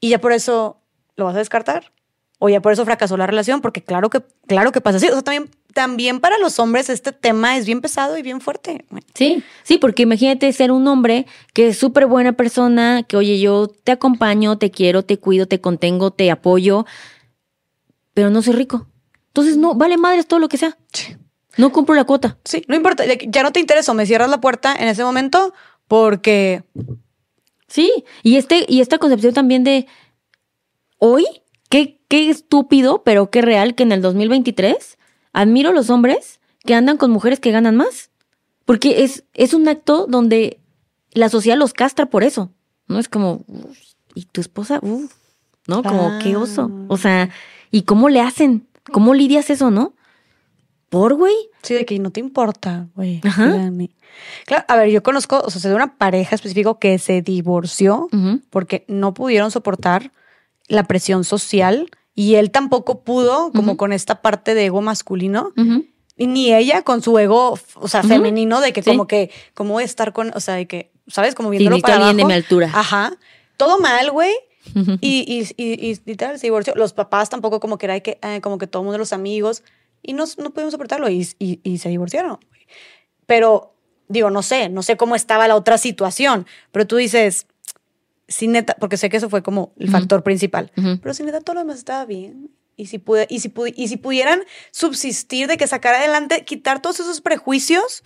y 0.00 0.10
ya 0.10 0.20
por 0.20 0.30
eso 0.32 0.80
lo 1.16 1.24
vas 1.24 1.34
a 1.34 1.38
descartar. 1.38 1.90
O 2.38 2.48
ya 2.48 2.60
por 2.60 2.72
eso 2.72 2.84
fracasó 2.84 3.16
la 3.16 3.26
relación, 3.26 3.60
porque 3.60 3.82
claro 3.82 4.10
que, 4.10 4.22
claro 4.46 4.72
que 4.72 4.80
pasa 4.80 4.98
así. 4.98 5.08
O 5.08 5.12
sea, 5.12 5.22
también, 5.22 5.50
también 5.72 6.20
para 6.20 6.38
los 6.38 6.58
hombres 6.58 6.90
este 6.90 7.12
tema 7.12 7.56
es 7.56 7.64
bien 7.66 7.80
pesado 7.80 8.16
y 8.18 8.22
bien 8.22 8.40
fuerte. 8.40 8.84
Sí, 9.14 9.42
sí, 9.62 9.78
porque 9.78 10.02
imagínate 10.02 10.52
ser 10.52 10.70
un 10.72 10.86
hombre 10.86 11.26
que 11.54 11.68
es 11.68 11.78
súper 11.78 12.06
buena 12.06 12.32
persona, 12.32 13.02
que 13.04 13.16
oye, 13.16 13.38
yo 13.40 13.68
te 13.68 13.92
acompaño, 13.92 14.58
te 14.58 14.70
quiero, 14.70 15.02
te 15.02 15.18
cuido, 15.18 15.46
te 15.46 15.60
contengo, 15.60 16.10
te 16.10 16.30
apoyo, 16.30 16.84
pero 18.14 18.30
no 18.30 18.42
soy 18.42 18.54
rico. 18.54 18.86
Entonces, 19.28 19.56
no, 19.56 19.74
vale 19.74 19.96
madres 19.98 20.26
todo 20.26 20.40
lo 20.40 20.48
que 20.48 20.56
sea. 20.56 20.76
No 21.58 21.72
cumplo 21.72 21.94
la 21.94 22.04
cuota. 22.04 22.38
Sí, 22.44 22.62
no 22.68 22.76
importa, 22.76 23.04
ya- 23.06 23.42
no 23.42 23.52
te 23.52 23.60
interesó, 23.60 23.94
me 23.94 24.04
cierras 24.06 24.28
la 24.30 24.40
puerta 24.40 24.74
en 24.78 24.88
ese 24.88 25.04
momento 25.04 25.54
porque 25.88 26.64
Sí, 27.68 28.04
y 28.22 28.36
este, 28.36 28.64
y 28.68 28.80
esta 28.80 28.98
concepción 28.98 29.34
también 29.34 29.64
de 29.64 29.86
hoy, 30.98 31.26
qué, 32.08 32.30
estúpido, 32.30 33.02
pero 33.04 33.30
qué 33.30 33.42
real 33.42 33.74
que 33.74 33.82
en 33.82 33.92
el 33.92 34.02
2023 34.02 34.98
admiro 35.32 35.72
los 35.72 35.90
hombres 35.90 36.40
que 36.64 36.74
andan 36.74 36.96
con 36.96 37.10
mujeres 37.10 37.40
que 37.40 37.50
ganan 37.50 37.76
más. 37.76 38.10
Porque 38.64 39.04
es, 39.04 39.24
es 39.34 39.54
un 39.54 39.68
acto 39.68 40.06
donde 40.08 40.60
la 41.12 41.28
sociedad 41.28 41.56
los 41.56 41.72
castra 41.72 42.06
por 42.06 42.24
eso. 42.24 42.50
¿No? 42.88 42.98
Es 42.98 43.08
como, 43.08 43.44
"Uf, 43.46 43.78
¿y 44.14 44.24
tu 44.26 44.40
esposa? 44.40 44.78
Uf", 44.82 45.12
¿No? 45.66 45.82
Como, 45.82 46.18
qué 46.22 46.36
oso. 46.36 46.70
O 46.88 46.96
sea, 46.96 47.30
¿y 47.70 47.82
cómo 47.82 48.08
le 48.08 48.20
hacen? 48.20 48.66
¿Cómo 48.92 49.14
lidias 49.14 49.50
eso, 49.50 49.70
no? 49.70 49.94
Por, 50.88 51.14
güey. 51.14 51.34
Sí, 51.62 51.74
de 51.74 51.84
que 51.84 51.98
no 51.98 52.12
te 52.12 52.20
importa, 52.20 52.86
güey. 52.94 53.20
Ajá. 53.24 53.70
Claro, 54.46 54.64
a 54.68 54.76
ver, 54.76 54.90
yo 54.90 55.02
conozco, 55.02 55.42
o 55.44 55.50
sea, 55.50 55.68
de 55.68 55.74
una 55.74 55.96
pareja 55.98 56.36
específico 56.36 56.78
que 56.78 56.98
se 56.98 57.22
divorció 57.22 58.08
porque 58.50 58.84
no 58.88 59.12
pudieron 59.12 59.50
soportar 59.50 60.12
la 60.68 60.84
presión 60.84 61.24
social 61.24 61.90
y 62.14 62.34
él 62.36 62.50
tampoco 62.50 63.02
pudo, 63.02 63.52
como 63.52 63.76
con 63.76 63.92
esta 63.92 64.22
parte 64.22 64.54
de 64.54 64.66
ego 64.66 64.80
masculino, 64.82 65.52
y 66.16 66.26
ni 66.28 66.54
ella 66.54 66.82
con 66.82 67.02
su 67.02 67.18
ego, 67.18 67.58
o 67.74 67.88
sea, 67.88 68.02
femenino, 68.02 68.60
de 68.62 68.72
que 68.72 68.82
Sí. 68.82 68.90
como 68.90 69.06
que, 69.06 69.30
voy 69.56 69.82
a 69.82 69.86
estar 69.86 70.12
con, 70.14 70.32
o 70.34 70.40
sea, 70.40 70.54
de 70.54 70.66
que, 70.66 70.90
¿sabes? 71.08 71.34
Como 71.34 71.50
viéndolo 71.50 71.78
para 71.80 71.94
a 71.94 71.96
alguien 71.98 72.16
de 72.16 72.22
abajo. 72.22 72.28
mi 72.28 72.34
altura. 72.34 72.70
Ajá. 72.72 73.12
Todo 73.58 73.78
mal, 73.78 74.10
güey. 74.10 74.32
Y, 75.00 75.24
y, 75.56 75.62
y, 75.62 75.90
y 75.90 76.00
literal, 76.06 76.38
se 76.40 76.46
divorció. 76.48 76.74
Los 76.74 76.92
papás 76.92 77.28
tampoco 77.30 77.60
como 77.60 77.78
que 77.78 77.86
era 77.86 77.94
de 77.94 78.02
que, 78.02 78.18
eh, 78.22 78.40
como 78.40 78.58
que 78.58 78.66
todo 78.66 78.82
el 78.82 78.86
mundo, 78.86 78.98
los 78.98 79.12
amigos, 79.12 79.62
y 80.02 80.12
no, 80.14 80.24
no 80.38 80.50
pudimos 80.50 80.72
soportarlo 80.72 81.08
y, 81.08 81.28
y, 81.38 81.60
y 81.62 81.78
se 81.78 81.88
divorciaron. 81.90 82.38
Pero, 83.26 83.74
digo, 84.08 84.30
no 84.30 84.42
sé, 84.42 84.68
no 84.68 84.82
sé 84.82 84.96
cómo 84.96 85.14
estaba 85.16 85.46
la 85.48 85.54
otra 85.56 85.78
situación, 85.78 86.46
pero 86.72 86.86
tú 86.86 86.96
dices, 86.96 87.46
si 88.28 88.48
neta, 88.48 88.76
porque 88.80 88.96
sé 88.96 89.08
que 89.08 89.16
eso 89.18 89.30
fue 89.30 89.42
como 89.42 89.72
el 89.78 89.88
Ujú. 89.88 89.92
factor 89.98 90.22
principal, 90.22 90.72
Ujú. 90.76 90.98
pero 91.00 91.14
si 91.14 91.22
neta 91.22 91.40
todo 91.40 91.54
lo 91.54 91.60
demás 91.60 91.78
estaba 91.78 92.04
bien. 92.04 92.50
Y 92.78 92.86
si, 92.86 92.98
pude, 92.98 93.26
y, 93.30 93.40
si 93.40 93.48
pudi- 93.48 93.72
y 93.74 93.88
si 93.88 93.96
pudieran 93.96 94.40
subsistir 94.70 95.48
de 95.48 95.56
que 95.56 95.66
sacar 95.66 95.94
adelante, 95.94 96.44
quitar 96.44 96.82
todos 96.82 97.00
esos 97.00 97.20
prejuicios, 97.22 98.02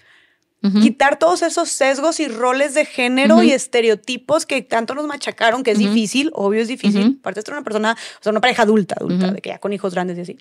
Ujú. 0.62 0.78
quitar 0.80 1.18
todos 1.18 1.40
esos 1.42 1.70
sesgos 1.70 2.20
y 2.20 2.28
roles 2.28 2.74
de 2.74 2.84
género 2.84 3.36
Ujú. 3.36 3.44
y 3.44 3.52
estereotipos 3.52 4.44
que 4.46 4.60
tanto 4.62 4.94
nos 4.94 5.06
machacaron, 5.06 5.62
que 5.64 5.70
es 5.72 5.78
Ujú. 5.78 5.88
difícil, 5.88 6.30
obvio 6.34 6.60
es 6.60 6.68
difícil. 6.68 7.16
Aparte 7.20 7.40
de 7.40 7.46
ser 7.46 7.54
una 7.54 7.64
persona, 7.64 7.96
o 8.20 8.22
sea, 8.22 8.30
una 8.30 8.40
pareja 8.42 8.62
adulta, 8.62 8.94
adulta, 9.00 9.32
de 9.32 9.40
que 9.40 9.48
ya 9.48 9.58
con 9.58 9.72
hijos 9.72 9.94
grandes 9.94 10.18
y 10.18 10.20
así. 10.20 10.38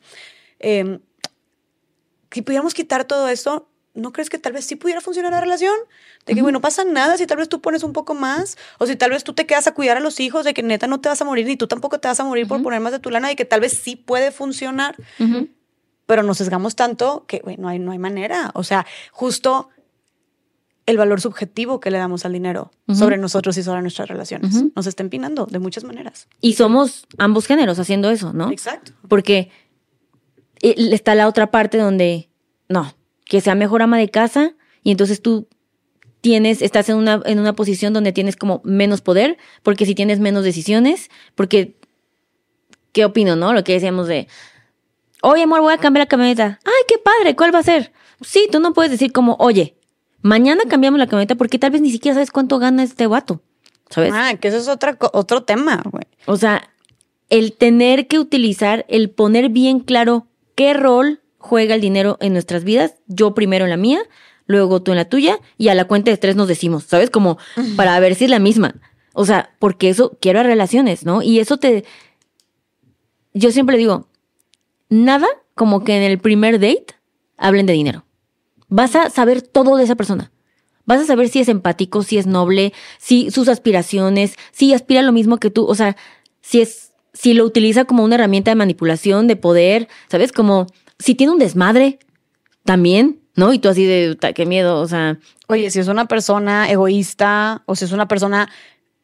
Eh, 0.60 1.00
si 2.32 2.42
pudiéramos 2.42 2.74
quitar 2.74 3.06
todo 3.06 3.30
eso, 3.30 3.69
¿no 4.00 4.12
crees 4.12 4.30
que 4.30 4.38
tal 4.38 4.54
vez 4.54 4.66
sí 4.66 4.76
pudiera 4.76 5.02
funcionar 5.02 5.32
la 5.32 5.42
relación? 5.42 5.76
De 6.26 6.34
que, 6.34 6.40
Ujú. 6.40 6.46
bueno, 6.46 6.58
no 6.58 6.62
pasa 6.62 6.84
nada 6.84 7.18
si 7.18 7.26
tal 7.28 7.38
vez 7.38 7.50
tú 7.50 7.62
pones 7.62 7.84
un 7.84 7.94
poco 7.94 8.14
más, 8.14 8.58
o 8.78 8.86
si 8.86 8.96
tal 8.96 9.12
vez 9.12 9.24
tú 9.24 9.34
te 9.34 9.46
quedas 9.46 9.68
a 9.68 9.74
cuidar 9.74 9.98
a 9.98 10.00
los 10.00 10.20
hijos, 10.20 10.46
de 10.46 10.54
que 10.54 10.64
neta 10.64 10.88
no 10.88 11.00
te 11.00 11.10
vas 11.10 11.22
a 11.22 11.26
morir, 11.26 11.46
ni 11.46 11.58
tú 11.58 11.68
tampoco 11.68 12.00
te 12.00 12.08
vas 12.08 12.20
a 12.20 12.24
morir 12.24 12.48
por 12.48 12.62
poner 12.62 12.80
más 12.80 12.92
de 12.92 13.00
tu 13.00 13.10
lana, 13.10 13.32
y 13.32 13.36
que 13.36 13.46
tal 13.46 13.60
vez 13.60 13.74
sí 13.74 13.96
puede 13.96 14.32
funcionar 14.32 14.96
pero 16.10 16.24
nos 16.24 16.40
sesgamos 16.40 16.76
tanto 16.76 17.26
que 17.28 17.38
güey, 17.38 17.58
no, 17.58 17.68
hay, 17.68 17.78
no 17.78 17.92
hay 17.92 18.00
manera. 18.00 18.50
O 18.56 18.64
sea, 18.64 18.88
justo 19.12 19.70
el 20.88 20.98
valor 20.98 21.22
subjetivo 21.22 21.80
que 21.80 21.92
le 21.92 22.00
damos 22.00 22.26
al 22.26 22.34
dinero 22.34 22.72
sobre 22.92 23.18
nosotros 23.18 23.56
y 23.60 23.62
sobre 23.62 23.84
nuestras 23.84 24.10
relaciones 24.10 24.64
nos 24.76 24.88
está 24.88 25.04
empinando 25.04 25.46
de 25.46 25.60
muchas 25.60 25.84
maneras. 25.84 26.28
Y 26.42 26.54
somos 26.54 27.06
ambos 27.20 27.46
géneros 27.46 27.78
haciendo 27.78 28.10
eso, 28.10 28.34
¿no? 28.34 28.50
Exacto. 28.50 28.94
Porque 29.08 29.52
eh, 30.64 30.74
está 30.92 31.14
la 31.14 31.28
otra 31.28 31.52
parte 31.52 31.78
donde, 31.78 32.32
no, 32.70 32.92
que 33.30 33.40
sea 33.40 33.56
mejor 33.56 33.82
ama 33.84 33.98
de 33.98 34.10
casa 34.10 34.56
y 34.84 34.92
entonces 34.92 35.22
tú 35.22 35.48
tienes, 36.20 36.62
estás 36.62 36.90
en 36.90 36.98
una, 36.98 37.22
en 37.26 37.40
una 37.40 37.54
posición 37.54 37.94
donde 37.94 38.12
tienes 38.12 38.36
como 38.36 38.60
menos 38.66 39.02
poder, 39.02 39.38
porque 39.64 39.86
si 39.86 39.96
tienes 39.96 40.20
menos 40.20 40.44
decisiones, 40.44 41.10
porque, 41.36 41.78
¿qué 42.92 43.06
opino, 43.06 43.36
no? 43.36 43.54
Lo 43.54 43.64
que 43.64 43.74
decíamos 43.74 44.08
de, 44.08 44.28
oye, 45.22 45.44
amor, 45.44 45.62
voy 45.62 45.74
a 45.74 45.78
cambiar 45.78 46.06
la 46.06 46.10
camioneta. 46.10 46.60
Ay, 46.66 46.84
qué 46.88 46.98
padre, 46.98 47.36
¿cuál 47.36 47.54
va 47.54 47.60
a 47.60 47.64
ser? 47.64 47.94
Sí, 48.22 48.50
tú 48.52 48.60
no 48.60 48.74
puedes 48.74 48.92
decir 48.92 49.12
como, 49.14 49.38
oye, 49.40 49.78
mañana 50.22 50.64
cambiamos 50.68 51.00
la 51.00 51.08
camioneta 51.08 51.36
porque 51.36 51.60
tal 51.60 51.70
vez 51.70 51.82
ni 51.82 51.92
siquiera 51.92 52.16
sabes 52.16 52.32
cuánto 52.32 52.58
gana 52.58 52.82
este 52.82 53.06
vato, 53.06 53.44
¿sabes? 53.92 54.12
Ah, 54.14 54.34
que 54.42 54.48
eso 54.48 54.58
es 54.58 54.68
otra, 54.68 54.98
otro 55.14 55.44
tema, 55.44 55.84
güey. 55.86 56.06
O 56.26 56.36
sea, 56.36 56.74
el 57.30 57.54
tener 57.54 58.08
que 58.08 58.18
utilizar, 58.18 58.88
el 58.90 59.12
poner 59.12 59.50
bien 59.50 59.82
claro 59.82 60.26
qué 60.56 60.74
rol 60.74 61.22
juega 61.40 61.74
el 61.74 61.82
dinero 61.82 62.18
en 62.20 62.34
nuestras 62.34 62.64
vidas, 62.64 62.96
yo 63.08 63.34
primero 63.34 63.66
en 63.66 63.72
la 63.72 63.78
mía, 63.78 64.02
luego 64.46 64.82
tú 64.82 64.92
en 64.92 64.98
la 64.98 65.06
tuya, 65.06 65.40
y 65.58 65.70
a 65.70 65.76
la 65.76 65.86
cuenta 65.86 66.12
de 66.12 66.18
tres 66.18 66.36
nos 66.36 66.48
decimos, 66.48 66.84
¿sabes? 66.84 67.10
Como 67.10 67.38
para 67.76 68.00
ver 68.00 68.16
si 68.16 68.26
es 68.26 68.30
la 68.30 68.40
misma. 68.40 68.76
O 69.14 69.26
sea, 69.26 69.56
porque 69.60 69.90
eso 69.90 70.18
quiero 70.22 70.44
relaciones, 70.44 71.06
¿no? 71.06 71.22
Y 71.22 71.40
eso 71.40 71.58
te... 71.58 71.86
Yo 73.34 73.52
siempre 73.52 73.78
digo, 73.78 74.08
nada 74.90 75.28
como 75.56 75.84
que 75.84 75.98
en 75.98 76.04
el 76.04 76.20
primer 76.20 76.60
date 76.60 76.96
hablen 77.38 77.66
de 77.66 77.74
dinero. 77.74 78.06
Vas 78.68 78.96
a 78.96 79.10
saber 79.10 79.42
todo 79.42 79.78
de 79.78 79.84
esa 79.84 79.96
persona. 79.96 80.32
Vas 80.86 81.02
a 81.02 81.06
saber 81.06 81.30
si 81.30 81.40
es 81.40 81.50
empático, 81.50 82.02
si 82.02 82.18
es 82.18 82.26
noble, 82.26 82.74
si 82.98 83.30
sus 83.30 83.48
aspiraciones, 83.48 84.36
si 84.52 84.74
aspira 84.74 85.02
a 85.02 85.04
lo 85.04 85.12
mismo 85.12 85.38
que 85.38 85.52
tú, 85.52 85.66
o 85.66 85.76
sea, 85.76 85.96
si 86.42 86.62
es, 86.62 86.94
si 87.14 87.34
lo 87.34 87.46
utiliza 87.46 87.86
como 87.86 88.04
una 88.04 88.16
herramienta 88.16 88.52
de 88.52 88.56
manipulación, 88.56 89.28
de 89.28 89.36
poder, 89.36 89.88
¿sabes? 90.10 90.32
Como 90.32 90.68
si 91.00 91.16
tiene 91.16 91.34
un 91.34 91.40
desmadre 91.40 92.00
también, 92.64 93.20
¿no? 93.36 93.54
Y 93.54 93.60
tú 93.60 93.70
así 93.70 93.86
de, 93.86 94.12
"Uta, 94.12 94.34
qué 94.34 94.46
miedo, 94.46 94.80
o 94.80 94.88
sea, 94.88 95.18
Oye, 95.48 95.72
si 95.72 95.80
es 95.80 95.88
una 95.88 96.06
persona 96.08 96.70
egoísta 96.70 97.64
o 97.66 97.76
si 97.76 97.86
es 97.86 97.92
una 97.92 98.08
persona 98.08 98.50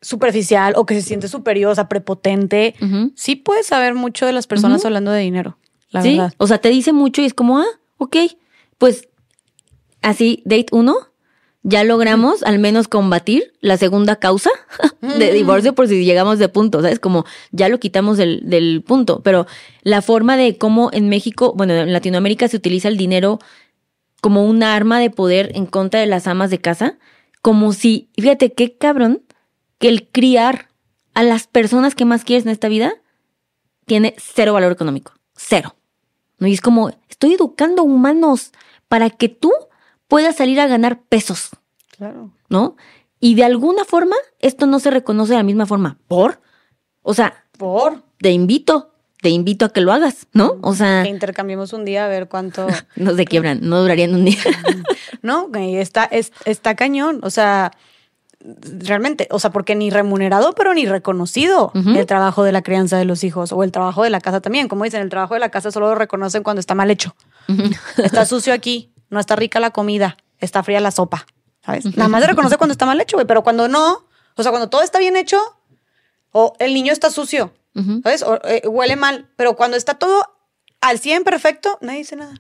superficial 0.02 0.74
o 0.76 0.86
que 0.86 0.94
se 0.94 1.02
siente 1.02 1.28
superior, 1.28 1.72
o 1.72 1.76
sea, 1.76 1.90
prepotente, 1.90 2.76
sí 3.16 3.36
puedes 3.36 3.66
saber 3.66 3.96
mucho 3.96 4.28
de 4.28 4.34
las 4.34 4.46
personas 4.46 4.86
hablando 4.86 5.10
de 5.12 5.22
dinero, 5.22 5.58
la 5.90 6.04
sí, 6.04 6.12
verdad. 6.18 6.34
o 6.38 6.46
sea, 6.46 6.60
te 6.60 6.70
dice 6.70 6.94
mucho 6.94 7.24
y 7.24 7.26
es 7.26 7.34
como, 7.34 7.58
ah, 7.58 7.66
ok, 7.98 8.16
pues 8.78 9.08
así, 10.04 10.44
date 10.46 10.68
uno, 10.72 10.96
ya 11.68 11.84
logramos 11.84 12.44
al 12.44 12.60
menos 12.60 12.88
combatir 12.88 13.52
la 13.60 13.76
segunda 13.78 14.18
causa 14.18 14.52
de 15.02 15.32
Mm. 15.32 15.34
divorcio 15.34 15.74
por 15.74 15.88
si 15.88 16.06
llegamos 16.06 16.38
de 16.38 16.48
punto, 16.48 16.82
¿sabes? 16.82 17.00
Como 17.00 17.26
ya 17.52 17.70
lo 17.70 17.80
quitamos 17.80 18.18
del, 18.18 18.42
del 18.48 18.84
punto, 18.86 19.22
pero 19.24 19.48
la 19.82 20.04
forma 20.04 20.38
de 20.38 20.60
cómo 20.60 20.92
en 20.94 21.10
México, 21.10 21.54
bueno, 21.58 21.74
en 21.74 21.92
Latinoamérica 21.92 22.48
se 22.48 22.58
utiliza 22.58 22.88
el 22.88 22.98
dinero 22.98 23.40
como 24.22 24.46
un 24.46 24.62
arma 24.62 25.00
de 25.00 25.10
poder 25.10 25.52
en 25.56 25.66
contra 25.66 26.00
de 26.00 26.06
las 26.06 26.28
amas 26.28 26.52
de 26.52 26.60
casa, 26.62 26.98
como 27.42 27.74
si, 27.74 28.10
fíjate 28.16 28.54
qué 28.54 28.78
cabrón, 28.78 29.24
que 29.80 29.90
el 29.90 30.08
criar 30.08 30.70
a 31.16 31.24
las 31.24 31.48
personas 31.48 31.96
que 31.96 32.06
más 32.06 32.24
quieres 32.24 32.46
en 32.46 32.52
esta 32.52 32.68
vida 32.68 32.94
tiene 33.88 34.14
cero 34.18 34.54
valor 34.54 34.72
económico, 34.72 35.14
cero. 35.36 35.76
¿no? 36.38 36.46
Y 36.46 36.54
es 36.54 36.62
como, 36.62 36.92
estoy 37.10 37.34
educando 37.34 37.82
humanos 37.84 38.52
para 38.88 39.10
que 39.10 39.30
tú 39.30 39.52
puedas 40.07 40.36
salir 40.36 40.60
a 40.60 40.68
ganar 40.68 41.02
pesos, 41.03 41.49
Claro. 41.98 42.32
¿no? 42.49 42.76
Y 43.19 43.36
de 43.36 43.44
alguna 43.45 43.86
forma, 43.86 44.15
esto 44.40 44.65
no 44.68 44.80
se 44.80 44.91
reconoce 44.91 45.32
de 45.32 45.38
la 45.38 45.44
misma 45.44 45.65
forma. 45.65 45.98
¿Por? 46.07 46.41
O 47.02 47.14
sea, 47.14 47.45
Por 47.57 48.03
te 48.19 48.32
invito, 48.32 48.91
te 49.22 49.30
invito 49.30 49.65
a 49.65 49.69
que 49.69 49.82
lo 49.82 49.91
hagas, 49.94 50.27
¿no? 50.34 50.57
O 50.61 50.76
sea, 50.76 51.03
que 51.03 51.10
intercambiemos 51.10 51.73
un 51.73 51.86
día 51.86 52.06
a 52.06 52.07
ver 52.07 52.27
cuánto. 52.27 52.68
no 52.95 53.15
se 53.15 53.26
quiebran, 53.26 53.60
no 53.61 53.82
durarían 53.82 54.14
un 54.14 54.26
día. 54.26 54.38
No, 55.22 55.49
está, 55.56 56.03
es- 56.03 56.32
está 56.45 56.76
cañón. 56.76 57.19
O 57.23 57.32
sea, 57.32 57.72
realmente, 58.80 59.27
o 59.32 59.40
sea, 59.40 59.49
porque 59.52 59.73
ni 59.76 59.90
remunerado, 59.90 60.53
pero 60.53 60.73
ni 60.76 60.86
reconocido 60.86 61.72
el 61.73 62.06
trabajo 62.06 62.44
de 62.44 62.52
la 62.52 62.61
crianza 62.61 62.98
de 62.98 63.06
los 63.06 63.23
hijos 63.23 63.52
o 63.52 63.64
el 63.64 63.72
trabajo 63.72 64.03
de 64.03 64.11
la 64.11 64.22
casa 64.22 64.41
también. 64.41 64.68
Como 64.68 64.84
dicen, 64.84 65.02
el 65.02 65.10
trabajo 65.10 65.34
de 65.34 65.40
la 65.40 65.49
casa 65.49 65.72
solo 65.72 65.88
lo 65.90 65.95
reconocen 65.95 66.44
cuando 66.44 66.60
está 66.60 66.76
mal 66.76 66.91
hecho. 66.91 67.15
Está 67.98 68.26
sucio 68.26 68.53
aquí, 68.53 68.91
no 69.10 69.19
está 69.19 69.36
rica 69.36 69.60
la 69.60 69.72
comida, 69.72 70.18
está 70.40 70.64
fría 70.64 70.80
la 70.80 70.91
sopa, 70.91 71.26
¿sabes? 71.64 71.86
Nada 71.98 72.10
más 72.10 72.22
se 72.22 72.27
reconoce 72.27 72.57
cuando 72.57 72.72
está 72.73 72.86
mal 72.86 72.99
hecho, 73.02 73.18
güey, 73.18 73.27
pero 73.27 73.44
cuando 73.44 73.68
no, 73.68 74.06
o 74.36 74.44
sea, 74.44 74.52
cuando 74.52 74.69
todo 74.69 74.82
está 74.84 74.99
bien 74.99 75.15
hecho, 75.15 75.40
o 76.32 76.53
el 76.60 76.73
niño 76.73 76.91
está 76.91 77.10
sucio, 77.10 77.53
¿sabes? 78.03 78.23
O 78.23 78.40
eh, 78.45 78.61
huele 78.68 78.95
mal, 78.95 79.30
pero 79.36 79.56
cuando 79.56 79.77
está 79.77 79.95
todo 79.95 80.23
al 80.82 80.99
100 80.99 81.23
perfecto, 81.23 81.77
nadie 81.82 81.99
dice 81.99 82.15
nada. 82.15 82.34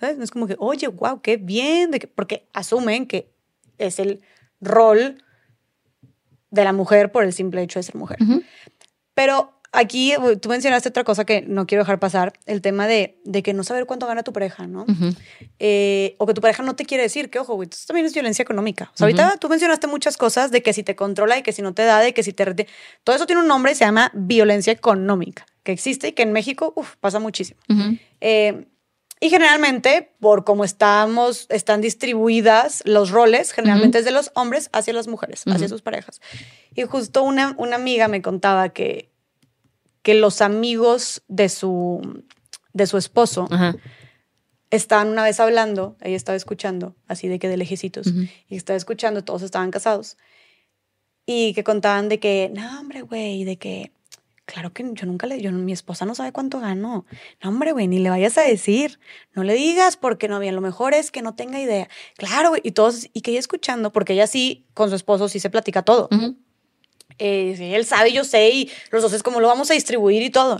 ¿Sabes? 0.00 0.18
No 0.18 0.24
es 0.24 0.30
como 0.30 0.46
que, 0.46 0.56
oye, 0.58 0.88
wow, 0.88 1.20
qué 1.22 1.36
bien, 1.36 1.90
de 1.90 1.98
que- 2.00 2.06
porque 2.08 2.48
asumen 2.52 3.06
que 3.06 3.32
es 3.78 3.98
el 3.98 4.20
rol 4.60 5.22
de 6.50 6.64
la 6.64 6.72
mujer 6.72 7.10
por 7.12 7.24
el 7.24 7.32
simple 7.32 7.62
hecho 7.62 7.78
de 7.78 7.82
ser 7.84 7.96
mujer. 7.96 8.18
Pero 9.14 9.53
aquí 9.74 10.16
uh, 10.16 10.36
tú 10.36 10.48
mencionaste 10.48 10.88
otra 10.88 11.04
cosa 11.04 11.24
que 11.24 11.42
no 11.42 11.66
quiero 11.66 11.84
dejar 11.84 11.98
pasar, 11.98 12.32
el 12.46 12.62
tema 12.62 12.86
de, 12.86 13.18
de 13.24 13.42
que 13.42 13.52
no 13.52 13.64
saber 13.64 13.86
cuánto 13.86 14.06
gana 14.06 14.22
tu 14.22 14.32
pareja, 14.32 14.66
¿no? 14.66 14.86
Eh, 15.58 16.14
o 16.18 16.26
que 16.26 16.34
tu 16.34 16.40
pareja 16.40 16.62
no 16.62 16.76
te 16.76 16.84
quiere 16.84 17.02
decir, 17.02 17.30
que 17.30 17.38
ojo, 17.38 17.54
güey, 17.54 17.68
esto 17.70 17.88
también 17.88 18.06
es 18.06 18.14
violencia 18.14 18.42
económica. 18.42 18.90
O 18.94 18.96
sea, 18.96 19.06
ahorita 19.06 19.36
tú 19.38 19.48
mencionaste 19.48 19.86
muchas 19.86 20.16
cosas 20.16 20.50
de 20.50 20.62
que 20.62 20.72
si 20.72 20.82
te 20.82 20.96
controla 20.96 21.38
y 21.38 21.42
que 21.42 21.52
si 21.52 21.62
no 21.62 21.74
te 21.74 21.84
da, 21.84 22.00
de 22.00 22.14
que 22.14 22.22
si 22.22 22.32
te... 22.32 22.44
Todo 23.04 23.16
eso 23.16 23.26
tiene 23.26 23.42
un 23.42 23.48
nombre 23.48 23.72
y 23.72 23.74
se 23.74 23.84
llama 23.84 24.10
violencia 24.14 24.72
económica, 24.72 25.46
que 25.62 25.72
existe 25.72 26.08
y 26.08 26.12
que 26.12 26.22
en 26.22 26.32
México, 26.32 26.72
uf, 26.76 26.96
pasa 26.96 27.18
muchísimo. 27.18 27.60
Eh, 28.20 28.66
y 29.20 29.30
generalmente, 29.30 30.12
por 30.20 30.44
cómo 30.44 30.64
estamos, 30.64 31.46
están 31.48 31.80
distribuidas 31.80 32.82
los 32.84 33.10
roles, 33.10 33.52
generalmente 33.52 33.98
es 33.98 34.04
de 34.04 34.10
los 34.10 34.30
hombres 34.34 34.68
hacia 34.72 34.92
las 34.92 35.08
mujeres, 35.08 35.44
hacia 35.46 35.68
sus 35.68 35.80
parejas. 35.80 36.20
Y 36.74 36.82
justo 36.82 37.22
una, 37.22 37.54
una 37.56 37.76
amiga 37.76 38.08
me 38.08 38.20
contaba 38.20 38.68
que 38.68 39.13
que 40.04 40.14
los 40.14 40.42
amigos 40.42 41.22
de 41.28 41.48
su, 41.48 42.22
de 42.74 42.86
su 42.86 42.98
esposo 42.98 43.48
estaban 44.70 45.08
una 45.08 45.24
vez 45.24 45.40
hablando, 45.40 45.96
ella 46.02 46.14
estaba 46.14 46.36
escuchando, 46.36 46.94
así 47.08 47.26
de 47.26 47.38
que 47.38 47.48
de 47.48 47.56
lejecitos, 47.56 48.12
y 48.48 48.56
estaba 48.56 48.76
escuchando, 48.76 49.24
todos 49.24 49.42
estaban 49.42 49.70
casados, 49.70 50.18
y 51.24 51.54
que 51.54 51.64
contaban 51.64 52.10
de 52.10 52.20
que, 52.20 52.52
no, 52.54 52.80
hombre, 52.80 53.00
güey, 53.00 53.44
de 53.44 53.56
que, 53.56 53.92
claro 54.44 54.74
que 54.74 54.84
yo 54.92 55.06
nunca 55.06 55.26
le, 55.26 55.40
yo, 55.40 55.50
mi 55.52 55.72
esposa 55.72 56.04
no 56.04 56.14
sabe 56.14 56.32
cuánto 56.32 56.60
gano, 56.60 57.06
no, 57.42 57.48
hombre, 57.48 57.72
güey, 57.72 57.88
ni 57.88 57.98
le 57.98 58.10
vayas 58.10 58.36
a 58.36 58.42
decir, 58.42 59.00
no 59.32 59.42
le 59.42 59.54
digas, 59.54 59.96
porque 59.96 60.28
no, 60.28 60.38
bien, 60.38 60.54
lo 60.54 60.60
mejor 60.60 60.92
es 60.92 61.10
que 61.10 61.22
no 61.22 61.34
tenga 61.34 61.58
idea, 61.60 61.88
claro, 62.18 62.50
güey, 62.50 62.60
y 62.62 62.72
todos, 62.72 63.08
y 63.14 63.22
que 63.22 63.30
ella 63.30 63.40
escuchando, 63.40 63.90
porque 63.90 64.12
ella 64.12 64.26
sí, 64.26 64.66
con 64.74 64.90
su 64.90 64.96
esposo 64.96 65.30
sí 65.30 65.40
se 65.40 65.48
platica 65.48 65.80
todo. 65.80 66.10
Eh, 67.18 67.56
él 67.74 67.84
sabe, 67.84 68.12
yo 68.12 68.24
sé, 68.24 68.50
y 68.50 68.70
los 68.90 69.02
dos 69.02 69.12
es 69.12 69.22
como 69.22 69.40
lo 69.40 69.48
vamos 69.48 69.70
a 69.70 69.74
distribuir 69.74 70.22
y 70.22 70.30
todo. 70.30 70.58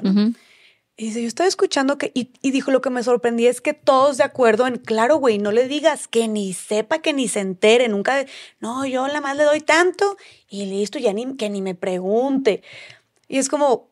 Y 0.97 1.07
dice, 1.07 1.23
yo 1.23 1.27
estaba 1.27 1.49
escuchando 1.49 1.99
que, 1.99 2.13
y, 2.15 2.51
dijo, 2.53 2.71
lo 2.71 2.81
que 2.81 2.89
me 2.89 3.03
sorprendí 3.03 3.49
es 3.49 3.61
que 3.61 3.75
todos 3.75 4.17
de 4.17 4.23
acuerdo 4.23 4.69
en, 4.69 4.77
claro, 4.77 5.17
güey, 5.17 5.39
no 5.39 5.51
le 5.51 5.67
digas 5.67 6.07
que 6.07 6.29
ni 6.29 6.53
sepa, 6.53 7.01
que 7.01 7.13
ni 7.13 7.27
se 7.27 7.41
entere, 7.41 7.89
nunca, 7.89 8.25
no, 8.61 8.87
yo 8.87 9.09
la 9.09 9.21
más 9.21 9.37
le 9.37 9.43
doy 9.43 9.61
tanto 9.61 10.17
y 10.49 10.67
listo, 10.67 11.01
ya 11.01 11.13
ni, 11.13 11.37
que 11.37 11.51
ni 11.51 11.63
me 11.63 11.75
pregunte. 11.75 12.63
Y 13.27 13.39
es 13.39 13.49
como, 13.49 13.91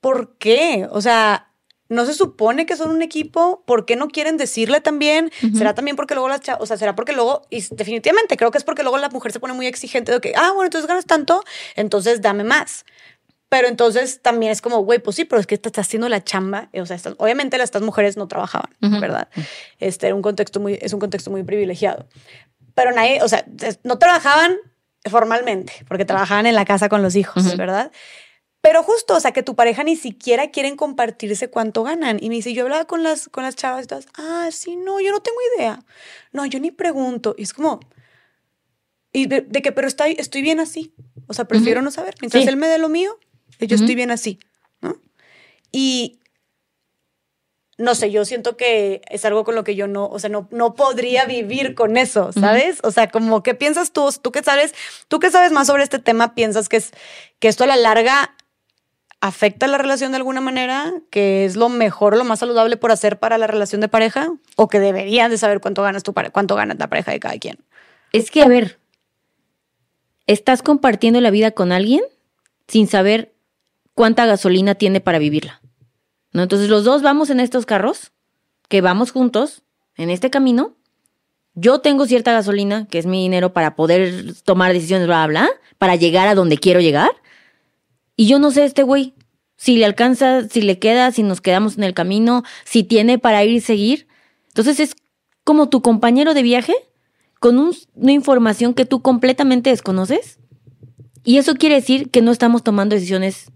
¿por 0.00 0.38
qué? 0.38 0.88
O 0.90 1.02
sea, 1.02 1.51
no 1.92 2.06
se 2.06 2.14
supone 2.14 2.66
que 2.66 2.76
son 2.76 2.90
un 2.90 3.02
equipo, 3.02 3.62
¿por 3.66 3.84
qué 3.84 3.96
no 3.96 4.08
quieren 4.08 4.36
decirle 4.36 4.80
también? 4.80 5.30
¿Será 5.56 5.74
también 5.74 5.96
porque 5.96 6.14
luego 6.14 6.28
las 6.28 6.40
o 6.58 6.66
sea, 6.66 6.76
será 6.76 6.94
porque 6.94 7.12
luego, 7.12 7.42
y 7.50 7.64
definitivamente 7.70 8.36
creo 8.36 8.50
que 8.50 8.58
es 8.58 8.64
porque 8.64 8.82
luego 8.82 8.98
la 8.98 9.08
mujer 9.08 9.32
se 9.32 9.40
pone 9.40 9.52
muy 9.54 9.66
exigente 9.66 10.10
de 10.12 10.20
que, 10.20 10.32
ah, 10.36 10.52
bueno, 10.52 10.64
entonces 10.64 10.88
ganas 10.88 11.06
tanto, 11.06 11.42
entonces 11.76 12.20
dame 12.20 12.44
más. 12.44 12.84
Pero 13.48 13.68
entonces 13.68 14.22
también 14.22 14.50
es 14.50 14.62
como, 14.62 14.78
güey, 14.78 14.98
pues 14.98 15.16
sí, 15.16 15.26
pero 15.26 15.38
es 15.38 15.46
que 15.46 15.54
estás 15.54 15.78
haciendo 15.78 16.08
la 16.08 16.24
chamba. 16.24 16.70
O 16.72 16.86
sea, 16.86 16.96
obviamente 17.18 17.62
estas 17.62 17.82
mujeres 17.82 18.16
no 18.16 18.26
trabajaban, 18.26 18.70
¿verdad? 18.80 19.28
Este 19.78 20.06
era 20.06 20.14
un 20.14 20.22
contexto 20.22 20.58
muy, 20.58 20.78
es 20.80 20.94
un 20.94 21.00
contexto 21.00 21.30
muy 21.30 21.42
privilegiado. 21.42 22.06
Pero 22.74 22.92
nadie, 22.92 23.22
o 23.22 23.28
sea, 23.28 23.44
no 23.84 23.98
trabajaban 23.98 24.56
formalmente, 25.04 25.84
porque 25.86 26.06
trabajaban 26.06 26.46
en 26.46 26.54
la 26.54 26.64
casa 26.64 26.88
con 26.88 27.02
los 27.02 27.14
hijos, 27.14 27.56
¿verdad? 27.58 27.92
Pero 28.62 28.84
justo, 28.84 29.16
o 29.16 29.20
sea, 29.20 29.32
que 29.32 29.42
tu 29.42 29.56
pareja 29.56 29.82
ni 29.82 29.96
siquiera 29.96 30.50
quieren 30.50 30.76
compartirse 30.76 31.50
cuánto 31.50 31.82
ganan. 31.82 32.18
Y 32.22 32.28
me 32.28 32.36
dice, 32.36 32.54
yo 32.54 32.62
hablaba 32.62 32.84
con 32.84 33.02
las, 33.02 33.28
con 33.28 33.42
las 33.42 33.56
chavas 33.56 33.84
y 33.84 33.88
todas, 33.88 34.06
ah, 34.16 34.48
sí, 34.52 34.76
no, 34.76 35.00
yo 35.00 35.10
no 35.10 35.20
tengo 35.20 35.36
idea. 35.56 35.84
No, 36.30 36.46
yo 36.46 36.60
ni 36.60 36.70
pregunto. 36.70 37.34
Y 37.36 37.42
es 37.42 37.52
como, 37.52 37.80
y 39.12 39.26
de, 39.26 39.44
que, 39.50 39.72
pero 39.72 39.88
estoy, 39.88 40.14
estoy 40.16 40.42
bien 40.42 40.60
así. 40.60 40.94
O 41.26 41.34
sea, 41.34 41.46
prefiero 41.46 41.82
no 41.82 41.90
saber. 41.90 42.14
Mientras 42.20 42.46
él 42.46 42.56
me 42.56 42.68
dé 42.68 42.78
lo 42.78 42.88
mío, 42.88 43.18
yo 43.58 43.74
estoy 43.74 43.96
bien 43.96 44.12
así, 44.12 44.38
¿no? 44.80 44.96
Y 45.72 46.20
no 47.78 47.96
sé, 47.96 48.12
yo 48.12 48.24
siento 48.24 48.56
que 48.56 49.02
es 49.10 49.24
algo 49.24 49.42
con 49.42 49.56
lo 49.56 49.64
que 49.64 49.74
yo 49.74 49.88
no, 49.88 50.06
o 50.06 50.20
sea, 50.20 50.30
no, 50.30 50.46
no 50.52 50.74
podría 50.74 51.24
vivir 51.24 51.74
con 51.74 51.96
eso, 51.96 52.30
¿sabes? 52.32 52.78
O 52.84 52.92
sea, 52.92 53.10
como, 53.10 53.42
¿qué 53.42 53.54
piensas 53.54 53.92
tú? 53.92 54.08
Tú 54.22 54.30
que 54.30 54.42
sabes, 54.44 54.72
tú 55.08 55.18
que 55.18 55.32
sabes 55.32 55.50
más 55.50 55.66
sobre 55.66 55.82
este 55.82 55.98
tema, 55.98 56.36
piensas 56.36 56.68
que 56.68 56.76
es 56.76 56.92
que 57.40 57.48
esto 57.48 57.64
a 57.64 57.66
la 57.66 57.76
larga 57.76 58.36
afecta 59.22 59.68
la 59.68 59.78
relación 59.78 60.10
de 60.10 60.16
alguna 60.16 60.40
manera, 60.40 60.92
que 61.08 61.44
es 61.44 61.54
lo 61.54 61.68
mejor, 61.68 62.16
lo 62.16 62.24
más 62.24 62.40
saludable 62.40 62.76
por 62.76 62.90
hacer 62.90 63.20
para 63.20 63.38
la 63.38 63.46
relación 63.46 63.80
de 63.80 63.86
pareja, 63.86 64.32
o 64.56 64.68
que 64.68 64.80
deberían 64.80 65.30
de 65.30 65.38
saber 65.38 65.60
cuánto 65.60 65.80
ganas 65.80 66.02
tu 66.02 66.12
cuánto 66.12 66.56
la 66.56 66.88
pareja 66.88 67.12
de 67.12 67.20
cada 67.20 67.38
quien. 67.38 67.58
Es 68.12 68.32
que, 68.32 68.42
a 68.42 68.48
ver, 68.48 68.80
estás 70.26 70.62
compartiendo 70.62 71.20
la 71.20 71.30
vida 71.30 71.52
con 71.52 71.70
alguien 71.70 72.02
sin 72.66 72.88
saber 72.88 73.32
cuánta 73.94 74.26
gasolina 74.26 74.74
tiene 74.74 75.00
para 75.00 75.20
vivirla. 75.20 75.62
¿No? 76.32 76.42
Entonces 76.42 76.68
los 76.68 76.82
dos 76.82 77.02
vamos 77.02 77.30
en 77.30 77.38
estos 77.38 77.64
carros, 77.64 78.10
que 78.68 78.80
vamos 78.80 79.12
juntos 79.12 79.62
en 79.96 80.10
este 80.10 80.30
camino. 80.30 80.74
Yo 81.54 81.78
tengo 81.78 82.06
cierta 82.06 82.32
gasolina, 82.32 82.88
que 82.88 82.98
es 82.98 83.06
mi 83.06 83.22
dinero 83.22 83.52
para 83.52 83.76
poder 83.76 84.34
tomar 84.42 84.72
decisiones, 84.72 85.06
bla, 85.06 85.28
bla, 85.28 85.42
bla, 85.42 85.50
para 85.78 85.94
llegar 85.94 86.26
a 86.26 86.34
donde 86.34 86.58
quiero 86.58 86.80
llegar. 86.80 87.21
Y 88.22 88.26
yo 88.26 88.38
no 88.38 88.52
sé 88.52 88.64
este 88.64 88.84
güey, 88.84 89.14
si 89.56 89.76
le 89.76 89.84
alcanza, 89.84 90.48
si 90.48 90.62
le 90.62 90.78
queda, 90.78 91.10
si 91.10 91.24
nos 91.24 91.40
quedamos 91.40 91.76
en 91.76 91.82
el 91.82 91.92
camino, 91.92 92.44
si 92.64 92.84
tiene 92.84 93.18
para 93.18 93.42
ir 93.42 93.50
y 93.50 93.60
seguir. 93.60 94.06
Entonces 94.46 94.78
es 94.78 94.94
como 95.42 95.68
tu 95.68 95.82
compañero 95.82 96.32
de 96.32 96.44
viaje 96.44 96.72
con 97.40 97.58
una 97.58 98.12
información 98.12 98.74
que 98.74 98.84
tú 98.84 99.02
completamente 99.02 99.70
desconoces. 99.70 100.38
Y 101.24 101.38
eso 101.38 101.56
quiere 101.56 101.74
decir 101.74 102.12
que 102.12 102.22
no 102.22 102.30
estamos 102.30 102.62
tomando 102.62 102.94
decisiones 102.94 103.50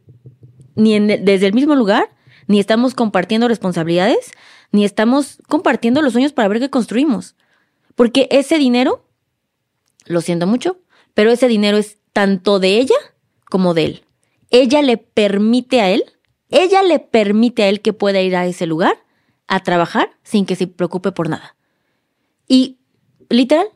ni 0.75 0.99
desde 0.99 1.47
el 1.47 1.55
mismo 1.55 1.77
lugar, 1.77 2.11
ni 2.49 2.59
estamos 2.59 2.95
compartiendo 2.95 3.47
responsabilidades, 3.47 4.33
ni 4.73 4.85
estamos 4.85 5.39
compartiendo 5.47 6.03
los 6.03 6.13
sueños 6.13 6.33
para 6.33 6.49
ver 6.49 6.59
qué 6.59 6.71
construimos. 6.71 7.37
Porque 7.95 8.27
ese 8.33 8.59
dinero, 8.59 9.07
lo 10.07 10.21
siento 10.23 10.49
mucho, 10.49 10.81
pero 11.15 11.31
ese 11.31 11.47
dinero 11.47 11.77
es 11.77 11.99
tanto 12.13 12.59
de 12.59 12.79
ella 12.79 12.97
como 13.49 13.73
de 13.73 13.85
él 13.85 14.06
ella 14.51 14.83
le 14.83 14.97
permite 14.97 15.81
a 15.81 15.91
él, 15.91 16.05
ella 16.49 16.83
le 16.83 16.99
permite 16.99 17.65
a 17.65 17.69
él 17.69 17.81
que 17.81 17.93
pueda 17.93 18.21
ir 18.21 18.37
a 18.37 18.47
ese 18.47 18.67
lugar 18.67 18.97
a 19.49 19.61
trabajar 19.61 20.11
sin 20.23 20.47
que 20.47 20.57
se 20.57 20.67
preocupe 20.67 21.13
por 21.13 21.29
nada. 21.29 21.57
Y 22.49 22.79
literal, 23.29 23.67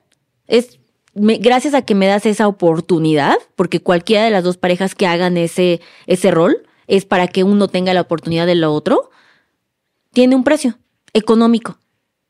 es 0.46 0.78
gracias 1.14 1.74
a 1.74 1.82
que 1.82 1.94
me 1.94 2.06
das 2.06 2.26
esa 2.26 2.48
oportunidad, 2.48 3.36
porque 3.56 3.80
cualquiera 3.80 4.24
de 4.24 4.30
las 4.30 4.44
dos 4.44 4.56
parejas 4.56 4.94
que 4.94 5.06
hagan 5.06 5.36
ese, 5.36 5.80
ese 6.06 6.30
rol 6.30 6.62
es 6.86 7.04
para 7.04 7.28
que 7.28 7.44
uno 7.44 7.68
tenga 7.68 7.94
la 7.94 8.00
oportunidad 8.00 8.46
de 8.46 8.54
lo 8.54 8.72
otro, 8.72 9.10
tiene 10.12 10.34
un 10.36 10.44
precio 10.44 10.78
económico, 11.12 11.78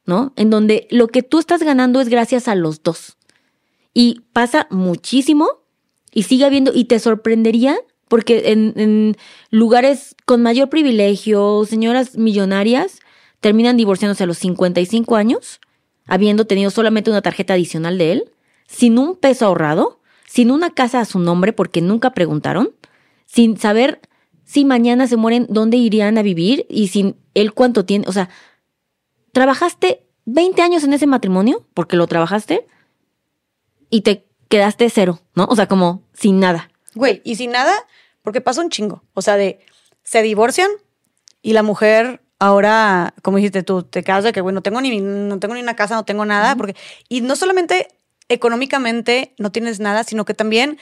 ¿no? 0.05 0.33
En 0.37 0.51
donde 0.51 0.87
lo 0.91 1.09
que 1.09 1.23
tú 1.23 1.39
estás 1.39 1.63
ganando 1.63 2.01
es 2.01 2.09
gracias 2.09 2.49
a 2.49 2.55
los 2.55 2.83
dos. 2.83 3.17
Y 3.95 4.23
pasa 4.33 4.67
muchísimo 4.71 5.49
y 6.13 6.25
sigue 6.25 6.45
habiendo, 6.45 6.73
y 6.75 6.85
te 6.85 6.99
sorprendería 6.99 7.79
porque 8.11 8.51
en, 8.51 9.17
lugares 9.51 10.17
con 10.27 10.43
mayor 10.43 10.69
privilegio, 10.69 11.65
señoras 11.65 12.19
millonarias 12.19 12.99
terminan 13.39 13.77
divorciándose 13.77 14.25
a 14.25 14.27
los 14.27 14.37
55 14.39 15.15
años, 15.15 15.61
habiendo 16.07 16.45
tenido 16.45 16.73
solamente 16.73 17.11
una 17.11 17.23
tarjeta 17.23 17.55
adicional 17.55 17.99
de 17.99 18.11
él, 18.11 18.33
sin 18.67 18.99
un 18.99 19.15
peso 19.15 19.47
ahorrado, 19.47 20.01
sin 20.27 20.51
una 20.51 20.71
casa 20.71 20.99
a 20.99 21.05
su 21.05 21.21
nombre 21.21 21.53
porque 21.53 21.83
nunca 21.83 22.11
preguntaron, 22.11 22.73
sin 23.27 23.57
saber 23.57 24.01
si 24.43 24.65
mañana 24.65 25.07
se 25.07 25.17
mueren, 25.17 25.47
dónde 25.49 25.77
irían 25.77 26.19
a 26.19 26.23
vivir 26.23 26.67
y 26.69 26.89
sin 26.89 27.15
él 27.35 27.53
cuánto 27.53 27.85
tiene. 27.85 28.09
O 28.09 28.13
sea, 28.13 28.29
trabajaste 29.31 30.05
20 30.25 30.61
años 30.63 30.83
en 30.83 30.95
ese 30.95 31.07
matrimonio 31.07 31.65
porque 31.75 31.97
lo 31.97 32.09
trabajaste 32.09 32.67
y 33.89 34.01
te 34.01 34.27
quedaste 34.49 34.91
cero, 34.91 35.21
¿no? 35.37 35.45
O 35.45 35.55
sea, 35.55 35.69
como 35.69 36.03
sin 36.13 36.41
nada. 36.41 36.70
Güey, 36.95 37.21
y 37.25 37.37
sin 37.37 37.53
nada, 37.53 37.75
porque 38.23 38.41
pasa 38.41 38.61
un 38.61 38.71
chingo. 38.71 39.03
O 39.15 39.23
sea, 39.23 39.37
de 39.37 39.61
se 40.03 40.23
divorcian 40.23 40.71
y 41.43 41.53
la 41.53 41.63
mujer 41.63 42.23
ahora, 42.39 43.15
como 43.23 43.37
dijiste 43.37 43.63
tú, 43.63 43.83
te 43.83 44.03
quedas 44.03 44.25
de 44.25 44.33
que, 44.33 44.41
bueno, 44.41 44.57
no 44.57 44.63
tengo 44.63 44.81
ni, 44.81 45.01
no 45.01 45.39
tengo 45.39 45.55
ni 45.55 45.63
una 45.63 45.77
casa, 45.77 45.95
no 45.95 46.05
tengo 46.05 46.25
nada, 46.25 46.57
porque, 46.57 46.75
y 47.09 47.21
no 47.21 47.37
solamente 47.37 47.89
económicamente 48.29 49.35
no 49.39 49.53
tienes 49.53 49.79
nada, 49.81 50.05
sino 50.05 50.25
que 50.25 50.35
también 50.35 50.79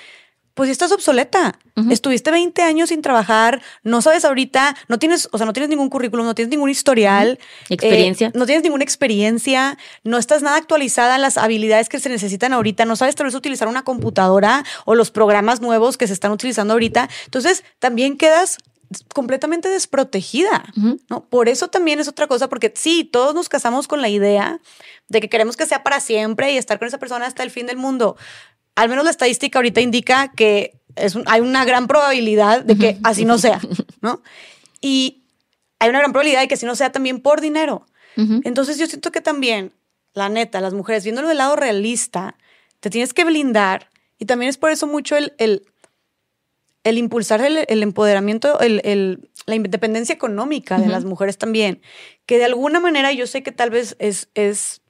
pues 0.59 0.71
estás 0.71 0.91
obsoleta. 0.91 1.57
Estuviste 1.89 2.33
20 2.33 2.63
años 2.63 2.89
sin 2.89 3.01
trabajar, 3.01 3.63
no 3.85 4.03
sabes 4.03 4.25
ahorita, 4.25 4.77
no 4.89 4.99
tienes, 4.99 5.29
o 5.31 5.39
sea, 5.39 5.47
no 5.47 5.53
tienes 5.53 5.71
ningún 5.71 5.89
currículum, 5.89 6.27
no 6.27 6.35
tienes 6.35 6.51
ningún 6.51 6.69
historial. 6.69 7.39
Experiencia. 7.69 8.27
Eh, 8.27 8.33
no 8.35 8.45
tienes 8.45 8.65
ninguna 8.65 8.83
experiencia, 8.83 9.79
no 10.03 10.19
estás 10.19 10.43
nada 10.43 10.57
actualizada 10.57 11.15
en 11.15 11.23
las 11.23 11.39
habilidades 11.39 11.89
que 11.89 12.01
se 12.01 12.09
necesitan 12.09 12.53
ahorita, 12.53 12.87
no 12.87 12.97
sabes 12.97 13.15
tal 13.15 13.27
vez 13.27 13.37
utilizar 13.37 13.69
una 13.69 13.85
computadora 13.85 14.65
o 14.85 14.97
los 14.97 15.13
programas 15.13 15.61
nuevos 15.61 15.97
que 15.97 16.09
se 16.09 16.13
están 16.13 16.33
utilizando 16.33 16.73
ahorita. 16.73 17.09
Entonces, 17.27 17.63
también 17.79 18.17
quedas 18.17 18.59
completamente 19.15 19.69
desprotegida, 19.69 20.65
¿no? 21.09 21.25
Por 21.27 21.49
eso 21.49 21.69
también 21.69 22.01
es 22.01 22.09
otra 22.09 22.27
cosa, 22.27 22.49
porque 22.49 22.73
sí, 22.75 23.05
todos 23.05 23.33
nos 23.33 23.49
casamos 23.49 23.87
con 23.87 24.03
la 24.03 24.09
idea 24.09 24.59
de 25.07 25.21
que 25.21 25.29
queremos 25.29 25.57
que 25.57 25.67
sea 25.67 25.85
para 25.85 26.01
siempre 26.01 26.53
y 26.53 26.57
estar 26.57 26.81
con 26.81 26.89
esa 26.89 26.99
persona 26.99 27.27
hasta 27.27 27.45
el 27.45 27.53
fin 27.53 27.67
del 27.67 27.77
mundo 27.77 28.17
al 28.81 28.89
menos 28.89 29.05
la 29.05 29.11
estadística 29.11 29.59
ahorita 29.59 29.81
indica 29.81 30.33
que 30.35 30.75
es 30.97 31.15
un- 31.15 31.25
hay 31.27 31.41
una 31.41 31.65
gran 31.65 31.87
probabilidad 31.87 32.63
de 32.65 32.77
que 32.79 32.99
así 33.05 33.25
no 33.25 33.39
sea, 33.39 33.61
¿no? 34.01 34.23
Y 34.81 35.23
hay 35.81 35.89
una 35.91 35.99
gran 35.99 36.13
probabilidad 36.13 36.41
de 36.41 36.49
que 36.49 36.55
así 36.55 36.67
no 36.67 36.75
sea 36.77 36.91
también 36.93 37.21
por 37.21 37.41
dinero. 37.41 37.87
Entonces 38.45 38.79
yo 38.79 38.87
siento 38.87 39.13
que 39.13 39.21
también, 39.21 39.73
la 40.15 40.29
neta, 40.29 40.61
las 40.61 40.75
mujeres, 40.75 41.05
viéndolo 41.05 41.29
del 41.29 41.39
lado 41.39 41.55
realista, 41.57 42.37
te 42.81 42.91
tienes 42.91 43.13
que 43.15 43.25
blindar 43.25 43.91
y 44.19 44.25
también 44.27 44.49
es 44.49 44.59
por 44.59 44.71
eso 44.71 44.87
mucho 44.87 45.17
el, 45.17 45.35
el, 45.39 45.63
el 46.85 46.99
impulsar 46.99 47.41
el, 47.43 47.65
el 47.69 47.83
empoderamiento, 47.83 48.59
el, 48.61 49.31
la 49.47 49.55
independencia 49.55 50.15
económica 50.15 50.79
de 50.79 50.89
las 50.89 51.05
mujeres 51.05 51.37
también, 51.39 51.81
que 52.27 52.39
de 52.39 52.45
alguna 52.45 52.81
manera 52.81 53.13
yo 53.13 53.27
sé 53.27 53.43
que 53.43 53.53
tal 53.53 53.71
vez 53.71 53.97
es, 53.99 54.29
es 54.35 54.81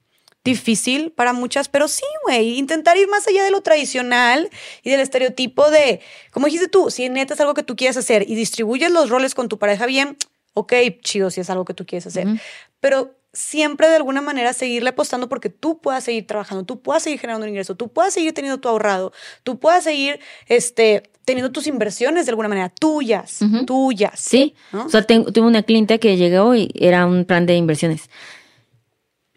difícil 0.49 1.11
para 1.11 1.33
muchas, 1.33 1.69
pero 1.69 1.87
sí, 1.87 2.03
güey, 2.25 2.57
intentar 2.57 2.97
ir 2.97 3.07
más 3.07 3.27
allá 3.27 3.43
de 3.43 3.51
lo 3.51 3.61
tradicional 3.61 4.49
y 4.83 4.89
del 4.89 4.99
estereotipo 4.99 5.69
de, 5.71 6.01
como 6.31 6.45
dijiste 6.47 6.67
tú, 6.67 6.89
si 6.91 7.07
neta 7.09 7.33
es 7.33 7.39
algo 7.39 7.53
que 7.53 7.63
tú 7.63 7.75
quieres 7.75 7.97
hacer 7.97 8.23
y 8.27 8.35
distribuyes 8.35 8.91
los 8.91 9.09
roles 9.09 9.35
con 9.35 9.49
tu 9.49 9.57
pareja 9.57 9.85
bien, 9.85 10.17
ok, 10.53 10.73
chido 11.01 11.29
si 11.29 11.41
es 11.41 11.49
algo 11.49 11.65
que 11.65 11.73
tú 11.73 11.85
quieres 11.85 12.07
hacer, 12.07 12.27
Ujú. 12.27 12.37
pero 12.79 13.15
siempre 13.31 13.87
de 13.87 13.95
alguna 13.95 14.21
manera 14.21 14.53
seguirle 14.53 14.89
apostando 14.89 15.29
porque 15.29 15.49
tú 15.49 15.79
puedas 15.79 16.03
seguir 16.03 16.25
trabajando, 16.25 16.63
tú 16.65 16.81
puedas 16.81 17.03
seguir 17.03 17.19
generando 17.19 17.45
un 17.45 17.49
ingreso, 17.49 17.75
tú 17.75 17.87
puedas 17.89 18.13
seguir 18.13 18.33
teniendo 18.33 18.59
tu 18.59 18.67
ahorrado, 18.67 19.13
tú 19.43 19.59
puedas 19.59 19.83
seguir 19.83 20.19
este, 20.47 21.03
teniendo 21.25 21.51
tus 21.51 21.67
inversiones 21.67 22.25
de 22.25 22.31
alguna 22.31 22.49
manera 22.49 22.69
tuyas, 22.69 23.43
Ujú. 23.43 23.65
tuyas. 23.65 24.19
Sí. 24.19 24.55
¿no? 24.73 24.85
O 24.85 24.89
sea, 24.89 25.03
ten- 25.03 25.25
tuve 25.31 25.45
una 25.45 25.61
cliente 25.61 25.99
que 25.99 26.17
llegó 26.17 26.55
y 26.55 26.71
era 26.73 27.05
un 27.05 27.23
plan 27.25 27.45
de 27.45 27.53
inversiones. 27.55 28.09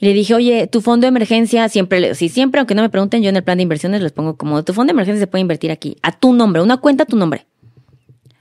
Le 0.02 0.12
dije, 0.14 0.34
oye, 0.34 0.66
tu 0.66 0.80
fondo 0.80 1.04
de 1.04 1.10
emergencia, 1.10 1.68
siempre, 1.68 2.16
sí, 2.16 2.28
siempre, 2.28 2.58
aunque 2.58 2.74
no 2.74 2.82
me 2.82 2.90
pregunten, 2.90 3.22
yo 3.22 3.28
en 3.28 3.36
el 3.36 3.44
plan 3.44 3.58
de 3.58 3.62
inversiones 3.62 4.02
les 4.02 4.10
pongo 4.10 4.36
como, 4.36 4.64
tu 4.64 4.74
fondo 4.74 4.90
de 4.90 4.94
emergencia 4.94 5.20
se 5.20 5.28
puede 5.28 5.42
invertir 5.42 5.70
aquí, 5.70 5.96
a 6.02 6.10
tu 6.10 6.32
nombre, 6.32 6.60
una 6.60 6.78
cuenta 6.78 7.04
a 7.04 7.06
tu 7.06 7.16
nombre. 7.16 7.46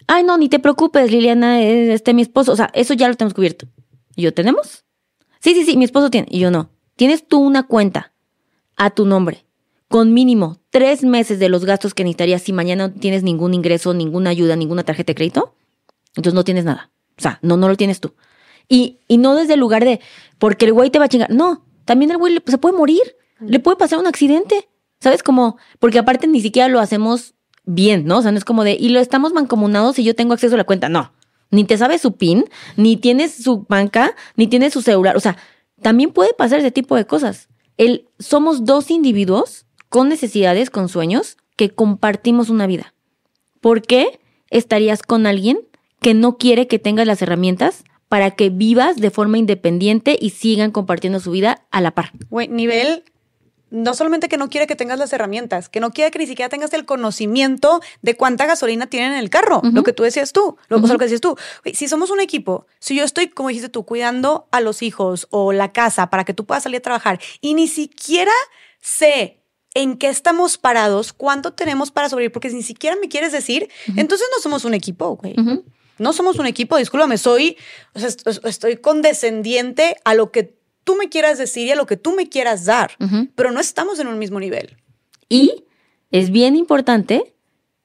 Ay, 0.07 0.23
no, 0.23 0.39
ni 0.39 0.49
te 0.49 0.57
preocupes, 0.57 1.11
Liliana, 1.11 1.61
este 1.61 2.15
mi 2.15 2.23
esposo, 2.23 2.51
o 2.51 2.55
sea, 2.55 2.71
eso 2.73 2.95
ya 2.95 3.07
lo 3.07 3.13
tenemos 3.13 3.35
cubierto. 3.35 3.67
Y 4.15 4.23
yo, 4.23 4.33
¿tenemos? 4.33 4.85
Sí, 5.39 5.53
sí, 5.53 5.63
sí, 5.63 5.77
mi 5.77 5.85
esposo 5.85 6.09
tiene. 6.09 6.27
Y 6.31 6.39
yo, 6.39 6.49
no. 6.49 6.71
Tienes 6.95 7.27
tú 7.27 7.39
una 7.39 7.61
cuenta 7.61 8.11
a 8.75 8.89
tu 8.89 9.05
nombre, 9.05 9.45
con 9.87 10.15
mínimo 10.15 10.57
tres 10.71 11.03
meses 11.03 11.37
de 11.37 11.47
los 11.47 11.63
gastos 11.63 11.93
que 11.93 12.03
necesitarías 12.03 12.41
si 12.41 12.53
mañana 12.53 12.87
no 12.87 12.93
tienes 12.95 13.21
ningún 13.21 13.53
ingreso, 13.53 13.93
ninguna 13.93 14.31
ayuda, 14.31 14.55
ninguna 14.55 14.81
tarjeta 14.81 15.11
de 15.11 15.15
crédito, 15.15 15.53
entonces 16.15 16.33
no 16.33 16.43
tienes 16.43 16.65
nada. 16.65 16.89
O 17.19 17.21
sea, 17.21 17.37
no, 17.43 17.55
no 17.55 17.67
lo 17.67 17.77
tienes 17.77 17.99
tú. 17.99 18.15
Y, 18.73 18.99
y 19.09 19.17
no 19.17 19.35
desde 19.35 19.55
el 19.55 19.59
lugar 19.59 19.83
de, 19.83 19.99
porque 20.39 20.65
el 20.65 20.71
güey 20.71 20.89
te 20.89 20.97
va 20.97 21.05
a 21.05 21.09
chingar. 21.09 21.29
No, 21.29 21.65
también 21.83 22.09
el 22.11 22.17
güey 22.17 22.35
le- 22.35 22.43
se 22.47 22.57
puede 22.57 22.77
morir, 22.77 23.01
le 23.41 23.59
puede 23.59 23.75
pasar 23.75 23.99
un 23.99 24.07
accidente, 24.07 24.69
¿sabes? 25.01 25.23
Como, 25.23 25.57
porque 25.79 25.99
aparte 25.99 26.25
ni 26.27 26.39
siquiera 26.39 26.69
lo 26.69 26.79
hacemos 26.79 27.33
bien, 27.65 28.05
¿no? 28.05 28.19
O 28.19 28.21
sea, 28.21 28.31
no 28.31 28.37
es 28.37 28.45
como 28.45 28.63
de, 28.63 28.77
y 28.79 28.87
lo 28.89 29.01
estamos 29.01 29.33
mancomunados 29.33 29.99
y 29.99 30.05
yo 30.05 30.15
tengo 30.15 30.33
acceso 30.33 30.55
a 30.55 30.57
la 30.57 30.63
cuenta. 30.63 30.87
No, 30.87 31.11
ni 31.49 31.65
te 31.65 31.77
sabes 31.77 32.01
su 32.01 32.15
PIN, 32.15 32.45
ni 32.77 32.95
tienes 32.95 33.33
su 33.43 33.65
banca, 33.67 34.15
ni 34.37 34.47
tienes 34.47 34.71
su 34.71 34.81
celular. 34.81 35.17
O 35.17 35.19
sea, 35.19 35.35
también 35.81 36.11
puede 36.13 36.33
pasar 36.33 36.59
ese 36.59 36.71
tipo 36.71 36.95
de 36.95 37.05
cosas. 37.05 37.49
El, 37.75 38.07
somos 38.19 38.63
dos 38.63 38.89
individuos 38.89 39.65
con 39.89 40.07
necesidades, 40.07 40.69
con 40.69 40.87
sueños, 40.87 41.35
que 41.57 41.71
compartimos 41.71 42.49
una 42.49 42.67
vida. 42.67 42.93
¿Por 43.59 43.81
qué 43.81 44.21
estarías 44.49 45.01
con 45.03 45.27
alguien 45.27 45.59
que 45.99 46.13
no 46.13 46.37
quiere 46.37 46.67
que 46.67 46.79
tengas 46.79 47.05
las 47.05 47.21
herramientas 47.21 47.83
para 48.11 48.31
que 48.31 48.49
vivas 48.49 48.97
de 48.97 49.09
forma 49.09 49.37
independiente 49.37 50.17
y 50.19 50.31
sigan 50.31 50.71
compartiendo 50.71 51.21
su 51.21 51.31
vida 51.31 51.61
a 51.71 51.79
la 51.79 51.91
par? 51.91 52.11
Güey, 52.29 52.49
nivel, 52.49 53.05
no 53.69 53.93
solamente 53.93 54.27
que 54.27 54.35
no 54.35 54.49
quiere 54.49 54.67
que 54.67 54.75
tengas 54.75 54.99
las 54.99 55.13
herramientas, 55.13 55.69
que 55.69 55.79
no 55.79 55.91
quiere 55.91 56.11
que 56.11 56.19
ni 56.19 56.27
siquiera 56.27 56.49
tengas 56.49 56.73
el 56.73 56.83
conocimiento 56.83 57.79
de 58.01 58.17
cuánta 58.17 58.45
gasolina 58.45 58.87
tienen 58.87 59.13
en 59.13 59.19
el 59.19 59.29
carro, 59.29 59.61
lo 59.63 59.83
que 59.83 59.93
tú 59.93 60.03
decías 60.03 60.33
tú, 60.33 60.57
lo, 60.67 60.75
o 60.75 60.79
sea, 60.79 60.83
Ujú. 60.87 60.93
lo 60.95 60.99
que 60.99 61.05
decías 61.05 61.21
tú. 61.21 61.37
Si 61.73 61.87
somos 61.87 62.11
un 62.11 62.19
equipo, 62.19 62.67
si 62.79 62.97
yo 62.97 63.05
estoy, 63.05 63.29
como 63.29 63.47
dijiste 63.47 63.69
tú, 63.69 63.85
cuidando 63.85 64.49
a 64.51 64.59
los 64.59 64.81
hijos 64.81 65.29
o 65.29 65.53
la 65.53 65.71
casa 65.71 66.09
para 66.09 66.25
que 66.25 66.33
tú 66.33 66.45
puedas 66.45 66.63
salir 66.63 66.79
a 66.79 66.81
trabajar 66.81 67.21
y 67.39 67.53
ni 67.53 67.69
siquiera 67.69 68.33
sé 68.81 69.39
en 69.73 69.95
qué 69.97 70.09
estamos 70.09 70.57
parados, 70.57 71.13
cuánto 71.13 71.53
tenemos 71.53 71.91
para 71.91 72.09
sobrevivir, 72.09 72.33
porque 72.33 72.49
ni 72.49 72.61
siquiera 72.61 72.97
me 72.99 73.07
quieres 73.07 73.31
decir, 73.31 73.69
entonces 73.95 74.27
no 74.35 74.41
somos 74.41 74.65
un 74.65 74.73
equipo, 74.73 75.15
güey. 75.15 75.33
No 76.01 76.13
somos 76.13 76.37
un 76.39 76.45
equipo, 76.47 76.77
discúlpame, 76.77 77.17
soy, 77.17 77.57
o 77.93 77.99
sea, 77.99 78.09
est- 78.09 78.27
estoy 78.45 78.77
condescendiente 78.77 79.95
a 80.03 80.13
lo 80.15 80.31
que 80.31 80.55
tú 80.83 80.95
me 80.95 81.09
quieras 81.09 81.37
decir 81.37 81.67
y 81.67 81.71
a 81.71 81.75
lo 81.75 81.85
que 81.85 81.97
tú 81.97 82.11
me 82.13 82.27
quieras 82.29 82.65
dar, 82.65 82.91
pero 83.35 83.51
no 83.51 83.59
estamos 83.59 83.99
en 83.99 84.07
un 84.07 84.17
mismo 84.19 84.39
nivel. 84.39 84.77
Y 85.29 85.63
es 86.11 86.31
bien 86.31 86.55
importante 86.55 87.35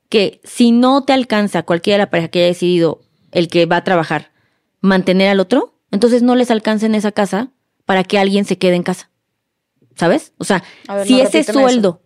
que 0.09 0.41
si 0.45 0.73
no 0.73 1.05
te 1.05 1.13
alcanza 1.13 1.63
cualquiera 1.65 1.99
de 1.99 2.07
la 2.07 2.11
pareja 2.11 2.29
que 2.29 2.39
haya 2.41 2.49
decidido 2.49 3.03
el 3.33 3.49
que 3.49 3.67
va 3.67 3.77
a 3.79 3.85
trabajar 3.85 4.31
mantener 4.81 5.29
al 5.29 5.41
otro, 5.41 5.75
entonces 5.91 6.23
no 6.23 6.35
les 6.37 6.51
alcanza 6.51 6.87
en 6.87 6.95
esa 6.95 7.13
casa 7.13 7.51
para 7.85 8.03
que 8.05 8.19
alguien 8.19 8.45
se 8.45 8.57
quede 8.59 8.77
en 8.77 8.83
casa. 8.83 9.11
¿Sabes? 9.95 10.33
O 10.39 10.45
sea, 10.45 10.63
ver, 10.89 11.07
si 11.07 11.13
no, 11.15 11.19
ese 11.29 11.39
sueldo 11.63 12.03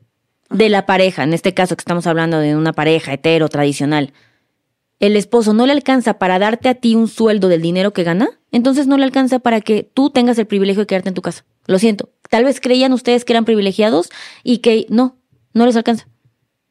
de 0.48 0.68
la 0.68 0.86
pareja, 0.86 1.22
en 1.24 1.32
este 1.34 1.54
caso 1.54 1.76
que 1.76 1.80
estamos 1.82 2.06
hablando 2.06 2.38
de 2.38 2.56
una 2.56 2.72
pareja 2.72 3.12
hetero 3.12 3.48
tradicional, 3.48 4.12
el 5.00 5.16
esposo 5.16 5.54
no 5.54 5.66
le 5.66 5.72
alcanza 5.72 6.18
para 6.18 6.38
darte 6.38 6.68
a 6.68 6.74
ti 6.74 6.94
un 6.94 7.08
sueldo 7.08 7.48
del 7.48 7.62
dinero 7.62 7.92
que 7.92 8.04
gana, 8.04 8.28
entonces 8.52 8.86
no 8.86 8.98
le 8.98 9.04
alcanza 9.04 9.38
para 9.38 9.62
que 9.62 9.82
tú 9.82 10.10
tengas 10.10 10.38
el 10.38 10.46
privilegio 10.46 10.82
de 10.82 10.86
quedarte 10.86 11.08
en 11.08 11.14
tu 11.14 11.22
casa. 11.22 11.44
Lo 11.66 11.78
siento. 11.78 12.10
Tal 12.28 12.44
vez 12.44 12.60
creían 12.60 12.92
ustedes 12.92 13.24
que 13.24 13.32
eran 13.32 13.46
privilegiados 13.46 14.10
y 14.44 14.58
que 14.58 14.86
no, 14.90 15.16
no 15.54 15.66
les 15.66 15.74
alcanza. 15.76 16.06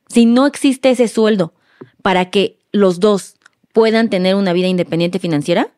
Si 0.08 0.26
no 0.26 0.46
existe 0.46 0.92
ese 0.92 1.08
sueldo 1.08 1.54
para 2.02 2.30
que 2.30 2.60
los 2.72 3.00
dos 3.00 3.36
puedan 3.74 4.10
tener 4.10 4.36
una 4.36 4.54
vida 4.54 4.68
independiente 4.68 5.20
financiera, 5.20 5.72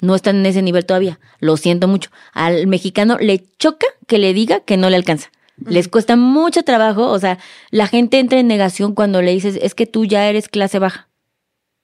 no 0.00 0.14
están 0.14 0.36
en 0.36 0.46
ese 0.46 0.62
nivel 0.62 0.86
todavía. 0.86 1.18
Lo 1.40 1.56
siento 1.56 1.88
mucho. 1.88 2.10
Al 2.32 2.66
mexicano 2.66 3.18
le 3.18 3.44
choca 3.58 3.86
que 4.06 4.18
le 4.18 4.34
diga 4.34 4.60
que 4.60 4.76
no 4.76 4.88
le 4.88 4.96
alcanza. 4.96 5.30
Les 5.64 5.88
cuesta 5.88 6.16
mucho 6.16 6.62
trabajo. 6.62 7.08
O 7.08 7.18
sea, 7.18 7.38
la 7.70 7.86
gente 7.86 8.18
entra 8.18 8.38
en 8.38 8.48
negación 8.48 8.94
cuando 8.94 9.22
le 9.22 9.32
dices, 9.32 9.58
es 9.60 9.74
que 9.74 9.86
tú 9.86 10.04
ya 10.04 10.28
eres 10.28 10.48
clase 10.48 10.78
baja. 10.78 11.08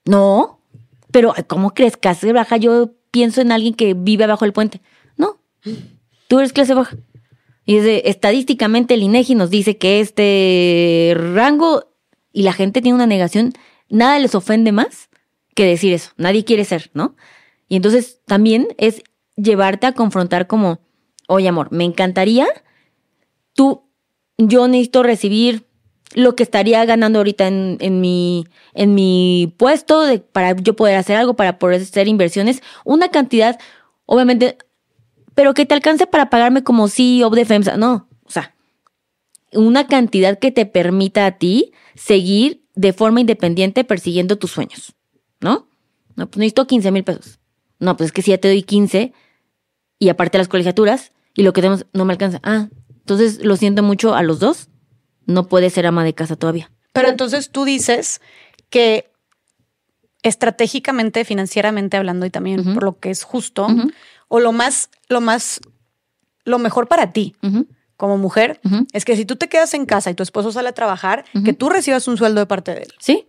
No, 0.05 0.59
pero 1.11 1.33
¿cómo 1.47 1.71
crees 1.71 1.97
clase 1.97 2.33
baja? 2.33 2.57
Yo 2.57 2.91
pienso 3.11 3.41
en 3.41 3.51
alguien 3.51 3.73
que 3.73 3.93
vive 3.93 4.23
abajo 4.23 4.45
del 4.45 4.53
puente. 4.53 4.81
No, 5.17 5.39
tú 6.27 6.39
eres 6.39 6.53
clase 6.53 6.73
baja. 6.73 6.97
Y 7.65 7.77
es 7.77 8.01
estadísticamente 8.05 8.95
el 8.95 9.03
INEGI 9.03 9.35
nos 9.35 9.49
dice 9.49 9.77
que 9.77 9.99
este 9.99 11.13
rango 11.15 11.85
y 12.33 12.43
la 12.43 12.53
gente 12.53 12.81
tiene 12.81 12.95
una 12.95 13.05
negación, 13.05 13.53
nada 13.89 14.17
les 14.19 14.33
ofende 14.35 14.71
más 14.71 15.09
que 15.55 15.65
decir 15.65 15.93
eso. 15.93 16.11
Nadie 16.17 16.45
quiere 16.45 16.65
ser, 16.65 16.89
¿no? 16.93 17.15
Y 17.67 17.75
entonces 17.75 18.21
también 18.25 18.69
es 18.77 19.03
llevarte 19.35 19.87
a 19.87 19.93
confrontar 19.93 20.47
como, 20.47 20.79
oye 21.27 21.47
amor, 21.47 21.71
me 21.71 21.83
encantaría, 21.83 22.47
tú, 23.53 23.83
yo 24.37 24.67
necesito 24.67 25.03
recibir 25.03 25.68
lo 26.15 26.35
que 26.35 26.43
estaría 26.43 26.83
ganando 26.85 27.19
ahorita 27.19 27.47
en, 27.47 27.77
en 27.79 28.01
mi, 28.01 28.45
en 28.73 28.95
mi 28.95 29.53
puesto 29.57 30.01
de, 30.01 30.19
para 30.19 30.55
yo 30.55 30.75
poder 30.75 30.95
hacer 30.95 31.17
algo, 31.17 31.35
para 31.35 31.59
poder 31.59 31.81
hacer 31.81 32.07
inversiones, 32.07 32.61
una 32.83 33.09
cantidad, 33.09 33.59
obviamente, 34.05 34.57
pero 35.35 35.53
que 35.53 35.65
te 35.65 35.75
alcance 35.75 36.07
para 36.07 36.29
pagarme 36.29 36.63
como 36.63 36.87
CEO 36.87 37.29
de 37.29 37.45
FEMSA, 37.45 37.77
no, 37.77 38.07
o 38.25 38.31
sea, 38.31 38.55
una 39.53 39.87
cantidad 39.87 40.39
que 40.39 40.51
te 40.51 40.65
permita 40.65 41.25
a 41.25 41.37
ti 41.37 41.73
seguir 41.95 42.63
de 42.75 42.93
forma 42.93 43.21
independiente 43.21 43.83
persiguiendo 43.83 44.37
tus 44.37 44.51
sueños, 44.51 44.95
¿no? 45.39 45.67
No, 46.15 46.27
pues 46.27 46.37
necesito 46.37 46.67
15 46.67 46.91
mil 46.91 47.03
pesos. 47.03 47.39
No, 47.79 47.95
pues 47.95 48.07
es 48.07 48.11
que 48.11 48.21
si 48.21 48.31
ya 48.31 48.37
te 48.37 48.49
doy 48.49 48.63
15 48.63 49.13
y 49.99 50.09
aparte 50.09 50.37
las 50.37 50.47
colegiaturas 50.47 51.13
y 51.33 51.43
lo 51.43 51.53
que 51.53 51.61
tenemos 51.61 51.85
no 51.93 52.05
me 52.05 52.13
alcanza. 52.13 52.39
Ah, 52.43 52.69
entonces 52.89 53.43
lo 53.43 53.55
siento 53.55 53.83
mucho 53.83 54.15
a 54.15 54.23
los 54.23 54.39
dos. 54.39 54.69
No 55.29 55.47
puede 55.47 55.69
ser 55.69 55.85
ama 55.85 56.03
de 56.03 56.13
casa 56.13 56.35
todavía. 56.35 56.71
Pero 56.93 57.07
entonces 57.07 57.51
tú 57.51 57.63
dices 57.65 58.19
que 58.69 59.11
estratégicamente, 60.23 61.23
financieramente 61.23 61.97
hablando 61.97 62.25
y 62.25 62.29
también 62.29 62.73
por 62.73 62.83
lo 62.83 62.99
que 62.99 63.09
es 63.09 63.23
justo, 63.23 63.67
o 64.27 64.39
lo 64.39 64.51
más, 64.51 64.89
lo 65.07 65.21
más, 65.21 65.61
lo 66.43 66.59
mejor 66.59 66.87
para 66.87 67.11
ti 67.11 67.35
como 67.95 68.17
mujer, 68.17 68.59
es 68.93 69.05
que 69.05 69.15
si 69.15 69.25
tú 69.25 69.35
te 69.35 69.49
quedas 69.49 69.73
en 69.73 69.85
casa 69.85 70.09
y 70.09 70.13
tu 70.15 70.23
esposo 70.23 70.51
sale 70.51 70.69
a 70.69 70.73
trabajar, 70.73 71.25
que 71.45 71.53
tú 71.53 71.69
recibas 71.69 72.07
un 72.07 72.17
sueldo 72.17 72.39
de 72.39 72.45
parte 72.47 72.73
de 72.73 72.81
él. 72.83 72.93
Sí. 72.99 73.27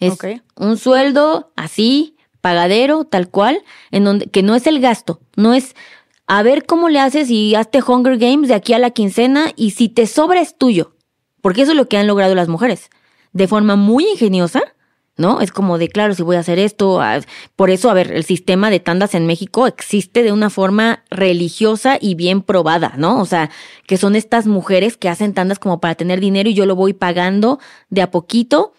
Es 0.00 0.12
Ok. 0.14 0.24
un 0.56 0.76
sueldo 0.76 1.52
así, 1.56 2.16
pagadero, 2.40 3.04
tal 3.04 3.28
cual, 3.30 3.62
en 3.92 4.04
donde, 4.04 4.26
que 4.26 4.42
no 4.42 4.54
es 4.56 4.66
el 4.66 4.80
gasto, 4.80 5.20
no 5.36 5.54
es 5.54 5.74
a 6.26 6.42
ver 6.42 6.66
cómo 6.66 6.88
le 6.88 6.98
haces 7.00 7.30
y 7.30 7.54
hazte 7.54 7.80
Hunger 7.86 8.18
Games 8.18 8.48
de 8.48 8.54
aquí 8.54 8.72
a 8.72 8.78
la 8.78 8.90
quincena 8.90 9.52
y 9.56 9.70
si 9.72 9.88
te 9.88 10.06
sobra 10.06 10.40
es 10.40 10.56
tuyo. 10.56 10.93
Porque 11.44 11.60
eso 11.60 11.72
es 11.72 11.76
lo 11.76 11.88
que 11.90 11.98
han 11.98 12.06
logrado 12.06 12.34
las 12.34 12.48
mujeres. 12.48 12.88
De 13.34 13.46
forma 13.46 13.76
muy 13.76 14.06
ingeniosa, 14.12 14.62
¿no? 15.18 15.42
Es 15.42 15.52
como 15.52 15.76
de, 15.76 15.90
claro, 15.90 16.14
si 16.14 16.22
voy 16.22 16.36
a 16.36 16.38
hacer 16.38 16.58
esto. 16.58 17.02
ah, 17.02 17.20
Por 17.54 17.68
eso, 17.68 17.90
a 17.90 17.92
ver, 17.92 18.12
el 18.12 18.24
sistema 18.24 18.70
de 18.70 18.80
tandas 18.80 19.14
en 19.14 19.26
México 19.26 19.66
existe 19.66 20.22
de 20.22 20.32
una 20.32 20.48
forma 20.48 21.04
religiosa 21.10 21.98
y 22.00 22.14
bien 22.14 22.40
probada, 22.40 22.94
¿no? 22.96 23.20
O 23.20 23.26
sea, 23.26 23.50
que 23.86 23.98
son 23.98 24.16
estas 24.16 24.46
mujeres 24.46 24.96
que 24.96 25.10
hacen 25.10 25.34
tandas 25.34 25.58
como 25.58 25.80
para 25.80 25.96
tener 25.96 26.18
dinero 26.18 26.48
y 26.48 26.54
yo 26.54 26.64
lo 26.64 26.76
voy 26.76 26.94
pagando 26.94 27.58
de 27.90 28.00
a 28.00 28.10
poquito 28.10 28.72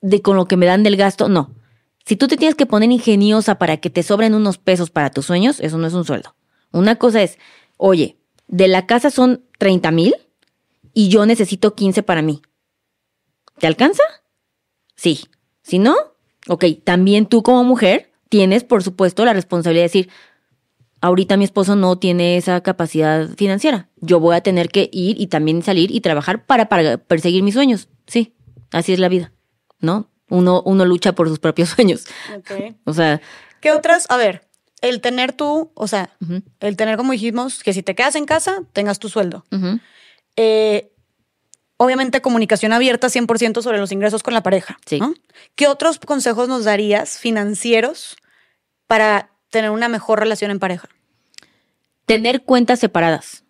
de 0.00 0.22
con 0.22 0.36
lo 0.36 0.46
que 0.46 0.56
me 0.56 0.66
dan 0.66 0.84
del 0.84 0.96
gasto, 0.96 1.28
no. 1.28 1.50
Si 2.06 2.14
tú 2.14 2.28
te 2.28 2.36
tienes 2.36 2.54
que 2.54 2.66
poner 2.66 2.92
ingeniosa 2.92 3.56
para 3.56 3.78
que 3.78 3.90
te 3.90 4.04
sobren 4.04 4.34
unos 4.34 4.58
pesos 4.58 4.90
para 4.90 5.10
tus 5.10 5.26
sueños, 5.26 5.58
eso 5.58 5.76
no 5.76 5.88
es 5.88 5.94
un 5.94 6.04
sueldo. 6.04 6.36
Una 6.70 6.94
cosa 6.94 7.20
es, 7.20 7.36
oye, 7.78 8.16
de 8.46 8.68
la 8.68 8.86
casa 8.86 9.10
son 9.10 9.42
30 9.58 9.90
mil 9.90 10.14
y 10.94 11.08
yo 11.08 11.26
necesito 11.26 11.74
15 11.74 12.02
para 12.02 12.22
mí. 12.22 12.42
¿Te 13.58 13.66
alcanza? 13.66 14.02
Sí. 14.96 15.24
Si 15.62 15.78
no, 15.78 15.94
ok, 16.48 16.64
también 16.84 17.26
tú 17.26 17.42
como 17.42 17.64
mujer 17.64 18.12
tienes, 18.28 18.64
por 18.64 18.82
supuesto, 18.82 19.24
la 19.24 19.32
responsabilidad 19.32 19.82
de 19.82 19.88
decir, 19.88 20.10
ahorita 21.00 21.36
mi 21.36 21.44
esposo 21.44 21.76
no 21.76 21.98
tiene 21.98 22.36
esa 22.36 22.62
capacidad 22.62 23.28
financiera. 23.36 23.88
Yo 23.96 24.20
voy 24.20 24.34
a 24.34 24.40
tener 24.40 24.68
que 24.68 24.88
ir 24.92 25.20
y 25.20 25.28
también 25.28 25.62
salir 25.62 25.90
y 25.90 26.00
trabajar 26.00 26.46
para, 26.46 26.68
para 26.68 26.98
perseguir 26.98 27.42
mis 27.42 27.54
sueños. 27.54 27.88
Sí, 28.06 28.34
así 28.70 28.92
es 28.92 28.98
la 28.98 29.08
vida, 29.08 29.32
¿no? 29.80 30.10
Uno, 30.28 30.62
uno 30.64 30.84
lucha 30.84 31.12
por 31.12 31.28
sus 31.28 31.38
propios 31.38 31.68
sueños. 31.76 32.06
Ok. 32.36 32.74
O 32.84 32.92
sea, 32.92 33.20
¿Qué 33.60 33.70
otras? 33.70 34.06
A 34.08 34.16
ver, 34.16 34.48
el 34.80 35.00
tener 35.00 35.32
tú, 35.32 35.70
o 35.74 35.86
sea, 35.86 36.10
el 36.58 36.76
tener, 36.76 36.96
como 36.96 37.12
dijimos, 37.12 37.62
que 37.62 37.72
si 37.72 37.84
te 37.84 37.94
quedas 37.94 38.16
en 38.16 38.26
casa, 38.26 38.64
tengas 38.72 38.98
tu 38.98 39.08
sueldo. 39.08 39.44
Eh, 40.36 40.92
obviamente, 41.76 42.22
comunicación 42.22 42.72
abierta 42.72 43.08
100% 43.08 43.62
sobre 43.62 43.78
los 43.78 43.92
ingresos 43.92 44.22
con 44.22 44.34
la 44.34 44.42
pareja. 44.42 44.78
Sí. 44.86 45.00
¿no? 45.00 45.14
¿Qué 45.54 45.68
otros 45.68 45.98
consejos 45.98 46.48
nos 46.48 46.64
darías 46.64 47.18
financieros 47.18 48.16
para 48.86 49.30
tener 49.50 49.70
una 49.70 49.88
mejor 49.88 50.20
relación 50.20 50.50
en 50.50 50.58
pareja? 50.58 50.88
tener 52.06 52.42
cuentas 52.42 52.78
separadas. 52.78 53.44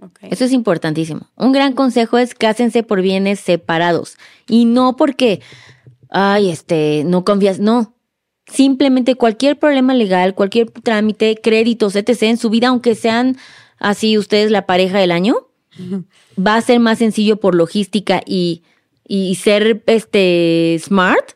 Ok. 0.00 0.18
Eso 0.22 0.44
es 0.44 0.52
importantísimo. 0.52 1.30
Un 1.36 1.52
gran 1.52 1.72
consejo 1.72 2.18
es 2.18 2.34
cásense 2.34 2.82
por 2.82 3.00
bienes 3.00 3.40
separados. 3.40 4.18
Y 4.46 4.66
no 4.66 4.96
porque, 4.96 5.40
ay, 6.10 6.50
este, 6.50 7.04
no 7.06 7.24
confías, 7.24 7.58
no. 7.58 7.94
Simplemente 8.46 9.16
cualquier 9.16 9.58
problema 9.58 9.94
legal, 9.94 10.34
cualquier 10.34 10.70
trámite, 10.70 11.36
créditos, 11.42 11.96
etc. 11.96 12.22
en 12.24 12.36
su 12.36 12.50
vida, 12.50 12.68
aunque 12.68 12.94
sean 12.94 13.38
así 13.78 14.18
ustedes 14.18 14.50
la 14.50 14.66
pareja 14.66 14.98
del 14.98 15.10
año, 15.10 15.45
va 16.38 16.56
a 16.56 16.60
ser 16.60 16.80
más 16.80 16.98
sencillo 16.98 17.38
por 17.38 17.54
logística 17.54 18.22
y, 18.24 18.62
y 19.06 19.36
ser 19.36 19.82
este 19.86 20.78
smart, 20.80 21.32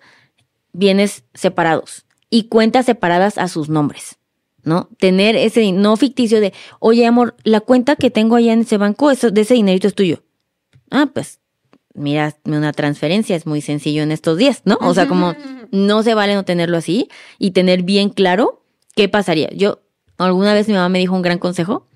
bienes 0.72 1.24
separados 1.34 2.04
y 2.28 2.44
cuentas 2.44 2.86
separadas 2.86 3.38
a 3.38 3.48
sus 3.48 3.68
nombres. 3.68 4.16
¿No? 4.62 4.90
Tener 4.98 5.36
ese 5.36 5.72
no 5.72 5.96
ficticio 5.96 6.38
de, 6.38 6.52
oye, 6.80 7.06
amor, 7.06 7.34
la 7.44 7.60
cuenta 7.60 7.96
que 7.96 8.10
tengo 8.10 8.36
allá 8.36 8.52
en 8.52 8.60
ese 8.60 8.76
banco, 8.76 9.10
eso, 9.10 9.30
de 9.30 9.40
ese 9.40 9.54
dinerito 9.54 9.88
es 9.88 9.94
tuyo. 9.94 10.22
Ah, 10.90 11.08
pues, 11.14 11.40
mira, 11.94 12.36
una 12.44 12.72
transferencia 12.74 13.36
es 13.36 13.46
muy 13.46 13.62
sencillo 13.62 14.02
en 14.02 14.12
estos 14.12 14.36
días, 14.36 14.60
¿no? 14.66 14.76
O 14.82 14.92
sea, 14.92 15.08
como 15.08 15.34
no 15.70 16.02
se 16.02 16.12
vale 16.12 16.34
no 16.34 16.44
tenerlo 16.44 16.76
así 16.76 17.08
y 17.38 17.52
tener 17.52 17.84
bien 17.84 18.10
claro 18.10 18.62
qué 18.94 19.08
pasaría. 19.08 19.48
Yo, 19.54 19.80
alguna 20.18 20.52
vez 20.52 20.68
mi 20.68 20.74
mamá 20.74 20.90
me 20.90 20.98
dijo 20.98 21.14
un 21.14 21.22
gran 21.22 21.38
consejo 21.38 21.86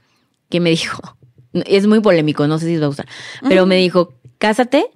que 0.49 0.61
me 0.61 0.71
dijo, 0.71 1.19
es 1.67 1.87
muy 1.87 2.01
polémico, 2.01 2.47
no 2.47 2.59
sé 2.59 2.67
si 2.67 2.75
se 2.75 2.81
va 2.81 2.87
a 2.87 2.91
usar, 2.91 3.07
pero 3.49 3.67
me 3.67 3.77
dijo, 3.77 4.13
cásate 4.39 4.87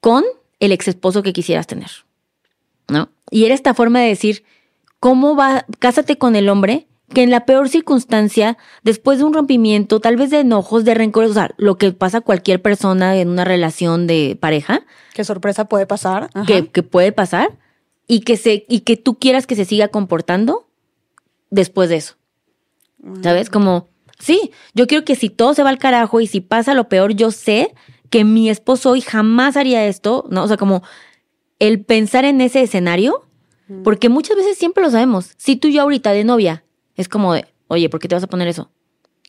con 0.00 0.24
el 0.60 0.72
ex 0.72 0.88
esposo 0.88 1.22
que 1.22 1.32
quisieras 1.32 1.66
tener, 1.66 1.90
¿no? 2.88 3.08
Y 3.30 3.44
era 3.44 3.54
esta 3.54 3.74
forma 3.74 4.00
de 4.00 4.08
decir, 4.08 4.44
¿cómo 5.00 5.36
va? 5.36 5.66
Cásate 5.78 6.18
con 6.18 6.36
el 6.36 6.48
hombre 6.48 6.86
que 7.12 7.22
en 7.22 7.30
la 7.30 7.44
peor 7.44 7.68
circunstancia, 7.68 8.56
después 8.82 9.18
de 9.18 9.24
un 9.24 9.34
rompimiento, 9.34 10.00
tal 10.00 10.16
vez 10.16 10.30
de 10.30 10.40
enojos, 10.40 10.84
de 10.84 10.94
rencores, 10.94 11.30
o 11.30 11.34
sea, 11.34 11.50
lo 11.58 11.76
que 11.76 11.92
pasa 11.92 12.18
a 12.18 12.20
cualquier 12.22 12.62
persona 12.62 13.16
en 13.18 13.28
una 13.28 13.44
relación 13.44 14.06
de 14.06 14.36
pareja, 14.40 14.84
¿Qué 15.12 15.24
sorpresa 15.24 15.66
puede 15.66 15.86
pasar? 15.86 16.30
Que, 16.46 16.68
que 16.68 16.82
puede 16.82 17.12
pasar, 17.12 17.58
y 18.06 18.20
que 18.20 18.36
se, 18.36 18.64
y 18.68 18.80
que 18.80 18.96
tú 18.96 19.18
quieras 19.18 19.46
que 19.46 19.56
se 19.56 19.64
siga 19.64 19.88
comportando 19.88 20.66
después 21.50 21.88
de 21.88 21.96
eso. 21.96 22.14
¿Sabes? 23.22 23.50
Como, 23.50 23.88
sí, 24.22 24.52
yo 24.74 24.86
quiero 24.86 25.04
que 25.04 25.16
si 25.16 25.28
todo 25.28 25.52
se 25.52 25.62
va 25.62 25.70
al 25.70 25.78
carajo 25.78 26.20
y 26.20 26.26
si 26.26 26.40
pasa 26.40 26.74
lo 26.74 26.88
peor, 26.88 27.14
yo 27.14 27.30
sé 27.30 27.74
que 28.08 28.24
mi 28.24 28.48
esposo 28.48 28.90
hoy 28.90 29.00
jamás 29.00 29.56
haría 29.56 29.86
esto, 29.86 30.24
¿no? 30.30 30.44
O 30.44 30.48
sea, 30.48 30.56
como 30.56 30.82
el 31.58 31.84
pensar 31.84 32.24
en 32.24 32.40
ese 32.40 32.62
escenario, 32.62 33.26
porque 33.84 34.10
muchas 34.10 34.36
veces 34.36 34.58
siempre 34.58 34.82
lo 34.84 34.90
sabemos. 34.90 35.32
Si 35.38 35.56
tú 35.56 35.68
y 35.68 35.74
yo 35.74 35.82
ahorita 35.82 36.12
de 36.12 36.24
novia, 36.24 36.64
es 36.94 37.08
como 37.08 37.32
de, 37.32 37.46
oye, 37.68 37.88
¿por 37.88 38.00
qué 38.00 38.08
te 38.08 38.14
vas 38.14 38.24
a 38.24 38.26
poner 38.26 38.48
eso? 38.48 38.70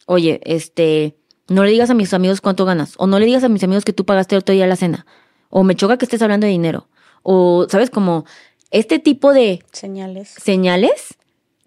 Oye, 0.05 0.41
este, 0.43 1.15
no 1.47 1.63
le 1.63 1.71
digas 1.71 1.89
a 1.89 1.93
mis 1.93 2.13
amigos 2.13 2.41
cuánto 2.41 2.65
ganas, 2.65 2.95
o 2.97 3.07
no 3.07 3.19
le 3.19 3.25
digas 3.25 3.43
a 3.43 3.49
mis 3.49 3.63
amigos 3.63 3.85
que 3.85 3.93
tú 3.93 4.05
pagaste 4.05 4.35
el 4.35 4.39
otro 4.39 4.53
día 4.53 4.67
la 4.67 4.75
cena, 4.75 5.05
o 5.49 5.63
me 5.63 5.75
choca 5.75 5.97
que 5.97 6.05
estés 6.05 6.21
hablando 6.21 6.45
de 6.45 6.51
dinero, 6.51 6.89
o, 7.21 7.67
¿sabes? 7.69 7.89
Como 7.89 8.25
este 8.69 8.99
tipo 8.99 9.31
de 9.31 9.63
Señales. 9.71 10.29
señales 10.29 11.15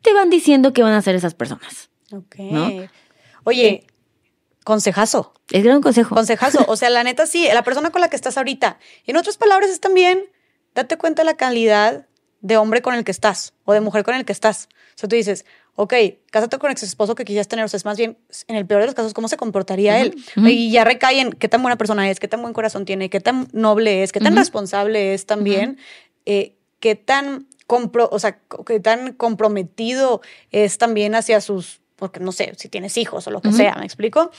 te 0.02 0.12
van 0.12 0.28
diciendo 0.28 0.72
qué 0.74 0.82
van 0.82 0.92
a 0.92 0.98
hacer 0.98 1.14
esas 1.14 1.34
personas. 1.34 1.88
Ok. 2.12 2.36
¿No? 2.50 2.70
Oye, 3.46 3.86
consejazo. 4.64 5.32
Es 5.52 5.62
gran 5.62 5.80
consejo. 5.80 6.16
Consejazo. 6.16 6.64
O 6.66 6.74
sea, 6.74 6.90
la 6.90 7.04
neta 7.04 7.26
sí, 7.26 7.48
la 7.54 7.62
persona 7.62 7.90
con 7.90 8.00
la 8.00 8.10
que 8.10 8.16
estás 8.16 8.36
ahorita. 8.36 8.80
En 9.06 9.16
otras 9.16 9.36
palabras 9.36 9.70
es 9.70 9.78
también, 9.78 10.24
date 10.74 10.98
cuenta 10.98 11.22
de 11.22 11.26
la 11.26 11.36
calidad 11.36 12.06
de 12.40 12.56
hombre 12.56 12.82
con 12.82 12.94
el 12.94 13.04
que 13.04 13.12
estás 13.12 13.54
o 13.64 13.72
de 13.72 13.80
mujer 13.80 14.02
con 14.02 14.16
el 14.16 14.24
que 14.24 14.32
estás. 14.32 14.68
O 14.96 14.98
sea, 14.98 15.08
tú 15.08 15.14
dices, 15.14 15.46
ok, 15.76 15.94
cásate 16.32 16.58
con 16.58 16.72
ex 16.72 16.82
esposo 16.82 17.14
que 17.14 17.24
quisieras 17.24 17.46
tener. 17.46 17.64
O 17.64 17.68
sea, 17.68 17.76
es 17.78 17.84
más 17.84 17.96
bien, 17.96 18.18
en 18.48 18.56
el 18.56 18.66
peor 18.66 18.80
de 18.80 18.86
los 18.86 18.96
casos, 18.96 19.14
cómo 19.14 19.28
se 19.28 19.36
comportaría 19.36 20.00
él. 20.00 20.16
Y 20.34 20.72
ya 20.72 20.82
recae 20.82 21.20
en 21.20 21.30
qué 21.30 21.48
tan 21.48 21.62
buena 21.62 21.78
persona 21.78 22.10
es, 22.10 22.18
qué 22.18 22.26
tan 22.26 22.42
buen 22.42 22.52
corazón 22.52 22.84
tiene, 22.84 23.10
qué 23.10 23.20
tan 23.20 23.46
noble 23.52 24.02
es, 24.02 24.10
qué 24.10 24.18
tan 24.18 24.34
responsable 24.34 25.14
es 25.14 25.24
también, 25.24 25.78
eh, 26.24 26.56
qué 26.80 26.96
tan 26.96 27.46
compro, 27.68 28.08
o 28.10 28.18
sea, 28.18 28.40
qué 28.66 28.80
tan 28.80 29.12
comprometido 29.12 30.20
es 30.50 30.78
también 30.78 31.14
hacia 31.14 31.40
sus, 31.40 31.80
porque 31.96 32.20
no 32.20 32.32
sé, 32.32 32.52
si 32.56 32.68
tienes 32.68 32.96
hijos 32.96 33.26
o 33.26 33.30
lo 33.30 33.40
que 33.40 33.52
sea, 33.52 33.74
¿me 33.78 33.84
explico? 33.84 34.30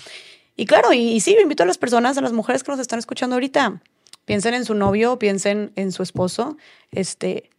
Y 0.55 0.65
claro, 0.65 0.93
y, 0.93 0.99
y 0.99 1.19
sí, 1.19 1.35
invito 1.41 1.63
a 1.63 1.65
las 1.65 1.77
personas, 1.77 2.17
a 2.17 2.21
las 2.21 2.33
mujeres 2.33 2.63
que 2.63 2.71
nos 2.71 2.79
están 2.79 2.99
escuchando 2.99 3.35
ahorita, 3.35 3.81
piensen 4.25 4.53
en 4.53 4.65
su 4.65 4.73
novio, 4.73 5.19
piensen 5.19 5.71
en 5.75 5.91
su 5.91 6.03
esposo, 6.03 6.57
este, 6.91 7.49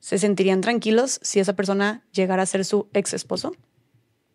se 0.00 0.18
sentirían 0.18 0.60
tranquilos 0.60 1.18
si 1.22 1.40
esa 1.40 1.54
persona 1.54 2.02
llegara 2.12 2.42
a 2.42 2.46
ser 2.46 2.64
su 2.64 2.88
ex 2.92 3.12
esposo. 3.12 3.54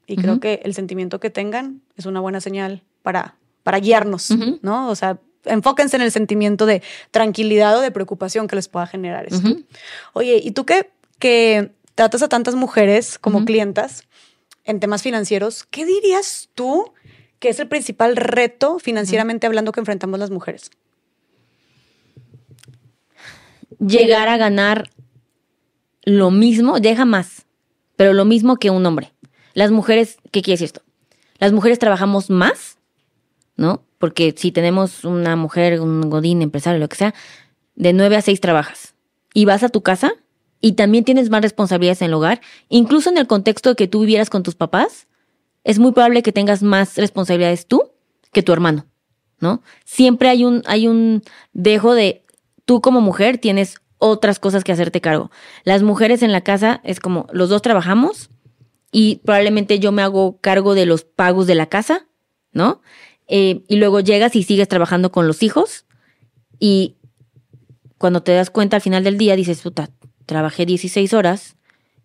Y 0.05 0.17
creo 0.17 0.41
que 0.41 0.59
el 0.65 0.73
sentimiento 0.73 1.21
que 1.21 1.29
tengan 1.29 1.81
es 1.95 2.05
una 2.05 2.19
buena 2.19 2.41
señal 2.41 2.83
para, 3.01 3.35
para 3.63 3.79
guiarnos. 3.79 4.29
¿no? 4.61 4.89
O 4.89 4.95
sea, 4.95 5.19
enfóquense 5.45 5.95
en 5.95 6.01
el 6.01 6.11
sentimiento 6.11 6.65
de 6.65 6.83
tranquilidad 7.11 7.77
o 7.77 7.81
de 7.81 7.91
preocupación 7.91 8.49
que 8.49 8.57
les 8.57 8.67
pueda 8.67 8.87
generar 8.87 9.25
esto. 9.27 9.49
Oye, 10.11 10.41
¿y 10.43 10.51
tú 10.51 10.65
qué, 10.65 10.89
que 11.19 11.71
tratas 11.95 12.21
a 12.23 12.27
tantas 12.27 12.55
mujeres 12.55 13.17
como 13.17 13.45
clientas 13.45 14.03
en 14.63 14.79
temas 14.79 15.01
financieros, 15.01 15.63
qué 15.63 15.85
dirías 15.85 16.49
tú 16.55 16.93
que 17.39 17.49
es 17.49 17.59
el 17.59 17.67
principal 17.67 18.15
reto 18.15 18.79
financieramente 18.79 19.47
hablando 19.47 19.71
que 19.71 19.79
enfrentamos 19.79 20.19
las 20.19 20.29
mujeres? 20.29 20.69
Llegar 23.79 24.27
a 24.27 24.37
ganar 24.37 24.89
lo 26.03 26.31
mismo, 26.31 26.79
deja 26.79 27.05
más, 27.05 27.45
pero 27.95 28.13
lo 28.13 28.25
mismo 28.25 28.57
que 28.57 28.69
un 28.69 28.85
hombre. 28.85 29.13
Las 29.53 29.71
mujeres, 29.71 30.17
¿qué 30.31 30.41
quiere 30.41 30.53
decir 30.53 30.65
esto? 30.65 30.81
Las 31.39 31.51
mujeres 31.51 31.79
trabajamos 31.79 32.29
más, 32.29 32.77
¿no? 33.55 33.83
Porque 33.97 34.33
si 34.37 34.51
tenemos 34.51 35.03
una 35.03 35.35
mujer, 35.35 35.81
un 35.81 36.09
godín, 36.09 36.41
empresario, 36.41 36.79
lo 36.79 36.89
que 36.89 36.95
sea, 36.95 37.13
de 37.75 37.93
9 37.93 38.17
a 38.17 38.21
6 38.21 38.39
trabajas 38.39 38.93
y 39.33 39.45
vas 39.45 39.63
a 39.63 39.69
tu 39.69 39.81
casa 39.81 40.13
y 40.61 40.73
también 40.73 41.03
tienes 41.03 41.29
más 41.29 41.41
responsabilidades 41.41 42.01
en 42.01 42.07
el 42.07 42.13
hogar, 42.13 42.39
incluso 42.69 43.09
en 43.09 43.17
el 43.17 43.27
contexto 43.27 43.69
de 43.69 43.75
que 43.75 43.87
tú 43.87 44.01
vivieras 44.01 44.29
con 44.29 44.43
tus 44.43 44.55
papás, 44.55 45.07
es 45.63 45.79
muy 45.79 45.91
probable 45.91 46.23
que 46.23 46.31
tengas 46.31 46.63
más 46.63 46.97
responsabilidades 46.97 47.67
tú 47.67 47.91
que 48.31 48.43
tu 48.43 48.53
hermano, 48.53 48.85
¿no? 49.39 49.61
Siempre 49.85 50.29
hay 50.29 50.45
un, 50.45 50.61
hay 50.65 50.87
un 50.87 51.23
dejo 51.53 51.93
de 51.93 52.23
tú 52.65 52.81
como 52.81 53.01
mujer 53.01 53.37
tienes 53.37 53.81
otras 53.97 54.39
cosas 54.39 54.63
que 54.63 54.71
hacerte 54.71 55.01
cargo. 55.01 55.29
Las 55.63 55.83
mujeres 55.83 56.23
en 56.23 56.31
la 56.31 56.41
casa 56.41 56.81
es 56.83 56.99
como 56.99 57.27
los 57.31 57.49
dos 57.49 57.61
trabajamos 57.61 58.29
y 58.91 59.17
probablemente 59.17 59.79
yo 59.79 59.91
me 59.91 60.01
hago 60.01 60.37
cargo 60.41 60.73
de 60.73 60.85
los 60.85 61.03
pagos 61.03 61.47
de 61.47 61.55
la 61.55 61.67
casa, 61.67 62.07
¿no? 62.51 62.81
Eh, 63.27 63.63
y 63.67 63.75
luego 63.77 63.99
llegas 63.99 64.35
y 64.35 64.43
sigues 64.43 64.67
trabajando 64.67 65.11
con 65.11 65.27
los 65.27 65.43
hijos 65.43 65.85
y 66.59 66.95
cuando 67.97 68.23
te 68.23 68.33
das 68.33 68.49
cuenta 68.49 68.77
al 68.77 68.81
final 68.81 69.03
del 69.03 69.17
día 69.17 69.35
dices, 69.35 69.61
puta, 69.61 69.89
trabajé 70.31 70.65
16 70.65 71.13
horas, 71.13 71.57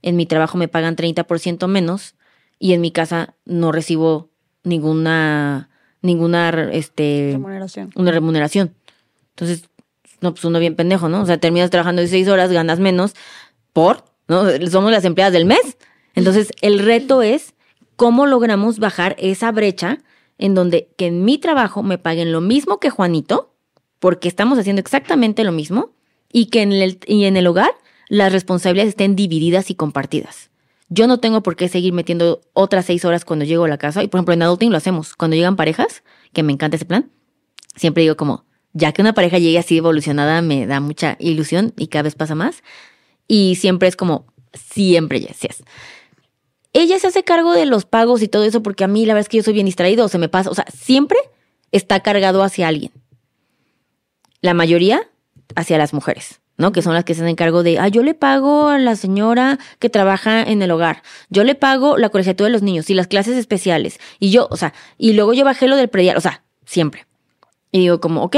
en 0.02 0.16
mi 0.16 0.26
trabajo 0.26 0.58
me 0.58 0.66
pagan 0.66 0.96
30% 0.96 1.68
menos 1.68 2.16
y 2.58 2.72
en 2.72 2.80
mi 2.80 2.90
casa 2.90 3.36
no 3.44 3.70
recibo 3.70 4.30
ninguna, 4.64 5.70
ninguna, 6.02 6.48
este, 6.72 7.28
Remuneración. 7.34 7.92
una 7.94 8.10
remuneración. 8.10 8.74
Entonces, 9.28 9.68
no, 10.20 10.32
pues 10.32 10.44
uno 10.44 10.58
bien 10.58 10.74
pendejo, 10.74 11.08
¿no? 11.08 11.22
O 11.22 11.26
sea, 11.26 11.38
terminas 11.38 11.70
trabajando 11.70 12.02
16 12.02 12.26
horas, 12.26 12.50
ganas 12.50 12.80
menos 12.80 13.14
por, 13.72 14.02
¿no? 14.26 14.42
Somos 14.68 14.90
las 14.90 15.04
empleadas 15.04 15.32
del 15.32 15.44
mes. 15.44 15.76
Entonces, 16.16 16.50
el 16.62 16.80
reto 16.80 17.22
es 17.22 17.54
cómo 17.94 18.26
logramos 18.26 18.80
bajar 18.80 19.14
esa 19.20 19.52
brecha 19.52 19.98
en 20.36 20.56
donde 20.56 20.88
que 20.98 21.06
en 21.06 21.24
mi 21.24 21.38
trabajo 21.38 21.84
me 21.84 21.96
paguen 21.96 22.32
lo 22.32 22.40
mismo 22.40 22.80
que 22.80 22.90
Juanito, 22.90 23.54
porque 24.00 24.26
estamos 24.26 24.58
haciendo 24.58 24.80
exactamente 24.80 25.44
lo 25.44 25.52
mismo, 25.52 25.90
y 26.32 26.46
que 26.46 26.62
en 26.62 26.72
el, 26.72 26.98
y 27.06 27.26
en 27.26 27.36
el 27.36 27.46
hogar 27.46 27.70
las 28.08 28.32
responsabilidades 28.32 28.90
estén 28.90 29.16
divididas 29.16 29.70
y 29.70 29.74
compartidas. 29.74 30.50
Yo 30.88 31.06
no 31.06 31.18
tengo 31.18 31.42
por 31.42 31.56
qué 31.56 31.68
seguir 31.68 31.92
metiendo 31.92 32.40
otras 32.52 32.86
seis 32.86 33.04
horas 33.04 33.24
cuando 33.24 33.44
llego 33.44 33.64
a 33.64 33.68
la 33.68 33.78
casa. 33.78 34.02
Y 34.02 34.08
por 34.08 34.18
ejemplo, 34.18 34.34
en 34.34 34.42
Adulting 34.42 34.70
lo 34.70 34.76
hacemos. 34.76 35.14
Cuando 35.14 35.34
llegan 35.34 35.56
parejas, 35.56 36.04
que 36.32 36.42
me 36.42 36.52
encanta 36.52 36.76
ese 36.76 36.84
plan, 36.84 37.10
siempre 37.74 38.02
digo 38.02 38.16
como, 38.16 38.44
ya 38.72 38.92
que 38.92 39.02
una 39.02 39.12
pareja 39.12 39.38
llegue 39.38 39.58
así 39.58 39.78
evolucionada, 39.78 40.42
me 40.42 40.66
da 40.66 40.80
mucha 40.80 41.16
ilusión 41.18 41.72
y 41.76 41.88
cada 41.88 42.04
vez 42.04 42.14
pasa 42.14 42.34
más. 42.34 42.62
Y 43.26 43.56
siempre 43.56 43.88
es 43.88 43.96
como, 43.96 44.26
siempre, 44.52 45.20
yes, 45.20 45.40
yes. 45.40 45.64
Ella 46.72 46.98
se 46.98 47.08
hace 47.08 47.24
cargo 47.24 47.52
de 47.54 47.66
los 47.66 47.86
pagos 47.86 48.22
y 48.22 48.28
todo 48.28 48.44
eso 48.44 48.62
porque 48.62 48.84
a 48.84 48.88
mí 48.88 49.06
la 49.06 49.14
verdad 49.14 49.26
es 49.26 49.28
que 49.28 49.38
yo 49.38 49.42
soy 49.42 49.54
bien 49.54 49.66
distraído 49.66 50.04
o 50.04 50.08
se 50.08 50.18
me 50.18 50.28
pasa. 50.28 50.50
O 50.50 50.54
sea, 50.54 50.66
siempre 50.72 51.18
está 51.72 52.00
cargado 52.00 52.42
hacia 52.42 52.68
alguien. 52.68 52.92
La 54.40 54.54
mayoría 54.54 55.10
hacia 55.56 55.78
las 55.78 55.94
mujeres. 55.94 56.40
¿No? 56.56 56.72
Que 56.72 56.82
son 56.82 56.94
las 56.94 57.04
que 57.04 57.14
se 57.14 57.22
hacen 57.22 57.36
cargo 57.36 57.62
de, 57.62 57.78
ah, 57.78 57.88
yo 57.88 58.02
le 58.02 58.14
pago 58.14 58.68
a 58.68 58.78
la 58.78 58.96
señora 58.96 59.58
que 59.78 59.90
trabaja 59.90 60.42
en 60.42 60.62
el 60.62 60.70
hogar, 60.70 61.02
yo 61.28 61.44
le 61.44 61.54
pago 61.54 61.98
la 61.98 62.08
colegiatura 62.08 62.46
de 62.46 62.52
los 62.52 62.62
niños 62.62 62.88
y 62.90 62.94
las 62.94 63.06
clases 63.06 63.36
especiales, 63.36 63.98
y 64.18 64.30
yo, 64.30 64.48
o 64.50 64.56
sea, 64.56 64.72
y 64.98 65.12
luego 65.12 65.34
yo 65.34 65.44
bajé 65.44 65.68
lo 65.68 65.76
del 65.76 65.88
predial, 65.88 66.16
o 66.16 66.20
sea, 66.20 66.42
siempre. 66.64 67.06
Y 67.72 67.80
digo 67.80 68.00
como, 68.00 68.22
ok, 68.22 68.36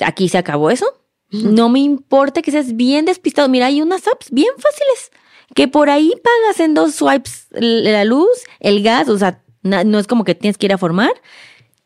aquí 0.00 0.28
se 0.28 0.38
acabó 0.38 0.70
eso, 0.70 0.86
no 1.30 1.68
me 1.68 1.80
importa 1.80 2.40
que 2.40 2.50
seas 2.50 2.76
bien 2.76 3.04
despistado, 3.04 3.48
mira, 3.48 3.66
hay 3.66 3.82
unas 3.82 4.06
apps 4.06 4.30
bien 4.30 4.52
fáciles, 4.58 5.10
que 5.54 5.68
por 5.68 5.90
ahí 5.90 6.12
pagas 6.22 6.60
en 6.60 6.74
dos 6.74 6.94
swipes 6.94 7.46
la 7.50 8.04
luz, 8.04 8.28
el 8.60 8.82
gas, 8.82 9.08
o 9.08 9.18
sea, 9.18 9.42
no 9.62 9.98
es 9.98 10.06
como 10.06 10.24
que 10.24 10.34
tienes 10.34 10.58
que 10.58 10.66
ir 10.66 10.72
a 10.72 10.78
formar, 10.78 11.12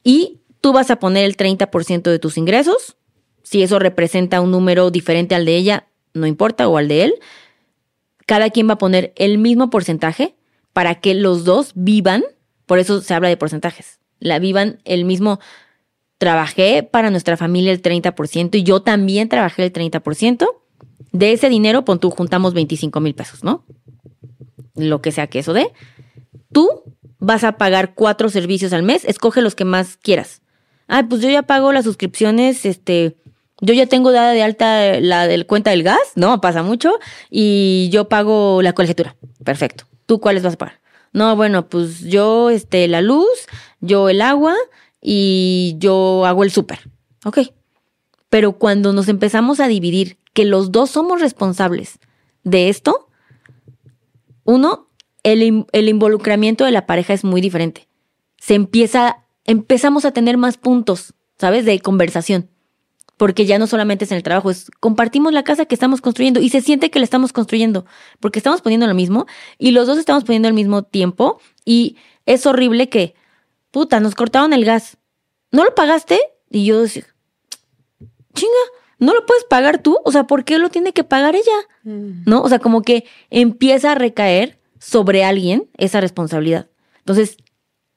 y 0.03 0.41
tú 0.61 0.73
vas 0.73 0.91
a 0.91 0.97
poner 0.97 1.25
el 1.25 1.37
30% 1.37 2.03
de 2.03 2.19
tus 2.19 2.37
ingresos, 2.37 2.97
si 3.51 3.65
eso 3.65 3.81
representa 3.81 4.41
un 4.41 4.53
número 4.53 4.93
diferente 4.93 5.35
al 5.35 5.45
de 5.45 5.57
ella, 5.57 5.89
no 6.15 6.29
importa, 6.29 6.69
o 6.69 6.77
al 6.77 6.87
de 6.87 7.03
él. 7.03 7.15
Cada 8.25 8.51
quien 8.51 8.69
va 8.69 8.75
a 8.75 8.79
poner 8.79 9.13
el 9.17 9.39
mismo 9.39 9.71
porcentaje 9.71 10.37
para 10.73 11.01
que 11.01 11.15
los 11.15 11.43
dos 11.43 11.73
vivan, 11.75 12.23
por 12.67 12.79
eso 12.79 13.01
se 13.01 13.13
habla 13.13 13.29
de 13.29 13.37
porcentajes, 13.37 13.99
la 14.21 14.39
vivan 14.39 14.79
el 14.85 15.05
mismo. 15.05 15.41
Trabajé 16.19 16.85
para 16.85 17.11
nuestra 17.11 17.37
familia 17.37 17.73
el 17.73 17.83
30% 17.83 18.55
y 18.57 18.63
yo 18.63 18.83
también 18.83 19.29
trabajé 19.29 19.65
el 19.65 19.73
30%. 19.73 20.47
De 21.11 21.33
ese 21.33 21.49
dinero, 21.49 21.85
pon 21.85 21.99
tú, 21.99 22.11
juntamos 22.11 22.55
25 22.55 23.01
mil 23.01 23.17
pesos, 23.17 23.43
¿no? 23.43 23.65
Lo 24.77 25.03
que 25.03 25.11
sea 25.11 25.27
que 25.27 25.41
eso 25.41 25.55
dé. 25.55 25.73
Tú 26.53 26.85
vas 27.19 27.43
a 27.43 27.59
pagar 27.59 27.95
cuatro 27.95 28.29
servicios 28.29 28.73
al 28.73 28.85
mes, 28.85 29.05
escoge 29.05 29.43
los 29.43 29.57
que 29.57 29.65
más 29.65 29.97
quieras. 29.97 30.41
Ah, 30.87 31.05
pues 31.09 31.21
yo 31.21 31.29
ya 31.31 31.43
pago 31.43 31.73
las 31.73 31.85
suscripciones, 31.85 32.65
este, 32.65 33.17
yo 33.61 33.75
ya 33.75 33.87
tengo 33.87 34.13
dada 34.13 34.33
de 34.33 34.43
alta 34.43 35.01
la 35.01 35.27
del 35.27 35.47
cuenta 35.47 35.71
del 35.71 35.83
gas, 35.83 36.13
¿no? 36.15 36.41
Pasa 36.41 36.63
mucho. 36.63 36.99
Y 37.31 37.89
yo 37.93 38.09
pago 38.09 38.63
la 38.63 38.73
colegiatura. 38.73 39.17
Perfecto. 39.45 39.85
¿Tú 40.07 40.21
cuáles 40.21 40.43
vas 40.43 40.55
a 40.55 40.59
pagar? 40.59 40.81
No, 41.13 41.35
bueno, 41.37 41.69
pues 41.69 42.01
yo, 42.03 42.51
este, 42.51 42.87
la 42.89 43.03
luz, 43.03 43.27
yo 43.81 44.09
el 44.09 44.23
agua 44.23 44.55
y 45.01 45.75
yo 45.79 46.25
hago 46.25 46.45
el 46.45 46.51
súper. 46.51 46.81
Ok. 47.25 47.39
Pero 48.29 48.53
cuando 48.53 48.93
nos 48.93 49.09
empezamos 49.09 49.61
a 49.61 49.69
dividir 49.69 50.19
que 50.33 50.45
los 50.45 50.71
dos 50.73 50.91
somos 50.91 51.21
responsables 51.21 51.99
de 52.45 52.69
esto, 52.69 53.09
uno, 54.45 54.89
el, 55.23 55.67
el 55.73 55.89
involucramiento 55.89 56.65
de 56.65 56.71
la 56.71 56.87
pareja 56.87 57.13
es 57.13 57.25
muy 57.25 57.41
diferente. 57.41 57.89
Se 58.39 58.55
empieza, 58.55 59.25
empezamos 59.45 60.05
a 60.05 60.13
tener 60.13 60.37
más 60.39 60.57
puntos, 60.57 61.15
¿sabes? 61.39 61.65
De 61.65 61.81
conversación 61.81 62.50
porque 63.21 63.45
ya 63.45 63.59
no 63.59 63.67
solamente 63.67 64.07
es 64.07 64.13
en 64.13 64.17
el 64.17 64.23
trabajo, 64.23 64.51
es 64.51 64.71
compartimos 64.81 65.35
la 65.35 65.45
casa 65.45 65.67
que 65.67 65.75
estamos 65.75 66.01
construyendo 66.01 66.41
y 66.41 66.49
se 66.49 66.63
siente 66.63 66.91
que 66.91 66.99
la 66.99 67.05
estamos 67.05 67.35
construyendo, 67.35 67.85
porque 68.19 68.39
estamos 68.39 68.63
poniendo 68.63 68.87
lo 68.87 68.95
mismo 68.95 69.27
y 69.59 69.73
los 69.73 69.87
dos 69.87 69.99
estamos 69.99 70.25
poniendo 70.25 70.49
al 70.49 70.55
mismo 70.55 70.85
tiempo 70.85 71.39
y 71.67 71.99
es 72.25 72.47
horrible 72.47 72.89
que, 72.89 73.15
puta, 73.73 74.01
nos 74.01 74.15
cortaron 74.15 74.55
el 74.55 74.65
gas. 74.65 74.97
¿No 75.53 75.65
lo 75.65 75.75
pagaste? 75.75 76.19
Y 76.49 76.65
yo 76.65 76.81
decía, 76.81 77.05
chinga, 78.33 78.55
¿no 78.99 79.13
lo 79.13 79.27
puedes 79.27 79.45
pagar 79.45 79.83
tú? 79.83 79.99
O 80.07 80.13
sea, 80.13 80.27
¿por 80.27 80.47
qué 80.47 80.59
lo 80.59 80.71
tiene 80.71 80.95
que 80.95 81.05
pagar 81.05 81.37
ella? 81.37 81.69
Mm. 81.83 82.23
¿No? 82.25 82.41
O 82.41 82.49
sea, 82.49 82.59
como 82.59 82.81
que 82.81 83.05
empieza 83.29 83.93
a 83.93 83.97
recaer 83.97 84.63
sobre 84.79 85.25
alguien 85.25 85.69
esa 85.77 86.01
responsabilidad. 86.01 86.71
Entonces, 87.01 87.37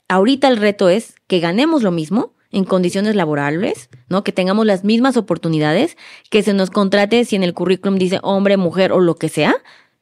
ahorita 0.10 0.50
el 0.50 0.58
reto 0.58 0.90
es 0.90 1.16
que 1.28 1.40
ganemos 1.40 1.82
lo 1.82 1.91
mismo, 1.91 2.34
en 2.53 2.63
condiciones 2.63 3.15
laborables, 3.15 3.89
¿no? 4.07 4.23
Que 4.23 4.31
tengamos 4.31 4.65
las 4.65 4.84
mismas 4.84 5.17
oportunidades, 5.17 5.97
que 6.30 6.43
se 6.43 6.53
nos 6.53 6.69
contrate 6.69 7.25
si 7.25 7.35
en 7.35 7.43
el 7.43 7.53
currículum 7.53 7.97
dice 7.97 8.19
hombre, 8.21 8.57
mujer 8.57 8.93
o 8.93 9.01
lo 9.01 9.15
que 9.15 9.27
sea, 9.27 9.55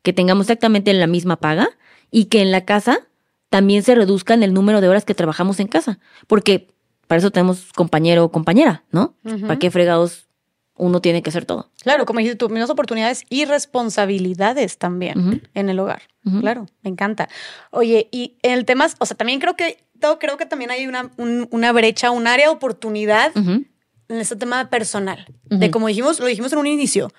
que 0.03 0.13
tengamos 0.13 0.45
exactamente 0.45 0.93
la 0.93 1.07
misma 1.07 1.37
paga 1.37 1.69
y 2.11 2.25
que 2.25 2.41
en 2.41 2.51
la 2.51 2.65
casa 2.65 3.07
también 3.49 3.83
se 3.83 3.95
reduzca 3.95 4.33
el 4.33 4.53
número 4.53 4.81
de 4.81 4.89
horas 4.89 5.05
que 5.05 5.15
trabajamos 5.15 5.59
en 5.59 5.67
casa, 5.67 5.99
porque 6.27 6.67
para 7.07 7.19
eso 7.19 7.31
tenemos 7.31 7.71
compañero 7.73 8.25
o 8.25 8.31
compañera, 8.31 8.83
¿no? 8.91 9.15
¿Para 9.23 9.57
qué 9.57 9.71
fregados 9.71 10.27
uno 10.75 11.01
tiene 11.01 11.21
que 11.21 11.29
hacer 11.29 11.45
todo? 11.45 11.69
Claro, 11.83 12.05
como 12.05 12.19
dijiste 12.19 12.37
tú, 12.37 12.49
mismas 12.49 12.69
oportunidades 12.69 13.23
y 13.29 13.45
responsabilidades 13.45 14.77
también 14.77 15.49
en 15.53 15.69
el 15.69 15.79
hogar. 15.79 16.03
Claro, 16.41 16.67
me 16.81 16.89
encanta. 16.89 17.29
Oye, 17.71 18.09
y 18.11 18.37
el 18.41 18.65
tema, 18.65 18.87
o 18.99 19.05
sea, 19.05 19.15
también 19.15 19.39
creo 19.39 19.55
que 19.55 19.77
creo 20.19 20.37
que 20.37 20.45
también 20.45 20.71
hay 20.71 20.87
una, 20.87 21.11
una 21.17 21.71
brecha, 21.71 22.11
un 22.11 22.27
área 22.27 22.47
de 22.47 22.53
oportunidad 22.53 23.31
en 23.35 23.67
este 24.09 24.35
tema 24.35 24.69
personal. 24.69 25.25
De 25.45 25.71
como 25.71 25.87
dijimos, 25.87 26.19
lo 26.19 26.25
dijimos 26.25 26.51
en 26.53 26.59
un 26.59 26.67
inicio, 26.67 27.11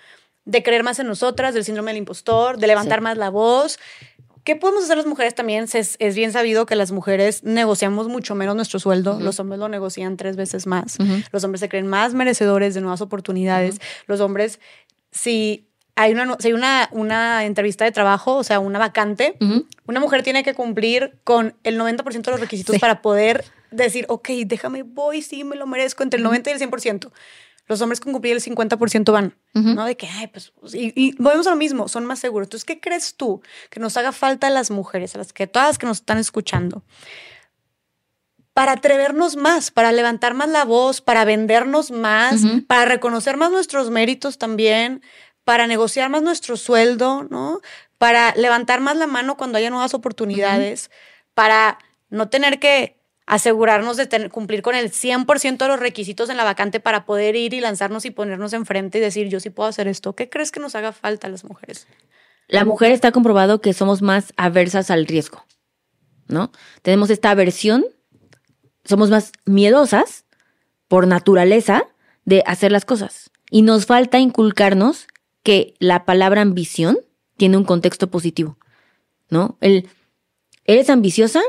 de 0.45 0.63
creer 0.63 0.83
más 0.83 0.99
en 0.99 1.07
nosotras, 1.07 1.55
del 1.55 1.65
síndrome 1.65 1.93
del 1.93 1.99
impostor, 1.99 2.59
de 2.59 2.67
levantar 2.67 3.01
más 3.01 3.17
la 3.17 3.31
voz. 3.31 3.79
¿Qué 4.45 4.57
podemos 4.57 4.85
hacer 4.85 4.97
las 4.97 5.07
mujeres 5.07 5.35
también? 5.35 5.69
Es, 5.73 5.97
es, 5.99 6.15
bien 6.17 6.33
sabido 6.33 6.67
que 6.67 6.75
las 6.75 6.91
mujeres 6.91 7.45
negociamos 7.45 8.09
mucho 8.09 8.35
menos 8.35 8.57
nuestro 8.57 8.81
sueldo, 8.81 9.21
los 9.21 9.39
hombres 9.39 9.61
lo 9.61 9.69
negocian 9.69 10.17
tres 10.17 10.37
veces 10.37 10.67
más, 10.67 10.99
los 11.31 11.45
hombres 11.45 11.61
se 11.61 11.69
creen 11.69 11.87
más 11.87 12.13
merecedores 12.13 12.75
de 12.75 12.81
nuevas 12.81 13.01
oportunidades, 13.01 13.81
los 14.07 14.21
hombres, 14.21 14.59
si 15.13 15.72
hay 15.95 16.13
una, 16.13 16.37
hay 16.43 16.53
una, 16.53 16.89
una 16.93 17.45
entrevista 17.45 17.85
de 17.85 17.93
trabajo, 17.93 18.37
o 18.37 18.45
sea, 18.45 18.61
una 18.61 18.79
vacante, 18.79 19.37
una 19.87 20.01
mujer 20.01 20.23
tiene 20.23 20.43
que 20.43 20.55
cumplir 20.55 21.19
con 21.25 21.55
el 21.65 21.79
90% 21.79 22.23
de 22.23 22.31
los 22.31 22.41
requisitos 22.41 22.79
para 22.79 23.03
poder 23.03 23.45
decir, 23.71 24.07
ok, 24.09 24.29
déjame, 24.47 24.83
voy, 24.83 25.23
sí, 25.23 25.45
me 25.45 25.57
lo 25.57 25.67
merezco, 25.67 26.03
entre 26.03 26.19
el 26.19 26.25
90 26.25 26.51
y 26.51 26.53
el 26.55 26.61
100%. 26.61 27.11
Los 27.69 27.81
hombres 27.81 28.01
con 28.01 28.13
cumplir 28.13 28.35
el 28.35 28.43
50% 28.43 29.13
van, 29.13 29.37
¿no? 29.55 29.85
De 29.85 29.97
que, 29.97 30.09
ay, 30.09 30.27
pues, 30.27 30.53
y, 30.75 30.93
y, 31.01 31.15
volvemos 31.17 31.47
a 31.47 31.51
lo 31.51 31.57
mismo, 31.57 31.89
son 31.89 32.05
más 32.05 32.19
seguros. 32.19 32.47
Entonces, 32.47 32.65
¿qué 32.65 32.81
crees 32.81 33.15
tú 33.15 33.41
que 33.71 33.79
nos 33.79 33.97
haga 33.97 34.13
falta 34.13 34.49
a 34.49 34.51
las 34.51 34.71
mujeres, 34.71 35.15
a 35.15 35.19
las 35.19 35.33
que 35.33 35.47
todas 35.47 35.79
que 35.79 35.87
nos 35.87 35.99
están 35.99 36.19
escuchando? 36.19 36.83
para 38.55 38.73
atrevernos 38.73 39.37
más, 39.37 39.71
para 39.71 39.93
levantar 39.93 40.35
más 40.35 40.49
la 40.49 40.65
voz, 40.65 41.01
para 41.01 41.25
vendernos 41.25 41.91
más, 41.91 42.43
para 42.67 42.85
reconocer 42.85 43.37
más 43.37 43.51
nuestros 43.51 43.91
méritos 43.91 44.37
también, 44.37 45.03
para 45.53 45.67
negociar 45.67 46.09
más 46.09 46.23
nuestro 46.23 46.57
sueldo, 46.57 47.25
¿no? 47.29 47.61
Para 47.99 48.35
levantar 48.37 48.81
más 48.81 48.97
la 48.97 49.07
mano 49.07 49.37
cuando 49.37 49.59
haya 49.59 49.69
nuevas 49.69 49.93
oportunidades, 49.93 50.91
para 51.35 51.77
no 52.09 52.31
tener 52.31 52.59
que 52.59 52.97
asegurarnos 53.27 53.99
de 53.99 54.31
cumplir 54.31 54.63
con 54.63 54.75
el 54.75 54.91
100% 54.91 55.59
de 55.59 55.69
los 55.69 55.79
requisitos 55.79 56.31
en 56.31 56.39
la 56.39 56.45
vacante 56.45 56.81
para 56.81 57.05
poder 57.05 57.37
ir 57.37 57.53
y 57.53 57.61
lanzarnos 57.61 58.07
y 58.07 58.11
ponernos 58.11 58.55
enfrente 58.55 58.97
y 58.97 59.03
decir, 59.03 59.29
yo 59.29 59.41
sí 59.41 59.51
puedo 59.51 59.69
hacer 59.69 59.89
esto. 59.89 60.17
¿Qué 60.17 60.31
crees 60.31 60.53
que 60.53 60.59
nos 60.59 60.75
haga 60.75 60.93
falta 60.93 61.27
a 61.27 61.31
las 61.31 61.45
mujeres? 61.45 61.87
La 62.49 62.65
mujer 62.65 62.91
está 62.93 63.13
comprobado 63.13 63.61
que 63.61 63.75
somos 63.75 64.01
más 64.01 64.33
aversas 64.39 64.91
al 64.91 65.07
riesgo, 65.07 65.45
¿no? 66.29 66.51
Tenemos 66.81 67.11
esta 67.11 67.29
aversión, 67.29 67.85
somos 68.87 69.11
más 69.11 69.33
miedosas 69.45 70.25
por 70.89 71.07
naturaleza 71.07 71.85
de 72.25 72.43
hacer 72.47 72.73
las 72.73 72.87
cosas. 72.87 73.31
Y 73.51 73.61
nos 73.61 73.85
falta 73.85 74.19
inculcarnos 74.19 75.09
que 75.43 75.75
la 75.79 76.05
palabra 76.05 76.41
ambición 76.41 76.99
tiene 77.37 77.57
un 77.57 77.65
contexto 77.65 78.11
positivo, 78.11 78.59
¿no? 79.29 79.57
El, 79.61 79.89
¿eres 80.65 80.91
ambiciosa? 80.91 81.41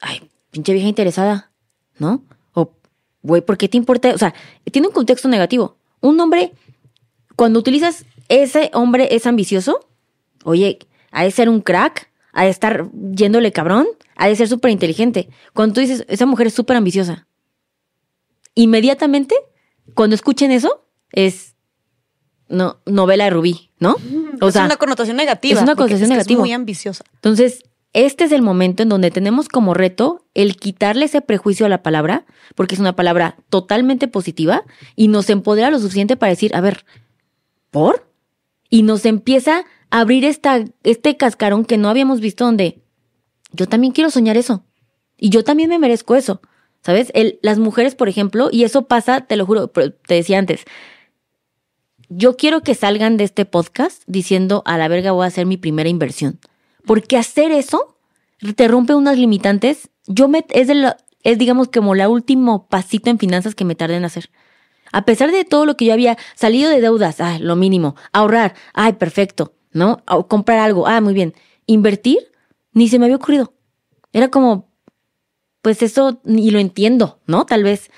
Ay, 0.00 0.28
pinche 0.50 0.72
vieja 0.72 0.88
interesada, 0.88 1.52
¿no? 1.98 2.24
O, 2.52 2.72
güey, 3.22 3.42
¿por 3.42 3.56
qué 3.56 3.68
te 3.68 3.76
importa? 3.76 4.12
O 4.14 4.18
sea, 4.18 4.34
tiene 4.70 4.88
un 4.88 4.94
contexto 4.94 5.28
negativo. 5.28 5.76
Un 6.00 6.20
hombre, 6.20 6.52
cuando 7.36 7.58
utilizas 7.58 8.04
ese 8.28 8.70
hombre 8.74 9.08
es 9.14 9.26
ambicioso, 9.26 9.80
oye, 10.44 10.78
ha 11.10 11.24
de 11.24 11.30
ser 11.30 11.48
un 11.48 11.60
crack, 11.60 12.10
ha 12.32 12.44
de 12.44 12.50
estar 12.50 12.90
yéndole 13.12 13.52
cabrón, 13.52 13.86
ha 14.16 14.28
de 14.28 14.36
ser 14.36 14.48
súper 14.48 14.70
inteligente. 14.70 15.28
Cuando 15.52 15.74
tú 15.74 15.80
dices, 15.80 16.04
esa 16.08 16.26
mujer 16.26 16.48
es 16.48 16.54
súper 16.54 16.76
ambiciosa, 16.76 17.26
inmediatamente, 18.54 19.34
cuando 19.94 20.14
escuchen 20.14 20.50
eso, 20.50 20.86
es, 21.10 21.53
no, 22.48 22.78
novela 22.86 23.24
de 23.24 23.30
Rubí, 23.30 23.70
¿no? 23.78 23.96
O 24.40 24.48
es 24.48 24.56
una 24.56 24.76
connotación 24.76 25.16
negativa. 25.16 25.58
Es 25.58 25.62
una 25.62 25.74
connotación 25.76 26.10
negativa. 26.10 26.38
Es 26.38 26.40
muy 26.40 26.52
ambiciosa. 26.52 27.04
Entonces, 27.14 27.62
este 27.94 28.24
es 28.24 28.32
el 28.32 28.42
momento 28.42 28.82
en 28.82 28.88
donde 28.88 29.10
tenemos 29.10 29.48
como 29.48 29.72
reto 29.72 30.24
el 30.34 30.56
quitarle 30.56 31.06
ese 31.06 31.20
prejuicio 31.20 31.64
a 31.64 31.68
la 31.68 31.82
palabra, 31.82 32.26
porque 32.56 32.74
es 32.74 32.80
una 32.80 32.96
palabra 32.96 33.36
totalmente 33.48 34.08
positiva 34.08 34.64
y 34.96 35.08
nos 35.08 35.30
empodera 35.30 35.70
lo 35.70 35.78
suficiente 35.78 36.16
para 36.16 36.30
decir, 36.30 36.54
a 36.56 36.60
ver, 36.60 36.84
¿por? 37.70 38.08
Y 38.68 38.82
nos 38.82 39.06
empieza 39.06 39.64
a 39.90 40.00
abrir 40.00 40.24
esta, 40.24 40.64
este 40.82 41.16
cascarón 41.16 41.64
que 41.64 41.78
no 41.78 41.88
habíamos 41.88 42.20
visto 42.20 42.44
donde 42.44 42.82
yo 43.52 43.68
también 43.68 43.92
quiero 43.92 44.10
soñar 44.10 44.36
eso. 44.36 44.64
Y 45.16 45.30
yo 45.30 45.44
también 45.44 45.70
me 45.70 45.78
merezco 45.78 46.16
eso. 46.16 46.40
¿Sabes? 46.82 47.10
El, 47.14 47.38
las 47.40 47.58
mujeres, 47.58 47.94
por 47.94 48.10
ejemplo, 48.10 48.48
y 48.52 48.64
eso 48.64 48.86
pasa, 48.88 49.22
te 49.22 49.36
lo 49.36 49.46
juro, 49.46 49.68
te 49.68 50.14
decía 50.14 50.38
antes, 50.38 50.64
yo 52.16 52.36
quiero 52.36 52.60
que 52.62 52.74
salgan 52.74 53.16
de 53.16 53.24
este 53.24 53.44
podcast 53.44 54.02
diciendo, 54.06 54.62
a 54.66 54.78
la 54.78 54.88
verga 54.88 55.12
voy 55.12 55.24
a 55.24 55.28
hacer 55.28 55.46
mi 55.46 55.56
primera 55.56 55.88
inversión. 55.88 56.38
Porque 56.86 57.16
hacer 57.16 57.50
eso 57.50 57.96
te 58.56 58.68
rompe 58.68 58.94
unas 58.94 59.18
limitantes. 59.18 59.90
Yo 60.06 60.28
me, 60.28 60.44
es, 60.50 60.68
de 60.68 60.94
es 61.22 61.38
digamos 61.38 61.68
como 61.68 61.94
la 61.94 62.08
último 62.08 62.68
pasito 62.68 63.10
en 63.10 63.18
finanzas 63.18 63.54
que 63.54 63.64
me 63.64 63.74
tardé 63.74 63.96
en 63.96 64.04
hacer. 64.04 64.30
A 64.92 65.04
pesar 65.04 65.32
de 65.32 65.44
todo 65.44 65.66
lo 65.66 65.76
que 65.76 65.86
yo 65.86 65.92
había 65.92 66.16
salido 66.36 66.70
de 66.70 66.80
deudas, 66.80 67.20
ah, 67.20 67.38
lo 67.40 67.56
mínimo, 67.56 67.96
ahorrar, 68.12 68.54
ay, 68.74 68.92
perfecto, 68.92 69.54
¿no? 69.72 70.02
O 70.06 70.28
comprar 70.28 70.60
algo, 70.60 70.86
ah, 70.86 71.00
muy 71.00 71.14
bien. 71.14 71.34
Invertir, 71.66 72.18
ni 72.72 72.88
se 72.88 72.98
me 73.00 73.06
había 73.06 73.16
ocurrido. 73.16 73.54
Era 74.12 74.28
como, 74.28 74.68
pues 75.62 75.82
eso, 75.82 76.20
y 76.24 76.52
lo 76.52 76.60
entiendo, 76.60 77.18
¿no? 77.26 77.44
Tal 77.44 77.64
vez. 77.64 77.90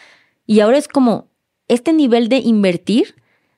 Y 0.46 0.60
ahora 0.60 0.78
es 0.78 0.88
como, 0.88 1.28
este 1.68 1.92
nivel 1.92 2.30
de 2.30 2.38
invertir, 2.38 3.16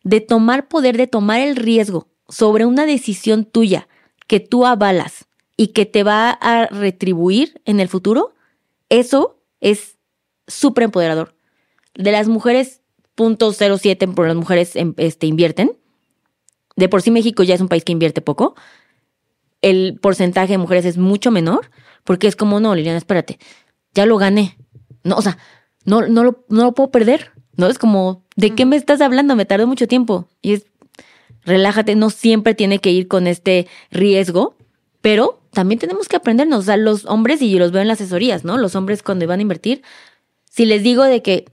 de 0.09 0.23
tomar 0.23 0.69
poder, 0.69 0.97
de 0.97 1.07
tomar 1.07 1.41
el 1.41 1.55
riesgo 1.55 2.09
sobre 2.31 2.65
una 2.65 2.87
decisión 2.87 3.45
tuya, 3.45 3.89
que 4.27 4.41
tú 4.41 4.65
avalas 4.65 5.27
y 5.57 5.69
que 5.69 5.85
te 5.85 6.03
va 6.03 6.31
a 6.31 6.67
retribuir 6.67 7.61
en 7.67 7.79
el 7.79 7.89
futuro, 7.89 8.33
eso 8.89 9.39
es 9.61 9.99
súper 10.47 10.85
empoderador. 10.85 11.35
De 11.95 12.11
las 12.11 12.27
mujeres, 12.29 12.81
0.07 13.17 14.15
por 14.15 14.27
las 14.27 14.37
mujeres 14.37 14.77
em, 14.77 14.95
este, 14.97 15.27
invierten. 15.27 15.73
De 16.77 16.89
por 16.89 17.03
sí 17.03 17.11
México 17.11 17.43
ya 17.43 17.55
es 17.55 17.61
un 17.61 17.69
país 17.69 17.85
que 17.85 17.93
invierte 17.93 18.23
poco. 18.23 18.55
El 19.61 19.99
porcentaje 20.01 20.53
de 20.53 20.59
mujeres 20.59 20.87
es 20.87 20.97
mucho 20.97 21.31
menor, 21.31 21.71
porque 22.05 22.29
es 22.29 22.37
como, 22.37 22.61
no, 22.61 22.75
Liliana, 22.75 22.97
espérate, 22.97 23.39
ya 23.93 24.07
lo 24.07 24.17
gané. 24.17 24.57
No, 25.05 25.17
o 25.17 25.23
sea, 25.23 25.37
no, 25.85 26.07
no, 26.07 26.25
lo, 26.25 26.47
no 26.49 26.65
lo 26.65 26.73
puedo 26.73 26.91
perder. 26.91 27.33
¿No? 27.59 27.67
Es 27.67 27.77
como, 27.77 28.23
¿de 28.37 28.55
qué 28.55 28.65
me 28.65 28.77
estás 28.77 29.01
hablando? 29.01 29.35
Me 29.35 29.45
tardó 29.45 29.67
mucho 29.67 29.89
tiempo. 29.89 30.29
Y 30.41 30.55
es, 30.55 30.67
relájate, 31.45 31.97
no 31.97 32.09
siempre 32.09 32.55
tiene 32.55 32.79
que 32.79 32.93
ir 32.93 33.09
con 33.09 33.27
este 33.27 33.67
riesgo, 33.91 34.55
pero 35.03 35.41
también 35.53 35.81
tenemos 35.81 36.07
que 36.07 36.15
aprendernos. 36.15 36.61
O 36.61 36.63
sea, 36.63 36.77
los 36.77 37.05
hombres, 37.07 37.43
y 37.43 37.51
yo 37.51 37.59
los 37.59 37.73
veo 37.73 37.83
en 37.83 37.89
las 37.89 38.01
asesorías, 38.01 38.45
¿no? 38.45 38.59
Los 38.59 38.77
hombres 38.77 39.03
cuando 39.03 39.27
van 39.27 39.41
a 39.41 39.43
invertir, 39.43 39.83
si 40.49 40.67
les 40.67 40.85
digo 40.85 41.03
de 41.03 41.21
que, 41.21 41.47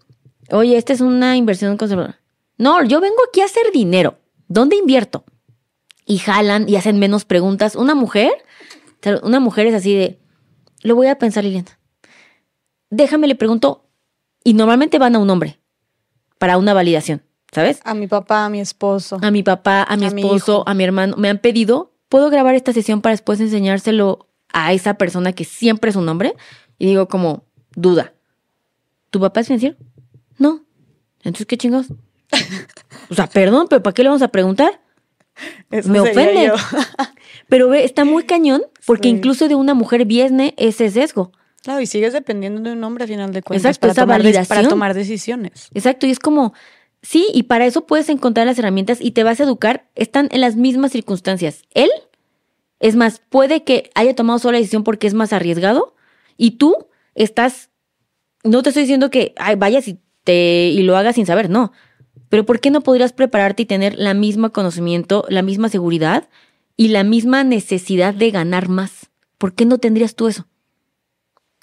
oye, 0.51 0.77
esta 0.77 0.93
es 0.93 1.01
una 1.01 1.37
inversión 1.37 1.75
conservadora. 1.75 2.21
No, 2.59 2.83
yo 2.83 3.01
vengo 3.01 3.17
aquí 3.27 3.41
a 3.41 3.45
hacer 3.45 3.71
dinero. 3.73 4.19
¿Dónde 4.47 4.75
invierto? 4.75 5.25
Y 6.05 6.19
jalan 6.19 6.69
y 6.69 6.75
hacen 6.75 6.99
menos 6.99 7.25
preguntas. 7.25 7.75
Una 7.75 7.95
mujer, 7.95 8.31
una 9.23 9.39
mujer 9.39 9.65
es 9.65 9.73
así 9.73 9.95
de, 9.95 10.19
lo 10.83 10.95
voy 10.95 11.07
a 11.07 11.17
pensar, 11.17 11.43
Liliana. 11.43 11.79
Déjame, 12.91 13.27
le 13.27 13.33
pregunto, 13.33 13.87
y 14.43 14.53
normalmente 14.53 14.99
van 14.99 15.15
a 15.15 15.19
un 15.19 15.31
hombre 15.31 15.57
para 16.37 16.57
una 16.57 16.73
validación. 16.73 17.21
¿sabes? 17.55 17.79
A 17.85 17.93
mi 17.93 18.07
papá, 18.07 18.45
a 18.45 18.49
mi 18.49 18.59
esposo. 18.59 19.17
A 19.21 19.31
mi 19.31 19.41
papá, 19.41 19.83
a 19.83 19.95
mi 19.95 20.05
esposo, 20.05 20.63
a 20.67 20.73
mi 20.73 20.83
hermano. 20.83 21.15
Me 21.15 21.29
han 21.29 21.37
pedido, 21.37 21.93
¿puedo 22.09 22.29
grabar 22.29 22.53
esta 22.53 22.73
sesión 22.73 23.01
para 23.01 23.13
después 23.13 23.39
enseñárselo 23.39 24.27
a 24.51 24.73
esa 24.73 24.95
persona 24.95 25.31
que 25.31 25.45
siempre 25.45 25.89
es 25.89 25.95
un 25.95 26.09
hombre? 26.09 26.35
Y 26.77 26.85
digo 26.85 27.07
como, 27.07 27.45
duda. 27.73 28.13
¿Tu 29.09 29.21
papá 29.21 29.39
es 29.39 29.47
financiero? 29.47 29.77
No. 30.37 30.65
Entonces, 31.19 31.45
¿qué 31.45 31.57
chingados? 31.57 31.87
o 33.09 33.15
sea, 33.15 33.27
perdón, 33.27 33.67
pero 33.69 33.81
¿para 33.81 33.93
qué 33.93 34.03
le 34.03 34.09
vamos 34.09 34.21
a 34.21 34.27
preguntar? 34.27 34.81
me 35.85 36.01
ofende. 36.01 36.51
pero 37.49 37.69
ve, 37.69 37.85
está 37.85 38.03
muy 38.03 38.23
cañón 38.23 38.63
porque 38.85 39.07
incluso 39.07 39.47
de 39.47 39.55
una 39.55 39.73
mujer 39.73 40.03
viene 40.05 40.53
ese 40.57 40.89
sesgo. 40.89 41.31
Claro, 41.65 41.81
y 41.81 41.87
sigues 41.87 42.13
dependiendo 42.13 42.61
de 42.61 42.73
un 42.73 42.83
hombre 42.83 43.05
a 43.05 43.07
final 43.07 43.33
de 43.33 43.41
cuentas 43.41 43.65
Exacto, 43.65 43.87
para, 44.03 44.21
tomar, 44.21 44.47
para 44.47 44.67
tomar 44.67 44.93
decisiones. 44.93 45.69
Exacto, 45.73 46.05
y 46.05 46.11
es 46.11 46.19
como, 46.19 46.53
Sí, 47.01 47.27
y 47.33 47.43
para 47.43 47.65
eso 47.65 47.87
puedes 47.87 48.07
encontrar 48.09 48.45
las 48.45 48.59
herramientas 48.59 48.99
y 49.01 49.11
te 49.11 49.23
vas 49.23 49.39
a 49.39 49.43
educar. 49.43 49.87
Están 49.95 50.27
en 50.31 50.41
las 50.41 50.55
mismas 50.55 50.91
circunstancias. 50.91 51.63
Él, 51.73 51.89
es 52.79 52.95
más, 52.95 53.19
puede 53.29 53.63
que 53.63 53.89
haya 53.95 54.13
tomado 54.13 54.37
solo 54.37 54.51
la 54.51 54.59
decisión 54.59 54.83
porque 54.83 55.07
es 55.07 55.15
más 55.15 55.33
arriesgado 55.33 55.95
y 56.37 56.51
tú 56.51 56.87
estás, 57.15 57.71
no 58.43 58.61
te 58.61 58.69
estoy 58.69 58.83
diciendo 58.83 59.09
que 59.09 59.33
ay, 59.37 59.55
vayas 59.55 59.87
y, 59.87 59.99
te, 60.23 60.69
y 60.69 60.83
lo 60.83 60.97
hagas 60.97 61.15
sin 61.15 61.25
saber, 61.25 61.49
no. 61.49 61.71
Pero 62.29 62.45
¿por 62.45 62.59
qué 62.59 62.69
no 62.69 62.81
podrías 62.81 63.11
prepararte 63.11 63.63
y 63.63 63.65
tener 63.65 63.95
la 63.95 64.13
misma 64.13 64.49
conocimiento, 64.51 65.25
la 65.29 65.41
misma 65.41 65.69
seguridad 65.69 66.29
y 66.77 66.89
la 66.89 67.03
misma 67.03 67.43
necesidad 67.43 68.13
de 68.13 68.29
ganar 68.29 68.69
más? 68.69 69.09
¿Por 69.39 69.55
qué 69.55 69.65
no 69.65 69.79
tendrías 69.79 70.15
tú 70.15 70.27
eso? 70.27 70.47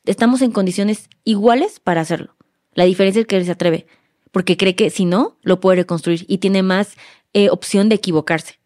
Estamos 0.04 0.42
en 0.42 0.52
condiciones 0.52 1.08
iguales 1.24 1.80
para 1.80 2.00
hacerlo. 2.00 2.36
La 2.74 2.84
diferencia 2.84 3.20
es 3.20 3.26
que 3.26 3.36
él 3.36 3.44
se 3.44 3.52
atreve 3.52 3.86
porque 4.32 4.56
cree 4.56 4.74
que 4.74 4.90
si 4.90 5.04
no, 5.04 5.36
lo 5.42 5.60
puede 5.60 5.76
reconstruir 5.76 6.24
y 6.26 6.38
tiene 6.38 6.62
más 6.62 6.96
eh, 7.34 7.50
opción 7.50 7.88
de 7.88 7.96
equivocarse. 7.96 8.58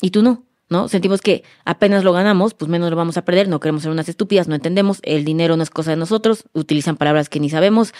Y 0.00 0.10
tú 0.10 0.22
no, 0.22 0.44
¿no? 0.70 0.88
Sentimos 0.88 1.20
que 1.20 1.42
apenas 1.64 2.04
lo 2.04 2.12
ganamos, 2.12 2.54
pues 2.54 2.70
menos 2.70 2.90
lo 2.90 2.96
vamos 2.96 3.16
a 3.16 3.24
perder, 3.24 3.48
no 3.48 3.60
queremos 3.60 3.82
ser 3.82 3.90
unas 3.90 4.08
estúpidas, 4.08 4.48
no 4.48 4.54
entendemos, 4.54 5.00
el 5.02 5.24
dinero 5.24 5.56
no 5.56 5.62
es 5.62 5.70
cosa 5.70 5.90
de 5.90 5.96
nosotros, 5.96 6.44
utilizan 6.52 6.96
palabras 6.96 7.28
que 7.28 7.40
ni 7.40 7.50
sabemos. 7.50 7.92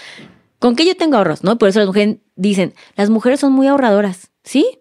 ¿Con 0.60 0.76
qué 0.76 0.86
yo 0.86 0.97
tengo 0.97 1.17
ahorros, 1.17 1.43
no? 1.43 1.59
Por 1.59 1.68
eso 1.68 1.81
las 1.81 1.89
mujeres 1.89 2.18
dicen, 2.36 2.75
las 2.97 3.10
mujeres 3.10 3.41
son 3.41 3.52
muy 3.52 3.67
ahorradoras, 3.67 4.31
¿sí? 4.44 4.78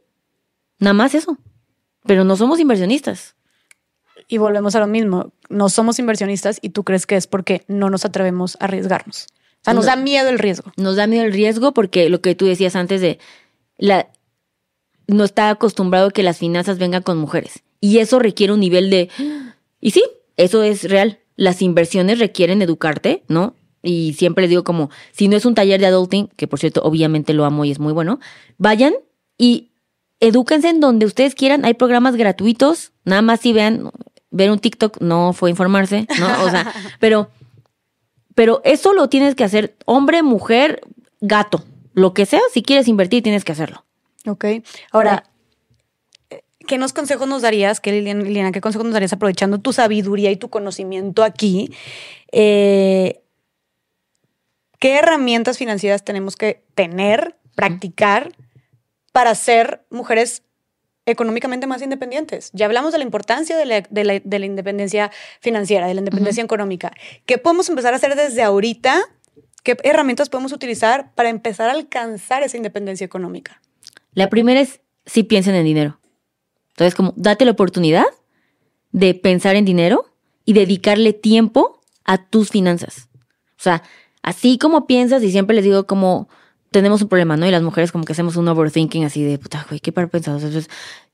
Nada 0.79 0.93
más 0.93 1.15
eso. 1.15 1.37
Pero 2.05 2.23
no 2.23 2.35
somos 2.35 2.59
inversionistas. 2.59 3.35
Y 4.27 4.37
volvemos 4.37 4.75
a 4.75 4.79
lo 4.79 4.87
mismo, 4.87 5.31
no 5.49 5.69
somos 5.69 5.99
inversionistas 5.99 6.59
y 6.61 6.69
tú 6.69 6.83
crees 6.83 7.05
que 7.05 7.15
es 7.15 7.27
porque 7.27 7.63
no 7.67 7.89
nos 7.89 8.05
atrevemos 8.05 8.57
a 8.59 8.65
arriesgarnos. 8.65 9.27
O 9.61 9.63
sea, 9.63 9.73
nos 9.73 9.85
da 9.85 9.95
miedo 9.95 10.29
el 10.29 10.39
riesgo. 10.39 10.71
Nos 10.75 10.95
da 10.95 11.07
miedo 11.07 11.23
el 11.25 11.33
riesgo 11.33 11.73
porque 11.73 12.09
lo 12.09 12.21
que 12.21 12.35
tú 12.35 12.45
decías 12.45 12.75
antes 12.75 13.01
de 13.01 13.19
la 13.77 14.07
no 15.07 15.23
está 15.23 15.49
acostumbrado 15.49 16.07
a 16.07 16.11
que 16.11 16.23
las 16.23 16.37
finanzas 16.37 16.79
vengan 16.79 17.03
con 17.03 17.17
mujeres. 17.17 17.63
Y 17.79 17.99
eso 17.99 18.19
requiere 18.19 18.53
un 18.53 18.59
nivel 18.59 18.89
de 18.89 19.09
y 19.79 19.91
sí, 19.91 20.03
eso 20.37 20.63
es 20.63 20.89
real. 20.89 21.19
Las 21.35 21.61
inversiones 21.61 22.19
requieren 22.19 22.61
educarte, 22.61 23.23
¿no? 23.27 23.55
Y 23.81 24.13
siempre 24.13 24.47
digo 24.47 24.63
como, 24.63 24.89
si 25.11 25.27
no 25.27 25.35
es 25.35 25.45
un 25.45 25.55
taller 25.55 25.81
de 25.81 25.87
adulting, 25.87 26.27
que 26.37 26.47
por 26.47 26.59
cierto, 26.59 26.81
obviamente 26.83 27.33
lo 27.33 27.43
amo 27.43 27.65
y 27.65 27.71
es 27.71 27.79
muy 27.79 27.91
bueno, 27.91 28.19
vayan 28.57 28.93
y 29.37 29.71
edúquense 30.21 30.69
en 30.69 30.79
donde 30.79 31.05
ustedes 31.05 31.35
quieran. 31.35 31.65
Hay 31.65 31.73
programas 31.73 32.15
gratuitos, 32.15 32.93
nada 33.03 33.21
más 33.21 33.41
si 33.41 33.51
vean, 33.51 33.91
ver 34.33 34.51
un 34.51 34.59
TikTok 34.59 34.99
no 34.99 35.31
fue 35.31 35.49
informarse, 35.49 36.07
¿no? 36.19 36.43
O 36.43 36.49
sea, 36.49 36.73
pero 36.99 37.29
pero 38.35 38.61
eso 38.65 38.93
lo 38.93 39.07
tienes 39.09 39.35
que 39.35 39.43
hacer 39.43 39.75
hombre, 39.85 40.23
mujer, 40.23 40.81
gato, 41.21 41.63
lo 41.93 42.13
que 42.13 42.25
sea, 42.25 42.41
si 42.51 42.63
quieres 42.63 42.87
invertir 42.87 43.23
tienes 43.23 43.45
que 43.45 43.51
hacerlo. 43.51 43.85
Ok. 44.25 44.45
Ahora, 44.91 45.23
¿qué 46.67 46.77
nos 46.77 46.93
consejos 46.93 47.27
nos 47.27 47.43
darías, 47.43 47.79
que 47.79 47.91
Liliana, 47.91 48.51
qué 48.51 48.61
consejos 48.61 48.85
nos 48.85 48.93
darías 48.93 49.13
aprovechando 49.13 49.59
tu 49.59 49.71
sabiduría 49.71 50.31
y 50.31 50.37
tu 50.37 50.49
conocimiento 50.49 51.23
aquí? 51.23 51.71
Eh, 52.31 53.21
¿Qué 54.79 54.97
herramientas 54.97 55.59
financieras 55.59 56.03
tenemos 56.03 56.35
que 56.35 56.63
tener, 56.73 57.37
practicar 57.55 58.31
para 59.11 59.35
ser 59.35 59.85
mujeres 59.91 60.41
económicamente 61.05 61.67
más 61.67 61.81
independientes. 61.81 62.49
Ya 62.53 62.65
hablamos 62.65 62.91
de 62.91 62.99
la 62.99 63.03
importancia 63.03 63.57
de 63.57 63.65
la, 63.65 64.45
independencia 64.45 65.11
financiera, 65.41 65.87
de 65.87 65.93
la 65.93 66.01
independencia 66.01 66.43
económica. 66.43 66.93
¿Qué 67.25 67.37
podemos 67.37 67.69
empezar 67.69 67.93
a 67.93 67.97
hacer 67.97 68.15
desde 68.15 68.43
ahorita? 68.43 69.01
¿Qué 69.63 69.77
herramientas 69.83 70.29
podemos 70.29 70.51
utilizar 70.51 71.13
para 71.13 71.29
empezar 71.29 71.69
a 71.69 71.73
alcanzar 71.73 72.43
esa 72.43 72.57
independencia 72.57 73.05
económica? 73.05 73.61
La 74.13 74.29
primera 74.29 74.59
es 74.59 74.81
si 75.05 75.23
piensen 75.23 75.55
en 75.55 75.65
dinero. 75.65 75.99
Entonces, 76.69 76.95
como 76.95 77.13
date 77.15 77.45
la 77.45 77.51
oportunidad 77.51 78.05
de 78.91 79.13
pensar 79.13 79.55
en 79.55 79.65
dinero 79.65 80.05
y 80.45 80.53
dedicarle 80.53 81.13
tiempo 81.13 81.81
a 82.05 82.17
tus 82.17 82.49
finanzas. 82.49 83.09
O 83.57 83.63
sea, 83.63 83.83
así 84.21 84.57
como 84.57 84.87
piensas, 84.87 85.23
y 85.23 85.31
siempre 85.31 85.55
les 85.55 85.65
digo 85.65 85.85
como 85.85 86.29
tenemos 86.73 87.01
un 87.01 87.07
problema, 87.07 87.37
¿no? 87.37 87.47
Y 87.47 87.51
las 87.51 87.63
mujeres 87.63 87.93
como 87.93 88.03
que 88.03 88.11
hacemos 88.11 88.35
un 88.35 88.49
overthinking 88.49 89.05
así 89.05 89.23
de, 89.23 89.37
puta, 89.37 89.65
güey, 89.69 89.79
qué 89.79 89.93
para 89.93 90.07
pensar. 90.07 90.35
Entonces, 90.35 90.69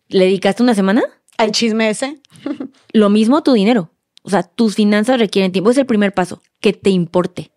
¿le 0.07 0.25
dedicaste 0.25 0.63
una 0.63 0.73
semana? 0.73 1.03
Al 1.37 1.51
chisme 1.51 1.91
ese. 1.91 2.19
Lo 2.93 3.09
mismo 3.09 3.43
tu 3.43 3.53
dinero. 3.53 3.91
O 4.23 4.31
sea, 4.31 4.43
tus 4.43 4.75
finanzas 4.75 5.19
requieren 5.19 5.51
tiempo. 5.51 5.69
Es 5.69 5.77
el 5.77 5.85
primer 5.85 6.13
paso, 6.13 6.41
que 6.59 6.73
te 6.73 6.89
importe. 6.89 7.51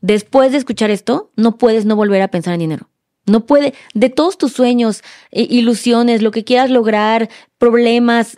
Después 0.00 0.52
de 0.52 0.58
escuchar 0.58 0.90
esto, 0.90 1.30
no 1.36 1.58
puedes 1.58 1.84
no 1.84 1.96
volver 1.96 2.22
a 2.22 2.28
pensar 2.28 2.54
en 2.54 2.60
dinero. 2.60 2.88
No 3.26 3.44
puede, 3.44 3.74
de 3.92 4.08
todos 4.08 4.38
tus 4.38 4.52
sueños, 4.52 5.02
ilusiones, 5.30 6.22
lo 6.22 6.30
que 6.30 6.44
quieras 6.44 6.70
lograr, 6.70 7.28
problemas, 7.58 8.36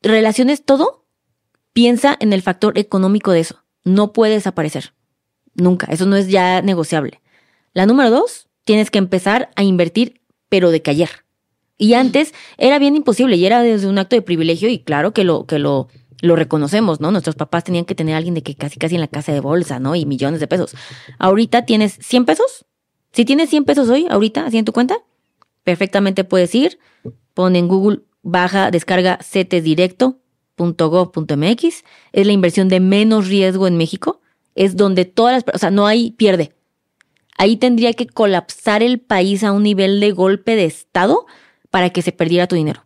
relaciones, 0.00 0.64
todo, 0.64 1.04
piensa 1.72 2.16
en 2.20 2.32
el 2.32 2.42
factor 2.42 2.78
económico 2.78 3.32
de 3.32 3.40
eso. 3.40 3.64
No 3.84 4.12
puede 4.12 4.34
desaparecer. 4.34 4.94
Nunca. 5.54 5.86
Eso 5.90 6.06
no 6.06 6.16
es 6.16 6.28
ya 6.28 6.62
negociable. 6.62 7.21
La 7.74 7.86
número 7.86 8.10
dos, 8.10 8.48
tienes 8.64 8.90
que 8.90 8.98
empezar 8.98 9.50
a 9.56 9.62
invertir, 9.62 10.20
pero 10.48 10.70
de 10.70 10.82
que. 10.82 11.08
Y 11.78 11.94
antes 11.94 12.34
era 12.58 12.78
bien 12.78 12.94
imposible 12.94 13.36
y 13.36 13.46
era 13.46 13.62
desde 13.62 13.88
un 13.88 13.98
acto 13.98 14.14
de 14.14 14.22
privilegio 14.22 14.68
y 14.68 14.78
claro 14.78 15.12
que 15.12 15.24
lo, 15.24 15.46
que 15.46 15.58
lo, 15.58 15.88
lo 16.20 16.36
reconocemos, 16.36 17.00
¿no? 17.00 17.10
Nuestros 17.10 17.34
papás 17.34 17.64
tenían 17.64 17.84
que 17.84 17.94
tener 17.94 18.14
a 18.14 18.18
alguien 18.18 18.34
de 18.34 18.42
que 18.42 18.54
casi 18.54 18.78
casi 18.78 18.94
en 18.94 19.00
la 19.00 19.08
casa 19.08 19.32
de 19.32 19.40
bolsa, 19.40 19.80
¿no? 19.80 19.96
Y 19.96 20.06
millones 20.06 20.40
de 20.40 20.46
pesos. 20.46 20.74
Ahorita 21.18 21.64
tienes 21.64 21.98
100 22.00 22.26
pesos. 22.26 22.64
Si 23.12 23.24
tienes 23.24 23.50
100 23.50 23.64
pesos 23.64 23.88
hoy, 23.88 24.06
ahorita, 24.08 24.46
así 24.46 24.58
en 24.58 24.64
tu 24.64 24.72
cuenta, 24.72 24.96
perfectamente 25.64 26.24
puedes 26.24 26.54
ir, 26.54 26.78
pon 27.34 27.56
en 27.56 27.68
Google, 27.68 28.00
baja, 28.22 28.70
descarga 28.70 29.18
cetesdirecto.gov.mx. 29.22 31.84
Es 32.12 32.26
la 32.26 32.32
inversión 32.32 32.68
de 32.68 32.80
menos 32.80 33.28
riesgo 33.28 33.66
en 33.66 33.76
México. 33.76 34.20
Es 34.54 34.76
donde 34.76 35.06
todas 35.06 35.34
las, 35.34 35.44
o 35.54 35.58
sea, 35.58 35.70
no 35.70 35.86
hay 35.86 36.12
pierde. 36.12 36.54
Ahí 37.38 37.56
tendría 37.56 37.92
que 37.94 38.06
colapsar 38.06 38.82
el 38.82 39.00
país 39.00 39.42
a 39.44 39.52
un 39.52 39.62
nivel 39.62 40.00
de 40.00 40.12
golpe 40.12 40.54
de 40.54 40.64
Estado 40.64 41.26
para 41.70 41.90
que 41.90 42.02
se 42.02 42.12
perdiera 42.12 42.46
tu 42.46 42.56
dinero. 42.56 42.84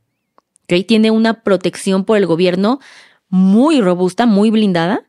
¿Okay? 0.64 0.84
Tiene 0.84 1.10
una 1.10 1.42
protección 1.42 2.04
por 2.04 2.16
el 2.16 2.26
gobierno 2.26 2.80
muy 3.28 3.80
robusta, 3.80 4.26
muy 4.26 4.50
blindada. 4.50 5.04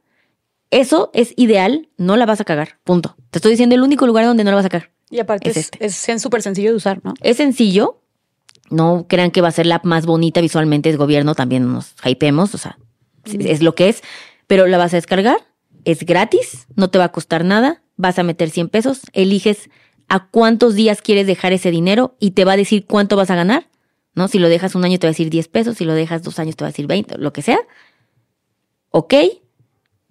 Eso 0.69 1.11
es 1.13 1.33
ideal, 1.37 1.89
no 1.97 2.17
la 2.17 2.25
vas 2.25 2.41
a 2.41 2.45
cagar. 2.45 2.79
Punto. 2.83 3.15
Te 3.29 3.37
estoy 3.37 3.51
diciendo 3.51 3.75
el 3.75 3.81
único 3.83 4.05
lugar 4.05 4.25
donde 4.25 4.43
no 4.43 4.49
la 4.51 4.57
vas 4.57 4.65
a 4.65 4.69
cagar. 4.69 4.91
Y 5.09 5.19
aparte 5.19 5.49
Es 5.49 5.57
es 5.57 5.71
este. 5.73 6.13
es 6.13 6.21
súper 6.21 6.41
sencillo 6.41 6.71
de 6.71 6.75
usar, 6.75 6.99
¿no? 7.05 7.13
Es 7.21 7.37
sencillo. 7.37 8.01
No 8.69 9.05
crean 9.07 9.31
que 9.31 9.39
va 9.39 9.47
a 9.47 9.51
ser 9.51 9.65
la 9.65 9.79
más 9.85 10.05
bonita 10.05 10.41
visualmente. 10.41 10.89
Es 10.89 10.97
gobierno, 10.97 11.35
también 11.35 11.71
nos 11.71 11.95
hypemos. 12.03 12.53
O 12.53 12.57
sea, 12.57 12.77
es 13.23 13.61
lo 13.61 13.75
que 13.75 13.87
es. 13.87 14.01
Pero 14.47 14.67
la 14.67 14.77
vas 14.77 14.93
a 14.93 14.97
descargar. 14.97 15.37
Es 15.85 16.03
gratis. 16.05 16.67
No 16.75 16.89
te 16.89 16.97
va 16.97 17.05
a 17.05 17.11
costar 17.13 17.45
nada. 17.45 17.81
Vas 17.97 18.17
a 18.19 18.23
meter 18.23 18.49
100 18.49 18.69
pesos. 18.69 19.01
Eliges 19.13 19.69
a 20.07 20.27
cuántos 20.27 20.75
días 20.75 21.01
quieres 21.01 21.27
dejar 21.27 21.51
ese 21.51 21.71
dinero 21.71 22.15
y 22.19 22.31
te 22.31 22.45
va 22.45 22.53
a 22.53 22.57
decir 22.57 22.85
cuánto 22.85 23.15
vas 23.15 23.29
a 23.29 23.35
ganar. 23.35 23.67
¿No? 24.13 24.27
Si 24.27 24.39
lo 24.39 24.49
dejas 24.49 24.73
un 24.73 24.85
año 24.85 24.97
te 24.97 25.07
va 25.07 25.09
a 25.09 25.11
decir 25.11 25.29
10 25.29 25.47
pesos. 25.49 25.77
Si 25.77 25.85
lo 25.85 25.93
dejas 25.93 26.23
dos 26.23 26.39
años 26.39 26.55
te 26.55 26.63
va 26.63 26.69
a 26.69 26.71
decir 26.71 26.87
20, 26.87 27.17
lo 27.17 27.33
que 27.33 27.41
sea. 27.41 27.59
Ok. 28.91 29.13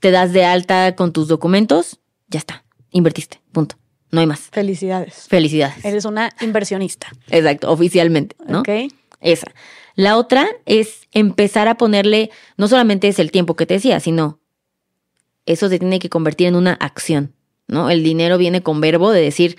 Te 0.01 0.11
das 0.11 0.33
de 0.33 0.45
alta 0.45 0.95
con 0.95 1.13
tus 1.13 1.29
documentos. 1.29 1.99
Ya 2.29 2.39
está. 2.39 2.65
Invertiste. 2.91 3.41
Punto. 3.53 3.77
No 4.11 4.21
hay 4.21 4.27
más. 4.27 4.41
Felicidades. 4.53 5.27
Felicidades. 5.29 5.85
Eres 5.85 6.05
una 6.05 6.31
inversionista. 6.41 7.09
Exacto, 7.29 7.71
oficialmente, 7.71 8.37
¿no? 8.47 8.61
¿Ok? 8.61 8.69
Esa. 9.21 9.53
La 9.95 10.17
otra 10.17 10.47
es 10.67 11.09
empezar 11.13 11.69
a 11.69 11.77
ponerle, 11.77 12.31
no 12.57 12.69
solamente 12.69 13.09
es 13.09 13.19
el 13.19 13.31
tiempo 13.31 13.57
que 13.57 13.67
te 13.67 13.75
decía, 13.75 13.99
sino 14.01 14.41
eso 15.47 15.69
se 15.69 15.79
tiene 15.79 15.99
que 15.99 16.11
convertir 16.11 16.47
en 16.49 16.55
una 16.55 16.75
acción, 16.75 17.35
¿no? 17.69 17.91
El 17.91 18.03
dinero 18.03 18.39
viene 18.39 18.63
con 18.63 18.81
verbo 18.81 19.11
de 19.11 19.21
decir, 19.21 19.57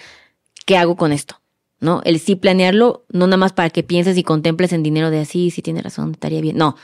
¿qué 0.66 0.78
hago 0.78 0.96
con 0.96 1.12
esto? 1.12 1.42
¿No? 1.80 2.02
El 2.06 2.20
sí 2.20 2.36
planearlo, 2.36 3.06
no 3.10 3.28
nada 3.28 3.38
más 3.38 3.54
para 3.54 3.70
que 3.70 3.84
pienses 3.84 4.18
y 4.18 4.24
contemples 4.24 4.74
en 4.74 4.84
dinero 4.84 5.12
de 5.12 5.20
así, 5.20 5.52
sí 5.52 5.62
tiene 5.62 5.82
razón, 5.82 6.12
estaría 6.12 6.42
bien. 6.42 6.58
No, 6.58 6.76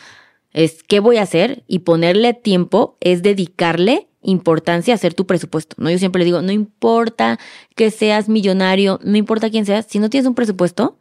es 0.52 0.84
qué 0.84 1.00
voy 1.00 1.18
a 1.18 1.24
hacer 1.24 1.64
y 1.68 1.80
ponerle 1.80 2.34
tiempo 2.34 2.98
es 3.00 3.24
dedicarle 3.24 4.08
importancia 4.22 4.94
a 4.94 4.96
hacer 4.96 5.14
tu 5.14 5.26
presupuesto, 5.26 5.76
¿no? 5.80 5.90
Yo 5.90 5.98
siempre 5.98 6.20
le 6.20 6.26
digo, 6.26 6.42
no 6.42 6.52
importa 6.52 7.40
que 7.76 7.92
seas 7.92 8.30
millonario, 8.30 9.00
no 9.04 9.18
importa 9.18 9.50
quién 9.50 9.66
seas, 9.66 9.86
si 9.90 10.00
no 10.00 10.10
tienes 10.10 10.28
un 10.28 10.36
presupuesto, 10.36 10.98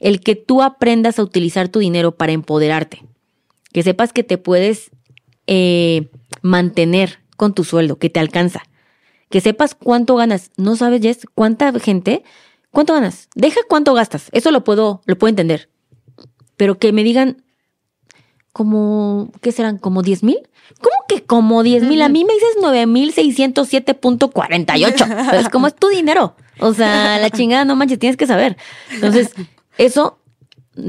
el 0.00 0.20
que 0.20 0.36
tú 0.36 0.62
aprendas 0.62 1.18
a 1.18 1.22
utilizar 1.22 1.68
tu 1.68 1.80
dinero 1.80 2.12
para 2.12 2.32
empoderarte, 2.32 3.04
que 3.72 3.82
sepas 3.82 4.12
que 4.12 4.24
te 4.24 4.38
puedes 4.38 4.90
eh, 5.46 6.10
mantener 6.40 7.18
con 7.36 7.54
tu 7.54 7.64
sueldo, 7.64 7.98
que 7.98 8.08
te 8.08 8.20
alcanza, 8.20 8.62
que 9.32 9.40
sepas 9.40 9.74
cuánto 9.74 10.14
ganas. 10.14 10.52
No 10.58 10.76
sabes, 10.76 11.00
Jess, 11.00 11.26
cuánta 11.34 11.72
gente, 11.80 12.22
cuánto 12.70 12.92
ganas. 12.92 13.30
Deja 13.34 13.60
cuánto 13.66 13.94
gastas, 13.94 14.28
eso 14.32 14.50
lo 14.50 14.62
puedo, 14.62 15.00
lo 15.06 15.16
puedo 15.16 15.30
entender. 15.30 15.70
Pero 16.58 16.78
que 16.78 16.92
me 16.92 17.02
digan, 17.02 17.42
como, 18.52 19.32
¿qué 19.40 19.50
serán? 19.50 19.78
¿Como 19.78 20.02
10 20.02 20.22
mil? 20.22 20.36
¿Cómo 20.82 20.96
que 21.08 21.24
como 21.24 21.62
10 21.62 21.84
mil? 21.84 22.02
A 22.02 22.10
mí 22.10 22.26
me 22.26 22.34
dices 22.34 22.56
9 22.60 22.86
mil 22.86 23.14
607.48. 23.14 25.26
Pero 25.30 25.40
es 25.40 25.48
como 25.48 25.66
es 25.66 25.76
tu 25.76 25.88
dinero. 25.88 26.36
O 26.60 26.74
sea, 26.74 27.18
la 27.18 27.30
chingada, 27.30 27.64
no 27.64 27.74
manches, 27.74 27.98
tienes 27.98 28.18
que 28.18 28.26
saber. 28.26 28.58
Entonces, 28.90 29.32
eso 29.78 30.18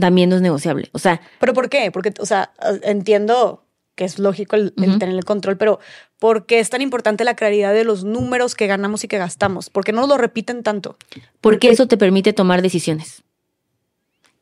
también 0.02 0.30
no 0.30 0.36
es 0.36 0.42
negociable. 0.42 0.90
O 0.92 1.00
sea, 1.00 1.22
¿Pero 1.40 1.54
por 1.54 1.70
qué? 1.70 1.92
Porque, 1.92 2.14
o 2.20 2.26
sea, 2.26 2.52
entiendo 2.82 3.63
que 3.96 4.06
es 4.06 4.20
lógico 4.20 4.56
el, 4.56 4.74
tener 4.74 5.10
el 5.10 5.26
control, 5.26 5.58
pero 5.58 5.80
¿por 6.20 6.46
qué 6.46 6.60
es 6.60 6.70
tan 6.70 6.82
importante 6.82 7.24
la 7.24 7.36
claridad 7.36 7.74
de 7.74 7.84
los 7.84 8.04
números 8.04 8.56
que 8.56 8.68
ganamos 8.68 9.04
y 9.04 9.08
que 9.08 9.18
gastamos? 9.18 9.70
¿Por 9.70 9.84
qué 9.84 9.92
no 9.92 10.08
lo 10.08 10.18
repiten 10.18 10.64
tanto? 10.64 10.98
porque 11.42 11.70
eso 11.70 11.88
te 11.88 11.98
permite 11.98 12.34
tomar 12.34 12.62
decisiones. 12.62 13.24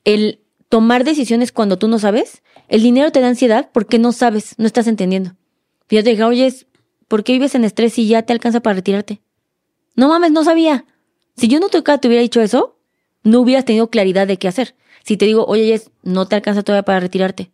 El 0.04 0.40
tomar 0.70 1.04
decisiones 1.04 1.52
cuando 1.52 1.78
tú 1.78 1.88
no 1.88 2.00
sabes, 2.00 2.44
el 2.70 2.82
dinero 2.82 3.12
te 3.12 3.20
da 3.20 3.28
ansiedad 3.28 3.70
porque 3.74 4.00
no 4.00 4.12
sabes, 4.14 4.56
no 4.58 4.66
estás 4.66 4.88
entendiendo. 4.88 5.36
Yo 5.90 6.04
te 6.04 6.12
dije, 6.12 6.24
oye, 6.24 6.54
¿por 7.10 7.24
qué 7.24 7.34
vives 7.34 7.56
en 7.56 7.66
estrés 7.66 7.94
si 7.94 8.08
ya 8.08 8.22
te 8.22 8.32
alcanza 8.32 8.62
para 8.62 8.76
retirarte? 8.76 9.22
No 9.96 10.08
mames, 10.08 10.32
no 10.32 10.46
sabía. 10.46 10.86
Si 11.36 11.50
yo 11.50 11.60
no 11.60 11.68
te, 11.68 11.82
te 11.82 12.08
hubiera 12.08 12.22
dicho 12.22 12.40
eso, 12.40 12.78
no 13.24 13.42
hubieras 13.42 13.66
tenido 13.66 13.90
claridad 13.90 14.28
de 14.28 14.38
qué 14.38 14.48
hacer. 14.48 14.76
Si 15.04 15.18
te 15.18 15.26
digo, 15.26 15.46
oye, 15.46 15.66
Jess, 15.66 15.92
no 16.04 16.28
te 16.28 16.36
alcanza 16.36 16.64
todavía 16.64 16.84
para 16.84 17.00
retirarte. 17.02 17.52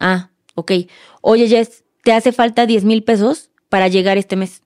Ah, 0.00 0.30
ok. 0.60 0.72
Oye, 1.20 1.48
Jess, 1.48 1.84
te 2.02 2.12
hace 2.12 2.32
falta 2.32 2.66
10 2.66 2.84
mil 2.84 3.02
pesos 3.02 3.50
para 3.68 3.88
llegar 3.88 4.18
este 4.18 4.36
mes. 4.36 4.62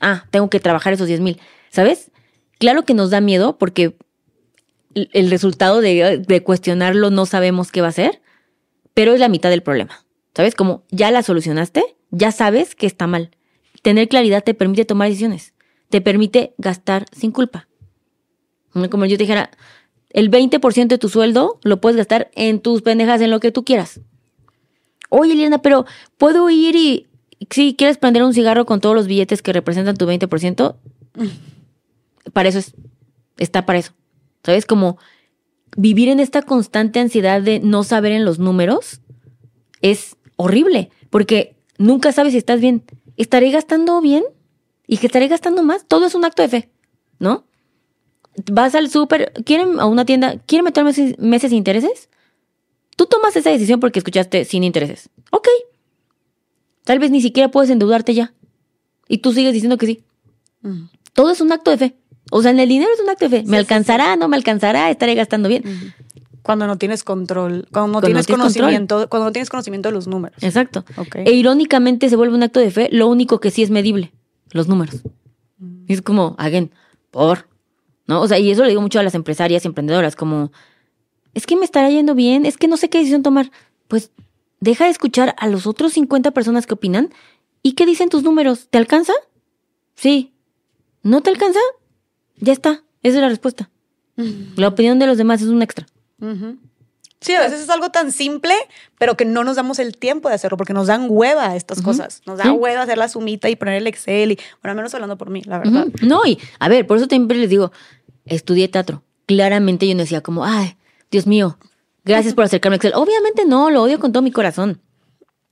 Ah, 0.00 0.26
tengo 0.30 0.50
que 0.50 0.60
trabajar 0.60 0.92
esos 0.92 1.06
10 1.06 1.20
mil. 1.20 1.40
¿Sabes? 1.70 2.10
Claro 2.58 2.84
que 2.84 2.94
nos 2.94 3.10
da 3.10 3.20
miedo 3.20 3.58
porque 3.58 3.96
el 4.94 5.30
resultado 5.30 5.80
de, 5.80 6.42
cuestionarlo 6.44 7.10
no 7.10 7.26
sabemos 7.26 7.72
qué 7.72 7.80
va 7.80 7.88
a 7.88 7.92
ser, 7.92 8.22
pero 8.94 9.12
es 9.12 9.20
la 9.20 9.28
mitad 9.28 9.50
del 9.50 9.62
problema. 9.62 10.04
¿Sabes? 10.34 10.54
Como 10.54 10.84
ya 10.90 11.10
la 11.10 11.22
solucionaste, 11.22 11.96
ya 12.10 12.32
sabes 12.32 12.74
que 12.74 12.86
está 12.86 13.06
mal. 13.06 13.30
Tener 13.82 14.08
claridad 14.08 14.42
te 14.42 14.54
permite 14.54 14.84
tomar 14.84 15.08
decisiones, 15.08 15.52
te 15.90 16.00
permite 16.00 16.54
gastar 16.58 17.06
sin 17.12 17.30
culpa. 17.32 17.68
Como 18.72 19.06
yo 19.06 19.16
te 19.16 19.24
dijera, 19.24 19.50
el 20.10 20.30
20% 20.30 20.86
de 20.88 20.98
tu 20.98 21.08
sueldo 21.08 21.58
lo 21.62 21.80
puedes 21.80 21.96
gastar 21.96 22.30
en 22.34 22.60
tus 22.60 22.82
pendejas, 22.82 23.20
en 23.20 23.30
lo 23.30 23.40
que 23.40 23.52
tú 23.52 23.64
quieras. 23.64 24.00
Oye, 25.08 25.32
Eliana, 25.32 25.58
pero 25.58 25.86
¿puedo 26.18 26.48
ir 26.50 26.76
y 26.76 27.06
si 27.50 27.74
quieres 27.74 27.98
prender 27.98 28.22
un 28.22 28.34
cigarro 28.34 28.66
con 28.66 28.80
todos 28.80 28.94
los 28.94 29.06
billetes 29.06 29.42
que 29.42 29.52
representan 29.52 29.96
tu 29.96 30.06
20%? 30.06 30.76
Para 32.32 32.48
eso 32.48 32.58
es, 32.58 32.74
está 33.36 33.66
para 33.66 33.78
eso. 33.78 33.92
¿Sabes? 34.42 34.66
Como 34.66 34.98
vivir 35.76 36.08
en 36.08 36.20
esta 36.20 36.42
constante 36.42 37.00
ansiedad 37.00 37.42
de 37.42 37.60
no 37.60 37.84
saber 37.84 38.12
en 38.12 38.24
los 38.24 38.38
números 38.38 39.00
es 39.80 40.16
horrible, 40.36 40.90
porque 41.10 41.56
nunca 41.78 42.12
sabes 42.12 42.32
si 42.32 42.38
estás 42.38 42.60
bien. 42.60 42.84
¿Estaré 43.16 43.50
gastando 43.50 44.00
bien? 44.00 44.24
¿Y 44.86 44.98
que 44.98 45.06
estaré 45.06 45.28
gastando 45.28 45.62
más? 45.62 45.86
Todo 45.86 46.06
es 46.06 46.14
un 46.14 46.24
acto 46.24 46.42
de 46.42 46.48
fe, 46.48 46.70
¿no? 47.18 47.44
Vas 48.50 48.74
al 48.74 48.90
súper, 48.90 49.32
quieren 49.44 49.78
a 49.78 49.86
una 49.86 50.04
tienda, 50.04 50.38
¿quieren 50.46 50.64
meter 50.64 50.84
meses, 50.84 51.18
meses 51.18 51.50
sin 51.50 51.58
intereses? 51.58 52.08
Tú 52.96 53.06
tomas 53.06 53.36
esa 53.36 53.50
decisión 53.50 53.80
porque 53.80 53.98
escuchaste 53.98 54.44
sin 54.44 54.64
intereses. 54.64 55.10
Ok. 55.30 55.48
Tal 56.84 56.98
vez 56.98 57.10
ni 57.10 57.20
siquiera 57.20 57.50
puedes 57.50 57.70
endeudarte 57.70 58.14
ya. 58.14 58.34
Y 59.08 59.18
tú 59.18 59.32
sigues 59.32 59.52
diciendo 59.52 59.78
que 59.78 59.86
sí. 59.86 60.04
Todo 61.12 61.30
es 61.30 61.40
un 61.40 61.52
acto 61.52 61.70
de 61.70 61.78
fe. 61.78 61.96
O 62.30 62.42
sea, 62.42 62.50
en 62.50 62.60
el 62.60 62.68
dinero 62.68 62.90
es 62.94 63.00
un 63.00 63.08
acto 63.08 63.28
de 63.28 63.38
fe. 63.38 63.42
Sí, 63.42 63.50
¿Me 63.50 63.56
sí, 63.56 63.60
alcanzará? 63.60 64.16
¿No 64.16 64.28
me 64.28 64.36
alcanzará? 64.36 64.90
¿Estaré 64.90 65.14
gastando 65.14 65.48
bien? 65.48 65.62
Cuando 66.42 66.66
no 66.66 66.76
tienes 66.76 67.04
control, 67.04 67.66
cuando 67.72 67.88
no 67.88 67.92
Cuando 67.92 68.00
tienes 68.00 68.28
no 68.28 68.36
tienes 68.36 68.56
conocimiento, 68.56 69.08
cuando 69.08 69.26
no 69.26 69.32
tienes 69.32 69.48
conocimiento 69.48 69.88
de 69.88 69.94
los 69.94 70.06
números. 70.06 70.42
Exacto. 70.42 70.84
Ok. 70.96 71.16
E 71.16 71.32
irónicamente 71.32 72.08
se 72.08 72.16
vuelve 72.16 72.34
un 72.34 72.42
acto 72.42 72.60
de 72.60 72.70
fe, 72.70 72.88
lo 72.92 73.08
único 73.08 73.40
que 73.40 73.50
sí 73.50 73.62
es 73.62 73.70
medible, 73.70 74.12
los 74.52 74.68
números. 74.68 75.00
Mm. 75.58 75.84
Y 75.88 75.92
es 75.94 76.02
como, 76.02 76.34
again, 76.38 76.70
por, 77.10 77.48
¿no? 78.06 78.20
O 78.20 78.28
sea, 78.28 78.38
y 78.38 78.50
eso 78.50 78.62
le 78.62 78.70
digo 78.70 78.82
mucho 78.82 79.00
a 79.00 79.02
las 79.02 79.14
empresarias 79.14 79.64
y 79.64 79.68
emprendedoras, 79.68 80.16
como, 80.16 80.52
es 81.34 81.46
que 81.46 81.56
me 81.56 81.64
estará 81.64 81.90
yendo 81.90 82.14
bien, 82.14 82.46
es 82.46 82.56
que 82.56 82.68
no 82.68 82.76
sé 82.76 82.88
qué 82.88 82.98
decisión 82.98 83.22
tomar. 83.22 83.50
Pues 83.88 84.10
deja 84.60 84.84
de 84.84 84.90
escuchar 84.90 85.34
a 85.38 85.46
los 85.48 85.66
otros 85.66 85.92
50 85.92 86.30
personas 86.32 86.66
que 86.66 86.74
opinan 86.74 87.12
y 87.62 87.72
qué 87.72 87.86
dicen 87.86 88.08
tus 88.08 88.22
números. 88.22 88.68
¿Te 88.70 88.78
alcanza? 88.78 89.12
Sí. 89.94 90.32
¿No 91.02 91.20
te 91.20 91.30
alcanza? 91.30 91.60
Ya 92.36 92.52
está. 92.52 92.82
Esa 93.02 93.16
es 93.16 93.22
la 93.22 93.28
respuesta. 93.28 93.70
La 94.56 94.68
opinión 94.68 94.98
de 94.98 95.06
los 95.06 95.18
demás 95.18 95.42
es 95.42 95.48
un 95.48 95.60
extra. 95.62 95.86
Sí, 97.20 97.34
a 97.34 97.40
veces 97.40 97.60
es 97.60 97.70
algo 97.70 97.88
tan 97.90 98.12
simple, 98.12 98.54
pero 98.98 99.16
que 99.16 99.24
no 99.24 99.44
nos 99.44 99.56
damos 99.56 99.78
el 99.78 99.96
tiempo 99.96 100.28
de 100.28 100.34
hacerlo 100.34 100.56
porque 100.56 100.72
nos 100.74 100.86
dan 100.86 101.06
hueva 101.08 101.56
estas 101.56 101.80
cosas. 101.82 102.22
Nos 102.26 102.38
da 102.38 102.44
Sí. 102.44 102.50
hueva 102.50 102.82
hacer 102.82 102.98
la 102.98 103.08
sumita 103.08 103.48
y 103.48 103.56
poner 103.56 103.74
el 103.76 103.86
Excel 103.86 104.32
y, 104.32 104.36
bueno, 104.62 104.70
al 104.72 104.76
menos 104.76 104.94
hablando 104.94 105.16
por 105.18 105.30
mí, 105.30 105.42
la 105.44 105.58
verdad. 105.58 105.86
No, 106.02 106.24
y 106.26 106.38
a 106.58 106.68
ver, 106.68 106.86
por 106.86 106.98
eso 106.98 107.06
siempre 107.06 107.36
les 107.38 107.48
digo, 107.50 107.72
estudié 108.26 108.68
teatro. 108.68 109.02
Claramente 109.26 109.88
yo 109.88 109.94
no 109.94 110.00
decía 110.02 110.20
como, 110.20 110.44
ay, 110.44 110.76
Dios 111.14 111.28
mío, 111.28 111.58
gracias 112.04 112.34
por 112.34 112.42
acercarme 112.42 112.74
a 112.74 112.78
Excel. 112.78 112.94
Obviamente 112.96 113.44
no, 113.46 113.70
lo 113.70 113.84
odio 113.84 114.00
con 114.00 114.10
todo 114.10 114.20
mi 114.20 114.32
corazón. 114.32 114.80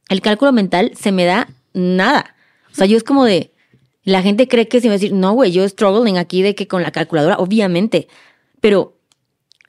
el 0.09 0.21
cálculo 0.21 0.51
mental 0.51 0.91
se 0.97 1.13
me 1.13 1.25
da 1.25 1.49
nada. 1.73 2.35
O 2.73 2.75
sea, 2.75 2.87
yo 2.87 2.97
es 2.97 3.05
como 3.05 3.25
de, 3.25 3.53
la 4.03 4.23
gente 4.23 4.49
cree 4.49 4.67
que 4.67 4.81
se 4.81 4.89
me 4.89 4.89
va 4.89 4.95
a 4.95 4.99
decir, 4.99 5.13
no, 5.13 5.35
güey, 5.35 5.53
yo 5.53 5.69
struggling 5.69 6.19
aquí 6.19 6.43
de 6.43 6.57
que 6.57 6.67
con 6.67 6.83
la 6.83 6.91
calculadora, 6.91 7.37
obviamente, 7.37 8.09
pero 8.61 8.99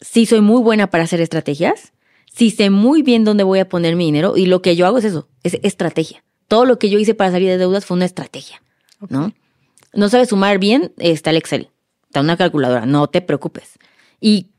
sí 0.02 0.26
soy 0.26 0.42
muy 0.42 0.64
buena 0.64 0.90
para 0.90 1.04
hacer 1.04 1.22
estrategias, 1.22 1.94
sí 2.26 2.50
sé 2.50 2.72
muy 2.72 3.04
bien 3.04 3.24
dónde 3.24 3.44
voy 3.44 3.60
a 3.60 3.70
poner 3.70 3.96
mi 3.96 4.06
dinero 4.06 4.36
y 4.36 4.48
lo 4.48 4.64
que 4.64 4.76
yo 4.76 4.88
hago 4.88 4.98
es 4.98 5.06
eso, 5.06 5.30
es 5.44 5.60
estrategia. 5.62 6.24
Todo 6.48 6.66
lo 6.66 6.80
que 6.80 6.90
yo 6.90 6.98
hice 6.98 7.14
para 7.14 7.30
salir 7.30 7.50
de 7.50 7.60
deudas 7.60 7.86
fue 7.86 7.98
una 7.98 8.06
estrategia, 8.06 8.64
¿no? 9.10 9.32
No 9.94 10.10
sabes 10.10 10.30
sumar 10.30 10.58
bien, 10.58 10.92
está 10.98 11.30
el 11.30 11.38
Excel, 11.38 11.70
está 12.08 12.22
una 12.22 12.36
calculadora, 12.36 12.88
no 12.88 13.06
te 13.06 13.22
preocupes. 13.22 13.78
Y 14.20 14.53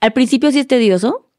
al 0.00 0.12
principio 0.12 0.50
sí 0.50 0.60
es 0.60 0.66
tedioso, 0.66 1.30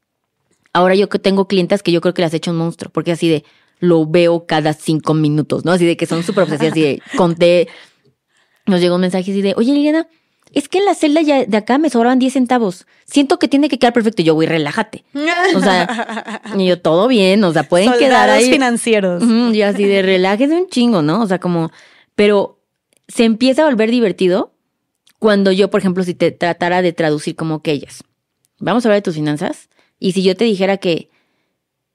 ahora 0.72 0.94
yo 0.94 1.08
que 1.08 1.18
tengo 1.18 1.48
clientas 1.48 1.82
que 1.82 1.92
yo 1.92 2.00
creo 2.00 2.14
que 2.14 2.22
las 2.22 2.34
he 2.34 2.38
hecho 2.38 2.50
un 2.50 2.58
monstruo, 2.58 2.90
porque 2.92 3.12
así 3.12 3.28
de, 3.28 3.44
lo 3.78 4.06
veo 4.06 4.46
cada 4.46 4.72
cinco 4.72 5.14
minutos, 5.14 5.64
¿no? 5.64 5.72
Así 5.72 5.86
de 5.86 5.96
que 5.96 6.06
son 6.06 6.22
súper 6.22 6.44
obsesivas, 6.44 6.72
así 6.72 6.80
de, 6.80 7.02
conté, 7.16 7.68
nos 8.66 8.80
llegó 8.80 8.96
un 8.96 9.00
mensaje 9.00 9.30
así 9.30 9.42
de, 9.42 9.54
oye 9.56 9.72
Liliana, 9.72 10.06
es 10.52 10.68
que 10.68 10.78
en 10.78 10.84
la 10.84 10.94
celda 10.94 11.22
ya 11.22 11.44
de 11.44 11.56
acá 11.56 11.78
me 11.78 11.90
sobraban 11.90 12.18
10 12.18 12.32
centavos. 12.32 12.86
Siento 13.04 13.38
que 13.38 13.46
tiene 13.46 13.68
que 13.68 13.78
quedar 13.78 13.92
perfecto. 13.92 14.22
Y 14.22 14.24
yo, 14.24 14.34
güey, 14.34 14.48
relájate. 14.48 15.04
O 15.54 15.60
sea, 15.60 16.42
y 16.58 16.66
yo, 16.66 16.80
todo 16.80 17.06
bien, 17.06 17.44
o 17.44 17.52
sea, 17.52 17.62
pueden 17.62 17.92
quedar 17.98 18.28
ahí. 18.30 18.50
financieros. 18.50 19.22
y 19.22 19.62
así 19.62 19.84
de 19.84 20.02
relájese 20.02 20.56
un 20.56 20.68
chingo, 20.68 21.02
¿no? 21.02 21.22
O 21.22 21.26
sea, 21.26 21.38
como, 21.38 21.70
pero 22.16 22.58
se 23.06 23.24
empieza 23.24 23.62
a 23.62 23.66
volver 23.66 23.90
divertido 23.90 24.52
cuando 25.18 25.52
yo, 25.52 25.70
por 25.70 25.80
ejemplo, 25.80 26.02
si 26.02 26.14
te 26.14 26.32
tratara 26.32 26.82
de 26.82 26.92
traducir 26.92 27.36
como 27.36 27.62
que 27.62 27.72
ellas. 27.72 28.02
Vamos 28.60 28.84
a 28.84 28.88
hablar 28.88 28.98
de 28.98 29.04
tus 29.04 29.16
finanzas. 29.16 29.68
Y 29.98 30.12
si 30.12 30.22
yo 30.22 30.36
te 30.36 30.44
dijera 30.44 30.76
que 30.76 31.10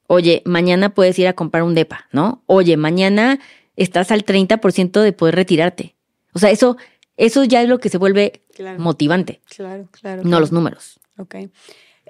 Oye, 0.07 0.43
mañana 0.45 0.93
puedes 0.93 1.17
ir 1.17 1.27
a 1.27 1.33
comprar 1.33 1.63
un 1.63 1.73
DEPA, 1.73 2.07
¿no? 2.11 2.43
Oye, 2.45 2.77
mañana 2.77 3.39
estás 3.75 4.11
al 4.11 4.23
30% 4.23 5.01
de 5.01 5.13
poder 5.13 5.35
retirarte. 5.35 5.95
O 6.33 6.39
sea, 6.39 6.51
eso, 6.51 6.77
eso 7.17 7.43
ya 7.43 7.61
es 7.61 7.69
lo 7.69 7.79
que 7.79 7.89
se 7.89 7.97
vuelve 7.97 8.41
motivante. 8.77 9.41
Claro, 9.55 9.87
claro. 9.91 10.23
No 10.23 10.39
los 10.39 10.51
números. 10.51 10.99
Ok. 11.17 11.35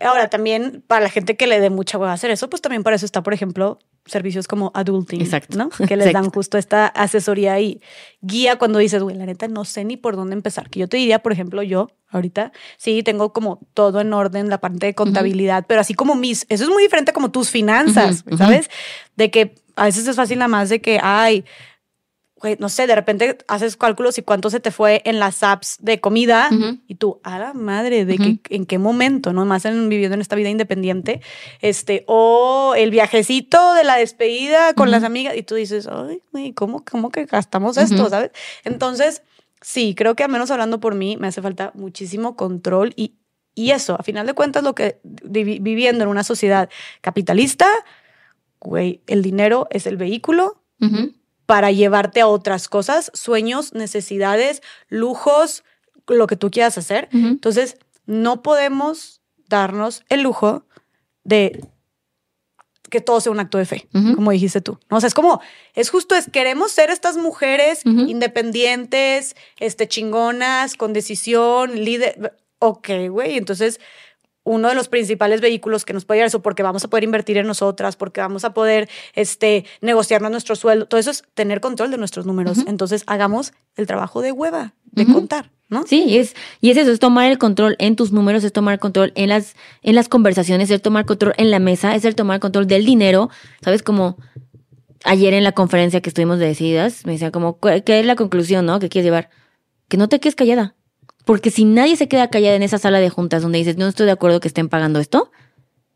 Ahora, 0.02 0.30
también 0.30 0.84
para 0.88 1.02
la 1.02 1.10
gente 1.10 1.38
que 1.38 1.48
le 1.48 1.60
dé 1.60 1.70
mucha 1.70 1.98
hueva 1.98 2.14
hacer 2.14 2.30
eso, 2.32 2.50
pues 2.50 2.62
también 2.62 2.84
para 2.84 2.98
eso 2.98 3.06
está, 3.06 3.24
por 3.24 3.34
ejemplo, 3.34 3.80
servicios 4.06 4.48
como 4.48 4.72
Adulting, 4.74 5.22
Exacto. 5.22 5.58
¿no? 5.58 5.70
Que 5.70 5.96
les 5.96 6.12
dan 6.12 6.30
justo 6.30 6.58
esta 6.58 6.88
asesoría 6.88 7.60
y 7.60 7.82
guía 8.22 8.58
cuando 8.58 8.80
dices, 8.80 9.02
güey, 9.02 9.16
la 9.16 9.26
neta 9.26 9.48
no 9.48 9.64
sé 9.66 9.86
ni 9.86 9.98
por 9.98 10.16
dónde 10.16 10.34
empezar. 10.34 10.70
Que 10.70 10.82
yo 10.82 10.90
te 10.90 10.98
diría, 10.98 11.20
por 11.20 11.32
ejemplo, 11.32 11.64
yo 11.64 11.90
ahorita, 12.10 12.52
sí, 12.78 13.04
tengo 13.04 13.34
como 13.34 13.60
todo 13.74 14.02
en 14.02 14.14
orden, 14.14 14.50
la 14.50 14.60
parte 14.60 14.86
de 14.86 14.96
contabilidad, 14.96 15.66
pero 15.68 15.82
así 15.82 15.94
como 15.94 16.16
mis, 16.16 16.46
eso 16.50 16.66
es 16.66 16.70
muy 16.70 16.84
diferente 16.84 17.14
como 17.14 17.32
tus 17.32 17.50
finanzas, 17.50 18.24
¿sabes? 18.38 18.70
De 19.16 19.32
que 19.32 19.56
a 19.76 19.86
veces 19.86 20.08
es 20.08 20.16
fácil 20.16 20.40
nada 20.40 20.50
más 20.50 20.70
de 20.70 20.82
que, 20.82 21.00
ay, 21.02 21.46
no 22.60 22.70
sé, 22.70 22.86
de 22.86 22.96
repente 22.96 23.38
haces 23.48 23.78
cálculos 23.78 24.18
y 24.18 24.22
cuánto 24.22 24.50
se 24.50 24.60
te 24.60 24.70
fue 24.70 25.02
en 25.06 25.20
las 25.20 25.42
apps 25.42 25.78
de 25.80 26.00
comida 26.00 26.50
y 26.88 26.96
tú, 26.96 27.20
a 27.24 27.40
la 27.40 27.54
madre, 27.54 28.06
de 28.06 28.18
que, 28.18 28.40
en 28.56 28.66
qué 28.66 28.78
momento, 28.78 29.34
¿no? 29.34 29.46
Más 29.46 29.66
en, 29.66 29.90
viviendo 29.90 30.16
en 30.16 30.22
esta 30.22 30.36
vida 30.36 30.50
independiente, 30.50 31.22
este, 31.62 32.04
o 32.08 32.74
el 32.78 32.92
viajecito 32.92 33.74
de 33.74 33.84
la 33.84 33.96
despedida 33.96 34.74
con 34.74 34.92
las 34.92 35.04
amigas 35.04 35.36
y 35.36 35.44
tú 35.44 35.56
dices, 35.56 35.88
ay, 35.88 36.22
güey, 36.32 36.54
¿cómo, 36.54 36.84
¿cómo 36.84 37.10
que 37.10 37.26
gastamos 37.26 37.78
esto, 37.78 38.10
sabes? 38.10 38.32
Entonces, 38.64 39.24
sí, 39.62 39.96
creo 39.96 40.16
que 40.16 40.24
al 40.24 40.32
menos 40.32 40.52
hablando 40.52 40.80
por 40.80 40.94
mí, 40.94 41.18
me 41.18 41.28
hace 41.28 41.42
falta 41.42 41.72
muchísimo 41.74 42.36
control 42.36 42.94
y, 42.96 43.16
y 43.56 43.72
eso, 43.72 43.96
a 43.98 44.04
final 44.04 44.28
de 44.28 44.34
cuentas, 44.34 44.64
lo 44.64 44.76
que 44.76 45.00
viviendo 45.04 46.04
en 46.04 46.10
una 46.10 46.24
sociedad 46.24 46.70
capitalista, 47.02 47.68
güey, 48.60 49.02
el 49.08 49.22
dinero 49.22 49.68
es 49.72 49.88
el 49.88 49.96
vehículo 49.96 50.62
para 51.46 51.72
llevarte 51.72 52.22
a 52.22 52.28
otras 52.28 52.68
cosas, 52.68 53.12
sueños, 53.14 53.74
necesidades, 53.74 54.62
lujos, 54.90 55.64
lo 56.08 56.28
que 56.28 56.36
tú 56.36 56.52
quieras 56.52 56.78
hacer. 56.78 57.10
Entonces, 57.12 57.78
no 58.06 58.42
podemos 58.42 59.22
darnos 59.48 60.04
el 60.10 60.22
lujo 60.22 60.66
de 61.24 61.62
que 62.90 63.02
todo 63.02 63.20
sea 63.20 63.32
un 63.32 63.40
acto 63.40 63.58
de 63.58 63.66
fe, 63.66 63.88
como 64.16 64.32
dijiste 64.32 64.62
tú. 64.62 64.80
O 64.90 65.00
sea, 65.00 65.08
es 65.08 65.14
como, 65.14 65.42
es 65.74 65.90
justo, 65.90 66.16
es 66.16 66.30
queremos 66.32 66.72
ser 66.72 66.90
estas 66.90 67.18
mujeres 67.18 67.82
independientes, 67.86 69.36
este, 69.60 69.88
chingonas, 69.88 70.76
con 70.76 70.94
decisión, 70.94 71.84
líder. 71.84 72.36
Ok, 72.60 72.90
güey, 73.10 73.38
entonces 73.38 73.80
uno 74.46 74.70
de 74.70 74.76
los 74.76 74.88
principales 74.88 75.42
vehículos 75.42 75.84
que 75.84 75.92
nos 75.94 76.06
puede 76.06 76.22
dar 76.22 76.28
eso, 76.28 76.42
porque 76.42 76.64
vamos 76.64 76.86
a 76.86 76.88
poder 76.88 77.04
invertir 77.04 77.38
en 77.38 77.48
nosotras, 77.48 77.98
porque 77.98 78.22
vamos 78.22 78.46
a 78.46 78.54
poder 78.54 78.88
este, 79.16 79.66
negociarnos 79.82 80.32
nuestro 80.32 80.56
sueldo. 80.56 80.86
Todo 80.86 81.00
eso 81.00 81.12
es 81.12 81.24
tener 81.34 81.60
control 81.60 81.92
de 81.92 81.98
nuestros 81.98 82.26
números. 82.26 82.60
Entonces, 82.68 83.04
hagamos 83.08 83.54
el 83.76 83.88
trabajo 83.88 84.22
de 84.22 84.32
hueva, 84.32 84.74
de 84.86 85.06
contar. 85.06 85.52
¿No? 85.68 85.84
Sí, 85.88 86.04
y 86.04 86.20
es, 86.20 86.36
y 86.62 86.70
es 86.70 86.78
eso, 86.78 86.92
es 86.92 87.00
tomar 87.00 87.32
el 87.32 87.40
control 87.40 87.76
en 87.80 87.96
tus 87.96 88.12
números, 88.12 88.44
es 88.44 88.54
tomar 88.54 88.78
control 88.78 89.12
en 89.16 89.30
las, 89.30 89.56
en 89.82 89.96
las 89.96 90.08
conversaciones, 90.08 90.70
es 90.70 90.80
tomar 90.80 91.06
control 91.06 91.34
en 91.38 91.50
la 91.50 91.58
mesa, 91.58 91.96
es 91.96 92.06
el 92.06 92.14
tomar 92.14 92.40
control 92.40 92.68
del 92.68 92.86
dinero, 92.86 93.32
¿sabes? 93.64 93.82
Como 93.82 94.16
ayer 95.06 95.34
en 95.34 95.44
la 95.44 95.54
conferencia 95.54 96.02
que 96.02 96.10
estuvimos 96.10 96.38
de 96.38 96.46
decididas, 96.46 97.04
me 97.08 97.14
decía 97.14 97.32
como, 97.32 97.60
¿qué 97.60 98.00
es 98.00 98.06
la 98.06 98.16
conclusión, 98.16 98.68
no? 98.68 98.80
¿Qué 98.80 98.90
quieres 98.90 99.06
llevar? 99.06 99.32
Que 99.88 99.98
no 99.98 100.08
te 100.08 100.20
quedes 100.20 100.36
callada. 100.36 100.76
Porque 101.26 101.52
si 101.52 101.66
nadie 101.66 101.98
se 101.98 102.08
queda 102.08 102.30
callada 102.30 102.56
en 102.56 102.64
esa 102.64 102.78
sala 102.78 103.00
de 103.00 103.10
juntas 103.10 103.42
donde 103.42 103.58
dices, 103.58 103.78
no 103.78 103.88
estoy 103.88 104.06
de 104.06 104.12
acuerdo 104.12 104.40
que 104.40 104.48
estén 104.48 104.70
pagando 104.70 105.00
esto, 105.00 105.32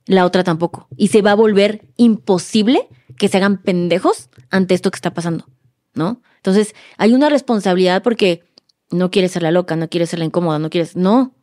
la 0.05 0.25
otra 0.25 0.43
tampoco. 0.43 0.87
Y 0.97 1.09
se 1.09 1.21
va 1.21 1.31
a 1.31 1.35
volver 1.35 1.87
imposible 1.95 2.87
que 3.17 3.27
se 3.27 3.37
hagan 3.37 3.61
pendejos 3.61 4.29
ante 4.49 4.73
esto 4.73 4.89
que 4.89 4.97
está 4.97 5.13
pasando, 5.13 5.45
¿no? 5.93 6.21
Entonces, 6.37 6.73
hay 6.97 7.13
una 7.13 7.29
responsabilidad 7.29 8.01
porque 8.01 8.43
no 8.89 9.11
quieres 9.11 9.31
ser 9.31 9.43
la 9.43 9.51
loca, 9.51 9.75
no 9.75 9.87
quieres 9.87 10.09
ser 10.09 10.19
la 10.19 10.25
incómoda, 10.25 10.57
no 10.57 10.69
quieres, 10.69 10.95
no. 10.95 11.35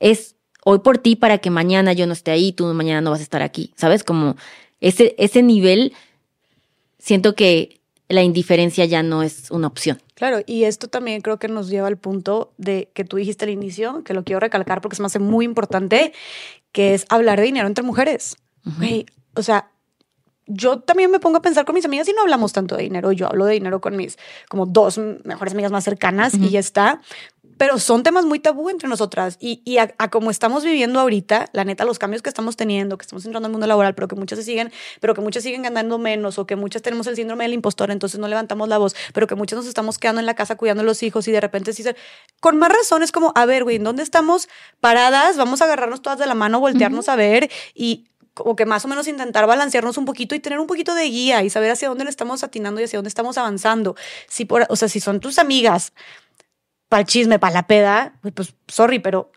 Es 0.00 0.34
hoy 0.64 0.80
por 0.80 0.98
ti 0.98 1.14
para 1.14 1.38
que 1.38 1.50
mañana 1.50 1.92
yo 1.92 2.08
no 2.08 2.12
esté 2.12 2.32
ahí, 2.32 2.52
tú 2.52 2.66
mañana 2.74 3.00
no 3.00 3.10
vas 3.10 3.20
a 3.20 3.22
estar 3.22 3.42
aquí, 3.42 3.72
¿sabes? 3.76 4.02
Como 4.02 4.36
ese, 4.80 5.14
ese 5.16 5.42
nivel, 5.42 5.92
siento 6.98 7.36
que 7.36 7.80
la 8.08 8.22
indiferencia 8.22 8.84
ya 8.84 9.04
no 9.04 9.22
es 9.22 9.50
una 9.52 9.68
opción. 9.68 9.98
Claro, 10.16 10.40
y 10.46 10.64
esto 10.64 10.88
también 10.88 11.20
creo 11.20 11.38
que 11.38 11.46
nos 11.46 11.68
lleva 11.68 11.88
al 11.88 11.98
punto 11.98 12.54
de 12.56 12.90
que 12.94 13.04
tú 13.04 13.18
dijiste 13.18 13.44
al 13.44 13.50
inicio, 13.50 14.02
que 14.02 14.14
lo 14.14 14.24
quiero 14.24 14.40
recalcar 14.40 14.80
porque 14.80 14.96
se 14.96 15.02
me 15.02 15.06
hace 15.06 15.18
muy 15.18 15.44
importante, 15.44 16.14
que 16.72 16.94
es 16.94 17.04
hablar 17.10 17.38
de 17.38 17.44
dinero 17.44 17.68
entre 17.68 17.84
mujeres. 17.84 18.36
o 19.34 19.42
sea, 19.42 19.70
yo 20.46 20.80
también 20.80 21.10
me 21.10 21.20
pongo 21.20 21.36
a 21.36 21.42
pensar 21.42 21.66
con 21.66 21.74
mis 21.74 21.84
amigas 21.84 22.08
y 22.08 22.14
no 22.14 22.22
hablamos 22.22 22.54
tanto 22.54 22.76
de 22.76 22.84
dinero. 22.84 23.12
Yo 23.12 23.26
hablo 23.26 23.44
de 23.44 23.52
dinero 23.52 23.82
con 23.82 23.94
mis 23.94 24.16
como 24.48 24.64
dos 24.64 24.98
mejores 25.24 25.52
amigas 25.52 25.70
más 25.70 25.84
cercanas 25.84 26.32
y 26.34 26.48
ya 26.48 26.60
está 26.60 27.02
pero 27.58 27.78
son 27.78 28.02
temas 28.02 28.24
muy 28.24 28.38
tabú 28.38 28.70
entre 28.70 28.88
nosotras 28.88 29.36
y, 29.40 29.62
y 29.64 29.78
a, 29.78 29.88
como 30.10 30.30
estamos 30.30 30.64
viviendo 30.64 31.00
ahorita, 31.00 31.48
la 31.52 31.64
neta, 31.64 31.84
los 31.84 31.98
cambios 31.98 32.22
que 32.22 32.28
estamos 32.28 32.56
teniendo, 32.56 32.98
que 32.98 33.02
estamos 33.02 33.24
entrando 33.24 33.46
al 33.46 33.52
mundo 33.52 33.66
laboral, 33.66 33.94
pero 33.94 34.08
que 34.08 34.16
muchas 34.16 34.38
se 34.38 34.44
siguen, 34.44 34.72
pero 35.00 35.14
que 35.14 35.20
muchas 35.20 35.42
siguen 35.42 35.62
ganando 35.62 35.98
menos 35.98 36.38
o 36.38 36.46
que 36.46 36.56
muchas 36.56 36.82
tenemos 36.82 37.06
el 37.06 37.16
síndrome 37.16 37.44
del 37.44 37.54
impostor, 37.54 37.90
entonces 37.90 38.20
no 38.20 38.28
levantamos 38.28 38.68
la 38.68 38.78
voz, 38.78 38.94
pero 39.12 39.26
que 39.26 39.34
muchas 39.34 39.56
nos 39.56 39.66
estamos 39.66 39.98
quedando 39.98 40.20
en 40.20 40.26
la 40.26 40.34
casa 40.34 40.56
cuidando 40.56 40.82
a 40.82 40.86
los 40.86 41.02
hijos 41.02 41.26
y 41.28 41.32
de 41.32 41.40
repente 41.40 41.72
sí 41.72 41.82
se... 41.82 41.96
Con 42.40 42.58
más 42.58 42.70
razones 42.70 43.12
como, 43.12 43.32
a 43.34 43.46
ver, 43.46 43.64
güey, 43.64 43.78
¿dónde 43.78 44.02
estamos 44.02 44.48
paradas? 44.80 45.36
Vamos 45.36 45.62
a 45.62 45.64
agarrarnos 45.64 46.02
todas 46.02 46.18
de 46.18 46.26
la 46.26 46.34
mano, 46.34 46.60
voltearnos 46.60 47.08
a 47.08 47.16
ver 47.16 47.50
y 47.74 48.08
como 48.36 48.54
que 48.54 48.66
más 48.66 48.84
o 48.84 48.88
menos 48.88 49.08
intentar 49.08 49.46
balancearnos 49.46 49.96
un 49.96 50.04
poquito 50.04 50.34
y 50.34 50.40
tener 50.40 50.58
un 50.58 50.66
poquito 50.66 50.94
de 50.94 51.04
guía 51.04 51.42
y 51.42 51.48
saber 51.48 51.70
hacia 51.70 51.88
dónde 51.88 52.04
le 52.04 52.10
estamos 52.10 52.44
atinando 52.44 52.82
y 52.82 52.84
hacia 52.84 52.98
dónde 52.98 53.08
estamos 53.08 53.38
avanzando. 53.38 53.96
Si 54.28 54.44
por, 54.44 54.66
o 54.68 54.76
sea, 54.76 54.90
si 54.90 55.00
son 55.00 55.20
tus 55.20 55.38
amigas 55.38 55.94
para 56.88 57.00
el 57.00 57.06
chisme, 57.06 57.38
para 57.38 57.54
la 57.54 57.66
peda, 57.66 58.18
pues, 58.22 58.34
pues 58.34 58.54
sorry, 58.68 58.98
pero 58.98 59.32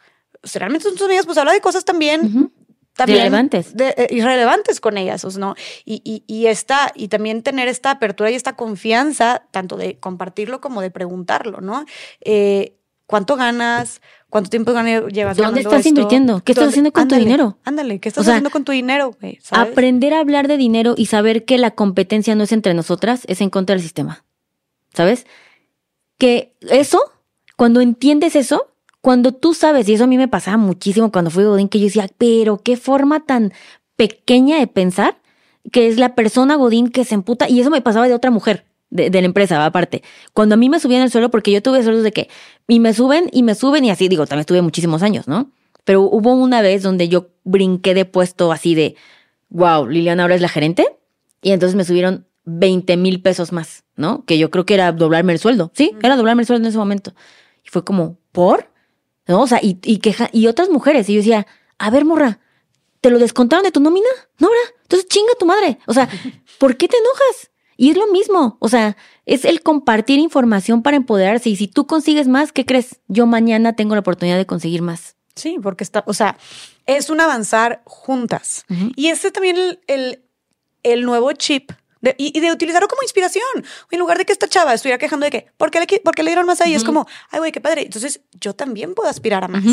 realmente 0.53 0.83
son 0.87 0.95
tus 0.95 1.05
amigas, 1.05 1.25
pues 1.25 1.37
habla 1.37 1.53
de 1.53 1.61
cosas 1.61 1.85
también. 1.85 2.51
también 2.93 3.19
Irrelevantes. 3.19 3.75
De, 3.75 4.07
irrelevantes 4.09 4.79
con 4.79 4.97
ellas, 4.97 5.37
¿no? 5.37 5.55
Y, 5.85 6.01
y, 6.03 6.23
y, 6.27 6.47
esta, 6.47 6.91
y 6.95 7.07
también 7.07 7.43
tener 7.43 7.67
esta 7.67 7.91
apertura 7.91 8.31
y 8.31 8.35
esta 8.35 8.55
confianza, 8.55 9.43
tanto 9.51 9.77
de 9.77 9.99
compartirlo 9.99 10.61
como 10.61 10.81
de 10.81 10.91
preguntarlo, 10.91 11.61
¿no? 11.61 11.85
Eh, 12.21 12.75
¿Cuánto 13.09 13.37
ganas? 13.37 14.01
¿Cuánto 14.29 14.51
tiempo 14.51 14.71
llevas 15.07 15.35
¿Dónde 15.35 15.61
estás 15.61 15.83
invirtiendo? 15.87 16.43
¿Qué 16.43 16.51
estás 16.51 16.67
haciendo 16.67 16.91
con 16.91 17.07
tu 17.07 17.15
dinero? 17.15 17.57
Ándale, 17.63 17.99
¿qué 17.99 18.07
estás 18.07 18.27
haciendo 18.27 18.51
con 18.51 18.63
tu 18.63 18.71
dinero? 18.71 19.17
Aprender 19.49 20.13
a 20.13 20.19
hablar 20.19 20.47
de 20.47 20.57
dinero 20.57 20.93
y 20.95 21.07
saber 21.07 21.43
que 21.43 21.57
la 21.57 21.71
competencia 21.71 22.35
no 22.35 22.43
es 22.43 22.51
entre 22.51 22.75
nosotras, 22.75 23.23
es 23.25 23.41
en 23.41 23.49
contra 23.49 23.73
del 23.73 23.81
sistema. 23.81 24.25
¿Sabes? 24.93 25.25
Que 26.19 26.53
eso 26.61 27.01
cuando 27.59 27.81
entiendes 27.81 28.37
eso, 28.37 28.71
cuando 29.01 29.33
tú 29.33 29.53
sabes, 29.53 29.89
y 29.89 29.93
eso 29.93 30.05
a 30.05 30.07
mí 30.07 30.17
me 30.17 30.29
pasaba 30.29 30.55
muchísimo 30.55 31.11
cuando 31.11 31.29
fui 31.29 31.43
Godín, 31.43 31.67
que 31.67 31.77
yo 31.77 31.87
decía, 31.87 32.07
pero 32.17 32.57
qué 32.57 32.77
forma 32.77 33.25
tan 33.25 33.51
pequeña 33.97 34.59
de 34.59 34.67
pensar 34.67 35.17
que 35.69 35.89
es 35.89 35.97
la 35.97 36.15
persona 36.15 36.55
Godín 36.55 36.89
que 36.89 37.03
se 37.03 37.15
emputa, 37.15 37.49
y 37.49 37.59
eso 37.59 37.69
me 37.69 37.81
pasaba 37.81 38.07
de 38.07 38.13
otra 38.13 38.31
mujer. 38.31 38.63
De, 38.91 39.09
la 39.11 39.25
empresa, 39.25 39.65
aparte. 39.65 40.03
Cuando 40.31 40.55
a 40.55 40.57
mí 40.57 40.69
me 40.69 40.79
subían 40.79 41.01
el 41.01 41.11
suelo, 41.11 41.29
porque 41.31 41.51
yo 41.51 41.61
tuve 41.61 41.83
sueldos 41.83 42.05
de 42.05 42.13
que, 42.13 42.29
y 42.65 42.79
me 42.79 42.93
suben, 42.93 43.29
y 43.33 43.43
me 43.43 43.55
suben, 43.55 43.83
y 43.83 43.91
así, 43.91 44.07
digo, 44.07 44.25
también 44.25 44.39
estuve 44.43 44.61
muchísimos 44.61 45.03
años, 45.03 45.27
¿no? 45.27 45.51
Pero 45.83 46.03
hubo 46.03 46.33
una 46.35 46.61
vez 46.61 46.81
donde 46.81 47.09
yo 47.09 47.27
brinqué 47.43 47.93
de 47.93 48.05
puesto 48.05 48.53
así 48.53 48.73
de, 48.73 48.95
wow, 49.49 49.85
Liliana 49.85 50.23
ahora 50.23 50.35
es 50.35 50.41
la 50.41 50.47
gerente, 50.47 50.95
Y 51.41 51.51
entonces 51.51 51.75
me 51.75 51.83
subieron 51.83 52.25
20 52.45 52.95
mil 52.95 53.21
pesos 53.21 53.51
más, 53.51 53.83
¿no? 53.97 54.23
Que 54.23 54.37
yo 54.37 54.49
creo 54.49 54.65
que 54.65 54.75
era 54.75 54.93
doblarme 54.93 55.33
el 55.33 55.39
sueldo. 55.39 55.71
Sí, 55.73 55.91
era 56.01 56.15
doblarme 56.15 56.43
el 56.43 56.47
sueldo 56.47 56.65
en 56.65 56.69
ese 56.69 56.77
momento. 56.77 57.13
Y 57.69 57.71
fue 57.71 57.83
como, 57.83 58.17
¿por? 58.31 58.71
¿No? 59.27 59.41
O 59.41 59.47
sea, 59.47 59.59
y, 59.61 59.77
y, 59.83 59.99
queja, 59.99 60.29
y 60.33 60.47
otras 60.47 60.69
mujeres. 60.69 61.07
Y 61.07 61.13
yo 61.13 61.19
decía, 61.19 61.45
a 61.77 61.89
ver, 61.91 62.03
morra, 62.03 62.39
¿te 63.01 63.11
lo 63.11 63.19
descontaron 63.19 63.63
de 63.63 63.71
tu 63.71 63.79
nómina? 63.79 64.07
No, 64.39 64.49
¿verdad? 64.49 64.75
Entonces 64.81 65.07
chinga 65.07 65.33
tu 65.37 65.45
madre. 65.45 65.77
O 65.85 65.93
sea, 65.93 66.09
¿por 66.59 66.77
qué 66.77 66.87
te 66.87 66.97
enojas? 66.97 67.51
Y 67.77 67.91
es 67.91 67.97
lo 67.97 68.07
mismo. 68.07 68.57
O 68.59 68.67
sea, 68.67 68.97
es 69.25 69.45
el 69.45 69.61
compartir 69.61 70.19
información 70.19 70.81
para 70.81 70.97
empoderarse. 70.97 71.49
Y 71.49 71.55
si 71.55 71.67
tú 71.67 71.85
consigues 71.85 72.27
más, 72.27 72.51
¿qué 72.51 72.65
crees? 72.65 72.99
Yo 73.07 73.25
mañana 73.25 73.73
tengo 73.73 73.95
la 73.95 74.01
oportunidad 74.01 74.37
de 74.37 74.45
conseguir 74.45 74.81
más. 74.81 75.15
Sí, 75.35 75.57
porque 75.61 75.83
está, 75.83 76.03
o 76.07 76.13
sea, 76.13 76.37
es 76.87 77.09
un 77.09 77.21
avanzar 77.21 77.81
juntas. 77.85 78.65
Y 78.95 79.07
este 79.07 79.31
también 79.31 79.57
el, 79.57 79.79
el, 79.87 80.25
el 80.83 81.03
nuevo 81.03 81.31
chip 81.33 81.71
y, 82.17 82.39
de 82.39 82.51
utilizarlo 82.51 82.87
como 82.87 83.03
inspiración. 83.03 83.43
En 83.91 83.99
lugar 83.99 84.17
de 84.17 84.25
que 84.25 84.31
esta 84.31 84.47
chava 84.47 84.73
estuviera 84.73 84.97
quejando 84.97 85.25
de 85.25 85.31
que, 85.31 85.47
¿por 85.57 85.69
qué 85.71 85.79
le, 85.79 85.99
por 85.99 86.15
qué 86.15 86.23
le 86.23 86.31
dieron 86.31 86.45
más 86.45 86.61
ahí? 86.61 86.73
Es 86.73 86.83
como, 86.83 87.07
ay, 87.29 87.39
güey, 87.39 87.51
qué 87.51 87.61
padre. 87.61 87.81
Entonces, 87.81 88.21
yo 88.39 88.53
también 88.53 88.93
puedo 88.93 89.09
aspirar 89.09 89.43
a 89.43 89.47
más. 89.47 89.63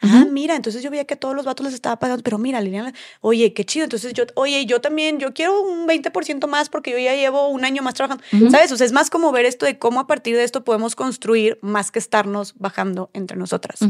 Ah, 0.00 0.26
mira, 0.30 0.56
entonces 0.56 0.82
yo 0.82 0.90
veía 0.90 1.04
que 1.04 1.16
todos 1.16 1.34
los 1.34 1.44
vatos 1.44 1.64
les 1.64 1.74
estaba 1.74 1.98
pagando, 1.98 2.22
pero 2.22 2.38
mira, 2.38 2.60
Liliana, 2.60 2.92
oye, 3.20 3.52
qué 3.52 3.64
chido. 3.64 3.84
Entonces, 3.84 4.12
yo, 4.14 4.24
oye, 4.34 4.64
yo 4.66 4.80
también, 4.80 5.18
yo 5.18 5.34
quiero 5.34 5.60
un 5.60 5.86
20% 5.86 6.46
más 6.46 6.68
porque 6.68 6.90
yo 6.90 6.98
ya 6.98 7.14
llevo 7.14 7.48
un 7.48 7.64
año 7.64 7.82
más 7.82 7.94
trabajando. 7.94 8.24
¿Sabes? 8.50 8.72
O 8.72 8.76
sea, 8.76 8.86
es 8.86 8.92
más 8.92 9.10
como 9.10 9.32
ver 9.32 9.44
esto 9.44 9.66
de 9.66 9.78
cómo 9.78 10.00
a 10.00 10.06
partir 10.06 10.36
de 10.36 10.44
esto 10.44 10.64
podemos 10.64 10.96
construir 10.96 11.58
más 11.62 11.90
que 11.90 11.98
estarnos 11.98 12.54
bajando 12.56 13.10
entre 13.12 13.36
nosotras. 13.36 13.80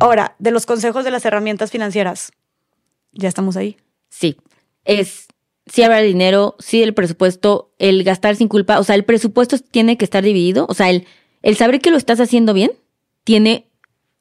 Ahora, 0.00 0.36
de 0.38 0.50
los 0.50 0.66
consejos 0.66 1.04
de 1.04 1.10
las 1.10 1.24
herramientas 1.24 1.70
financieras, 1.70 2.32
ya 3.12 3.28
estamos 3.28 3.56
ahí. 3.56 3.76
Sí, 4.08 4.38
es 4.84 5.26
si 5.66 5.82
habrá 5.82 6.00
dinero, 6.00 6.56
si 6.58 6.82
el 6.82 6.94
presupuesto, 6.94 7.72
el 7.78 8.02
gastar 8.04 8.36
sin 8.36 8.48
culpa, 8.48 8.78
o 8.78 8.84
sea, 8.84 8.94
el 8.94 9.04
presupuesto 9.04 9.58
tiene 9.58 9.96
que 9.96 10.04
estar 10.04 10.24
dividido, 10.24 10.66
o 10.68 10.74
sea, 10.74 10.90
el, 10.90 11.06
el 11.42 11.56
saber 11.56 11.80
que 11.80 11.90
lo 11.90 11.96
estás 11.96 12.20
haciendo 12.20 12.54
bien, 12.54 12.72
tiene, 13.24 13.68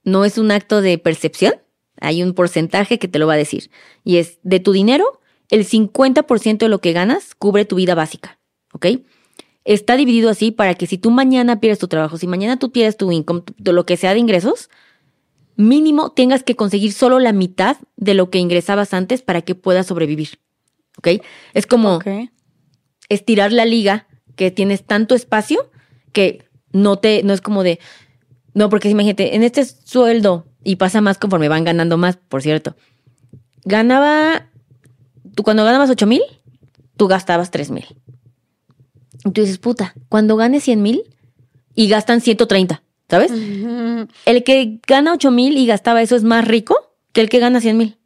no 0.03 0.25
es 0.25 0.37
un 0.37 0.51
acto 0.51 0.81
de 0.81 0.97
percepción, 0.97 1.55
hay 1.99 2.23
un 2.23 2.33
porcentaje 2.33 2.99
que 2.99 3.07
te 3.07 3.19
lo 3.19 3.27
va 3.27 3.33
a 3.33 3.37
decir, 3.37 3.71
y 4.03 4.17
es 4.17 4.39
de 4.43 4.59
tu 4.59 4.71
dinero, 4.71 5.19
el 5.49 5.67
50% 5.67 6.57
de 6.57 6.69
lo 6.69 6.79
que 6.79 6.93
ganas 6.93 7.35
cubre 7.35 7.65
tu 7.65 7.75
vida 7.75 7.95
básica, 7.95 8.39
¿ok? 8.73 8.87
Está 9.63 9.95
dividido 9.97 10.29
así 10.29 10.51
para 10.51 10.73
que 10.75 10.87
si 10.87 10.97
tú 10.97 11.11
mañana 11.11 11.59
pierdes 11.59 11.79
tu 11.79 11.87
trabajo, 11.87 12.17
si 12.17 12.25
mañana 12.25 12.57
tú 12.57 12.71
pierdes 12.71 12.97
tu 12.97 13.11
income, 13.11 13.43
lo 13.57 13.85
que 13.85 13.97
sea 13.97 14.13
de 14.13 14.19
ingresos, 14.19 14.69
mínimo 15.55 16.11
tengas 16.11 16.43
que 16.43 16.55
conseguir 16.55 16.93
solo 16.93 17.19
la 17.19 17.33
mitad 17.33 17.77
de 17.97 18.13
lo 18.13 18.29
que 18.29 18.39
ingresabas 18.39 18.93
antes 18.93 19.21
para 19.21 19.41
que 19.41 19.53
puedas 19.53 19.87
sobrevivir. 19.87 20.39
¿Ok? 20.97 21.07
Es 21.53 21.67
como 21.67 21.99
estirar 23.09 23.51
la 23.51 23.65
liga 23.65 24.07
que 24.35 24.51
tienes 24.51 24.85
tanto 24.85 25.15
espacio 25.15 25.69
que 26.13 26.45
no 26.71 26.97
te, 26.97 27.23
no 27.23 27.33
es 27.33 27.41
como 27.41 27.63
de, 27.63 27.79
no, 28.53 28.69
porque 28.69 28.89
imagínate, 28.89 29.35
en 29.35 29.43
este 29.43 29.65
sueldo, 29.65 30.45
y 30.63 30.75
pasa 30.75 31.01
más 31.01 31.17
conforme 31.17 31.49
van 31.49 31.63
ganando 31.63 31.97
más, 31.97 32.17
por 32.17 32.41
cierto, 32.41 32.75
ganaba, 33.63 34.47
tú 35.35 35.43
cuando 35.43 35.63
ganabas 35.63 35.89
8 35.89 36.07
mil, 36.07 36.21
tú 36.97 37.07
gastabas 37.07 37.51
3 37.51 37.71
mil. 37.71 37.85
Y 39.25 39.31
tú 39.31 39.41
dices, 39.41 39.57
puta, 39.57 39.93
cuando 40.09 40.35
ganes 40.35 40.63
100 40.63 40.81
mil 40.81 41.03
y 41.75 41.87
gastan 41.87 42.21
130, 42.21 42.83
¿sabes? 43.09 43.31
El 44.25 44.43
que 44.43 44.79
gana 44.87 45.13
8 45.13 45.31
mil 45.31 45.57
y 45.57 45.65
gastaba 45.65 46.01
eso 46.01 46.15
es 46.15 46.23
más 46.23 46.47
rico 46.47 46.75
que 47.11 47.21
el 47.21 47.29
que 47.29 47.39
gana 47.39 47.59
100 47.59 47.77
mil, 47.77 47.97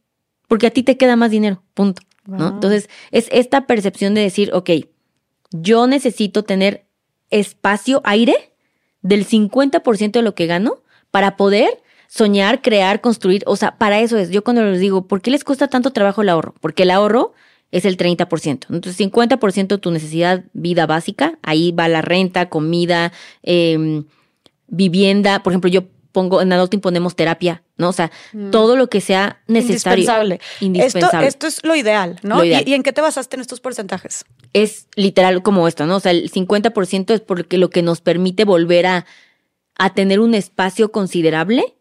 porque 0.48 0.68
a 0.68 0.72
ti 0.72 0.84
te 0.84 0.98
queda 0.98 1.16
más 1.16 1.32
dinero, 1.32 1.64
punto. 1.74 2.02
Entonces, 2.28 2.90
es 3.12 3.28
esta 3.32 3.68
percepción 3.68 4.16
de 4.16 4.22
decir, 4.22 4.50
ok, 4.54 4.72
yo 5.52 5.86
necesito 5.86 6.44
tener 6.44 6.86
espacio, 7.30 8.02
aire 8.04 8.54
del 9.02 9.28
50% 9.28 10.12
de 10.12 10.22
lo 10.24 10.34
que 10.34 10.48
gano 10.48 10.82
para 11.12 11.38
poder 11.38 11.70
soñar, 12.08 12.62
crear, 12.62 13.02
construir. 13.02 13.44
O 13.46 13.56
sea, 13.56 13.78
para 13.78 14.00
eso 14.00 14.18
es. 14.18 14.30
Yo 14.30 14.44
cuando 14.44 14.64
les 14.64 14.80
digo, 14.80 15.08
¿por 15.08 15.22
qué 15.22 15.32
les 15.32 15.44
cuesta 15.44 15.68
tanto 15.68 15.92
trabajo 15.92 16.22
el 16.22 16.30
ahorro? 16.30 16.56
Porque 16.62 16.84
el 16.84 16.92
ahorro 16.92 17.34
es 17.72 17.86
el 17.86 17.98
30%. 17.98 18.68
Entonces, 18.70 19.00
50% 19.00 19.80
tu 19.80 19.92
necesidad, 19.92 20.46
vida 20.54 20.86
básica, 20.86 21.38
ahí 21.44 21.72
va 21.72 21.88
la 21.88 22.02
renta, 22.02 22.50
comida, 22.50 23.12
em, 23.44 24.06
vivienda. 24.68 25.44
Por 25.44 25.54
ejemplo, 25.54 25.70
yo 25.70 25.84
pongo, 26.16 26.42
en 26.42 26.54
Adulting 26.54 26.80
ponemos 26.80 27.14
terapia, 27.14 27.62
¿no? 27.76 27.90
O 27.90 27.92
sea, 27.92 28.10
mm. 28.32 28.50
todo 28.50 28.78
lo 28.78 28.88
que 28.88 29.02
sea 29.02 29.42
necesario. 29.48 30.04
Indispensable. 30.04 30.40
Indispensable. 30.62 31.28
Esto, 31.28 31.46
es 31.46 31.62
lo 31.66 31.76
ideal, 31.76 32.18
¿no? 32.24 32.42
¿Y, 32.46 32.54
en 32.54 32.84
qué 32.84 32.94
te 32.94 33.02
basaste 33.02 33.36
en 33.36 33.42
estos 33.42 33.60
porcentajes? 33.60 34.24
Es 34.54 34.88
literal 34.96 35.44
como 35.44 35.68
esto, 35.68 35.86
¿no? 35.86 35.98
O 35.98 36.00
sea, 36.00 36.14
el 36.14 36.32
50% 36.32 37.14
es 37.14 37.20
porque 37.20 37.58
lo 37.58 37.70
que 37.70 37.82
nos 37.82 38.00
permite 38.00 38.46
volver 38.46 38.86
a, 38.86 39.06
a 39.78 39.94
tener 39.94 40.22
un 40.22 40.36
espacio 40.36 40.94
considerable 40.94 41.76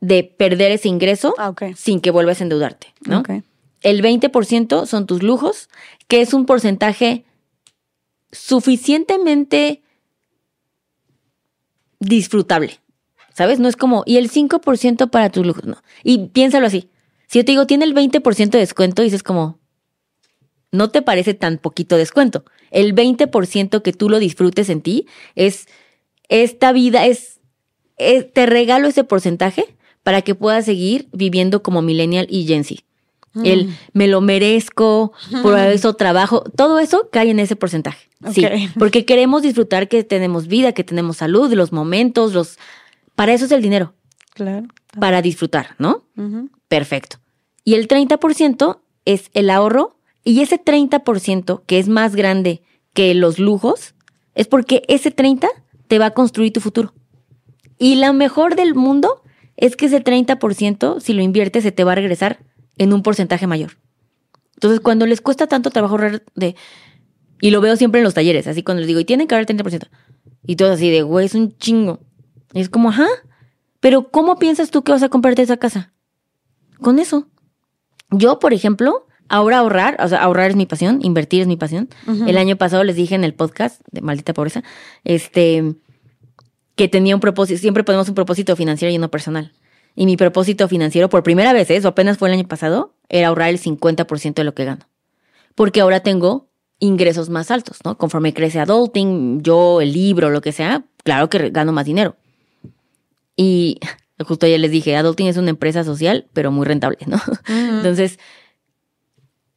de 0.00 0.24
perder 0.24 0.72
ese 0.72 0.88
ingreso 0.88 1.34
ah, 1.36 1.52
sin 1.76 2.00
que 2.00 2.10
vuelvas 2.10 2.40
a 2.40 2.44
endeudarte, 2.44 2.94
¿no? 3.04 3.22
El 3.82 4.02
20% 4.02 4.86
son 4.86 5.06
tus 5.06 5.22
lujos, 5.22 5.68
que 6.08 6.22
es 6.22 6.32
un 6.32 6.46
porcentaje 6.46 7.26
suficientemente 8.32 9.82
disfrutable. 12.00 12.80
¿Sabes? 13.36 13.58
No 13.58 13.68
es 13.68 13.76
como, 13.76 14.02
y 14.06 14.16
el 14.16 14.30
5% 14.30 15.10
para 15.10 15.28
tus 15.28 15.44
lujos, 15.46 15.66
no. 15.66 15.76
Y 16.02 16.28
piénsalo 16.28 16.66
así. 16.66 16.88
Si 17.26 17.38
yo 17.38 17.44
te 17.44 17.52
digo, 17.52 17.66
tiene 17.66 17.84
el 17.84 17.94
20% 17.94 18.48
de 18.48 18.58
descuento, 18.58 19.02
dices 19.02 19.22
como, 19.22 19.58
no 20.72 20.88
te 20.88 21.02
parece 21.02 21.34
tan 21.34 21.58
poquito 21.58 21.98
descuento. 21.98 22.46
El 22.70 22.94
20% 22.94 23.82
que 23.82 23.92
tú 23.92 24.08
lo 24.08 24.20
disfrutes 24.20 24.70
en 24.70 24.80
ti 24.80 25.06
es 25.34 25.66
esta 26.30 26.72
vida, 26.72 27.04
es, 27.04 27.40
te 27.98 28.46
regalo 28.46 28.88
ese 28.88 29.04
porcentaje 29.04 29.76
para 30.02 30.22
que 30.22 30.34
puedas 30.34 30.64
seguir 30.64 31.10
viviendo 31.12 31.62
como 31.62 31.82
millennial 31.82 32.26
y 32.30 32.46
Gen 32.46 32.64
Z. 32.64 32.82
El 33.44 33.66
mm. 33.66 33.74
me 33.92 34.08
lo 34.08 34.22
merezco, 34.22 35.12
por 35.42 35.58
eso 35.58 35.92
trabajo, 35.92 36.42
todo 36.56 36.78
eso 36.78 37.10
cae 37.12 37.28
en 37.28 37.40
ese 37.40 37.54
porcentaje. 37.54 38.08
Sí, 38.32 38.46
porque 38.78 39.04
queremos 39.04 39.42
disfrutar 39.42 39.88
que 39.88 40.04
tenemos 40.04 40.46
vida, 40.46 40.72
que 40.72 40.84
tenemos 40.84 41.18
salud, 41.18 41.52
los 41.52 41.70
momentos, 41.70 42.32
los 42.32 42.56
para 43.16 43.34
eso 43.34 43.46
es 43.46 43.52
el 43.52 43.62
dinero. 43.62 43.94
Claro. 44.34 44.68
Para 45.00 45.22
disfrutar, 45.22 45.74
¿no? 45.78 46.04
Perfecto. 46.68 47.16
Y 47.64 47.74
el 47.74 47.88
30% 47.88 48.78
es 49.04 49.30
el 49.34 49.50
ahorro 49.50 49.98
y 50.22 50.40
ese 50.40 50.62
30% 50.62 51.62
que 51.66 51.78
es 51.78 51.88
más 51.88 52.14
grande 52.14 52.62
que 52.92 53.14
los 53.14 53.38
lujos 53.38 53.94
es 54.34 54.46
porque 54.46 54.82
ese 54.88 55.10
30 55.10 55.48
te 55.88 55.98
va 55.98 56.06
a 56.06 56.10
construir 56.10 56.52
tu 56.52 56.60
futuro. 56.60 56.94
Y 57.78 57.96
lo 57.96 58.12
mejor 58.12 58.54
del 58.54 58.74
mundo 58.74 59.22
es 59.56 59.76
que 59.76 59.86
ese 59.86 60.02
30%, 60.02 61.00
si 61.00 61.12
lo 61.12 61.22
inviertes, 61.22 61.62
se 61.62 61.72
te 61.72 61.84
va 61.84 61.92
a 61.92 61.96
regresar 61.96 62.38
en 62.78 62.92
un 62.92 63.02
porcentaje 63.02 63.46
mayor. 63.46 63.78
Entonces, 64.54 64.80
cuando 64.80 65.06
les 65.06 65.20
cuesta 65.20 65.46
tanto 65.46 65.70
trabajo 65.70 65.94
ahorrar 65.94 66.22
de... 66.34 66.56
Y 67.40 67.50
lo 67.50 67.60
veo 67.60 67.76
siempre 67.76 68.00
en 68.00 68.04
los 68.04 68.14
talleres, 68.14 68.46
así 68.46 68.62
cuando 68.62 68.80
les 68.80 68.88
digo, 68.88 69.00
y 69.00 69.04
tienen 69.04 69.26
que 69.26 69.34
haber 69.34 69.46
30%. 69.46 69.88
Y 70.46 70.56
todo 70.56 70.72
así 70.72 70.90
de, 70.90 71.02
güey, 71.02 71.26
es 71.26 71.34
un 71.34 71.56
chingo. 71.58 72.00
Y 72.56 72.60
es 72.60 72.70
como, 72.70 72.88
ajá, 72.88 73.06
pero 73.80 74.08
¿cómo 74.08 74.38
piensas 74.38 74.70
tú 74.70 74.82
que 74.82 74.90
vas 74.90 75.02
a 75.02 75.10
comprarte 75.10 75.42
esa 75.42 75.58
casa? 75.58 75.92
Con 76.80 76.98
eso. 76.98 77.28
Yo, 78.10 78.38
por 78.38 78.54
ejemplo, 78.54 79.06
ahora 79.28 79.58
ahorrar, 79.58 79.98
o 80.02 80.08
sea, 80.08 80.22
ahorrar 80.22 80.48
es 80.48 80.56
mi 80.56 80.64
pasión, 80.64 81.00
invertir 81.02 81.42
es 81.42 81.48
mi 81.48 81.58
pasión. 81.58 81.90
El 82.26 82.38
año 82.38 82.56
pasado 82.56 82.82
les 82.82 82.96
dije 82.96 83.14
en 83.14 83.24
el 83.24 83.34
podcast 83.34 83.82
de 83.92 84.00
Maldita 84.00 84.32
Pobreza, 84.32 84.62
este, 85.04 85.74
que 86.76 86.88
tenía 86.88 87.14
un 87.14 87.20
propósito, 87.20 87.60
siempre 87.60 87.84
ponemos 87.84 88.08
un 88.08 88.14
propósito 88.14 88.56
financiero 88.56 88.90
y 88.90 88.96
uno 88.96 89.10
personal. 89.10 89.52
Y 89.94 90.06
mi 90.06 90.16
propósito 90.16 90.66
financiero, 90.66 91.10
por 91.10 91.22
primera 91.22 91.52
vez, 91.52 91.70
eso 91.70 91.88
apenas 91.88 92.16
fue 92.16 92.30
el 92.30 92.38
año 92.38 92.48
pasado, 92.48 92.94
era 93.10 93.28
ahorrar 93.28 93.50
el 93.50 93.60
50% 93.60 94.32
de 94.32 94.44
lo 94.44 94.54
que 94.54 94.64
gano. 94.64 94.86
Porque 95.54 95.82
ahora 95.82 96.00
tengo 96.00 96.48
ingresos 96.78 97.28
más 97.28 97.50
altos, 97.50 97.80
¿no? 97.84 97.98
Conforme 97.98 98.32
crece 98.32 98.60
adulting, 98.60 99.42
yo, 99.42 99.82
el 99.82 99.92
libro, 99.92 100.30
lo 100.30 100.40
que 100.40 100.52
sea, 100.52 100.84
claro 101.04 101.28
que 101.28 101.50
gano 101.50 101.72
más 101.72 101.84
dinero. 101.84 102.16
Y 103.36 103.78
justo 104.24 104.46
ayer 104.46 104.60
les 104.60 104.70
dije, 104.70 104.96
Adulting 104.96 105.28
es 105.28 105.36
una 105.36 105.50
empresa 105.50 105.84
social, 105.84 106.26
pero 106.32 106.50
muy 106.50 106.66
rentable, 106.66 106.98
¿no? 107.06 107.20
Entonces, 107.48 108.18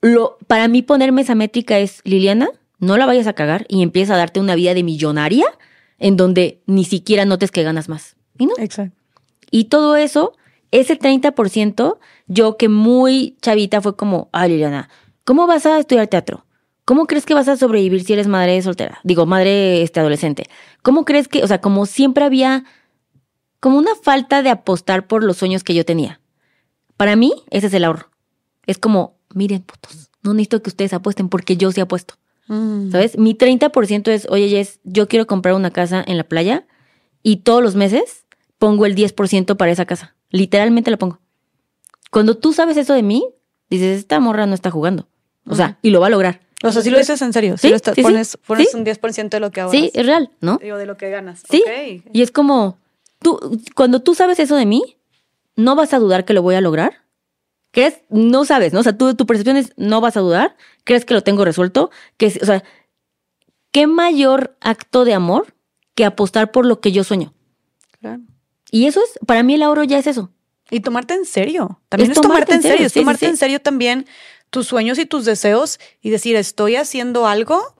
lo, 0.01 0.38
para 0.48 0.67
mí 0.67 0.82
ponerme 0.82 1.22
esa 1.22 1.35
métrica 1.35 1.80
es, 1.80 2.01
Liliana, 2.03 2.49
no 2.80 2.98
la 2.98 3.06
vayas 3.06 3.27
a 3.27 3.33
cagar 3.33 3.66
y 3.67 3.82
empieza 3.83 4.14
a 4.14 4.17
darte 4.17 4.40
una 4.40 4.56
vida 4.56 4.74
de 4.74 4.83
millonaria 4.83 5.45
en 5.98 6.16
donde 6.16 6.61
ni 6.66 6.85
siquiera 6.85 7.25
notes 7.25 7.51
que 7.51 7.64
ganas 7.64 7.90
más. 7.90 8.16
¿Y 8.38 8.45
no? 8.45 8.53
Exacto. 8.58 8.95
Y 9.51 9.66
todo 9.66 9.95
eso, 9.95 10.33
ese 10.72 10.98
30%, 10.98 11.98
yo 12.27 12.58
que 12.58 12.69
muy 12.69 13.35
chavita 13.41 13.82
fue 13.82 13.95
como, 13.95 14.30
ah, 14.32 14.48
Liliana, 14.48 14.90
¿cómo 15.25 15.48
vas 15.48 15.66
a 15.66 15.80
estudiar 15.80 16.08
teatro? 16.08 16.45
¿Cómo 16.85 17.06
crees 17.06 17.25
que 17.25 17.33
vas 17.33 17.48
a 17.48 17.58
sobrevivir 17.58 18.03
si 18.03 18.14
eres 18.14 18.27
madre 18.27 18.61
soltera? 18.61 18.99
Digo, 19.03 19.25
madre 19.25 19.83
este, 19.83 19.99
adolescente. 19.99 20.45
¿Cómo 20.82 21.06
crees 21.06 21.27
que, 21.27 21.43
o 21.43 21.48
sea, 21.48 21.61
como 21.61 21.85
siempre 21.85 22.24
había 22.24 22.64
como 23.59 23.77
una 23.77 23.95
falta 23.95 24.41
de 24.41 24.49
apostar 24.49 25.07
por 25.07 25.23
los 25.23 25.38
sueños 25.38 25.63
que 25.63 25.73
yo 25.73 25.85
tenía. 25.85 26.19
Para 26.97 27.15
mí, 27.15 27.33
ese 27.49 27.67
es 27.67 27.73
el 27.73 27.83
ahorro. 27.83 28.09
Es 28.65 28.77
como, 28.77 29.17
miren, 29.33 29.61
putos, 29.63 30.09
no 30.21 30.33
necesito 30.33 30.61
que 30.61 30.69
ustedes 30.69 30.93
apuesten 30.93 31.29
porque 31.29 31.57
yo 31.57 31.71
sí 31.71 31.81
apuesto. 31.81 32.15
Mm. 32.47 32.91
¿Sabes? 32.91 33.17
Mi 33.17 33.35
30% 33.35 34.07
es, 34.09 34.27
oye, 34.29 34.49
Jess, 34.49 34.79
yo 34.83 35.07
quiero 35.07 35.27
comprar 35.27 35.53
una 35.55 35.71
casa 35.71 36.03
en 36.05 36.17
la 36.17 36.23
playa 36.23 36.65
y 37.23 37.38
todos 37.38 37.61
los 37.63 37.75
meses 37.75 38.25
pongo 38.57 38.85
el 38.85 38.95
10% 38.95 39.55
para 39.55 39.71
esa 39.71 39.85
casa. 39.85 40.15
Literalmente 40.29 40.91
lo 40.91 40.97
pongo. 40.97 41.19
Cuando 42.11 42.38
tú 42.38 42.53
sabes 42.53 42.75
eso 42.77 42.93
de 42.93 43.03
mí, 43.03 43.23
dices, 43.69 43.99
esta 43.99 44.19
morra 44.19 44.45
no 44.45 44.55
está 44.55 44.71
jugando. 44.71 45.07
O 45.45 45.55
sea, 45.55 45.79
y 45.81 45.89
lo 45.91 45.99
va 45.99 46.07
a 46.07 46.09
lograr. 46.11 46.41
O 46.63 46.71
sea, 46.71 46.81
si 46.81 46.89
lo 46.89 46.97
dices 46.97 47.21
en 47.21 47.31
serio, 47.33 47.57
si 47.57 47.69
lo 47.69 47.75
estás- 47.75 47.95
sí, 47.95 48.01
sí. 48.01 48.03
pones, 48.03 48.38
pones 48.45 48.69
Sí. 48.71 48.77
un 48.77 48.83
10% 48.83 49.29
de 49.38 49.39
lo 49.39 49.51
que 49.51 49.61
ahorras. 49.61 49.79
Sí, 49.79 49.91
es 49.93 50.05
real, 50.05 50.29
¿no? 50.41 50.57
Digo, 50.61 50.77
de 50.77 50.85
lo 50.85 50.97
que 50.97 51.09
ganas. 51.09 51.43
Sí. 51.49 51.63
Ok. 51.65 52.09
Y 52.13 52.21
es 52.21 52.31
como, 52.31 52.77
tú, 53.19 53.61
cuando 53.75 54.01
tú 54.01 54.15
sabes 54.15 54.39
eso 54.39 54.56
de 54.56 54.65
mí, 54.65 54.98
no 55.56 55.75
vas 55.75 55.93
a 55.93 55.99
dudar 55.99 56.25
que 56.25 56.33
lo 56.33 56.41
voy 56.41 56.56
a 56.56 56.61
lograr. 56.61 57.06
¿Crees? 57.72 58.01
No 58.09 58.45
sabes, 58.45 58.73
¿no? 58.73 58.80
O 58.80 58.83
sea, 58.83 58.98
tú, 58.98 59.14
tu 59.14 59.25
percepción 59.25 59.57
es, 59.57 59.73
no 59.77 60.01
vas 60.01 60.17
a 60.17 60.22
dudar. 60.22 60.57
¿Crees 60.85 61.06
que 61.06 61.14
lo 61.14 61.22
tengo 61.22 61.45
resuelto? 61.45 61.91
Que, 62.17 62.27
o 62.27 62.45
sea, 62.45 62.64
¿qué 63.72 63.85
mayor 63.85 64.57
acto 64.61 65.06
de 65.06 65.14
amor 65.14 65.56
que 65.93 66.06
apostar 66.06 66.51
por 66.51 66.65
lo 66.65 66.80
que 66.80 66.91
yo 66.91 67.03
sueño? 67.03 67.33
Claro. 67.99 68.22
Y 68.72 68.85
eso 68.85 69.01
es, 69.01 69.19
para 69.25 69.43
mí 69.43 69.53
el 69.53 69.64
ahorro 69.64 69.83
ya 69.83 69.99
es 69.99 70.07
eso. 70.07 70.31
Y 70.72 70.80
tomarte 70.80 71.14
en 71.14 71.25
serio. 71.25 71.81
También 71.89 72.11
Es 72.11 72.17
es, 72.17 72.22
tomarte 72.22 72.53
en 72.53 72.61
serio, 72.61 72.88
es 72.88 72.93
sí, 72.93 72.99
tomarte 72.99 73.25
sí. 73.25 73.31
en 73.31 73.38
serio 73.38 73.61
también 73.61 74.06
tus 74.49 74.67
sueños 74.67 74.98
y 74.98 75.06
tus 75.06 75.25
deseos 75.25 75.80
y 76.01 76.09
decir, 76.09 76.35
estoy 76.35 76.75
haciendo 76.75 77.27
algo 77.27 77.75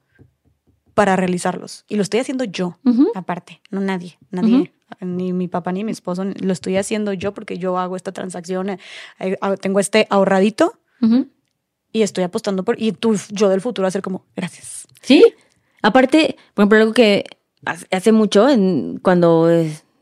para 0.94 1.16
realizarlos. 1.16 1.86
Y 1.88 1.96
lo 1.96 2.04
estoy 2.04 2.20
haciendo 2.20 2.44
yo, 2.44 2.78
aparte, 3.16 3.62
no 3.70 3.80
nadie, 3.80 4.20
nadie. 4.32 4.74
Ni 5.02 5.34
mi 5.34 5.48
papá 5.48 5.72
ni 5.72 5.84
mi 5.84 5.92
esposo, 5.92 6.24
lo 6.26 6.54
estoy 6.54 6.78
haciendo 6.78 7.14
yo 7.14 7.34
porque 7.34 7.58
yo 7.58 7.78
hago 7.78 7.96
esta 7.96 8.12
transacción, 8.12 8.70
eh, 8.72 8.80
eh, 9.20 9.38
ah, 9.42 9.56
tengo 9.56 9.80
este 9.80 10.08
ahorradito 10.10 10.74
y 11.94 12.02
estoy 12.02 12.24
apostando 12.24 12.64
por. 12.64 12.82
Y 12.82 12.92
tú, 12.92 13.16
yo 13.32 13.50
del 13.50 13.62
futuro, 13.62 13.90
ser 13.92 14.02
como, 14.02 14.26
gracias. 14.36 14.88
Sí. 15.02 15.24
Aparte, 15.82 16.36
por 16.54 16.64
ejemplo, 16.64 16.80
algo 16.80 16.94
que 16.94 17.24
hace 17.92 18.12
mucho, 18.12 18.50
en- 18.50 19.00
cuando 19.02 19.48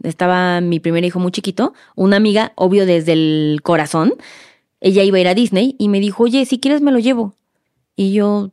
estaba 0.03 0.61
mi 0.61 0.79
primer 0.79 1.03
hijo 1.05 1.19
muy 1.19 1.31
chiquito, 1.31 1.73
una 1.95 2.17
amiga, 2.17 2.53
obvio 2.55 2.85
desde 2.85 3.13
el 3.13 3.59
corazón, 3.63 4.13
ella 4.79 5.03
iba 5.03 5.17
a 5.17 5.21
ir 5.21 5.27
a 5.27 5.33
Disney 5.35 5.75
y 5.79 5.89
me 5.89 5.99
dijo, 5.99 6.23
oye, 6.23 6.45
si 6.45 6.59
quieres 6.59 6.81
me 6.81 6.91
lo 6.91 6.99
llevo. 6.99 7.33
Y 7.95 8.13
yo, 8.13 8.51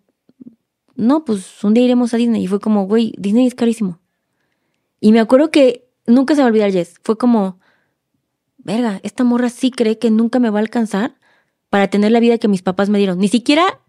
no, 0.97 1.25
pues 1.25 1.63
un 1.65 1.75
día 1.75 1.85
iremos 1.85 2.13
a 2.15 2.17
Disney. 2.17 2.45
Y 2.45 2.47
fue 2.47 2.61
como, 2.61 2.87
güey, 2.87 3.15
Disney 3.19 3.47
es 3.47 3.55
carísimo. 3.55 3.99
Y 5.01 5.13
me 5.13 5.21
acuerdo 5.21 5.51
que 5.51 5.84
nunca 6.07 6.34
se 6.34 6.39
me 6.39 6.42
va 6.42 6.49
a 6.49 6.50
olvidar, 6.50 6.73
Jess. 6.73 6.94
Fue 7.02 7.18
como, 7.18 7.58
verga, 8.58 9.00
esta 9.02 9.24
morra 9.24 9.49
sí 9.49 9.70
cree 9.70 9.99
que 9.99 10.10
nunca 10.10 10.39
me 10.39 10.50
va 10.50 10.58
a 10.58 10.62
alcanzar 10.62 11.15
para 11.70 11.89
tener 11.89 12.12
la 12.12 12.20
vida 12.20 12.39
que 12.39 12.49
mis 12.49 12.62
papás 12.62 12.89
me 12.89 12.99
dieron. 12.99 13.18
Ni 13.18 13.28
siquiera 13.28 13.81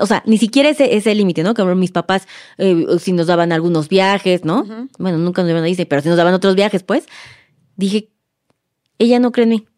o 0.00 0.06
sea, 0.06 0.22
ni 0.26 0.38
siquiera 0.38 0.70
ese, 0.70 0.96
ese 0.96 1.14
límite, 1.14 1.42
¿no? 1.42 1.54
Que 1.54 1.62
mis 1.74 1.92
papás, 1.92 2.26
eh, 2.58 2.86
si 2.98 3.12
nos 3.12 3.26
daban 3.26 3.52
algunos 3.52 3.88
viajes, 3.88 4.44
¿no? 4.44 4.64
Bueno, 4.98 5.18
nunca 5.18 5.42
nos 5.42 5.48
llevan 5.48 5.64
a 5.64 5.66
Disney, 5.66 5.84
pero 5.84 6.02
si 6.02 6.08
nos 6.08 6.16
daban 6.16 6.34
otros 6.34 6.56
viajes, 6.56 6.82
pues, 6.82 7.06
dije, 7.76 8.10
ella 8.98 9.20
no 9.20 9.30
cree 9.30 9.44
en 9.44 9.50
mí, 9.50 9.68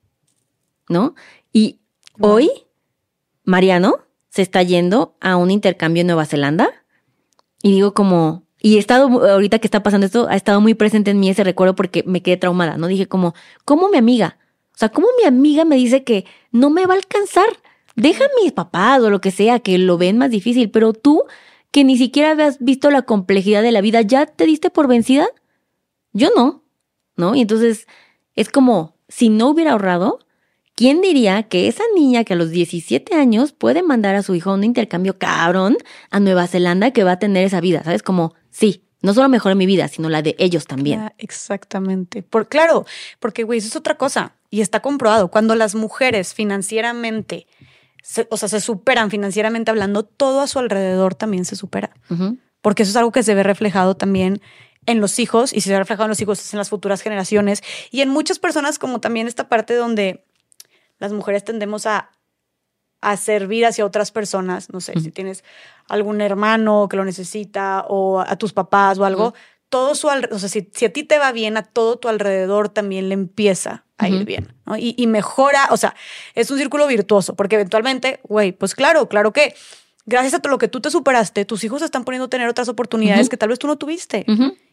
¿no? 0.89 1.15
Y 1.52 1.81
hoy, 2.20 2.50
Mariano 3.44 3.99
se 4.28 4.42
está 4.42 4.62
yendo 4.62 5.16
a 5.20 5.36
un 5.36 5.50
intercambio 5.50 6.02
en 6.02 6.07
Nueva 6.07 6.24
Zelanda 6.24 6.70
y 7.62 7.73
digo 7.73 7.92
como, 7.92 8.47
y 8.62 8.76
he 8.76 8.78
estado, 8.78 9.08
ahorita 9.28 9.58
que 9.58 9.66
está 9.66 9.82
pasando 9.82 10.07
esto, 10.07 10.28
ha 10.28 10.36
estado 10.36 10.60
muy 10.60 10.74
presente 10.74 11.10
en 11.10 11.18
mí 11.18 11.28
ese 11.28 11.42
recuerdo 11.42 11.74
porque 11.74 12.05
me 12.07 12.23
quedé 12.23 12.36
traumada, 12.36 12.76
¿no? 12.76 12.86
Dije 12.86 13.08
como, 13.08 13.34
¿cómo 13.65 13.89
mi 13.89 13.99
amiga? 13.99 14.39
O 14.73 14.78
sea, 14.78 14.89
¿cómo 14.91 15.08
mi 15.18 15.26
amiga 15.26 15.65
me 15.65 15.74
dice 15.74 16.05
que 16.05 16.26
no 16.52 16.70
me 16.70 16.86
va 16.86 16.94
a 16.94 16.97
alcanzar? 16.97 17.49
Deja 17.97 18.24
a 18.24 18.28
mis 18.41 18.52
papás 18.52 19.02
o 19.02 19.10
lo 19.10 19.20
que 19.20 19.32
sea, 19.32 19.58
que 19.58 19.76
lo 19.78 19.99
ven 19.99 20.16
más 20.16 20.31
difícil, 20.31 20.70
pero 20.70 20.92
tú, 20.92 21.24
que 21.73 21.82
ni 21.82 21.99
siquiera 21.99 22.31
habías 22.31 22.60
visto 22.60 22.89
la 22.92 23.02
complejidad 23.02 23.62
de 23.62 23.73
la 23.73 23.81
vida, 23.81 24.00
¿ya 24.00 24.26
te 24.26 24.47
diste 24.47 24.70
por 24.70 24.86
vencida? 24.86 25.26
Yo 26.12 26.31
no, 26.36 26.62
¿no? 27.16 27.34
Y 27.34 27.41
entonces 27.41 27.89
es 28.36 28.49
como, 28.49 28.97
si 29.08 29.28
no 29.28 29.49
hubiera 29.49 29.73
ahorrado, 29.73 30.20
¿quién 30.76 31.00
diría 31.00 31.42
que 31.42 31.66
esa 31.66 31.82
niña 31.97 32.23
que 32.23 32.34
a 32.34 32.36
los 32.36 32.50
17 32.50 33.16
años 33.16 33.52
puede 33.52 33.82
mandar 33.82 34.15
a 34.15 34.23
su 34.23 34.36
hijo 34.36 34.50
a 34.50 34.55
un 34.55 34.62
intercambio 34.62 35.18
cabrón 35.18 35.76
a 36.10 36.20
Nueva 36.20 36.47
Zelanda 36.47 36.92
que 36.92 37.02
va 37.02 37.12
a 37.12 37.18
tener 37.18 37.44
esa 37.44 37.60
vida? 37.60 37.82
¿Sabes? 37.82 38.05
Como, 38.05 38.34
sí, 38.53 38.85
no 39.01 39.13
solo 39.15 39.29
mejoró 39.29 39.57
mi 39.57 39.67
vida, 39.67 39.89
sino 39.89 40.09
la 40.09 40.23
de 40.23 40.37
ellos 40.39 40.67
también. 40.69 41.01
Ah, 41.01 41.15
exactamente. 41.19 42.23
Por, 42.23 42.49
claro, 42.49 42.87
porque, 43.19 43.43
güey, 43.43 43.59
eso 43.59 43.67
es 43.67 43.75
otra 43.75 43.97
cosa. 43.97 44.37
Y 44.49 44.61
está 44.61 44.79
comprobado. 44.81 45.27
Cuando 45.29 45.57
las 45.57 45.75
mujeres 45.75 46.35
financieramente, 46.35 47.49
se- 48.05 48.29
o 48.31 48.37
sea, 48.37 48.49
se 48.49 48.61
superan 48.61 49.11
financieramente 49.11 49.73
hablando, 49.73 50.05
todo 50.05 50.41
a 50.41 50.47
su 50.47 50.61
alrededor 50.61 51.17
también 51.17 51.45
se 51.45 51.57
supera. 51.57 51.91
Porque 52.61 52.85
eso 52.85 52.91
es 52.91 52.97
algo 52.97 53.11
que 53.11 53.25
se 53.25 53.35
ve 53.35 53.43
reflejado 53.43 53.97
también 53.97 54.41
en 54.87 55.01
los 55.01 55.19
hijos 55.19 55.53
y 55.53 55.63
se 55.63 55.71
ve 55.71 55.79
reflejado 55.79 56.05
en 56.05 56.11
los 56.11 56.21
hijos 56.21 56.39
es 56.41 56.53
en 56.55 56.59
las 56.59 56.69
futuras 56.71 57.03
generaciones 57.03 57.63
y 57.91 58.03
en 58.03 58.09
muchas 58.09 58.39
personas 58.39 58.79
como 58.79 59.01
también 59.01 59.27
esta 59.29 59.49
parte 59.49 59.75
donde 59.75 60.25
las 60.99 61.13
mujeres 61.13 61.45
tendemos 61.45 61.87
a, 61.87 62.11
a 63.01 63.17
servir 63.17 63.65
hacia 63.67 63.85
otras 63.87 64.11
personas, 64.13 64.71
no 64.73 64.81
sé, 64.81 64.93
si 65.01 65.11
tienes 65.11 65.43
algún 65.89 66.20
hermano 66.20 66.89
que 66.89 66.97
lo 66.97 67.05
necesita 67.05 67.85
o 67.89 68.20
a 68.20 68.36
tus 68.36 68.52
papás 68.52 68.99
o 68.99 69.05
algo, 69.05 69.35
todo 69.69 69.94
su 69.94 70.11
alrededor, 70.11 70.36
o 70.36 70.39
sea, 70.39 70.49
si, 70.49 70.69
si 70.75 70.85
a 70.85 70.93
ti 70.93 71.02
te 71.02 71.19
va 71.19 71.33
bien, 71.33 71.57
a 71.57 71.62
todo 71.62 71.99
tu 71.99 72.09
alrededor 72.09 72.69
también 72.69 73.09
le 73.09 73.15
empieza 73.15 73.85
a 73.99 74.09
ir 74.09 74.25
bien, 74.25 74.52
¿no? 74.67 74.77
Y, 74.77 74.94
y 74.99 75.07
mejora, 75.07 75.69
o 75.70 75.77
sea, 75.77 75.94
es 76.35 76.51
un 76.51 76.59
círculo 76.59 76.86
virtuoso, 76.89 77.35
porque 77.36 77.55
eventualmente, 77.55 78.20
güey, 78.25 78.52
pues 78.52 78.75
claro, 78.75 79.09
claro 79.09 79.33
que 79.33 79.55
gracias 80.07 80.35
a 80.35 80.39
todo 80.41 80.51
lo 80.51 80.59
que 80.59 80.69
tú 80.69 80.81
te 80.81 80.91
superaste, 80.91 81.44
tus 81.44 81.62
hijos 81.65 81.81
se 81.81 81.85
están 81.85 82.05
poniendo 82.05 82.27
a 82.27 82.28
tener 82.28 82.49
otras 82.49 82.69
oportunidades 82.69 83.28
que 83.28 83.36
tal 83.36 83.49
vez 83.49 83.59
tú 83.59 83.67
no 83.67 83.77
tuviste. 83.77 84.27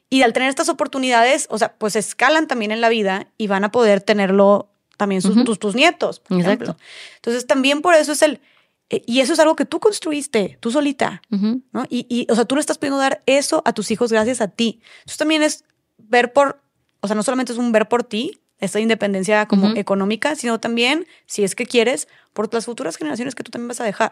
Y 0.10 0.24
al 0.24 0.34
tener 0.34 0.50
estas 0.50 0.70
oportunidades, 0.70 1.48
o 1.52 1.58
sea, 1.58 1.74
pues 1.78 1.96
escalan 1.96 2.48
también 2.48 2.72
en 2.72 2.82
la 2.82 2.90
vida 2.90 3.28
y 3.38 3.48
van 3.48 3.64
a 3.64 3.72
poder 3.72 4.02
tenerlo 4.02 4.70
también 4.98 5.22
sus, 5.22 5.44
tus, 5.46 5.60
tus 5.60 5.76
nietos, 5.76 6.20
por 6.20 6.40
Exacto. 6.40 6.64
ejemplo. 6.64 6.84
Entonces 7.18 7.48
también 7.48 7.82
por 7.82 7.94
eso 7.94 8.12
es 8.12 8.22
el, 8.22 8.42
y 8.90 9.20
eso 9.20 9.34
es 9.34 9.40
algo 9.40 9.56
que 9.56 9.66
tú 9.66 9.80
construiste, 9.80 10.58
tú 10.60 10.72
solita. 10.72 11.22
¿no? 11.30 11.86
Y, 11.90 12.06
y, 12.10 12.26
o 12.32 12.36
sea, 12.36 12.46
tú 12.46 12.56
le 12.56 12.62
estás 12.62 12.78
pudiendo 12.78 12.98
dar 12.98 13.22
eso 13.28 13.62
a 13.66 13.74
tus 13.74 13.92
hijos 13.92 14.12
gracias 14.12 14.42
a 14.42 14.48
ti. 14.48 14.82
Entonces 15.00 15.18
también 15.18 15.44
es 15.44 15.64
ver 15.98 16.34
por, 16.34 16.62
o 17.02 17.08
sea, 17.08 17.16
no 17.16 17.22
solamente 17.24 17.52
es 17.52 17.58
un 17.60 17.72
ver 17.72 17.88
por 17.88 18.04
ti, 18.04 18.40
esta 18.60 18.80
independencia 18.80 19.48
como 19.48 19.68
Ujú. 19.68 19.78
económica, 19.80 20.36
sino 20.36 20.60
también, 20.60 21.06
si 21.28 21.44
es 21.46 21.56
que 21.56 21.66
quieres, 21.66 22.08
por 22.34 22.54
las 22.54 22.66
futuras 22.66 22.98
generaciones 22.98 23.34
que 23.36 23.44
tú 23.44 23.52
también 23.52 23.70
vas 23.70 23.80
a 23.80 23.86
dejar. 23.86 24.12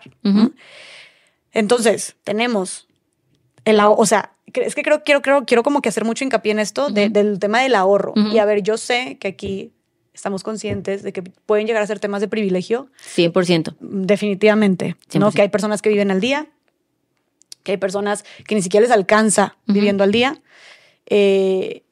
Entonces, 1.52 2.16
tenemos 2.24 2.88
el 3.66 3.80
ahorro, 3.80 4.02
o 4.02 4.06
sea, 4.06 4.34
es 4.54 4.76
que 4.76 4.84
creo, 4.84 5.04
quiero, 5.04 5.22
creo, 5.22 5.46
quiero 5.46 5.64
como 5.64 5.82
que 5.82 5.90
hacer 5.90 6.06
mucho 6.06 6.24
hincapié 6.24 6.52
en 6.54 6.60
esto 6.60 6.90
de- 6.90 7.10
del 7.10 7.40
tema 7.40 7.62
del 7.62 7.76
ahorro. 7.76 8.14
Y 8.32 8.38
a 8.38 8.46
ver, 8.46 8.62
yo 8.64 8.78
sé 8.78 9.18
que 9.20 9.28
aquí 9.30 9.74
estamos 10.18 10.42
conscientes 10.44 11.04
de 11.04 11.14
que 11.14 11.22
pueden 11.22 11.68
llegar 11.68 11.82
a 11.84 11.88
ser 11.88 12.00
temas 12.00 12.22
de 12.22 12.28
privilegio, 12.28 12.90
100%. 13.16 13.76
definitivamente, 13.80 14.96
¿no? 15.14 15.30
100%. 15.32 15.34
Que 15.36 15.42
hay 15.44 15.50
personas 15.50 15.82
que 15.82 15.90
viven 15.90 16.10
al 16.12 16.20
día, 16.20 16.48
que 17.64 17.74
hay 17.74 17.78
personas 17.78 18.26
que 18.48 18.56
ni 18.56 18.62
siquiera 18.62 18.84
les 18.86 18.92
alcanza 18.92 19.58
viviendo 19.68 20.04
al 20.04 20.12
día. 20.12 20.42
Eh, 21.06 21.84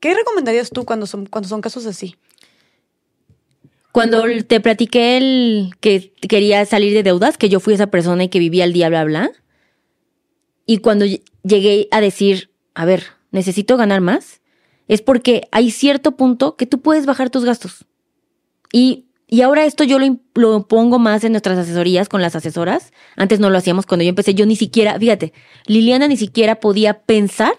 ¿Qué 0.00 0.12
recomendarías 0.14 0.70
tú 0.70 0.84
cuando 0.84 1.06
son, 1.06 1.26
cuando 1.26 1.48
son 1.48 1.60
casos 1.60 1.86
así? 1.86 2.16
Cuando 3.92 4.22
te 4.46 4.60
platiqué 4.60 5.16
el 5.16 5.70
que 5.80 6.12
quería 6.28 6.64
salir 6.66 6.92
de 6.94 7.02
deudas, 7.02 7.38
que 7.38 7.48
yo 7.48 7.58
fui 7.60 7.74
esa 7.74 7.88
persona 7.88 8.24
y 8.24 8.28
que 8.28 8.38
vivía 8.38 8.64
al 8.64 8.72
día, 8.72 8.88
bla, 8.88 9.04
bla. 9.04 9.30
Y 10.66 10.78
cuando 10.78 11.04
ll- 11.06 11.22
llegué 11.42 11.88
a 11.90 12.00
decir, 12.00 12.50
a 12.74 12.84
ver, 12.84 13.04
necesito 13.30 13.76
ganar 13.76 14.00
más, 14.00 14.40
es 14.88 15.02
porque 15.02 15.48
hay 15.52 15.70
cierto 15.70 16.16
punto 16.16 16.56
que 16.56 16.66
tú 16.66 16.80
puedes 16.80 17.06
bajar 17.06 17.30
tus 17.30 17.44
gastos. 17.44 17.84
Y, 18.72 19.04
y 19.26 19.42
ahora 19.42 19.64
esto 19.64 19.84
yo 19.84 19.98
lo, 19.98 20.18
lo 20.34 20.66
pongo 20.66 20.98
más 20.98 21.22
en 21.24 21.32
nuestras 21.32 21.58
asesorías 21.58 22.08
con 22.08 22.22
las 22.22 22.34
asesoras. 22.34 22.92
Antes 23.16 23.38
no 23.38 23.50
lo 23.50 23.58
hacíamos 23.58 23.86
cuando 23.86 24.04
yo 24.04 24.08
empecé. 24.08 24.34
Yo 24.34 24.46
ni 24.46 24.56
siquiera, 24.56 24.98
fíjate, 24.98 25.32
Liliana 25.66 26.08
ni 26.08 26.16
siquiera 26.16 26.60
podía 26.60 27.02
pensar 27.02 27.52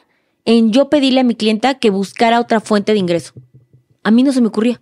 en 0.46 0.72
yo 0.72 0.90
pedirle 0.90 1.22
a 1.22 1.24
mi 1.24 1.36
clienta 1.36 1.76
que 1.76 1.92
buscara 1.92 2.40
otra 2.40 2.60
fuente 2.60 2.94
de 2.94 3.00
ingreso. 3.00 3.34
A 4.04 4.12
mí 4.12 4.24
no 4.24 4.34
se 4.34 4.42
me 4.42 4.48
ocurría. 4.48 4.82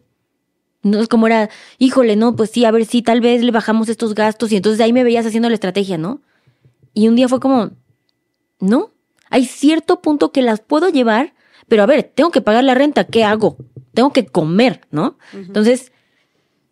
No 0.84 1.02
es 1.02 1.10
como 1.10 1.28
era, 1.28 1.50
híjole, 1.80 2.16
no, 2.16 2.36
pues 2.36 2.52
sí, 2.52 2.64
a 2.64 2.72
ver 2.72 2.86
si 2.86 3.02
tal 3.02 3.20
vez 3.20 3.44
le 3.44 3.52
bajamos 3.52 3.90
estos 3.90 4.16
gastos 4.16 4.52
y 4.52 4.56
entonces 4.56 4.80
ahí 4.80 4.94
me 4.94 5.04
veías 5.04 5.26
haciendo 5.26 5.50
la 5.50 5.56
estrategia, 5.56 5.98
¿no? 5.98 6.22
Y 6.94 7.10
un 7.10 7.16
día 7.16 7.28
fue 7.28 7.42
como, 7.42 7.72
no, 8.60 8.92
hay 9.30 9.46
cierto 9.46 10.02
punto 10.02 10.32
que 10.32 10.42
las 10.42 10.62
puedo 10.62 10.90
llevar, 10.90 11.34
pero 11.68 11.84
a 11.84 11.86
ver, 11.86 12.04
tengo 12.04 12.32
que 12.32 12.42
pagar 12.42 12.64
la 12.64 12.76
renta, 12.76 13.06
¿qué 13.06 13.24
hago? 13.24 13.58
Tengo 13.94 14.14
que 14.14 14.26
comer, 14.26 14.82
¿no? 14.92 15.18
Entonces, 15.34 15.92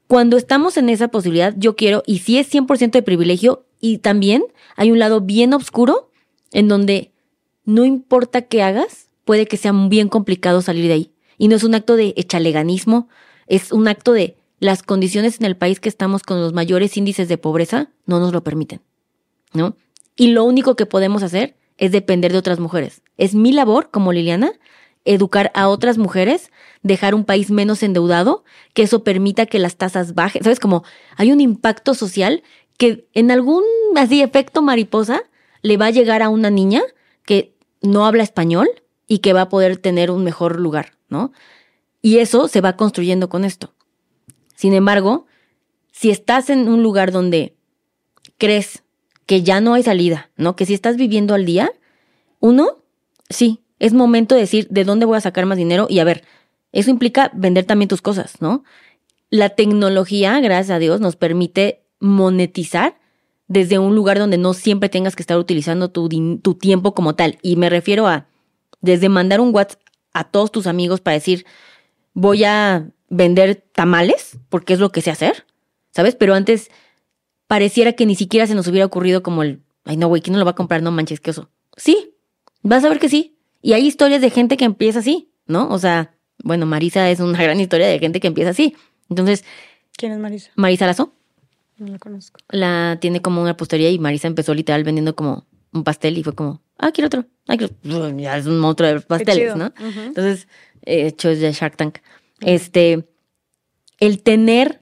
cuando 0.07 0.37
estamos 0.37 0.77
en 0.77 0.89
esa 0.89 1.07
posibilidad, 1.07 1.53
yo 1.57 1.75
quiero, 1.75 2.03
y 2.05 2.19
si 2.19 2.37
es 2.37 2.53
100% 2.53 2.91
de 2.91 3.01
privilegio, 3.01 3.65
y 3.79 3.99
también 3.99 4.43
hay 4.75 4.91
un 4.91 4.99
lado 4.99 5.21
bien 5.21 5.53
oscuro 5.53 6.11
en 6.51 6.67
donde 6.67 7.11
no 7.65 7.85
importa 7.85 8.43
qué 8.43 8.63
hagas, 8.63 9.09
puede 9.25 9.47
que 9.47 9.57
sea 9.57 9.73
bien 9.73 10.07
complicado 10.07 10.61
salir 10.61 10.87
de 10.87 10.93
ahí. 10.93 11.11
Y 11.37 11.47
no 11.47 11.55
es 11.55 11.63
un 11.63 11.75
acto 11.75 11.95
de 11.95 12.13
echaleganismo, 12.15 13.09
es 13.47 13.71
un 13.71 13.87
acto 13.87 14.13
de 14.13 14.37
las 14.59 14.83
condiciones 14.83 15.39
en 15.39 15.45
el 15.45 15.57
país 15.57 15.79
que 15.79 15.89
estamos 15.89 16.23
con 16.23 16.39
los 16.39 16.53
mayores 16.53 16.95
índices 16.95 17.27
de 17.27 17.37
pobreza 17.37 17.89
no 18.05 18.19
nos 18.19 18.31
lo 18.31 18.43
permiten. 18.43 18.81
¿no? 19.53 19.75
Y 20.15 20.27
lo 20.27 20.43
único 20.43 20.75
que 20.75 20.85
podemos 20.85 21.23
hacer 21.23 21.55
es 21.77 21.91
depender 21.91 22.31
de 22.31 22.37
otras 22.37 22.59
mujeres. 22.59 23.01
Es 23.17 23.35
mi 23.35 23.51
labor 23.51 23.89
como 23.91 24.13
Liliana 24.13 24.53
educar 25.05 25.51
a 25.53 25.69
otras 25.69 25.97
mujeres, 25.97 26.51
dejar 26.81 27.15
un 27.15 27.23
país 27.23 27.51
menos 27.51 27.83
endeudado, 27.83 28.43
que 28.73 28.83
eso 28.83 29.03
permita 29.03 29.45
que 29.45 29.59
las 29.59 29.77
tasas 29.77 30.15
bajen. 30.15 30.43
¿Sabes? 30.43 30.59
Como 30.59 30.83
hay 31.15 31.31
un 31.31 31.39
impacto 31.39 31.93
social 31.93 32.43
que 32.77 33.07
en 33.13 33.31
algún 33.31 33.63
así 33.95 34.21
efecto 34.21 34.61
mariposa 34.61 35.23
le 35.61 35.77
va 35.77 35.87
a 35.87 35.91
llegar 35.91 36.21
a 36.21 36.29
una 36.29 36.49
niña 36.49 36.81
que 37.23 37.55
no 37.81 38.05
habla 38.05 38.23
español 38.23 38.67
y 39.07 39.19
que 39.19 39.33
va 39.33 39.41
a 39.41 39.49
poder 39.49 39.77
tener 39.77 40.11
un 40.11 40.23
mejor 40.23 40.59
lugar, 40.59 40.93
¿no? 41.07 41.31
Y 42.01 42.17
eso 42.17 42.47
se 42.47 42.61
va 42.61 42.75
construyendo 42.75 43.29
con 43.29 43.45
esto. 43.45 43.73
Sin 44.55 44.73
embargo, 44.73 45.25
si 45.91 46.09
estás 46.09 46.49
en 46.49 46.67
un 46.67 46.83
lugar 46.83 47.11
donde 47.11 47.55
crees 48.37 48.83
que 49.25 49.43
ya 49.43 49.61
no 49.61 49.73
hay 49.73 49.83
salida, 49.83 50.29
¿no? 50.35 50.55
Que 50.55 50.65
si 50.65 50.73
estás 50.73 50.97
viviendo 50.97 51.33
al 51.33 51.45
día, 51.45 51.71
uno, 52.39 52.79
sí, 53.29 53.61
es 53.79 53.93
momento 53.93 54.35
de 54.35 54.41
decir 54.41 54.67
de 54.69 54.83
dónde 54.83 55.05
voy 55.05 55.17
a 55.17 55.21
sacar 55.21 55.45
más 55.45 55.57
dinero 55.57 55.87
y 55.89 55.99
a 55.99 56.03
ver, 56.03 56.23
eso 56.71 56.89
implica 56.89 57.31
vender 57.33 57.65
también 57.65 57.89
tus 57.89 58.01
cosas, 58.01 58.41
¿no? 58.41 58.63
La 59.29 59.49
tecnología, 59.49 60.39
gracias 60.39 60.75
a 60.75 60.79
Dios, 60.79 61.01
nos 61.01 61.15
permite 61.15 61.83
monetizar 61.99 62.97
desde 63.47 63.79
un 63.79 63.95
lugar 63.95 64.17
donde 64.19 64.37
no 64.37 64.53
siempre 64.53 64.89
tengas 64.89 65.15
que 65.15 65.23
estar 65.23 65.37
utilizando 65.37 65.89
tu, 65.89 66.09
tiempo 66.55 66.93
como 66.93 67.15
tal. 67.15 67.37
Y 67.41 67.55
me 67.55 67.69
refiero 67.69 68.07
a 68.07 68.27
desde 68.81 69.09
mandar 69.09 69.39
un 69.39 69.53
WhatsApp 69.53 69.81
a 70.13 70.23
todos 70.23 70.51
tus 70.51 70.67
amigos 70.67 71.01
para 71.01 71.15
decir, 71.15 71.45
voy 72.13 72.43
a 72.43 72.89
vender 73.09 73.63
tamales, 73.73 74.37
porque 74.49 74.73
es 74.73 74.79
lo 74.79 74.91
que 74.91 75.01
sé 75.01 75.11
hacer, 75.11 75.45
¿sabes? 75.91 76.15
Pero 76.15 76.33
antes 76.33 76.71
pareciera 77.47 77.93
que 77.93 78.05
ni 78.05 78.15
siquiera 78.15 78.47
se 78.47 78.55
nos 78.55 78.67
hubiera 78.67 78.85
ocurrido 78.85 79.21
como 79.21 79.43
el, 79.43 79.61
ay 79.83 79.97
no, 79.97 80.07
güey, 80.07 80.21
¿quién 80.21 80.33
no 80.33 80.39
lo 80.39 80.45
va 80.45 80.51
a 80.51 80.55
comprar? 80.55 80.81
No 80.81 80.91
manches, 80.91 81.19
que 81.19 81.31
oso. 81.31 81.49
Sí, 81.77 82.15
vas 82.61 82.83
a 82.83 82.89
ver 82.89 82.99
que 82.99 83.09
sí. 83.09 83.34
Y 83.65 83.73
hay 83.73 83.87
historias 83.87 84.21
de 84.21 84.29
gente 84.29 84.57
que 84.57 84.65
empieza 84.65 84.99
así, 84.99 85.31
¿no? 85.47 85.67
O 85.69 85.79
sea, 85.79 86.13
bueno, 86.43 86.67
Marisa 86.67 87.09
es 87.09 87.19
una 87.19 87.41
gran 87.43 87.59
historia 87.59 87.87
de 87.87 87.97
gente 87.97 88.19
que 88.19 88.27
empieza 88.27 88.51
así. 88.51 88.75
Entonces. 89.09 89.43
¿Quién 89.97 90.11
es 90.11 90.19
Marisa? 90.19 90.51
Marisa 90.53 90.85
Lazo. 90.85 91.15
No 91.79 91.87
la 91.87 91.97
conozco. 91.97 92.39
La 92.49 92.99
tiene 93.01 93.23
como 93.23 93.41
una 93.41 93.57
postería 93.57 93.89
y 93.89 93.97
Marisa 93.97 94.27
empezó 94.27 94.53
literal 94.53 94.83
vendiendo 94.83 95.15
como 95.15 95.47
un 95.71 95.83
pastel 95.83 96.15
y 96.15 96.23
fue 96.23 96.35
como, 96.35 96.61
ah, 96.77 96.91
quiero 96.91 97.07
otro. 97.07 97.25
Ah, 97.47 97.57
quiero... 97.57 97.73
Ya 98.19 98.37
es 98.37 98.45
un 98.45 98.59
monstruo 98.59 98.87
de 98.87 99.01
pasteles, 99.01 99.55
¿no? 99.55 99.73
Entonces, 99.79 100.47
eh, 100.83 101.07
hecho 101.07 101.29
de 101.29 101.51
Shark 101.51 101.75
Tank. 101.75 101.97
Este, 102.41 103.07
el 103.99 104.21
tener, 104.21 104.79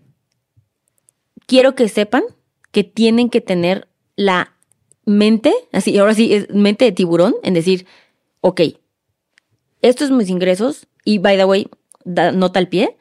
quiero 1.45 1.74
que 1.74 1.88
sepan 1.88 2.24
que 2.72 2.84
tienen 2.84 3.30
que 3.30 3.40
tener 3.40 3.88
la 4.18 4.58
mente, 5.06 5.53
así, 5.72 5.98
ahora 5.98 6.14
sí, 6.14 6.34
es 6.34 6.50
mente 6.50 6.84
de 6.84 6.92
tiburón, 6.92 7.36
en 7.44 7.53
decir, 7.53 7.88
ok, 8.43 8.61
estos 9.81 10.09
son 10.09 10.17
mis 10.17 10.30
ingresos 10.30 10.88
y, 11.05 11.17
by 11.17 11.38
the 11.38 11.45
way, 11.45 11.67
nota 12.05 12.59
al 12.59 12.67
pie, 12.67 12.97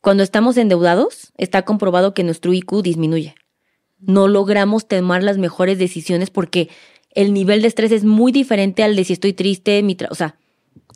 cuando 0.00 0.22
estamos 0.22 0.56
endeudados, 0.56 1.32
está 1.36 1.62
comprobado 1.62 2.14
que 2.14 2.24
nuestro 2.24 2.52
IQ 2.52 2.82
disminuye. 2.82 3.34
No 3.98 4.26
logramos 4.26 4.88
tomar 4.88 5.22
las 5.22 5.36
mejores 5.36 5.78
decisiones 5.78 6.30
porque 6.30 6.70
el 7.10 7.34
nivel 7.34 7.60
de 7.60 7.68
estrés 7.68 7.92
es 7.92 8.04
muy 8.04 8.32
diferente 8.32 8.82
al 8.84 8.96
de 8.96 9.04
si 9.04 9.12
estoy 9.12 9.34
triste, 9.34 9.82
mi 9.82 9.96
o 10.08 10.14
sea, 10.14 10.36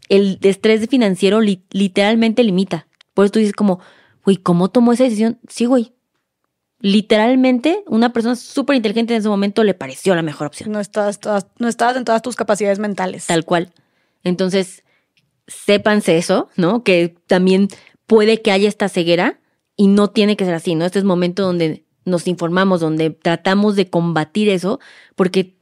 el 0.08 0.38
estrés 0.42 0.88
financiero 0.88 1.40
literalmente 1.40 2.42
limita. 2.42 2.86
Por 3.12 3.26
eso 3.26 3.32
tú 3.32 3.38
dices 3.38 3.54
como, 3.54 3.80
güey, 4.24 4.38
¿cómo 4.38 4.70
tomó 4.70 4.92
esa 4.92 5.04
decisión? 5.04 5.38
Sí, 5.48 5.66
güey. 5.66 5.92
Literalmente, 6.78 7.84
una 7.86 8.12
persona 8.14 8.36
súper 8.36 8.76
inteligente 8.76 9.12
en 9.12 9.20
ese 9.20 9.28
momento 9.28 9.62
le 9.62 9.74
pareció 9.74 10.14
la 10.14 10.22
mejor 10.22 10.46
opción. 10.46 10.72
No 10.72 10.80
estabas, 10.80 11.20
no 11.58 11.68
estabas 11.68 11.96
en 11.96 12.04
todas 12.04 12.22
tus 12.22 12.36
capacidades 12.36 12.78
mentales. 12.78 13.26
Tal 13.26 13.44
cual. 13.44 13.72
Entonces, 14.24 14.84
sépanse 15.47 16.16
eso, 16.16 16.49
¿no? 16.57 16.84
Que 16.84 17.15
también 17.26 17.68
puede 18.07 18.42
que 18.42 18.52
haya 18.52 18.68
esta 18.68 18.89
ceguera 18.89 19.40
y 19.76 19.86
no 19.86 20.08
tiene 20.08 20.36
que 20.36 20.44
ser 20.44 20.55
así, 20.55 20.74
¿no? 20.74 20.84
Este 20.84 20.99
es 20.99 21.05
momento 21.05 21.42
donde 21.42 21.84
nos 22.05 22.26
informamos, 22.26 22.81
donde 22.81 23.10
tratamos 23.10 23.76
de 23.76 23.89
combatir 23.89 24.49
eso, 24.49 24.81
porque, 25.16 25.57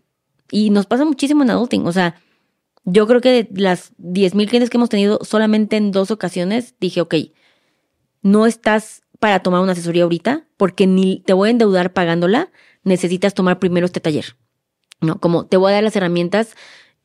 y 0.50 0.70
nos 0.70 0.86
pasa 0.86 1.04
muchísimo 1.04 1.42
en 1.42 1.50
adulting, 1.50 1.86
o 1.86 1.92
sea, 1.92 2.20
yo 2.84 3.06
creo 3.06 3.20
que 3.20 3.44
de 3.44 3.60
las 3.60 3.92
10.000 3.98 4.48
clientes 4.48 4.70
que 4.70 4.76
hemos 4.78 4.88
tenido, 4.88 5.18
solamente 5.22 5.76
en 5.76 5.92
dos 5.92 6.10
ocasiones 6.10 6.74
dije, 6.80 7.02
ok, 7.02 7.14
no 8.22 8.46
estás 8.46 9.02
para 9.18 9.40
tomar 9.40 9.60
una 9.60 9.72
asesoría 9.72 10.04
ahorita, 10.04 10.46
porque 10.56 10.86
ni 10.86 11.20
te 11.20 11.32
voy 11.32 11.48
a 11.48 11.52
endeudar 11.52 11.92
pagándola, 11.92 12.50
necesitas 12.84 13.34
tomar 13.34 13.58
primero 13.58 13.84
este 13.86 14.00
taller, 14.00 14.36
¿no? 15.00 15.20
Como 15.20 15.46
te 15.46 15.56
voy 15.56 15.70
a 15.70 15.74
dar 15.74 15.84
las 15.84 15.96
herramientas 15.96 16.54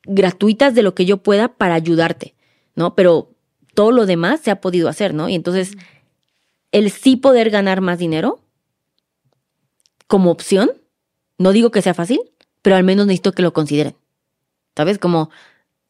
gratuitas 0.04 0.74
de 0.74 0.82
lo 0.82 0.94
que 0.94 1.06
yo 1.06 1.18
pueda 1.18 1.48
para 1.48 1.74
ayudarte, 1.74 2.34
¿no? 2.74 2.94
Pero 2.94 3.30
todo 3.74 3.92
lo 3.92 4.06
demás 4.06 4.40
se 4.40 4.50
ha 4.50 4.60
podido 4.60 4.88
hacer, 4.88 5.14
¿no? 5.14 5.28
Y 5.28 5.34
entonces, 5.34 5.76
el 6.72 6.90
sí 6.90 7.16
poder 7.16 7.50
ganar 7.50 7.80
más 7.80 7.98
dinero 7.98 8.40
como 10.06 10.30
opción, 10.30 10.70
no 11.38 11.52
digo 11.52 11.70
que 11.70 11.82
sea 11.82 11.94
fácil, 11.94 12.20
pero 12.62 12.76
al 12.76 12.84
menos 12.84 13.06
necesito 13.06 13.32
que 13.32 13.42
lo 13.42 13.52
consideren. 13.52 13.96
¿Sabes? 14.76 14.98
Como 14.98 15.30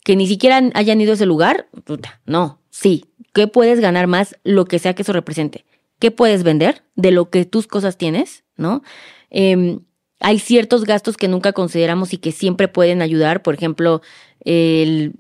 que 0.05 0.17
ni 0.17 0.27
siquiera 0.27 0.61
hayan 0.75 1.01
ido 1.01 1.13
a 1.13 1.15
ese 1.15 1.27
lugar, 1.27 1.69
puta, 1.85 2.21
no, 2.27 2.61
sí. 2.71 3.07
¿Qué 3.33 3.49
puedes 3.49 3.81
ganar 3.81 4.07
más 4.07 4.37
lo 4.45 4.67
que 4.67 4.79
sea 4.79 4.95
que 4.95 5.03
eso 5.03 5.13
represente? 5.13 5.65
¿Qué 5.99 6.11
puedes 6.11 6.43
vender 6.45 6.85
de 6.95 7.11
lo 7.11 7.31
que 7.31 7.45
tus 7.45 7.67
cosas 7.67 7.97
tienes? 7.97 8.45
¿No? 8.57 8.83
Eh, 9.31 9.81
hay 10.25 10.39
ciertos 10.39 10.85
gastos 10.85 11.19
que 11.19 11.29
nunca 11.29 11.53
consideramos 11.53 12.15
y 12.15 12.17
que 12.17 12.33
siempre 12.33 12.67
pueden 12.67 13.03
ayudar. 13.03 13.43
Por 13.43 13.53
ejemplo, 13.53 14.01
el, 14.41 15.13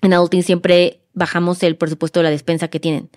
en 0.00 0.12
Adulting 0.14 0.42
siempre 0.42 1.02
bajamos 1.12 1.62
el 1.62 1.76
presupuesto 1.76 2.20
de 2.20 2.24
la 2.24 2.30
despensa 2.30 2.68
que 2.68 2.80
tienen. 2.80 3.10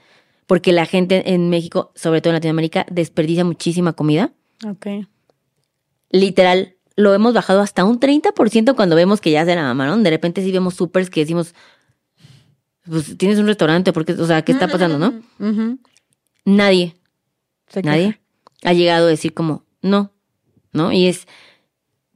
Porque 0.47 0.73
la 0.73 0.85
gente 0.85 1.33
en 1.33 1.49
México, 1.49 1.93
sobre 1.95 2.19
todo 2.19 2.31
en 2.31 2.35
Latinoamérica, 2.35 2.85
desperdicia 2.91 3.45
muchísima 3.45 3.93
comida. 3.93 4.33
Ok. 4.67 5.07
Literal, 6.09 6.75
lo 6.97 7.13
hemos 7.13 7.33
bajado 7.33 7.61
hasta 7.61 7.85
un 7.85 8.01
30% 8.01 8.75
cuando 8.75 8.97
vemos 8.97 9.21
que 9.21 9.31
ya 9.31 9.45
se 9.45 9.55
la 9.55 9.63
mamaron. 9.63 10.03
De 10.03 10.09
repente 10.09 10.43
sí 10.43 10.51
vemos 10.51 10.73
supers 10.73 11.09
que 11.09 11.21
decimos, 11.21 11.55
pues 12.83 13.17
tienes 13.17 13.39
un 13.39 13.47
restaurante, 13.47 13.93
porque, 13.93 14.11
o 14.11 14.27
sea, 14.27 14.41
¿qué 14.41 14.51
está 14.51 14.67
pasando, 14.67 14.99
no? 14.99 15.13
Nadie, 16.43 16.97
nadie 17.81 18.19
ha 18.61 18.73
llegado 18.73 19.07
a 19.07 19.09
decir 19.09 19.33
como, 19.33 19.63
no, 19.81 20.11
¿no? 20.73 20.91
Y 20.91 21.07
es 21.07 21.27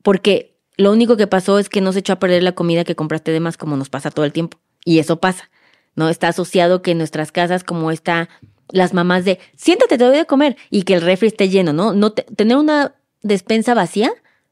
porque 0.02 0.56
lo 0.78 0.92
único 0.92 1.18
que 1.18 1.28
pasó 1.28 1.60
es 1.60 1.70
que 1.70 1.82
no 1.82 1.94
se 1.94 2.00
echó 2.00 2.14
a 2.14 2.20
perder 2.20 2.44
la 2.44 2.54
comida 2.54 2.84
que 2.84 2.96
compraste 2.96 3.32
de 3.32 3.40
más 3.40 3.58
como 3.58 3.78
nos 3.78 3.90
pasa 3.90 4.12
todo 4.12 4.26
el 4.26 4.34
tiempo. 4.34 4.60
Y 4.84 5.00
eso 5.00 5.20
pasa, 5.20 5.50
¿no? 5.96 6.10
Está 6.10 6.28
asociado 6.28 6.82
que 6.82 6.92
en 6.92 6.98
nuestras 6.98 7.32
casas 7.32 7.64
como 7.64 7.92
está 7.92 8.30
las 8.70 8.94
mamás 8.94 9.26
de, 9.26 9.40
siéntate, 9.56 9.98
te 9.98 10.04
doy 10.04 10.18
de 10.18 10.26
comer 10.26 10.58
y 10.70 10.84
que 10.84 10.96
el 10.96 11.02
refri 11.02 11.28
esté 11.28 11.50
lleno, 11.50 11.74
¿no? 11.74 11.94
no 11.94 12.12
tener 12.12 12.58
una 12.58 12.96
despensa 13.22 13.74
vacía 13.74 14.12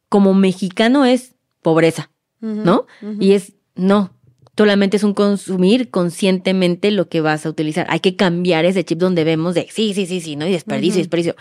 como 0.09 0.33
mexicano 0.33 1.05
es 1.05 1.35
pobreza, 1.61 2.11
¿no? 2.39 2.85
Y 3.19 3.31
es, 3.31 3.53
no, 3.75 4.11
solamente 4.55 4.97
es 4.97 5.03
un 5.03 5.13
consumir 5.13 5.89
conscientemente 5.89 6.91
lo 6.91 7.07
que 7.07 7.21
vas 7.21 7.45
a 7.45 7.49
utilizar. 7.49 7.87
Hay 7.89 7.99
que 7.99 8.15
cambiar 8.15 8.65
ese 8.65 8.83
chip 8.83 8.99
donde 8.99 9.23
vemos 9.23 9.55
de, 9.55 9.67
sí, 9.71 9.93
sí, 9.93 10.05
sí, 10.05 10.21
sí, 10.21 10.35
¿no? 10.35 10.45
Y 10.45 10.51
desperdicio, 10.51 10.99
desperdicio. 10.99 11.35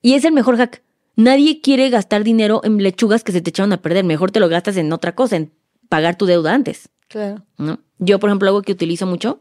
Y 0.00 0.14
es 0.14 0.24
el 0.24 0.32
mejor 0.32 0.56
hack. 0.56 0.82
Nadie 1.16 1.60
quiere 1.60 1.90
gastar 1.90 2.24
dinero 2.24 2.60
en 2.64 2.82
lechugas 2.82 3.22
que 3.22 3.32
se 3.32 3.40
te 3.40 3.50
echaron 3.50 3.72
a 3.72 3.82
perder. 3.82 4.04
Mejor 4.04 4.30
te 4.30 4.40
lo 4.40 4.48
gastas 4.48 4.76
en 4.76 4.92
otra 4.92 5.14
cosa, 5.14 5.36
en 5.36 5.52
pagar 5.88 6.16
tu 6.16 6.26
deuda 6.26 6.54
antes. 6.54 6.88
Claro. 7.08 7.42
¿no? 7.58 7.78
Yo, 7.98 8.18
por 8.18 8.30
ejemplo, 8.30 8.48
algo 8.48 8.62
que 8.62 8.72
utilizo 8.72 9.06
mucho. 9.06 9.40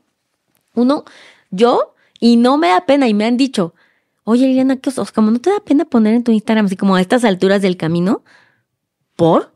Uno, 0.73 1.05
yo, 1.49 1.95
y 2.19 2.35
no 2.35 2.57
me 2.57 2.67
da 2.67 2.85
pena, 2.85 3.07
y 3.07 3.13
me 3.13 3.25
han 3.25 3.37
dicho, 3.37 3.73
oye, 4.23 4.47
Liliana, 4.47 4.77
¿qué 4.77 4.89
os, 4.89 5.11
como 5.11 5.31
no 5.31 5.39
te 5.39 5.49
da 5.49 5.59
pena 5.59 5.85
poner 5.85 6.15
en 6.15 6.23
tu 6.23 6.31
Instagram 6.31 6.65
así 6.65 6.75
como 6.75 6.95
a 6.95 7.01
estas 7.01 7.23
alturas 7.23 7.61
del 7.61 7.77
camino? 7.77 8.23
¿Por? 9.15 9.51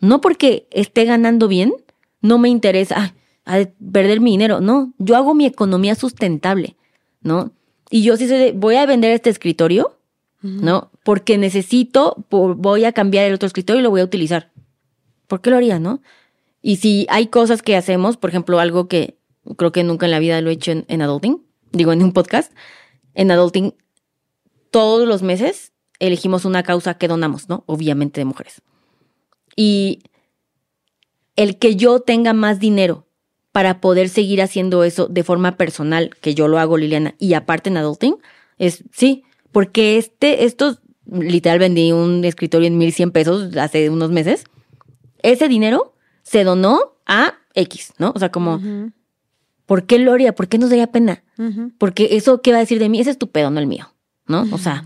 No 0.00 0.20
porque 0.20 0.66
esté 0.70 1.04
ganando 1.04 1.48
bien, 1.48 1.72
no 2.20 2.38
me 2.38 2.48
interesa 2.48 3.14
a 3.44 3.64
perder 3.92 4.20
mi 4.20 4.30
dinero. 4.32 4.60
No, 4.60 4.92
yo 4.98 5.16
hago 5.16 5.34
mi 5.34 5.46
economía 5.46 5.94
sustentable, 5.94 6.76
¿no? 7.20 7.52
Y 7.90 8.02
yo 8.02 8.16
sí 8.16 8.26
sé, 8.26 8.52
voy 8.56 8.76
a 8.76 8.86
vender 8.86 9.12
este 9.12 9.30
escritorio 9.30 9.98
¿no? 10.44 10.90
Porque 11.02 11.38
necesito, 11.38 12.26
voy 12.28 12.84
a 12.84 12.92
cambiar 12.92 13.24
el 13.24 13.32
otro 13.32 13.46
escritorio 13.46 13.80
y 13.80 13.82
lo 13.82 13.88
voy 13.88 14.02
a 14.02 14.04
utilizar. 14.04 14.52
¿Por 15.26 15.40
qué 15.40 15.48
lo 15.48 15.56
haría, 15.56 15.78
no? 15.78 16.02
Y 16.60 16.76
si 16.76 17.06
hay 17.08 17.28
cosas 17.28 17.62
que 17.62 17.76
hacemos, 17.76 18.18
por 18.18 18.28
ejemplo, 18.28 18.60
algo 18.60 18.86
que 18.86 19.16
creo 19.56 19.72
que 19.72 19.84
nunca 19.84 20.04
en 20.04 20.12
la 20.12 20.18
vida 20.18 20.40
lo 20.42 20.50
he 20.50 20.52
hecho 20.52 20.72
en, 20.86 21.02
Adulting, 21.02 21.42
digo 21.72 21.92
en 21.92 22.02
un 22.02 22.12
podcast, 22.12 22.52
en 23.14 23.30
Adulting 23.30 23.74
todos 24.70 25.08
los 25.08 25.22
meses 25.22 25.72
elegimos 25.98 26.44
una 26.44 26.62
causa 26.62 26.98
que 26.98 27.08
donamos, 27.08 27.48
¿no? 27.48 27.64
Obviamente 27.66 28.20
de 28.20 28.26
mujeres. 28.26 28.60
Y 29.56 30.00
el 31.36 31.58
que 31.58 31.76
yo 31.76 32.00
tenga 32.00 32.34
más 32.34 32.60
dinero 32.60 33.06
para 33.50 33.80
poder 33.80 34.10
seguir 34.10 34.42
haciendo 34.42 34.84
eso 34.84 35.06
de 35.06 35.24
forma 35.24 35.56
personal, 35.56 36.10
que 36.20 36.34
yo 36.34 36.48
lo 36.48 36.58
hago, 36.58 36.76
Liliana, 36.76 37.14
y 37.18 37.32
aparte 37.32 37.70
en 37.70 37.78
Adulting, 37.78 38.16
es, 38.58 38.84
sí, 38.92 39.24
porque 39.54 39.98
este, 39.98 40.44
estos 40.44 40.80
literal 41.06 41.60
vendí 41.60 41.92
un 41.92 42.24
escritorio 42.24 42.66
en 42.66 42.76
1100 42.76 43.12
pesos 43.12 43.56
hace 43.56 43.88
unos 43.88 44.10
meses. 44.10 44.44
Ese 45.22 45.46
dinero 45.48 45.94
se 46.24 46.42
donó 46.42 46.96
a 47.06 47.34
X, 47.54 47.94
¿no? 47.98 48.12
O 48.16 48.18
sea, 48.18 48.32
como, 48.32 48.60
¿por 49.64 49.86
qué 49.86 50.00
lo 50.00 50.12
haría? 50.12 50.34
¿Por 50.34 50.48
qué 50.48 50.58
nos 50.58 50.70
daría 50.70 50.88
pena? 50.88 51.22
Porque 51.78 52.16
eso, 52.16 52.42
¿qué 52.42 52.50
va 52.50 52.56
a 52.56 52.60
decir 52.60 52.80
de 52.80 52.88
mí? 52.88 52.98
Ese 52.98 53.10
es 53.10 53.18
tu 53.18 53.30
pedo, 53.30 53.50
no 53.50 53.60
el 53.60 53.68
mío, 53.68 53.94
¿no? 54.26 54.44
O 54.50 54.58
sea, 54.58 54.84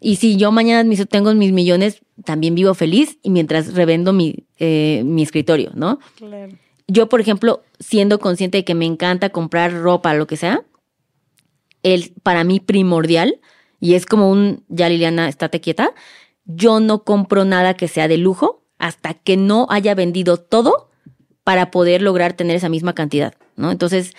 y 0.00 0.16
si 0.16 0.36
yo 0.36 0.50
mañana 0.50 0.90
tengo 1.08 1.32
mis 1.34 1.52
millones, 1.52 2.00
también 2.24 2.56
vivo 2.56 2.74
feliz 2.74 3.18
y 3.22 3.30
mientras 3.30 3.74
revendo 3.74 4.12
mi, 4.12 4.44
eh, 4.58 5.02
mi 5.04 5.22
escritorio, 5.22 5.70
¿no? 5.74 6.00
Claro. 6.16 6.52
Yo, 6.88 7.08
por 7.08 7.20
ejemplo, 7.20 7.62
siendo 7.78 8.18
consciente 8.18 8.58
de 8.58 8.64
que 8.64 8.74
me 8.74 8.86
encanta 8.86 9.30
comprar 9.30 9.72
ropa, 9.72 10.14
lo 10.14 10.26
que 10.26 10.36
sea, 10.36 10.64
el 11.84 12.12
para 12.24 12.42
mí 12.42 12.58
primordial, 12.58 13.40
y 13.84 13.96
es 13.96 14.06
como 14.06 14.30
un, 14.30 14.64
ya 14.68 14.88
Liliana, 14.88 15.28
estate 15.28 15.60
quieta, 15.60 15.92
yo 16.46 16.80
no 16.80 17.04
compro 17.04 17.44
nada 17.44 17.74
que 17.74 17.86
sea 17.86 18.08
de 18.08 18.16
lujo 18.16 18.64
hasta 18.78 19.12
que 19.12 19.36
no 19.36 19.66
haya 19.68 19.94
vendido 19.94 20.38
todo 20.38 20.88
para 21.42 21.70
poder 21.70 22.00
lograr 22.00 22.32
tener 22.32 22.56
esa 22.56 22.70
misma 22.70 22.94
cantidad, 22.94 23.34
¿no? 23.56 23.70
Entonces, 23.70 24.14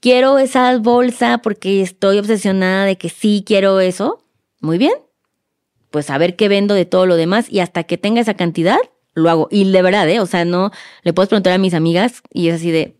quiero 0.00 0.38
esa 0.38 0.76
bolsa 0.76 1.38
porque 1.38 1.80
estoy 1.80 2.18
obsesionada 2.18 2.84
de 2.84 2.98
que 2.98 3.08
sí 3.08 3.42
quiero 3.46 3.80
eso, 3.80 4.22
muy 4.60 4.76
bien, 4.76 4.92
pues 5.90 6.10
a 6.10 6.18
ver 6.18 6.36
qué 6.36 6.48
vendo 6.48 6.74
de 6.74 6.84
todo 6.84 7.06
lo 7.06 7.16
demás 7.16 7.46
y 7.48 7.60
hasta 7.60 7.84
que 7.84 7.96
tenga 7.96 8.20
esa 8.20 8.34
cantidad, 8.34 8.76
lo 9.14 9.30
hago. 9.30 9.48
Y 9.50 9.72
de 9.72 9.80
verdad, 9.80 10.06
¿eh? 10.10 10.20
O 10.20 10.26
sea, 10.26 10.44
no, 10.44 10.72
le 11.04 11.14
puedes 11.14 11.30
preguntar 11.30 11.54
a 11.54 11.58
mis 11.58 11.72
amigas 11.72 12.20
y 12.34 12.48
es 12.48 12.56
así 12.56 12.70
de, 12.70 12.98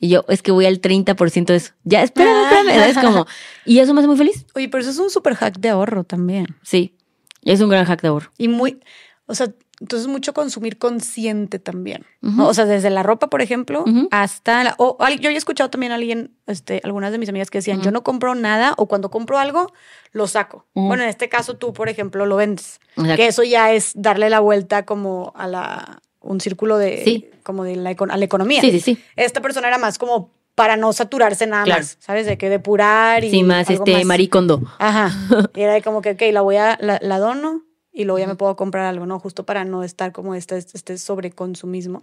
y 0.00 0.08
yo, 0.08 0.24
es 0.28 0.42
que 0.42 0.52
voy 0.52 0.66
al 0.66 0.80
30% 0.80 1.46
de 1.46 1.56
eso. 1.56 1.72
Ya, 1.84 2.02
espérame, 2.02 2.44
espérame. 2.44 2.90
Es 2.90 2.98
como, 2.98 3.26
y 3.64 3.78
eso 3.78 3.94
me 3.94 4.00
hace 4.00 4.08
muy 4.08 4.16
feliz. 4.16 4.46
Oye, 4.54 4.68
pero 4.68 4.82
eso 4.82 4.90
es 4.90 4.98
un 4.98 5.10
super 5.10 5.34
hack 5.34 5.58
de 5.58 5.70
ahorro 5.70 6.04
también. 6.04 6.46
Sí, 6.62 6.94
es 7.42 7.60
un 7.60 7.68
gran 7.68 7.84
hack 7.84 8.02
de 8.02 8.08
ahorro. 8.08 8.30
Y 8.38 8.48
muy, 8.48 8.80
o 9.26 9.34
sea, 9.34 9.52
entonces 9.80 10.08
mucho 10.08 10.32
consumir 10.32 10.78
consciente 10.78 11.58
también. 11.58 12.06
¿no? 12.22 12.48
O 12.48 12.54
sea, 12.54 12.64
desde 12.64 12.88
la 12.88 13.02
ropa, 13.02 13.28
por 13.28 13.42
ejemplo, 13.42 13.84
hasta 14.10 14.64
la, 14.64 14.74
o 14.78 14.96
yo 15.20 15.28
había 15.28 15.38
escuchado 15.38 15.68
también 15.68 15.92
a 15.92 15.96
alguien, 15.96 16.34
este, 16.46 16.80
algunas 16.82 17.12
de 17.12 17.18
mis 17.18 17.28
amigas 17.28 17.50
que 17.50 17.58
decían, 17.58 17.82
yo 17.82 17.90
no 17.90 18.02
compro 18.02 18.34
nada 18.34 18.74
o 18.78 18.86
cuando 18.86 19.10
compro 19.10 19.38
algo, 19.38 19.72
lo 20.12 20.26
saco. 20.28 20.66
Bueno, 20.74 21.02
en 21.02 21.10
este 21.10 21.28
caso 21.28 21.56
tú, 21.56 21.72
por 21.74 21.88
ejemplo, 21.88 22.24
lo 22.24 22.36
vendes. 22.36 22.80
Exacto. 22.96 23.16
Que 23.16 23.26
eso 23.26 23.42
ya 23.42 23.72
es 23.72 23.92
darle 23.94 24.30
la 24.30 24.40
vuelta 24.40 24.86
como 24.86 25.32
a 25.36 25.46
la, 25.46 26.00
un 26.26 26.40
círculo 26.40 26.76
de, 26.78 27.02
Sí. 27.04 27.30
como 27.42 27.64
de 27.64 27.76
la, 27.76 27.90
econ- 27.92 28.10
a 28.12 28.16
la 28.16 28.24
economía. 28.24 28.60
Sí, 28.60 28.70
sí, 28.72 28.80
sí. 28.80 28.98
Esta 29.16 29.40
persona 29.40 29.68
era 29.68 29.78
más 29.78 29.98
como 29.98 30.30
para 30.54 30.76
no 30.76 30.92
saturarse 30.92 31.46
nada 31.46 31.64
Claro. 31.64 31.80
más, 31.82 31.96
¿sabes? 32.00 32.26
De 32.26 32.38
que 32.38 32.48
depurar 32.48 33.22
y 33.24 33.30
Sí, 33.30 33.42
más 33.42 33.68
algo 33.68 33.84
este 33.86 34.04
maricondo. 34.04 34.62
Ajá. 34.78 35.10
Y 35.54 35.60
era 35.60 35.80
como 35.82 36.00
que, 36.02 36.10
ok, 36.12 36.22
la 36.32 36.40
voy 36.40 36.56
a, 36.56 36.78
la, 36.80 36.98
la 37.02 37.18
dono 37.18 37.62
y 37.92 38.04
luego 38.04 38.18
ya 38.18 38.26
me 38.26 38.36
puedo 38.36 38.56
comprar 38.56 38.86
algo, 38.86 39.06
¿no? 39.06 39.18
Justo 39.20 39.44
para 39.44 39.64
no 39.64 39.82
estar 39.82 40.12
como 40.12 40.34
este, 40.34 40.56
este 40.58 40.98
sobreconsumismo. 40.98 42.00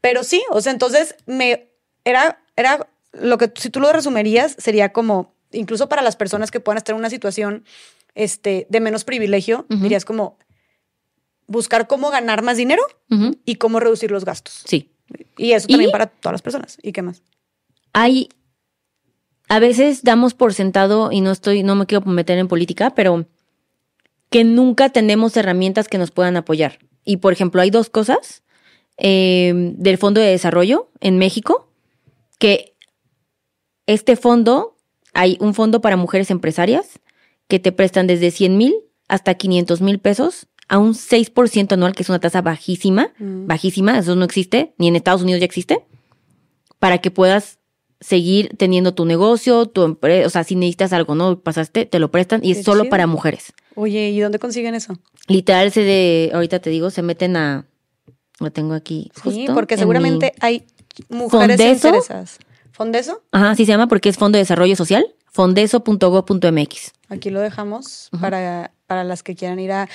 Pero 0.00 0.24
sí, 0.24 0.42
o 0.50 0.60
sea, 0.60 0.72
entonces 0.72 1.14
me, 1.26 1.68
era, 2.04 2.40
era 2.56 2.88
lo 3.12 3.38
que, 3.38 3.52
si 3.56 3.70
tú 3.70 3.80
lo 3.80 3.92
resumirías, 3.92 4.54
sería 4.58 4.92
como, 4.92 5.32
incluso 5.52 5.88
para 5.88 6.02
las 6.02 6.16
personas 6.16 6.50
que 6.50 6.60
puedan 6.60 6.78
estar 6.78 6.94
en 6.94 6.98
una 7.00 7.10
situación 7.10 7.64
este, 8.14 8.66
de 8.68 8.80
menos 8.80 9.04
privilegio, 9.04 9.64
Ujú. 9.70 9.82
dirías 9.82 10.04
como 10.04 10.38
buscar 11.52 11.86
cómo 11.86 12.10
ganar 12.10 12.42
más 12.42 12.56
dinero 12.56 12.82
y 13.44 13.54
cómo 13.56 13.78
reducir 13.78 14.10
los 14.10 14.24
gastos. 14.24 14.62
Sí. 14.66 14.90
Y 15.36 15.52
eso 15.52 15.68
también 15.68 15.90
Y- 15.90 15.92
para 15.92 16.06
todas 16.06 16.32
las 16.32 16.42
personas. 16.42 16.78
¿Y 16.82 16.92
qué 16.92 17.02
más? 17.02 17.22
Hay, 17.92 18.28
a 19.48 19.58
veces 19.58 20.02
damos 20.02 20.34
por 20.34 20.54
sentado, 20.54 21.12
y 21.12 21.20
no 21.20 21.30
estoy, 21.30 21.62
no 21.62 21.74
me 21.76 21.86
quiero 21.86 22.04
meter 22.06 22.38
en 22.38 22.48
política, 22.48 22.94
pero 22.94 23.26
que 24.30 24.44
nunca 24.44 24.88
tenemos 24.88 25.36
herramientas 25.36 25.88
que 25.88 25.98
nos 25.98 26.10
puedan 26.10 26.36
apoyar. 26.36 26.78
Y 27.04 27.18
por 27.18 27.32
ejemplo, 27.34 27.60
hay 27.60 27.70
dos 27.70 27.90
cosas 27.90 28.42
eh, 28.96 29.52
del 29.76 29.98
Fondo 29.98 30.20
de 30.20 30.28
Desarrollo 30.28 30.90
en 31.00 31.18
México, 31.18 31.68
que 32.38 32.74
este 33.86 34.16
fondo, 34.16 34.76
hay 35.12 35.36
un 35.40 35.52
fondo 35.54 35.80
para 35.82 35.96
mujeres 35.96 36.30
empresarias 36.30 36.98
que 37.48 37.58
te 37.58 37.72
prestan 37.72 38.06
desde 38.06 38.30
100 38.30 38.56
mil 38.56 38.74
hasta 39.08 39.34
500 39.34 39.82
mil 39.82 39.98
pesos 39.98 40.46
a 40.72 40.78
un 40.78 40.94
6% 40.94 41.72
anual, 41.74 41.92
que 41.94 42.02
es 42.02 42.08
una 42.08 42.18
tasa 42.18 42.40
bajísima, 42.40 43.10
Mm. 43.18 43.46
bajísima, 43.46 43.98
eso 43.98 44.16
no 44.16 44.24
existe, 44.24 44.72
ni 44.78 44.88
en 44.88 44.96
Estados 44.96 45.20
Unidos 45.22 45.40
ya 45.40 45.44
existe, 45.44 45.84
para 46.78 46.96
que 46.98 47.10
puedas 47.10 47.58
seguir 48.00 48.48
teniendo 48.56 48.94
tu 48.94 49.04
negocio, 49.04 49.66
tu 49.66 49.82
empresa, 49.84 50.26
o 50.26 50.30
sea, 50.30 50.44
si 50.44 50.56
necesitas 50.56 50.92
algo, 50.94 51.14
¿no? 51.14 51.38
Pasaste, 51.40 51.84
te 51.84 51.98
lo 51.98 52.10
prestan 52.10 52.40
y 52.42 52.52
es 52.52 52.64
solo 52.64 52.84
chido. 52.84 52.90
para 52.90 53.06
mujeres. 53.06 53.52
Oye, 53.74 54.08
¿y 54.10 54.18
dónde 54.20 54.38
consiguen 54.38 54.74
eso? 54.74 54.98
Literal 55.28 55.70
se 55.72 55.82
de, 55.82 56.30
ahorita 56.34 56.58
te 56.60 56.70
digo, 56.70 56.88
se 56.90 57.02
meten 57.02 57.36
a, 57.36 57.66
lo 58.40 58.50
tengo 58.50 58.72
aquí. 58.74 59.12
Sí, 59.22 59.46
porque 59.52 59.74
en 59.74 59.80
seguramente 59.80 60.32
hay 60.40 60.64
mujeres 61.10 61.58
Fondeso. 61.58 61.88
interesadas. 61.88 62.38
¿Fondeso? 62.72 63.22
ajá, 63.30 63.50
así 63.50 63.66
se 63.66 63.72
llama 63.72 63.86
porque 63.88 64.08
es 64.08 64.16
Fondo 64.16 64.36
de 64.36 64.42
Desarrollo 64.42 64.74
Social, 64.74 65.04
fondeso.gov.mx. 65.30 66.92
Aquí 67.08 67.30
lo 67.30 67.40
dejamos 67.40 68.08
para, 68.20 68.72
para 68.86 69.04
las 69.04 69.22
que 69.22 69.34
quieran 69.34 69.58
ir 69.60 69.72
a 69.72 69.88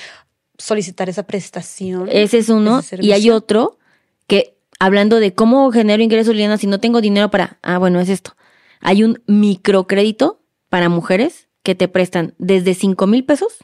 solicitar 0.58 1.08
esa 1.08 1.22
prestación. 1.22 2.08
Ese 2.10 2.38
es 2.38 2.48
uno. 2.48 2.80
ese 2.80 2.98
Y 3.00 3.12
hay 3.12 3.30
otro 3.30 3.78
que, 4.26 4.56
hablando 4.78 5.20
de 5.20 5.32
cómo 5.34 5.70
genero 5.72 6.02
ingresos, 6.02 6.34
Liliana, 6.34 6.58
si 6.58 6.66
no 6.66 6.80
tengo 6.80 7.00
dinero 7.00 7.30
para. 7.30 7.58
Ah, 7.62 7.78
bueno, 7.78 8.00
es 8.00 8.08
esto. 8.08 8.36
Hay 8.80 9.02
un 9.04 9.22
microcrédito 9.26 10.40
para 10.68 10.88
mujeres 10.88 11.48
que 11.62 11.74
te 11.74 11.88
prestan 11.88 12.34
desde 12.38 12.74
5 12.74 13.06
mil 13.06 13.24
pesos 13.24 13.56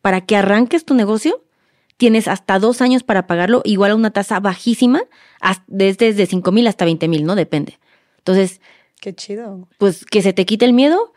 para 0.00 0.22
que 0.22 0.36
arranques 0.36 0.84
tu 0.84 0.94
negocio. 0.94 1.44
Tienes 1.96 2.28
hasta 2.28 2.60
dos 2.60 2.80
años 2.80 3.02
para 3.02 3.26
pagarlo, 3.26 3.60
igual 3.64 3.90
a 3.90 3.94
una 3.96 4.12
tasa 4.12 4.38
bajísima, 4.38 5.02
desde 5.66 6.26
5 6.26 6.52
mil 6.52 6.66
hasta 6.68 6.84
20 6.84 7.08
mil, 7.08 7.24
¿no? 7.24 7.34
Depende. 7.34 7.78
Entonces, 8.18 8.60
Qué 9.00 9.14
chido. 9.14 9.68
pues 9.78 10.04
que 10.04 10.22
se 10.22 10.32
te 10.32 10.46
quite 10.46 10.64
el 10.64 10.72
miedo, 10.72 11.12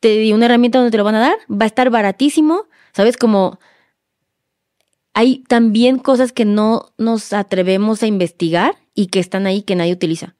te 0.00 0.08
di 0.18 0.32
una 0.34 0.44
herramienta 0.44 0.78
donde 0.78 0.90
te 0.90 0.98
lo 0.98 1.04
van 1.04 1.14
a 1.14 1.20
dar, 1.20 1.38
va 1.50 1.64
a 1.64 1.66
estar 1.66 1.88
baratísimo, 1.88 2.66
¿sabes? 2.92 3.16
Como 3.16 3.58
hay 5.16 5.38
también 5.48 5.98
cosas 5.98 6.30
que 6.30 6.44
no 6.44 6.92
nos 6.98 7.32
atrevemos 7.32 8.02
a 8.02 8.06
investigar 8.06 8.76
y 8.94 9.06
que 9.06 9.18
están 9.18 9.46
ahí 9.46 9.62
que 9.62 9.74
nadie 9.74 9.94
utiliza. 9.94 10.36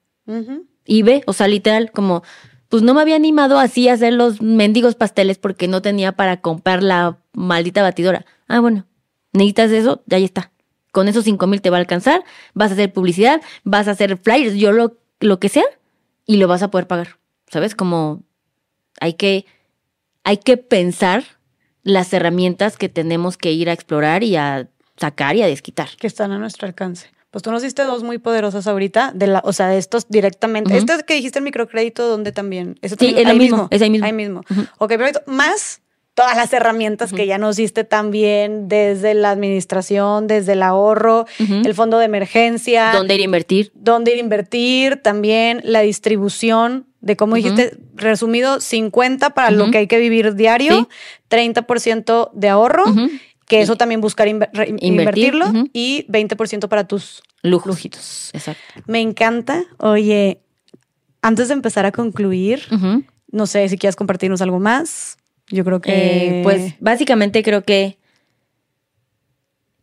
Y 0.85 1.01
ve, 1.01 1.23
o 1.25 1.33
sea, 1.33 1.47
literal, 1.47 1.91
como, 1.91 2.21
pues 2.69 2.83
no 2.83 2.93
me 2.93 3.01
había 3.01 3.15
animado 3.15 3.57
así 3.57 3.89
a 3.89 3.93
hacer 3.93 4.13
los 4.13 4.39
mendigos 4.39 4.93
pasteles 4.93 5.39
porque 5.39 5.67
no 5.67 5.81
tenía 5.81 6.11
para 6.11 6.41
comprar 6.41 6.83
la 6.83 7.17
maldita 7.33 7.81
batidora. 7.81 8.27
Ah, 8.47 8.59
bueno, 8.59 8.85
necesitas 9.33 9.71
eso, 9.71 10.03
ahí 10.11 10.23
está. 10.23 10.51
Con 10.91 11.07
esos 11.07 11.23
cinco 11.23 11.47
mil 11.47 11.59
te 11.59 11.71
va 11.71 11.77
a 11.77 11.79
alcanzar, 11.79 12.23
vas 12.53 12.69
a 12.69 12.75
hacer 12.75 12.93
publicidad, 12.93 13.41
vas 13.63 13.87
a 13.87 13.91
hacer 13.91 14.15
flyers, 14.17 14.53
yo 14.53 14.73
lo, 14.73 14.95
lo 15.19 15.39
que 15.39 15.49
sea, 15.49 15.65
y 16.27 16.37
lo 16.37 16.47
vas 16.47 16.61
a 16.61 16.69
poder 16.69 16.85
pagar. 16.85 17.17
¿Sabes? 17.47 17.73
Como 17.73 18.21
hay 19.01 19.13
que, 19.13 19.47
hay 20.23 20.37
que 20.37 20.57
pensar 20.57 21.23
las 21.87 22.11
herramientas 22.13 22.77
que 22.77 22.89
tenemos 22.89 23.37
que 23.37 23.51
ir 23.51 23.69
a 23.69 23.73
explorar 23.73 24.23
y 24.23 24.35
a 24.35 24.67
sacar 24.97 25.35
y 25.35 25.41
a 25.41 25.47
desquitar. 25.47 25.89
Que 25.97 26.07
están 26.07 26.31
a 26.31 26.37
nuestro 26.37 26.67
alcance. 26.67 27.07
Pues 27.31 27.43
tú 27.43 27.51
nos 27.51 27.61
diste 27.61 27.83
dos 27.83 28.03
muy 28.03 28.17
poderosas 28.17 28.67
ahorita, 28.67 29.11
de 29.13 29.27
la, 29.27 29.41
o 29.43 29.53
sea, 29.53 29.67
de 29.67 29.77
estos 29.77 30.07
directamente. 30.09 30.69
Ujú. 30.71 30.79
Este 30.79 31.03
que 31.05 31.13
dijiste 31.13 31.39
el 31.39 31.45
microcrédito, 31.45 32.07
¿dónde 32.07 32.31
también? 32.31 32.77
¿Ese 32.81 32.95
Sí, 32.95 33.07
también? 33.07 33.17
es 33.19 33.33
lo 33.33 33.39
mismo, 33.39 33.67
es 33.71 33.81
ahí 33.81 33.89
mismo. 33.89 34.05
Ahí 34.05 34.13
mismo. 34.13 34.41
Ok, 34.79 34.89
perfecto. 34.89 35.21
Más 35.27 35.81
todas 36.13 36.35
las 36.35 36.51
herramientas 36.51 37.13
que 37.13 37.27
ya 37.27 37.37
nos 37.37 37.57
diste 37.57 37.83
también, 37.83 38.67
desde 38.67 39.13
la 39.13 39.29
administración, 39.29 40.25
desde 40.25 40.53
el 40.53 40.63
ahorro, 40.63 41.25
el 41.37 41.75
fondo 41.75 41.99
de 41.99 42.05
emergencia. 42.05 42.91
¿Dónde 42.91 43.13
ir 43.15 43.21
a 43.21 43.25
invertir? 43.25 43.71
dónde 43.75 44.11
ir 44.13 44.17
a 44.17 44.21
invertir, 44.21 45.01
también 45.03 45.61
la 45.63 45.81
distribución 45.81 46.86
de 47.01 47.15
cómo 47.15 47.35
dijiste, 47.35 47.77
resumido, 47.95 48.59
50 48.59 49.31
para 49.31 49.51
lo 49.51 49.69
que 49.71 49.79
hay 49.79 49.87
que 49.87 49.99
vivir 49.99 50.35
diario, 50.35 50.87
Sí. 51.29 51.35
30% 51.35 52.31
de 52.33 52.49
ahorro, 52.49 52.85
que 53.47 53.61
eso 53.61 53.75
también 53.75 54.01
buscar 54.01 54.27
Invertir, 54.27 54.75
invertirlo, 54.79 55.45
y 55.73 56.05
20% 56.07 56.67
para 56.67 56.87
tus... 56.87 57.21
Lujos. 57.43 57.67
Lujitos. 57.67 58.31
Exacto. 58.33 58.61
Me 58.87 58.99
encanta. 58.99 59.63
Oye, 59.77 60.41
antes 61.21 61.47
de 61.47 61.53
empezar 61.53 61.85
a 61.85 61.91
concluir, 61.91 62.61
no 63.31 63.45
sé 63.45 63.67
si 63.69 63.77
quieres 63.77 63.95
compartirnos 63.95 64.41
algo 64.41 64.59
más. 64.59 65.17
Yo 65.49 65.63
creo 65.63 65.79
que... 65.79 66.39
Eh, 66.39 66.43
pues 66.43 66.73
básicamente 66.79 67.43
creo 67.43 67.63
que 67.63 67.97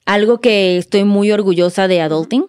algo 0.05 0.41
que 0.41 0.77
estoy 0.77 1.05
muy 1.05 1.33
orgullosa 1.33 1.89
de 1.89 2.01
Adulting 2.01 2.47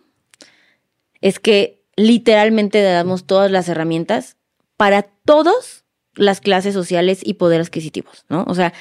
es 1.21 1.39
que 1.39 1.83
literalmente 1.95 2.79
le 2.79 2.89
damos 2.89 3.25
todas 3.25 3.49
las 3.49 3.69
herramientas 3.69 4.35
para 4.77 5.03
todas 5.03 5.83
las 6.15 6.41
clases 6.41 6.73
sociales 6.73 7.19
y 7.23 7.35
poder 7.35 7.61
adquisitivos, 7.61 8.25
¿no? 8.29 8.43
O 8.47 8.55
sea, 8.55 8.73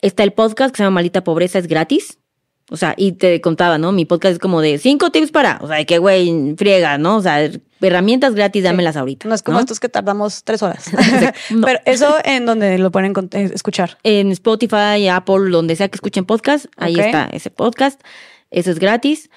está 0.00 0.22
el 0.22 0.32
podcast 0.32 0.72
que 0.72 0.78
se 0.78 0.84
llama 0.84 0.96
Malita 0.96 1.24
Pobreza, 1.24 1.58
es 1.58 1.66
gratis. 1.66 2.18
O 2.70 2.76
sea, 2.76 2.94
y 2.98 3.12
te 3.12 3.40
contaba, 3.40 3.78
¿no? 3.78 3.92
Mi 3.92 4.04
podcast 4.04 4.34
es 4.34 4.38
como 4.38 4.60
de 4.60 4.76
cinco 4.76 5.10
tips 5.10 5.30
para, 5.30 5.58
o 5.62 5.68
sea, 5.68 5.82
que, 5.86 5.96
güey, 5.96 6.54
friega, 6.58 6.98
¿no? 6.98 7.16
O 7.16 7.22
sea, 7.22 7.50
herramientas 7.80 8.34
gratis, 8.34 8.62
dámelas 8.62 8.96
ahorita. 8.96 9.26
No 9.26 9.34
es 9.34 9.42
como 9.42 9.58
estos 9.58 9.80
que 9.80 9.88
tardamos 9.88 10.44
tres 10.44 10.62
horas. 10.62 10.90
Pero 11.48 11.80
eso 11.86 12.16
en 12.24 12.44
donde 12.44 12.76
lo 12.78 12.90
pueden 12.90 13.14
eh, 13.32 13.50
escuchar. 13.54 13.96
En 14.02 14.32
Spotify, 14.32 15.08
Apple, 15.10 15.50
donde 15.50 15.76
sea 15.76 15.88
que 15.88 15.96
escuchen 15.96 16.26
podcast, 16.26 16.66
ahí 16.76 16.98
está 16.98 17.24
ese 17.32 17.50
podcast. 17.50 18.02
Eso 18.50 18.70
es 18.70 18.78
gratis. 18.78 19.30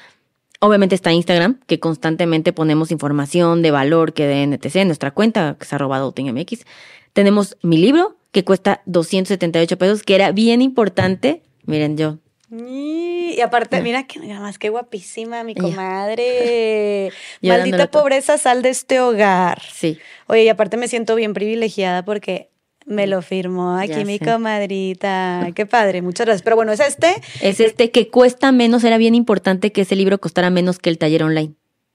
Obviamente 0.64 0.94
está 0.94 1.12
Instagram, 1.12 1.60
que 1.66 1.80
constantemente 1.80 2.54
ponemos 2.54 2.92
información 2.92 3.64
de 3.64 3.72
valor 3.72 4.14
que 4.14 4.28
de 4.28 4.46
NTC 4.46 4.76
en 4.76 4.90
nuestra 4.90 5.10
cuenta, 5.10 5.56
que 5.58 5.66
es 5.66 5.74
arroba 5.74 5.96
adultingmx. 5.98 6.66
Tenemos 7.14 7.58
mi 7.64 7.78
libro, 7.78 8.16
que 8.32 8.46
cuesta 8.46 8.84
278 8.86 9.78
pesos, 9.80 10.04
que 10.04 10.14
era 10.14 10.32
bien 10.32 10.62
importante. 10.62 11.42
Miren, 11.66 11.98
yo 11.98 12.20
Y 12.52 13.42
aparte, 13.42 13.82
mira 13.82 14.06
que 14.06 14.20
nada 14.20 14.40
más 14.40 14.60
qué 14.60 14.70
guapísima 14.70 15.44
mi 15.44 15.56
comadre. 15.56 17.12
Maldita 17.42 17.90
pobreza, 17.90 18.38
sal 18.38 18.62
de 18.62 18.70
este 18.70 19.00
hogar. 19.00 19.64
Sí. 19.74 19.98
Oye, 20.28 20.44
y 20.44 20.50
aparte 20.50 20.78
me 20.78 20.88
siento 20.88 21.16
bien 21.16 21.34
privilegiada 21.34 22.06
porque 22.06 22.52
me 22.86 23.08
lo 23.08 23.22
firmó 23.22 23.78
aquí 23.78 23.90
Ya 23.90 24.06
mi 24.06 24.18
sé. 24.18 24.26
comadrita. 24.26 25.48
Qué 25.56 25.66
padre, 25.66 26.02
muchas 26.02 26.26
gracias. 26.26 26.42
Pero 26.44 26.56
bueno, 26.56 26.72
es 26.72 26.80
este. 26.80 27.16
Es 27.42 27.60
este 27.60 27.92
que 27.92 28.10
cuesta 28.10 28.52
menos, 28.52 28.84
era 28.84 28.98
bien 28.98 29.16
importante 29.16 29.72
que 29.72 29.82
ese 29.82 29.96
libro 29.96 30.20
costara 30.20 30.50
menos 30.50 30.80
que 30.80 30.90
el 30.90 30.98
taller 30.98 31.24
online. 31.24 31.54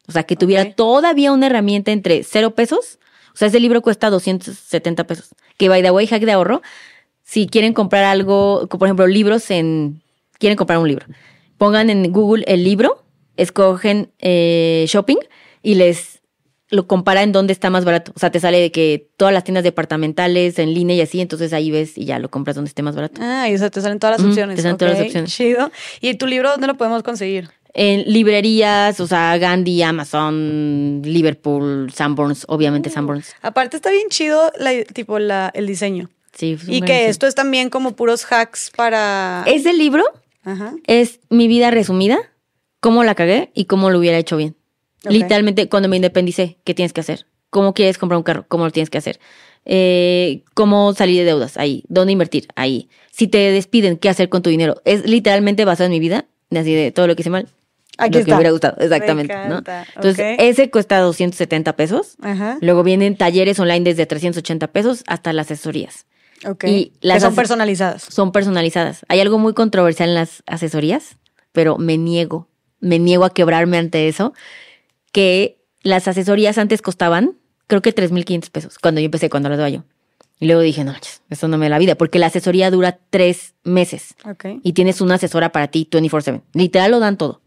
O 0.08 0.12
sea, 0.12 0.23
que 0.23 0.36
tuviera 0.36 0.73
todavía 0.73 1.32
una 1.32 1.47
herramienta 1.47 1.90
entre 1.90 2.23
cero 2.23 2.55
pesos. 2.55 2.98
O 3.34 3.36
sea, 3.36 3.48
ese 3.48 3.60
libro 3.60 3.82
cuesta 3.82 4.08
270 4.08 5.05
pesos. 5.05 5.28
Que 5.58 5.68
by 5.68 5.82
the 5.82 5.90
way, 5.90 6.06
hack 6.06 6.23
de 6.23 6.32
ahorro. 6.32 6.62
Si 7.24 7.48
quieren 7.48 7.73
comprar 7.73 8.05
algo, 8.05 8.68
por 8.68 8.86
ejemplo, 8.86 9.06
libros 9.06 9.50
en. 9.50 10.00
Quieren 10.39 10.56
comprar 10.56 10.78
un 10.78 10.86
libro. 10.89 11.06
Pongan 11.58 11.90
en 11.90 12.12
Google 12.12 12.44
el 12.47 12.62
libro, 12.62 13.02
escogen 13.36 14.10
eh, 14.20 14.84
shopping 14.89 15.16
y 15.62 15.74
les 15.74 16.15
lo 16.68 16.86
compara 16.86 17.22
en 17.22 17.32
dónde 17.32 17.52
está 17.52 17.70
más 17.70 17.84
barato. 17.84 18.12
O 18.16 18.18
sea, 18.18 18.30
te 18.30 18.40
sale 18.40 18.58
de 18.60 18.72
que 18.72 19.08
todas 19.16 19.32
las 19.32 19.44
tiendas 19.44 19.62
departamentales 19.64 20.58
en 20.58 20.74
línea 20.74 20.96
y 20.96 21.00
así, 21.00 21.20
entonces 21.20 21.52
ahí 21.52 21.70
ves 21.70 21.96
y 21.96 22.04
ya 22.06 22.18
lo 22.18 22.28
compras 22.30 22.56
donde 22.56 22.68
esté 22.68 22.82
más 22.82 22.96
barato. 22.96 23.20
Ah, 23.22 23.48
y 23.48 23.54
o 23.54 23.58
sea, 23.58 23.70
te 23.70 23.80
salen 23.80 23.98
todas 23.98 24.18
las 24.18 24.28
opciones. 24.28 24.56
te 24.56 24.62
salen 24.62 24.76
todas 24.76 24.94
las 24.98 25.06
opciones. 25.06 25.32
Chido. 25.32 25.70
¿Y 26.00 26.14
tu 26.14 26.26
libro 26.26 26.50
dónde 26.50 26.66
lo 26.66 26.76
podemos 26.76 27.02
conseguir? 27.02 27.50
En 27.78 28.10
librerías, 28.10 28.98
o 29.00 29.06
sea, 29.06 29.36
Gandhi, 29.38 29.82
Amazon, 29.82 31.02
Liverpool, 31.04 31.92
Sanborns, 31.92 32.46
obviamente 32.48 32.88
Sanborns. 32.90 33.34
Aparte 33.42 33.76
está 33.76 33.90
bien 33.90 34.08
chido 34.08 34.50
la, 34.58 34.82
tipo 34.84 35.18
la, 35.18 35.50
el 35.54 35.66
diseño. 35.66 36.08
Sí, 36.32 36.58
Y 36.68 36.80
que 36.80 36.92
bien. 36.98 37.10
esto 37.10 37.26
es 37.26 37.34
también 37.34 37.70
como 37.70 37.94
puros 37.96 38.24
hacks 38.30 38.70
para... 38.74 39.42
Ese 39.46 39.72
libro 39.72 40.04
Ajá. 40.44 40.74
es 40.86 41.20
mi 41.30 41.48
vida 41.48 41.70
resumida, 41.70 42.18
cómo 42.80 43.04
la 43.04 43.14
cagué 43.14 43.50
y 43.54 43.66
cómo 43.66 43.90
lo 43.90 43.98
hubiera 43.98 44.18
hecho 44.18 44.36
bien. 44.36 44.56
Literalmente, 45.10 45.68
cuando 45.68 45.89
me 45.89 45.97
independicé, 45.97 46.59
¿qué 46.65 46.75
tienes 46.75 46.93
que 46.93 47.01
hacer? 47.01 47.26
¿Cómo 47.51 47.75
quieres 47.75 47.99
comprar 47.99 48.17
un 48.18 48.23
carro? 48.25 48.44
¿Cómo 48.49 48.65
lo 48.65 48.70
tienes 48.70 48.91
que 48.91 48.99
hacer? 48.99 49.18
Eh, 49.65 50.43
¿Cómo 50.55 50.93
salir 50.94 51.18
de 51.18 51.25
deudas? 51.25 51.57
Ahí. 51.57 51.85
¿Dónde 51.89 52.12
invertir? 52.12 52.49
Ahí. 52.55 52.89
Si 53.10 53.26
te 53.28 53.39
despiden, 53.51 53.97
¿qué 53.97 54.09
hacer 54.09 54.28
con 54.28 54.43
tu 54.43 54.51
dinero? 54.51 54.81
Es 54.85 55.07
literalmente 55.09 55.65
basado 55.65 55.86
en 55.86 55.93
mi 55.93 56.01
vida, 56.01 56.26
así 56.55 56.75
de 56.75 56.93
todo 56.93 57.07
lo 57.07 57.17
que 57.17 57.23
hice 57.23 57.31
mal. 57.31 57.49
Aquí 57.99 58.12
lo 58.15 58.18
está. 58.20 58.25
que 58.26 58.31
me 58.33 58.36
hubiera 58.36 58.51
gustado, 58.51 58.76
exactamente. 58.81 59.35
Entonces, 59.97 60.36
ese 60.39 60.70
cuesta 60.70 60.99
270 61.01 61.76
pesos. 61.76 62.17
Ajá. 62.20 62.59
Luego 62.60 62.83
vienen 62.83 63.17
talleres 63.17 63.59
online 63.59 63.85
desde 63.85 64.05
380 64.07 64.67
pesos 64.68 65.02
hasta 65.07 65.33
las 65.33 65.47
asesorías. 65.51 66.05
Ok. 66.47 66.65
Y 66.65 66.85
que 66.86 66.93
las 67.01 67.23
son 67.23 67.33
ase- 67.33 67.36
personalizadas. 67.36 68.02
Son 68.02 68.33
personalizadas. 68.33 69.07
Hay 69.09 69.20
algo 69.20 69.39
muy 69.39 69.55
controversial 69.55 70.10
en 70.10 70.15
las 70.15 70.43
asesorías, 70.47 71.17
pero 71.52 71.78
me 71.78 71.97
niego, 71.97 72.49
me 72.81 72.99
niego 72.99 73.25
a 73.25 73.31
quebrarme 73.33 73.78
ante 73.78 74.09
eso, 74.09 74.35
que 75.16 75.64
las 75.82 76.06
asesorías 76.08 76.58
antes 76.58 76.82
costaban, 76.82 77.38
creo 77.68 77.80
que 77.80 77.94
3.500 77.94 78.50
pesos, 78.50 78.78
cuando 78.78 79.00
yo 79.00 79.06
empecé, 79.06 79.30
cuando 79.30 79.48
las 79.48 79.56
daba 79.56 79.70
yo. 79.70 79.84
Y 80.38 80.44
luego 80.44 80.60
dije, 80.60 80.84
no, 80.84 80.92
eso 81.30 81.48
no 81.48 81.56
me 81.56 81.64
da 81.64 81.70
la 81.70 81.78
vida, 81.78 81.94
porque 81.94 82.18
la 82.18 82.26
asesoría 82.26 82.70
dura 82.70 82.98
tres 83.08 83.54
meses 83.64 84.14
Ok. 84.28 84.44
y 84.62 84.74
tienes 84.74 85.00
una 85.00 85.14
asesora 85.14 85.52
para 85.52 85.68
ti 85.68 85.88
24/7. 85.90 86.42
Literal 86.52 86.90
lo 86.90 87.00
dan 87.00 87.16
todo. 87.16 87.40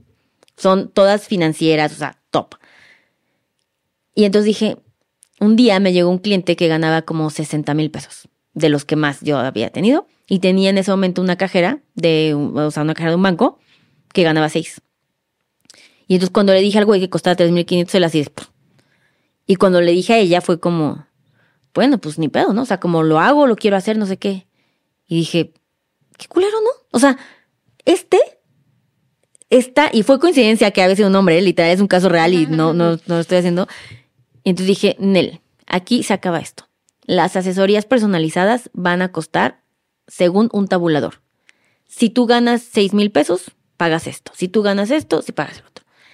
Son 0.57 0.89
todas 0.89 1.27
financieras, 1.27 1.91
o 1.91 1.95
sea, 1.95 2.17
top. 2.31 2.55
Y 4.15 4.23
entonces 4.23 4.45
dije, 4.47 4.77
un 5.39 5.55
día 5.55 5.79
me 5.79 5.93
llegó 5.93 6.09
un 6.09 6.17
cliente 6.17 6.55
que 6.55 6.67
ganaba 6.67 7.03
como 7.03 7.29
60 7.29 7.73
mil 7.75 7.91
pesos, 7.91 8.27
de 8.55 8.69
los 8.69 8.83
que 8.83 8.95
más 8.95 9.21
yo 9.21 9.37
había 9.37 9.69
tenido, 9.69 10.07
y 10.27 10.39
tenía 10.39 10.71
en 10.71 10.79
ese 10.79 10.89
momento 10.89 11.21
una 11.21 11.35
cajera 11.37 11.83
de, 11.93 12.33
un- 12.35 12.57
o 12.57 12.71
sea, 12.71 12.81
una 12.81 12.95
cajera 12.95 13.11
de 13.11 13.15
un 13.17 13.23
banco 13.23 13.59
que 14.11 14.23
ganaba 14.23 14.49
6. 14.49 14.81
Y 16.09 16.15
entonces 16.15 16.33
cuando 16.33 16.53
le 16.53 16.61
dije 16.61 16.79
al 16.79 16.85
güey 16.85 16.99
que 16.99 17.09
costaba 17.11 17.37
3.500, 17.37 17.93
él 17.93 18.03
así 18.03 18.23
de. 18.23 18.31
Y 19.45 19.57
cuando 19.57 19.79
le 19.79 19.91
dije 19.91 20.13
a 20.13 20.17
ella 20.17 20.41
fue 20.41 20.59
como, 20.59 21.05
bueno, 21.75 21.99
pues 21.99 22.17
ni 22.17 22.29
pedo, 22.29 22.51
¿no? 22.51 22.63
O 22.63 22.65
sea, 22.65 22.79
como 22.79 23.03
lo 23.03 23.19
hago, 23.19 23.45
lo 23.45 23.55
quiero 23.55 23.77
hacer, 23.77 23.95
no 23.95 24.07
sé 24.07 24.17
qué. 24.17 24.47
Y 25.07 25.17
dije, 25.17 25.53
qué 26.17 26.27
culero, 26.27 26.59
¿no? 26.61 26.69
O 26.89 26.97
sea, 26.97 27.19
este 27.85 28.19
está, 29.51 29.91
y 29.93 30.01
fue 30.01 30.19
coincidencia 30.19 30.71
que 30.71 30.81
había 30.81 30.95
sido 30.95 31.09
un 31.09 31.15
hombre, 31.15 31.39
literal, 31.43 31.69
es 31.69 31.79
un 31.79 31.87
caso 31.87 32.09
real 32.09 32.33
y 32.33 32.47
no, 32.47 32.73
no, 32.73 32.93
no 32.93 32.99
lo 33.05 33.19
estoy 33.19 33.37
haciendo. 33.37 33.67
Y 34.43 34.49
entonces 34.49 34.67
dije, 34.67 34.95
Nel, 34.97 35.41
aquí 35.67 36.01
se 36.01 36.13
acaba 36.13 36.39
esto. 36.39 36.67
Las 37.05 37.35
asesorías 37.35 37.85
personalizadas 37.85 38.71
van 38.73 39.03
a 39.03 39.11
costar 39.11 39.61
según 40.07 40.49
un 40.53 40.67
tabulador. 40.67 41.21
Si 41.87 42.09
tú 42.09 42.25
ganas 42.25 42.63
6 42.63 42.95
mil 42.95 43.11
pesos, 43.11 43.51
pagas 43.77 44.07
esto. 44.07 44.31
Si 44.35 44.47
tú 44.47 44.63
ganas 44.63 44.89
esto, 44.89 45.21
si 45.21 45.33
pagas. 45.33 45.63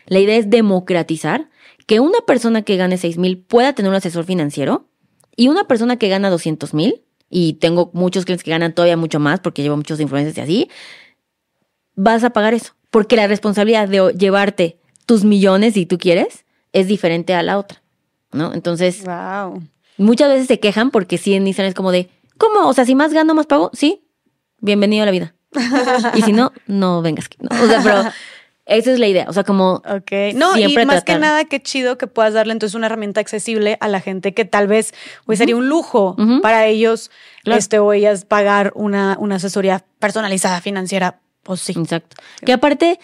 La 0.07 0.19
idea 0.19 0.37
es 0.37 0.49
democratizar 0.49 1.49
que 1.87 1.99
una 1.99 2.19
persona 2.25 2.61
que 2.63 2.77
gane 2.77 2.97
6 2.97 3.17
mil 3.17 3.37
pueda 3.39 3.73
tener 3.73 3.89
un 3.89 3.95
asesor 3.95 4.25
financiero 4.25 4.87
y 5.35 5.47
una 5.49 5.67
persona 5.67 5.97
que 5.97 6.09
gana 6.09 6.29
200 6.29 6.73
mil, 6.73 7.01
y 7.29 7.53
tengo 7.53 7.89
muchos 7.93 8.23
clientes 8.23 8.43
que 8.43 8.51
ganan 8.51 8.73
todavía 8.73 8.95
mucho 8.97 9.19
más 9.19 9.39
porque 9.39 9.61
llevo 9.63 9.75
muchos 9.75 9.99
influencers 9.99 10.37
y 10.37 10.41
así, 10.41 10.69
vas 11.95 12.23
a 12.23 12.29
pagar 12.31 12.53
eso. 12.53 12.73
Porque 12.91 13.15
la 13.15 13.27
responsabilidad 13.27 13.89
de 13.89 14.13
llevarte 14.17 14.79
tus 15.05 15.23
millones, 15.23 15.73
si 15.73 15.85
tú 15.85 15.97
quieres, 15.97 16.45
es 16.71 16.87
diferente 16.87 17.33
a 17.33 17.43
la 17.43 17.57
otra. 17.57 17.81
¿No? 18.31 18.53
Entonces, 18.53 19.03
Wow. 19.05 19.63
muchas 19.97 20.29
veces 20.29 20.47
se 20.47 20.59
quejan 20.59 20.91
porque 20.91 21.17
sí 21.17 21.33
en 21.33 21.47
Instagram 21.47 21.69
es 21.69 21.75
como 21.75 21.91
de, 21.91 22.09
¿cómo? 22.37 22.67
O 22.67 22.73
sea, 22.73 22.85
si 22.85 22.95
más 22.95 23.13
gano, 23.13 23.33
más 23.33 23.47
pago, 23.47 23.71
sí, 23.73 24.03
bienvenido 24.59 25.03
a 25.03 25.05
la 25.05 25.11
vida. 25.11 25.35
y 26.15 26.21
si 26.21 26.33
no, 26.33 26.51
no 26.67 27.01
vengas. 27.01 27.25
aquí, 27.25 27.37
¿no? 27.41 27.49
O 27.63 27.67
sea, 27.67 27.81
pero 27.83 28.03
esa 28.65 28.91
es 28.91 28.99
la 28.99 29.07
idea. 29.07 29.25
O 29.27 29.33
sea, 29.33 29.43
como 29.43 29.75
Ok. 29.87 30.11
No, 30.33 30.53
Siempre 30.53 30.83
y 30.83 30.85
más 30.85 31.03
que 31.03 31.17
nada, 31.19 31.45
qué 31.45 31.61
chido 31.61 31.97
que 31.97 32.07
puedas 32.07 32.33
darle 32.33 32.53
entonces 32.53 32.75
una 32.75 32.87
herramienta 32.87 33.21
accesible 33.21 33.77
a 33.79 33.87
la 33.87 34.01
gente 34.01 34.33
que 34.33 34.45
tal 34.45 34.67
vez 34.67 34.93
pues, 35.25 35.37
sería 35.39 35.55
un 35.55 35.69
lujo 35.69 36.15
para 36.41 36.65
ellos 36.67 37.11
Claro. 37.43 37.59
este, 37.59 37.77
o 37.77 37.93
ellas 37.93 38.25
pagar 38.25 38.71
una, 38.75 39.17
una 39.19 39.35
asesoría 39.35 39.85
personalizada 39.99 40.61
financiera. 40.61 41.19
Pues 41.43 41.61
sí. 41.61 41.73
Exacto. 41.77 42.15
Que 42.43 42.53
aparte, 42.53 42.99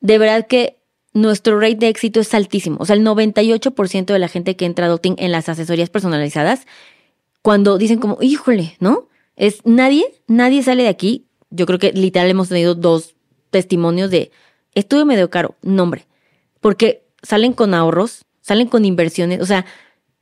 de 0.00 0.18
verdad 0.18 0.46
que 0.46 0.76
nuestro 1.12 1.58
rate 1.58 1.74
de 1.74 1.88
éxito 1.88 2.20
es 2.20 2.32
altísimo. 2.32 2.76
O 2.78 2.86
sea, 2.86 2.94
el 2.94 3.04
98% 3.04 4.04
de 4.12 4.18
la 4.20 4.28
gente 4.28 4.54
que 4.54 4.66
entra 4.66 4.84
a 4.86 4.88
Adulting 4.88 5.16
en 5.18 5.32
las 5.32 5.48
asesorías 5.48 5.90
personalizadas, 5.90 6.66
cuando 7.42 7.76
dicen 7.78 7.98
como, 7.98 8.18
híjole, 8.20 8.76
¿no? 8.78 9.08
Es 9.34 9.62
nadie, 9.64 10.04
nadie 10.28 10.62
sale 10.62 10.84
de 10.84 10.88
aquí. 10.90 11.26
Yo 11.50 11.66
creo 11.66 11.80
que 11.80 11.90
literal 11.92 12.30
hemos 12.30 12.48
tenido 12.50 12.76
dos 12.76 13.16
testimonios 13.50 14.10
de 14.12 14.30
estuve 14.80 15.04
medio 15.04 15.30
caro, 15.30 15.56
nombre. 15.62 16.06
Porque 16.60 17.04
salen 17.22 17.52
con 17.52 17.74
ahorros, 17.74 18.24
salen 18.40 18.68
con 18.68 18.84
inversiones. 18.84 19.40
O 19.40 19.46
sea, 19.46 19.64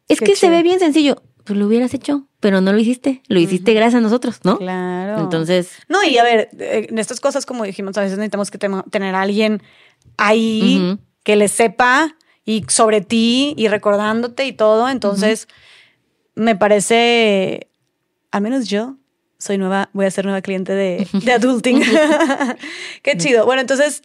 es 0.09 0.21
Qué 0.21 0.27
que 0.27 0.37
se 0.37 0.51
ve 0.51 0.63
bien 0.63 0.79
sencillo. 0.79 1.23
Pues 1.45 1.59
lo 1.59 1.67
hubieras 1.67 1.95
hecho, 1.95 2.27
pero 2.41 2.61
no 2.61 2.73
lo 2.73 2.79
hiciste. 2.79 3.23
Lo 3.29 3.41
hiciste 3.41 3.73
gracias 3.73 3.97
a 3.97 4.01
nosotros, 4.03 4.41
¿no? 4.45 4.59
Claro. 4.59 5.23
Entonces, 5.23 5.71
No, 5.89 6.05
y 6.05 6.19
a 6.19 6.23
ver, 6.23 6.51
eh, 6.59 6.89
en 6.91 6.99
estas 6.99 7.21
cosas, 7.21 7.47
como 7.47 7.65
dijimos, 7.65 7.97
a 7.97 8.03
veces 8.03 8.19
necesitamos 8.19 8.51
que 8.51 8.59
tener 8.59 9.15
a 9.15 9.23
alguien 9.23 9.63
ahí 10.19 10.99
que 11.23 11.37
le 11.37 11.49
sepa 11.49 12.17
y 12.45 12.65
sobre 12.69 13.01
ti 13.01 13.55
y 13.57 13.69
recordándote 13.69 14.45
y 14.47 14.53
todo. 14.53 14.91
Entonces, 14.91 15.49
me 16.35 16.55
parece, 16.55 17.69
al 18.31 18.43
menos 18.43 18.69
yo 18.69 18.97
soy 19.39 19.57
nueva, 19.57 19.89
voy 19.93 20.07
a 20.07 20.11
ser 20.11 20.25
nueva 20.25 20.43
cliente 20.43 20.73
de, 20.73 21.07
de 21.13 21.33
Adulting. 21.33 21.83
Qué 23.03 23.17
chido. 23.17 23.47
Bueno, 23.47 23.61
entonces, 23.61 24.03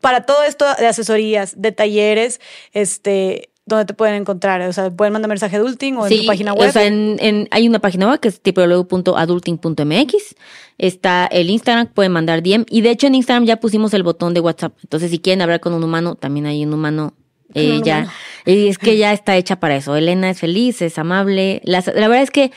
para 0.00 0.22
todo 0.26 0.42
esto 0.44 0.64
de 0.78 0.86
asesorías, 0.86 1.60
de 1.60 1.72
talleres, 1.72 2.40
este, 2.72 3.50
¿dónde 3.66 3.84
te 3.84 3.94
pueden 3.94 4.14
encontrar? 4.16 4.60
O 4.62 4.72
sea, 4.72 4.90
pueden 4.90 5.12
mandar 5.12 5.28
mensaje 5.28 5.56
a 5.56 5.58
Adulting 5.58 5.96
o 5.96 6.06
en 6.06 6.10
tu 6.20 6.26
página 6.26 6.52
web. 6.54 6.68
O 6.68 6.72
sea, 6.72 6.86
en, 6.86 7.16
en- 7.20 7.48
hay 7.50 7.68
una 7.68 7.78
página 7.78 8.08
web 8.08 8.18
que 8.20 8.28
es 8.28 8.40
www.adulting.mx. 8.44 10.34
Está 10.78 11.26
el 11.26 11.50
Instagram, 11.50 11.88
pueden 11.88 12.12
mandar 12.12 12.42
DM. 12.42 12.64
Y 12.70 12.80
de 12.80 12.90
hecho, 12.90 13.06
en 13.06 13.14
Instagram 13.14 13.44
ya 13.44 13.56
pusimos 13.58 13.92
el 13.94 14.02
botón 14.02 14.34
de 14.34 14.40
WhatsApp. 14.40 14.72
Entonces, 14.82 15.10
si 15.10 15.18
quieren 15.18 15.42
hablar 15.42 15.60
con 15.60 15.72
un 15.74 15.84
humano, 15.84 16.14
también 16.14 16.46
hay 16.46 16.64
un 16.64 16.72
humano. 16.72 17.14
eh, 17.54 17.80
ya. 17.84 17.98
humano. 17.98 18.12
Y 18.46 18.68
es 18.68 18.78
que 18.78 18.96
ya 18.96 19.12
está 19.12 19.36
hecha 19.36 19.60
para 19.60 19.76
eso. 19.76 19.94
Elena 19.96 20.30
es 20.30 20.38
feliz, 20.40 20.80
es 20.82 20.98
amable. 20.98 21.60
La 21.64 21.80
verdad 21.82 22.22
es 22.22 22.30
que 22.30 22.50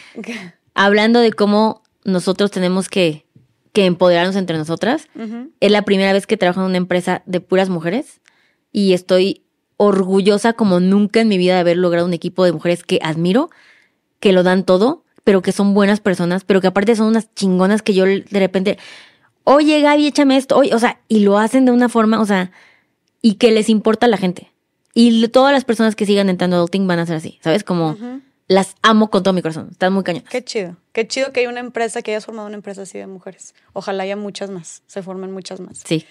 hablando 0.73 1.19
de 1.19 1.33
cómo 1.33 1.81
nosotros 2.05 2.51
tenemos 2.51 2.89
que 2.89 3.25
que 3.73 3.85
empoderarnos 3.85 4.35
entre 4.35 4.57
nosotras. 4.57 5.07
Es 5.59 5.71
la 5.71 5.81
primera 5.81 6.13
vez 6.13 6.27
que 6.27 6.37
trabajo 6.37 6.61
en 6.61 6.67
una 6.67 6.77
empresa 6.77 7.23
de 7.25 7.41
puras 7.41 7.69
mujeres 7.69 8.21
y 8.71 8.93
estoy 8.93 9.43
orgullosa 9.77 10.53
como 10.53 10.79
nunca 10.79 11.21
en 11.21 11.27
mi 11.27 11.37
vida 11.37 11.55
de 11.55 11.59
haber 11.59 11.77
logrado 11.77 12.05
un 12.05 12.13
equipo 12.13 12.45
de 12.45 12.53
mujeres 12.53 12.83
que 12.83 12.99
admiro, 13.01 13.49
que 14.19 14.31
lo 14.31 14.43
dan 14.43 14.63
todo, 14.63 15.03
pero 15.23 15.41
que 15.41 15.51
son 15.51 15.73
buenas 15.73 15.99
personas, 15.99 16.43
pero 16.43 16.61
que 16.61 16.67
aparte 16.67 16.95
son 16.95 17.07
unas 17.07 17.33
chingonas 17.33 17.81
que 17.81 17.93
yo 17.93 18.05
de 18.05 18.39
repente, 18.39 18.77
oye 19.43 19.81
Gaby, 19.81 20.07
échame 20.07 20.37
esto, 20.37 20.55
oye, 20.57 20.73
o 20.73 20.79
sea, 20.79 21.01
y 21.07 21.19
lo 21.21 21.39
hacen 21.39 21.65
de 21.65 21.71
una 21.71 21.89
forma, 21.89 22.21
o 22.21 22.25
sea, 22.25 22.51
y 23.21 23.35
que 23.35 23.51
les 23.51 23.69
importa 23.69 24.05
a 24.05 24.09
la 24.09 24.17
gente. 24.17 24.51
Y 24.93 25.27
todas 25.29 25.51
las 25.51 25.65
personas 25.65 25.95
que 25.95 26.05
sigan 26.05 26.29
entrando 26.29 26.55
a 26.55 26.59
Adulting 26.59 26.85
van 26.85 26.99
a 26.99 27.05
ser 27.07 27.15
así, 27.15 27.39
¿sabes? 27.41 27.63
Como. 27.63 27.97
Las 28.47 28.75
amo 28.81 29.09
con 29.09 29.23
todo 29.23 29.33
mi 29.33 29.41
corazón, 29.41 29.69
están 29.71 29.93
muy 29.93 30.03
cañonas. 30.03 30.29
Qué 30.29 30.43
chido. 30.43 30.77
Qué 30.91 31.07
chido 31.07 31.31
que 31.31 31.41
hay 31.41 31.47
una 31.47 31.59
empresa, 31.59 32.01
que 32.01 32.11
hayas 32.11 32.25
formado 32.25 32.47
una 32.47 32.55
empresa 32.55 32.83
así 32.83 32.97
de 32.97 33.07
mujeres. 33.07 33.55
Ojalá 33.73 34.03
haya 34.03 34.15
muchas 34.15 34.49
más, 34.49 34.83
se 34.87 35.01
formen 35.01 35.31
muchas 35.31 35.59
más. 35.59 35.81
Sí. 35.85 36.05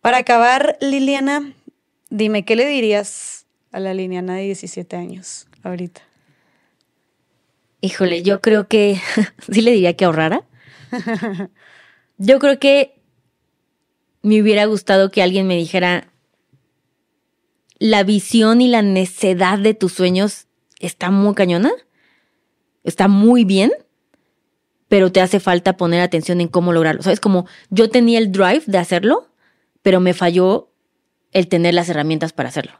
Para 0.00 0.18
acabar, 0.18 0.78
Liliana, 0.80 1.52
dime, 2.08 2.44
¿qué 2.44 2.56
le 2.56 2.66
dirías 2.66 3.46
a 3.72 3.80
la 3.80 3.94
Liliana 3.94 4.36
de 4.36 4.42
17 4.42 4.96
años 4.96 5.46
ahorita? 5.62 6.02
Híjole, 7.82 8.22
yo 8.22 8.40
creo 8.40 8.68
que 8.68 9.00
sí 9.50 9.62
le 9.62 9.72
diría 9.72 9.96
que 9.96 10.04
ahorrara. 10.04 10.44
Yo 12.18 12.38
creo 12.38 12.58
que 12.58 13.00
me 14.22 14.42
hubiera 14.42 14.66
gustado 14.66 15.10
que 15.10 15.22
alguien 15.22 15.46
me 15.46 15.56
dijera 15.56 16.12
la 17.78 18.02
visión 18.02 18.60
y 18.60 18.68
la 18.68 18.82
necedad 18.82 19.58
de 19.58 19.72
tus 19.72 19.94
sueños 19.94 20.46
está 20.80 21.10
muy 21.10 21.34
cañona, 21.34 21.70
está 22.82 23.06
muy 23.06 23.44
bien, 23.44 23.70
pero 24.88 25.12
te 25.12 25.20
hace 25.20 25.38
falta 25.38 25.76
poner 25.76 26.00
atención 26.00 26.40
en 26.40 26.48
cómo 26.48 26.72
lograrlo. 26.72 27.02
¿Sabes? 27.02 27.20
Como 27.20 27.46
yo 27.70 27.88
tenía 27.90 28.18
el 28.18 28.32
drive 28.32 28.62
de 28.66 28.78
hacerlo, 28.78 29.28
pero 29.82 30.00
me 30.00 30.14
falló 30.14 30.70
el 31.32 31.46
tener 31.46 31.74
las 31.74 31.88
herramientas 31.88 32.32
para 32.32 32.48
hacerlo. 32.48 32.72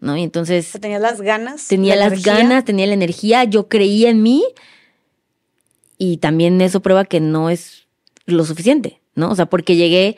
¿No? 0.00 0.16
Y 0.16 0.22
entonces 0.22 0.72
¿Tenías 0.80 1.00
las 1.00 1.20
ganas? 1.20 1.66
tenía 1.68 1.94
la 1.96 2.04
las 2.04 2.12
energía? 2.12 2.34
ganas, 2.34 2.64
tenía 2.64 2.86
la 2.86 2.94
energía, 2.94 3.44
yo 3.44 3.68
creía 3.68 4.10
en 4.10 4.22
mí 4.22 4.44
y 5.96 6.18
también 6.18 6.60
eso 6.60 6.80
prueba 6.80 7.04
que 7.04 7.18
no 7.20 7.50
es 7.50 7.88
lo 8.26 8.44
suficiente, 8.44 9.00
¿no? 9.16 9.30
O 9.30 9.34
sea, 9.34 9.46
porque 9.46 9.74
llegué 9.74 10.16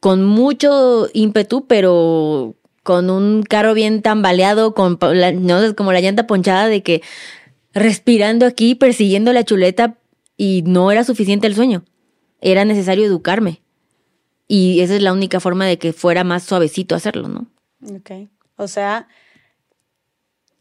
con 0.00 0.24
mucho 0.24 1.08
ímpetu, 1.12 1.66
pero 1.68 2.56
con 2.86 3.10
un 3.10 3.42
carro 3.42 3.74
bien 3.74 4.00
tambaleado, 4.00 4.72
con 4.72 4.96
la- 5.00 5.32
no 5.32 5.74
como 5.74 5.92
la 5.92 6.00
llanta 6.00 6.28
ponchada 6.28 6.68
de 6.68 6.84
que 6.84 7.02
respirando 7.74 8.46
aquí, 8.46 8.76
persiguiendo 8.76 9.32
la 9.32 9.42
chuleta 9.42 9.98
y 10.36 10.62
no 10.64 10.92
era 10.92 11.02
suficiente 11.02 11.48
el 11.48 11.56
sueño. 11.56 11.84
Era 12.40 12.64
necesario 12.64 13.04
educarme. 13.04 13.60
Y 14.46 14.82
esa 14.82 14.94
es 14.94 15.02
la 15.02 15.12
única 15.12 15.40
forma 15.40 15.66
de 15.66 15.78
que 15.78 15.92
fuera 15.92 16.22
más 16.22 16.44
suavecito 16.44 16.94
hacerlo, 16.94 17.26
¿no? 17.26 17.48
Ok. 17.92 18.28
O 18.56 18.68
sea, 18.68 19.08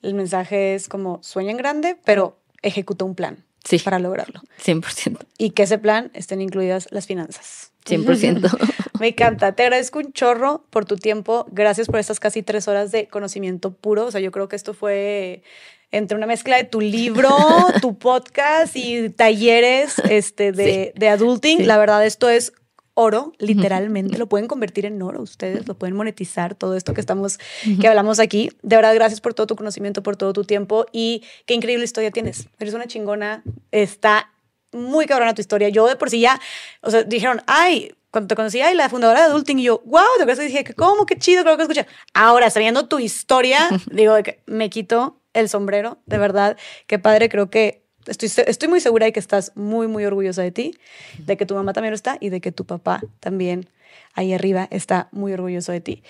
el 0.02 0.16
mensaje 0.16 0.74
es 0.74 0.90
como 0.90 1.20
sueña 1.22 1.52
en 1.52 1.58
grande, 1.58 1.96
pero 2.06 2.40
ejecuta 2.64 3.06
un 3.06 3.14
plan 3.14 3.46
Sí. 3.64 3.78
para 3.78 4.00
lograrlo. 4.00 4.42
100%. 4.58 5.20
Y 5.38 5.52
que 5.52 5.62
ese 5.64 5.78
plan 5.78 6.10
estén 6.16 6.42
incluidas 6.42 6.88
las 6.90 7.06
finanzas. 7.06 7.72
100%. 7.86 8.74
Me 9.00 9.10
encanta. 9.10 9.54
Te 9.54 9.64
agradezco 9.64 10.00
un 10.00 10.14
chorro 10.14 10.66
por 10.70 10.86
tu 10.86 10.96
tiempo. 10.96 11.46
Gracias 11.52 11.88
por 11.88 12.00
estas 12.00 12.20
casi 12.20 12.44
tres 12.44 12.68
horas 12.68 12.92
de 12.92 13.08
conocimiento 13.08 13.74
puro. 13.74 14.06
O 14.06 14.12
sea, 14.12 14.22
yo 14.22 14.32
creo 14.32 14.48
que 14.48 14.56
esto 14.56 14.74
fue 14.74 15.44
entre 15.92 16.18
una 16.18 16.28
mezcla 16.28 16.58
de 16.58 16.64
tu 16.64 16.82
libro, 16.82 17.30
tu 17.82 17.98
podcast 17.98 18.76
y 18.76 19.10
talleres 19.10 20.00
este, 20.10 20.52
de, 20.52 20.94
de 20.96 21.10
adulting. 21.10 21.60
Sí. 21.60 21.64
La 21.66 21.78
verdad, 21.78 22.06
esto 22.06 22.30
es 22.30 22.54
oro, 22.96 23.34
literalmente. 23.38 24.18
Lo 24.18 24.28
pueden 24.28 24.48
convertir 24.48 24.86
en 24.86 25.02
oro 25.02 25.22
ustedes, 25.22 25.68
lo 25.68 25.76
pueden 25.76 25.96
monetizar, 25.96 26.56
todo 26.56 26.76
esto 26.76 26.94
que 26.94 27.02
estamos, 27.02 27.38
que 27.80 27.88
hablamos 27.88 28.20
aquí. 28.20 28.50
De 28.64 28.78
verdad, 28.78 28.96
gracias 28.96 29.22
por 29.22 29.34
todo 29.34 29.46
tu 29.48 29.56
conocimiento, 29.56 30.02
por 30.02 30.16
todo 30.16 30.34
tu 30.34 30.44
tiempo 30.46 30.86
y 30.92 31.22
qué 31.46 31.54
increíble 31.54 31.84
historia 31.84 32.10
tienes. 32.10 32.48
Eres 32.58 32.74
una 32.74 32.88
chingona. 32.88 33.44
Está 33.72 34.32
muy 34.76 35.06
cabrona 35.06 35.34
tu 35.34 35.42
historia. 35.42 35.70
Yo 35.70 35.88
de 35.88 35.96
por 35.96 36.10
sí 36.10 36.20
ya, 36.20 36.40
o 36.82 36.92
sea, 36.92 37.04
dijeron, 37.04 37.42
ay, 37.48 37.94
cuando 38.12 38.28
te 38.28 38.36
conocí, 38.36 38.62
ay, 38.62 38.76
la 38.76 38.90
fundadora 38.90 39.22
de 39.22 39.26
Adulting, 39.26 39.60
y 39.60 39.64
yo, 39.64 39.82
wow, 39.86 40.04
te 40.18 40.24
acuerdas? 40.24 40.46
Dije, 40.46 40.64
¿cómo? 40.76 41.06
Qué 41.06 41.18
chido, 41.18 41.44
creo 41.44 41.58
que 41.58 41.64
escuché. 41.64 41.86
Ahora, 42.14 42.50
sabiendo 42.50 42.88
tu 42.88 43.00
historia, 43.00 43.70
digo, 43.92 44.16
me 44.46 44.70
quito 44.70 45.22
el 45.34 45.50
sombrero, 45.50 46.00
de 46.06 46.18
verdad, 46.18 46.58
qué 46.88 46.98
padre, 46.98 47.28
creo 47.28 47.50
que 47.50 47.84
estoy, 48.08 48.30
estoy 48.48 48.70
muy 48.70 48.80
segura 48.80 49.06
de 49.06 49.12
que 49.12 49.20
estás 49.20 49.52
muy, 49.56 49.88
muy 49.88 50.06
orgullosa 50.06 50.42
de 50.42 50.52
ti, 50.52 50.78
de 51.20 51.38
que 51.38 51.46
tu 51.46 51.56
mamá 51.56 51.74
también 51.74 51.92
lo 51.92 51.96
está 51.96 52.18
y 52.20 52.30
de 52.30 52.40
que 52.40 52.52
tu 52.52 52.66
papá 52.66 53.02
también 53.20 53.70
ahí 54.14 54.34
arriba 54.34 54.68
está 54.72 55.10
muy 55.12 55.34
orgulloso 55.34 55.72
de 55.72 55.82
ti. 55.82 56.04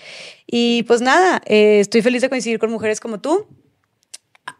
Y 0.46 0.84
pues 0.84 1.00
nada, 1.00 1.42
eh, 1.46 1.80
estoy 1.80 2.02
feliz 2.02 2.22
de 2.22 2.28
coincidir 2.28 2.58
con 2.58 2.70
mujeres 2.70 3.00
como 3.00 3.20
tú. 3.20 3.46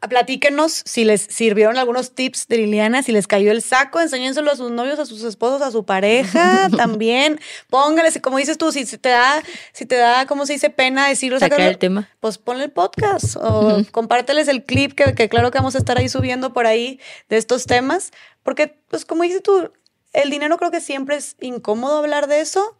Platíquenos 0.08 0.82
si 0.84 1.04
les 1.04 1.22
sirvieron 1.22 1.78
algunos 1.78 2.14
tips 2.14 2.48
de 2.48 2.58
Liliana, 2.58 3.02
si 3.02 3.12
les 3.12 3.26
cayó 3.26 3.50
el 3.50 3.62
saco, 3.62 4.00
enséñenselo 4.00 4.50
a 4.50 4.56
sus 4.56 4.70
novios, 4.70 4.98
a 4.98 5.06
sus 5.06 5.22
esposos, 5.22 5.62
a 5.62 5.70
su 5.70 5.84
pareja 5.84 6.68
también. 6.76 7.40
Póngales, 7.70 8.18
como 8.20 8.38
dices 8.38 8.58
tú, 8.58 8.72
si 8.72 8.84
te 8.84 9.08
da, 9.08 9.42
si 9.72 9.86
te 9.86 9.96
da, 9.96 10.26
¿cómo 10.26 10.46
se 10.46 10.54
dice? 10.54 10.70
Pena 10.70 11.08
decirlo, 11.08 11.38
Sacar 11.38 11.60
el 11.60 11.78
tema. 11.78 12.08
pues 12.20 12.38
ponle 12.38 12.64
el 12.64 12.72
podcast 12.72 13.36
o 13.36 13.82
compárteles 13.92 14.48
el 14.48 14.64
clip 14.64 14.92
que, 14.92 15.14
que 15.14 15.28
claro 15.28 15.50
que 15.50 15.58
vamos 15.58 15.74
a 15.74 15.78
estar 15.78 15.98
ahí 15.98 16.08
subiendo 16.08 16.52
por 16.52 16.66
ahí 16.66 17.00
de 17.28 17.36
estos 17.36 17.66
temas, 17.66 18.12
porque 18.42 18.78
pues 18.88 19.04
como 19.04 19.22
dices 19.22 19.42
tú, 19.42 19.70
el 20.12 20.30
dinero 20.30 20.56
creo 20.56 20.70
que 20.70 20.80
siempre 20.80 21.16
es 21.16 21.36
incómodo 21.40 21.98
hablar 21.98 22.26
de 22.26 22.40
eso, 22.40 22.76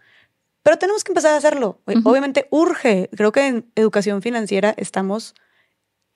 pero 0.63 0.79
tenemos 0.79 1.05
que 1.05 1.13
empezar 1.13 1.35
a 1.35 1.37
hacerlo. 1.37 1.81
Obviamente 2.05 2.49
urge, 2.51 3.09
creo 3.17 3.31
que 3.31 3.47
en 3.47 3.71
educación 3.77 4.23
financiera 4.23 4.75
estamos 4.77 5.35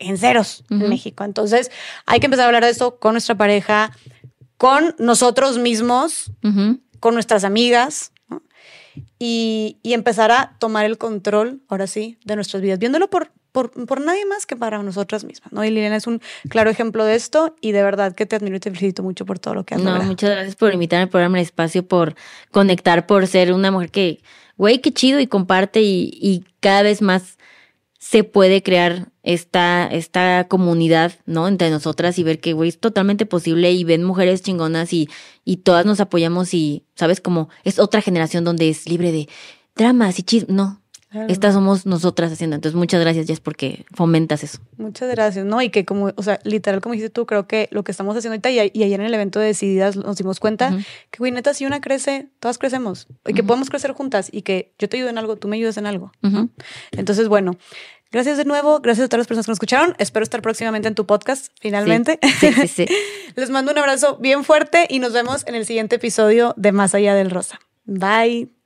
en 0.01 0.19
ceros 0.19 0.65
en. 0.71 0.89
México, 0.89 1.23
entonces 1.25 1.71
hay 2.07 2.19
que 2.19 2.27
empezar 2.27 2.45
a 2.45 2.47
hablar 2.49 2.65
de 2.65 2.71
esto 2.71 2.99
con 2.99 3.13
nuestra 3.13 3.37
pareja, 3.37 3.93
con 4.57 4.95
nosotros 4.99 5.59
mismos, 5.59 6.33
con 6.99 7.15
nuestras 7.15 7.45
amigas 7.45 8.13
¿no? 8.29 8.43
y, 9.19 9.79
y 9.83 9.93
empezar 9.95 10.31
a 10.33 10.57
tomar 10.59 10.85
el 10.85 10.99
control, 10.99 11.61
ahora 11.69 11.87
sí, 11.87 12.19
de 12.25 12.35
nuestras 12.35 12.63
vidas, 12.63 12.79
viéndolo 12.79 13.09
por, 13.09 13.31
por, 13.53 13.71
por 13.87 14.01
nadie 14.01 14.27
más 14.27 14.47
que 14.47 14.57
para 14.57 14.83
nosotras 14.83 15.25
mismas. 15.25 15.53
¿no? 15.53 15.65
Y 15.65 15.71
Liliana 15.71 15.97
es 15.97 16.07
un 16.07 16.21
claro 16.49 16.71
ejemplo 16.71 17.05
de 17.05 17.15
esto 17.15 17.55
y 17.61 17.73
de 17.73 17.83
verdad 17.83 18.15
que 18.15 18.27
te 18.27 18.37
admiro 18.37 18.57
y 18.57 18.61
te 18.61 18.71
felicito 18.71 19.03
mucho 19.03 19.25
por 19.27 19.39
todo 19.39 19.55
lo 19.55 19.65
que 19.65 19.75
has 19.75 19.81
No, 19.81 19.91
logrado. 19.91 20.09
muchas 20.11 20.31
gracias 20.31 20.57
por 20.57 20.73
invitarme 20.75 21.05
al 21.05 21.09
programa 21.09 21.39
El 21.39 21.43
Espacio, 21.45 21.87
por 21.87 22.15
conectar, 22.51 23.07
por 23.07 23.27
ser 23.27 23.53
una 23.53 23.71
mujer 23.71 23.91
que, 23.91 24.21
güey, 24.57 24.81
qué 24.81 24.93
chido 24.93 25.21
y 25.21 25.27
comparte 25.27 25.81
y, 25.83 26.11
y 26.21 26.45
cada 26.61 26.83
vez 26.83 27.01
más 27.03 27.39
se 28.01 28.25
puede 28.25 28.63
crear 28.63 29.13
esta, 29.23 29.87
esta 29.87 30.49
comunidad, 30.49 31.13
¿no? 31.27 31.47
Entre 31.47 31.69
nosotras 31.69 32.19
y 32.19 32.23
ver 32.23 32.41
que, 32.41 32.55
güey, 32.55 32.71
es 32.71 32.81
totalmente 32.81 33.27
posible 33.27 33.71
y 33.73 33.85
ven 33.85 34.03
mujeres 34.05 34.41
chingonas 34.41 34.95
y, 34.95 35.11
y 35.45 35.59
todas 35.59 35.85
nos 35.85 36.01
apoyamos 36.01 36.55
y, 36.55 36.87
¿sabes? 36.95 37.21
Como 37.21 37.51
es 37.63 37.79
otra 37.79 38.01
generación 38.01 38.43
donde 38.43 38.71
es 38.71 38.89
libre 38.89 39.13
de 39.13 39.29
dramas 39.77 40.19
y 40.19 40.23
chismes. 40.23 40.57
No, 40.57 40.80
Claro. 41.11 41.27
estas 41.29 41.55
somos 41.55 41.87
nosotras 41.87 42.31
haciendo. 42.31 42.55
Entonces, 42.55 42.77
muchas 42.77 43.01
gracias, 43.01 43.27
Jess, 43.27 43.41
porque 43.41 43.85
fomentas 43.93 44.45
eso. 44.45 44.59
Muchas 44.77 45.11
gracias, 45.11 45.45
¿no? 45.45 45.61
Y 45.61 45.71
que 45.71 45.85
como, 45.85 46.13
o 46.15 46.23
sea, 46.23 46.39
literal, 46.45 46.81
como 46.81 46.93
dijiste 46.93 47.11
tú, 47.11 47.27
creo 47.27 47.49
que 47.49 47.69
lo 47.73 47.83
que 47.83 47.91
estamos 47.91 48.17
haciendo 48.17 48.35
ahorita 48.35 48.51
y, 48.51 48.71
y 48.73 48.83
ayer 48.85 49.01
en 49.01 49.07
el 49.07 49.15
evento 49.15 49.41
de 49.41 49.47
Decididas 49.47 49.97
nos 49.97 50.17
dimos 50.17 50.39
cuenta 50.39 50.71
que, 51.11 51.19
güey, 51.19 51.33
neta, 51.33 51.53
si 51.53 51.67
una 51.67 51.81
crece, 51.81 52.29
todas 52.39 52.59
crecemos. 52.59 53.09
Y 53.27 53.35
que 53.35 53.43
podemos 53.43 53.71
crecer 53.71 53.93
juntas 53.93 54.29
y 54.33 54.43
que 54.43 54.73
yo 54.79 54.89
te 54.89 54.99
ayudo 54.99 55.09
en 55.11 55.19
algo, 55.19 55.37
tú 55.37 55.49
me 55.49 55.57
ayudas 55.57 55.77
en 55.79 55.87
algo. 55.87 56.13
Entonces, 56.93 57.29
bueno, 57.29 57.57
gracias 58.13 58.37
de 58.37 58.45
nuevo, 58.45 58.81
gracias 58.81 59.07
a 59.07 59.09
todas 59.09 59.19
las 59.19 59.27
personas 59.27 59.47
que 59.47 59.51
nos 59.51 59.57
escucharon. 59.57 59.95
Espero 59.99 60.23
estar 60.23 60.43
próximamente 60.43 60.89
en 60.89 60.95
tu 60.95 61.07
podcast, 61.07 61.49
finalmente. 61.61 62.19
Sí, 62.39 62.53
sí, 62.53 62.69
sí. 62.69 62.87
Les 63.37 63.51
mando 63.51 63.73
un 63.73 63.79
abrazo 63.79 64.17
bien 64.19 64.45
fuerte 64.45 64.87
y 64.89 64.99
nos 64.99 65.13
vemos 65.13 65.47
en 65.47 65.55
el 65.55 65.67
siguiente 65.67 65.97
episodio 65.97 66.55
de 66.57 66.73
Más 66.73 66.95
allá 66.95 67.15
del 67.15 67.31
Rosa. 67.31 67.59
Bye. 67.85 68.60